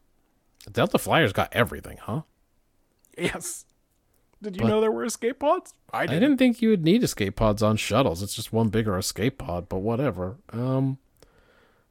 Delta 0.70 0.98
Flyers 0.98 1.32
got 1.32 1.48
everything, 1.54 1.96
huh? 2.02 2.22
Yes. 3.16 3.64
Did 4.42 4.56
you 4.56 4.62
But- 4.62 4.68
know 4.68 4.80
there 4.80 4.92
were 4.92 5.04
escape 5.04 5.38
pods? 5.38 5.72
I 5.92 6.00
I 6.02 6.06
didn't. 6.06 6.20
didn't 6.22 6.38
think 6.38 6.60
you 6.62 6.68
would 6.70 6.84
need 6.84 7.02
escape 7.02 7.36
pods 7.36 7.62
on 7.62 7.76
shuttles. 7.76 8.22
It's 8.22 8.34
just 8.34 8.52
one 8.52 8.68
bigger 8.68 8.96
escape 8.98 9.38
pod, 9.38 9.68
but 9.68 9.78
whatever. 9.78 10.36
Um, 10.52 10.98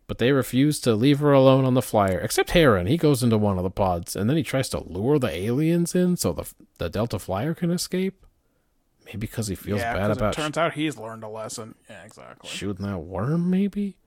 but 0.08 0.20
they 0.20 0.32
refuse 0.32 0.80
to 0.82 0.94
leave 0.94 1.18
her 1.20 1.34
alone 1.34 1.66
on 1.66 1.74
the 1.74 1.82
flyer, 1.82 2.20
except 2.20 2.52
Harren. 2.52 2.88
He 2.88 2.98
goes 2.98 3.24
into 3.24 3.40
one 3.40 3.58
of 3.58 3.64
the 3.64 3.72
pods, 3.72 4.16
and 4.16 4.30
then 4.30 4.38
he 4.38 4.44
tries 4.44 4.70
to 4.70 4.80
lure 4.80 5.18
the 5.18 5.32
aliens 5.36 5.96
in 5.96 6.18
so 6.18 6.32
the 6.34 6.46
the 6.78 6.90
Delta 6.90 7.18
Flyer 7.18 7.56
can 7.56 7.72
escape. 7.72 8.24
Maybe 9.06 9.18
because 9.18 9.48
he 9.48 9.56
feels 9.56 9.80
yeah, 9.80 9.94
bad 9.94 10.12
about 10.12 10.34
it 10.34 10.42
turns 10.42 10.58
out 10.58 10.74
he's 10.74 10.98
learned 10.98 11.24
a 11.24 11.28
lesson. 11.30 11.76
Yeah, 11.90 12.04
exactly. 12.04 12.50
shooting 12.50 12.86
that 12.86 13.00
worm, 13.00 13.50
maybe? 13.50 13.98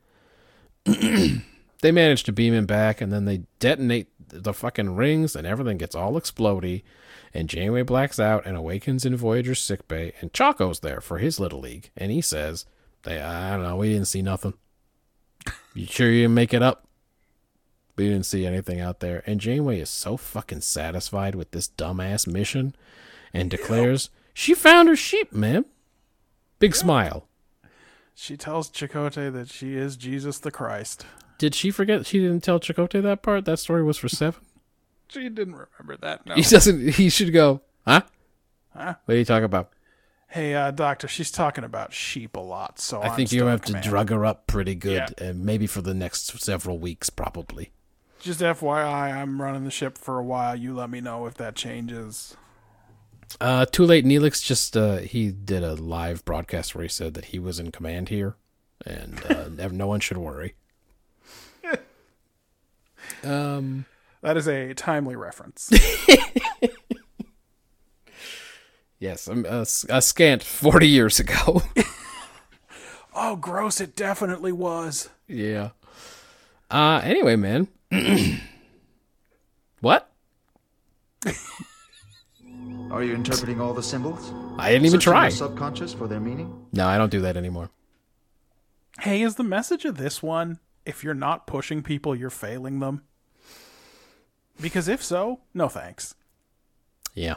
they 0.85 1.93
manage 1.93 2.23
to 2.25 2.33
beam 2.33 2.55
him 2.55 2.67
back, 2.67 3.01
and 3.01 3.13
then 3.13 3.25
they 3.25 3.43
detonate 3.59 4.09
the 4.29 4.53
fucking 4.53 4.95
rings, 4.97 5.35
and 5.37 5.47
everything 5.47 5.79
gets 5.79 5.95
all 5.95 6.13
explodey. 6.13 6.83
And 7.35 7.49
Janeway 7.49 7.83
blacks 7.83 8.19
out 8.19 8.47
and 8.47 8.57
awakens 8.57 9.05
in 9.05 9.17
Voyager's 9.17 9.63
sickbay, 9.63 10.13
and 10.21 10.33
Chaco's 10.33 10.81
there 10.81 11.01
for 11.01 11.19
his 11.19 11.39
little 11.39 11.61
league, 11.61 11.91
and 11.97 12.11
he 12.11 12.21
says, 12.21 12.65
"They, 13.03 13.21
I 13.21 13.51
don't 13.57 13.65
know, 13.65 13.77
we 13.77 13.93
didn't 13.93 14.09
see 14.09 14.23
nothing. 14.23 14.55
You 15.75 15.87
sure 15.87 16.11
you 16.11 16.23
didn't 16.23 16.35
make 16.35 16.55
it 16.55 16.63
up? 16.63 16.87
We 17.97 18.09
didn't 18.09 18.27
see 18.27 18.47
anything 18.47 18.81
out 18.81 19.01
there." 19.01 19.23
And 19.27 19.41
Janeway 19.41 19.81
is 19.81 19.91
so 19.91 20.17
fucking 20.17 20.63
satisfied 20.63 21.35
with 21.35 21.51
this 21.51 21.69
dumbass 21.69 22.27
mission, 22.27 22.75
and 23.33 23.51
declares 23.51 24.11
she 24.33 24.55
found 24.55 24.89
her 24.89 24.97
sheep, 24.97 25.33
man. 25.33 25.65
Big 26.59 26.75
smile. 26.75 27.29
She 28.15 28.37
tells 28.37 28.71
Chakotay 28.71 29.33
that 29.33 29.49
she 29.49 29.77
is 29.77 29.97
Jesus 29.97 30.39
the 30.39 30.51
Christ. 30.51 31.07
Did 31.39 31.55
she 31.55 31.71
forget 31.71 32.05
she 32.05 32.19
didn't 32.19 32.43
tell 32.43 32.59
Chakotay 32.59 33.01
that 33.03 33.23
part? 33.23 33.45
That 33.45 33.61
story 33.61 33.85
was 33.85 33.97
for 33.97 34.09
seven. 34.09 34.41
She 35.09 35.29
didn't 35.29 35.55
remember 35.55 35.97
that. 36.03 36.27
No. 36.27 36.35
He 36.35 36.43
doesn't. 36.43 36.91
He 36.95 37.09
should 37.11 37.33
go. 37.33 37.63
Huh? 37.87 38.03
Huh? 38.77 38.95
What 39.05 39.15
are 39.15 39.19
you 39.19 39.25
talking 39.25 39.45
about? 39.45 39.71
Hey, 40.29 40.55
uh, 40.55 40.71
doctor, 40.71 41.09
she's 41.09 41.31
talking 41.31 41.65
about 41.65 41.95
sheep 41.95 42.37
a 42.37 42.41
lot, 42.41 42.79
so 42.79 43.01
I 43.01 43.09
I'm 43.09 43.17
think 43.17 43.33
you 43.33 43.47
have 43.47 43.63
to 43.63 43.67
command. 43.69 43.87
drug 43.87 44.11
her 44.11 44.27
up 44.27 44.47
pretty 44.47 44.75
good, 44.75 45.15
Yeah. 45.19 45.25
and 45.29 45.43
maybe 45.45 45.67
for 45.67 45.81
the 45.81 45.95
next 45.95 46.39
several 46.43 46.79
weeks, 46.79 47.09
probably. 47.09 47.73
Just 48.21 48.41
FYI, 48.41 49.15
I'm 49.15 49.41
running 49.41 49.65
the 49.65 49.71
ship 49.71 49.97
for 49.97 50.19
a 50.19 50.23
while. 50.23 50.55
You 50.55 50.75
let 50.75 50.91
me 50.91 51.01
know 51.01 51.25
if 51.27 51.35
that 51.35 51.55
changes. 51.55 52.37
Uh, 53.41 53.65
too 53.65 53.85
late. 53.87 54.05
Neelix 54.05 54.45
just 54.45 54.77
uh, 54.77 54.99
he 54.99 55.31
did 55.31 55.63
a 55.65 55.75
live 55.75 56.25
broadcast 56.27 56.75
where 56.75 56.83
he 56.83 56.89
said 56.89 57.15
that 57.15 57.27
he 57.27 57.39
was 57.39 57.59
in 57.59 57.71
command 57.71 58.11
here, 58.11 58.37
and 58.85 59.23
uh, 59.31 59.49
nev- 59.49 59.73
no 59.73 59.87
one 59.87 60.01
should 60.01 60.19
worry. 60.19 60.55
Um. 63.25 63.87
That 64.23 64.37
is 64.37 64.47
a 64.49 64.75
timely 64.75 65.17
reference. 65.17 65.71
Yes, 69.01 69.29
a, 69.29 69.33
a, 69.45 69.61
s- 69.61 69.87
a 69.89 70.03
scant 70.03 70.43
forty 70.43 70.89
years 70.89 71.21
ago. 71.21 71.63
oh, 73.15 73.37
gross! 73.37 73.81
It 73.81 73.95
definitely 73.95 74.51
was. 74.51 75.09
yeah. 75.29 75.71
Uh. 76.69 77.01
Anyway, 77.05 77.37
man. 77.37 77.69
what? 79.81 80.11
Are 82.91 83.05
you 83.05 83.15
interpreting 83.15 83.61
all 83.61 83.73
the 83.75 83.83
symbols? 83.85 84.33
I 84.59 84.73
didn't 84.73 84.87
even 84.87 84.99
Searching 85.01 85.13
try. 85.13 85.23
your 85.25 85.31
subconscious 85.31 85.93
for 85.95 86.09
their 86.09 86.21
meaning? 86.21 86.67
No, 86.73 86.87
I 86.89 86.99
don't 86.99 87.11
do 87.11 87.21
that 87.21 87.37
anymore. 87.37 87.71
Hey, 89.01 89.23
is 89.23 89.37
the 89.37 89.45
message 89.45 89.85
of 89.85 89.97
this 89.97 90.23
one? 90.25 90.59
If 90.85 91.05
you're 91.05 91.15
not 91.15 91.47
pushing 91.47 91.83
people, 91.85 92.17
you're 92.17 92.31
failing 92.31 92.81
them. 92.81 93.03
Because 94.61 94.89
if 94.89 95.03
so, 95.03 95.41
no 95.55 95.69
thanks. 95.69 96.15
Yeah. 97.15 97.37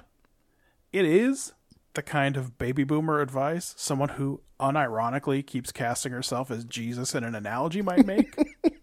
It 0.91 1.05
is 1.05 1.53
the 1.93 2.01
kind 2.01 2.37
of 2.37 2.57
baby 2.57 2.83
boomer 2.83 3.21
advice 3.21 3.73
someone 3.77 4.09
who 4.09 4.41
unironically 4.59 5.45
keeps 5.45 5.71
casting 5.71 6.11
herself 6.11 6.51
as 6.51 6.63
Jesus 6.63 7.15
in 7.15 7.23
an 7.23 7.35
analogy 7.35 7.81
might 7.81 8.05
make. 8.05 8.35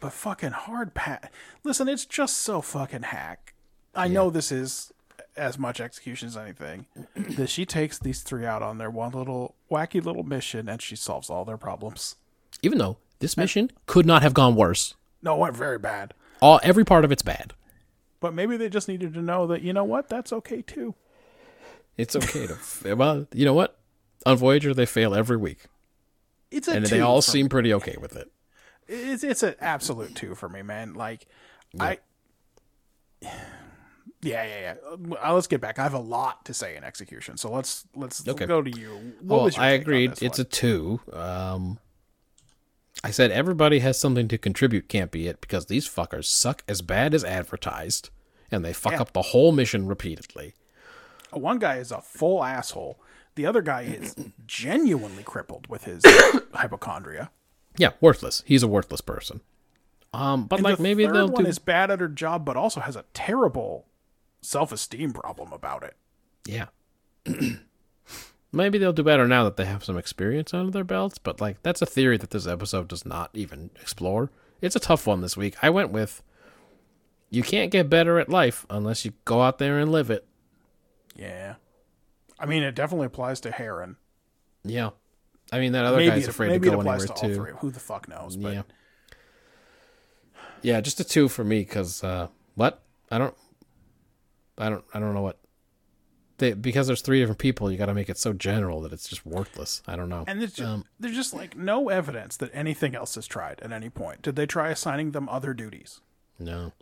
but 0.00 0.12
fucking 0.12 0.50
hard 0.50 0.94
pat. 0.94 1.32
Listen, 1.64 1.88
it's 1.88 2.04
just 2.04 2.38
so 2.38 2.60
fucking 2.60 3.04
hack. 3.04 3.54
I 3.94 4.08
know 4.08 4.30
this 4.30 4.52
is 4.52 4.92
as 5.36 5.58
much 5.58 5.80
execution 5.80 6.28
as 6.28 6.36
anything. 6.36 6.86
that 7.14 7.48
she 7.48 7.64
takes 7.64 7.98
these 7.98 8.22
three 8.22 8.44
out 8.44 8.62
on 8.62 8.78
their 8.78 8.90
one 8.90 9.12
little 9.12 9.54
wacky 9.70 10.04
little 10.04 10.22
mission 10.22 10.68
and 10.68 10.82
she 10.82 10.96
solves 10.96 11.30
all 11.30 11.44
their 11.44 11.56
problems. 11.56 12.16
Even 12.62 12.78
though 12.78 12.96
this 13.20 13.36
mission 13.36 13.70
could 13.86 14.06
not 14.06 14.22
have 14.22 14.34
gone 14.34 14.54
worse. 14.54 14.94
No, 15.22 15.34
it 15.34 15.38
went 15.38 15.56
very 15.56 15.78
bad. 15.78 16.14
All 16.40 16.60
every 16.62 16.84
part 16.84 17.04
of 17.04 17.12
it's 17.12 17.22
bad. 17.22 17.52
But 18.20 18.34
maybe 18.34 18.56
they 18.56 18.68
just 18.68 18.88
needed 18.88 19.14
to 19.14 19.22
know 19.22 19.46
that 19.48 19.62
you 19.62 19.72
know 19.72 19.84
what, 19.84 20.08
that's 20.08 20.32
okay 20.32 20.62
too. 20.62 20.94
It's 21.96 22.14
okay 22.16 22.46
to 22.46 22.94
well, 22.96 23.26
you 23.32 23.44
know 23.44 23.54
what? 23.54 23.78
On 24.24 24.36
Voyager 24.36 24.74
they 24.74 24.86
fail 24.86 25.14
every 25.14 25.36
week, 25.36 25.64
It's 26.50 26.68
a 26.68 26.72
and 26.72 26.86
they 26.86 27.00
all 27.00 27.22
seem 27.22 27.48
pretty 27.48 27.72
okay 27.74 27.96
with 28.00 28.16
it. 28.16 28.30
it's 28.88 29.22
it's 29.24 29.42
an 29.42 29.54
absolute 29.60 30.14
two 30.14 30.34
for 30.34 30.48
me, 30.48 30.62
man. 30.62 30.94
Like 30.94 31.26
I 31.78 31.98
Yeah, 34.22 34.44
yeah, 34.44 34.74
yeah. 34.90 35.16
Uh, 35.22 35.34
let's 35.34 35.46
get 35.46 35.60
back. 35.60 35.78
I 35.78 35.82
have 35.84 35.94
a 35.94 35.98
lot 36.00 36.44
to 36.46 36.54
say 36.54 36.74
in 36.74 36.82
execution, 36.84 37.36
so 37.36 37.50
let's 37.50 37.84
let's 37.94 38.26
Okay. 38.26 38.46
go 38.46 38.60
to 38.62 38.70
you. 38.70 39.14
What 39.20 39.42
well, 39.42 39.50
I 39.58 39.68
agreed. 39.70 40.12
It's 40.20 40.38
one? 40.38 40.40
a 40.40 40.44
two. 40.44 41.00
Um, 41.12 41.78
I 43.06 43.10
said 43.10 43.30
everybody 43.30 43.78
has 43.80 43.98
something 43.98 44.28
to 44.28 44.38
contribute. 44.38 44.88
Can't 44.88 45.10
be 45.10 45.26
it 45.28 45.40
because 45.40 45.66
these 45.66 45.88
fuckers 45.88 46.24
suck 46.24 46.62
as 46.68 46.82
bad 46.82 47.14
as 47.14 47.24
advertised, 47.24 48.10
and 48.50 48.64
they 48.64 48.72
fuck 48.72 48.92
Yeah. 48.92 49.00
up 49.02 49.12
the 49.12 49.22
whole 49.22 49.52
mission 49.52 49.86
repeatedly. 49.86 50.54
one 51.32 51.58
guy 51.58 51.76
is 51.76 51.92
a 51.92 52.00
full 52.00 52.42
asshole. 52.44 52.98
The 53.34 53.46
other 53.46 53.60
guy 53.62 53.82
is 53.82 54.14
genuinely 54.46 55.22
crippled 55.22 55.66
with 55.68 55.84
his 55.84 56.02
hypochondria. 56.54 57.30
Yeah, 57.78 57.90
worthless. 58.00 58.42
He's 58.46 58.62
a 58.62 58.68
worthless 58.68 59.02
person. 59.02 59.40
Um, 60.14 60.46
but 60.46 60.56
And 60.60 60.64
like 60.64 60.76
the 60.78 60.82
maybe 60.82 61.04
third 61.04 61.14
they'll 61.14 61.28
one 61.28 61.44
do. 61.44 61.50
is 61.50 61.58
bad 61.58 61.90
at 61.90 62.00
her 62.00 62.08
job, 62.08 62.44
but 62.46 62.56
also 62.56 62.80
has 62.80 62.96
a 62.96 63.04
terrible 63.12 63.86
self-esteem 64.40 65.12
problem 65.12 65.52
about 65.52 65.82
it. 65.82 65.94
Yeah. 66.46 66.66
maybe 68.56 68.78
they'll 68.78 68.92
do 68.92 69.02
better 69.02 69.28
now 69.28 69.44
that 69.44 69.56
they 69.56 69.64
have 69.64 69.84
some 69.84 69.98
experience 69.98 70.52
under 70.52 70.70
their 70.70 70.84
belts. 70.84 71.18
But 71.18 71.40
like 71.40 71.62
that's 71.62 71.82
a 71.82 71.86
theory 71.86 72.16
that 72.18 72.30
this 72.30 72.46
episode 72.46 72.88
does 72.88 73.04
not 73.04 73.30
even 73.34 73.70
explore. 73.80 74.30
It's 74.60 74.76
a 74.76 74.80
tough 74.80 75.06
one 75.06 75.20
this 75.20 75.36
week. 75.36 75.56
I 75.62 75.70
went 75.70 75.90
with. 75.90 76.22
You 77.28 77.42
can't 77.42 77.72
get 77.72 77.90
better 77.90 78.20
at 78.20 78.28
life 78.28 78.64
unless 78.70 79.04
you 79.04 79.12
go 79.24 79.42
out 79.42 79.58
there 79.58 79.78
and 79.78 79.90
live 79.90 80.10
it. 80.10 80.24
Yeah, 81.16 81.56
I 82.38 82.46
mean, 82.46 82.62
it 82.62 82.74
definitely 82.74 83.06
applies 83.06 83.40
to 83.40 83.50
Harren. 83.50 83.96
Yeah. 84.64 84.90
I 85.52 85.58
mean, 85.58 85.72
that 85.72 85.84
other 85.84 85.98
maybe 85.98 86.10
guy's 86.10 86.24
it, 86.24 86.30
afraid 86.30 86.48
to 86.48 86.58
go 86.58 86.80
anywhere 86.80 86.98
to 86.98 87.14
too. 87.14 87.34
three. 87.34 87.52
Who 87.58 87.70
the 87.70 87.80
fuck 87.80 88.08
knows? 88.08 88.36
But 88.36 88.54
Yeah. 88.54 88.62
Yeah, 90.62 90.80
just 90.80 90.98
a 90.98 91.04
two 91.04 91.28
for 91.28 91.44
me 91.44 91.60
because 91.60 92.02
uh, 92.02 92.28
what? 92.54 92.82
I 93.10 93.18
don't, 93.18 93.34
I 94.58 94.68
don't, 94.68 94.84
I 94.92 94.98
don't 94.98 95.14
know 95.14 95.22
what. 95.22 95.38
They, 96.38 96.52
because 96.52 96.86
there's 96.86 97.00
three 97.00 97.20
different 97.20 97.38
people, 97.38 97.70
you 97.70 97.78
got 97.78 97.86
to 97.86 97.94
make 97.94 98.10
it 98.10 98.18
so 98.18 98.32
general 98.32 98.82
that 98.82 98.92
it's 98.92 99.08
just 99.08 99.24
worthless. 99.24 99.82
I 99.86 99.96
don't 99.96 100.10
know. 100.10 100.24
And 100.26 100.40
there's 100.40 100.52
just, 100.52 100.68
Um, 100.68 100.84
there's 101.00 101.16
just 101.16 101.32
like 101.32 101.56
no 101.56 101.88
evidence 101.88 102.36
that 102.36 102.50
anything 102.52 102.94
else 102.94 103.16
is 103.16 103.26
tried 103.26 103.60
at 103.62 103.72
any 103.72 103.88
point. 103.88 104.22
Did 104.22 104.36
they 104.36 104.46
try 104.46 104.68
assigning 104.68 105.12
them 105.12 105.28
other 105.28 105.54
duties? 105.54 106.00
no, 106.38 106.72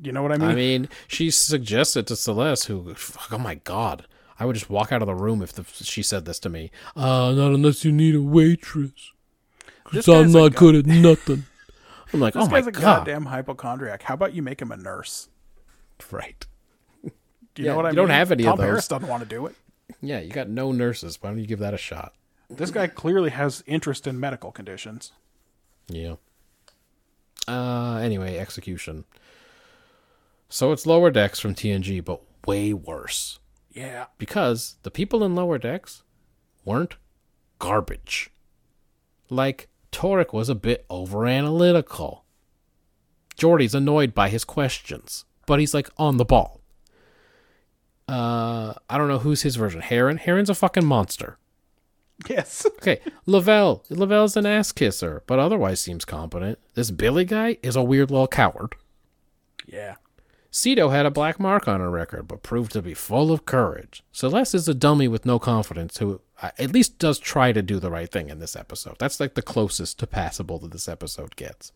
You 0.00 0.12
know 0.12 0.22
what 0.22 0.32
I 0.32 0.38
mean? 0.38 0.48
I 0.48 0.54
mean, 0.54 0.88
she 1.06 1.30
suggested 1.30 2.06
to 2.06 2.16
Celeste, 2.16 2.66
who, 2.66 2.94
fuck, 2.94 3.30
oh 3.32 3.38
my 3.38 3.56
god, 3.56 4.06
I 4.38 4.46
would 4.46 4.54
just 4.54 4.70
walk 4.70 4.90
out 4.92 5.02
of 5.02 5.06
the 5.06 5.14
room 5.14 5.42
if 5.42 5.52
the, 5.52 5.64
she 5.64 6.02
said 6.02 6.24
this 6.24 6.38
to 6.40 6.48
me. 6.48 6.70
Uh, 6.96 7.32
not 7.32 7.52
unless 7.52 7.84
you 7.84 7.92
need 7.92 8.14
a 8.14 8.22
waitress, 8.22 9.12
because 9.84 10.08
I'm 10.08 10.32
not 10.32 10.54
good 10.54 10.74
at 10.74 10.86
nothing. 10.86 11.44
I'm 12.14 12.20
like, 12.20 12.32
this 12.32 12.44
oh 12.44 12.48
my 12.48 12.60
a 12.60 12.62
god, 12.62 12.80
goddamn 12.80 13.26
hypochondriac. 13.26 14.04
How 14.04 14.14
about 14.14 14.32
you 14.32 14.42
make 14.42 14.62
him 14.62 14.72
a 14.72 14.76
nurse? 14.76 15.28
right? 16.10 16.46
Do 17.54 17.62
you 17.62 17.66
Yeah, 17.66 17.72
know 17.72 17.76
what 17.76 17.86
I 17.86 17.88
mean? 17.90 17.94
you 17.94 18.02
don't 18.02 18.10
have 18.10 18.32
any 18.32 18.42
of 18.44 18.48
Tom 18.50 18.58
Paris 18.58 18.86
those. 18.86 18.98
doesn't 18.98 19.08
want 19.08 19.22
to 19.22 19.28
do 19.28 19.46
it. 19.46 19.54
Yeah, 20.00 20.20
you 20.20 20.30
got 20.30 20.48
no 20.48 20.72
nurses. 20.72 21.18
Why 21.20 21.30
don't 21.30 21.38
you 21.38 21.46
give 21.46 21.58
that 21.58 21.74
a 21.74 21.78
shot? 21.78 22.14
This 22.48 22.70
guy 22.70 22.86
clearly 22.86 23.30
has 23.30 23.62
interest 23.66 24.06
in 24.06 24.18
medical 24.20 24.50
conditions. 24.52 25.12
Yeah. 25.88 26.14
Uh 27.48 27.96
anyway, 28.02 28.38
execution. 28.38 29.04
So 30.48 30.72
it's 30.72 30.86
lower 30.86 31.10
decks 31.10 31.38
from 31.40 31.54
TNG, 31.54 32.04
but 32.04 32.20
way 32.46 32.72
worse. 32.72 33.38
Yeah. 33.72 34.06
Because 34.18 34.76
the 34.82 34.90
people 34.90 35.22
in 35.24 35.34
lower 35.34 35.58
decks 35.58 36.02
weren't 36.64 36.96
garbage. 37.58 38.30
Like, 39.28 39.68
Taurik 39.92 40.32
was 40.32 40.48
a 40.48 40.54
bit 40.56 40.84
over 40.90 41.24
analytical. 41.26 42.24
Geordi's 43.36 43.74
annoyed 43.76 44.12
by 44.12 44.28
his 44.28 44.44
questions, 44.44 45.24
but 45.46 45.60
he's 45.60 45.72
like 45.72 45.88
on 45.96 46.16
the 46.16 46.24
ball. 46.24 46.59
Uh 48.10 48.74
I 48.88 48.98
don't 48.98 49.08
know 49.08 49.18
who's 49.18 49.42
his 49.42 49.56
version. 49.56 49.80
Harren? 49.80 50.20
Harren's 50.20 50.50
a 50.50 50.54
fucking 50.54 50.84
monster. 50.86 51.38
Yes. 52.28 52.66
Okay, 52.80 53.00
Lavelle. 53.26 53.84
Lavelle's 53.90 54.38
an 54.38 54.46
ass 54.46 54.72
kisser, 54.72 55.22
but 55.26 55.38
otherwise 55.38 55.80
seems 55.80 56.06
competent. 56.06 56.58
This 56.74 56.90
Billy 56.90 57.26
guy 57.26 57.58
is 57.62 57.76
a 57.76 57.82
weird 57.82 58.10
little 58.10 58.26
coward. 58.26 58.74
Yeah. 59.66 59.96
Sito 60.50 60.90
had 60.90 61.04
a 61.04 61.10
black 61.10 61.38
mark 61.38 61.68
on 61.68 61.80
her 61.80 61.90
record, 61.90 62.26
but 62.26 62.42
proved 62.42 62.72
to 62.72 62.80
be 62.80 62.94
full 62.94 63.30
of 63.30 63.44
courage. 63.44 64.02
Celeste 64.12 64.54
is 64.54 64.66
a 64.66 64.74
dummy 64.74 65.08
with 65.08 65.26
no 65.26 65.38
confidence 65.38 65.98
who 65.98 66.22
uh, 66.40 66.50
at 66.58 66.72
least 66.72 66.98
does 66.98 67.18
try 67.18 67.52
to 67.52 67.60
do 67.60 67.78
the 67.78 67.90
right 67.90 68.10
thing 68.10 68.30
in 68.30 68.38
this 68.38 68.56
episode. 68.56 68.96
That's 68.98 69.20
like 69.20 69.34
the 69.34 69.42
closest 69.42 69.98
to 69.98 70.06
passable 70.06 70.58
that 70.60 70.72
this 70.72 70.88
episode 70.88 71.36
gets. 71.36 71.70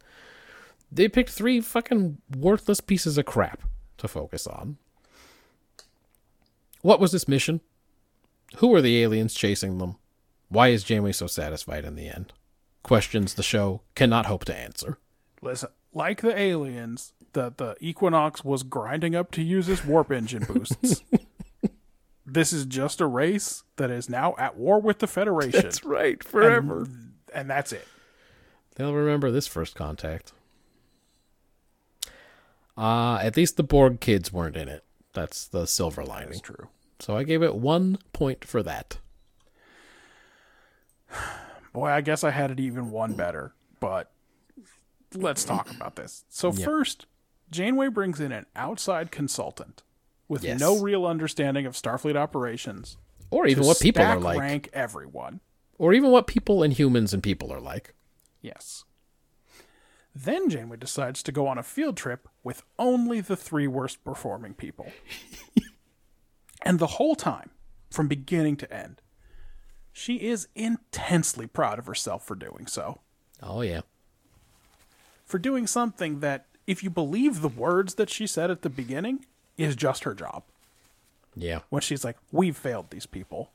They 0.90 1.08
picked 1.08 1.30
three 1.30 1.60
fucking 1.60 2.18
worthless 2.34 2.80
pieces 2.80 3.18
of 3.18 3.26
crap 3.26 3.62
to 3.98 4.08
focus 4.08 4.46
on. 4.46 4.78
What 6.84 7.00
was 7.00 7.12
this 7.12 7.26
mission? 7.26 7.62
Who 8.56 8.68
were 8.68 8.82
the 8.82 9.02
aliens 9.02 9.32
chasing 9.32 9.78
them? 9.78 9.96
Why 10.50 10.68
is 10.68 10.84
Janeway 10.84 11.12
so 11.12 11.26
satisfied 11.26 11.82
in 11.82 11.94
the 11.94 12.08
end? 12.08 12.34
Questions 12.82 13.32
the 13.32 13.42
show 13.42 13.80
cannot 13.94 14.26
hope 14.26 14.44
to 14.44 14.54
answer. 14.54 14.98
Listen, 15.40 15.70
like 15.94 16.20
the 16.20 16.38
aliens, 16.38 17.14
the 17.32 17.54
the 17.56 17.74
Equinox 17.80 18.44
was 18.44 18.62
grinding 18.62 19.14
up 19.14 19.30
to 19.30 19.42
use 19.42 19.66
its 19.66 19.82
warp 19.82 20.12
engine 20.12 20.44
boosts. 20.44 21.02
this 22.26 22.52
is 22.52 22.66
just 22.66 23.00
a 23.00 23.06
race 23.06 23.62
that 23.76 23.90
is 23.90 24.10
now 24.10 24.34
at 24.36 24.58
war 24.58 24.78
with 24.78 24.98
the 24.98 25.06
Federation. 25.06 25.62
That's 25.62 25.84
right, 25.84 26.22
And, 26.34 27.14
and 27.34 27.48
that's 27.48 27.72
it. 27.72 27.88
They'll 28.76 28.92
remember 28.92 29.30
this 29.30 29.46
first 29.46 29.74
contact. 29.74 30.34
Uh, 32.76 33.16
at 33.22 33.38
least 33.38 33.56
the 33.56 33.62
Borg 33.62 34.00
kids 34.00 34.30
weren't 34.30 34.58
in 34.58 34.68
it. 34.68 34.84
That's 35.14 35.46
the 35.46 35.64
silver 35.64 36.04
lining. 36.04 36.30
That's 36.30 36.40
true. 36.42 36.68
So 37.00 37.16
I 37.16 37.22
gave 37.24 37.42
it 37.42 37.54
one 37.54 37.98
point 38.12 38.44
for 38.44 38.62
that. 38.62 38.98
Boy, 41.72 41.88
I 41.90 42.00
guess 42.00 42.22
I 42.24 42.30
had 42.30 42.50
it 42.50 42.60
even 42.60 42.90
one 42.90 43.14
better, 43.14 43.52
but 43.80 44.12
let's 45.14 45.44
talk 45.44 45.70
about 45.70 45.96
this. 45.96 46.24
So 46.28 46.52
Yeah. 46.52 46.64
first, 46.64 47.06
Janeway 47.50 47.88
brings 47.88 48.20
in 48.20 48.32
an 48.32 48.46
outside 48.54 49.10
consultant 49.10 49.82
with 50.28 50.44
Yes. 50.44 50.60
no 50.60 50.80
real 50.80 51.04
understanding 51.06 51.66
of 51.66 51.74
Starfleet 51.74 52.16
operations. 52.16 52.96
Or 53.30 53.46
even 53.46 53.64
what 53.64 53.80
people 53.80 54.02
are 54.04 54.20
like. 54.20 54.38
rank 54.38 54.70
everyone. 54.72 55.40
Or 55.78 55.92
even 55.92 56.10
what 56.10 56.26
people 56.28 56.62
and 56.62 56.72
humans 56.72 57.12
and 57.12 57.22
people 57.22 57.52
are 57.52 57.60
like. 57.60 57.94
Yes. 58.40 58.84
Then 60.14 60.48
Janeway 60.48 60.76
decides 60.76 61.22
to 61.24 61.32
go 61.32 61.48
on 61.48 61.58
a 61.58 61.64
field 61.64 61.96
trip 61.96 62.28
with 62.44 62.62
only 62.78 63.20
the 63.20 63.36
three 63.36 63.66
worst 63.66 64.04
performing 64.04 64.54
people. 64.54 64.92
and 66.64 66.78
the 66.78 66.86
whole 66.86 67.14
time, 67.14 67.50
from 67.90 68.08
beginning 68.08 68.56
to 68.56 68.74
end, 68.74 69.00
she 69.92 70.16
is 70.16 70.48
intensely 70.56 71.46
proud 71.46 71.78
of 71.78 71.86
herself 71.86 72.26
for 72.26 72.34
doing 72.34 72.66
so. 72.66 73.00
Oh, 73.40 73.60
yeah. 73.60 73.82
For 75.24 75.38
doing 75.38 75.66
something 75.66 76.20
that, 76.20 76.46
if 76.66 76.82
you 76.82 76.90
believe 76.90 77.40
the 77.40 77.48
words 77.48 77.94
that 77.94 78.10
she 78.10 78.26
said 78.26 78.50
at 78.50 78.62
the 78.62 78.70
beginning, 78.70 79.26
is 79.56 79.76
just 79.76 80.04
her 80.04 80.14
job. 80.14 80.42
Yeah. 81.36 81.60
When 81.68 81.82
she's 81.82 82.04
like, 82.04 82.16
We've 82.32 82.56
failed 82.56 82.90
these 82.90 83.06
people. 83.06 83.50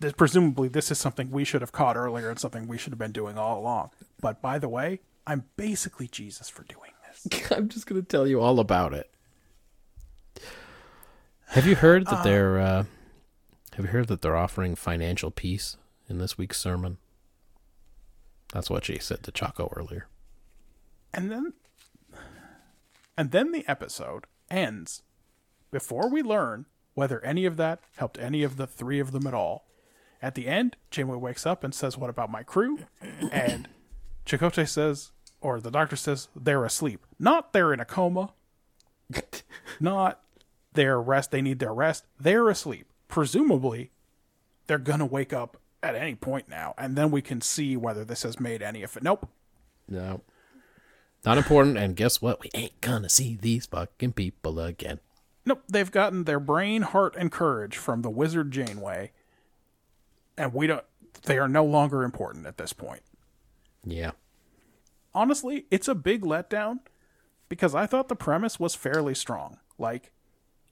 This, 0.00 0.12
presumably, 0.12 0.68
this 0.68 0.90
is 0.90 0.98
something 0.98 1.30
we 1.30 1.44
should 1.44 1.62
have 1.62 1.72
caught 1.72 1.96
earlier 1.96 2.28
and 2.28 2.38
something 2.38 2.68
we 2.68 2.78
should 2.78 2.92
have 2.92 2.98
been 2.98 3.12
doing 3.12 3.38
all 3.38 3.58
along. 3.58 3.90
But 4.20 4.42
by 4.42 4.58
the 4.58 4.68
way, 4.68 5.00
I'm 5.26 5.44
basically 5.56 6.08
Jesus 6.08 6.48
for 6.48 6.64
doing 6.64 6.92
this. 7.06 7.50
I'm 7.50 7.68
just 7.68 7.86
going 7.86 8.00
to 8.00 8.06
tell 8.06 8.26
you 8.26 8.40
all 8.40 8.60
about 8.60 8.92
it. 8.92 9.10
Have 11.48 11.66
you 11.66 11.76
heard 11.76 12.06
that 12.06 12.24
they're 12.24 12.58
uh, 12.58 12.84
have 13.74 13.84
you 13.84 13.90
heard 13.90 14.08
that 14.08 14.22
they're 14.22 14.36
offering 14.36 14.74
financial 14.74 15.30
peace 15.30 15.76
in 16.08 16.18
this 16.18 16.36
week's 16.38 16.60
sermon? 16.60 16.98
That's 18.52 18.70
what 18.70 18.84
she 18.84 18.98
said 18.98 19.22
to 19.24 19.32
Chaco 19.32 19.72
earlier. 19.76 20.08
And 21.12 21.30
then 21.30 21.52
and 23.16 23.30
then 23.30 23.52
the 23.52 23.64
episode 23.68 24.24
ends 24.50 25.02
before 25.70 26.08
we 26.08 26.22
learn 26.22 26.66
whether 26.94 27.24
any 27.24 27.44
of 27.44 27.56
that 27.56 27.80
helped 27.96 28.18
any 28.18 28.42
of 28.42 28.56
the 28.56 28.66
three 28.66 29.00
of 29.00 29.12
them 29.12 29.26
at 29.26 29.34
all. 29.34 29.66
At 30.22 30.34
the 30.34 30.46
end, 30.46 30.76
Janeway 30.90 31.18
wakes 31.18 31.44
up 31.44 31.62
and 31.62 31.74
says, 31.74 31.98
What 31.98 32.10
about 32.10 32.30
my 32.30 32.42
crew? 32.42 32.78
And 33.30 33.68
Chakotay 34.24 34.68
says, 34.68 35.10
or 35.44 35.60
the 35.60 35.70
doctor 35.70 35.96
says, 35.96 36.28
they're 36.34 36.64
asleep. 36.64 37.06
Not 37.18 37.52
they're 37.52 37.72
in 37.72 37.80
a 37.80 37.84
coma. 37.84 38.32
Not 39.80 40.22
they're 40.74 41.00
rest 41.00 41.30
they 41.30 41.42
need 41.42 41.58
their 41.58 41.74
rest. 41.74 42.04
They're 42.20 42.48
asleep. 42.48 42.86
Presumably, 43.08 43.90
they're 44.66 44.78
gonna 44.78 45.06
wake 45.06 45.32
up 45.32 45.56
at 45.82 45.94
any 45.94 46.14
point 46.14 46.48
now, 46.48 46.74
and 46.78 46.96
then 46.96 47.10
we 47.10 47.22
can 47.22 47.40
see 47.40 47.76
whether 47.76 48.04
this 48.04 48.22
has 48.22 48.38
made 48.38 48.62
any 48.62 48.82
effect. 48.82 49.04
Nope. 49.04 49.28
No. 49.88 50.22
Not 51.24 51.38
important, 51.38 51.78
and 51.78 51.96
guess 51.96 52.20
what? 52.20 52.40
We 52.40 52.50
ain't 52.54 52.80
gonna 52.80 53.08
see 53.08 53.36
these 53.40 53.66
fucking 53.66 54.12
people 54.12 54.60
again. 54.60 55.00
Nope, 55.46 55.62
they've 55.68 55.90
gotten 55.90 56.24
their 56.24 56.40
brain, 56.40 56.82
heart, 56.82 57.14
and 57.18 57.30
courage 57.30 57.76
from 57.76 58.02
the 58.02 58.10
wizard 58.10 58.50
Janeway, 58.50 59.12
and 60.36 60.52
we 60.54 60.66
don't. 60.66 60.84
They 61.24 61.38
are 61.38 61.48
no 61.48 61.64
longer 61.64 62.02
important 62.02 62.46
at 62.46 62.58
this 62.58 62.72
point. 62.72 63.02
Yeah. 63.84 64.12
Honestly, 65.14 65.66
it's 65.70 65.88
a 65.88 65.94
big 65.94 66.22
letdown 66.22 66.80
because 67.48 67.74
I 67.74 67.86
thought 67.86 68.08
the 68.08 68.16
premise 68.16 68.58
was 68.58 68.74
fairly 68.74 69.14
strong. 69.14 69.58
Like, 69.78 70.10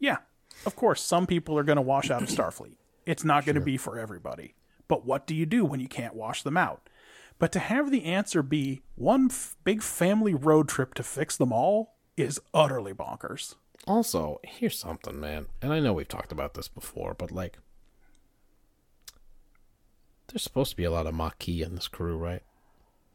yeah, 0.03 0.19
of 0.67 0.75
course, 0.75 1.01
some 1.01 1.27
people 1.29 1.57
are 1.57 1.63
going 1.63 1.77
to 1.77 1.83
wash 1.83 2.11
out 2.11 2.23
of 2.23 2.29
Starfleet. 2.29 2.77
It's 3.07 3.25
not 3.25 3.47
going 3.47 3.55
to 3.55 3.61
be 3.61 3.77
for 3.77 3.99
everybody. 3.99 4.55
But 4.89 5.07
what 5.07 5.27
do 5.29 5.35
you 5.35 5.47
do 5.47 5.65
when 5.65 5.79
you 5.79 5.89
can't 5.89 6.15
wash 6.15 6.43
them 6.43 6.57
out? 6.57 6.91
But 7.39 7.53
to 7.53 7.61
have 7.61 7.91
the 7.91 8.05
answer 8.05 8.43
be 8.43 8.83
one 8.97 9.29
f- 9.31 9.57
big 9.65 9.81
family 9.81 10.35
road 10.35 10.69
trip 10.69 10.95
to 10.95 11.05
fix 11.05 11.37
them 11.37 11.53
all 11.53 11.95
is 12.17 12.41
utterly 12.53 12.93
bonkers. 12.93 13.55
Also, 13.87 14.41
here's 14.45 14.79
something, 14.79 15.19
man. 15.19 15.47
And 15.63 15.73
I 15.73 15.79
know 15.79 15.93
we've 15.93 16.09
talked 16.09 16.33
about 16.33 16.55
this 16.55 16.69
before, 16.69 17.15
but 17.15 17.31
like, 17.31 17.59
there's 20.29 20.43
supposed 20.43 20.71
to 20.71 20.77
be 20.77 20.85
a 20.85 20.91
lot 20.91 21.07
of 21.07 21.15
Maquis 21.15 21.63
in 21.63 21.77
this 21.77 21.89
crew, 21.89 22.17
right? 22.17 22.43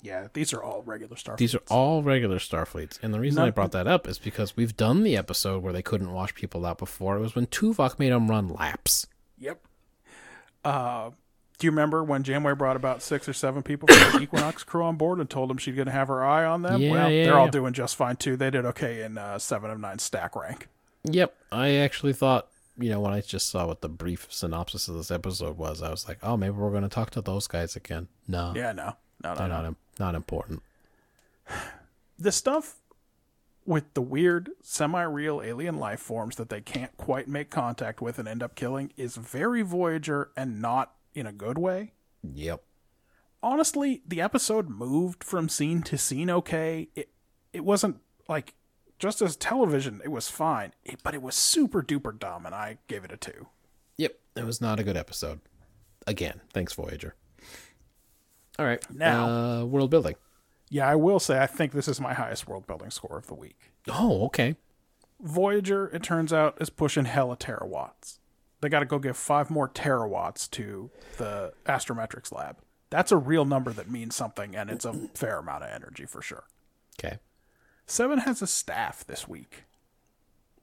Yeah, 0.01 0.27
these 0.34 0.53
are 0.53 0.61
all 0.61 0.84
regular 0.84 1.16
Starfleet. 1.16 1.38
These 1.38 1.56
are 1.56 1.64
all 1.69 2.03
regular 2.03 2.38
Starfleets. 2.38 3.00
And 3.01 3.14
the 3.14 3.19
reason 3.19 3.42
I 3.43 3.50
brought 3.50 3.72
that 3.72 3.88
up 3.88 4.08
is 4.08 4.19
because 4.19 4.56
we've 4.56 4.77
done 4.77 5.03
the 5.03 5.17
episode 5.17 5.64
where 5.64 5.74
they 5.74 5.82
couldn't 5.82 6.14
wash 6.14 6.35
people 6.35 6.66
out 6.66 6.77
before. 6.77 7.17
It 7.17 7.22
was 7.22 7.35
when 7.35 7.48
Tuvok 7.48 7.98
made 7.98 8.11
them 8.11 8.30
run 8.30 8.48
laps. 8.48 9.08
Yep. 9.40 9.66
Uh, 10.64 11.11
do 11.58 11.66
you 11.66 11.72
remember 11.72 12.03
when 12.03 12.22
Janeway 12.22 12.53
brought 12.53 12.76
about 12.76 13.01
six 13.01 13.27
or 13.27 13.34
seven 13.34 13.64
people 13.64 13.88
from 13.88 14.11
the 14.11 14.19
Equinox 14.24 14.64
crew 14.64 14.84
on 14.84 14.95
board 14.95 15.19
and 15.19 15.27
told 15.27 15.50
them 15.50 15.58
she's 15.58 15.76
going 15.76 15.88
to 15.88 15.92
have 15.92 16.08
her 16.09 16.24
eye 16.24 16.45
on 16.45 16.61
them? 16.61 16.80
Yeah, 16.80 16.92
well, 16.92 17.09
yeah, 17.11 17.24
they're 17.26 17.40
all 17.40 17.50
doing 17.50 17.74
just 17.74 17.95
fine 17.95 18.16
too. 18.17 18.35
They 18.38 18.51
did 18.51 18.66
okay 18.66 19.01
in 19.01 19.17
uh, 19.17 19.40
seven 19.40 19.72
of 19.72 19.80
nine 19.80 19.98
stack 19.98 20.35
rank. 20.35 20.67
Yep. 21.06 21.35
I 21.51 21.69
actually 21.76 22.14
thought, 22.14 22.50
you 22.77 22.92
know, 22.92 23.00
when 23.00 23.14
I 23.14 23.22
just 23.22 23.50
saw 23.50 23.66
what 23.66 23.82
the 23.82 23.90
brief 23.90 24.27
synopsis 24.30 24.88
of 24.88 24.95
this 24.95 25.09
episode 25.09 25.58
was, 25.58 25.82
I 25.82 25.90
was 25.90 26.08
like, 26.08 26.19
oh, 26.22 26.38
maybe 26.38 26.51
we're 26.51 26.69
going 26.69 26.84
to 26.84 26.90
talk 26.90 27.09
to 27.11 27.22
those 27.22 27.48
guys 27.48 27.76
again. 27.76 28.08
No, 28.27 28.53
Yeah, 28.56 28.72
no, 28.74 28.98
no, 29.24 29.30
no, 29.32 29.35
they're 29.35 29.48
no. 29.48 29.61
not, 29.64 29.76
not 30.00 30.16
important. 30.16 30.61
the 32.19 32.32
stuff 32.32 32.77
with 33.66 33.93
the 33.93 34.01
weird 34.01 34.50
semi-real 34.61 35.42
alien 35.43 35.77
life 35.77 36.00
forms 36.00 36.38
that 36.38 36.50
they 36.50 36.61
can't 36.61 36.95
quite 36.95 37.27
make 37.27 37.50
contact 37.50 38.01
with 38.01 38.17
and 38.17 38.27
end 38.27 38.42
up 38.42 38.56
killing 38.56 38.93
is 38.95 39.17
very 39.17 39.61
Voyager 39.61 40.32
and 40.38 40.61
not 40.61 40.93
in 41.14 41.27
a 41.27 41.34
good 41.34 41.58
way. 41.58 41.92
Yep. 42.24 42.64
Honestly, 43.43 44.01
the 44.08 44.22
episode 44.22 44.69
moved 44.69 45.24
from 45.24 45.50
scene 45.50 45.82
to 45.84 45.98
scene 45.98 46.30
okay. 46.30 46.88
It 46.95 47.09
it 47.53 47.64
wasn't 47.64 47.98
like 48.27 48.53
just 49.00 49.22
as 49.22 49.35
television, 49.35 50.01
it 50.03 50.11
was 50.11 50.30
fine, 50.30 50.74
it, 50.84 51.01
but 51.03 51.14
it 51.14 51.22
was 51.22 51.35
super 51.35 51.84
duper 51.84 52.17
dumb, 52.17 52.45
and 52.45 52.56
I 52.56 52.77
gave 52.88 53.03
it 53.03 53.11
a 53.11 53.17
two. 53.17 53.48
Yep. 53.98 54.17
It 54.35 54.45
was 54.45 54.61
not 54.61 54.80
a 54.80 54.84
good 54.84 54.98
episode. 54.98 55.40
Again, 56.06 56.42
thanks, 56.53 56.74
Voyager. 56.74 57.16
All 58.60 58.66
right. 58.66 58.84
Now- 58.94 59.27
uh, 59.61 59.66
world 59.66 59.90
building. 59.92 60.16
Yeah, 60.69 60.88
I 60.90 60.95
will 60.95 61.19
say 61.19 61.40
I 61.40 61.48
think 61.48 61.72
this 61.72 61.88
is 61.88 62.02
my 62.02 62.14
highest 62.14 62.48
world 62.48 62.68
building 62.68 62.90
score 62.92 63.18
of 63.18 63.27
the 63.27 63.36
week. 63.36 63.72
Oh, 63.90 64.26
okay. 64.26 64.58
Voyager, 65.22 65.88
it 65.94 66.03
turns 66.03 66.34
out, 66.34 66.58
is 66.61 66.69
pushing 66.69 67.06
hella 67.06 67.38
terawatts. 67.38 68.19
They 68.61 68.69
got 68.69 68.80
to 68.82 68.86
go 68.86 69.00
give 69.00 69.16
five 69.18 69.50
more 69.50 69.69
terawatts 69.69 70.50
to 70.52 70.92
the 71.18 71.53
astrometrics 71.66 72.34
lab. 72.34 72.58
That's 72.90 73.11
a 73.11 73.18
real 73.18 73.45
number 73.45 73.72
that 73.74 73.90
means 73.90 74.16
something, 74.16 74.56
and 74.56 74.69
it's 74.69 74.86
a 74.86 74.94
fair 75.14 75.40
amount 75.40 75.64
of 75.64 75.69
energy 75.72 76.06
for 76.06 76.22
sure. 76.22 76.45
Okay. 77.00 77.19
Seven 77.86 78.19
has 78.19 78.42
a 78.42 78.48
staff 78.48 79.06
this 79.06 79.27
week. 79.27 79.64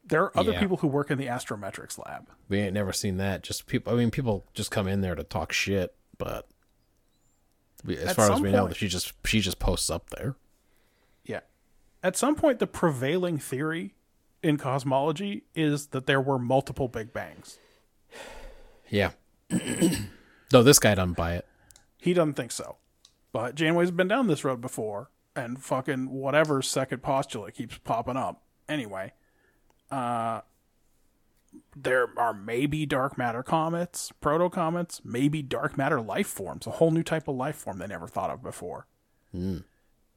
There 0.07 0.23
are 0.25 0.37
other 0.39 0.53
Yeah. 0.53 0.61
people 0.61 0.79
who 0.79 0.87
work 0.89 1.11
in 1.11 1.17
the 1.19 1.27
astrometrics 1.27 1.99
lab. 2.05 2.29
We 2.49 2.59
ain't 2.61 2.75
never 2.75 2.93
seen 2.93 3.17
that. 3.19 3.43
Just 3.43 3.67
people. 3.67 3.93
I 3.93 3.97
mean, 3.97 4.11
people 4.11 4.47
just 4.53 4.71
come 4.71 4.87
in 4.87 5.01
there 5.01 5.15
to 5.15 5.25
talk 5.25 5.53
shit, 5.53 5.95
but 6.19 6.47
as 7.89 8.11
At 8.11 8.17
far 8.17 8.33
as 8.33 8.41
we 8.41 8.51
know, 8.51 8.71
she 8.73 8.89
just 8.89 9.13
she 9.25 9.41
just 9.41 9.59
posts 9.59 9.91
up 9.91 10.11
there. 10.11 10.37
Yeah. 11.25 11.41
At 12.03 12.17
some 12.17 12.35
point, 12.35 12.59
the 12.59 12.67
prevailing 12.67 13.39
theory 13.39 13.95
in 14.43 14.59
cosmology 14.59 15.45
is 15.55 15.89
that 15.89 16.07
there 16.07 16.21
were 16.21 16.39
multiple 16.39 16.89
Big 16.89 17.13
Bangs. 17.13 17.59
Yeah. 18.89 19.13
no, 20.53 20.63
this 20.63 20.79
guy 20.79 20.95
doesn't 20.95 21.17
buy 21.17 21.35
it. 21.35 21.47
He 21.99 22.13
doesn't 22.13 22.35
think 22.35 22.53
so. 22.53 22.77
But 23.33 23.55
Janeway's 23.55 23.91
been 23.91 24.09
down 24.09 24.29
this 24.29 24.45
road 24.45 24.61
before, 24.61 25.11
and 25.35 25.61
fucking 25.63 26.11
whatever 26.11 26.63
second 26.63 27.03
postulate 27.03 27.55
keeps 27.55 27.79
popping 27.79 28.17
up. 28.17 28.43
Anyway, 28.69 29.13
uh, 29.91 30.43
there 31.77 32.09
are 32.17 32.33
maybe 32.33 32.87
dark 32.87 33.19
matter 33.19 33.43
comets, 33.43 34.13
proto 34.21 34.49
comets, 34.49 35.01
maybe 35.05 35.43
dark 35.43 35.77
matter 35.77 36.01
life 36.01 36.27
forms, 36.27 36.67
a 36.67 36.73
whole 36.73 36.91
new 36.91 37.03
type 37.03 37.29
of 37.29 37.37
life 37.37 37.57
form 37.57 37.79
they 37.79 37.87
never 37.87 38.07
thought 38.07 38.31
of 38.31 38.43
before. 38.43 38.87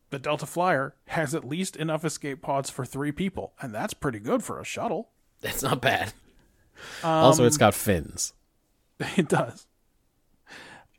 The 0.10 0.20
Delta 0.20 0.46
Flyer 0.46 0.96
has 1.08 1.34
at 1.36 1.44
least 1.48 1.76
enough 1.76 2.06
escape 2.06 2.42
pods 2.42 2.70
for 2.70 2.86
three 2.86 3.12
people, 3.12 3.54
and 3.62 3.74
that's 3.74 3.94
pretty 3.94 4.20
good 4.20 4.44
for 4.44 4.60
a 4.60 4.64
shuttle. 4.64 5.10
That's 5.42 5.64
not 5.64 5.82
bad. 5.82 6.14
also, 7.04 7.46
it's 7.46 7.58
got 7.58 7.74
fins. 7.74 8.34
It 9.16 9.28
does. 9.28 9.68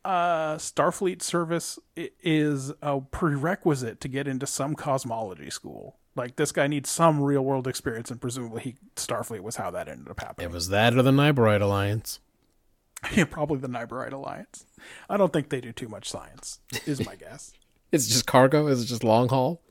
Uh, 0.05 0.55
Starfleet 0.57 1.21
service 1.21 1.79
is 1.97 2.73
a 2.81 3.01
prerequisite 3.01 4.01
to 4.01 4.09
get 4.09 4.29
into 4.29 4.47
some 4.47 4.75
cosmology 4.75 5.51
school. 5.51 5.99
Like 6.19 6.37
this 6.37 6.53
guy 6.53 6.67
needs 6.67 6.91
some 6.91 7.23
real 7.23 7.43
world 7.43 7.67
experience, 7.67 8.11
and 8.11 8.21
presumably 8.21 8.63
he 8.63 8.75
Starfleet 8.97 9.41
was 9.41 9.57
how 9.57 9.71
that 9.71 9.89
ended 9.89 10.09
up 10.09 10.21
happening. 10.21 10.51
It 10.51 10.53
was 10.53 10.69
that 10.69 10.95
or 10.95 11.03
the 11.03 11.13
Nyberrite 11.13 11.63
Alliance. 11.63 12.21
yeah, 13.15 13.25
probably 13.25 13.59
the 13.59 13.69
Nyberrite 13.69 14.13
Alliance. 14.13 14.67
I 15.09 15.17
don't 15.17 15.33
think 15.33 15.49
they 15.49 15.61
do 15.61 15.73
too 15.73 15.89
much 15.89 16.11
science. 16.11 16.59
Is 16.85 17.05
my 17.07 17.15
guess. 17.21 17.53
It's 17.93 18.09
just 18.09 18.27
cargo. 18.27 18.67
Is 18.67 18.83
it 18.83 18.87
just 18.87 19.05
long 19.05 19.29
haul? 19.29 19.63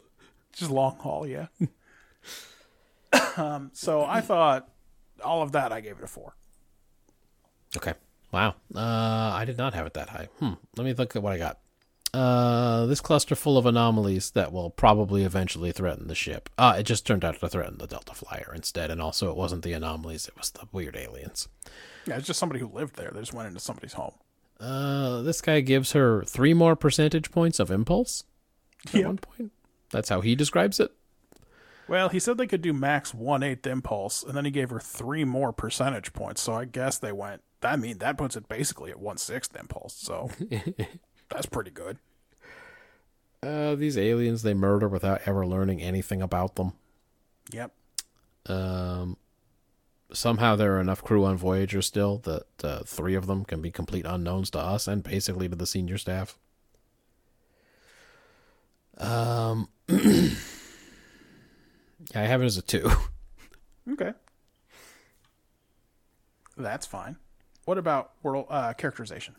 Just 0.54 0.72
long 0.72 0.98
haul, 1.00 1.28
yeah. 1.28 1.48
um, 3.38 3.70
so 3.74 4.04
I 4.04 4.22
thought 4.22 4.70
all 5.24 5.42
of 5.44 5.52
that 5.52 5.72
I 5.72 5.82
gave 5.82 5.98
it 5.98 6.04
a 6.04 6.08
four. 6.08 6.36
Okay. 7.76 7.94
Wow. 8.32 8.56
Uh, 8.74 8.80
I 8.80 9.44
did 9.46 9.58
not 9.58 9.74
have 9.74 9.86
it 9.86 9.94
that 9.94 10.10
high. 10.10 10.30
Hmm. 10.40 10.54
Let 10.76 10.86
me 10.86 10.94
look 10.94 11.16
at 11.16 11.22
what 11.22 11.34
I 11.34 11.38
got. 11.38 11.60
Uh, 12.18 12.86
this 12.88 13.00
cluster 13.02 13.36
full 13.36 13.58
of 13.58 13.66
anomalies 13.66 14.32
that 14.32 14.52
will 14.52 14.70
probably 14.72 15.24
eventually 15.24 15.72
threaten 15.72 16.08
the 16.08 16.16
ship. 16.16 16.50
Ah, 16.58 16.76
it 16.76 16.84
just 16.84 17.06
turned 17.06 17.24
out 17.24 17.40
to 17.40 17.48
threaten 17.48 17.78
the 17.78 17.86
Delta 17.88 18.14
Flyer 18.16 18.52
instead, 18.56 18.90
and 18.90 19.00
also 19.02 19.30
it 19.30 19.36
wasn't 19.38 19.64
the 19.64 19.74
anomalies; 19.74 20.28
it 20.28 20.36
was 20.38 20.50
the 20.52 20.68
weird 20.72 20.96
aliens. 20.96 21.48
Yeah, 22.08 22.18
it's 22.18 22.26
just 22.28 22.40
somebody 22.40 22.60
who 22.60 22.68
lived 22.70 22.96
there. 22.96 23.12
They 23.14 23.20
just 23.20 23.34
went 23.34 23.48
into 23.48 23.60
somebody's 23.60 23.94
home. 23.94 24.14
Uh, 24.60 25.22
this 25.22 25.42
guy 25.42 25.60
gives 25.62 25.92
her 25.92 26.24
three 26.24 26.54
more 26.56 26.76
percentage 26.76 27.30
points 27.32 27.60
of 27.60 27.70
impulse. 27.70 28.24
At 28.88 28.94
Yep. 28.96 29.06
one 29.06 29.18
point, 29.18 29.52
that's 29.92 30.10
how 30.10 30.22
he 30.22 30.34
describes 30.36 30.80
it. 30.80 30.92
Well, 31.88 32.10
he 32.10 32.20
said 32.20 32.38
they 32.38 32.48
could 32.48 32.62
do 32.64 32.74
max 32.74 33.14
one 33.14 33.44
eighth 33.44 33.68
impulse, 33.68 34.24
and 34.24 34.36
then 34.36 34.46
he 34.46 34.52
gave 34.52 34.72
her 34.72 34.80
three 34.80 35.24
more 35.24 35.54
percentage 35.54 36.14
points. 36.14 36.42
So 36.42 36.54
I 36.54 36.66
guess 36.66 36.98
they 36.98 37.12
went. 37.12 37.44
I 37.62 37.76
mean, 37.76 38.00
that 38.00 38.18
puts 38.18 38.36
it 38.36 38.50
basically 38.50 38.90
at 38.92 39.00
one 39.00 39.18
sixth 39.18 39.56
impulse. 39.56 39.94
So 39.94 40.32
that's 41.30 41.46
pretty 41.46 41.72
good. 41.72 41.98
Uh, 43.44 43.76
these 43.76 43.98
aliens 43.98 44.42
they 44.42 44.54
murder 44.54 44.88
without 44.88 45.22
ever 45.26 45.46
learning 45.46 45.82
anything 45.82 46.22
about 46.22 46.56
them. 46.56 46.74
Yep. 47.52 47.72
Um, 48.48 49.18
somehow 50.12 50.56
there 50.56 50.76
are 50.76 50.82
enough 50.82 51.04
crew 51.04 51.26
on 51.26 51.38
Voyager 51.38 51.82
still 51.82 52.18
that 52.20 52.46
uh, 52.64 52.80
three 52.86 53.16
of 53.16 53.28
them 53.28 53.46
can 53.46 53.62
be 53.62 53.72
complete 53.72 54.06
unknowns 54.06 54.50
to 54.52 54.60
us 54.60 54.88
and 54.88 55.04
basically 55.04 55.48
to 55.48 55.56
the 55.56 55.68
senior 55.68 55.98
staff. 55.98 56.38
Um, 58.98 59.70
yeah, 59.88 60.30
I 62.16 62.22
have 62.22 62.42
it 62.42 62.46
as 62.46 62.58
a 62.58 62.62
two. 62.62 62.90
Okay. 63.90 64.12
That's 66.58 66.86
fine. 66.86 67.16
What 67.64 67.78
about 67.78 68.12
world 68.22 68.48
uh, 68.50 68.74
characterization? 68.74 69.36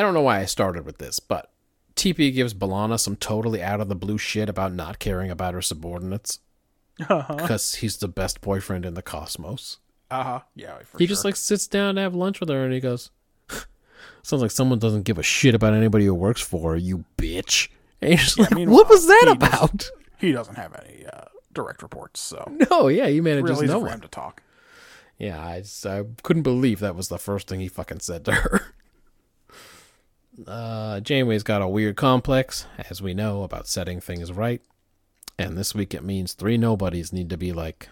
I 0.00 0.02
don't 0.02 0.14
know 0.14 0.22
why 0.22 0.40
I 0.40 0.46
started 0.46 0.86
with 0.86 0.96
this, 0.96 1.20
but 1.20 1.52
TP 1.94 2.32
gives 2.32 2.54
B'Elanna 2.54 2.98
some 2.98 3.16
totally 3.16 3.62
out 3.62 3.82
of 3.82 3.90
the 3.90 3.94
blue 3.94 4.16
shit 4.16 4.48
about 4.48 4.72
not 4.72 4.98
caring 4.98 5.30
about 5.30 5.52
her 5.52 5.60
subordinates 5.60 6.38
because 6.96 7.74
he's 7.74 7.98
the 7.98 8.08
best 8.08 8.40
boyfriend 8.40 8.86
in 8.86 8.94
the 8.94 9.02
cosmos. 9.02 9.76
Uh 10.10 10.24
huh. 10.24 10.40
Yeah. 10.54 10.78
He 10.96 11.04
sure. 11.04 11.08
just 11.08 11.26
like 11.26 11.36
sits 11.36 11.66
down 11.66 11.96
to 11.96 12.00
have 12.00 12.14
lunch 12.14 12.40
with 12.40 12.48
her 12.48 12.64
and 12.64 12.72
he 12.72 12.80
goes 12.80 13.10
sounds 14.22 14.40
like 14.40 14.50
someone 14.50 14.78
doesn't 14.78 15.02
give 15.02 15.18
a 15.18 15.22
shit 15.22 15.54
about 15.54 15.74
anybody 15.74 16.06
who 16.06 16.14
works 16.14 16.40
for 16.40 16.70
her 16.70 16.76
you 16.78 17.04
bitch 17.18 17.68
and 18.00 18.18
just 18.18 18.38
like 18.38 18.50
what 18.52 18.88
was 18.88 19.06
that 19.06 19.24
he 19.26 19.32
about 19.32 19.90
he 20.16 20.32
doesn't 20.32 20.56
have 20.56 20.74
any 20.82 21.04
uh, 21.04 21.26
direct 21.52 21.82
reports, 21.82 22.20
so 22.20 22.50
no 22.70 22.88
yeah 22.88 23.06
he 23.06 23.20
manages 23.20 23.50
really 23.50 23.66
no 23.66 23.80
one 23.80 24.00
to 24.00 24.08
talk. 24.08 24.42
yeah 25.18 25.44
I, 25.44 25.60
just, 25.60 25.84
I 25.84 26.04
couldn't 26.22 26.42
believe 26.42 26.80
that 26.80 26.96
was 26.96 27.08
the 27.08 27.18
first 27.18 27.48
thing 27.48 27.60
he 27.60 27.68
fucking 27.68 28.00
said 28.00 28.24
to 28.24 28.32
her 28.32 28.74
Uh, 30.46 31.00
Janeway's 31.00 31.42
got 31.42 31.62
a 31.62 31.68
weird 31.68 31.96
complex, 31.96 32.66
as 32.90 33.02
we 33.02 33.14
know, 33.14 33.42
about 33.42 33.68
setting 33.68 34.00
things 34.00 34.32
right. 34.32 34.62
And 35.38 35.56
this 35.56 35.74
week 35.74 35.94
it 35.94 36.04
means 36.04 36.32
three 36.32 36.58
nobodies 36.58 37.12
need 37.12 37.30
to 37.30 37.36
be 37.36 37.52
like 37.52 37.88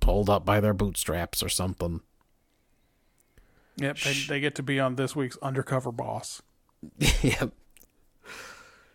pulled 0.00 0.28
up 0.28 0.44
by 0.44 0.60
their 0.60 0.74
bootstraps 0.74 1.42
or 1.42 1.48
something. 1.48 2.00
Yep, 3.76 3.98
they, 3.98 4.12
they 4.28 4.40
get 4.40 4.54
to 4.56 4.62
be 4.62 4.78
on 4.78 4.96
this 4.96 5.16
week's 5.16 5.36
undercover 5.42 5.92
boss. 5.92 6.42
yep. 7.22 7.52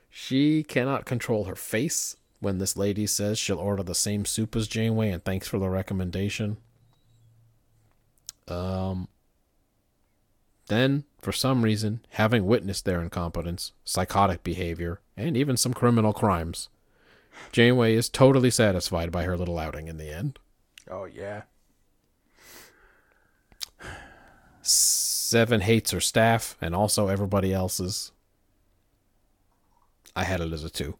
She 0.09 0.63
cannot 0.63 1.05
control 1.05 1.45
her 1.45 1.55
face 1.55 2.15
when 2.39 2.57
this 2.57 2.77
lady 2.77 3.05
says 3.05 3.37
she'll 3.37 3.59
order 3.59 3.83
the 3.83 3.95
same 3.95 4.25
soup 4.25 4.55
as 4.55 4.67
Janeway 4.67 5.11
and 5.11 5.23
thanks 5.23 5.47
for 5.47 5.59
the 5.59 5.69
recommendation. 5.69 6.57
Um 8.47 9.07
then, 10.69 11.03
for 11.21 11.31
some 11.31 11.63
reason, 11.63 12.05
having 12.11 12.45
witnessed 12.45 12.85
their 12.85 13.01
incompetence, 13.01 13.73
psychotic 13.83 14.43
behavior, 14.43 15.01
and 15.17 15.35
even 15.35 15.57
some 15.57 15.73
criminal 15.73 16.13
crimes, 16.13 16.69
Janeway 17.51 17.95
is 17.95 18.09
totally 18.09 18.51
satisfied 18.51 19.11
by 19.11 19.23
her 19.23 19.37
little 19.37 19.59
outing 19.59 19.87
in 19.87 19.97
the 19.97 20.09
end. 20.09 20.39
Oh 20.89 21.05
yeah. 21.05 21.43
Seven 24.61 25.61
hates 25.61 25.91
her 25.91 25.99
staff 25.99 26.57
and 26.61 26.75
also 26.75 27.07
everybody 27.07 27.53
else's. 27.53 28.11
I 30.15 30.23
had 30.23 30.41
it 30.41 30.51
as 30.51 30.63
a 30.63 30.69
two. 30.69 30.97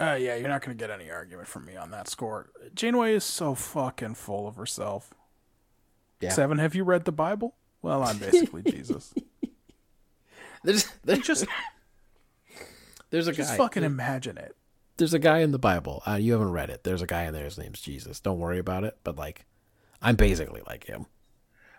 Uh, 0.00 0.14
yeah, 0.14 0.34
you're 0.34 0.48
not 0.48 0.62
going 0.62 0.76
to 0.76 0.80
get 0.80 0.90
any 0.90 1.10
argument 1.10 1.46
from 1.46 1.64
me 1.64 1.76
on 1.76 1.90
that 1.90 2.08
score. 2.08 2.50
Janeway 2.74 3.14
is 3.14 3.24
so 3.24 3.54
fucking 3.54 4.14
full 4.14 4.48
of 4.48 4.56
herself. 4.56 5.14
Yeah. 6.20 6.30
Seven, 6.30 6.58
have 6.58 6.74
you 6.74 6.84
read 6.84 7.04
the 7.04 7.12
Bible? 7.12 7.54
Well, 7.82 8.02
I'm 8.02 8.18
basically 8.18 8.62
Jesus. 8.70 9.12
There's, 10.62 10.86
there's 11.04 11.20
Just, 11.26 11.46
there's 13.10 13.28
a 13.28 13.32
just 13.32 13.50
guy. 13.50 13.56
fucking 13.56 13.82
imagine 13.82 14.38
it. 14.38 14.56
there's 14.96 15.12
a 15.14 15.18
guy 15.18 15.40
in 15.40 15.50
the 15.52 15.58
Bible. 15.58 16.02
Uh, 16.06 16.14
you 16.14 16.32
haven't 16.32 16.52
read 16.52 16.70
it. 16.70 16.84
There's 16.84 17.02
a 17.02 17.06
guy 17.06 17.24
in 17.24 17.34
there. 17.34 17.44
His 17.44 17.58
name's 17.58 17.80
Jesus. 17.80 18.20
Don't 18.20 18.38
worry 18.38 18.58
about 18.58 18.84
it. 18.84 18.96
But 19.04 19.16
like, 19.16 19.44
I'm 20.00 20.16
basically 20.16 20.62
like 20.66 20.84
him. 20.84 21.06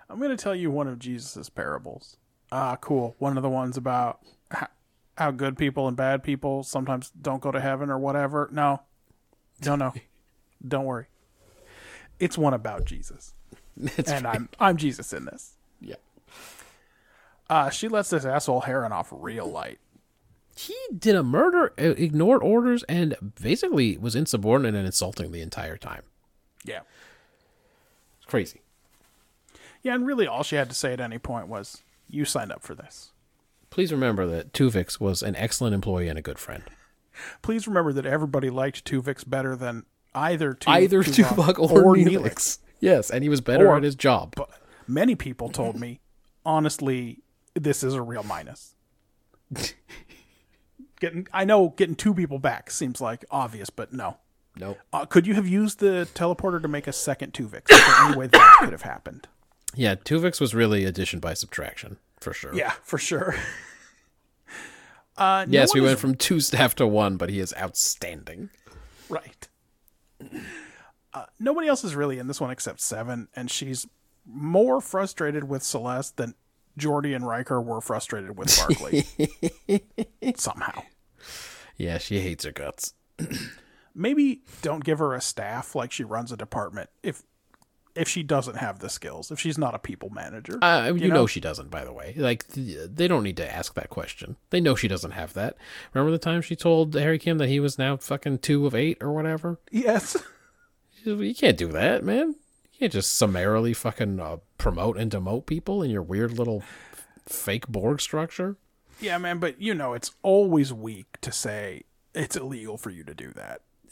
I'm 0.10 0.20
going 0.20 0.30
to 0.36 0.38
tell 0.42 0.54
you 0.56 0.70
one 0.70 0.88
of 0.88 1.00
Jesus' 1.00 1.50
parables. 1.50 2.18
Ah, 2.52 2.76
cool. 2.80 3.16
One 3.18 3.38
of 3.38 3.44
the 3.44 3.50
ones 3.50 3.76
about 3.76 4.20
how, 4.52 4.68
how 5.18 5.32
good 5.32 5.58
people 5.58 5.88
and 5.88 5.98
bad 5.98 6.22
people 6.22 6.62
sometimes 6.62 7.10
don't 7.10 7.42
go 7.42 7.52
to 7.52 7.60
heaven 7.60 7.90
or 7.90 7.98
whatever. 7.98 8.48
No, 8.52 8.82
no, 9.66 9.76
no. 9.76 9.94
don't 10.68 10.86
worry. 10.86 11.08
It's 12.20 12.38
one 12.38 12.54
about 12.54 12.86
Jesus, 12.86 13.34
And 14.08 14.26
I'm 14.28 14.50
I'm 14.60 14.78
Jesus 14.78 15.12
in 15.14 15.26
this. 15.26 15.54
yeah. 15.82 15.96
Uh, 17.50 17.70
she 17.70 17.88
lets 17.88 18.10
this 18.10 18.26
asshole 18.26 18.62
Harren 18.64 18.92
off 18.92 19.10
real 19.12 19.46
light. 19.46 19.80
He 20.56 20.76
did 20.98 21.16
a 21.16 21.22
murder, 21.24 21.74
uh, 21.78 21.94
ignored 21.98 22.42
orders, 22.42 22.84
and 22.84 23.16
basically 23.42 23.98
was 23.98 24.16
insubordinate 24.16 24.74
and 24.74 24.86
insulting 24.86 25.32
the 25.32 25.42
entire 25.42 25.78
time. 25.78 26.04
Yeah. 26.64 26.80
It's 28.18 28.26
crazy. 28.26 28.62
Yeah, 29.84 29.94
and 29.96 30.08
really 30.08 30.26
all 30.26 30.42
she 30.44 30.56
had 30.56 30.70
to 30.70 30.76
say 30.76 30.94
at 30.94 31.00
any 31.02 31.20
point 31.20 31.48
was, 31.48 31.84
"You 32.10 32.26
signed 32.26 32.52
up 32.52 32.64
for 32.64 32.74
this." 32.74 33.12
Please 33.70 33.92
remember 33.92 34.26
that 34.26 34.54
Tuvix 34.54 35.00
was 35.00 35.22
an 35.22 35.36
excellent 35.36 35.76
employee 35.76 36.08
and 36.08 36.18
a 36.18 36.22
good 36.24 36.40
friend. 36.40 36.64
Please 37.42 37.68
remember 37.68 37.92
that 37.94 38.06
everybody 38.06 38.50
liked 38.50 38.90
Tuvix 38.90 39.30
better 39.30 39.56
than 39.56 39.86
either 40.16 40.54
Tu- 40.54 40.72
Either 40.72 41.04
Tuvok 41.04 41.56
Tuvok 41.56 41.60
or, 41.60 41.96
Neelix. 41.96 42.08
Neelix. 42.08 42.58
Yes, 42.86 43.10
and 43.10 43.24
he 43.24 43.30
was 43.30 43.42
better 43.42 43.68
Or- 43.68 43.78
at 43.78 43.84
his 43.84 43.96
job. 43.96 44.34
But 44.36 44.50
many 44.88 45.16
people 45.16 45.50
told 45.50 45.80
me, 45.80 46.00
honestly, 46.46 47.24
this 47.56 47.84
is 47.84 47.94
a 47.96 48.02
real 48.02 48.24
minus. 48.24 48.76
getting, 51.00 51.28
I 51.34 51.46
know 51.46 51.70
getting 51.70 51.96
two 51.96 52.14
people 52.14 52.40
back 52.40 52.70
seems 52.70 53.02
like 53.02 53.26
obvious, 53.32 53.70
but 53.70 53.92
no. 53.94 54.18
Nope. 54.58 54.78
Uh, 54.94 55.06
could 55.06 55.28
you 55.28 55.34
have 55.34 55.48
used 55.48 55.80
the 55.80 56.08
teleporter 56.14 56.62
to 56.62 56.68
make 56.68 56.88
a 56.88 56.94
second 56.94 57.34
Tuvix? 57.34 57.70
Is 57.72 57.78
there 57.86 58.06
any 58.06 58.18
way 58.18 58.28
that 58.28 58.58
could 58.60 58.72
have 58.72 58.84
happened? 58.84 59.28
Yeah, 59.74 59.96
Tuvix 59.96 60.40
was 60.40 60.56
really 60.56 60.86
addition 60.86 61.20
by 61.20 61.34
subtraction 61.34 61.98
for 62.22 62.34
sure. 62.34 62.54
Yeah, 62.54 62.74
for 62.84 62.98
sure. 62.98 63.36
Uh, 65.18 65.46
no 65.48 65.52
Yes, 65.54 65.74
we 65.74 65.80
one 65.80 65.88
went 65.88 66.00
from 66.00 66.16
two 66.16 66.42
staff 66.42 66.76
to 66.76 66.86
one, 66.86 67.16
but 67.16 67.30
he 67.30 67.40
is 67.40 67.54
outstanding. 67.58 68.50
Right. 69.08 69.48
Uh, 71.16 71.26
nobody 71.40 71.70
else 71.70 71.86
is 71.86 71.96
really 71.96 72.20
in 72.20 72.28
this 72.28 72.42
one 72.42 72.52
except 72.52 72.82
Seven, 72.82 73.30
and 73.36 73.50
she's 73.50 73.88
more 74.26 74.82
frustrated 74.82 75.46
with 75.46 75.64
Celeste 75.64 76.18
than 76.18 76.36
Geordi 76.78 77.16
and 77.16 77.26
Riker 77.26 77.62
were 77.62 77.80
frustrated 77.80 78.38
with 78.38 78.56
Barkley. 78.58 79.06
Somehow. 80.36 80.84
Yeah, 81.78 82.00
she 82.00 82.20
hates 82.20 82.44
her 82.44 82.52
guts. 82.52 82.94
Maybe 83.96 84.42
don't 84.62 84.84
give 84.84 85.00
her 85.00 85.14
a 85.14 85.22
staff 85.22 85.74
like 85.74 85.94
she 85.94 86.04
runs 86.04 86.34
a 86.34 86.38
department 86.38 86.90
if 87.02 87.24
if 87.96 88.10
she 88.10 88.24
doesn't 88.24 88.58
have 88.58 88.80
the 88.80 88.90
skills, 88.90 89.32
if 89.32 89.40
she's 89.40 89.58
not 89.58 89.74
a 89.74 89.80
people 89.80 90.10
manager. 90.10 90.60
Uh, 90.62 90.92
you, 90.94 91.08
know? 91.08 91.16
know? 91.16 91.28
she 91.28 91.40
doesn't, 91.40 91.72
by 91.72 91.86
the 91.86 91.94
way. 91.94 92.14
Like, 92.18 92.46
th- 92.50 92.90
they 92.94 93.08
don't 93.08 93.24
need 93.24 93.38
to 93.38 93.50
ask 93.50 93.74
that 93.76 93.90
question. 93.90 94.36
They 94.50 94.60
know 94.60 94.76
she 94.76 94.90
doesn't 94.90 95.12
have 95.12 95.32
that. 95.36 95.56
Remember 95.94 96.12
the 96.12 96.18
time 96.18 96.42
she 96.42 96.58
told 96.58 96.94
Harry 96.94 97.18
Kim 97.18 97.38
that 97.38 97.48
he 97.48 97.62
was 97.62 97.78
now 97.78 97.96
fucking 97.96 98.40
two 98.40 98.68
of 98.68 98.76
eight 98.76 98.98
or 99.00 99.14
whatever? 99.14 99.60
yes. 99.72 100.18
You 101.06 101.36
can't 101.36 101.58
do 101.58 101.68
that, 101.70 102.04
man. 102.04 102.30
You 102.74 102.80
can't 102.80 102.94
just 102.94 103.14
summarily 103.16 103.74
fucking 103.74 104.20
uh, 104.20 104.38
promote 104.58 104.98
and 104.98 105.12
demote 105.12 105.46
people 105.46 105.82
in 105.82 105.90
your 105.92 106.02
weird 106.02 106.38
little 106.38 106.64
fake 107.26 107.68
Borg 107.68 108.02
structure. 108.02 108.58
Yeah, 109.00 109.18
man, 109.18 109.40
but 109.40 109.62
you 109.62 109.74
know, 109.74 109.94
it's 109.94 110.12
always 110.24 110.74
weak 110.74 111.20
to 111.22 111.32
say 111.32 111.84
it's 112.14 112.36
illegal 112.36 112.78
for 112.78 112.90
you 112.90 113.04
to 113.04 113.14
do 113.14 113.32
that. 113.32 113.62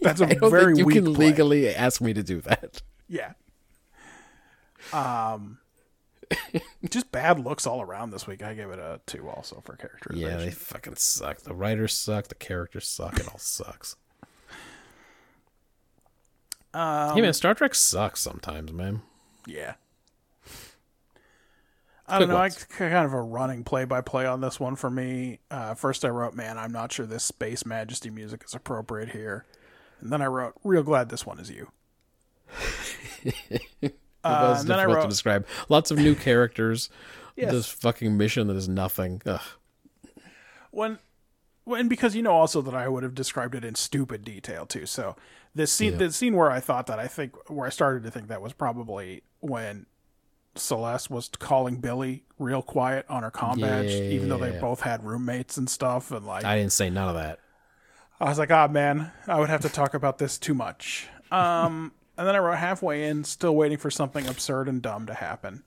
That's 0.00 0.20
a 0.20 0.26
I 0.26 0.34
don't 0.34 0.50
very 0.50 0.74
think 0.74 0.78
you 0.78 0.86
weak 0.86 0.96
can 0.96 1.14
play. 1.14 1.26
legally 1.28 1.74
ask 1.74 2.00
me 2.00 2.12
to 2.14 2.22
do 2.22 2.40
that. 2.42 2.82
Yeah. 3.08 3.32
Um, 4.92 5.58
just 6.90 7.12
bad 7.12 7.38
looks 7.38 7.66
all 7.66 7.80
around 7.82 8.10
this 8.10 8.26
week. 8.26 8.42
I 8.42 8.54
give 8.54 8.70
it 8.70 8.78
a 8.78 9.00
two 9.06 9.28
also 9.28 9.62
for 9.64 9.76
characterization. 9.76 10.30
Yeah, 10.30 10.44
they 10.44 10.50
fucking 10.50 10.96
suck. 10.96 11.38
The 11.42 11.54
writers 11.54 11.94
suck. 11.94 12.28
The 12.28 12.34
characters 12.34 12.88
suck. 12.88 13.18
It 13.20 13.28
all 13.28 13.38
sucks. 13.38 13.96
Um, 16.76 17.14
hey 17.14 17.22
man, 17.22 17.32
Star 17.32 17.54
Trek 17.54 17.74
sucks 17.74 18.20
sometimes, 18.20 18.70
man. 18.70 19.00
Yeah. 19.46 19.74
I 22.06 22.18
don't 22.18 22.28
know. 22.28 22.36
I 22.36 22.50
kind 22.50 23.06
of 23.06 23.14
a 23.14 23.20
running 23.22 23.64
play 23.64 23.86
by 23.86 24.02
play 24.02 24.26
on 24.26 24.42
this 24.42 24.60
one 24.60 24.76
for 24.76 24.90
me. 24.90 25.38
Uh, 25.50 25.74
first, 25.74 26.04
I 26.04 26.08
wrote, 26.08 26.34
"Man, 26.34 26.58
I'm 26.58 26.70
not 26.70 26.92
sure 26.92 27.06
this 27.06 27.24
Space 27.24 27.64
Majesty 27.64 28.10
music 28.10 28.44
is 28.44 28.54
appropriate 28.54 29.08
here," 29.08 29.46
and 30.00 30.12
then 30.12 30.20
I 30.20 30.26
wrote, 30.26 30.52
"Real 30.62 30.82
glad 30.82 31.08
this 31.08 31.24
one 31.24 31.40
is 31.40 31.50
you." 31.50 31.70
It 33.82 33.98
Uh, 34.22 34.60
then 34.64 34.78
I 34.78 34.82
difficult 34.86 35.04
to 35.04 35.08
describe. 35.08 35.46
Lots 35.68 35.90
of 35.90 35.98
new 35.98 36.14
characters. 36.14 36.90
Yes. 37.38 37.52
This 37.52 37.66
fucking 37.66 38.16
mission 38.16 38.46
that 38.46 38.56
is 38.56 38.66
nothing. 38.66 39.20
Ugh. 39.26 39.42
when 40.70 40.98
when 41.64 41.86
because 41.86 42.16
you 42.16 42.22
know 42.22 42.32
also 42.32 42.62
that 42.62 42.74
I 42.74 42.88
would 42.88 43.02
have 43.02 43.14
described 43.14 43.54
it 43.54 43.62
in 43.62 43.74
stupid 43.74 44.24
detail 44.24 44.64
too. 44.64 44.86
So 44.86 45.16
this 45.56 45.72
scene, 45.72 45.92
Yeah. 45.92 45.98
the 45.98 46.12
scene 46.12 46.36
where 46.36 46.50
I 46.50 46.60
thought 46.60 46.86
that 46.86 46.98
I 46.98 47.06
think 47.08 47.34
where 47.50 47.66
I 47.66 47.70
started 47.70 48.02
to 48.04 48.10
think 48.10 48.28
that 48.28 48.40
was 48.42 48.52
probably 48.52 49.22
when 49.40 49.86
Celeste 50.54 51.10
was 51.10 51.28
calling 51.38 51.76
Billy 51.80 52.24
real 52.38 52.62
quiet 52.62 53.04
on 53.08 53.22
her 53.22 53.30
comm 53.30 53.60
badge, 53.60 53.90
even 53.90 54.28
though 54.28 54.38
they 54.38 54.58
both 54.60 54.80
had 54.82 55.04
roommates 55.04 55.56
and 55.56 55.68
stuff, 55.68 56.10
and 56.12 56.24
like 56.26 56.44
I 56.44 56.56
didn't 56.56 56.72
say 56.72 56.90
none 56.90 57.08
of 57.08 57.14
that. 57.14 57.40
I 58.20 58.24
was 58.24 58.38
like, 58.38 58.50
ah, 58.50 58.66
man, 58.68 59.12
I 59.26 59.38
would 59.38 59.50
have 59.50 59.60
to 59.62 59.68
talk 59.68 59.92
about 59.92 60.16
this 60.18 60.38
too 60.38 60.54
much. 60.54 61.08
Um, 61.30 61.92
and 62.16 62.26
then 62.26 62.34
I 62.34 62.38
wrote 62.38 62.56
halfway 62.56 63.04
in, 63.04 63.24
still 63.24 63.54
waiting 63.54 63.76
for 63.76 63.90
something 63.90 64.26
absurd 64.26 64.68
and 64.68 64.80
dumb 64.80 65.04
to 65.06 65.14
happen. 65.14 65.64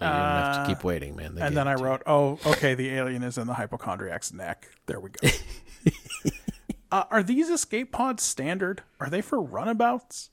You 0.00 0.06
don't 0.06 0.12
have 0.12 0.66
to 0.66 0.74
keep 0.74 0.84
waiting, 0.84 1.16
man. 1.16 1.34
They 1.34 1.42
Uh, 1.42 1.46
And 1.46 1.56
then 1.56 1.68
I 1.68 1.74
wrote, 1.74 2.02
oh, 2.06 2.38
okay, 2.46 2.74
the 2.74 2.90
alien 2.90 3.22
is 3.22 3.36
in 3.38 3.46
the 3.46 3.54
hypochondriac's 3.54 4.32
neck. 4.32 4.68
There 4.86 5.00
we 5.00 5.10
go. 5.10 5.28
uh, 6.92 7.04
are 7.10 7.22
these 7.22 7.48
escape 7.50 7.92
pods 7.92 8.22
standard? 8.22 8.82
Are 9.00 9.10
they 9.10 9.20
for 9.20 9.40
runabouts? 9.42 10.30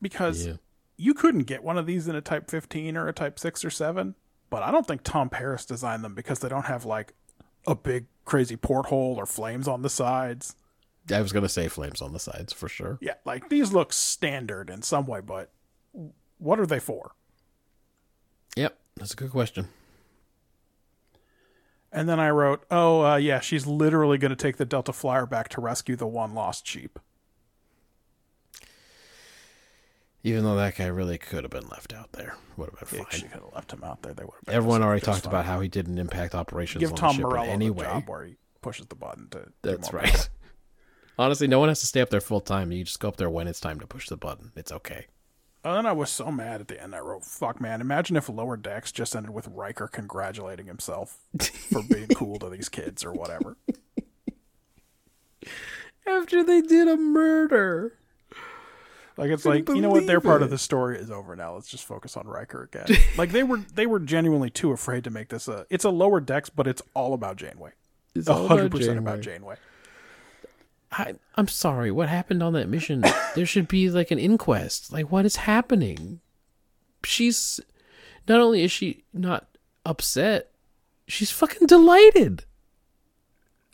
Because 0.00 0.46
Yeah. 0.46 0.54
you 0.96 1.14
couldn't 1.14 1.44
get 1.44 1.62
one 1.62 1.78
of 1.78 1.86
these 1.86 2.08
in 2.08 2.16
a 2.16 2.20
Type 2.20 2.50
15 2.50 2.96
or 2.96 3.08
a 3.08 3.12
Type 3.12 3.38
6 3.38 3.64
or 3.64 3.70
7, 3.70 4.14
but 4.50 4.62
I 4.62 4.70
don't 4.70 4.86
think 4.86 5.02
Tom 5.04 5.28
Paris 5.30 5.64
designed 5.64 6.04
them 6.04 6.14
because 6.14 6.40
they 6.40 6.48
don't 6.48 6.66
have 6.66 6.84
like 6.84 7.14
a 7.66 7.74
big 7.74 8.06
crazy 8.24 8.56
porthole 8.56 9.14
or 9.18 9.26
flames 9.26 9.68
on 9.68 9.82
the 9.82 9.90
sides. 9.90 10.56
I 11.12 11.20
was 11.20 11.32
gonna 11.32 11.48
say 11.48 11.68
flames 11.68 12.00
on 12.02 12.12
the 12.12 12.18
sides 12.20 12.52
for 12.52 12.68
sure. 12.68 12.98
Yeah, 13.00 13.14
like 13.24 13.48
these 13.48 13.72
look 13.72 13.92
standard 13.92 14.70
in 14.70 14.82
some 14.82 15.06
way, 15.06 15.20
but 15.20 15.50
what 16.38 16.60
are 16.60 16.66
they 16.66 16.78
for? 16.78 17.12
Yep, 18.56 18.78
that's 18.96 19.12
a 19.12 19.16
good 19.16 19.30
question. 19.30 19.68
And 21.92 22.08
then 22.08 22.18
I 22.18 22.30
wrote, 22.30 22.64
oh, 22.70 23.04
uh, 23.04 23.16
yeah, 23.16 23.40
she's 23.40 23.66
literally 23.66 24.16
going 24.16 24.30
to 24.30 24.36
take 24.36 24.56
the 24.56 24.64
Delta 24.64 24.94
Flyer 24.94 25.26
back 25.26 25.50
to 25.50 25.60
rescue 25.60 25.94
the 25.94 26.06
one 26.06 26.34
lost 26.34 26.66
sheep. 26.66 26.98
Even 30.24 30.44
though 30.44 30.56
that 30.56 30.76
guy 30.76 30.86
really 30.86 31.18
could 31.18 31.44
have 31.44 31.50
been 31.50 31.68
left 31.68 31.92
out 31.92 32.12
there, 32.12 32.36
would 32.56 32.70
have 32.78 32.90
been 32.90 33.00
Yeah, 33.00 33.04
she 33.10 33.22
could 33.22 33.42
have 33.42 33.52
left 33.54 33.72
him 33.72 33.82
out 33.84 34.02
there. 34.02 34.14
They 34.14 34.24
would 34.24 34.34
have 34.34 34.44
been 34.46 34.54
Everyone 34.54 34.82
already 34.82 35.04
talked 35.04 35.26
about 35.26 35.44
how 35.44 35.60
he 35.60 35.68
didn't 35.68 35.98
impact 35.98 36.34
operations 36.34 36.80
give 36.80 36.90
on 36.90 36.96
Tom 36.96 37.16
Morello 37.20 37.42
in 37.42 37.48
the 37.48 37.52
any 37.52 37.70
way. 37.70 37.84
job 37.84 38.08
where 38.08 38.24
he 38.24 38.36
pushes 38.62 38.86
the 38.86 38.94
button 38.94 39.28
to. 39.32 39.48
That's 39.62 39.92
right. 39.92 40.28
Honestly, 41.18 41.48
no 41.48 41.58
one 41.58 41.68
has 41.68 41.80
to 41.80 41.86
stay 41.86 42.00
up 42.00 42.10
there 42.10 42.20
full 42.20 42.40
time. 42.40 42.72
You 42.72 42.84
just 42.84 43.00
go 43.00 43.08
up 43.08 43.16
there 43.16 43.28
when 43.28 43.48
it's 43.48 43.60
time 43.60 43.80
to 43.80 43.86
push 43.86 44.08
the 44.08 44.16
button. 44.16 44.52
It's 44.56 44.72
okay. 44.72 45.06
And 45.64 45.76
then 45.76 45.86
I 45.86 45.92
was 45.92 46.10
so 46.10 46.32
mad 46.32 46.60
at 46.60 46.68
the 46.68 46.82
end. 46.82 46.94
I 46.94 46.98
wrote, 46.98 47.24
"Fuck, 47.24 47.60
man! 47.60 47.80
Imagine 47.80 48.16
if 48.16 48.28
Lower 48.28 48.56
Decks 48.56 48.90
just 48.90 49.14
ended 49.14 49.32
with 49.32 49.46
Riker 49.48 49.86
congratulating 49.86 50.66
himself 50.66 51.18
for 51.70 51.82
being 51.88 52.08
cool 52.08 52.38
to 52.40 52.48
these 52.48 52.68
kids 52.68 53.04
or 53.04 53.12
whatever." 53.12 53.56
After 56.06 56.42
they 56.42 56.60
did 56.62 56.88
a 56.88 56.96
murder. 56.96 57.96
Like 59.16 59.30
it's 59.30 59.44
like 59.44 59.68
you 59.68 59.80
know 59.80 59.90
what? 59.90 60.06
Their 60.06 60.20
part 60.20 60.42
of 60.42 60.50
the 60.50 60.58
story 60.58 60.98
is 60.98 61.10
over 61.10 61.36
now. 61.36 61.54
Let's 61.54 61.68
just 61.68 61.84
focus 61.84 62.16
on 62.16 62.26
Riker 62.26 62.62
again. 62.62 62.86
like 63.16 63.30
they 63.30 63.42
were 63.42 63.58
they 63.74 63.86
were 63.86 64.00
genuinely 64.00 64.50
too 64.50 64.72
afraid 64.72 65.04
to 65.04 65.10
make 65.10 65.28
this 65.28 65.48
a. 65.48 65.66
It's 65.70 65.84
a 65.84 65.90
Lower 65.90 66.20
Decks, 66.20 66.50
but 66.50 66.66
it's 66.66 66.82
all 66.94 67.14
about 67.14 67.36
Janeway. 67.36 67.72
It's 68.14 68.28
hundred 68.28 68.66
about 68.66 68.70
percent 68.70 68.98
about 68.98 69.20
Janeway. 69.20 69.56
I, 70.92 71.14
I'm 71.36 71.48
sorry. 71.48 71.90
What 71.90 72.08
happened 72.08 72.42
on 72.42 72.52
that 72.52 72.68
mission? 72.68 73.02
there 73.34 73.46
should 73.46 73.66
be 73.66 73.90
like 73.90 74.10
an 74.10 74.18
inquest. 74.18 74.92
Like, 74.92 75.10
what 75.10 75.24
is 75.24 75.36
happening? 75.36 76.20
She's 77.04 77.58
not 78.28 78.40
only 78.40 78.62
is 78.62 78.70
she 78.70 79.04
not 79.12 79.48
upset, 79.84 80.50
she's 81.08 81.30
fucking 81.30 81.66
delighted. 81.66 82.44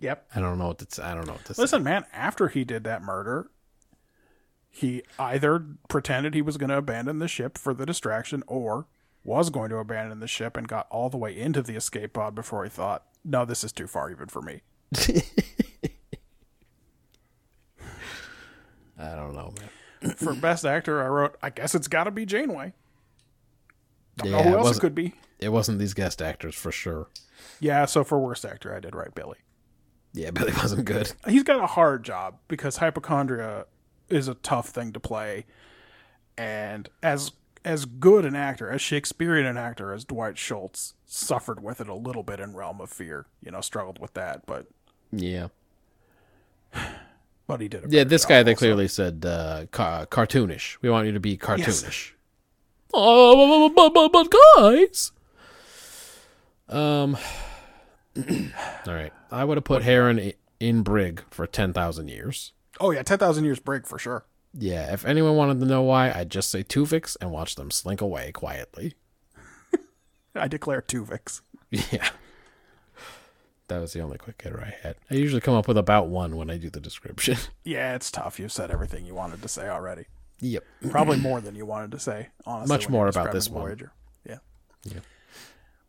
Yep. 0.01 0.29
I 0.35 0.41
don't 0.41 0.59
know 0.59 0.69
what 0.69 0.79
to. 0.79 1.05
I 1.05 1.15
don't 1.15 1.27
know 1.27 1.33
what 1.33 1.45
to 1.47 1.55
say. 1.55 1.63
Listen, 1.63 1.83
man. 1.83 2.05
After 2.13 2.49
he 2.49 2.65
did 2.65 2.85
that 2.85 3.03
murder, 3.03 3.51
he 4.71 5.03
either 5.19 5.65
pretended 5.89 6.35
he 6.35 6.43
was 6.43 6.57
going 6.57 6.71
to 6.71 6.77
abandon 6.77 7.19
the 7.19 7.29
ship 7.29 7.59
for 7.59 7.75
the 7.75 7.85
distraction, 7.85 8.45
or 8.47 8.87
was 9.25 9.51
going 9.51 9.71
to 9.71 9.77
abandon 9.77 10.21
the 10.21 10.29
ship 10.29 10.57
and 10.57 10.69
got 10.69 10.87
all 10.91 11.11
the 11.11 11.17
way 11.17 11.37
into 11.37 11.63
the 11.63 11.75
escape 11.75 12.13
pod 12.13 12.37
before 12.37 12.63
he 12.63 12.71
thought, 12.71 13.07
"No, 13.25 13.45
this 13.45 13.65
is 13.65 13.73
too 13.73 13.89
far 13.89 14.09
even 14.09 14.29
for 14.29 14.41
me." 14.41 14.63
I 18.99 19.15
don't 19.15 19.35
know, 19.35 19.53
man. 19.59 20.15
For 20.17 20.35
best 20.35 20.65
actor, 20.65 21.03
I 21.03 21.09
wrote, 21.09 21.37
"I 21.43 21.51
guess 21.51 21.75
it's 21.75 21.89
got 21.89 22.05
to 22.05 22.11
be 22.11 22.25
Janeway." 22.27 22.73
Don't 24.17 24.31
know 24.33 24.39
Yeah, 24.39 24.43
who 24.45 24.49
it 24.51 24.53
else 24.53 24.59
it 24.59 24.69
wasn't- 24.69 24.81
could 24.81 24.95
be. 24.95 25.15
It 25.39 25.49
wasn't 25.51 25.79
these 25.79 25.95
guest 25.95 26.21
actors 26.21 26.55
for 26.57 26.73
sure. 26.73 27.07
Yeah, 27.61 27.85
so 27.85 28.03
for 28.03 28.19
worst 28.19 28.45
actor, 28.45 28.75
I 28.75 28.81
did 28.81 28.95
write 28.97 29.15
Billy. 29.15 29.39
Yeah, 30.13 30.31
Billy 30.33 30.53
wasn't 30.53 30.85
good. 30.85 31.13
He's 31.29 31.45
got 31.45 31.63
a 31.63 31.67
hard 31.67 32.03
job 32.05 32.39
because 32.49 32.79
hypochondria 32.79 33.67
is 34.09 34.27
a 34.27 34.35
tough 34.35 34.71
thing 34.71 34.93
to 34.93 35.01
play, 35.01 35.47
and 36.37 36.89
as 37.03 37.33
as 37.65 37.85
good 37.85 38.25
an 38.25 38.35
actor, 38.37 38.71
as 38.71 38.81
Shakespearean 38.81 39.45
an 39.47 39.57
actor 39.57 39.93
as 39.93 40.05
Dwight 40.05 40.39
Schultz 40.39 40.95
suffered 41.07 41.61
with 41.63 41.81
it 41.81 41.89
a 41.89 41.95
little 41.95 42.23
bit 42.23 42.41
in 42.41 42.55
Realm 42.57 42.81
of 42.81 42.89
Fear. 42.91 43.27
You 43.43 43.51
know, 43.51 43.61
struggled 43.61 43.99
with 44.01 44.15
that, 44.15 44.47
but 44.47 44.67
Yeah. 45.13 45.49
But 47.49 47.63
he 47.63 47.69
did. 47.69 47.91
Yeah, 47.91 48.05
this 48.05 48.27
guy 48.27 48.43
they 48.45 48.53
also. 48.53 48.59
clearly 48.59 48.87
said 48.89 49.25
uh, 49.27 49.65
ca- 49.73 50.05
cartoonish. 50.05 50.77
We 50.83 50.91
want 50.91 51.07
you 51.07 51.13
to 51.13 51.21
be 51.21 51.37
cartoonish. 51.37 52.13
Oh, 52.95 53.71
but, 53.71 53.93
but, 53.95 54.13
but 54.13 54.35
guys. 54.57 55.11
Um. 56.69 57.17
all 58.87 58.95
right, 58.95 59.13
I 59.33 59.45
would 59.45 59.57
have 59.57 59.65
put 59.65 59.83
Harren 59.83 60.35
in 60.61 60.83
Brig 60.83 61.23
for 61.31 61.47
ten 61.47 61.73
thousand 61.73 62.09
years. 62.09 62.53
Oh 62.81 62.91
yeah, 62.91 63.03
ten 63.03 63.19
thousand 63.19 63.45
years 63.45 63.61
Brig 63.61 63.87
for 63.87 63.99
sure. 63.99 64.27
Yeah, 64.53 64.93
if 64.93 65.07
anyone 65.07 65.37
wanted 65.37 65.61
to 65.61 65.67
know 65.67 65.83
why, 65.83 66.11
I'd 66.13 66.31
just 66.31 66.51
say 66.51 66.63
Tuvix 66.63 67.17
and 67.21 67.31
watch 67.31 67.55
them 67.55 67.71
slink 67.71 68.01
away 68.01 68.33
quietly. 68.33 68.95
I 70.35 70.49
declare 70.49 70.83
Tuvix. 70.83 71.41
Yeah. 71.71 72.09
That 73.69 73.81
was 73.81 73.93
the 73.93 74.01
only 74.01 74.19
quick 74.19 74.41
hitter 74.43 74.61
I 74.63 74.75
had. 74.83 74.97
I 75.11 75.15
usually 75.15 75.41
come 75.43 75.55
up 75.55 75.69
with 75.69 75.77
about 75.79 76.09
one 76.09 76.37
when 76.37 76.51
I 76.51 76.57
do 76.57 76.71
the 76.71 76.81
description. 76.81 77.37
Yeah, 77.65 77.95
it's 77.95 78.11
tough. 78.11 78.39
You've 78.41 78.51
said 78.53 78.71
everything 78.71 79.05
you 79.05 79.15
wanted 79.15 79.43
to 79.43 79.49
say 79.49 79.69
already. 79.69 80.07
yep. 80.41 80.65
Probably 80.91 81.19
more 81.21 81.41
than 81.43 81.55
you 81.55 81.67
wanted 81.67 81.91
to 81.93 81.99
say. 81.99 82.29
Honestly, 82.47 82.75
Much 82.75 82.89
more 82.89 83.09
about 83.09 83.33
this 83.33 83.49
one. 83.51 83.79
Yeah. 84.27 84.39
Yeah. 84.85 85.01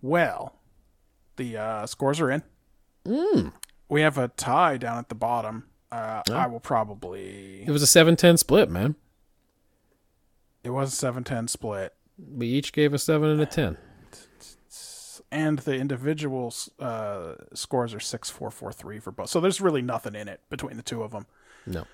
Well, 0.02 0.56
the 1.38 1.56
uh, 1.58 1.86
scores 1.86 2.20
are 2.20 2.30
in. 2.32 2.44
Mm. 3.06 3.54
We 3.88 4.02
have 4.02 4.18
a 4.18 4.28
tie 4.28 4.76
down 4.78 4.98
at 4.98 5.08
the 5.10 5.16
bottom. 5.16 5.66
Uh, 5.92 6.22
I 6.32 6.48
will 6.48 6.60
probably. 6.60 7.64
It 7.66 7.72
was 7.72 7.82
a 7.82 7.86
7-10 7.86 8.38
split, 8.38 8.70
man. 8.70 8.96
It 10.64 10.72
was 10.72 10.92
a 10.92 10.96
seven 10.96 11.24
ten 11.24 11.48
split, 11.48 11.94
We 12.18 12.48
each 12.48 12.74
gave 12.74 12.94
a 12.94 13.00
7 13.00 13.30
and 13.30 13.40
a 13.40 13.46
10. 13.46 13.78
And 15.32 15.60
the 15.60 15.76
individual 15.76 16.54
uh, 16.80 17.36
scores 17.54 17.94
are 17.94 18.00
six 18.00 18.30
four 18.30 18.52
four 18.52 18.72
three 18.72 19.00
for 19.00 19.12
both. 19.12 19.30
So 19.30 19.40
there's 19.40 19.62
really 19.62 19.82
nothing 19.82 20.16
in 20.16 20.28
it 20.28 20.42
between 20.50 20.78
the 20.78 20.84
two 20.84 21.04
of 21.04 21.12
them. 21.12 21.26
No. 21.66 21.86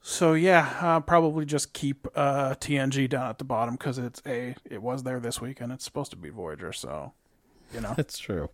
So 0.00 0.34
yeah, 0.34 0.76
uh, 0.80 1.00
probably 1.00 1.44
just 1.44 1.72
keep 1.72 2.08
uh, 2.16 2.54
TNG 2.56 3.08
down 3.08 3.28
at 3.28 3.38
the 3.38 3.44
bottom 3.44 3.74
because 3.76 3.98
it's 3.98 4.20
a 4.26 4.56
it 4.64 4.82
was 4.82 5.04
there 5.04 5.20
this 5.20 5.40
week 5.40 5.60
and 5.60 5.72
it's 5.72 5.84
supposed 5.84 6.10
to 6.10 6.16
be 6.16 6.28
Voyager. 6.28 6.72
So 6.72 7.12
you 7.72 7.80
know, 7.80 7.94
That's 7.96 8.18
true. 8.18 8.50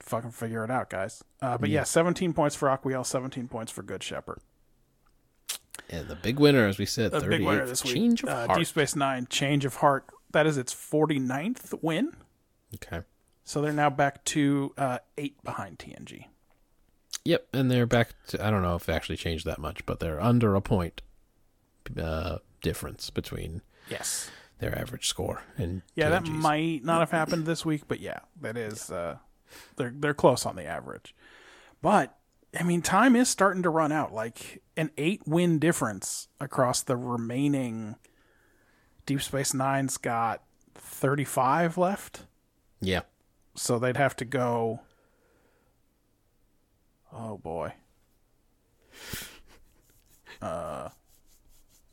fucking 0.00 0.30
figure 0.30 0.64
it 0.64 0.70
out, 0.70 0.90
guys. 0.90 1.22
Uh, 1.42 1.58
but 1.58 1.68
yeah, 1.68 1.82
17 1.82 2.32
points 2.32 2.54
for 2.54 2.68
Aquiel, 2.68 3.04
17 3.04 3.48
points 3.48 3.72
for 3.72 3.82
Good 3.82 4.02
Shepherd. 4.02 4.38
And 5.90 6.08
the 6.08 6.14
big 6.16 6.38
winner, 6.38 6.66
as 6.66 6.78
we 6.78 6.86
said, 6.86 7.10
The 7.10 7.20
38 7.20 7.38
big 7.38 7.46
winner 7.46 7.66
this 7.66 7.84
week. 7.84 7.94
Change 7.94 8.22
of 8.22 8.28
uh, 8.28 8.46
heart. 8.46 8.58
Deep 8.58 8.66
Space 8.68 8.96
Nine, 8.96 9.26
Change 9.28 9.64
of 9.64 9.76
Heart. 9.76 10.06
That 10.32 10.46
is 10.46 10.56
its 10.56 10.72
49th 10.74 11.74
win. 11.82 12.12
Okay. 12.76 13.02
So 13.44 13.60
they're 13.60 13.72
now 13.72 13.90
back 13.90 14.24
to 14.26 14.72
uh, 14.78 14.98
eight 15.18 15.42
behind 15.44 15.78
TNG. 15.78 16.26
Yep, 17.24 17.48
and 17.52 17.70
they're 17.70 17.86
back 17.86 18.10
to, 18.28 18.44
I 18.44 18.50
don't 18.50 18.62
know 18.62 18.74
if 18.74 18.84
they 18.86 18.92
actually 18.94 19.16
changed 19.16 19.44
that 19.46 19.58
much, 19.58 19.84
but 19.86 20.00
they're 20.00 20.20
under 20.20 20.54
a 20.54 20.60
point 20.60 21.02
uh, 22.00 22.38
difference 22.62 23.10
between 23.10 23.62
Yes. 23.88 24.30
their 24.58 24.76
average 24.78 25.06
score 25.08 25.42
and 25.58 25.82
Yeah, 25.94 26.08
that 26.10 26.26
might 26.26 26.84
not 26.84 27.00
have 27.00 27.10
happened 27.10 27.44
this 27.46 27.64
week, 27.64 27.82
but 27.88 28.00
yeah, 28.00 28.20
that 28.40 28.56
is 28.56 28.90
uh, 28.90 29.18
they're 29.76 29.92
they're 29.94 30.14
close 30.14 30.44
on 30.46 30.56
the 30.56 30.64
average. 30.64 31.14
But 31.82 32.16
I 32.58 32.62
mean, 32.62 32.80
time 32.82 33.14
is 33.16 33.28
starting 33.28 33.62
to 33.64 33.70
run 33.70 33.92
out. 33.92 34.12
Like 34.14 34.62
an 34.76 34.90
eight 34.96 35.22
win 35.26 35.58
difference 35.58 36.28
across 36.40 36.82
the 36.82 36.96
remaining. 36.96 37.96
Deep 39.06 39.20
Space 39.22 39.52
Nine's 39.52 39.96
got 39.98 40.42
thirty 40.74 41.24
five 41.24 41.76
left, 41.76 42.22
Yeah. 42.80 43.02
So 43.54 43.78
they'd 43.78 43.96
have 43.96 44.16
to 44.16 44.24
go. 44.24 44.80
Oh 47.12 47.38
boy. 47.38 47.74
Uh, 50.42 50.88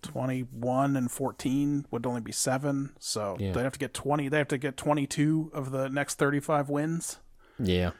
twenty 0.01 0.41
one 0.41 0.95
and 0.97 1.11
fourteen 1.11 1.85
would 1.91 2.05
only 2.05 2.21
be 2.21 2.31
seven, 2.31 2.91
so 2.99 3.37
Yeah. 3.39 3.51
they'd 3.53 3.63
have 3.63 3.73
to 3.73 3.79
get 3.79 3.93
twenty. 3.93 4.27
They 4.27 4.37
have 4.39 4.47
to 4.49 4.57
get 4.57 4.77
twenty 4.77 5.05
two 5.07 5.51
of 5.53 5.71
the 5.71 5.89
next 5.89 6.15
thirty 6.15 6.39
five 6.39 6.69
wins 6.69 7.19
Yeah. 7.59 7.91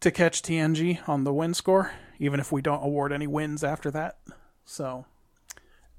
to 0.00 0.10
catch 0.10 0.42
TNG 0.42 1.00
on 1.08 1.24
the 1.24 1.32
win 1.32 1.54
score, 1.54 1.92
even 2.18 2.40
if 2.40 2.50
we 2.52 2.60
don't 2.60 2.82
award 2.84 3.12
any 3.12 3.26
wins 3.26 3.62
after 3.64 3.90
that. 3.92 4.18
So 4.64 5.06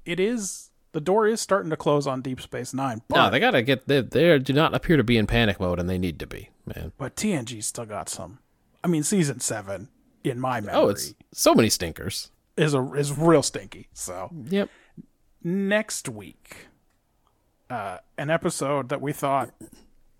it 0.04 0.20
is 0.20 0.70
the 0.94 1.00
door 1.02 1.26
is 1.26 1.40
starting 1.40 1.68
to 1.70 1.76
close 1.76 2.06
on 2.06 2.22
Deep 2.22 2.40
Space 2.40 2.72
Nine, 2.72 3.02
but 3.08 3.16
No, 3.16 3.30
they 3.30 3.38
got 3.38 3.50
to 3.50 3.60
get 3.62 3.86
they 3.86 4.00
they 4.00 4.38
do 4.38 4.52
not 4.54 4.74
appear 4.74 4.96
to 4.96 5.04
be 5.04 5.18
in 5.18 5.26
panic 5.26 5.60
mode 5.60 5.78
and 5.78 5.90
they 5.90 5.98
need 5.98 6.18
to 6.20 6.26
be, 6.26 6.48
man. 6.64 6.92
but 6.96 7.14
TNG's 7.16 7.66
still 7.66 7.84
got 7.84 8.08
some. 8.08 8.38
I 8.82 8.86
mean, 8.88 9.02
season 9.02 9.40
seven 9.40 9.88
in 10.22 10.40
my 10.40 10.60
memory 10.60 10.80
Oh, 10.80 10.88
it's 10.88 11.14
so 11.32 11.54
many 11.54 11.68
stinkers. 11.68 12.30
is 12.56 12.72
a 12.74 12.82
is 12.94 13.12
real 13.16 13.42
stinky. 13.42 13.88
So 13.92 14.30
Yep. 14.48 14.70
next 15.42 16.08
week, 16.08 16.68
uh, 17.70 17.98
an 18.18 18.30
episode 18.30 18.88
that 18.88 19.00
we 19.00 19.12
thought 19.12 19.50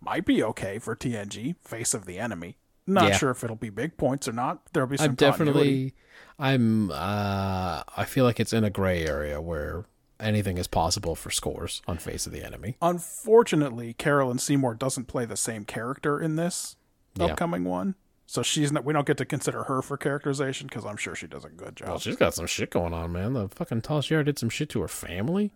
might 0.01 0.27
be 0.27 0.43
okay 0.43 0.79
for 0.79 0.95
TNG, 0.95 1.55
Face 1.63 1.95
of 1.95 2.05
the 2.05 2.19
Enemy. 2.19 2.59
Not 2.87 3.09
Yeah. 3.11 3.17
sure 3.17 3.31
if 3.31 3.43
it'll 3.45 3.57
be 3.57 3.71
big 3.71 3.97
points 3.97 4.29
or 4.29 4.33
not. 4.33 4.63
There'll 4.73 4.89
be 4.89 4.97
some 4.99 5.11
I'm 5.11 5.15
definitely 5.15 5.95
I'm 6.39 6.91
uh 6.91 7.83
I 7.97 8.05
feel 8.07 8.25
like 8.25 8.41
it's 8.41 8.53
in 8.53 8.65
a 8.65 8.71
gray 8.71 9.07
area 9.07 9.41
where 9.41 9.87
anything 10.21 10.59
is 10.59 10.67
possible 10.67 11.15
for 11.15 11.31
scores 11.31 11.83
on 11.87 11.99
face 11.99 12.27
of 12.27 12.33
the 12.33 12.45
enemy. 12.45 12.77
Unfortunately, 12.83 13.93
Carolyn 13.95 14.39
Seymour 14.39 14.75
doesn't 14.75 15.07
play 15.07 15.25
the 15.25 15.37
same 15.37 15.65
character 15.65 16.21
in 16.21 16.37
this 16.37 16.77
Yeah. 17.15 17.27
upcoming 17.27 17.65
one. 17.65 17.95
So 18.27 18.43
she's 18.43 18.73
not. 18.73 18.85
We 18.85 18.93
don't 18.95 19.07
get 19.07 19.19
to 19.19 19.25
consider 19.27 19.65
her 19.65 19.83
for 19.83 19.97
characterization 19.99 20.67
because 20.67 20.85
I'm 20.87 20.97
sure 20.97 21.15
she 21.15 21.27
does 21.27 21.45
a 21.45 21.51
good 21.51 21.77
job. 21.77 21.89
Well, 21.89 21.99
she's 21.99 22.17
got 22.17 22.33
some 22.35 22.47
shit 22.47 22.71
going 22.71 22.95
on, 22.95 23.13
man. 23.13 23.35
The 23.35 23.49
fucking 23.49 23.83
Tal 23.83 24.01
Shiar 24.01 24.25
did 24.25 24.39
some 24.39 24.49
shit 24.49 24.71
to 24.71 24.81
her 24.81 24.89
family. 24.89 25.51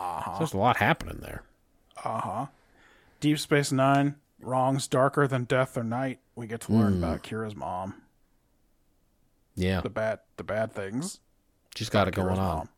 Uh-huh. 0.00 0.38
There's 0.38 0.54
a 0.54 0.58
lot 0.58 0.78
happening 0.78 1.18
there. 1.20 1.42
Uh 2.02 2.20
huh. 2.20 2.46
Deep 3.20 3.38
Space 3.38 3.70
Nine, 3.72 4.16
wrongs 4.40 4.88
darker 4.88 5.28
than 5.28 5.44
death 5.44 5.76
or 5.76 5.84
night. 5.84 6.18
We 6.34 6.46
get 6.46 6.62
to 6.62 6.72
learn 6.72 6.94
Hmm. 6.94 7.04
about 7.04 7.22
Kira's 7.22 7.54
mom, 7.54 8.02
Yeah. 9.54 9.80
the 9.82 9.90
bad, 9.90 10.20
the 10.36 10.44
bad 10.44 10.72
things. 10.72 11.20
She's 11.76 11.88
got 11.90 12.08
it 12.08 12.14
going 12.14 12.28
Kira's 12.28 12.38
on. 12.38 12.56
mom. 12.56 12.68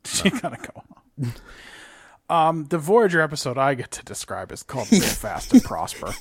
She 0.04 0.30
got 0.30 0.52
it 0.54 0.60
go. 0.62 0.82
on. 1.22 1.32
Um, 2.28 2.64
the 2.66 2.78
Voyager 2.78 3.20
episode 3.20 3.58
I 3.58 3.74
get 3.74 3.90
to 3.92 4.04
describe 4.04 4.52
is 4.52 4.62
called 4.62 4.90
Live 4.92 5.04
Fast 5.04 5.52
and 5.52 5.62
Prosper. 5.62 6.12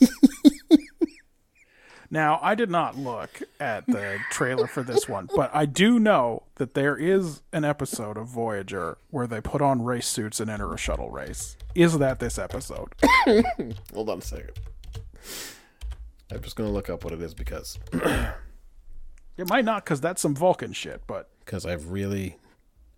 now, 2.12 2.40
I 2.42 2.56
did 2.56 2.70
not 2.72 2.98
look 2.98 3.42
at 3.60 3.86
the 3.86 4.18
trailer 4.32 4.66
for 4.68 4.82
this 4.84 5.08
one, 5.08 5.30
but 5.36 5.52
I 5.54 5.66
do 5.66 6.00
know 6.00 6.44
that 6.56 6.74
there 6.74 6.98
is 6.98 7.42
an 7.54 7.64
episode 7.64 8.18
of 8.18 8.28
Voyager 8.28 8.98
where 9.12 9.28
they 9.28 9.40
put 9.42 9.62
on 9.62 9.84
race 9.84 10.08
suits 10.08 10.40
and 10.40 10.50
enter 10.50 10.74
a 10.74 10.78
shuttle 10.78 11.12
race. 11.12 11.56
Is 11.76 11.98
that 12.00 12.20
this 12.20 12.40
episode? 12.40 12.90
Hold 13.94 14.10
on 14.10 14.18
a 14.18 14.22
second. 14.22 14.52
I'm 16.32 16.42
just 16.42 16.56
gonna 16.56 16.72
look 16.72 16.90
up 16.90 17.04
what 17.04 17.14
it 17.14 17.22
is 17.22 17.34
because 17.34 17.78
It 19.38 19.48
might 19.48 19.64
not, 19.66 19.86
because 19.86 20.02
that's 20.02 20.22
some 20.22 20.36
Vulcan 20.36 20.74
shit, 20.74 21.04
but 21.08 21.30
because 21.46 21.66
I've 21.66 21.92
really 21.92 22.38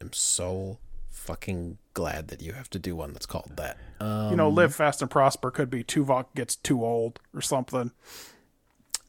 am 0.02 0.12
so 0.14 0.80
fucking 1.10 1.78
glad 1.94 2.28
that 2.30 2.42
you 2.42 2.54
have 2.54 2.70
to 2.72 2.80
do 2.80 2.96
one 2.96 3.14
that's 3.14 3.26
called 3.26 3.54
that. 3.58 3.78
Um, 4.00 4.32
you 4.32 4.36
know, 4.38 4.50
Live 4.50 4.74
Fast 4.76 5.02
and 5.02 5.10
Prosper 5.12 5.52
could 5.52 5.70
be 5.70 5.84
Tuvok 5.84 6.26
gets 6.36 6.56
too 6.56 6.84
old 6.84 7.20
or 7.34 7.42
something. 7.42 7.92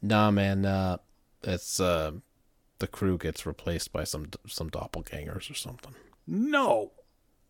nah, 0.02 0.30
man, 0.30 0.64
uh, 0.66 0.98
it's 1.42 1.80
uh, 1.80 2.12
the 2.78 2.86
crew 2.86 3.18
gets 3.18 3.46
replaced 3.46 3.92
by 3.92 4.04
some 4.04 4.28
some 4.46 4.70
doppelgangers 4.70 5.50
or 5.50 5.54
something. 5.54 5.94
No, 6.26 6.92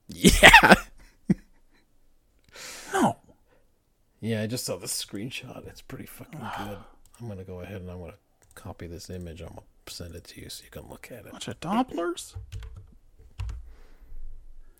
Yeah, 0.08 0.74
no. 2.92 3.16
yeah. 4.20 4.42
I 4.42 4.46
just 4.46 4.64
saw 4.64 4.76
the 4.76 4.86
screenshot. 4.86 5.66
It's 5.66 5.82
pretty 5.82 6.06
fucking 6.06 6.40
good. 6.58 6.78
I'm 7.20 7.28
gonna 7.28 7.44
go 7.44 7.60
ahead 7.60 7.80
and 7.82 7.90
I'm 7.90 8.00
gonna 8.00 8.14
copy 8.54 8.86
this 8.86 9.10
image. 9.10 9.40
I'm 9.40 9.48
gonna 9.48 9.62
send 9.88 10.14
it 10.14 10.24
to 10.24 10.40
you 10.40 10.48
so 10.48 10.64
you 10.64 10.70
can 10.70 10.88
look 10.88 11.08
at 11.10 11.26
it. 11.26 11.32
Bunch 11.32 11.48
of 11.48 11.60
Dopplers. 11.60 12.34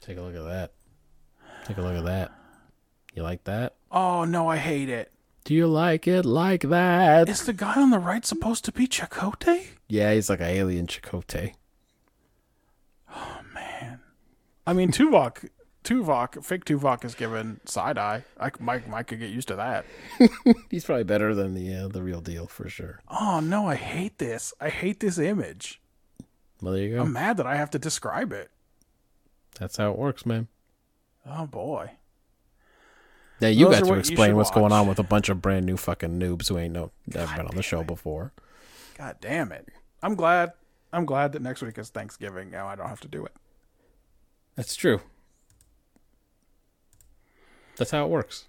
Take 0.03 0.19
a 0.19 0.21
look 0.21 0.35
at 0.35 0.45
that. 0.45 0.73
Take 1.65 1.79
a 1.79 1.81
look 1.81 1.97
at 1.97 2.05
that. 2.05 2.33
You 3.15 3.23
like 3.23 3.45
that? 3.45 3.77
Oh 3.91 4.25
no, 4.25 4.49
I 4.49 4.57
hate 4.57 4.89
it. 4.89 5.13
Do 5.45 5.55
you 5.55 5.67
like 5.67 6.09
it 6.09 6.25
like 6.25 6.63
that? 6.63 7.29
Is 7.29 7.45
the 7.45 7.53
guy 7.53 7.81
on 7.81 7.91
the 7.91 7.99
right 7.99 8.25
supposed 8.25 8.65
to 8.65 8.73
be 8.73 8.87
Chakotay? 8.87 9.67
Yeah, 9.89 10.13
he's 10.13 10.29
like 10.29 10.41
an 10.41 10.47
alien 10.47 10.87
Chakotay. 10.87 11.55
Oh 13.15 13.41
man, 13.55 14.01
I 14.67 14.73
mean, 14.73 14.91
Tuvok, 14.91 15.49
Tuvok, 15.85 16.45
fake 16.45 16.65
Tuvok 16.65 17.05
is 17.05 17.15
given 17.15 17.61
side 17.65 17.99
eye. 17.99 18.25
I 18.41 18.51
Mike, 18.59 18.89
Mike 18.89 19.09
could 19.09 19.21
get 19.21 19.31
used 19.31 19.49
to 19.49 19.57
that. 19.57 19.85
He's 20.71 20.85
probably 20.85 21.05
better 21.05 21.35
than 21.35 21.55
the 21.55 21.75
uh, 21.75 21.89
the 21.89 22.03
real 22.03 22.21
deal 22.21 22.47
for 22.47 22.69
sure. 22.69 23.01
Oh 23.09 23.41
no, 23.41 23.69
I 23.69 23.75
hate 23.75 24.19
this. 24.19 24.55
I 24.61 24.69
hate 24.69 25.01
this 25.01 25.19
image. 25.19 25.81
Well, 26.61 26.73
there 26.73 26.83
you 26.83 26.95
go. 26.97 27.03
I'm 27.03 27.13
mad 27.13 27.37
that 27.37 27.47
I 27.47 27.57
have 27.57 27.71
to 27.71 27.79
describe 27.79 28.33
it. 28.33 28.51
That's 29.59 29.77
how 29.77 29.91
it 29.91 29.99
works, 29.99 30.27
man. 30.27 30.49
Oh 31.27 31.47
boy. 31.47 31.91
Now 33.41 33.49
you 33.49 33.67
Those 33.67 33.75
got 33.75 33.85
to 33.85 33.91
what 33.91 33.99
explain 33.99 34.31
should 34.31 34.37
what's 34.37 34.51
going 34.51 34.73
on 34.73 34.87
with 34.87 34.99
a 34.99 35.03
bunch 35.03 35.29
of 35.29 35.43
brand 35.43 35.67
new 35.67 35.77
fucking 35.77 36.19
noobs 36.19 36.49
who 36.49 36.59
ain't 36.59 36.73
no 36.73 36.93
never 37.07 37.37
been 37.37 37.47
on 37.47 37.57
the 37.57 37.63
show 37.63 37.83
before. 37.83 38.33
God 38.97 39.17
damn 39.21 39.53
it. 39.53 39.69
I'm 40.03 40.15
glad. 40.15 40.53
I'm 40.93 41.07
glad 41.07 41.33
that 41.33 41.43
next 41.43 41.63
week 41.63 41.79
is 41.79 41.89
Thanksgiving. 41.89 42.51
Now 42.51 42.69
I 42.69 42.77
don't 42.77 42.89
have 42.89 43.01
to 43.01 43.09
do 43.09 43.25
it. 43.25 43.33
That's 44.55 44.77
true. 44.77 45.01
That's 47.77 47.91
how 47.91 48.05
it 48.05 48.11
works. 48.11 48.45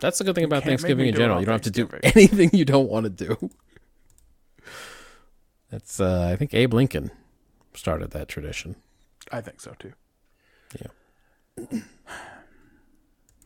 That's 0.00 0.18
the 0.18 0.24
good 0.24 0.34
thing 0.34 0.44
about 0.44 0.64
Thanksgiving 0.64 1.06
in 1.06 1.14
general. 1.14 1.40
You 1.40 1.46
don't 1.46 1.54
have 1.54 1.62
to 1.62 1.70
do 1.70 1.88
anything 2.02 2.50
you 2.52 2.64
don't 2.64 2.88
want 2.88 3.04
to 3.04 3.10
do. 3.10 3.50
That's 5.70 6.00
uh, 6.00 6.30
I 6.32 6.36
think 6.36 6.54
Abe 6.54 6.72
Lincoln 6.74 7.10
started 7.74 8.12
that 8.12 8.28
tradition. 8.28 8.76
I 9.32 9.40
think 9.40 9.60
so 9.60 9.74
too. 9.78 9.92
Yeah. 10.80 10.88
That's 11.56 11.82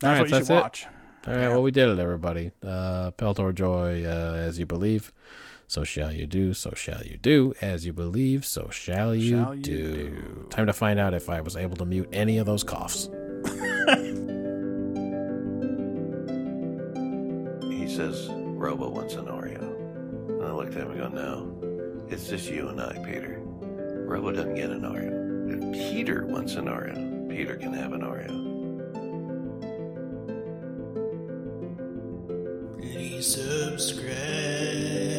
All 0.03 0.09
right, 0.09 0.19
what 0.19 0.27
you 0.29 0.31
that's 0.35 0.47
should 0.47 0.53
it. 0.57 0.61
watch. 0.61 0.87
All 1.27 1.33
right, 1.35 1.47
well, 1.49 1.61
we 1.61 1.71
did 1.71 1.87
it, 1.89 1.99
everybody. 1.99 2.51
Uh, 2.63 3.11
Peldor 3.11 3.53
joi, 3.53 4.03
uh, 4.05 4.33
as 4.37 4.57
you 4.57 4.65
believe, 4.65 5.13
so 5.67 5.83
shall 5.83 6.11
you 6.11 6.25
do. 6.25 6.53
So 6.53 6.71
shall 6.75 7.03
you 7.03 7.17
do. 7.17 7.53
As 7.61 7.85
you 7.85 7.93
believe, 7.93 8.43
so 8.45 8.69
shall 8.71 9.13
you, 9.15 9.37
Shall 9.43 9.55
you 9.55 9.61
do. 9.61 9.93
do. 9.93 10.47
Time 10.49 10.65
to 10.65 10.73
find 10.73 10.99
out 10.99 11.13
if 11.13 11.29
I 11.29 11.41
was 11.41 11.55
able 11.55 11.75
to 11.77 11.85
mute 11.85 12.09
any 12.11 12.37
of 12.39 12.45
those 12.47 12.63
coughs. 12.63 13.09
He 17.69 17.87
says, 17.97 18.29
Robo 18.31 18.89
wants 18.89 19.15
an 19.15 19.25
Oreo. 19.25 19.61
And 20.29 20.43
I 20.45 20.51
looked 20.51 20.75
at 20.75 20.83
him 20.83 20.91
and 20.91 20.99
go, 20.99 21.07
no, 21.09 22.05
it's 22.09 22.27
just 22.29 22.49
you 22.49 22.69
and 22.69 22.81
I, 22.81 22.93
Peter. 23.05 23.39
Robo 23.41 24.31
doesn't 24.31 24.55
get 24.55 24.69
an 24.69 24.81
Oreo. 24.81 25.20
If 25.53 25.73
Peter 25.73 26.25
wants 26.25 26.55
an 26.55 26.67
Oreo, 26.67 27.29
Peter 27.29 27.57
can 27.57 27.73
have 27.73 27.91
an 27.91 28.01
Oreo. 28.03 28.31
Please 32.79 33.27
subscribe. 33.27 35.10